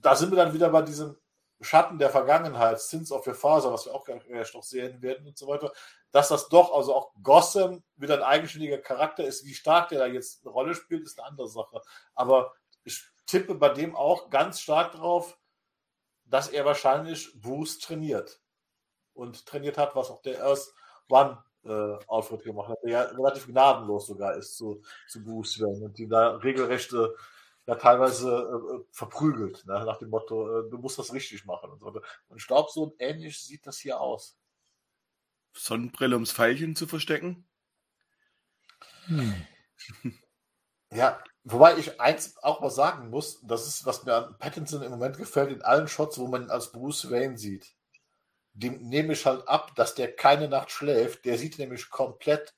da 0.00 0.16
sind 0.16 0.30
wir 0.30 0.36
dann 0.36 0.54
wieder 0.54 0.70
bei 0.70 0.80
diesem 0.80 1.16
Schatten 1.60 1.98
der 1.98 2.10
Vergangenheit, 2.10 2.80
Sins 2.80 3.10
of 3.10 3.26
your 3.26 3.34
Father, 3.34 3.72
was 3.72 3.86
wir 3.86 3.94
auch 3.94 4.04
gleich 4.04 4.54
noch 4.54 4.62
sehen 4.62 5.02
werden 5.02 5.26
und 5.26 5.36
so 5.36 5.48
weiter, 5.48 5.72
dass 6.12 6.28
das 6.28 6.48
doch, 6.48 6.72
also 6.72 6.94
auch 6.94 7.12
Gotham 7.22 7.82
wieder 7.96 8.14
ein 8.14 8.22
eigenständiger 8.22 8.78
Charakter 8.78 9.24
ist. 9.24 9.44
Wie 9.44 9.54
stark 9.54 9.88
der 9.88 9.98
da 9.98 10.06
jetzt 10.06 10.44
eine 10.44 10.52
Rolle 10.52 10.74
spielt, 10.74 11.04
ist 11.04 11.18
eine 11.18 11.28
andere 11.28 11.48
Sache. 11.48 11.82
Aber 12.14 12.54
ich 12.84 13.02
tippe 13.26 13.54
bei 13.54 13.70
dem 13.70 13.96
auch 13.96 14.30
ganz 14.30 14.60
stark 14.60 14.92
darauf, 14.92 15.36
dass 16.24 16.48
er 16.48 16.64
wahrscheinlich 16.64 17.40
Bruce 17.40 17.78
trainiert. 17.78 18.40
Und 19.14 19.46
trainiert 19.46 19.78
hat, 19.78 19.96
was 19.96 20.10
auch 20.10 20.22
der 20.22 20.44
Earth 20.44 20.72
One 21.08 21.42
äh, 21.64 22.04
Outfit 22.06 22.44
gemacht 22.44 22.68
hat, 22.68 22.78
der 22.84 22.90
ja 22.90 23.02
relativ 23.02 23.46
gnadenlos 23.46 24.06
sogar 24.06 24.36
ist 24.36 24.56
zu, 24.56 24.82
zu 25.08 25.24
Bruce 25.24 25.60
Wayne 25.60 25.86
und 25.86 25.98
die 25.98 26.06
da 26.06 26.36
regelrechte 26.36 27.14
ja 27.68 27.74
teilweise 27.74 28.30
äh, 28.30 28.76
äh, 28.76 28.84
verprügelt, 28.90 29.66
ne? 29.66 29.84
nach 29.84 29.98
dem 29.98 30.08
Motto, 30.08 30.60
äh, 30.60 30.70
du 30.70 30.78
musst 30.78 30.98
das 30.98 31.12
richtig 31.12 31.44
machen 31.44 31.70
und 31.70 31.80
so. 31.80 31.88
Und 32.28 32.38
ich 32.38 32.46
glaube, 32.46 32.70
so 32.72 32.96
ähnlich 32.98 33.38
sieht 33.44 33.66
das 33.66 33.78
hier 33.78 34.00
aus. 34.00 34.38
Sonnenbrille, 35.52 36.16
ums 36.16 36.32
Pfeilchen 36.32 36.74
zu 36.76 36.86
verstecken? 36.86 37.46
Hm. 39.04 39.46
Ja, 40.90 41.22
wobei 41.44 41.76
ich 41.76 42.00
eins 42.00 42.38
auch 42.38 42.62
mal 42.62 42.70
sagen 42.70 43.10
muss, 43.10 43.42
das 43.42 43.68
ist, 43.68 43.84
was 43.84 44.04
mir 44.04 44.14
an 44.14 44.38
Pattinson 44.38 44.80
im 44.80 44.90
Moment 44.90 45.18
gefällt, 45.18 45.52
in 45.52 45.60
allen 45.60 45.88
Shots, 45.88 46.16
wo 46.18 46.26
man 46.26 46.44
ihn 46.44 46.50
als 46.50 46.72
Bruce 46.72 47.10
Wayne 47.10 47.36
sieht. 47.36 47.74
Dem 48.54 48.88
nehme 48.88 49.12
ich 49.12 49.26
halt 49.26 49.46
ab, 49.46 49.74
dass 49.74 49.94
der 49.94 50.16
keine 50.16 50.48
Nacht 50.48 50.70
schläft. 50.70 51.26
Der 51.26 51.36
sieht 51.36 51.58
nämlich 51.58 51.90
komplett 51.90 52.54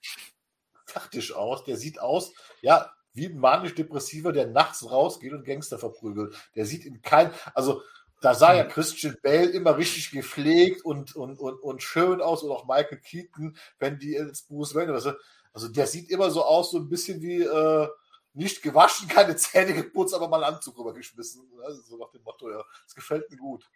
fertig 0.87 1.35
aus. 1.35 1.65
Der 1.65 1.77
sieht 1.77 1.99
aus, 1.99 2.33
ja, 2.61 2.95
wie 3.13 3.27
ein 3.27 3.39
manisch-depressiver, 3.39 4.33
der 4.33 4.47
nachts 4.47 4.89
rausgeht 4.91 5.33
und 5.33 5.45
Gangster 5.45 5.79
verprügelt. 5.79 6.35
Der 6.55 6.67
sieht 6.67 6.85
in 6.85 7.03
kein, 7.03 7.33
also 7.55 7.83
da 8.21 8.35
sah 8.35 8.55
ja 8.55 8.65
Christian 8.65 9.17
Bale 9.23 9.51
immer 9.51 9.77
richtig 9.77 10.11
gepflegt 10.11 10.85
und, 10.85 11.17
und, 11.17 11.39
und, 11.39 11.59
und 11.63 11.83
schön 11.83 12.21
aus 12.21 12.43
und 12.43 12.51
auch 12.51 12.67
Michael 12.67 12.99
Keaton, 12.99 13.57
wenn 13.79 13.99
die 13.99 14.15
ins 14.15 14.43
Bruce 14.43 14.75
Wayne, 14.75 14.93
also, 14.93 15.13
also 15.53 15.69
der 15.69 15.87
sieht 15.87 16.11
immer 16.11 16.31
so 16.31 16.45
aus, 16.45 16.71
so 16.71 16.79
ein 16.79 16.89
bisschen 16.89 17.23
wie 17.23 17.43
äh, 17.43 17.89
nicht 18.35 18.63
gewaschen, 18.63 19.09
keine 19.09 19.37
Zähne 19.37 19.75
geputzt, 19.75 20.15
aber 20.15 20.29
mal 20.29 20.45
einen 20.45 20.55
Anzug 20.55 20.79
rübergeschmissen. 20.79 21.43
Also 21.65 21.83
so 21.83 21.97
nach 21.97 22.11
dem 22.11 22.23
Motto, 22.23 22.51
ja, 22.51 22.63
das 22.85 22.95
gefällt 22.95 23.31
mir 23.31 23.39
gut. 23.39 23.69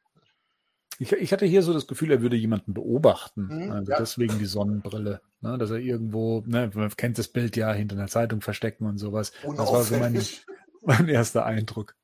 Ich, 0.99 1.12
ich, 1.12 1.33
hatte 1.33 1.47
hier 1.47 1.62
so 1.62 1.73
das 1.73 1.87
Gefühl, 1.87 2.11
er 2.11 2.23
würde 2.23 2.37
jemanden 2.37 2.75
beobachten. 2.75 3.49
Mhm, 3.49 3.71
also 3.73 3.93
ja. 3.93 3.99
deswegen 3.99 4.39
die 4.39 4.47
Sonnenbrille. 4.47 5.21
Ne, 5.41 5.59
dass 5.59 5.71
er 5.71 5.79
irgendwo, 5.79 6.43
ne, 6.47 6.71
man 6.75 6.91
kennt 6.91 7.19
das 7.19 7.29
Bild 7.29 7.57
ja, 7.57 7.73
hinter 7.73 7.97
einer 7.97 8.09
Zeitung 8.09 8.41
verstecken 8.41 8.87
und 8.87 8.99
sowas. 8.99 9.33
Das 9.43 9.59
war 9.59 9.83
so 9.83 9.97
mein, 9.97 10.21
mein 10.83 11.09
erster 11.09 11.45
Eindruck. 11.45 11.97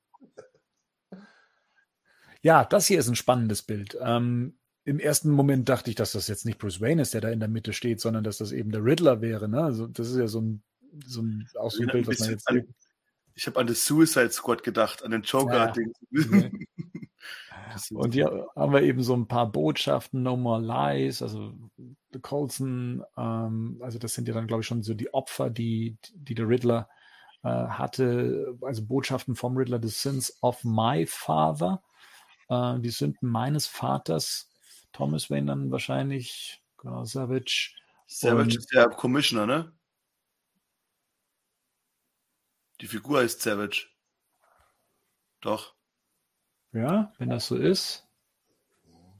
Ja, 2.42 2.64
das 2.64 2.86
hier 2.86 2.98
ist 2.98 3.08
ein 3.08 3.16
spannendes 3.16 3.62
Bild. 3.62 3.96
Ähm, 4.00 4.58
Im 4.84 4.98
ersten 4.98 5.30
Moment 5.30 5.68
dachte 5.68 5.90
ich, 5.90 5.96
dass 5.96 6.12
das 6.12 6.28
jetzt 6.28 6.46
nicht 6.46 6.58
Bruce 6.58 6.80
Wayne 6.80 7.02
ist, 7.02 7.14
der 7.14 7.20
da 7.20 7.30
in 7.30 7.40
der 7.40 7.48
Mitte 7.48 7.72
steht, 7.72 8.00
sondern 8.00 8.24
dass 8.24 8.38
das 8.38 8.52
eben 8.52 8.72
der 8.72 8.84
Riddler 8.84 9.20
wäre. 9.20 9.48
Ne? 9.48 9.62
Also 9.62 9.86
das 9.86 10.10
ist 10.10 10.16
ja 10.16 10.26
so 10.26 10.40
ein, 10.40 10.62
so 11.06 11.22
ein, 11.22 11.46
auch 11.58 11.70
so 11.70 11.82
ein 11.82 11.88
Bild, 11.88 12.08
was 12.08 12.20
man 12.20 12.30
jetzt. 12.30 12.48
An, 12.48 12.66
ich 13.34 13.46
habe 13.46 13.60
an 13.60 13.66
das 13.66 13.84
Suicide 13.84 14.32
Squad 14.32 14.62
gedacht, 14.62 15.04
an 15.04 15.12
den 15.12 15.22
Joker. 15.22 15.72
Ja. 16.10 16.50
Und 17.90 18.14
hier 18.14 18.48
haben 18.54 18.72
wir 18.72 18.82
eben 18.82 19.02
so 19.02 19.14
ein 19.14 19.28
paar 19.28 19.50
Botschaften, 19.50 20.22
No 20.22 20.36
More 20.36 20.60
Lies, 20.60 21.22
also 21.22 21.52
Colson, 22.22 23.02
ähm, 23.16 23.80
also 23.82 23.98
das 23.98 24.14
sind 24.14 24.28
ja 24.28 24.34
dann, 24.34 24.46
glaube 24.46 24.62
ich, 24.62 24.66
schon 24.66 24.82
so 24.82 24.94
die 24.94 25.12
Opfer, 25.14 25.50
die, 25.50 25.96
die 26.14 26.34
der 26.34 26.48
Riddler 26.48 26.88
äh, 27.42 27.48
hatte, 27.48 28.56
also 28.62 28.84
Botschaften 28.84 29.36
vom 29.36 29.56
Riddler, 29.56 29.80
The 29.82 29.88
Sins 29.88 30.38
of 30.42 30.64
My 30.64 31.06
Father, 31.06 31.82
äh, 32.48 32.78
die 32.80 32.90
Sünden 32.90 33.28
meines 33.28 33.66
Vaters, 33.66 34.50
Thomas 34.92 35.30
Wayne 35.30 35.46
dann 35.46 35.70
wahrscheinlich, 35.70 36.62
genau, 36.78 37.04
Savage. 37.04 37.74
Savage 38.06 38.58
ist 38.58 38.72
der 38.74 38.88
Commissioner, 38.88 39.46
ne? 39.46 39.72
Die 42.80 42.86
Figur 42.86 43.20
heißt 43.20 43.40
Savage. 43.40 43.88
Doch. 45.40 45.74
Ja, 46.72 47.12
wenn 47.18 47.30
das 47.30 47.46
so 47.46 47.56
ist. 47.56 48.06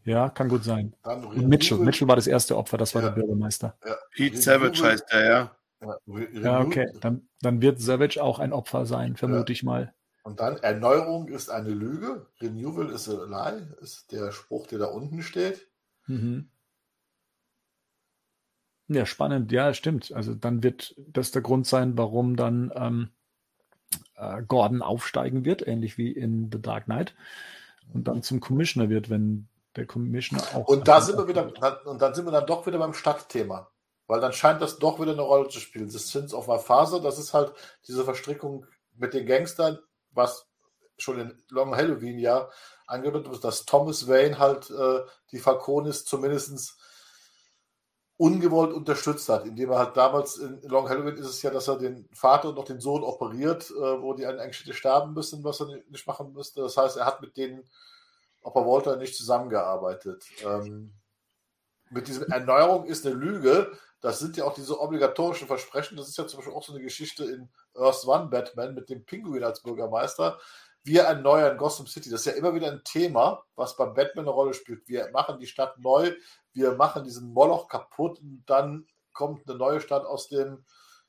Ja, 0.05 0.29
kann 0.31 0.49
gut 0.49 0.65
sein. 0.65 0.95
Mitchell. 1.35 1.79
Mitchell 1.79 2.09
war 2.09 2.17
das 2.17 2.27
erste 2.27 2.57
Opfer, 2.57 2.79
das 2.79 2.95
war 2.95 3.03
ja. 3.03 3.09
der 3.09 3.17
Bürgermeister. 3.17 3.77
Ja. 3.85 3.97
Pete 4.13 4.39
Savage 4.39 4.83
heißt 4.83 5.05
er, 5.11 5.25
ja. 5.25 5.57
Ja, 6.33 6.61
okay. 6.61 6.91
Dann, 7.01 7.29
dann 7.41 7.63
wird 7.63 7.81
Savage 7.81 8.23
auch 8.23 8.39
ein 8.39 8.53
Opfer 8.53 8.87
sein, 8.87 9.17
vermute 9.17 9.53
ja. 9.53 9.55
ich 9.55 9.63
mal. 9.63 9.95
Und 10.23 10.41
dann 10.41 10.59
Erneuerung 10.59 11.29
ist 11.29 11.49
eine 11.49 11.71
Lüge. 11.71 12.27
Renewal 12.41 12.91
is 12.91 13.09
a 13.09 13.25
lie, 13.25 13.67
ist 13.81 14.13
der 14.13 14.33
Spruch, 14.33 14.67
der 14.67 14.79
da 14.79 14.87
unten 14.87 15.23
steht. 15.23 15.69
Mhm. 16.07 16.51
Ja, 18.89 19.07
spannend. 19.07 19.53
Ja, 19.53 19.73
stimmt. 19.73 20.13
Also 20.13 20.35
dann 20.35 20.63
wird 20.63 20.95
das 20.99 21.31
der 21.31 21.43
Grund 21.43 21.67
sein, 21.67 21.97
warum 21.97 22.37
dann 22.37 22.73
ähm, 22.75 23.11
äh, 24.21 24.43
Gordon 24.43 24.83
aufsteigen 24.83 25.45
wird, 25.45 25.67
ähnlich 25.67 25.99
wie 25.99 26.13
in 26.13 26.51
The 26.53 26.61
Dark 26.61 26.85
Knight, 26.85 27.15
und 27.93 28.07
dann 28.07 28.23
zum 28.23 28.41
Commissioner 28.41 28.89
wird, 28.89 29.11
wenn 29.11 29.49
der 29.77 29.87
Commissioner 29.87 30.43
auch. 30.55 30.69
Und 30.69 30.87
da 30.87 31.01
sind 31.01 31.17
wir 31.17 31.27
wieder, 31.29 31.51
und 31.87 32.03
dann 32.03 32.15
sind 32.15 32.25
wir 32.25 32.33
dann 32.33 32.47
doch 32.47 32.67
wieder 32.67 32.79
beim 32.79 32.95
Stadtthema. 32.95 33.71
Weil 34.07 34.21
dann 34.21 34.33
scheint 34.33 34.61
das 34.61 34.81
doch 34.81 35.01
wieder 35.01 35.13
eine 35.13 35.23
Rolle 35.23 35.49
zu 35.49 35.61
spielen. 35.61 35.89
The 35.89 35.99
Sins 35.99 36.35
of 36.35 36.49
My 36.49 36.59
Father, 36.59 37.01
das 37.01 37.19
ist 37.19 37.33
halt 37.33 37.53
diese 37.87 38.03
Verstrickung 38.03 38.67
mit 38.97 39.15
den 39.15 39.25
Gangstern, 39.25 39.79
was 40.11 40.49
schon 40.99 41.21
in 41.21 41.43
Long 41.49 41.77
Halloween 41.77 42.19
ja 42.19 42.49
angedeutet 42.89 43.31
wird, 43.31 43.45
dass 43.45 43.67
Thomas 43.67 44.09
Wayne 44.09 44.39
halt 44.39 44.69
äh, 44.71 45.01
die 45.31 45.39
Falconis 45.39 46.05
zumindest 46.05 46.77
ungewollt 48.21 48.75
unterstützt 48.75 49.31
hat, 49.31 49.47
indem 49.47 49.71
er 49.71 49.79
halt 49.79 49.97
damals 49.97 50.37
in 50.37 50.61
Long 50.69 50.91
Halloween 50.91 51.17
ist 51.17 51.27
es 51.27 51.41
ja, 51.41 51.51
dass 51.51 51.69
er 51.69 51.79
den 51.79 52.07
Vater 52.13 52.51
und 52.51 52.57
noch 52.57 52.67
den 52.67 52.79
Sohn 52.79 53.03
operiert, 53.03 53.71
äh, 53.71 54.03
wo 54.03 54.13
die 54.13 54.27
eigentlich 54.27 54.61
hätte 54.61 54.75
sterben 54.75 55.15
müssen, 55.15 55.43
was 55.43 55.61
er 55.61 55.69
nicht 55.89 56.07
machen 56.07 56.35
müsste. 56.35 56.61
Das 56.61 56.77
heißt, 56.77 56.99
er 56.99 57.07
hat 57.07 57.23
mit 57.23 57.39
denen, 57.39 57.67
ob 58.43 58.57
er 58.57 58.67
wollte, 58.67 58.95
nicht 58.99 59.17
zusammengearbeitet. 59.17 60.27
Ähm, 60.45 60.93
mit 61.89 62.09
dieser 62.09 62.29
Erneuerung 62.29 62.85
ist 62.85 63.07
eine 63.07 63.15
Lüge. 63.15 63.73
Das 64.03 64.19
sind 64.19 64.37
ja 64.37 64.45
auch 64.45 64.53
diese 64.53 64.79
obligatorischen 64.79 65.47
Versprechen. 65.47 65.97
Das 65.97 66.07
ist 66.07 66.19
ja 66.19 66.27
zum 66.27 66.41
Beispiel 66.41 66.55
auch 66.55 66.63
so 66.63 66.75
eine 66.75 66.83
Geschichte 66.83 67.25
in 67.25 67.49
Earth 67.75 68.07
One 68.07 68.27
Batman 68.27 68.75
mit 68.75 68.91
dem 68.91 69.03
Pinguin 69.07 69.45
als 69.45 69.63
Bürgermeister. 69.63 70.39
Wir 70.83 71.03
erneuern 71.03 71.59
Gotham 71.59 71.87
City. 71.87 72.11
Das 72.11 72.21
ist 72.21 72.27
ja 72.27 72.33
immer 72.33 72.55
wieder 72.55 72.71
ein 72.71 72.83
Thema, 72.85 73.45
was 73.55 73.77
beim 73.77 73.95
Batman 73.95 74.25
eine 74.25 74.35
Rolle 74.35 74.55
spielt. 74.55 74.89
Wir 74.89 75.11
machen 75.13 75.39
die 75.39 75.47
Stadt 75.47 75.79
neu, 75.79 76.15
wir 76.53 76.75
machen 76.75 77.05
diesen 77.05 77.33
Moloch 77.33 77.69
kaputt 77.69 78.19
und 78.21 78.45
dann 78.47 78.87
kommt 79.13 79.49
eine 79.49 79.59
neue 79.59 79.81
Stadt 79.81 80.05
aus 80.05 80.29
dem, 80.29 80.65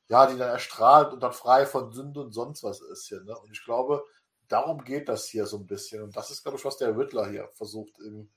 ja, 0.10 0.26
die 0.28 0.38
dann 0.38 0.50
erstrahlt 0.50 1.14
und 1.14 1.22
dann 1.24 1.32
frei 1.32 1.66
von 1.66 1.94
Sünde 1.94 2.22
und 2.22 2.34
sonst 2.34 2.64
was 2.64 2.82
ist 2.82 3.08
hier. 3.08 3.22
Ne? 3.22 3.38
Und 3.38 3.52
ich 3.52 3.64
glaube, 3.64 4.04
darum 4.50 4.84
geht 4.84 5.08
das 5.08 5.28
hier 5.28 5.46
so 5.46 5.58
ein 5.58 5.68
bisschen. 5.68 6.04
Und 6.04 6.16
das 6.16 6.30
ist, 6.32 6.44
glaube 6.44 6.58
ich, 6.58 6.66
was 6.66 6.78
der 6.78 6.98
Riddler 6.98 7.30
hier 7.30 7.50
versucht, 7.54 7.98
eben 8.06 8.30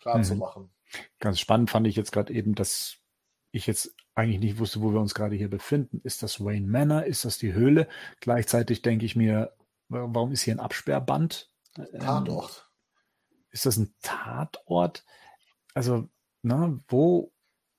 klar 0.00 0.18
mhm. 0.18 0.24
zu 0.24 0.34
machen. 0.36 0.70
Ganz 1.18 1.40
spannend 1.40 1.70
fand 1.70 1.86
ich 1.86 1.96
jetzt 1.96 2.12
gerade 2.12 2.32
eben, 2.32 2.54
dass 2.54 2.96
ich 3.50 3.66
jetzt 3.66 3.94
eigentlich 4.14 4.40
nicht 4.40 4.58
wusste, 4.58 4.82
wo 4.82 4.92
wir 4.92 5.00
uns 5.00 5.14
gerade 5.14 5.34
hier 5.34 5.48
befinden. 5.48 6.00
Ist 6.04 6.22
das 6.22 6.44
Wayne 6.44 6.66
Manor? 6.66 7.04
Ist 7.04 7.24
das 7.24 7.38
die 7.38 7.52
Höhle? 7.52 7.88
Gleichzeitig 8.20 8.82
denke 8.82 9.06
ich 9.06 9.16
mir, 9.16 9.52
warum 9.88 10.32
ist 10.32 10.42
hier 10.42 10.54
ein 10.54 10.60
Absperrband? 10.60 11.50
Tatort. 11.98 12.70
Ähm, 12.70 13.44
ist 13.50 13.66
das 13.66 13.76
ein 13.76 13.94
Tatort? 14.02 15.04
Also 15.74 16.08
na, 16.42 16.78
wo? 16.88 17.32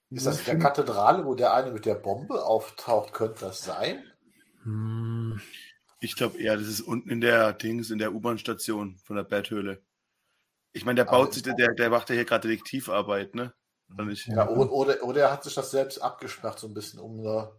Ist 0.10 0.26
das 0.26 0.40
in 0.40 0.46
der 0.46 0.60
Kathedrale, 0.60 1.26
wo 1.26 1.36
der 1.36 1.54
eine 1.54 1.72
mit 1.72 1.86
der 1.86 1.96
Bombe 1.96 2.46
auftaucht? 2.46 3.14
Könnte 3.14 3.46
das 3.46 3.64
sein? 3.64 4.04
Hm. 4.64 5.42
Ich 6.00 6.16
glaube 6.16 6.38
eher, 6.38 6.58
das 6.58 6.68
ist 6.68 6.82
unten 6.82 7.10
in 7.10 7.22
der 7.22 7.54
Dings, 7.54 7.90
in 7.90 7.98
der 7.98 8.14
U-Bahn-Station 8.14 8.98
von 8.98 9.16
der 9.16 9.24
Betthöhle. 9.24 9.82
Ich 10.74 10.86
meine, 10.86 10.98
der 10.98 11.06
baut 11.06 11.34
sich, 11.34 11.44
der, 11.44 11.74
der 11.74 11.90
macht 11.90 12.10
ja 12.10 12.16
hier 12.16 12.26
gerade 12.26 12.48
Detektivarbeit, 12.48 13.34
ne? 13.34 13.54
Ja, 14.26 14.50
oder, 14.50 15.04
oder 15.04 15.22
er 15.22 15.32
hat 15.32 15.44
sich 15.44 15.54
das 15.54 15.72
selbst 15.72 16.00
abgesperrt, 16.00 16.60
so 16.60 16.68
ein 16.68 16.74
bisschen, 16.74 17.00
um 17.00 17.24
da 17.24 17.52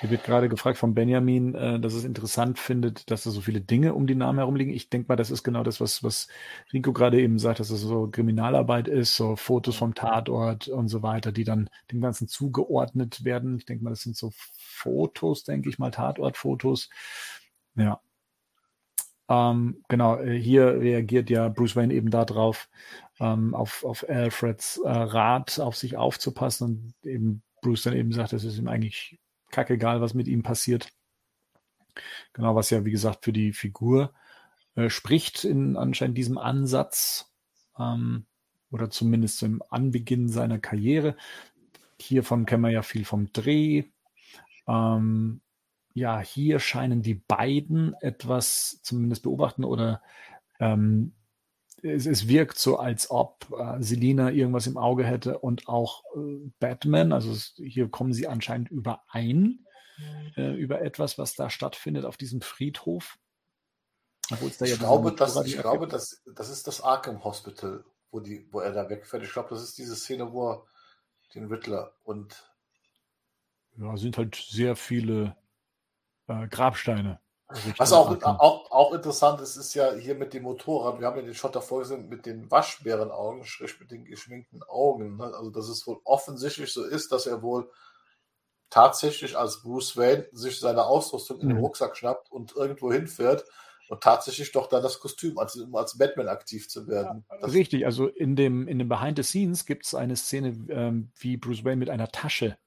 hier 0.00 0.10
wird 0.10 0.22
gerade 0.22 0.48
gefragt 0.48 0.78
von 0.78 0.94
Benjamin, 0.94 1.54
äh, 1.54 1.80
dass 1.80 1.94
es 1.94 2.04
interessant 2.04 2.58
findet, 2.58 3.10
dass 3.10 3.24
da 3.24 3.30
so 3.30 3.40
viele 3.40 3.60
Dinge 3.60 3.94
um 3.94 4.06
die 4.06 4.14
Namen 4.14 4.38
herumliegen. 4.38 4.72
Ich 4.72 4.90
denke 4.90 5.08
mal, 5.08 5.16
das 5.16 5.30
ist 5.30 5.42
genau 5.42 5.64
das, 5.64 5.80
was, 5.80 6.04
was 6.04 6.28
Rico 6.72 6.92
gerade 6.92 7.20
eben 7.20 7.38
sagt, 7.38 7.58
dass 7.58 7.70
es 7.70 7.80
so 7.80 8.08
Kriminalarbeit 8.08 8.86
ist, 8.86 9.16
so 9.16 9.34
Fotos 9.34 9.76
vom 9.76 9.94
Tatort 9.94 10.68
und 10.68 10.88
so 10.88 11.02
weiter, 11.02 11.32
die 11.32 11.44
dann 11.44 11.68
dem 11.90 12.00
Ganzen 12.00 12.28
zugeordnet 12.28 13.24
werden. 13.24 13.58
Ich 13.58 13.66
denke 13.66 13.82
mal, 13.82 13.90
das 13.90 14.02
sind 14.02 14.16
so 14.16 14.30
Fotos, 14.56 15.42
denke 15.42 15.68
ich 15.68 15.78
mal, 15.80 15.90
Tatortfotos. 15.90 16.90
Ja. 17.74 18.00
Ähm, 19.28 19.82
genau, 19.88 20.16
äh, 20.18 20.38
hier 20.38 20.80
reagiert 20.80 21.28
ja 21.28 21.48
Bruce 21.48 21.76
Wayne 21.76 21.92
eben 21.92 22.10
darauf, 22.10 22.68
ähm, 23.20 23.54
auf, 23.54 23.84
auf 23.84 24.08
Alfreds 24.08 24.78
äh, 24.84 24.88
Rat 24.88 25.58
auf 25.58 25.76
sich 25.76 25.96
aufzupassen 25.96 26.94
und 27.02 27.08
eben 27.08 27.42
Bruce 27.62 27.82
dann 27.82 27.94
eben 27.94 28.12
sagt, 28.12 28.32
es 28.32 28.44
ist 28.44 28.58
ihm 28.58 28.68
eigentlich 28.68 29.18
kackegal, 29.50 30.00
was 30.00 30.14
mit 30.14 30.28
ihm 30.28 30.42
passiert. 30.42 30.88
Genau, 32.32 32.54
was 32.54 32.70
ja, 32.70 32.84
wie 32.84 32.90
gesagt, 32.90 33.24
für 33.24 33.32
die 33.32 33.52
Figur 33.52 34.12
äh, 34.74 34.90
spricht 34.90 35.44
in 35.44 35.76
anscheinend 35.76 36.16
diesem 36.16 36.38
Ansatz 36.38 37.32
ähm, 37.78 38.26
oder 38.70 38.90
zumindest 38.90 39.42
im 39.42 39.62
Anbeginn 39.70 40.28
seiner 40.28 40.58
Karriere. 40.58 41.16
Hiervon 42.00 42.46
kennen 42.46 42.62
wir 42.62 42.70
ja 42.70 42.82
viel 42.82 43.04
vom 43.04 43.32
Dreh. 43.32 43.84
Ähm, 44.68 45.40
ja, 45.94 46.20
hier 46.20 46.60
scheinen 46.60 47.02
die 47.02 47.14
beiden 47.14 47.94
etwas 47.94 48.80
zumindest 48.82 49.24
beobachten 49.24 49.64
oder 49.64 50.00
ähm, 50.60 51.12
es, 51.82 52.06
es, 52.06 52.28
wirkt 52.28 52.58
so, 52.58 52.78
als 52.78 53.10
ob 53.10 53.46
äh, 53.58 53.82
Selina 53.82 54.30
irgendwas 54.30 54.66
im 54.66 54.76
Auge 54.76 55.04
hätte 55.04 55.38
und 55.38 55.68
auch 55.68 56.04
äh, 56.16 56.50
Batman. 56.58 57.12
Also 57.12 57.30
es, 57.32 57.54
hier 57.56 57.88
kommen 57.88 58.12
sie 58.12 58.26
anscheinend 58.26 58.70
überein 58.70 59.66
äh, 60.36 60.54
über 60.54 60.80
etwas, 60.82 61.18
was 61.18 61.34
da 61.34 61.50
stattfindet 61.50 62.04
auf 62.04 62.16
diesem 62.16 62.40
Friedhof. 62.40 63.18
ich, 64.46 64.58
ja 64.60 64.76
glaube, 64.76 65.12
das, 65.12 65.36
ich 65.44 65.58
glaube, 65.58 65.86
das, 65.86 66.22
das 66.26 66.50
ist 66.50 66.66
das 66.66 66.80
Arkham 66.82 67.24
Hospital, 67.24 67.84
wo, 68.10 68.20
die, 68.20 68.46
wo 68.52 68.60
er 68.60 68.72
da 68.72 68.88
wegfährt. 68.88 69.22
Ich 69.22 69.32
glaube, 69.32 69.50
das 69.50 69.62
ist 69.62 69.78
diese 69.78 69.96
Szene, 69.96 70.32
wo 70.32 70.50
er 70.50 70.66
den 71.34 71.46
Riddler 71.46 71.92
und. 72.04 72.44
Ja, 73.76 73.96
sind 73.96 74.18
halt 74.18 74.34
sehr 74.34 74.76
viele 74.76 75.36
äh, 76.26 76.48
Grabsteine. 76.48 77.20
Was 77.78 77.94
auch, 77.94 78.22
auch, 78.22 78.70
auch 78.70 78.92
interessant 78.92 79.40
ist, 79.40 79.56
ist 79.56 79.72
ja 79.72 79.94
hier 79.94 80.14
mit 80.14 80.34
dem 80.34 80.42
Motorrad. 80.42 81.00
Wir 81.00 81.06
haben 81.06 81.16
ja 81.16 81.22
den 81.22 81.34
Shot 81.34 81.56
davor 81.56 81.80
gesehen 81.80 82.08
mit 82.08 82.26
den 82.26 82.50
Waschbärenaugen, 82.50 83.44
sprich 83.44 83.80
mit 83.80 83.90
den 83.90 84.04
geschminkten 84.04 84.62
Augen. 84.64 85.16
Ne? 85.16 85.24
Also, 85.24 85.50
dass 85.50 85.68
es 85.68 85.86
wohl 85.86 85.98
offensichtlich 86.04 86.70
so 86.70 86.84
ist, 86.84 87.10
dass 87.10 87.26
er 87.26 87.40
wohl 87.40 87.70
tatsächlich 88.68 89.38
als 89.38 89.62
Bruce 89.62 89.96
Wayne 89.96 90.26
sich 90.32 90.60
seine 90.60 90.84
Ausrüstung 90.84 91.40
in 91.40 91.48
den 91.48 91.56
mhm. 91.56 91.64
Rucksack 91.64 91.96
schnappt 91.96 92.30
und 92.30 92.54
irgendwo 92.54 92.92
hinfährt 92.92 93.46
und 93.88 94.02
tatsächlich 94.02 94.52
doch 94.52 94.66
dann 94.66 94.82
das 94.82 95.00
Kostüm, 95.00 95.38
als, 95.38 95.56
um 95.56 95.74
als 95.74 95.96
Batman 95.96 96.28
aktiv 96.28 96.68
zu 96.68 96.86
werden. 96.86 97.24
Ja, 97.30 97.46
richtig, 97.46 97.86
also 97.86 98.08
in 98.08 98.36
dem, 98.36 98.68
in 98.68 98.78
dem 98.78 98.90
Behind 98.90 99.16
the 99.16 99.22
Scenes 99.22 99.64
gibt 99.64 99.86
es 99.86 99.94
eine 99.94 100.16
Szene, 100.16 100.48
ähm, 100.68 101.12
wie 101.16 101.38
Bruce 101.38 101.64
Wayne 101.64 101.76
mit 101.76 101.88
einer 101.88 102.08
Tasche 102.08 102.58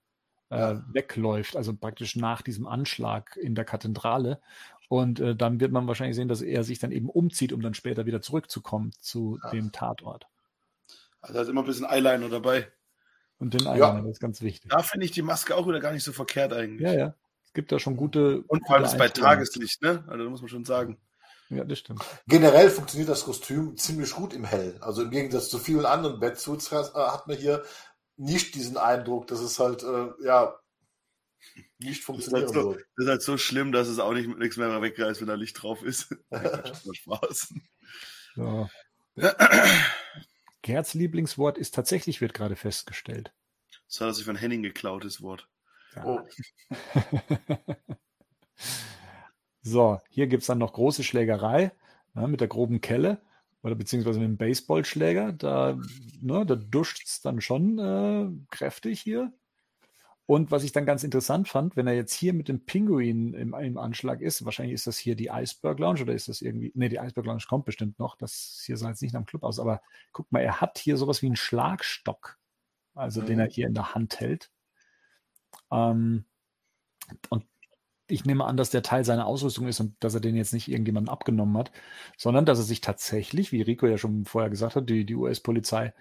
äh, 0.52 0.58
ja. 0.58 0.86
wegläuft, 0.92 1.56
also 1.56 1.74
praktisch 1.74 2.16
nach 2.16 2.42
diesem 2.42 2.68
Anschlag 2.68 3.38
in 3.38 3.56
der 3.56 3.66
Kathedrale. 3.66 4.42
Und 4.90 5.22
äh, 5.22 5.36
dann 5.36 5.62
wird 5.62 5.72
man 5.72 5.88
wahrscheinlich 5.88 6.18
sehen, 6.18 6.28
dass 6.28 6.42
er 6.42 6.64
sich 6.64 6.80
dann 6.80 6.92
eben 6.92 7.10
umzieht, 7.10 7.54
um 7.54 7.62
dann 7.62 7.74
später 7.74 8.06
wieder 8.06 8.22
zurückzukommen 8.22 8.92
zu 9.00 9.40
ja. 9.44 9.50
dem 9.52 9.72
Tatort. 9.72 10.28
Also 11.22 11.34
da 11.34 11.42
ist 11.42 11.48
immer 11.48 11.62
ein 11.62 11.68
bisschen 11.68 11.86
Eyeliner 11.86 12.30
dabei. 12.30 12.68
Und 13.40 13.54
den 13.54 13.62
Eyeliner, 13.62 13.78
ja. 13.78 14.02
das 14.02 14.12
ist 14.12 14.20
ganz 14.20 14.42
wichtig. 14.42 14.70
Da 14.70 14.84
finde 14.84 15.06
ich 15.06 15.12
die 15.12 15.22
Maske 15.22 15.56
auch 15.56 15.68
wieder 15.68 15.80
gar 15.80 15.94
nicht 15.94 16.04
so 16.04 16.12
verkehrt 16.12 16.52
eigentlich. 16.52 16.82
Ja, 16.82 16.94
ja. 16.94 17.16
Es 17.46 17.54
gibt 17.54 17.72
da 17.72 17.80
schon 17.80 17.96
gute. 17.96 18.42
Und 18.48 18.66
vor 18.68 18.76
allem 18.76 18.86
ist 18.86 18.98
bei 18.98 19.10
Tageslicht, 19.10 19.82
ne? 19.82 20.04
Also 20.08 20.24
da 20.26 20.30
muss 20.30 20.42
man 20.42 20.50
schon 20.50 20.66
sagen. 20.66 20.98
Ja, 21.50 21.66
das 21.66 21.80
stimmt. 21.80 22.04
Generell 22.28 22.70
funktioniert 22.70 23.10
das 23.10 23.26
Kostüm 23.26 23.76
ziemlich 23.76 24.14
gut 24.14 24.34
im 24.34 24.46
Hell. 24.46 24.78
Also 24.80 25.02
im 25.02 25.12
Gegensatz 25.12 25.50
zu 25.50 25.60
vielen 25.60 25.86
anderen 25.86 26.20
Batsuits 26.20 26.72
hat 26.72 27.28
man 27.28 27.36
hier 27.36 27.64
nicht 28.22 28.54
diesen 28.54 28.78
Eindruck, 28.78 29.28
dass 29.28 29.40
es 29.40 29.60
halt, 29.60 29.84
äh, 29.84 30.10
ja, 30.24 30.56
nicht 31.80 32.04
funktionieren 32.04 32.44
das 32.44 32.52
ist, 32.52 32.56
halt 32.56 32.66
so, 32.66 32.74
das 32.74 33.06
ist 33.06 33.10
halt 33.10 33.22
so 33.24 33.38
schlimm, 33.38 33.72
dass 33.72 33.88
es 33.88 33.98
auch 33.98 34.14
nicht 34.14 34.30
nichts 34.38 34.58
mehr 34.58 34.82
wegreißt, 34.82 35.22
wenn 35.22 35.28
da 35.28 35.34
Licht 35.34 35.62
drauf 35.62 35.82
ist. 35.82 36.16
Spaß. 36.94 37.54
So. 38.36 38.70
Gerds 40.62 40.94
Lieblingswort 40.94 41.58
ist 41.58 41.74
tatsächlich, 41.74 42.22
wird 42.22 42.36
gerade 42.36 42.56
festgestellt. 42.56 43.34
Das 43.88 44.00
hat 44.00 44.16
sich 44.16 44.26
von 44.26 44.36
Henning 44.36 44.62
geklautes 44.62 45.24
Wort. 45.24 45.50
Ja. 45.96 46.06
Oh. 46.06 46.20
so, 49.64 50.00
hier 50.10 50.28
gibt 50.28 50.42
es 50.42 50.48
dann 50.48 50.60
noch 50.60 50.74
große 50.74 51.04
Schlägerei 51.04 51.72
ne, 52.14 52.28
mit 52.28 52.40
der 52.40 52.48
groben 52.48 52.82
Kelle 52.82 53.20
oder 53.64 53.76
beziehungsweise 53.76 54.20
mit 54.20 54.28
dem 54.28 54.38
Baseballschläger. 54.38 55.34
Da, 55.34 55.78
ne, 56.20 56.46
da 56.46 56.56
duscht 56.56 57.04
es 57.06 57.22
dann 57.22 57.42
schon 57.42 57.80
äh, 57.80 58.30
kräftig 58.50 59.02
hier. 59.02 59.32
Und 60.26 60.50
was 60.50 60.64
ich 60.64 60.72
dann 60.72 60.86
ganz 60.86 61.04
interessant 61.04 61.50
fand, 61.50 61.76
wenn 61.76 61.88
er 61.88 61.94
jetzt 61.94 62.14
hier 62.14 62.34
mit 62.34 62.48
dem 62.48 62.64
Pinguin 62.66 63.34
im, 63.34 63.54
im, 63.54 63.78
Anschlag 63.78 64.22
ist, 64.22 64.46
wahrscheinlich 64.46 64.76
ist 64.76 64.88
das 64.88 64.98
hier 64.98 65.16
die 65.16 65.28
Iceberg 65.28 65.78
Lounge 65.78 66.04
oder 66.04 66.14
ist 66.14 66.30
das 66.30 66.42
irgendwie, 66.42 66.72
ne, 66.74 66.88
die 66.88 67.00
Iceberg 67.00 67.26
Lounge 67.26 67.44
kommt 67.50 67.66
bestimmt 67.66 68.00
noch, 68.00 68.16
das 68.16 68.64
hier 68.66 68.78
sah 68.78 68.90
jetzt 68.90 69.02
nicht 69.02 69.14
nach 69.14 69.22
dem 69.22 69.26
Club 69.26 69.44
aus, 69.44 69.60
aber 69.60 69.82
guck 70.14 70.32
mal, 70.32 70.40
er 70.40 70.62
hat 70.62 70.78
hier 70.78 70.96
sowas 70.96 71.22
wie 71.22 71.26
einen 71.26 71.36
Schlagstock, 71.36 72.40
also 72.94 73.22
mhm. 73.22 73.26
den 73.26 73.40
er 73.40 73.50
hier 73.50 73.68
in 73.68 73.74
der 73.74 73.94
Hand 73.94 74.22
hält. 74.22 74.52
Ähm, 75.70 76.24
und 77.30 77.46
ich 78.12 78.26
nehme 78.26 78.46
an, 78.46 78.58
dass 78.58 78.70
der 78.70 78.84
Teil 78.84 79.06
seiner 79.06 79.26
Ausrüstung 79.26 79.68
ist 79.68 79.80
und 79.80 79.96
dass 80.04 80.14
er 80.14 80.20
den 80.20 80.36
jetzt 80.36 80.54
nicht 80.54 80.68
irgendjemandem 80.68 81.12
abgenommen 81.12 81.58
hat, 81.58 81.72
sondern 82.18 82.46
dass 82.46 82.60
er 82.60 82.66
sich 82.66 82.82
tatsächlich, 82.82 83.52
wie 83.52 83.62
Rico 83.62 83.88
ja 83.88 83.98
schon 83.98 84.26
vorher 84.26 84.50
gesagt 84.50 84.76
hat, 84.76 84.90
die, 84.90 85.06
die 85.06 85.16
US-Polizei 85.16 85.94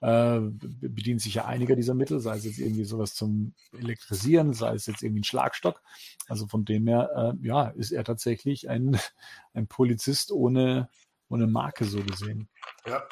äh, 0.00 0.40
bedient 0.40 1.20
sich 1.20 1.34
ja 1.34 1.44
einiger 1.44 1.76
dieser 1.76 1.94
Mittel, 1.94 2.20
sei 2.20 2.36
es 2.36 2.44
jetzt 2.44 2.58
irgendwie 2.58 2.84
sowas 2.84 3.14
zum 3.14 3.54
Elektrisieren, 3.78 4.54
sei 4.54 4.74
es 4.74 4.86
jetzt 4.86 5.02
irgendwie 5.02 5.20
ein 5.20 5.24
Schlagstock. 5.24 5.82
Also 6.26 6.46
von 6.46 6.64
dem 6.64 6.86
her, 6.88 7.34
äh, 7.42 7.46
ja, 7.46 7.68
ist 7.68 7.92
er 7.92 8.04
tatsächlich 8.04 8.68
ein, 8.68 8.98
ein 9.52 9.66
Polizist 9.66 10.32
ohne, 10.32 10.88
ohne 11.28 11.46
Marke 11.46 11.84
so 11.84 12.02
gesehen. 12.02 12.48
Ja. 12.86 13.02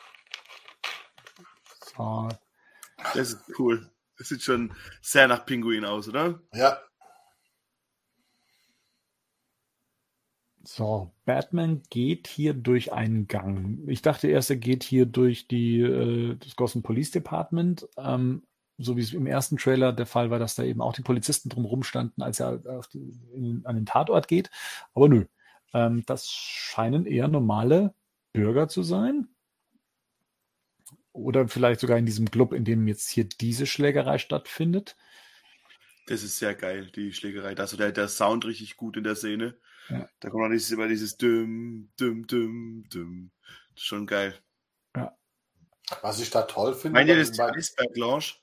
So. 1.97 2.29
Das 3.15 3.29
ist 3.29 3.41
cool. 3.59 3.91
Das 4.19 4.29
sieht 4.29 4.43
schon 4.43 4.73
sehr 5.03 5.29
nach 5.29 5.45
Pinguin 5.45 5.85
aus, 5.85 6.09
oder? 6.09 6.41
Ja, 6.55 6.81
So, 10.67 11.13
Batman 11.25 11.83
geht 11.91 12.27
hier 12.27 12.53
durch 12.53 12.93
einen 12.93 13.29
Gang. 13.29 13.87
Ich 13.87 14.03
dachte 14.03 14.27
erst, 14.27 14.51
er 14.51 14.57
geht 14.57 14.83
hier 14.83 15.07
durch 15.07 15.47
die, 15.47 15.81
äh, 15.81 16.35
das 16.35 16.57
Gotham 16.57 16.83
Police 16.83 17.13
Department, 17.13 17.89
ähm, 17.97 18.43
so 18.77 18.97
wie 18.97 19.03
es 19.03 19.13
im 19.13 19.29
ersten 19.29 19.59
Trailer 19.59 19.93
der 19.93 20.07
Fall 20.07 20.31
war, 20.31 20.41
dass 20.41 20.57
da 20.57 20.65
eben 20.65 20.81
auch 20.81 20.93
die 20.93 21.03
Polizisten 21.03 21.51
drumherum 21.51 21.85
standen, 21.85 22.21
als 22.21 22.41
er 22.41 22.59
die, 22.93 23.13
in, 23.33 23.65
an 23.65 23.77
den 23.77 23.87
Tatort 23.87 24.27
geht. 24.27 24.51
Aber 24.93 25.09
nö, 25.09 25.27
ähm, 25.73 26.03
das 26.05 26.29
scheinen 26.29 27.07
eher 27.07 27.29
normale 27.29 27.95
Bürger 28.33 28.67
zu 28.67 28.83
sein. 28.83 29.29
Oder 31.13 31.47
vielleicht 31.47 31.79
sogar 31.79 31.97
in 31.97 32.07
diesem 32.07 32.29
Club, 32.29 32.53
in 32.53 32.65
dem 32.65 32.89
jetzt 32.89 33.09
hier 33.09 33.25
diese 33.25 33.67
Schlägerei 33.67 34.19
stattfindet. 34.19 34.97
Das 36.09 36.25
ist 36.25 36.39
sehr 36.39 36.57
geil, 36.57 36.91
die 36.95 37.13
Schlägerei. 37.13 37.57
Also 37.57 37.77
der, 37.77 37.93
der 37.93 38.09
Sound 38.09 38.45
richtig 38.45 38.77
gut 38.77 38.97
in 38.97 39.05
der 39.05 39.15
Szene. 39.15 39.57
Ja. 39.89 40.09
Da 40.21 40.31
kommt 40.31 40.45
noch 40.45 40.51
dieses, 40.51 40.71
immer 40.71 40.89
dieses 40.89 41.17
Düm, 41.17 41.91
Düm, 41.99 42.27
Düm, 42.27 42.85
Düm. 42.93 43.31
Schon 43.75 44.07
geil. 44.07 44.35
Ja. 44.97 45.17
Was 46.03 46.21
ich 46.21 46.31
da 46.31 46.43
toll 46.43 46.75
finde. 46.75 46.99
Meint 46.99 47.09
ihr 47.09 47.17
das 47.17 47.33
die 47.33 47.41
Eisberg 47.41 47.97
Lounge? 47.97 48.35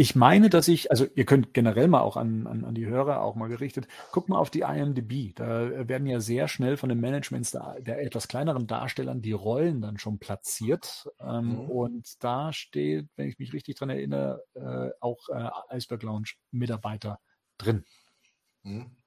Ich 0.00 0.14
meine, 0.14 0.48
dass 0.48 0.68
ich, 0.68 0.92
also 0.92 1.08
ihr 1.16 1.24
könnt 1.24 1.54
generell 1.54 1.88
mal 1.88 2.02
auch 2.02 2.16
an, 2.16 2.46
an, 2.46 2.64
an 2.64 2.72
die 2.76 2.86
Hörer 2.86 3.20
auch 3.20 3.34
mal 3.34 3.48
gerichtet, 3.48 3.88
guckt 4.12 4.28
mal 4.28 4.38
auf 4.38 4.48
die 4.48 4.60
IMDb. 4.60 5.34
Da 5.34 5.88
werden 5.88 6.06
ja 6.06 6.20
sehr 6.20 6.46
schnell 6.46 6.76
von 6.76 6.88
den 6.88 7.00
Managements 7.00 7.50
der, 7.50 7.80
der 7.80 8.00
etwas 8.00 8.28
kleineren 8.28 8.68
Darstellern 8.68 9.22
die 9.22 9.32
Rollen 9.32 9.80
dann 9.80 9.98
schon 9.98 10.20
platziert. 10.20 11.08
Ähm, 11.18 11.64
mhm. 11.64 11.70
Und 11.70 12.22
da 12.22 12.52
steht, 12.52 13.08
wenn 13.16 13.28
ich 13.28 13.40
mich 13.40 13.52
richtig 13.52 13.74
dran 13.74 13.90
erinnere, 13.90 14.44
äh, 14.54 14.90
auch 15.00 15.28
äh, 15.30 15.50
Iceberg 15.76 16.04
Lounge 16.04 16.28
Mitarbeiter 16.52 17.18
drin. 17.58 17.84
Mhm. 18.62 18.97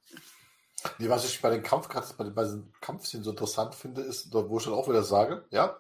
Nee, 0.98 1.10
was 1.10 1.26
ich 1.26 1.42
bei 1.42 1.50
den 1.50 1.64
Kampfkatzen, 1.64 2.18
bei, 2.18 2.30
bei 2.30 2.44
den 2.44 2.72
Kampfszenen 2.82 3.24
so 3.24 3.32
interessant 3.32 3.76
finde, 3.76 4.02
ist, 4.02 4.34
wo 4.34 4.58
ich 4.58 4.66
dann 4.66 4.74
auch 4.74 4.88
wieder 4.88 5.04
sage, 5.04 5.46
ja, 5.52 5.78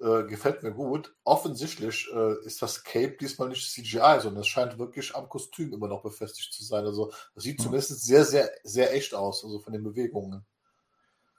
äh, 0.00 0.24
gefällt 0.24 0.62
mir 0.62 0.72
gut. 0.72 1.14
Offensichtlich 1.24 2.08
äh, 2.14 2.44
ist 2.46 2.62
das 2.62 2.84
Cape 2.84 3.16
diesmal 3.20 3.48
nicht 3.48 3.70
CGI, 3.70 4.20
sondern 4.20 4.40
es 4.40 4.46
scheint 4.46 4.78
wirklich 4.78 5.14
am 5.14 5.28
Kostüm 5.28 5.72
immer 5.72 5.88
noch 5.88 6.02
befestigt 6.02 6.52
zu 6.52 6.64
sein. 6.64 6.84
Also 6.86 7.12
das 7.34 7.44
sieht 7.44 7.58
mhm. 7.58 7.64
zumindest 7.64 8.04
sehr, 8.04 8.24
sehr, 8.24 8.50
sehr 8.64 8.94
echt 8.94 9.14
aus, 9.14 9.44
also 9.44 9.58
von 9.58 9.72
den 9.72 9.84
Bewegungen. 9.84 10.46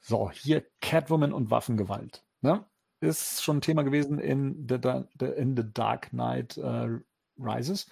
So, 0.01 0.31
hier 0.31 0.63
Catwoman 0.79 1.33
und 1.33 1.49
Waffengewalt. 1.49 2.23
Ne? 2.41 2.65
Ist 2.99 3.43
schon 3.43 3.57
ein 3.57 3.61
Thema 3.61 3.83
gewesen 3.83 4.19
in 4.19 4.67
The, 4.69 4.77
the 5.19 5.25
in 5.25 5.55
the 5.55 5.63
Dark 5.73 6.09
Knight 6.09 6.57
uh, 6.57 6.99
Rises 7.39 7.87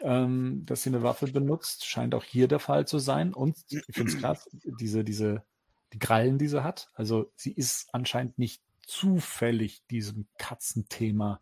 ähm, 0.00 0.64
dass 0.66 0.82
sie 0.82 0.90
eine 0.90 1.02
Waffe 1.02 1.26
benutzt. 1.28 1.86
Scheint 1.86 2.14
auch 2.14 2.24
hier 2.24 2.48
der 2.48 2.58
Fall 2.58 2.86
zu 2.86 2.98
sein. 2.98 3.34
Und 3.34 3.56
ich 3.68 3.84
finde 3.90 4.12
es 4.12 4.18
krass, 4.20 4.48
diese, 4.52 5.04
diese, 5.04 5.44
die 5.92 5.98
Krallen, 5.98 6.38
die 6.38 6.48
sie 6.48 6.62
hat. 6.62 6.90
Also 6.94 7.32
sie 7.36 7.52
ist 7.52 7.88
anscheinend 7.92 8.38
nicht 8.38 8.62
zufällig 8.86 9.86
diesem 9.90 10.26
Katzenthema 10.38 11.40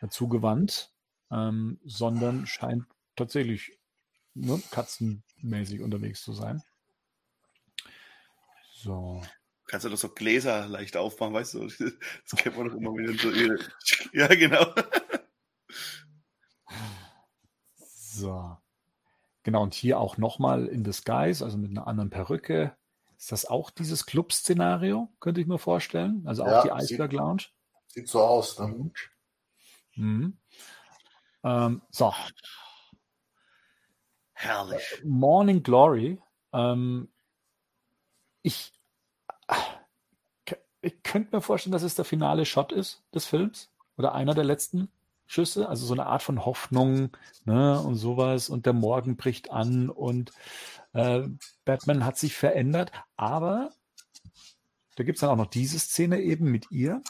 äh, 0.00 0.08
zugewandt, 0.08 0.92
ähm, 1.30 1.78
sondern 1.84 2.46
scheint 2.46 2.84
tatsächlich 3.16 3.78
ne, 4.34 4.60
katzenmäßig 4.70 5.82
unterwegs 5.82 6.22
zu 6.22 6.32
sein. 6.32 6.62
So. 8.74 9.22
Kannst 9.66 9.84
du 9.84 9.90
doch 9.90 9.98
so 9.98 10.08
Gläser 10.08 10.66
leicht 10.66 10.96
aufmachen, 10.96 11.34
weißt 11.34 11.54
du? 11.54 11.68
Das 12.30 12.40
kennt 12.40 12.56
man 12.56 12.68
doch 12.68 12.74
immer 12.74 12.92
wieder 12.92 13.12
so. 13.18 13.30
Ja, 14.12 14.28
genau. 14.28 14.72
So. 18.18 18.56
Genau, 19.42 19.62
und 19.62 19.74
hier 19.74 19.98
auch 19.98 20.18
nochmal 20.18 20.66
in 20.66 20.84
Disguise, 20.84 21.44
also 21.44 21.56
mit 21.56 21.70
einer 21.70 21.86
anderen 21.86 22.10
Perücke. 22.10 22.76
Ist 23.16 23.32
das 23.32 23.46
auch 23.46 23.70
dieses 23.70 24.06
Club-Szenario, 24.06 25.08
könnte 25.20 25.40
ich 25.40 25.46
mir 25.46 25.58
vorstellen? 25.58 26.22
Also 26.26 26.44
auch 26.44 26.50
Ja, 26.50 26.62
die 26.62 26.84
Iceberg 26.84 27.12
Lounge? 27.12 27.44
Sieht 27.88 28.08
so 28.08 28.20
aus. 28.20 28.58
Ne? 28.58 28.90
Mhm. 29.96 30.38
Ähm, 31.42 31.82
so, 31.90 32.12
Herrlich. 34.40 35.02
Morning 35.02 35.64
Glory. 35.64 36.22
Ähm, 36.52 37.08
ich, 38.42 38.72
ich 40.80 41.02
könnte 41.02 41.34
mir 41.34 41.42
vorstellen, 41.42 41.72
dass 41.72 41.82
es 41.82 41.96
der 41.96 42.04
finale 42.04 42.46
Shot 42.46 42.70
ist 42.70 43.02
des 43.12 43.26
Films 43.26 43.68
oder 43.96 44.14
einer 44.14 44.34
der 44.34 44.44
letzten 44.44 44.92
Schüsse, 45.28 45.68
also 45.68 45.86
so 45.86 45.92
eine 45.92 46.06
Art 46.06 46.22
von 46.22 46.44
Hoffnung 46.44 47.16
ne, 47.44 47.80
und 47.80 47.94
sowas 47.94 48.48
und 48.48 48.66
der 48.66 48.72
Morgen 48.72 49.16
bricht 49.16 49.52
an 49.52 49.90
und 49.90 50.32
äh, 50.94 51.28
Batman 51.64 52.04
hat 52.04 52.18
sich 52.18 52.34
verändert, 52.34 52.90
aber 53.16 53.70
da 54.96 55.04
gibt 55.04 55.18
es 55.18 55.20
dann 55.20 55.30
auch 55.30 55.36
noch 55.36 55.46
diese 55.46 55.78
Szene 55.78 56.20
eben 56.20 56.50
mit 56.50 56.70
ihr, 56.72 57.02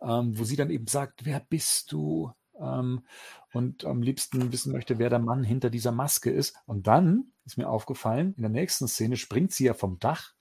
ähm, 0.00 0.38
wo 0.38 0.44
sie 0.44 0.56
dann 0.56 0.70
eben 0.70 0.86
sagt, 0.86 1.24
wer 1.24 1.40
bist 1.40 1.92
du? 1.92 2.32
Ähm, 2.58 3.04
und 3.52 3.84
am 3.84 4.00
liebsten 4.02 4.52
wissen 4.52 4.72
möchte, 4.72 4.98
wer 4.98 5.10
der 5.10 5.18
Mann 5.18 5.44
hinter 5.44 5.70
dieser 5.70 5.92
Maske 5.92 6.30
ist. 6.30 6.56
Und 6.66 6.86
dann 6.86 7.32
ist 7.44 7.58
mir 7.58 7.68
aufgefallen, 7.68 8.34
in 8.36 8.42
der 8.42 8.50
nächsten 8.50 8.88
Szene 8.88 9.16
springt 9.16 9.52
sie 9.52 9.64
ja 9.64 9.74
vom 9.74 9.98
Dach, 9.98 10.32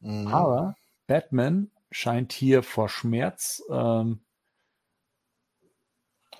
Mhm. 0.00 0.28
aber 0.28 0.74
Batman 1.06 1.70
scheint 1.90 2.32
hier 2.32 2.62
vor 2.62 2.88
Schmerz 2.88 3.62
ähm, 3.70 4.20
äh, 4.22 4.29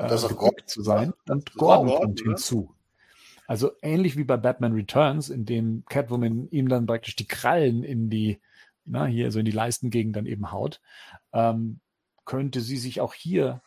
Das 0.09 0.23
ist 0.23 0.25
auch 0.25 0.39
gedrückt 0.39 0.71
zu 0.71 0.83
sein. 0.83 1.13
Und 1.29 1.55
Gordon 1.55 1.89
kommt 1.89 2.21
oder? 2.21 2.31
hinzu. 2.31 2.75
Also 3.47 3.73
ähnlich 3.83 4.17
wie 4.17 4.25
bei 4.25 4.37
Batman 4.37 4.73
Returns, 4.73 5.29
in 5.29 5.45
dem 5.45 5.85
Catwoman 5.89 6.49
ihm 6.51 6.69
dann 6.69 6.87
praktisch 6.87 7.17
die 7.17 7.27
Krallen 7.27 7.83
in 7.83 8.09
die, 8.09 8.41
na, 8.85 9.07
hier 9.07 9.33
so 9.33 9.41
in 9.41 9.45
die 9.45 9.51
Leistengegend 9.51 10.15
dann 10.15 10.27
eben 10.27 10.53
haut, 10.53 10.81
ähm, 11.33 11.81
könnte 12.25 12.61
sie 12.61 12.77
sich 12.77 13.01
auch 13.01 13.13
hier 13.13 13.61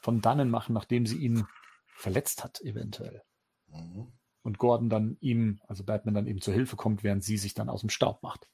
von 0.00 0.22
dannen 0.22 0.48
machen, 0.48 0.72
nachdem 0.72 1.04
sie 1.04 1.18
ihn 1.18 1.46
verletzt 1.94 2.42
hat, 2.42 2.62
eventuell. 2.62 3.22
Mhm. 3.66 4.12
Und 4.42 4.56
Gordon 4.56 4.88
dann 4.88 5.18
ihm, 5.20 5.60
also 5.68 5.84
Batman 5.84 6.14
dann 6.14 6.26
eben 6.26 6.40
zur 6.40 6.54
Hilfe 6.54 6.76
kommt, 6.76 7.04
während 7.04 7.22
sie 7.22 7.36
sich 7.36 7.52
dann 7.52 7.68
aus 7.68 7.80
dem 7.80 7.90
Staub 7.90 8.22
macht. 8.22 8.48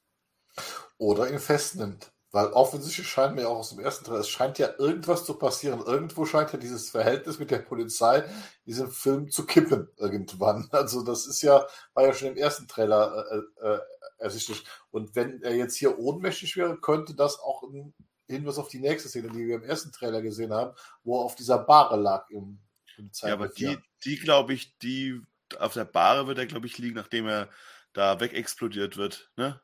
Oder 0.97 1.31
ihn 1.31 1.39
festnimmt. 1.39 2.11
Weil 2.31 2.47
offensichtlich 2.47 3.07
scheint 3.07 3.35
mir 3.35 3.47
auch 3.47 3.59
aus 3.59 3.69
dem 3.69 3.79
ersten 3.79 4.03
Teil, 4.03 4.17
es 4.17 4.27
scheint 4.27 4.59
ja 4.59 4.69
irgendwas 4.77 5.23
zu 5.23 5.35
passieren. 5.35 5.79
Irgendwo 5.79 6.25
scheint 6.25 6.51
ja 6.51 6.59
dieses 6.59 6.89
Verhältnis 6.89 7.39
mit 7.39 7.51
der 7.51 7.59
Polizei 7.59 8.19
in 8.19 8.25
diesem 8.65 8.91
Film 8.91 9.29
zu 9.31 9.45
kippen 9.45 9.89
irgendwann. 9.97 10.67
Also 10.71 11.03
das 11.03 11.25
ist 11.25 11.41
ja, 11.41 11.65
war 11.93 12.05
ja 12.05 12.13
schon 12.13 12.29
im 12.29 12.37
ersten 12.37 12.67
Trailer 12.67 13.25
äh, 13.31 13.65
äh, 13.67 13.79
ersichtlich. 14.17 14.65
Und 14.91 15.15
wenn 15.15 15.41
er 15.41 15.55
jetzt 15.55 15.77
hier 15.77 15.97
ohnmächtig 15.97 16.57
wäre, 16.57 16.77
könnte 16.79 17.15
das 17.15 17.39
auch 17.39 17.63
ein 17.63 17.93
Hinweis 18.27 18.57
auf 18.57 18.67
die 18.67 18.79
nächste 18.79 19.07
Szene, 19.07 19.29
die 19.29 19.47
wir 19.47 19.55
im 19.55 19.63
ersten 19.63 19.93
Trailer 19.93 20.21
gesehen 20.21 20.53
haben, 20.53 20.75
wo 21.03 21.19
er 21.19 21.23
auf 21.23 21.35
dieser 21.35 21.59
Bahre 21.59 21.95
lag 21.95 22.29
im, 22.29 22.59
im 22.97 23.09
Ja, 23.21 23.33
aber 23.33 23.47
die, 23.47 23.77
die 24.03 24.17
glaube 24.17 24.53
ich, 24.53 24.77
die 24.79 25.21
auf 25.59 25.73
der 25.73 25.85
Bahre 25.85 26.27
wird 26.27 26.37
er, 26.39 26.45
glaube 26.45 26.67
ich, 26.67 26.77
liegen, 26.77 26.95
nachdem 26.95 27.27
er 27.27 27.49
da 27.93 28.19
wegexplodiert 28.19 28.97
wird. 28.97 29.31
Ne? 29.37 29.61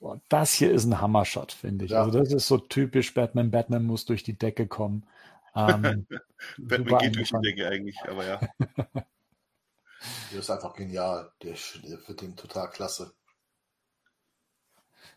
Boah, 0.00 0.18
das 0.30 0.54
hier 0.54 0.72
ist 0.72 0.86
ein 0.86 1.00
Hammershot, 1.00 1.52
finde 1.52 1.84
ich. 1.84 1.90
Ja. 1.90 2.02
Also 2.02 2.18
das 2.18 2.32
ist 2.32 2.48
so 2.48 2.56
typisch 2.56 3.12
Batman. 3.12 3.50
Batman 3.50 3.84
muss 3.84 4.06
durch 4.06 4.22
die 4.22 4.36
Decke 4.36 4.66
kommen. 4.66 5.06
Ähm, 5.54 6.06
Batman 6.58 6.98
geht 6.98 7.16
durch 7.16 7.30
die. 7.30 7.40
Decke 7.42 7.68
eigentlich, 7.68 7.98
aber 8.08 8.26
ja. 8.26 8.40
Der 10.32 10.38
ist 10.38 10.50
einfach 10.50 10.74
genial. 10.74 11.30
Der, 11.42 11.54
der 11.84 12.08
wird 12.08 12.22
den 12.22 12.34
total 12.34 12.70
klasse. 12.70 13.12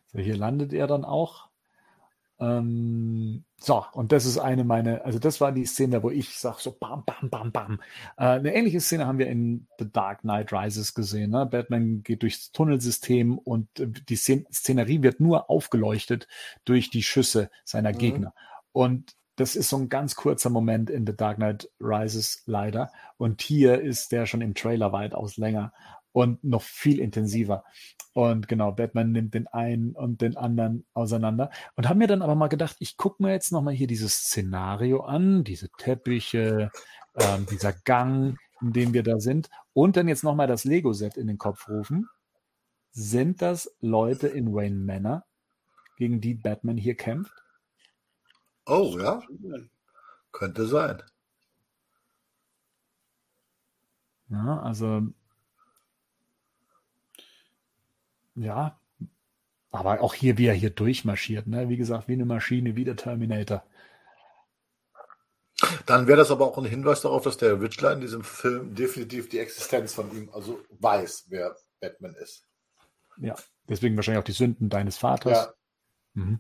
So, 0.08 0.20
hier 0.20 0.36
landet 0.36 0.74
er 0.74 0.88
dann 0.88 1.06
auch. 1.06 1.48
Ähm, 2.44 3.46
so, 3.58 3.86
und 3.94 4.12
das 4.12 4.26
ist 4.26 4.38
eine 4.38 4.66
meiner, 4.66 5.06
also 5.06 5.18
das 5.18 5.40
war 5.40 5.54
die 5.54 5.66
Szene, 5.66 6.04
wo 6.04 6.10
ich 6.10 6.38
sage 6.38 6.58
so 6.60 6.76
bam, 6.78 7.04
bam, 7.06 7.30
bam, 7.30 7.52
bam. 7.54 7.80
Äh, 8.18 8.26
eine 8.26 8.54
ähnliche 8.54 8.82
Szene 8.82 9.08
haben 9.08 9.18
wir 9.18 9.28
in 9.28 9.68
The 9.80 9.90
Dark 9.90 10.22
Knight 10.22 10.52
Rises 10.52 10.94
gesehen. 10.94 11.32
Ne? 11.32 11.46
Batman 11.46 12.04
geht 12.04 12.22
durchs 12.22 12.52
Tunnelsystem 12.52 13.38
und 13.38 13.80
äh, 13.80 13.88
die 13.88 14.18
Szen 14.18 14.46
Szenerie 14.52 15.04
wird 15.04 15.22
nur 15.22 15.50
aufgeleuchtet 15.50 16.28
durch 16.66 16.90
die 16.90 17.04
Schüsse 17.04 17.50
seiner 17.64 17.94
Mhm. 17.94 17.98
Gegner. 17.98 18.34
Und 18.74 19.16
das 19.38 19.56
ist 19.56 19.70
so 19.70 19.78
ein 19.78 19.90
ganz 19.90 20.16
kurzer 20.16 20.50
Moment 20.50 20.90
in 20.90 21.08
The 21.08 21.16
Dark 21.16 21.38
Knight 21.38 21.70
Rises 21.80 22.44
leider. 22.46 22.92
Und 23.18 23.42
hier 23.42 23.82
ist 23.82 24.12
der 24.12 24.26
schon 24.26 24.42
im 24.42 24.54
Trailer 24.54 24.92
weitaus 24.92 25.38
länger 25.38 25.72
und 26.14 26.44
noch 26.44 26.62
viel 26.62 27.00
intensiver. 27.00 27.66
Und 28.14 28.48
genau, 28.48 28.72
Batman 28.72 29.12
nimmt 29.12 29.34
den 29.34 29.48
einen 29.48 29.94
und 29.94 30.22
den 30.22 30.38
anderen 30.38 30.86
auseinander. 30.94 31.50
Und 31.76 31.90
habe 31.90 32.00
mir 32.00 32.08
dann 32.08 32.22
aber 32.22 32.36
mal 32.36 32.48
gedacht, 32.48 32.78
ich 32.80 32.96
gucke 32.96 33.22
mir 33.22 33.32
jetzt 33.32 33.52
nochmal 33.52 33.74
hier 33.74 33.88
dieses 33.88 34.14
Szenario 34.14 35.02
an, 35.02 35.44
diese 35.44 35.70
Teppiche, 35.78 36.72
ähm, 37.16 37.48
dieser 37.50 37.74
Gang, 37.74 38.38
in 38.62 38.72
dem 38.72 38.94
wir 38.94 39.04
da 39.04 39.20
sind. 39.20 39.50
Und 39.74 39.98
dann 39.98 40.08
jetzt 40.08 40.24
nochmal 40.24 40.48
das 40.48 40.64
Lego-Set 40.64 41.18
in 41.18 41.28
den 41.28 41.40
Kopf 41.40 41.68
rufen. 41.68 42.08
Sind 42.92 43.42
das 43.42 43.76
Leute 43.82 44.28
in 44.28 44.54
Wayne 44.54 44.76
Manor, 44.76 45.26
gegen 45.98 46.22
die 46.22 46.36
Batman 46.36 46.78
hier 46.78 46.96
kämpft? 46.96 47.34
Oh, 48.68 48.96
ja, 49.00 49.24
könnte 50.32 50.68
sein. 50.68 51.02
Ja, 54.30 54.60
also 54.62 55.08
ja, 58.36 58.80
aber 59.72 60.02
auch 60.02 60.14
hier, 60.14 60.38
wie 60.38 60.48
er 60.48 60.54
hier 60.54 60.70
durchmarschiert, 60.70 61.48
ne? 61.48 61.70
Wie 61.70 61.78
gesagt, 61.78 62.08
wie 62.08 62.14
eine 62.14 62.26
Maschine, 62.26 62.76
wie 62.76 62.86
der 62.86 62.96
Terminator. 62.96 63.64
Dann 65.86 66.08
wäre 66.08 66.18
das 66.18 66.32
aber 66.32 66.46
auch 66.46 66.58
ein 66.58 66.66
Hinweis 66.66 67.02
darauf, 67.02 67.24
dass 67.24 67.38
der 67.38 67.62
Witchler 67.62 67.94
in 67.94 68.02
diesem 68.02 68.24
Film 68.24 68.76
definitiv 68.76 69.30
die 69.30 69.40
Existenz 69.40 69.94
von 69.94 70.12
ihm, 70.16 70.30
also 70.34 70.60
weiß, 70.80 71.26
wer 71.30 71.56
Batman 71.80 72.16
ist. 72.16 72.46
Ja, 73.18 73.36
deswegen 73.70 73.96
wahrscheinlich 73.96 74.22
auch 74.22 74.26
die 74.26 74.32
Sünden 74.34 74.70
deines 74.70 74.98
Vaters. 74.98 75.32
Ja, 75.32 75.54
Mhm. 76.14 76.40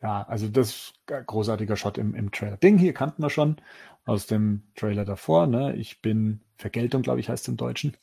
Ja, 0.00 0.22
also 0.24 0.48
das 0.48 0.70
ist 0.70 0.94
ein 1.06 1.24
großartiger 1.26 1.76
Shot 1.76 1.96
im, 1.96 2.14
im 2.14 2.32
Trailer. 2.32 2.56
Ding 2.56 2.76
hier 2.76 2.92
kannten 2.92 3.22
wir 3.22 3.30
schon 3.30 3.56
aus 4.04 4.26
dem 4.26 4.64
Trailer 4.74 5.04
davor. 5.04 5.46
Ne? 5.46 5.76
Ich 5.76 6.02
bin 6.02 6.40
Vergeltung, 6.62 7.02
glaube 7.02 7.20
ich, 7.20 7.28
heißt 7.28 7.48
im 7.48 7.56
Deutschen. 7.58 7.96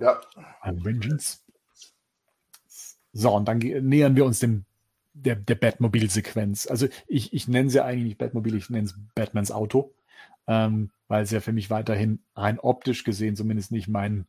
ja. 0.00 0.20
I'm 0.62 0.84
Vengeance. 0.84 1.38
So, 3.12 3.34
und 3.34 3.46
dann 3.46 3.58
nähern 3.58 4.16
wir 4.16 4.24
uns 4.24 4.40
dem, 4.40 4.64
der, 5.12 5.36
der 5.36 5.54
Batmobil-Sequenz. 5.54 6.66
Also 6.66 6.88
ich, 7.06 7.32
ich 7.32 7.48
nenne 7.48 7.70
sie 7.70 7.82
eigentlich 7.82 8.04
nicht 8.04 8.18
Batmobil, 8.18 8.54
ich 8.56 8.70
nenne 8.70 8.86
es 8.86 8.94
Batmans 9.14 9.50
Auto, 9.50 9.94
ähm, 10.46 10.90
weil 11.08 11.22
es 11.24 11.30
ja 11.30 11.40
für 11.40 11.52
mich 11.52 11.70
weiterhin 11.70 12.22
rein 12.34 12.58
optisch 12.58 13.04
gesehen 13.04 13.34
zumindest 13.36 13.72
nicht 13.72 13.88
mein, 13.88 14.26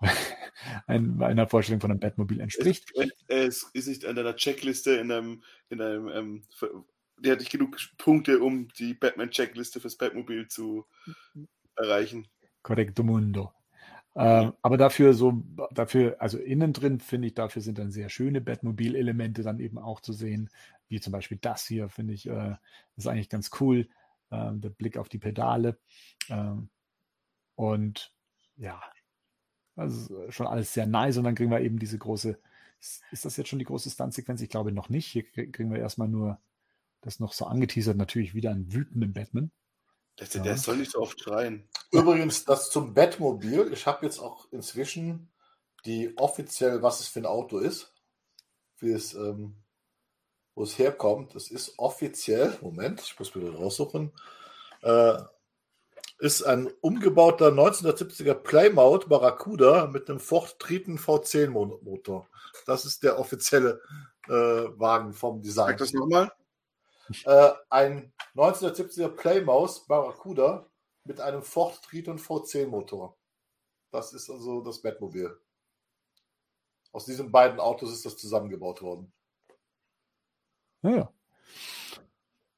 ein, 0.86 1.16
meiner 1.16 1.48
Vorstellung 1.48 1.80
von 1.80 1.90
einem 1.90 2.00
Batmobil 2.00 2.40
entspricht. 2.40 2.92
Es, 2.94 3.06
es 3.28 3.70
ist 3.72 3.86
nicht 3.88 4.04
an 4.04 4.16
deiner 4.16 4.36
Checkliste 4.36 4.92
in 4.92 5.10
einem, 5.12 5.42
in 5.70 5.80
einem 5.80 6.08
ähm, 6.08 6.42
ver- 6.54 6.84
der 7.18 7.32
hat 7.32 7.38
nicht 7.38 7.52
genug 7.52 7.78
Punkte, 7.96 8.40
um 8.40 8.68
die 8.78 8.92
Batman-Checkliste 8.92 9.80
fürs 9.80 9.96
Batmobil 9.96 10.48
zu 10.48 10.84
erreichen. 11.76 12.28
Correcto 12.66 13.04
Mundo. 13.04 13.52
Ähm, 14.16 14.54
aber 14.60 14.76
dafür 14.76 15.14
so, 15.14 15.44
dafür, 15.70 16.16
also 16.20 16.36
innen 16.38 16.72
drin 16.72 16.98
finde 16.98 17.28
ich, 17.28 17.34
dafür 17.34 17.62
sind 17.62 17.78
dann 17.78 17.92
sehr 17.92 18.08
schöne 18.08 18.40
Batmobil-Elemente 18.40 19.44
dann 19.44 19.60
eben 19.60 19.78
auch 19.78 20.00
zu 20.00 20.12
sehen, 20.12 20.50
wie 20.88 20.98
zum 20.98 21.12
Beispiel 21.12 21.38
das 21.40 21.64
hier, 21.66 21.88
finde 21.88 22.14
ich, 22.14 22.26
äh, 22.26 22.56
ist 22.96 23.06
eigentlich 23.06 23.28
ganz 23.28 23.50
cool. 23.60 23.88
Ähm, 24.32 24.60
der 24.60 24.70
Blick 24.70 24.98
auf 24.98 25.08
die 25.08 25.18
Pedale. 25.18 25.78
Ähm, 26.28 26.70
und 27.54 28.12
ja, 28.56 28.82
also 29.76 30.28
schon 30.32 30.48
alles 30.48 30.74
sehr 30.74 30.86
nice. 30.86 31.18
Und 31.18 31.24
dann 31.24 31.36
kriegen 31.36 31.52
wir 31.52 31.60
eben 31.60 31.78
diese 31.78 31.98
große, 31.98 32.36
ist 33.12 33.24
das 33.24 33.36
jetzt 33.36 33.48
schon 33.48 33.60
die 33.60 33.64
große 33.64 33.90
Stuntsequenz? 33.90 34.40
Ich 34.40 34.48
glaube 34.48 34.72
noch 34.72 34.88
nicht. 34.88 35.06
Hier 35.06 35.22
krie- 35.22 35.52
kriegen 35.52 35.70
wir 35.70 35.78
erstmal 35.78 36.08
nur 36.08 36.40
das 37.02 37.20
noch 37.20 37.32
so 37.32 37.46
angeteasert, 37.46 37.96
natürlich 37.96 38.34
wieder 38.34 38.50
einen 38.50 38.72
wütenden 38.72 39.12
Batman. 39.12 39.52
Der, 40.18 40.26
Ja. 40.28 40.42
der 40.42 40.56
soll 40.56 40.76
nicht 40.78 40.92
so 40.92 41.00
oft 41.00 41.20
schreien. 41.20 41.68
Übrigens, 41.92 42.44
das 42.44 42.70
zum 42.70 42.94
Batmobil. 42.94 43.72
Ich 43.72 43.86
habe 43.86 44.06
jetzt 44.06 44.18
auch 44.18 44.46
inzwischen 44.50 45.30
die 45.84 46.16
offiziell, 46.16 46.82
was 46.82 47.00
es 47.00 47.08
für 47.08 47.20
ein 47.20 47.26
Auto 47.26 47.58
ist, 47.58 47.92
wie 48.78 48.92
es, 48.92 49.14
ähm, 49.14 49.56
wo 50.54 50.62
es 50.62 50.78
herkommt. 50.78 51.34
Es 51.34 51.50
ist 51.50 51.78
offiziell, 51.78 52.56
Moment, 52.60 53.00
ich 53.02 53.18
muss 53.18 53.34
wieder 53.34 53.54
raussuchen, 53.54 54.12
äh, 54.82 55.18
ist 56.18 56.42
ein 56.42 56.72
umgebauter 56.80 57.52
1970er 57.52 58.34
Plymouth 58.34 59.08
Barracuda 59.08 59.86
mit 59.86 60.08
einem 60.08 60.18
Ford 60.18 60.58
Triton 60.58 60.98
V10 60.98 61.48
Motor. 61.48 62.26
Das 62.64 62.86
ist 62.86 63.02
der 63.02 63.18
offizielle 63.18 63.82
äh, 64.26 64.32
Wagen 64.32 65.12
vom 65.12 65.42
Design. 65.42 65.68
Sag 65.68 65.78
das 65.78 65.92
nochmal. 65.92 66.32
Äh, 67.24 67.52
ein 67.70 68.12
1970er 68.34 69.08
Plymouth 69.08 69.86
Barracuda 69.86 70.68
mit 71.04 71.20
einem 71.20 71.42
Ford 71.42 71.80
Triton 71.82 72.18
V10 72.18 72.66
Motor. 72.66 73.16
Das 73.90 74.12
ist 74.12 74.28
also 74.30 74.60
das 74.62 74.82
Batmobil. 74.82 75.38
Aus 76.92 77.04
diesen 77.04 77.30
beiden 77.30 77.60
Autos 77.60 77.92
ist 77.92 78.04
das 78.04 78.16
zusammengebaut 78.16 78.82
worden. 78.82 79.12
Ja. 80.82 81.12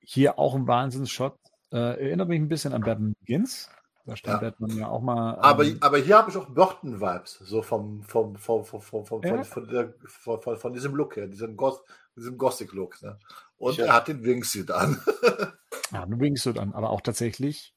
Hier 0.01 0.39
auch 0.39 0.55
ein 0.55 0.67
Wahnsinnsshot. 0.67 1.39
Äh, 1.71 1.77
erinnert 1.77 2.29
mich 2.29 2.41
ein 2.41 2.49
bisschen 2.49 2.73
an 2.73 2.83
Batman 2.83 3.15
Begins. 3.21 3.69
Da 4.07 4.17
stand 4.17 4.41
ja. 4.43 4.49
Batman 4.49 4.79
ja 4.79 4.89
auch 4.89 5.03
mal. 5.03 5.35
Ähm, 5.35 5.41
aber, 5.41 5.65
aber 5.81 5.99
hier 5.99 6.17
habe 6.17 6.31
ich 6.31 6.37
auch 6.39 6.47
Burton-Vibes, 6.47 7.41
so 7.41 7.61
vom, 7.61 8.03
vom, 8.05 8.37
vom, 8.37 8.65
vom, 8.65 8.81
vom, 8.81 9.23
ja. 9.23 9.43
von, 9.45 9.95
von, 10.07 10.41
von, 10.41 10.57
von, 10.57 10.73
diesem 10.73 10.95
Look 10.95 11.17
her, 11.17 11.27
diesem, 11.27 11.57
Goth, 11.59 11.83
diesem 12.17 12.39
Gothic-Look. 12.39 13.03
Ne? 13.03 13.19
Und 13.59 13.73
ich 13.73 13.79
er 13.81 13.93
hat 13.93 14.09
den 14.09 14.25
Wingsuit 14.25 14.71
an. 14.71 15.03
ja, 15.93 16.03
einen 16.03 16.21
Wingsuit 16.21 16.59
an, 16.59 16.73
aber 16.73 16.91
auch 16.91 17.01
tatsächlich 17.01 17.75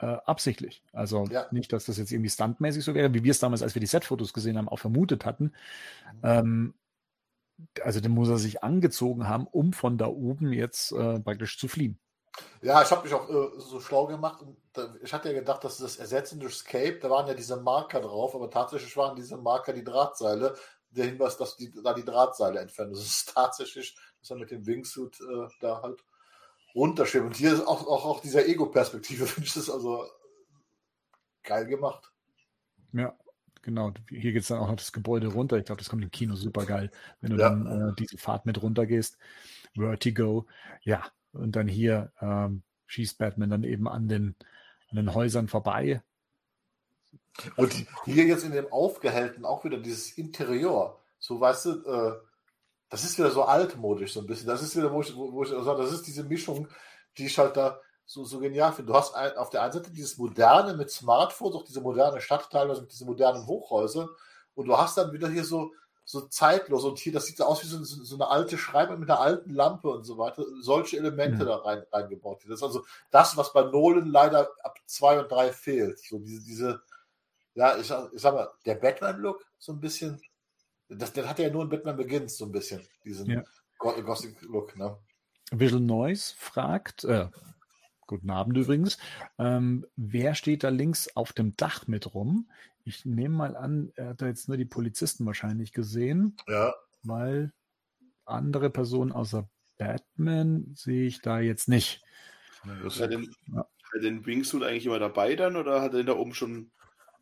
äh, 0.00 0.16
absichtlich. 0.24 0.82
Also 0.92 1.24
ja. 1.30 1.46
nicht, 1.50 1.72
dass 1.72 1.86
das 1.86 1.98
jetzt 1.98 2.10
irgendwie 2.10 2.30
stuntmäßig 2.30 2.84
so 2.84 2.94
wäre, 2.94 3.12
wie 3.14 3.22
wir 3.22 3.30
es 3.30 3.38
damals, 3.38 3.62
als 3.62 3.74
wir 3.74 3.80
die 3.80 3.86
Set-Fotos 3.86 4.32
gesehen 4.32 4.58
haben, 4.58 4.68
auch 4.68 4.78
vermutet 4.78 5.24
hatten. 5.24 5.52
Mhm. 6.14 6.20
Ähm, 6.22 6.74
also 7.82 8.00
den 8.00 8.12
muss 8.12 8.28
er 8.28 8.38
sich 8.38 8.64
angezogen 8.64 9.28
haben, 9.28 9.46
um 9.46 9.72
von 9.72 9.98
da 9.98 10.06
oben 10.06 10.52
jetzt 10.52 10.92
äh, 10.92 11.20
praktisch 11.20 11.58
zu 11.58 11.68
fliehen. 11.68 11.98
Ja, 12.62 12.82
ich 12.82 12.90
habe 12.90 13.02
mich 13.02 13.12
auch 13.12 13.28
äh, 13.28 13.60
so 13.60 13.80
schlau 13.80 14.06
gemacht. 14.06 14.40
Und 14.42 14.56
da, 14.72 14.94
ich 15.02 15.12
hatte 15.12 15.28
ja 15.28 15.38
gedacht, 15.38 15.64
dass 15.64 15.78
das 15.78 15.96
Ersetzen 15.96 16.40
durch 16.40 16.54
Scape, 16.56 16.98
da 17.00 17.10
waren 17.10 17.26
ja 17.26 17.34
diese 17.34 17.56
Marker 17.56 18.00
drauf, 18.00 18.34
aber 18.34 18.50
tatsächlich 18.50 18.96
waren 18.96 19.16
diese 19.16 19.36
Marker 19.36 19.72
die 19.72 19.84
Drahtseile. 19.84 20.54
Der 20.90 21.04
Hinweis, 21.04 21.36
dass 21.36 21.56
die, 21.56 21.72
da 21.84 21.94
die 21.94 22.04
Drahtseile 22.04 22.60
entfernen. 22.60 22.92
Das 22.92 23.02
ist 23.02 23.32
tatsächlich, 23.34 23.96
dass 24.20 24.30
er 24.30 24.36
mit 24.36 24.50
dem 24.50 24.66
Wingsuit 24.66 25.20
äh, 25.20 25.48
da 25.60 25.82
halt 25.82 26.04
runterschwimmt. 26.74 27.26
Und 27.26 27.36
hier 27.36 27.52
ist 27.52 27.66
auch, 27.66 27.86
auch, 27.86 28.04
auch 28.04 28.20
dieser 28.20 28.46
Ego-Perspektive, 28.46 29.26
finde 29.26 29.46
ich 29.46 29.54
das 29.54 29.70
also 29.70 30.04
geil 31.42 31.66
gemacht. 31.66 32.12
Ja, 32.92 33.16
genau. 33.62 33.92
Hier 34.08 34.32
geht 34.32 34.42
es 34.42 34.48
dann 34.48 34.58
auch 34.58 34.68
noch 34.68 34.76
das 34.76 34.92
Gebäude 34.92 35.28
runter. 35.28 35.56
Ich 35.56 35.64
glaube, 35.64 35.80
das 35.80 35.88
kommt 35.88 36.02
im 36.02 36.10
Kino 36.10 36.34
super 36.34 36.66
geil, 36.66 36.90
wenn 37.20 37.32
du 37.32 37.38
ja. 37.38 37.50
dann 37.50 37.66
äh, 37.66 37.94
diese 37.98 38.18
Fahrt 38.18 38.46
mit 38.46 38.62
runtergehst. 38.62 39.18
Vertigo, 39.74 40.46
ja, 40.82 41.04
und 41.32 41.54
dann 41.54 41.68
hier 41.68 42.12
ähm, 42.20 42.62
schießt 42.86 43.18
Batman 43.18 43.50
dann 43.50 43.64
eben 43.64 43.86
an 43.86 44.08
den, 44.08 44.34
an 44.88 44.96
den 44.96 45.14
Häusern 45.14 45.46
vorbei. 45.46 46.02
Und 47.56 47.72
hier 48.04 48.24
jetzt 48.24 48.44
in 48.44 48.52
dem 48.52 48.70
Aufgehellten 48.72 49.44
auch 49.44 49.64
wieder 49.64 49.78
dieses 49.78 50.18
Interieur. 50.18 51.00
So, 51.18 51.40
weißt 51.40 51.66
du, 51.66 51.70
äh, 51.84 52.29
das 52.90 53.04
ist 53.04 53.18
wieder 53.18 53.30
so 53.30 53.44
altmodisch 53.44 54.12
so 54.12 54.20
ein 54.20 54.26
bisschen. 54.26 54.48
Das 54.48 54.62
ist 54.62 54.76
wieder, 54.76 54.92
wo 54.92 55.00
ich, 55.00 55.16
wo 55.16 55.42
ich 55.42 55.52
also, 55.52 55.74
das 55.76 55.92
ist 55.92 56.06
diese 56.06 56.24
Mischung, 56.24 56.68
die 57.16 57.26
ich 57.26 57.38
halt 57.38 57.56
da 57.56 57.80
so, 58.04 58.24
so 58.24 58.40
genial 58.40 58.72
finde. 58.72 58.92
Du 58.92 58.98
hast 58.98 59.14
ein, 59.14 59.36
auf 59.36 59.50
der 59.50 59.62
einen 59.62 59.72
Seite 59.72 59.90
dieses 59.92 60.18
moderne 60.18 60.74
mit 60.74 60.90
Smartphones, 60.90 61.54
auch 61.54 61.64
diese 61.64 61.80
moderne 61.80 62.20
Stadt 62.20 62.50
teilweise 62.50 62.82
mit 62.82 62.92
diesen 62.92 63.06
modernen 63.06 63.46
Hochhäusern. 63.46 64.08
Und 64.54 64.66
du 64.66 64.76
hast 64.76 64.98
dann 64.98 65.12
wieder 65.12 65.28
hier 65.28 65.44
so 65.44 65.72
so 66.04 66.22
zeitlos 66.22 66.84
und 66.84 66.98
hier, 66.98 67.12
das 67.12 67.26
sieht 67.26 67.36
so 67.36 67.44
aus 67.44 67.62
wie 67.62 67.68
so, 67.68 67.84
so 67.84 68.16
eine 68.16 68.26
alte 68.26 68.58
Schreibe 68.58 68.96
mit 68.96 69.08
einer 69.08 69.20
alten 69.20 69.50
Lampe 69.50 69.88
und 69.88 70.02
so 70.02 70.18
weiter. 70.18 70.44
Solche 70.60 70.96
Elemente 70.96 71.44
mhm. 71.44 71.46
da 71.46 71.56
rein, 71.58 71.84
reingebaut. 71.92 72.42
Das 72.48 72.56
ist 72.56 72.62
also 72.64 72.84
das, 73.12 73.36
was 73.36 73.52
bei 73.52 73.62
Nolan 73.62 74.10
leider 74.10 74.50
ab 74.64 74.76
zwei 74.86 75.20
und 75.20 75.30
drei 75.30 75.52
fehlt. 75.52 76.00
So 76.00 76.18
diese, 76.18 76.42
diese 76.42 76.82
ja, 77.54 77.76
ich, 77.76 77.92
ich 78.12 78.20
sag 78.20 78.34
mal, 78.34 78.50
der 78.66 78.74
Batman-Look 78.74 79.44
so 79.58 79.72
ein 79.72 79.80
bisschen, 79.80 80.20
das, 80.90 81.12
den 81.12 81.28
hat 81.28 81.38
er 81.38 81.46
ja 81.46 81.52
nur 81.52 81.62
in 81.62 81.68
Batman 81.68 81.96
Begins 81.96 82.36
so 82.36 82.44
ein 82.44 82.52
bisschen, 82.52 82.80
diesen 83.04 83.30
ja. 83.30 83.42
Gothic-Look, 83.78 84.76
ne? 84.76 84.96
Visual 85.52 85.82
Noise 85.82 86.34
fragt, 86.36 87.04
äh, 87.04 87.28
guten 88.06 88.30
Abend 88.30 88.56
übrigens, 88.56 88.98
ähm, 89.38 89.86
wer 89.96 90.34
steht 90.34 90.64
da 90.64 90.68
links 90.68 91.14
auf 91.16 91.32
dem 91.32 91.56
Dach 91.56 91.86
mit 91.86 92.14
rum? 92.14 92.50
Ich 92.84 93.04
nehme 93.04 93.36
mal 93.36 93.56
an, 93.56 93.92
er 93.96 94.10
hat 94.10 94.22
da 94.22 94.26
jetzt 94.26 94.48
nur 94.48 94.56
die 94.56 94.64
Polizisten 94.64 95.26
wahrscheinlich 95.26 95.72
gesehen. 95.72 96.36
Ja. 96.48 96.74
Weil 97.02 97.52
andere 98.24 98.70
Personen 98.70 99.12
außer 99.12 99.48
Batman 99.78 100.72
sehe 100.74 101.06
ich 101.06 101.20
da 101.20 101.40
jetzt 101.40 101.68
nicht. 101.68 102.02
Hat 102.62 103.00
er 103.00 103.08
den, 103.08 103.34
ja. 103.46 103.66
den 104.02 104.26
Wingsuit 104.26 104.62
eigentlich 104.62 104.86
immer 104.86 104.98
dabei 104.98 105.36
dann 105.36 105.56
oder 105.56 105.80
hat 105.80 105.92
er 105.92 105.98
den 105.98 106.06
da 106.06 106.16
oben 106.16 106.34
schon 106.34 106.70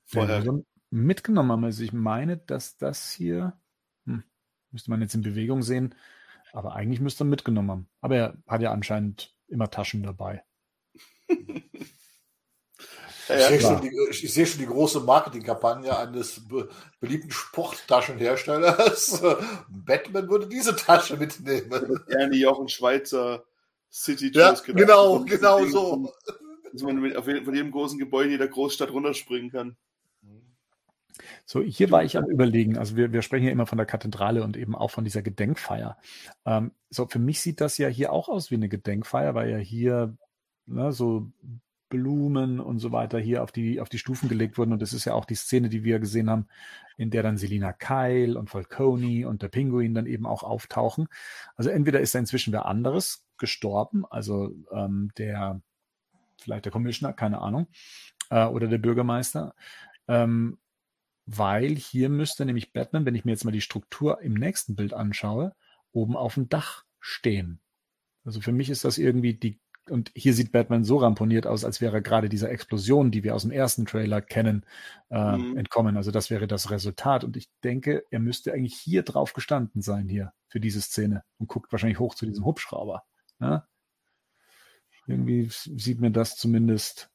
vorher 0.06 0.42
ja, 0.42 0.58
mitgenommen? 0.90 1.64
Also 1.64 1.82
ich 1.82 1.92
meine, 1.92 2.36
dass 2.36 2.76
das 2.76 3.10
hier, 3.10 3.58
hm, 4.06 4.24
müsste 4.70 4.90
man 4.90 5.00
jetzt 5.00 5.14
in 5.14 5.22
Bewegung 5.22 5.62
sehen, 5.62 5.94
aber 6.52 6.74
eigentlich 6.74 7.00
müsste 7.00 7.24
er 7.24 7.26
mitgenommen 7.26 7.70
haben. 7.70 7.88
Aber 8.00 8.16
er 8.16 8.38
hat 8.46 8.62
ja 8.62 8.72
anscheinend 8.72 9.34
immer 9.48 9.70
Taschen 9.70 10.02
dabei. 10.02 10.42
Ja, 13.28 13.50
ich, 13.50 13.62
sehe 13.62 13.80
die, 13.80 13.90
ich, 14.10 14.32
sehe 14.32 14.46
schon 14.46 14.60
die, 14.60 14.66
große 14.66 15.00
Marketingkampagne 15.00 15.96
eines 15.96 16.48
be 16.48 16.68
beliebten 16.98 17.30
Sporttaschenherstellers. 17.30 19.22
Batman 19.68 20.30
würde 20.30 20.46
diese 20.46 20.74
Tasche 20.74 21.18
mitnehmen. 21.18 22.00
Gerne 22.08 22.36
Jochen 22.36 22.68
Schweizer 22.68 23.44
City 23.92 24.30
ja, 24.32 24.54
Genau, 24.64 25.24
genau 25.24 25.64
so. 25.66 26.12
Dass 26.72 26.82
man 26.82 27.00
mit, 27.00 27.16
auf 27.16 27.24
von 27.24 27.54
jedem 27.54 27.70
großen 27.70 27.98
Gebäude 27.98 28.32
in 28.32 28.38
der 28.38 28.48
Großstadt 28.48 28.90
runterspringen 28.90 29.50
kann. 29.50 29.76
So, 31.44 31.62
hier 31.62 31.90
war 31.90 32.04
ich 32.04 32.16
am 32.16 32.26
Überlegen. 32.26 32.78
Also, 32.78 32.96
wir, 32.96 33.12
wir 33.12 33.22
sprechen 33.22 33.46
ja 33.46 33.52
immer 33.52 33.66
von 33.66 33.78
der 33.78 33.86
Kathedrale 33.86 34.42
und 34.42 34.56
eben 34.56 34.74
auch 34.74 34.90
von 34.90 35.04
dieser 35.04 35.22
Gedenkfeier. 35.22 35.98
Ähm, 36.46 36.72
so, 36.90 37.06
für 37.06 37.18
mich 37.18 37.40
sieht 37.40 37.60
das 37.60 37.78
ja 37.78 37.88
hier 37.88 38.12
auch 38.12 38.28
aus 38.28 38.50
wie 38.50 38.56
eine 38.56 38.68
Gedenkfeier, 38.68 39.34
weil 39.34 39.50
ja 39.50 39.58
hier 39.58 40.16
ne, 40.66 40.92
so 40.92 41.30
Blumen 41.88 42.60
und 42.60 42.78
so 42.78 42.92
weiter 42.92 43.18
hier 43.18 43.42
auf 43.42 43.52
die, 43.52 43.80
auf 43.80 43.88
die 43.88 43.98
Stufen 43.98 44.28
gelegt 44.28 44.58
wurden. 44.58 44.72
Und 44.72 44.82
das 44.82 44.92
ist 44.92 45.04
ja 45.04 45.14
auch 45.14 45.24
die 45.24 45.34
Szene, 45.34 45.68
die 45.68 45.84
wir 45.84 45.98
gesehen 45.98 46.30
haben, 46.30 46.46
in 46.96 47.10
der 47.10 47.22
dann 47.22 47.38
Selina 47.38 47.72
Kyle 47.72 48.38
und 48.38 48.50
Falcone 48.50 49.26
und 49.26 49.42
der 49.42 49.48
Pinguin 49.48 49.94
dann 49.94 50.06
eben 50.06 50.26
auch 50.26 50.42
auftauchen. 50.42 51.08
Also 51.56 51.70
entweder 51.70 52.00
ist 52.00 52.14
da 52.14 52.18
inzwischen 52.18 52.52
wer 52.52 52.66
anderes 52.66 53.24
gestorben, 53.38 54.04
also 54.10 54.52
ähm, 54.72 55.10
der, 55.16 55.62
vielleicht 56.40 56.64
der 56.64 56.72
Commissioner, 56.72 57.12
keine 57.12 57.40
Ahnung, 57.40 57.68
äh, 58.30 58.44
oder 58.46 58.66
der 58.66 58.78
Bürgermeister. 58.78 59.54
Ähm, 60.08 60.58
weil 61.30 61.76
hier 61.76 62.08
müsste 62.08 62.44
nämlich 62.46 62.72
Batman, 62.72 63.04
wenn 63.04 63.14
ich 63.14 63.24
mir 63.24 63.32
jetzt 63.32 63.44
mal 63.44 63.50
die 63.50 63.60
Struktur 63.60 64.20
im 64.22 64.34
nächsten 64.34 64.76
Bild 64.76 64.94
anschaue, 64.94 65.54
oben 65.92 66.16
auf 66.16 66.34
dem 66.34 66.48
Dach 66.48 66.84
stehen. 67.00 67.60
Also 68.24 68.40
für 68.40 68.52
mich 68.52 68.70
ist 68.70 68.84
das 68.84 68.98
irgendwie 68.98 69.34
die 69.34 69.60
und 69.90 70.10
hier 70.14 70.34
sieht 70.34 70.52
Batman 70.52 70.84
so 70.84 70.98
ramponiert 70.98 71.46
aus, 71.46 71.64
als 71.64 71.80
wäre 71.80 72.02
gerade 72.02 72.28
dieser 72.28 72.50
Explosion, 72.50 73.10
die 73.10 73.24
wir 73.24 73.34
aus 73.34 73.42
dem 73.42 73.50
ersten 73.50 73.86
Trailer 73.86 74.20
kennen, 74.20 74.66
äh, 75.10 75.36
mhm. 75.36 75.56
entkommen. 75.56 75.96
Also 75.96 76.10
das 76.10 76.28
wäre 76.28 76.46
das 76.46 76.70
Resultat. 76.70 77.24
Und 77.24 77.38
ich 77.38 77.48
denke, 77.64 78.04
er 78.10 78.20
müsste 78.20 78.52
eigentlich 78.52 78.76
hier 78.76 79.02
drauf 79.02 79.32
gestanden 79.32 79.80
sein, 79.80 80.08
hier 80.08 80.34
für 80.48 80.60
diese 80.60 80.82
Szene 80.82 81.24
und 81.38 81.48
guckt 81.48 81.72
wahrscheinlich 81.72 81.98
hoch 81.98 82.14
zu 82.14 82.26
diesem 82.26 82.44
Hubschrauber. 82.44 83.04
Ne? 83.38 83.66
Irgendwie 85.06 85.48
sieht 85.50 86.00
mir 86.00 86.10
das 86.10 86.36
zumindest 86.36 87.10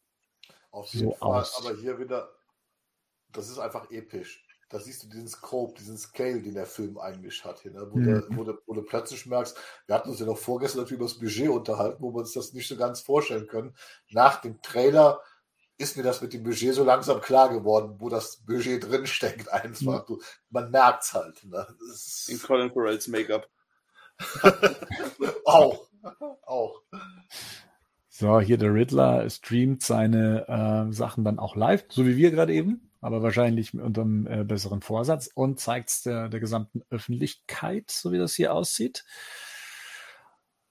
Auf 0.71 0.91
jeden 0.93 1.09
so 1.09 1.15
Fall, 1.15 1.41
aus. 1.41 1.63
Aber 1.63 1.79
hier 1.79 1.99
wieder, 1.99 2.27
das 3.33 3.49
ist 3.49 3.59
einfach 3.59 3.91
episch 3.91 4.43
da 4.73 4.79
siehst 4.79 5.03
du 5.03 5.07
diesen 5.07 5.27
Scope, 5.27 5.75
diesen 5.77 5.97
Scale, 5.99 6.41
den 6.41 6.55
der 6.55 6.65
Film 6.65 6.97
eigentlich 6.97 7.45
hat. 7.45 7.59
Hier, 7.59 7.71
ne? 7.71 7.87
wo, 7.91 7.97
mhm. 7.97 8.05
der, 8.05 8.23
wo, 8.29 8.43
der, 8.43 8.57
wo, 8.65 8.73
du 8.73 8.81
plötzlich 8.81 9.27
merkst, 9.27 9.55
wir 9.85 9.93
hatten 9.93 10.09
uns 10.09 10.19
ja 10.19 10.25
noch 10.25 10.37
vorgestern 10.37 10.81
natürlich 10.81 10.99
über 10.99 11.09
das 11.09 11.19
Budget 11.19 11.49
unterhalten, 11.49 12.01
wo 12.01 12.11
wir 12.11 12.21
uns 12.21 12.33
das 12.33 12.53
nicht 12.53 12.67
so 12.67 12.75
ganz 12.75 12.99
vorstellen 13.01 13.47
können. 13.47 13.75
Nach 14.09 14.41
dem 14.41 14.61
Trailer 14.63 15.21
ist 15.77 15.95
mir 15.95 16.01
das 16.01 16.23
mit 16.23 16.33
dem 16.33 16.43
Budget 16.43 16.73
so 16.73 16.83
langsam 16.83 17.21
klar 17.21 17.49
geworden, 17.49 17.97
wo 17.99 18.09
das 18.09 18.37
Budget 18.37 18.89
drin 18.89 19.05
steckt. 19.05 19.51
Einfach. 19.53 20.09
Mhm. 20.09 20.19
man 20.49 20.71
merkt 20.71 21.03
es 21.03 21.13
halt. 21.13 21.43
Ne? 21.45 21.67
In 22.27 22.41
Colin 22.41 22.71
Farrells 22.71 23.07
Make-up. 23.07 23.47
auch. 25.45 25.87
auch. 26.47 26.81
So, 28.09 28.39
hier 28.39 28.57
der 28.57 28.73
Riddler 28.73 29.29
streamt 29.29 29.83
seine 29.83 30.47
äh, 30.47 30.91
Sachen 30.91 31.23
dann 31.23 31.37
auch 31.37 31.55
live, 31.55 31.85
so 31.89 32.07
wie 32.07 32.17
wir 32.17 32.31
gerade 32.31 32.53
eben 32.53 32.89
aber 33.03 33.21
wahrscheinlich 33.21 33.73
unter 33.73 34.01
einem 34.01 34.27
äh, 34.27 34.43
besseren 34.43 34.81
Vorsatz 34.81 35.29
und 35.33 35.59
zeigt 35.59 35.89
es 35.89 36.01
der, 36.03 36.29
der 36.29 36.39
gesamten 36.39 36.81
Öffentlichkeit, 36.89 37.91
so 37.91 38.11
wie 38.11 38.17
das 38.17 38.33
hier 38.33 38.53
aussieht. 38.53 39.03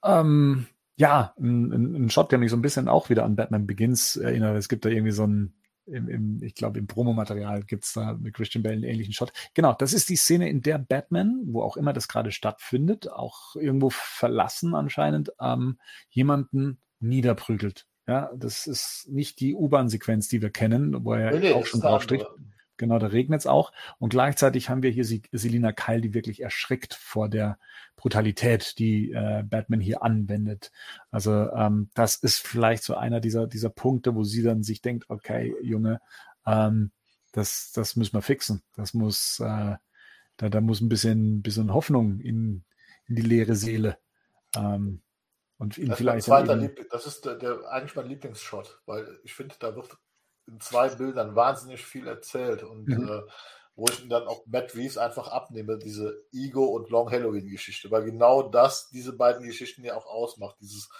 Ähm, 0.02 0.66
ja, 0.96 1.34
ein, 1.38 2.04
ein, 2.04 2.10
Shot, 2.10 2.32
der 2.32 2.38
mich 2.38 2.50
so 2.50 2.56
ein 2.56 2.62
bisschen 2.62 2.88
auch 2.88 3.10
wieder 3.10 3.24
an 3.24 3.36
Batman 3.36 3.66
Begins 3.66 4.16
erinnert. 4.16 4.56
Es 4.56 4.68
gibt 4.68 4.84
da 4.84 4.88
irgendwie 4.88 5.12
so 5.12 5.26
ein, 5.26 5.54
im, 5.86 6.08
im, 6.08 6.42
ich 6.42 6.54
glaube, 6.54 6.78
im 6.78 6.86
Promomaterial 6.86 7.64
gibt 7.64 7.84
es 7.84 7.92
da 7.92 8.14
mit 8.14 8.34
Christian 8.34 8.62
Bale 8.62 8.76
einen 8.76 8.84
ähnlichen 8.84 9.12
Shot. 9.12 9.32
Genau, 9.54 9.74
das 9.74 9.92
ist 9.92 10.08
die 10.08 10.16
Szene, 10.16 10.48
in 10.48 10.62
der 10.62 10.78
Batman, 10.78 11.42
wo 11.46 11.62
auch 11.62 11.76
immer 11.76 11.92
das 11.92 12.08
gerade 12.08 12.32
stattfindet, 12.32 13.10
auch 13.10 13.56
irgendwo 13.56 13.90
verlassen 13.90 14.74
anscheinend, 14.74 15.32
ähm, 15.40 15.78
jemanden 16.08 16.80
niederprügelt 17.00 17.86
Ja, 18.06 18.30
das 18.36 18.66
ist 18.66 19.08
nicht 19.08 19.40
die 19.40 19.54
U-Bahn-Sequenz, 19.54 20.28
die 20.28 20.42
wir 20.42 20.50
kennen, 20.50 21.04
wo 21.04 21.14
er 21.14 21.38
Nee, 21.38 21.52
auch 21.52 21.66
schon 21.66 21.80
draufsteht. 21.80 22.22
andere. 22.22 22.36
Genau, 22.78 22.98
da 22.98 23.06
regnet 23.08 23.40
es 23.40 23.46
auch. 23.46 23.70
Und 24.00 24.08
gleichzeitig 24.08 24.68
haben 24.68 24.82
wir 24.82 24.90
hier 24.90 25.04
Selina 25.04 25.70
Kyle, 25.70 26.00
die 26.00 26.14
wirklich 26.14 26.42
erschrickt 26.42 26.94
vor 26.94 27.28
der 27.28 27.58
Brutalität, 27.94 28.76
die 28.78 29.12
äh, 29.12 29.44
Batman 29.44 29.78
hier 29.78 30.02
anwendet. 30.02 30.72
Also 31.12 31.52
ähm, 31.52 31.90
das 31.94 32.16
ist 32.16 32.38
vielleicht 32.44 32.82
so 32.82 32.96
einer 32.96 33.20
dieser, 33.20 33.46
dieser 33.46 33.68
Punkte, 33.70 34.16
wo 34.16 34.24
sie 34.24 34.42
dann 34.42 34.64
sich 34.64 34.82
denkt, 34.82 35.04
okay, 35.10 35.54
Junge, 35.62 36.00
ähm, 36.44 36.90
das, 37.30 37.70
das 37.72 37.94
müssen 37.94 38.14
wir 38.14 38.22
fixen. 38.22 38.62
Das 38.74 38.94
muss, 38.94 39.38
äh, 39.38 39.76
da, 40.36 40.48
da 40.48 40.60
muss 40.60 40.80
ein 40.80 40.88
bisschen, 40.88 41.42
bisschen 41.42 41.72
Hoffnung 41.72 42.18
in, 42.18 42.64
in 43.06 43.14
die 43.14 43.22
leere 43.22 43.54
Seele. 43.54 43.96
Ähm, 44.56 45.01
und 45.62 45.78
ihn 45.78 45.88
Das 45.90 45.98
vielleicht 45.98 46.26
Liebling, 46.26 46.86
das 46.90 47.06
ist 47.06 47.24
der, 47.24 47.36
der, 47.36 47.70
eigentlich 47.70 47.94
mein 47.94 48.08
Lieblingsshot, 48.08 48.82
weil 48.84 49.20
ich 49.22 49.32
finde, 49.32 49.54
da 49.60 49.76
wird 49.76 49.96
in 50.48 50.58
zwei 50.58 50.88
Bildern 50.88 51.36
wahnsinnig 51.36 51.84
viel 51.84 52.08
erzählt 52.08 52.64
und 52.64 52.88
Mhm. 52.88 53.08
äh, 53.08 53.22
wo 53.76 53.86
ich 53.86 54.02
ihm 54.02 54.10
dann 54.10 54.26
auch 54.26 54.44
Matt 54.46 54.74
Reeves 54.74 54.98
einfach 54.98 55.28
abnehme, 55.28 55.78
diese 55.78 56.20
Ego 56.32 56.64
und 56.64 56.90
Long 56.90 57.10
Halloween 57.10 57.48
Geschichte, 57.48 57.90
weil 57.92 58.02
genau 58.02 58.42
das 58.42 58.90
diese 58.90 59.12
beiden 59.12 59.44
Geschichten 59.44 59.84
ja 59.84 59.96
auch 59.96 60.06
ausmacht. 60.06 60.56
Dieses, 60.60 60.90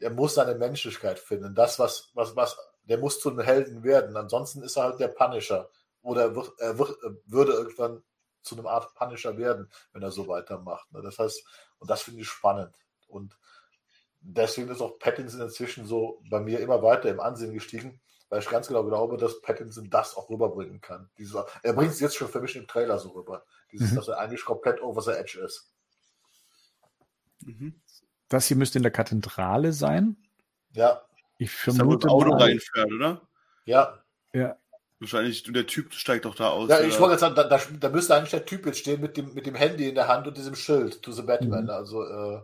er 0.00 0.10
muss 0.10 0.34
seine 0.34 0.54
Menschlichkeit 0.54 1.18
finden, 1.18 1.54
das 1.54 1.78
was 1.78 2.10
was 2.14 2.34
was, 2.34 2.56
der 2.84 2.96
muss 2.98 3.20
zu 3.20 3.28
einem 3.30 3.40
Helden 3.40 3.84
werden. 3.84 4.16
Ansonsten 4.16 4.62
ist 4.62 4.76
er 4.76 4.84
halt 4.84 4.98
der 4.98 5.08
Punisher 5.08 5.70
oder 6.00 6.22
er, 6.22 6.34
wird, 6.34 6.52
er 6.58 6.78
wird, 6.78 6.96
würde 7.26 7.52
irgendwann 7.52 8.02
zu 8.42 8.56
einem 8.56 8.66
Art 8.66 8.94
Punisher 8.94 9.36
werden, 9.36 9.70
wenn 9.92 10.02
er 10.02 10.10
so 10.10 10.26
weitermacht. 10.26 10.90
Ne? 10.90 11.02
Das 11.02 11.18
heißt, 11.18 11.44
und 11.78 11.90
das 11.90 12.02
finde 12.02 12.22
ich 12.22 12.28
spannend 12.28 12.74
und 13.08 13.36
deswegen 14.26 14.68
ist 14.70 14.80
auch 14.80 14.98
Pattinson 14.98 15.40
inzwischen 15.42 15.86
so 15.86 16.22
bei 16.30 16.40
mir 16.40 16.60
immer 16.60 16.82
weiter 16.82 17.10
im 17.10 17.20
Ansehen 17.20 17.52
gestiegen, 17.52 18.00
weil 18.30 18.40
ich 18.40 18.48
ganz 18.48 18.66
genau 18.68 18.84
glaube, 18.84 19.16
dass 19.18 19.40
Pattinson 19.42 19.90
das 19.90 20.16
auch 20.16 20.28
rüberbringen 20.30 20.80
kann. 20.80 21.10
Diese, 21.18 21.46
er 21.62 21.72
bringt 21.74 21.92
es 21.92 22.00
jetzt 22.00 22.16
schon 22.16 22.28
für 22.28 22.40
mich 22.40 22.56
im 22.56 22.66
Trailer 22.66 22.98
so 22.98 23.10
rüber. 23.10 23.44
Dieses, 23.70 23.92
Mhm. 23.92 23.96
dass 23.96 24.08
er 24.08 24.18
eigentlich 24.18 24.44
komplett 24.44 24.80
over 24.82 25.00
the 25.02 25.10
edge 25.12 25.38
ist. 25.44 25.70
Mhm. 27.42 27.80
das 28.28 28.46
hier 28.46 28.56
müsste 28.56 28.78
in 28.78 28.82
der 28.82 28.92
Kathedrale 28.92 29.72
sein. 29.72 30.16
Ja, 30.72 31.02
Ich 31.38 31.50
vermute 31.50 32.06
das 32.06 32.12
Auto 32.12 32.30
mal, 32.30 32.42
reinfährt, 32.42 32.90
oder? 32.92 33.20
ja. 33.66 34.02
ja, 34.32 34.56
Wahrscheinlich, 35.00 35.46
und 35.46 35.54
der 35.54 35.66
Typ 35.66 35.92
steigt 35.92 36.24
doch 36.24 36.34
da 36.34 36.48
aus. 36.48 36.70
ja 36.70 36.80
ich 36.80 36.98
wollte 36.98 37.12
jetzt 37.12 37.20
sagen, 37.20 37.34
da, 37.34 37.44
da, 37.44 37.60
da 37.78 37.88
müsste 37.90 38.14
eigentlich 38.14 38.30
der 38.30 38.46
Typ 38.46 38.64
jetzt 38.66 38.78
stehen 38.78 39.00
mit 39.00 39.16
dem, 39.16 39.34
mit 39.34 39.44
dem 39.46 39.54
Handy 39.54 39.88
in 39.88 39.94
der 39.94 40.08
Hand 40.08 40.26
und 40.26 40.36
diesem 40.36 40.54
Schild 40.54 41.02
to 41.02 41.12
the 41.12 41.22
Batman. 41.22 41.64
Mhm. 41.64 41.70
Also, 41.70 42.02
äh, 42.02 42.40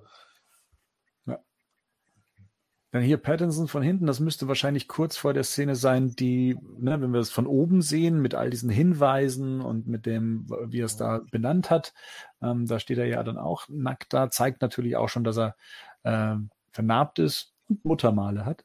Dann 2.93 3.03
hier 3.03 3.19
Pattinson 3.19 3.69
von 3.69 3.83
hinten, 3.83 4.07
das 4.07 4.19
müsste 4.19 4.49
wahrscheinlich 4.49 4.89
kurz 4.89 5.17
vor 5.17 5.33
der 5.33 5.45
Szene 5.45 5.77
sein, 5.77 6.11
die, 6.17 6.59
ne, 6.79 7.01
wenn 7.01 7.13
wir 7.13 7.21
es 7.21 7.31
von 7.31 7.47
oben 7.47 7.83
sehen, 7.83 8.21
mit 8.21 8.35
all 8.35 8.51
diesen 8.51 8.71
Hinweisen 8.71 9.61
und 9.61 9.87
mit 9.87 10.07
dem, 10.07 10.47
wie 10.49 10.81
er 10.81 10.87
es 10.87 10.97
da 10.97 11.21
benannt 11.31 11.71
hat, 11.71 11.95
ähm, 12.43 12.67
da 12.67 12.81
steht 12.81 12.99
er 12.99 13.07
ja 13.07 13.23
dann 13.23 13.39
auch 13.39 13.69
nackt 13.69 14.13
da, 14.13 14.29
zeigt 14.31 14.61
natürlich 14.61 14.97
auch 14.97 15.09
schon, 15.09 15.23
dass 15.23 15.39
er 15.39 15.57
äh, 16.03 16.37
vernarbt 16.73 17.21
ist 17.21 17.55
und 17.69 17.85
Muttermale 17.85 18.45
hat. 18.45 18.65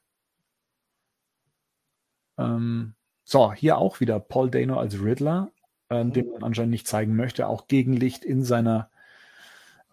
Ähm, 2.37 2.95
so, 3.23 3.53
hier 3.53 3.77
auch 3.77 3.99
wieder 3.99 4.19
Paul 4.19 4.49
Dano 4.49 4.79
als 4.79 5.01
Riddler, 5.01 5.51
ähm, 5.91 6.13
den 6.13 6.31
man 6.31 6.43
anscheinend 6.43 6.71
nicht 6.71 6.87
zeigen 6.87 7.15
möchte, 7.15 7.47
auch 7.47 7.67
Gegenlicht 7.67 8.25
in 8.25 8.43
seiner, 8.43 8.89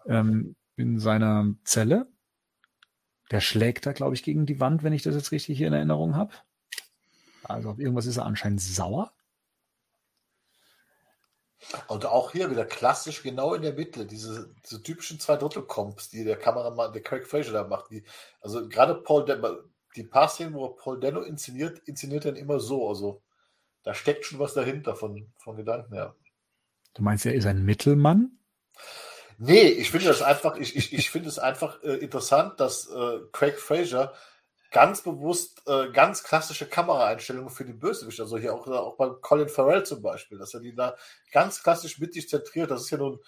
ähm, 0.07 0.55
in 0.75 0.99
seiner 0.99 1.53
Zelle. 1.63 2.07
Der 3.33 3.41
schlägt 3.41 3.87
da, 3.87 3.93
glaube 3.93 4.13
ich, 4.13 4.21
gegen 4.21 4.45
die 4.45 4.59
Wand, 4.59 4.83
wenn 4.83 4.93
ich 4.93 5.01
das 5.01 5.15
jetzt 5.15 5.31
richtig 5.31 5.57
hier 5.57 5.65
in 5.65 5.73
Erinnerung 5.73 6.15
habe. 6.15 6.35
Also 7.41 7.71
auf 7.71 7.79
irgendwas 7.79 8.05
ist 8.05 8.17
er 8.17 8.25
anscheinend 8.25 8.61
sauer. 8.61 9.11
Und 11.87 12.05
auch 12.05 12.31
hier 12.31 12.51
wieder 12.51 12.63
klassisch 12.63 13.23
genau 13.23 13.55
in 13.55 13.63
der 13.63 13.73
Mitte, 13.73 14.05
diese, 14.05 14.53
diese 14.63 14.83
typischen 14.83 15.19
zwei 15.19 15.35
Drittel 15.35 15.63
Comps, 15.63 16.09
die 16.09 16.23
der 16.23 16.37
Kameramann, 16.37 16.93
der 16.93 17.01
Craig 17.01 17.25
Fraser 17.25 17.53
da 17.53 17.63
macht. 17.63 17.89
Die, 17.89 18.03
also 18.39 18.69
gerade 18.69 18.93
Paul, 18.93 19.25
Dano, 19.25 19.63
die 19.95 20.03
paar 20.03 20.29
Szenen, 20.29 20.53
wo 20.53 20.69
Paul 20.69 20.99
Dano 20.99 21.21
inszeniert, 21.21 21.79
inszeniert 21.87 22.25
er 22.25 22.35
immer 22.35 22.59
so. 22.59 22.87
Also 22.87 23.23
da 23.81 23.95
steckt 23.95 24.25
schon 24.25 24.37
was 24.37 24.53
dahinter 24.53 24.95
von, 24.95 25.33
von 25.37 25.57
Gedanken 25.57 25.95
her. 25.95 26.15
Du 26.93 27.01
meinst, 27.01 27.25
er 27.25 27.33
ist 27.33 27.47
ein 27.47 27.65
Mittelmann? 27.65 28.37
Nee, 29.37 29.67
ich 29.67 29.91
finde 29.91 30.07
das 30.07 30.21
einfach, 30.21 30.57
ich, 30.57 30.75
ich, 30.75 30.93
ich 30.93 31.09
finde 31.09 31.29
es 31.29 31.39
einfach 31.39 31.81
äh, 31.83 31.95
interessant, 31.97 32.59
dass 32.59 32.89
äh, 32.89 33.19
Craig 33.31 33.59
Fraser 33.59 34.13
ganz 34.71 35.01
bewusst 35.01 35.61
äh, 35.67 35.91
ganz 35.91 36.23
klassische 36.23 36.67
Kameraeinstellungen 36.67 37.49
für 37.49 37.63
die 37.63 37.73
Bösewicht, 37.73 38.19
also 38.19 38.37
hier 38.37 38.53
auch, 38.53 38.67
auch 38.67 38.97
bei 38.97 39.09
Colin 39.21 39.47
Farrell 39.49 39.85
zum 39.85 40.01
Beispiel, 40.01 40.37
dass 40.39 40.53
er 40.53 40.61
die 40.61 40.75
da 40.75 40.95
ganz 41.31 41.61
klassisch 41.61 41.99
mittig 41.99 42.27
zentriert. 42.27 42.71
Das 42.71 42.81
ist 42.81 42.89
ja 42.89 42.97
nun 42.97 43.19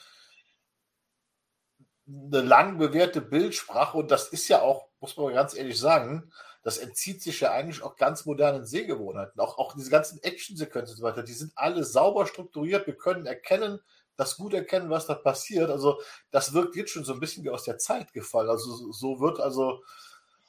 eine 2.07 2.41
lang 2.41 2.77
bewährte 2.77 3.21
Bildsprache 3.21 3.97
und 3.97 4.11
das 4.11 4.27
ist 4.29 4.47
ja 4.47 4.61
auch, 4.61 4.87
muss 4.99 5.17
man 5.17 5.33
ganz 5.33 5.55
ehrlich 5.55 5.79
sagen, 5.79 6.31
das 6.63 6.77
entzieht 6.79 7.21
sich 7.21 7.41
ja 7.41 7.51
eigentlich 7.51 7.83
auch 7.83 7.95
ganz 7.95 8.25
modernen 8.25 8.65
Sehgewohnheiten. 8.65 9.39
Auch, 9.39 9.59
auch 9.59 9.75
diese 9.75 9.91
ganzen 9.91 10.21
Actionsequenzen 10.23 10.93
und 10.95 10.97
so 10.97 11.03
weiter, 11.03 11.23
die 11.23 11.33
sind 11.33 11.51
alle 11.55 11.83
sauber 11.83 12.25
strukturiert. 12.25 12.87
Wir 12.87 12.97
können 12.97 13.27
erkennen, 13.27 13.79
das 14.17 14.37
gut 14.37 14.53
erkennen, 14.53 14.89
was 14.89 15.07
da 15.07 15.13
passiert. 15.15 15.69
Also 15.69 15.99
das 16.31 16.53
wirkt 16.53 16.75
jetzt 16.75 16.91
schon 16.91 17.03
so 17.05 17.13
ein 17.13 17.19
bisschen 17.19 17.43
wie 17.43 17.49
aus 17.49 17.63
der 17.63 17.77
Zeit 17.77 18.13
gefallen. 18.13 18.49
Also 18.49 18.91
so- 18.91 19.19
wird 19.19 19.39
also, 19.39 19.83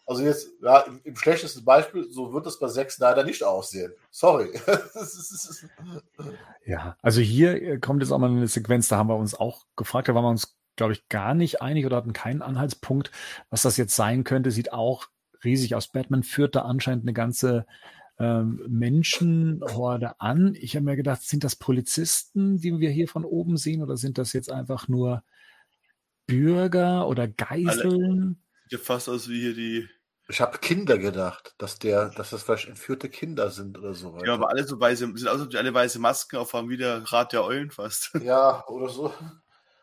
also 0.07 0.23
jetzt, 0.23 0.49
ja, 0.63 0.81
im, 0.81 1.01
im 1.05 1.17
schlechtesten 1.17 1.65
Beispiel, 1.65 2.11
so 2.11 2.33
wird 2.33 2.47
es 2.47 2.59
bei 2.59 2.69
Zack 2.69 2.91
Snyder 2.91 3.25
nicht 3.25 3.43
aussehen. 3.43 3.93
Sorry. 4.11 4.53
Das 4.67 5.15
das 5.15 5.65
Ja, 6.65 6.97
also 7.03 7.21
hier 7.21 7.61
äh, 7.63 7.79
kommt 7.79 8.03
jetzt 8.03 8.13
auch 8.13 8.19
mal 8.19 8.31
eine 8.31 8.49
Sequenz, 8.49 8.89
da 8.89 8.97
haben 8.97 9.09
wir 9.09 9.17
uns 9.17 9.35
auch 9.35 9.67
gefragt, 9.77 10.09
da 10.09 10.15
waren 10.15 10.25
wir 10.25 10.31
uns, 10.31 10.57
glaube 10.77 10.93
ich, 10.93 11.09
gar 11.09 11.35
nicht 11.35 11.63
einig 11.63 11.87
oder 11.87 11.97
hatten 11.97 12.13
keinen 12.13 12.43
Anhaltspunkt, 12.43 13.11
was 13.51 13.63
das 13.63 13.77
jetzt 13.77 13.97
sein 13.97 14.25
könnte. 14.25 14.51
Sieht 14.51 14.73
auch 14.73 15.07
riesig 15.45 15.75
aus. 15.75 15.89
Batman 15.89 16.23
führt 16.23 16.55
da 16.57 16.63
anscheinend 16.63 17.05
eine 17.05 17.13
ganze 17.13 17.67
ähm, 18.19 18.65
Menschenhorde 18.69 20.21
an. 20.21 20.55
Ich 20.55 20.77
habe 20.77 20.85
mir 20.85 20.97
gedacht, 20.97 21.23
sind 21.23 21.45
das 21.45 21.57
Polizisten, 21.57 22.59
die 22.59 22.79
wir 22.79 22.91
hier 22.91 23.09
von 23.09 23.25
oben 23.25 23.57
sehen, 23.57 23.83
oder 23.83 23.97
sind 23.97 24.19
das 24.19 24.33
jetzt 24.33 24.51
einfach 24.51 24.89
nur 24.89 25.23
Bürger 26.27 27.07
oder 27.09 27.29
Geiseln? 27.29 28.43
Sieht 28.65 28.73
ja 28.73 28.85
fast 28.85 29.09
aus 29.09 29.29
wie 29.29 29.41
hier 29.41 29.55
die. 29.55 29.89
Ich 30.29 30.41
habe 30.41 30.59
Kinder 30.59 30.99
gedacht, 30.99 31.55
dass 31.59 31.79
der, 31.79 32.09
dass 32.11 32.31
das 32.31 32.43
vielleicht 32.43 32.67
entführte 32.67 33.09
Kinder 33.09 33.51
sind 33.51 33.79
oder 33.79 33.95
so 33.95 34.13
weiter. 34.13 34.27
Ja, 34.27 34.35
aber 34.35 34.51
alle 34.51 34.67
so 34.67 34.81
weiße, 34.81 35.13
sind 35.15 35.29
aus, 35.29 35.55
alle 35.55 35.73
weiße 35.73 36.01
Masken 36.01 36.37
aufhaben, 36.37 36.69
wie 36.69 36.77
der 36.77 37.03
Rat 37.13 37.33
der 37.33 37.45
Eulen 37.45 37.71
fast. 37.71 38.11
Ja, 38.25 38.67
oder 38.67 38.89
so. 38.89 39.15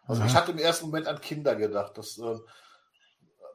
Also 0.06 0.22
Aha. 0.22 0.28
ich 0.28 0.36
hatte 0.36 0.52
im 0.52 0.58
ersten 0.58 0.88
Moment 0.88 1.08
an 1.08 1.22
Kinder 1.22 1.56
gedacht, 1.56 1.98
das, 1.98 2.18
ähm, 2.18 2.42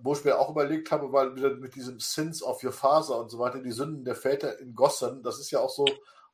wo 0.01 0.13
ich 0.13 0.25
mir 0.25 0.39
auch 0.39 0.51
überlegt 0.51 0.91
habe, 0.91 1.13
weil 1.13 1.31
mit 1.31 1.75
diesem 1.75 2.01
Sins 2.01 2.43
of 2.43 2.63
Your 2.63 2.73
Father 2.73 3.19
und 3.19 3.31
so 3.31 3.39
weiter, 3.39 3.61
die 3.61 3.73
Sünden 3.73 4.05
der 4.05 4.15
Väter 4.15 4.59
in 4.59 4.75
Gotham, 4.75 5.23
das 5.23 5.39
ist 5.39 5.51
ja 5.51 5.61
auch 5.61 5.71
so, 5.71 5.87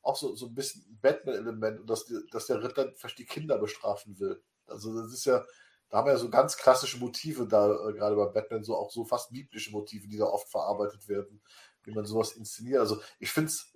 auch 0.02 0.16
so, 0.16 0.34
so 0.34 0.46
ein 0.46 0.54
bisschen 0.54 0.82
ein 0.90 0.98
Batman-Element 1.00 1.88
dass, 1.88 2.06
dass 2.30 2.46
der 2.46 2.62
Ritter 2.62 2.92
vielleicht 2.96 3.18
die 3.18 3.26
Kinder 3.26 3.58
bestrafen 3.58 4.18
will. 4.18 4.42
Also 4.66 4.94
das 5.00 5.12
ist 5.12 5.24
ja, 5.24 5.44
da 5.88 5.98
haben 5.98 6.06
wir 6.06 6.12
ja 6.12 6.18
so 6.18 6.30
ganz 6.30 6.56
klassische 6.56 6.98
Motive 6.98 7.46
da, 7.46 7.70
äh, 7.88 7.92
gerade 7.92 8.16
bei 8.16 8.26
Batman, 8.26 8.64
so 8.64 8.76
auch 8.76 8.90
so 8.90 9.04
fast 9.04 9.30
biblische 9.30 9.70
Motive, 9.70 10.08
die 10.08 10.18
da 10.18 10.26
oft 10.26 10.48
verarbeitet 10.48 11.08
werden, 11.08 11.42
wie 11.84 11.92
man 11.92 12.04
sowas 12.04 12.32
inszeniert. 12.32 12.80
Also 12.80 13.00
ich 13.18 13.30
finde 13.30 13.50
es, 13.50 13.72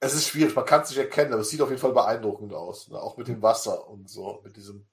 es 0.00 0.14
ist 0.14 0.26
schwierig, 0.26 0.54
man 0.56 0.64
kann 0.64 0.82
es 0.82 0.90
nicht 0.90 0.98
erkennen, 0.98 1.32
aber 1.32 1.42
es 1.42 1.50
sieht 1.50 1.60
auf 1.60 1.68
jeden 1.68 1.80
Fall 1.80 1.92
beeindruckend 1.92 2.52
aus. 2.52 2.88
Ne? 2.88 3.00
Auch 3.00 3.16
mit 3.16 3.28
dem 3.28 3.40
Wasser 3.40 3.88
und 3.88 4.10
so, 4.10 4.40
mit 4.44 4.56
diesem. 4.56 4.86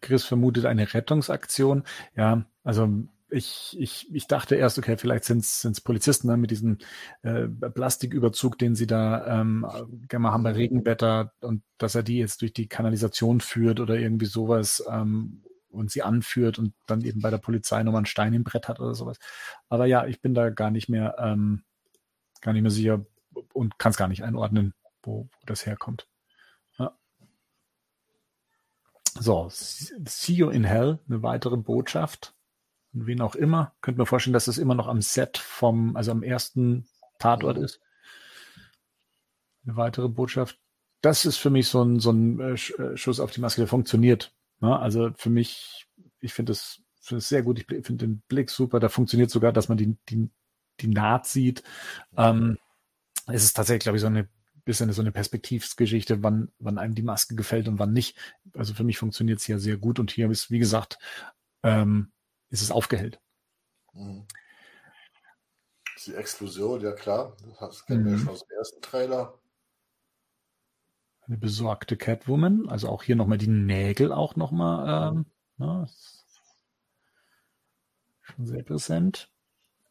Chris 0.00 0.24
vermutet 0.24 0.66
eine 0.66 0.92
Rettungsaktion. 0.94 1.84
Ja, 2.16 2.44
also 2.64 2.88
ich, 3.32 3.76
ich, 3.78 4.14
ich 4.14 4.26
dachte 4.26 4.56
erst, 4.56 4.78
okay, 4.78 4.96
vielleicht 4.96 5.24
sind 5.24 5.40
es 5.40 5.80
Polizisten 5.80 6.28
ne, 6.28 6.36
mit 6.36 6.50
diesem 6.50 6.78
äh, 7.22 7.48
Plastiküberzug, 7.48 8.58
den 8.58 8.74
sie 8.74 8.86
da 8.86 9.40
ähm, 9.40 9.66
gerne 10.08 10.22
mal 10.22 10.32
haben 10.32 10.42
bei 10.42 10.52
Regenwetter 10.52 11.32
und 11.40 11.62
dass 11.78 11.94
er 11.94 12.02
die 12.02 12.18
jetzt 12.18 12.42
durch 12.42 12.52
die 12.52 12.68
Kanalisation 12.68 13.40
führt 13.40 13.80
oder 13.80 13.96
irgendwie 13.96 14.26
sowas 14.26 14.84
ähm, 14.88 15.42
und 15.70 15.90
sie 15.90 16.02
anführt 16.02 16.58
und 16.58 16.74
dann 16.86 17.00
eben 17.02 17.20
bei 17.20 17.30
der 17.30 17.38
Polizei 17.38 17.82
nochmal 17.82 18.00
einen 18.00 18.06
Stein 18.06 18.34
im 18.34 18.44
Brett 18.44 18.68
hat 18.68 18.80
oder 18.80 18.94
sowas. 18.94 19.18
Aber 19.68 19.86
ja, 19.86 20.06
ich 20.06 20.20
bin 20.20 20.34
da 20.34 20.50
gar 20.50 20.70
nicht 20.70 20.88
mehr, 20.88 21.16
ähm, 21.18 21.64
gar 22.42 22.52
nicht 22.52 22.62
mehr 22.62 22.70
sicher 22.70 23.04
und 23.54 23.78
kann 23.78 23.90
es 23.90 23.96
gar 23.96 24.08
nicht 24.08 24.22
einordnen, 24.22 24.74
wo, 25.02 25.22
wo 25.22 25.46
das 25.46 25.64
herkommt. 25.64 26.06
Ja. 26.78 26.96
So, 29.14 29.48
See 29.50 30.32
You 30.32 30.48
in 30.48 30.64
Hell, 30.64 30.98
eine 31.08 31.22
weitere 31.22 31.56
Botschaft. 31.56 32.34
Und 32.94 33.06
wen 33.06 33.20
auch 33.20 33.34
immer. 33.34 33.74
Könnte 33.80 34.00
mir 34.00 34.06
vorstellen, 34.06 34.34
dass 34.34 34.48
es 34.48 34.58
immer 34.58 34.74
noch 34.74 34.86
am 34.86 35.00
Set 35.00 35.38
vom, 35.38 35.96
also 35.96 36.10
am 36.10 36.22
ersten 36.22 36.86
Tatort 37.18 37.58
ist. 37.58 37.80
Eine 39.64 39.76
weitere 39.76 40.08
Botschaft. 40.08 40.58
Das 41.00 41.24
ist 41.24 41.36
für 41.36 41.50
mich 41.50 41.68
so 41.68 41.82
ein, 41.82 42.00
so 42.00 42.10
ein 42.10 42.40
äh, 42.40 42.52
äh, 42.52 42.96
Schuss 42.96 43.20
auf 43.20 43.30
die 43.30 43.40
Maske, 43.40 43.60
der 43.60 43.68
funktioniert. 43.68 44.34
Ne? 44.60 44.78
Also 44.78 45.10
für 45.16 45.30
mich, 45.30 45.86
ich 46.20 46.32
finde 46.32 46.52
es 46.52 46.82
sehr 47.00 47.42
gut. 47.42 47.58
Ich 47.58 47.66
finde 47.66 48.06
den 48.06 48.22
Blick 48.28 48.50
super. 48.50 48.80
Da 48.80 48.88
funktioniert 48.88 49.30
sogar, 49.30 49.52
dass 49.52 49.68
man 49.68 49.78
die, 49.78 49.96
die, 50.08 50.30
die 50.80 50.88
Naht 50.88 51.26
sieht. 51.26 51.62
Ähm, 52.16 52.58
es 53.26 53.44
ist 53.44 53.54
tatsächlich, 53.54 53.84
glaube 53.84 53.96
ich, 53.96 54.02
so 54.02 54.06
eine 54.06 54.28
bisschen 54.64 54.92
so 54.92 55.02
eine 55.02 55.12
Perspektivsgeschichte, 55.12 56.22
wann, 56.22 56.52
wann 56.58 56.78
einem 56.78 56.94
die 56.94 57.02
Maske 57.02 57.34
gefällt 57.34 57.68
und 57.68 57.78
wann 57.78 57.92
nicht. 57.92 58.16
Also 58.54 58.74
für 58.74 58.84
mich 58.84 58.98
funktioniert 58.98 59.40
es 59.40 59.44
hier 59.44 59.58
sehr 59.58 59.76
gut 59.76 59.98
und 59.98 60.10
hier 60.10 60.30
ist, 60.30 60.50
wie 60.50 60.58
gesagt, 60.58 60.98
ähm, 61.62 62.12
ist 62.50 62.62
es 62.62 62.70
aufgehellt. 62.70 63.20
Mhm. 63.92 64.26
Die 66.04 66.14
Explosion, 66.14 66.80
ja 66.80 66.92
klar, 66.92 67.36
das 67.60 67.84
kennen 67.86 68.04
wir 68.04 68.12
mhm. 68.12 68.18
schon 68.18 68.28
aus 68.28 68.46
dem 68.46 68.56
ersten 68.58 68.82
Trailer. 68.82 69.38
Eine 71.26 71.36
besorgte 71.36 71.96
Catwoman, 71.96 72.68
also 72.68 72.88
auch 72.88 73.04
hier 73.04 73.14
nochmal 73.14 73.38
die 73.38 73.46
Nägel 73.46 74.12
auch 74.12 74.34
nochmal, 74.34 75.12
ähm, 75.12 75.26
na, 75.56 75.88
schon 78.22 78.46
sehr 78.46 78.64
präsent. 78.64 79.30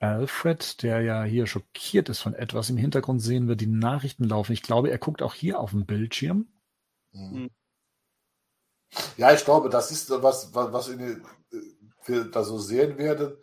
Alfred, 0.01 0.81
der 0.81 1.01
ja 1.01 1.23
hier 1.23 1.45
schockiert 1.45 2.09
ist 2.09 2.19
von 2.19 2.33
etwas. 2.33 2.69
Im 2.69 2.77
Hintergrund 2.77 3.21
sehen 3.21 3.47
wir 3.47 3.55
die 3.55 3.67
Nachrichten 3.67 4.23
laufen. 4.23 4.53
Ich 4.53 4.63
glaube, 4.63 4.89
er 4.89 4.97
guckt 4.97 5.21
auch 5.21 5.35
hier 5.35 5.59
auf 5.59 5.71
dem 5.71 5.85
Bildschirm. 5.85 6.47
Mhm. 7.11 7.51
Ja, 9.17 9.31
ich 9.31 9.45
glaube, 9.45 9.69
das 9.69 9.91
ist 9.91 10.09
was, 10.09 10.53
was, 10.53 10.73
was 10.73 10.87
in, 10.89 11.23
wir 12.05 12.25
da 12.25 12.43
so 12.43 12.57
sehen 12.57 12.97
werden. 12.97 13.37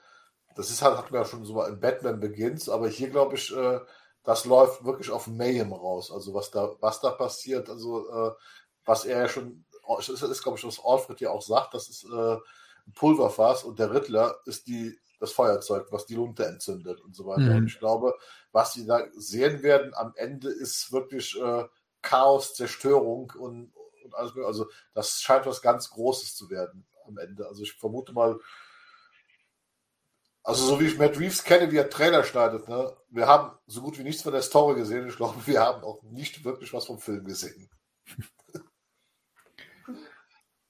Das 0.56 0.70
ist 0.70 0.82
halt, 0.82 0.98
hatten 0.98 1.12
wir 1.12 1.20
ja 1.20 1.26
schon 1.26 1.44
so 1.44 1.62
in 1.62 1.78
Batman 1.78 2.18
Begins, 2.18 2.68
aber 2.68 2.88
hier 2.88 3.10
glaube 3.10 3.36
ich, 3.36 3.54
äh, 3.56 3.78
das 4.24 4.44
läuft 4.44 4.84
wirklich 4.84 5.10
auf 5.10 5.28
Mayhem 5.28 5.72
raus. 5.72 6.10
Also 6.10 6.34
was 6.34 6.50
da, 6.50 6.74
was 6.80 7.00
da 7.00 7.12
passiert, 7.12 7.70
also 7.70 8.10
äh, 8.10 8.32
was 8.84 9.04
er 9.04 9.22
ja 9.22 9.28
schon, 9.28 9.64
das 9.86 10.08
ist, 10.08 10.42
glaube 10.42 10.58
ich, 10.58 10.64
was 10.64 10.84
Alfred 10.84 11.20
ja 11.20 11.30
auch 11.30 11.42
sagt, 11.42 11.74
das 11.74 11.88
ist 11.88 12.04
äh, 12.04 12.34
ein 12.34 12.92
Pulverfass 12.94 13.62
und 13.62 13.78
der 13.78 13.94
Riddler 13.94 14.36
ist 14.44 14.66
die 14.66 14.98
das 15.18 15.32
Feuerzeug, 15.32 15.88
was 15.90 16.06
die 16.06 16.14
Lunte 16.14 16.44
entzündet 16.46 17.00
und 17.00 17.14
so 17.14 17.26
weiter. 17.26 17.42
Mhm. 17.42 17.56
Und 17.56 17.66
ich 17.66 17.78
glaube, 17.78 18.14
was 18.52 18.72
sie 18.72 18.86
da 18.86 19.02
sehen 19.16 19.62
werden 19.62 19.94
am 19.94 20.12
Ende 20.16 20.50
ist 20.50 20.92
wirklich 20.92 21.38
äh, 21.40 21.64
Chaos, 22.02 22.54
Zerstörung 22.54 23.32
und, 23.36 23.72
und 24.04 24.14
alles. 24.14 24.32
Also 24.44 24.68
das 24.94 25.20
scheint 25.20 25.46
was 25.46 25.62
ganz 25.62 25.90
Großes 25.90 26.36
zu 26.36 26.50
werden 26.50 26.86
am 27.06 27.18
Ende. 27.18 27.46
Also 27.46 27.62
ich 27.62 27.72
vermute 27.72 28.12
mal, 28.12 28.38
also 30.42 30.64
so 30.64 30.80
wie 30.80 30.86
ich 30.86 30.98
Matt 30.98 31.18
Reeves 31.18 31.44
kenne, 31.44 31.70
wie 31.72 31.76
er 31.76 31.90
Trailer 31.90 32.24
schneidet, 32.24 32.68
ne, 32.68 32.96
wir 33.10 33.26
haben 33.26 33.58
so 33.66 33.82
gut 33.82 33.98
wie 33.98 34.04
nichts 34.04 34.22
von 34.22 34.32
der 34.32 34.42
Story 34.42 34.76
gesehen. 34.76 35.08
Ich 35.08 35.16
glaube, 35.16 35.46
wir 35.46 35.60
haben 35.60 35.82
auch 35.82 36.02
nicht 36.02 36.44
wirklich 36.44 36.72
was 36.72 36.86
vom 36.86 36.98
Film 36.98 37.24
gesehen. 37.24 37.68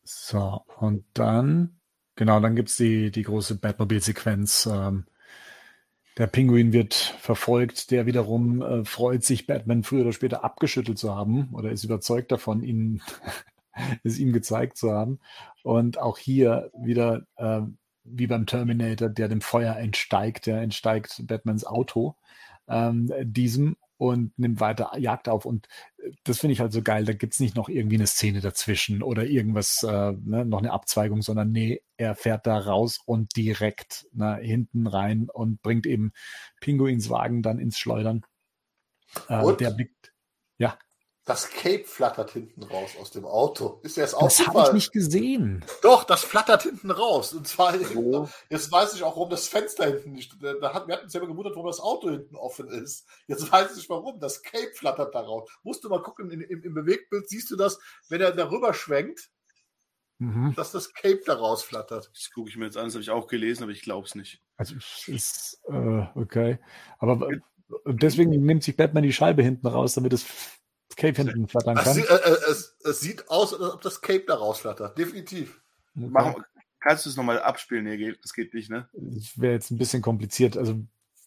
So, 0.02 0.64
und 0.78 1.04
dann 1.14 1.77
Genau, 2.18 2.40
dann 2.40 2.56
gibt's 2.56 2.76
die, 2.76 3.12
die 3.12 3.22
große 3.22 3.54
Batmobile-Sequenz. 3.60 4.66
Ähm, 4.66 5.04
der 6.16 6.26
Pinguin 6.26 6.72
wird 6.72 6.94
verfolgt, 6.94 7.92
der 7.92 8.06
wiederum 8.06 8.60
äh, 8.60 8.84
freut 8.84 9.22
sich, 9.22 9.46
Batman 9.46 9.84
früher 9.84 10.00
oder 10.00 10.12
später 10.12 10.42
abgeschüttelt 10.42 10.98
zu 10.98 11.14
haben 11.14 11.50
oder 11.52 11.70
ist 11.70 11.84
überzeugt 11.84 12.32
davon, 12.32 12.64
ihn 12.64 13.02
es 14.02 14.18
ihm 14.18 14.32
gezeigt 14.32 14.78
zu 14.78 14.90
haben. 14.90 15.20
Und 15.62 15.98
auch 15.98 16.18
hier 16.18 16.72
wieder 16.76 17.22
äh, 17.36 17.60
wie 18.02 18.26
beim 18.26 18.46
Terminator, 18.46 19.08
der 19.08 19.28
dem 19.28 19.40
Feuer 19.40 19.76
entsteigt, 19.76 20.46
der 20.46 20.60
entsteigt 20.60 21.24
Batmans 21.24 21.64
Auto, 21.64 22.16
ähm, 22.66 23.12
diesem 23.22 23.76
und 23.98 24.38
nimmt 24.38 24.60
weiter 24.60 24.96
Jagd 24.96 25.28
auf. 25.28 25.44
Und 25.44 25.66
äh, 25.98 26.12
das 26.24 26.38
finde 26.38 26.52
ich 26.52 26.60
halt 26.60 26.72
so 26.72 26.82
geil. 26.82 27.04
Da 27.04 27.12
gibt's 27.12 27.40
nicht 27.40 27.56
noch 27.56 27.68
irgendwie 27.68 27.96
eine 27.96 28.06
Szene 28.06 28.40
dazwischen 28.40 29.02
oder 29.02 29.24
irgendwas, 29.24 29.82
äh, 29.82 30.12
ne, 30.12 30.44
noch 30.44 30.60
eine 30.60 30.72
Abzweigung, 30.72 31.20
sondern 31.20 31.52
nee, 31.52 31.82
er 31.96 32.14
fährt 32.14 32.46
da 32.46 32.58
raus 32.58 33.00
und 33.04 33.36
direkt 33.36 34.06
ne, 34.12 34.36
hinten 34.36 34.86
rein 34.86 35.28
und 35.28 35.60
bringt 35.60 35.86
eben 35.86 36.12
Pinguins 36.60 37.10
Wagen 37.10 37.42
dann 37.42 37.58
ins 37.58 37.78
Schleudern. 37.78 38.22
Äh, 39.28 39.56
der 39.56 39.70
blickt, 39.72 40.14
ja. 40.58 40.78
Das 41.28 41.50
Cape 41.50 41.84
flattert 41.84 42.30
hinten 42.30 42.62
raus 42.62 42.92
aus 42.98 43.10
dem 43.10 43.26
Auto. 43.26 43.80
Ist 43.82 43.98
dir 43.98 44.00
das 44.00 44.14
aufgefallen? 44.14 44.46
Das 44.46 44.56
habe 44.56 44.68
ich 44.68 44.72
nicht 44.72 44.92
gesehen. 44.92 45.62
Doch, 45.82 46.04
das 46.04 46.24
flattert 46.24 46.62
hinten 46.62 46.90
raus. 46.90 47.34
Und 47.34 47.46
zwar, 47.46 47.74
oh. 47.94 48.26
jetzt 48.48 48.72
weiß 48.72 48.94
ich 48.94 49.02
auch, 49.02 49.14
warum 49.14 49.28
das 49.28 49.46
Fenster 49.46 49.84
hinten 49.84 50.12
nicht, 50.12 50.32
da 50.40 50.72
hat, 50.72 50.88
wir 50.88 50.94
hatten 50.94 51.04
uns 51.04 51.12
ja 51.12 51.20
immer 51.20 51.28
gewundert, 51.28 51.54
warum 51.54 51.66
das 51.66 51.80
Auto 51.80 52.08
hinten 52.08 52.34
offen 52.34 52.68
ist. 52.68 53.06
Jetzt 53.26 53.52
weiß 53.52 53.76
ich 53.76 53.90
warum. 53.90 54.18
Das 54.20 54.42
Cape 54.42 54.72
flattert 54.72 55.14
da 55.14 55.20
raus. 55.20 55.50
Musst 55.62 55.84
du 55.84 55.90
mal 55.90 56.00
gucken, 56.00 56.30
in, 56.30 56.40
im, 56.40 56.62
im 56.62 56.72
Bewegtbild 56.72 57.28
siehst 57.28 57.50
du 57.50 57.56
das, 57.56 57.78
wenn 58.08 58.22
er 58.22 58.32
darüber 58.32 58.72
schwenkt, 58.72 59.28
mhm. 60.16 60.54
dass 60.56 60.72
das 60.72 60.94
Cape 60.94 61.20
da 61.26 61.34
rausflattert. 61.34 62.10
Das 62.10 62.30
gucke 62.30 62.48
ich 62.48 62.56
mir 62.56 62.64
jetzt 62.64 62.78
an, 62.78 62.86
das 62.86 62.94
habe 62.94 63.02
ich 63.02 63.10
auch 63.10 63.26
gelesen, 63.26 63.64
aber 63.64 63.72
ich 63.72 63.82
glaube 63.82 64.06
es 64.06 64.14
nicht. 64.14 64.40
Also, 64.56 64.76
ist, 65.06 65.60
äh, 65.68 66.06
okay. 66.14 66.58
Aber 66.98 67.28
deswegen 67.84 68.30
nimmt 68.30 68.62
sich 68.62 68.78
Batman 68.78 69.02
die 69.02 69.12
Scheibe 69.12 69.42
hinten 69.42 69.66
raus, 69.66 69.92
damit 69.92 70.14
es 70.14 70.24
Cape 70.98 71.22
hinten 71.22 71.46
flattern 71.46 71.76
kann. 71.76 71.96
Es, 71.96 72.04
äh, 72.04 72.50
es, 72.50 72.76
es, 72.84 73.00
sieht 73.00 73.30
aus, 73.30 73.54
als 73.54 73.74
ob 73.74 73.80
das 73.82 74.00
Cape 74.00 74.24
da 74.26 74.34
rausflattert. 74.34 74.98
Definitiv. 74.98 75.62
Okay. 75.96 76.08
Mach, 76.10 76.34
kannst 76.80 77.06
du 77.06 77.10
es 77.10 77.16
nochmal 77.16 77.40
abspielen? 77.40 77.84
Nee, 77.84 78.16
das 78.20 78.32
geht 78.32 78.52
nicht, 78.52 78.68
ne? 78.68 78.88
Das 78.92 79.38
wäre 79.38 79.52
jetzt 79.52 79.70
ein 79.70 79.78
bisschen 79.78 80.02
kompliziert. 80.02 80.56
Also 80.56 80.80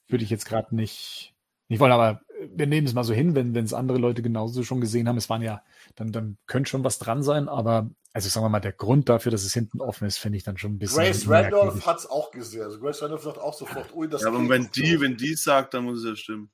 würde 0.09 0.25
ich 0.25 0.29
jetzt 0.29 0.45
gerade 0.45 0.75
nicht, 0.75 1.33
nicht 1.71 1.79
wollen, 1.79 1.93
aber 1.93 2.21
wir 2.53 2.67
nehmen 2.67 2.85
es 2.85 2.93
mal 2.93 3.05
so 3.05 3.13
hin, 3.13 3.33
wenn 3.33 3.55
es 3.55 3.73
andere 3.73 3.97
Leute 3.97 4.21
genauso 4.21 4.63
schon 4.63 4.81
gesehen 4.81 5.07
haben. 5.07 5.17
Es 5.17 5.29
waren 5.29 5.41
ja, 5.41 5.63
dann, 5.95 6.11
dann 6.11 6.37
könnte 6.45 6.69
schon 6.69 6.83
was 6.83 6.99
dran 6.99 7.23
sein, 7.23 7.47
aber 7.47 7.89
also 8.11 8.27
sagen 8.27 8.45
wir 8.45 8.49
mal, 8.49 8.59
der 8.59 8.73
Grund 8.73 9.07
dafür, 9.07 9.31
dass 9.31 9.45
es 9.45 9.53
hinten 9.53 9.79
offen 9.79 10.05
ist, 10.05 10.17
finde 10.17 10.37
ich 10.37 10.43
dann 10.43 10.57
schon 10.57 10.73
ein 10.73 10.79
bisschen. 10.79 10.97
Grace 10.97 11.29
Randolph 11.29 11.85
hat 11.85 11.99
es 11.99 12.09
auch 12.09 12.31
gesehen. 12.31 12.63
Also 12.63 12.77
Grace 12.77 13.01
Randolph 13.01 13.23
sagt 13.23 13.37
auch 13.37 13.53
sofort, 13.53 13.95
ui, 13.95 14.09
das 14.09 14.23
Ja, 14.23 14.27
aber 14.27 14.49
wenn 14.49 14.69
die, 14.71 14.99
wenn 14.99 15.15
die 15.15 15.33
sagt, 15.35 15.73
dann 15.73 15.85
muss 15.85 15.99
es 15.99 16.05
ja 16.05 16.15
stimmen. 16.17 16.51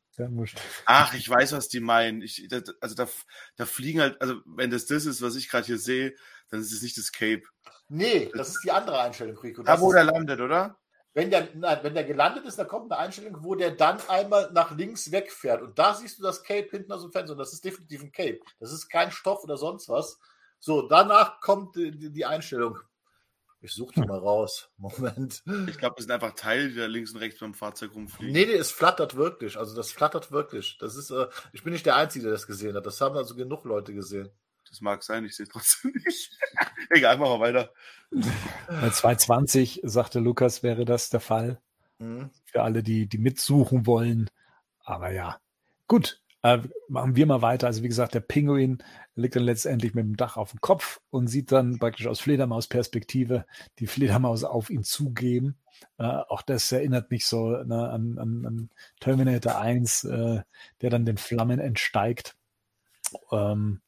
Ach, 0.86 1.16
ich 1.16 1.28
weiß, 1.28 1.54
was 1.54 1.68
die 1.68 1.80
meinen. 1.80 2.22
Ich, 2.22 2.48
also 2.80 2.94
da, 2.94 3.08
da 3.56 3.66
fliegen 3.66 4.02
halt, 4.02 4.22
also 4.22 4.36
wenn 4.46 4.70
das 4.70 4.86
das 4.86 5.08
ist, 5.08 5.24
was 5.24 5.36
ich 5.36 5.50
gerade 5.50 5.66
hier 5.66 5.80
sehe, 5.80 6.14
dann 6.50 6.60
ist 6.60 6.72
es 6.72 6.84
nicht 6.84 6.98
das 6.98 7.12
Cape. 7.12 7.44
Nee, 7.90 8.30
das 8.36 8.50
ist 8.50 8.64
die 8.64 8.72
andere 8.72 9.02
Einstellung, 9.02 9.38
Rico. 9.38 9.64
Da, 9.64 9.82
wo 9.82 9.92
der 9.92 10.04
landet, 10.04 10.42
oder? 10.42 10.78
Wenn 11.18 11.32
der, 11.32 11.50
nein, 11.56 11.80
wenn 11.82 11.96
der 11.96 12.04
gelandet 12.04 12.46
ist, 12.46 12.60
da 12.60 12.64
kommt 12.64 12.92
eine 12.92 13.02
Einstellung, 13.02 13.44
wo 13.44 13.56
der 13.56 13.72
dann 13.72 14.00
einmal 14.08 14.52
nach 14.54 14.78
links 14.78 15.12
wegfährt. 15.12 15.64
Und 15.64 15.80
da 15.80 15.96
siehst 15.96 16.20
du 16.20 16.22
das 16.22 16.44
Cape 16.44 16.70
hinten 16.70 16.92
aus 16.92 17.02
dem 17.02 17.12
Fenster. 17.12 17.32
Und 17.32 17.40
das 17.40 17.54
ist 17.54 17.66
definitiv 17.66 18.04
ein 18.04 18.12
Cape. 18.12 18.40
Das 18.60 18.72
ist 18.72 18.88
kein 18.88 19.10
Stoff 19.10 19.44
oder 19.44 19.58
sonst 19.58 19.90
was. 19.90 20.20
So, 20.60 20.84
danach 20.84 21.42
kommt 21.42 21.76
die, 21.76 22.12
die 22.12 22.24
Einstellung. 22.24 22.78
Ich 23.62 23.74
suche 23.74 23.96
die 23.96 24.02
mal 24.02 24.20
raus. 24.20 24.70
Moment. 24.78 25.42
Ich 25.68 25.80
glaube, 25.80 25.96
das 25.96 26.06
sind 26.06 26.12
einfach 26.12 26.36
Teile, 26.36 26.70
die 26.70 26.76
da 26.76 26.86
links 26.86 27.14
und 27.14 27.18
rechts 27.18 27.40
beim 27.40 27.56
Fahrzeug 27.56 27.96
rumfliegen. 27.96 28.32
Nee, 28.32 28.46
nee, 28.46 28.54
es 28.54 28.70
flattert 28.70 29.16
wirklich. 29.16 29.58
Also 29.58 29.76
das 29.76 29.92
flattert 29.92 30.32
wirklich. 30.32 30.78
Das 30.78 30.96
ist, 30.96 31.10
äh, 31.10 31.26
ich 31.52 31.64
bin 31.64 31.74
nicht 31.74 31.88
der 31.88 31.96
Einzige, 31.96 32.26
der 32.26 32.34
das 32.34 32.46
gesehen 32.46 32.76
hat. 32.76 32.86
Das 32.86 33.02
haben 33.02 33.18
also 33.18 33.34
genug 33.34 33.66
Leute 33.66 33.92
gesehen. 33.92 34.30
Das 34.70 34.82
mag 34.82 35.02
sein, 35.02 35.26
ich 35.26 35.36
sehe 35.36 35.48
trotzdem 35.48 35.94
nicht. 36.06 36.38
Egal, 36.92 37.18
machen 37.18 37.32
wir 37.32 37.40
weiter. 37.40 37.74
Bei 38.12 38.90
220, 38.90 39.82
sagte 39.84 40.20
Lukas, 40.20 40.64
wäre 40.64 40.86
das 40.86 41.10
der 41.10 41.20
Fall. 41.20 41.60
Mhm. 42.00 42.30
Für 42.46 42.64
alle, 42.64 42.84
die, 42.84 43.08
die 43.08 43.18
mitsuchen 43.18 43.86
wollen. 43.86 44.30
Aber 44.84 45.12
ja, 45.12 45.40
gut. 45.88 46.22
Äh, 46.44 46.60
machen 46.88 47.16
wir 47.16 47.26
mal 47.26 47.42
weiter. 47.42 47.68
Also 47.68 47.82
wie 47.84 47.88
gesagt, 47.88 48.14
der 48.14 48.20
Pinguin 48.20 48.78
liegt 49.16 49.36
dann 49.36 49.44
letztendlich 49.44 49.96
mit 49.96 50.06
dem 50.06 50.16
Dach 50.16 50.38
auf 50.38 50.52
dem 50.52 50.62
Kopf 50.62 51.02
und 51.10 51.28
sieht 51.28 51.52
dann 51.52 51.80
praktisch 51.80 52.08
aus 52.08 52.20
Fledermaus-Perspektive 52.20 53.46
die 53.80 53.88
Fledermaus 53.88 54.44
auf 54.44 54.70
ihn 54.70 54.84
zugehen. 54.84 55.58
Äh, 55.98 56.04
auch 56.06 56.44
das 56.44 56.72
erinnert 56.72 57.10
mich 57.10 57.26
so 57.26 57.50
ne, 57.64 57.90
an, 57.90 58.20
an, 58.20 58.46
an, 58.46 58.70
Terminator 59.00 59.60
1, 59.60 60.04
äh, 60.06 60.42
der 60.82 60.90
dann 60.90 61.06
den 61.06 61.18
Flammen 61.18 61.60
entsteigt. 61.60 62.36
Ähm, 63.32 63.82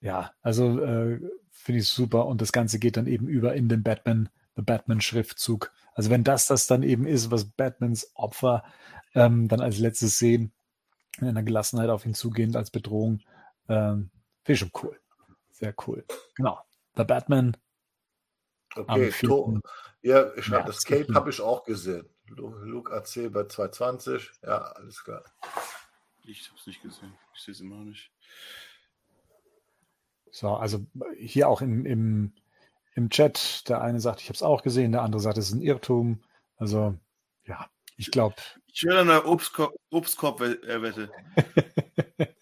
ja, 0.00 0.32
also 0.40 0.80
äh, 0.80 1.20
finde 1.62 1.80
ich 1.80 1.88
super 1.88 2.26
und 2.26 2.40
das 2.40 2.52
Ganze 2.52 2.78
geht 2.78 2.96
dann 2.96 3.06
eben 3.06 3.28
über 3.28 3.54
in 3.54 3.68
den 3.68 3.82
Batman, 3.82 4.28
The 4.56 4.62
Batman-Schriftzug. 4.62 5.72
Also 5.94 6.10
wenn 6.10 6.24
das 6.24 6.46
das 6.46 6.66
dann 6.66 6.82
eben 6.82 7.06
ist, 7.06 7.30
was 7.30 7.44
Batmans 7.44 8.10
Opfer 8.14 8.64
ähm, 9.14 9.48
dann 9.48 9.60
als 9.60 9.78
letztes 9.78 10.18
sehen, 10.18 10.52
in 11.20 11.28
einer 11.28 11.42
Gelassenheit 11.42 11.90
auf 11.90 12.06
ihn 12.06 12.14
zugehend 12.14 12.56
als 12.56 12.70
Bedrohung. 12.70 13.20
Ähm, 13.68 14.10
Finde 14.44 14.54
ich 14.54 14.58
schon 14.58 14.72
cool. 14.82 14.98
Sehr 15.50 15.74
cool. 15.86 16.04
Genau. 16.34 16.58
The 16.96 17.04
Batman. 17.04 17.56
Okay, 18.74 19.12
Tom. 19.20 19.62
Ja, 20.00 20.34
ich 20.34 20.50
hab, 20.50 20.66
das 20.66 20.82
Cape 20.82 21.14
habe 21.14 21.30
ich 21.30 21.40
auch 21.40 21.64
gesehen. 21.64 22.08
Luke 22.26 22.92
AC 22.92 23.30
bei 23.30 23.44
220. 23.44 24.30
Ja, 24.42 24.58
alles 24.58 25.04
klar. 25.04 25.22
Ich 26.24 26.48
habe 26.48 26.58
es 26.58 26.66
nicht 26.66 26.82
gesehen. 26.82 27.14
Ich 27.34 27.42
sehe 27.42 27.52
es 27.52 27.60
immer 27.60 27.76
noch 27.76 27.84
nicht. 27.84 28.10
So, 30.32 30.54
also 30.54 30.84
hier 31.18 31.48
auch 31.48 31.60
im, 31.60 31.84
im, 31.84 32.32
im 32.94 33.10
Chat, 33.10 33.68
der 33.68 33.82
eine 33.82 34.00
sagt, 34.00 34.22
ich 34.22 34.28
habe 34.28 34.34
es 34.34 34.42
auch 34.42 34.62
gesehen, 34.62 34.92
der 34.92 35.02
andere 35.02 35.20
sagt, 35.20 35.36
es 35.36 35.48
ist 35.48 35.54
ein 35.54 35.60
Irrtum. 35.60 36.22
Also, 36.56 36.96
ja, 37.44 37.68
ich 37.98 38.10
glaube, 38.10 38.36
ich 38.66 38.82
will 38.84 38.96
eine 38.96 39.26
Obstkorb, 39.26 39.74
Obstkorb-Wette. 39.90 41.10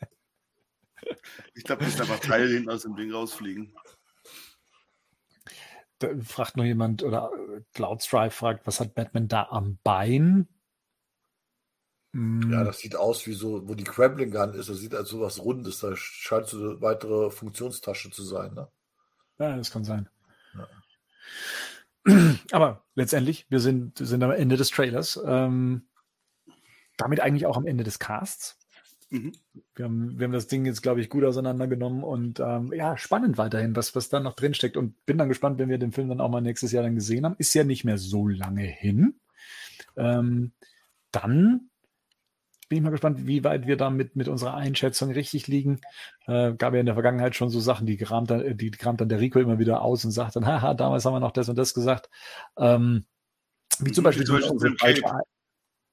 ich 1.54 1.64
glaube, 1.64 1.84
das 1.84 1.94
ist 1.94 2.00
einfach 2.00 2.20
Teil 2.20 2.48
hinten 2.48 2.70
aus 2.70 2.82
dem 2.82 2.94
Ding 2.94 3.12
rausfliegen. 3.12 3.74
da 5.98 6.08
fragt 6.22 6.56
noch 6.56 6.64
jemand, 6.64 7.02
oder 7.02 7.32
Cloudstrive 7.74 8.30
fragt, 8.30 8.66
was 8.68 8.78
hat 8.78 8.94
Batman 8.94 9.26
da 9.26 9.48
am 9.50 9.78
Bein? 9.82 10.46
Ja, 12.12 12.64
das 12.64 12.80
sieht 12.80 12.96
aus 12.96 13.26
wie 13.26 13.34
so, 13.34 13.68
wo 13.68 13.74
die 13.74 13.84
Crabbling 13.84 14.32
Gun 14.32 14.54
ist. 14.54 14.68
Das 14.68 14.78
sieht 14.78 14.94
als 14.94 15.10
so 15.10 15.20
was 15.20 15.38
Rundes. 15.44 15.78
Da 15.78 15.94
scheint 15.94 16.46
so 16.46 16.58
eine 16.58 16.80
weitere 16.80 17.30
Funktionstasche 17.30 18.10
zu 18.10 18.24
sein. 18.24 18.52
Ne? 18.54 18.68
Ja, 19.38 19.56
das 19.56 19.70
kann 19.70 19.84
sein. 19.84 20.08
Ja. 20.54 20.68
Aber 22.50 22.84
letztendlich, 22.96 23.46
wir 23.48 23.60
sind, 23.60 23.98
sind 23.98 24.22
am 24.24 24.32
Ende 24.32 24.56
des 24.56 24.70
Trailers. 24.70 25.20
Ähm, 25.24 25.86
damit 26.96 27.20
eigentlich 27.20 27.46
auch 27.46 27.56
am 27.56 27.66
Ende 27.66 27.84
des 27.84 28.00
Casts. 28.00 28.58
Mhm. 29.10 29.32
Wir, 29.76 29.84
haben, 29.84 30.18
wir 30.18 30.24
haben 30.24 30.32
das 30.32 30.48
Ding 30.48 30.64
jetzt, 30.66 30.82
glaube 30.82 31.00
ich, 31.00 31.10
gut 31.10 31.24
auseinandergenommen 31.24 32.02
und 32.02 32.40
ähm, 32.40 32.72
ja, 32.72 32.96
spannend 32.96 33.38
weiterhin, 33.38 33.74
was, 33.76 33.94
was 33.94 34.08
da 34.08 34.18
noch 34.20 34.34
drinsteckt. 34.34 34.76
Und 34.76 35.06
bin 35.06 35.16
dann 35.16 35.28
gespannt, 35.28 35.58
wenn 35.58 35.68
wir 35.68 35.78
den 35.78 35.92
Film 35.92 36.08
dann 36.08 36.20
auch 36.20 36.28
mal 36.28 36.40
nächstes 36.40 36.72
Jahr 36.72 36.82
dann 36.82 36.96
gesehen 36.96 37.24
haben. 37.24 37.36
Ist 37.38 37.54
ja 37.54 37.62
nicht 37.62 37.84
mehr 37.84 37.98
so 37.98 38.26
lange 38.26 38.62
hin. 38.62 39.14
Ähm, 39.96 40.52
dann 41.12 41.69
bin 42.70 42.78
ich 42.78 42.84
mal 42.84 42.90
gespannt, 42.90 43.26
wie 43.26 43.42
weit 43.42 43.66
wir 43.66 43.76
da 43.76 43.90
mit, 43.90 44.14
mit 44.14 44.28
unserer 44.28 44.54
Einschätzung 44.54 45.10
richtig 45.10 45.48
liegen. 45.48 45.80
Äh, 46.26 46.54
gab 46.54 46.72
ja 46.72 46.78
in 46.78 46.86
der 46.86 46.94
Vergangenheit 46.94 47.34
schon 47.34 47.50
so 47.50 47.58
Sachen, 47.58 47.84
die 47.84 47.96
kramt 47.96 48.30
dann, 48.30 48.56
die 48.56 48.70
kramt 48.70 49.00
dann 49.00 49.08
der 49.08 49.18
Rico 49.18 49.40
immer 49.40 49.58
wieder 49.58 49.82
aus 49.82 50.04
und 50.04 50.12
sagt 50.12 50.36
dann, 50.36 50.46
haha, 50.46 50.74
damals 50.74 51.04
haben 51.04 51.14
wir 51.14 51.20
noch 51.20 51.32
das 51.32 51.48
und 51.48 51.56
das 51.56 51.74
gesagt. 51.74 52.08
Ähm, 52.56 53.06
wie 53.80 53.90
zum 53.90 54.04
Beispiel, 54.04 54.22
wie 54.22 54.40
zum 54.40 54.58
Beispiel 54.58 54.76
Cape. 54.76 55.22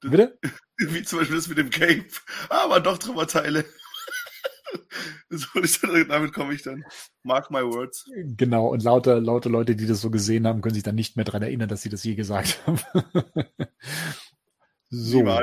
Bitte? 0.00 0.38
Wie 0.78 1.02
zum 1.02 1.18
Beispiel 1.18 1.34
das 1.34 1.48
mit 1.48 1.58
dem 1.58 1.70
Cape. 1.70 2.06
Aber 2.48 2.76
ah, 2.76 2.80
doch 2.80 2.98
drüber 2.98 3.26
Teile. 3.26 3.64
damit 6.08 6.32
komme 6.32 6.54
ich 6.54 6.62
dann. 6.62 6.84
Mark 7.24 7.50
my 7.50 7.62
words. 7.62 8.04
Genau, 8.36 8.68
und 8.68 8.84
lauter, 8.84 9.20
lauter 9.20 9.50
Leute, 9.50 9.74
die 9.74 9.88
das 9.88 10.00
so 10.00 10.10
gesehen 10.10 10.46
haben, 10.46 10.60
können 10.60 10.74
sich 10.74 10.84
dann 10.84 10.94
nicht 10.94 11.16
mehr 11.16 11.24
daran 11.24 11.42
erinnern, 11.42 11.68
dass 11.68 11.82
sie 11.82 11.88
das 11.88 12.04
je 12.04 12.14
gesagt 12.14 12.64
haben. 12.64 12.78
So, 14.90 15.22
ja, 15.22 15.42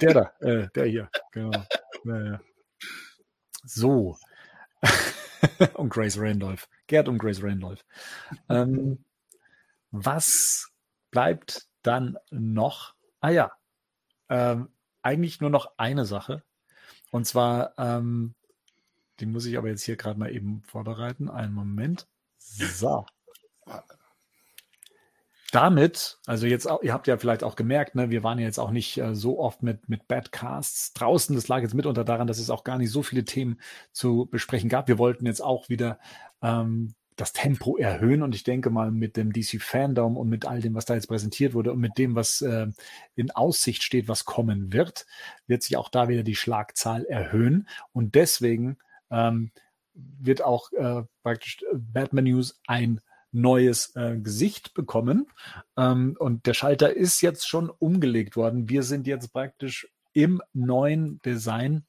der 0.00 0.14
da, 0.14 0.32
äh, 0.40 0.68
der 0.74 0.86
hier, 0.86 1.10
genau. 1.32 1.64
Ja, 2.04 2.40
so. 3.64 4.16
und 5.74 5.90
Grace 5.90 6.18
Randolph. 6.18 6.68
Gerd 6.86 7.08
und 7.08 7.18
Grace 7.18 7.42
Randolph. 7.42 7.84
Ähm, 8.48 9.04
was 9.90 10.70
bleibt 11.10 11.66
dann 11.82 12.18
noch? 12.30 12.94
Ah 13.20 13.30
ja, 13.30 13.52
ähm, 14.28 14.68
eigentlich 15.02 15.40
nur 15.40 15.50
noch 15.50 15.72
eine 15.76 16.04
Sache. 16.04 16.42
Und 17.10 17.26
zwar, 17.26 17.74
ähm, 17.78 18.34
die 19.18 19.26
muss 19.26 19.46
ich 19.46 19.58
aber 19.58 19.68
jetzt 19.68 19.82
hier 19.82 19.96
gerade 19.96 20.18
mal 20.18 20.32
eben 20.32 20.62
vorbereiten. 20.62 21.28
Einen 21.28 21.54
Moment. 21.54 22.06
So 22.38 23.06
damit, 25.50 26.18
also 26.26 26.46
jetzt, 26.46 26.68
ihr 26.82 26.92
habt 26.92 27.06
ja 27.06 27.16
vielleicht 27.16 27.42
auch 27.42 27.56
gemerkt, 27.56 27.94
ne, 27.94 28.10
wir 28.10 28.22
waren 28.22 28.38
ja 28.38 28.44
jetzt 28.44 28.58
auch 28.58 28.70
nicht 28.70 28.98
äh, 28.98 29.14
so 29.14 29.38
oft 29.38 29.62
mit, 29.62 29.88
mit 29.88 30.06
Badcasts 30.06 30.92
draußen. 30.92 31.34
Das 31.34 31.48
lag 31.48 31.62
jetzt 31.62 31.74
mitunter 31.74 32.04
daran, 32.04 32.26
dass 32.26 32.38
es 32.38 32.50
auch 32.50 32.64
gar 32.64 32.76
nicht 32.76 32.90
so 32.90 33.02
viele 33.02 33.24
Themen 33.24 33.58
zu 33.92 34.26
besprechen 34.30 34.68
gab. 34.68 34.88
Wir 34.88 34.98
wollten 34.98 35.24
jetzt 35.24 35.42
auch 35.42 35.68
wieder 35.70 35.98
ähm, 36.42 36.94
das 37.16 37.32
Tempo 37.32 37.76
erhöhen 37.76 38.22
und 38.22 38.34
ich 38.34 38.44
denke 38.44 38.70
mal 38.70 38.90
mit 38.90 39.16
dem 39.16 39.32
DC 39.32 39.60
Fandom 39.60 40.16
und 40.16 40.28
mit 40.28 40.46
all 40.46 40.60
dem, 40.60 40.74
was 40.74 40.84
da 40.84 40.94
jetzt 40.94 41.08
präsentiert 41.08 41.54
wurde 41.54 41.72
und 41.72 41.80
mit 41.80 41.98
dem, 41.98 42.14
was 42.14 42.42
äh, 42.42 42.66
in 43.16 43.30
Aussicht 43.30 43.82
steht, 43.82 44.06
was 44.06 44.26
kommen 44.26 44.72
wird, 44.72 45.06
wird 45.46 45.62
sich 45.62 45.76
auch 45.76 45.88
da 45.88 46.08
wieder 46.08 46.22
die 46.22 46.36
Schlagzahl 46.36 47.04
erhöhen 47.06 47.68
und 47.92 48.14
deswegen 48.14 48.76
ähm, 49.10 49.50
wird 49.94 50.42
auch 50.42 50.70
äh, 50.72 51.02
praktisch 51.22 51.64
Batman 51.74 52.24
News 52.24 52.60
ein 52.66 53.00
neues 53.32 53.94
äh, 53.96 54.16
Gesicht 54.18 54.74
bekommen. 54.74 55.26
Ähm, 55.76 56.16
und 56.18 56.46
der 56.46 56.54
Schalter 56.54 56.94
ist 56.94 57.20
jetzt 57.20 57.48
schon 57.48 57.70
umgelegt 57.70 58.36
worden. 58.36 58.68
Wir 58.68 58.82
sind 58.82 59.06
jetzt 59.06 59.32
praktisch 59.32 59.88
im 60.12 60.42
neuen 60.52 61.20
Design 61.22 61.84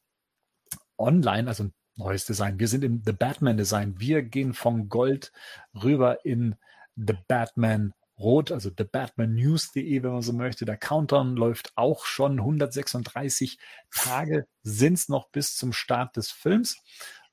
online, 0.98 1.48
also 1.48 1.70
neues 1.96 2.26
Design. 2.26 2.60
Wir 2.60 2.68
sind 2.68 2.84
im 2.84 3.02
The 3.06 3.14
Batman 3.14 3.58
Design. 3.58 3.96
Wir 4.00 4.22
gehen 4.22 4.54
von 4.54 4.90
Gold 4.90 5.32
rüber 5.74 6.26
in 6.26 6.56
The 6.96 7.16
Batman 7.28 7.94
Rot, 8.20 8.52
also 8.52 8.70
thebatmannews.de, 8.70 10.04
wenn 10.04 10.12
man 10.12 10.22
so 10.22 10.34
möchte. 10.34 10.66
Der 10.66 10.78
Countdown 10.78 11.36
läuft 11.36 11.72
auch 11.76 12.06
schon 12.06 12.40
136 12.40 13.58
Tage 13.92 14.46
sind 14.62 14.96
es 14.96 15.10
noch 15.10 15.30
bis 15.30 15.56
zum 15.56 15.72
Start 15.72 16.18
des 16.18 16.30
Films. 16.30 16.78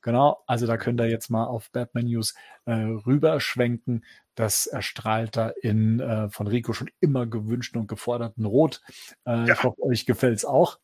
Genau, 0.03 0.43
also 0.47 0.67
da 0.67 0.77
könnt 0.77 1.01
ihr 1.01 1.09
jetzt 1.09 1.31
mal 1.31 1.45
auf 1.45 1.71
Batman 1.73 2.05
News 2.05 2.35
äh, 2.65 2.73
rüberschwenken. 2.73 4.05
Das 4.35 4.67
erstrahlt 4.67 5.37
da 5.37 5.49
in 5.49 5.99
äh, 6.01 6.29
von 6.31 6.47
Rico 6.47 6.73
schon 6.73 6.91
immer 7.01 7.27
gewünschten 7.27 7.81
und 7.81 7.89
geforderten 7.89 8.45
Rot. 8.45 8.83
Äh, 9.25 9.47
ja. 9.47 9.55
Ich 9.55 9.63
hoffe, 9.63 9.83
euch 9.83 10.07
gefällt 10.07 10.37
es 10.37 10.45
auch. 10.45 10.79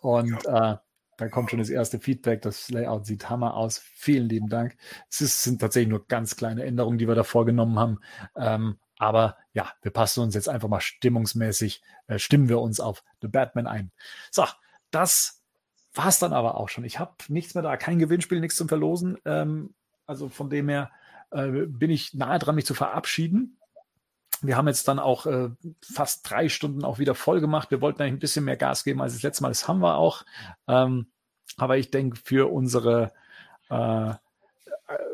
Und 0.00 0.42
ja. 0.44 0.72
äh, 0.72 0.76
da 1.16 1.28
kommt 1.28 1.50
schon 1.50 1.58
das 1.58 1.70
erste 1.70 1.98
Feedback. 1.98 2.42
Das 2.42 2.70
Layout 2.70 3.06
sieht 3.06 3.28
hammer 3.28 3.54
aus. 3.54 3.78
Vielen 3.78 4.28
lieben 4.28 4.48
Dank. 4.48 4.76
Es 5.10 5.20
ist, 5.20 5.42
sind 5.42 5.60
tatsächlich 5.60 5.90
nur 5.90 6.06
ganz 6.06 6.34
kleine 6.34 6.64
Änderungen, 6.64 6.98
die 6.98 7.06
wir 7.06 7.14
da 7.14 7.24
vorgenommen 7.24 7.78
haben. 7.78 7.98
Ähm, 8.36 8.78
aber 8.98 9.36
ja, 9.52 9.72
wir 9.82 9.92
passen 9.92 10.22
uns 10.22 10.34
jetzt 10.34 10.48
einfach 10.48 10.68
mal 10.68 10.80
stimmungsmäßig, 10.80 11.82
äh, 12.06 12.18
stimmen 12.18 12.48
wir 12.48 12.60
uns 12.60 12.80
auf 12.80 13.02
The 13.22 13.28
Batman 13.28 13.66
ein. 13.66 13.92
So, 14.30 14.44
das 14.90 15.39
war 15.94 16.08
es 16.08 16.18
dann 16.18 16.32
aber 16.32 16.56
auch 16.56 16.68
schon. 16.68 16.84
Ich 16.84 16.98
habe 16.98 17.12
nichts 17.28 17.54
mehr 17.54 17.62
da, 17.62 17.76
kein 17.76 17.98
Gewinnspiel, 17.98 18.40
nichts 18.40 18.56
zum 18.56 18.68
Verlosen. 18.68 19.18
Ähm, 19.24 19.74
also 20.06 20.28
von 20.28 20.50
dem 20.50 20.68
her 20.68 20.90
äh, 21.30 21.48
bin 21.66 21.90
ich 21.90 22.14
nahe 22.14 22.38
dran, 22.38 22.54
mich 22.54 22.66
zu 22.66 22.74
verabschieden. 22.74 23.56
Wir 24.42 24.56
haben 24.56 24.68
jetzt 24.68 24.88
dann 24.88 24.98
auch 24.98 25.26
äh, 25.26 25.50
fast 25.82 26.28
drei 26.30 26.48
Stunden 26.48 26.84
auch 26.84 26.98
wieder 26.98 27.14
voll 27.14 27.40
gemacht. 27.40 27.70
Wir 27.70 27.80
wollten 27.80 28.02
eigentlich 28.02 28.14
ein 28.14 28.20
bisschen 28.20 28.44
mehr 28.44 28.56
Gas 28.56 28.84
geben 28.84 29.02
als 29.02 29.14
das 29.14 29.22
letzte 29.22 29.42
Mal. 29.42 29.50
Das 29.50 29.68
haben 29.68 29.80
wir 29.80 29.96
auch. 29.96 30.24
Ähm, 30.66 31.08
aber 31.56 31.76
ich 31.76 31.90
denke, 31.90 32.18
für 32.22 32.50
unsere 32.50 33.12
äh, 33.68 34.14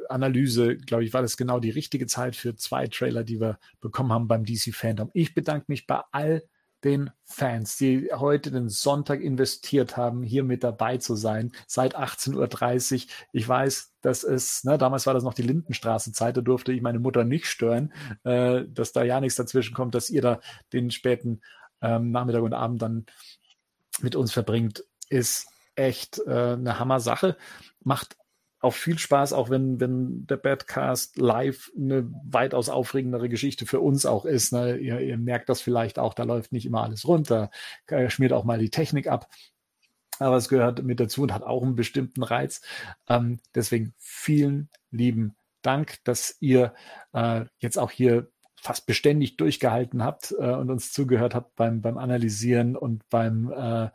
Analyse, 0.08 0.76
glaube 0.76 1.04
ich, 1.04 1.12
war 1.12 1.22
das 1.22 1.36
genau 1.36 1.58
die 1.58 1.70
richtige 1.70 2.06
Zeit 2.06 2.36
für 2.36 2.54
zwei 2.54 2.86
Trailer, 2.86 3.24
die 3.24 3.40
wir 3.40 3.58
bekommen 3.80 4.12
haben 4.12 4.28
beim 4.28 4.44
DC 4.44 4.74
Fandom. 4.74 5.10
Ich 5.12 5.34
bedanke 5.34 5.66
mich 5.68 5.86
bei 5.86 6.02
all 6.12 6.42
den 6.84 7.10
Fans, 7.24 7.76
die 7.76 8.10
heute 8.14 8.50
den 8.50 8.68
Sonntag 8.68 9.20
investiert 9.20 9.96
haben, 9.96 10.22
hier 10.22 10.44
mit 10.44 10.62
dabei 10.62 10.98
zu 10.98 11.14
sein, 11.16 11.52
seit 11.66 11.96
18.30 11.96 12.94
Uhr. 12.94 13.10
Ich 13.32 13.48
weiß, 13.48 13.94
dass 14.02 14.22
es, 14.22 14.62
ne, 14.64 14.78
damals 14.78 15.06
war 15.06 15.14
das 15.14 15.24
noch 15.24 15.34
die 15.34 15.42
Lindenstraßenzeit, 15.42 16.36
da 16.36 16.40
durfte 16.40 16.72
ich 16.72 16.82
meine 16.82 16.98
Mutter 16.98 17.24
nicht 17.24 17.46
stören, 17.46 17.92
äh, 18.24 18.64
dass 18.68 18.92
da 18.92 19.02
ja 19.02 19.20
nichts 19.20 19.36
dazwischen 19.36 19.74
kommt, 19.74 19.94
dass 19.94 20.10
ihr 20.10 20.22
da 20.22 20.40
den 20.72 20.90
späten 20.90 21.40
ähm, 21.80 22.10
Nachmittag 22.10 22.42
und 22.42 22.54
Abend 22.54 22.82
dann 22.82 23.06
mit 24.00 24.14
uns 24.14 24.32
verbringt, 24.32 24.84
ist 25.08 25.48
echt 25.74 26.18
äh, 26.26 26.52
eine 26.52 26.78
Hammer-Sache. 26.78 27.36
Macht 27.82 28.16
auch 28.66 28.74
viel 28.74 28.98
Spaß, 28.98 29.32
auch 29.32 29.48
wenn, 29.48 29.80
wenn 29.80 30.26
der 30.26 30.36
Badcast 30.36 31.16
live 31.16 31.70
eine 31.76 32.10
weitaus 32.24 32.68
aufregendere 32.68 33.28
Geschichte 33.28 33.64
für 33.66 33.80
uns 33.80 34.04
auch 34.06 34.24
ist. 34.24 34.52
Ne? 34.52 34.76
Ihr, 34.76 35.00
ihr 35.00 35.18
merkt 35.18 35.48
das 35.48 35.60
vielleicht 35.60 35.98
auch, 35.98 36.14
da 36.14 36.24
läuft 36.24 36.52
nicht 36.52 36.66
immer 36.66 36.82
alles 36.82 37.06
runter, 37.06 37.50
schmiert 38.08 38.32
auch 38.32 38.44
mal 38.44 38.58
die 38.58 38.70
Technik 38.70 39.06
ab. 39.06 39.28
Aber 40.18 40.36
es 40.36 40.48
gehört 40.48 40.82
mit 40.82 41.00
dazu 41.00 41.22
und 41.22 41.32
hat 41.32 41.42
auch 41.42 41.62
einen 41.62 41.76
bestimmten 41.76 42.22
Reiz. 42.22 42.62
Ähm, 43.08 43.38
deswegen 43.54 43.94
vielen 43.98 44.68
lieben 44.90 45.36
Dank, 45.62 45.98
dass 46.04 46.36
ihr 46.40 46.74
äh, 47.12 47.44
jetzt 47.58 47.78
auch 47.78 47.90
hier 47.90 48.30
fast 48.56 48.86
beständig 48.86 49.36
durchgehalten 49.36 50.02
habt 50.02 50.34
äh, 50.38 50.52
und 50.52 50.70
uns 50.70 50.92
zugehört 50.92 51.34
habt 51.34 51.54
beim, 51.56 51.82
beim 51.82 51.98
Analysieren 51.98 52.76
und 52.76 53.08
beim 53.10 53.52
äh, 53.52 53.90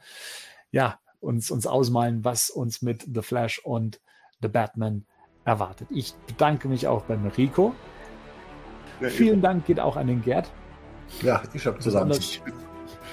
ja, 0.72 1.00
uns, 1.20 1.52
uns 1.52 1.68
ausmalen, 1.68 2.24
was 2.24 2.50
uns 2.50 2.82
mit 2.82 3.08
The 3.12 3.22
Flash 3.22 3.60
und 3.60 4.00
The 4.42 4.48
Batman 4.48 5.06
erwartet. 5.46 5.88
Ich 5.92 6.14
bedanke 6.28 6.68
mich 6.68 6.88
auch 6.88 7.04
beim 7.04 7.26
Rico. 7.38 7.74
Ja, 9.00 9.10
Vielen 9.10 9.42
Dank 9.42 9.66
geht 9.66 9.80
auch 9.80 9.98
an 9.98 10.08
den 10.08 10.22
Gerd. 10.22 10.52
Ja, 11.22 11.42
ich 11.54 11.66
habe 11.66 11.80
zusammen. 11.80 12.18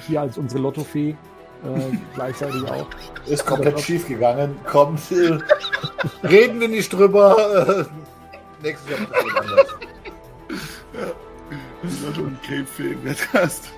Hier 0.06 0.20
als 0.20 0.38
unsere 0.38 0.62
Lottofee 0.62 1.16
äh, 1.64 1.96
gleichzeitig 2.14 2.64
auch. 2.70 2.86
Ist 3.26 3.46
komplett 3.46 3.80
schief 3.80 4.06
gegangen. 4.06 4.56
Kommt, 4.64 5.00
äh, 5.10 5.38
reden 6.26 6.60
wir 6.60 6.68
nicht 6.68 6.92
drüber. 6.92 7.36
Äh, 7.68 7.84
nächstes 8.62 8.90
Jahr 8.90 9.00
wird 9.00 9.36
anders. 9.36 9.76
Ja. 10.94 12.06
Lotto 12.06 12.22
und 12.22 12.42
Cape-Film, 12.42 13.02
Podcast. 13.02 13.70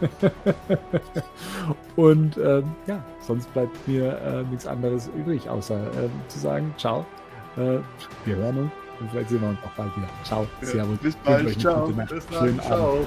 Und 1.96 2.36
ähm, 2.38 2.64
ja, 2.86 3.02
sonst 3.20 3.52
bleibt 3.52 3.88
mir 3.88 4.18
äh, 4.20 4.42
nichts 4.44 4.66
anderes 4.66 5.10
übrig, 5.16 5.48
außer 5.48 5.76
äh, 5.76 6.08
zu 6.28 6.38
sagen, 6.38 6.72
ciao. 6.76 7.04
Äh, 7.56 7.78
wir 8.24 8.36
hören 8.36 8.58
uns 8.58 8.72
und 9.00 9.10
vielleicht 9.10 9.30
sehen 9.30 9.40
wir 9.40 9.48
uns 9.48 9.58
auch 9.64 9.76
bald 9.76 9.96
wieder. 9.96 10.08
Ciao. 10.24 10.46
Ja, 10.60 10.66
Servus. 10.66 10.98
Bis 10.98 11.16
bald. 11.16 11.60
Ciao. 11.60 11.86
Bis 11.86 12.26
dann. 12.26 12.38
Schönen 12.38 12.60
ciao. 12.60 12.92
Abend. 12.92 13.06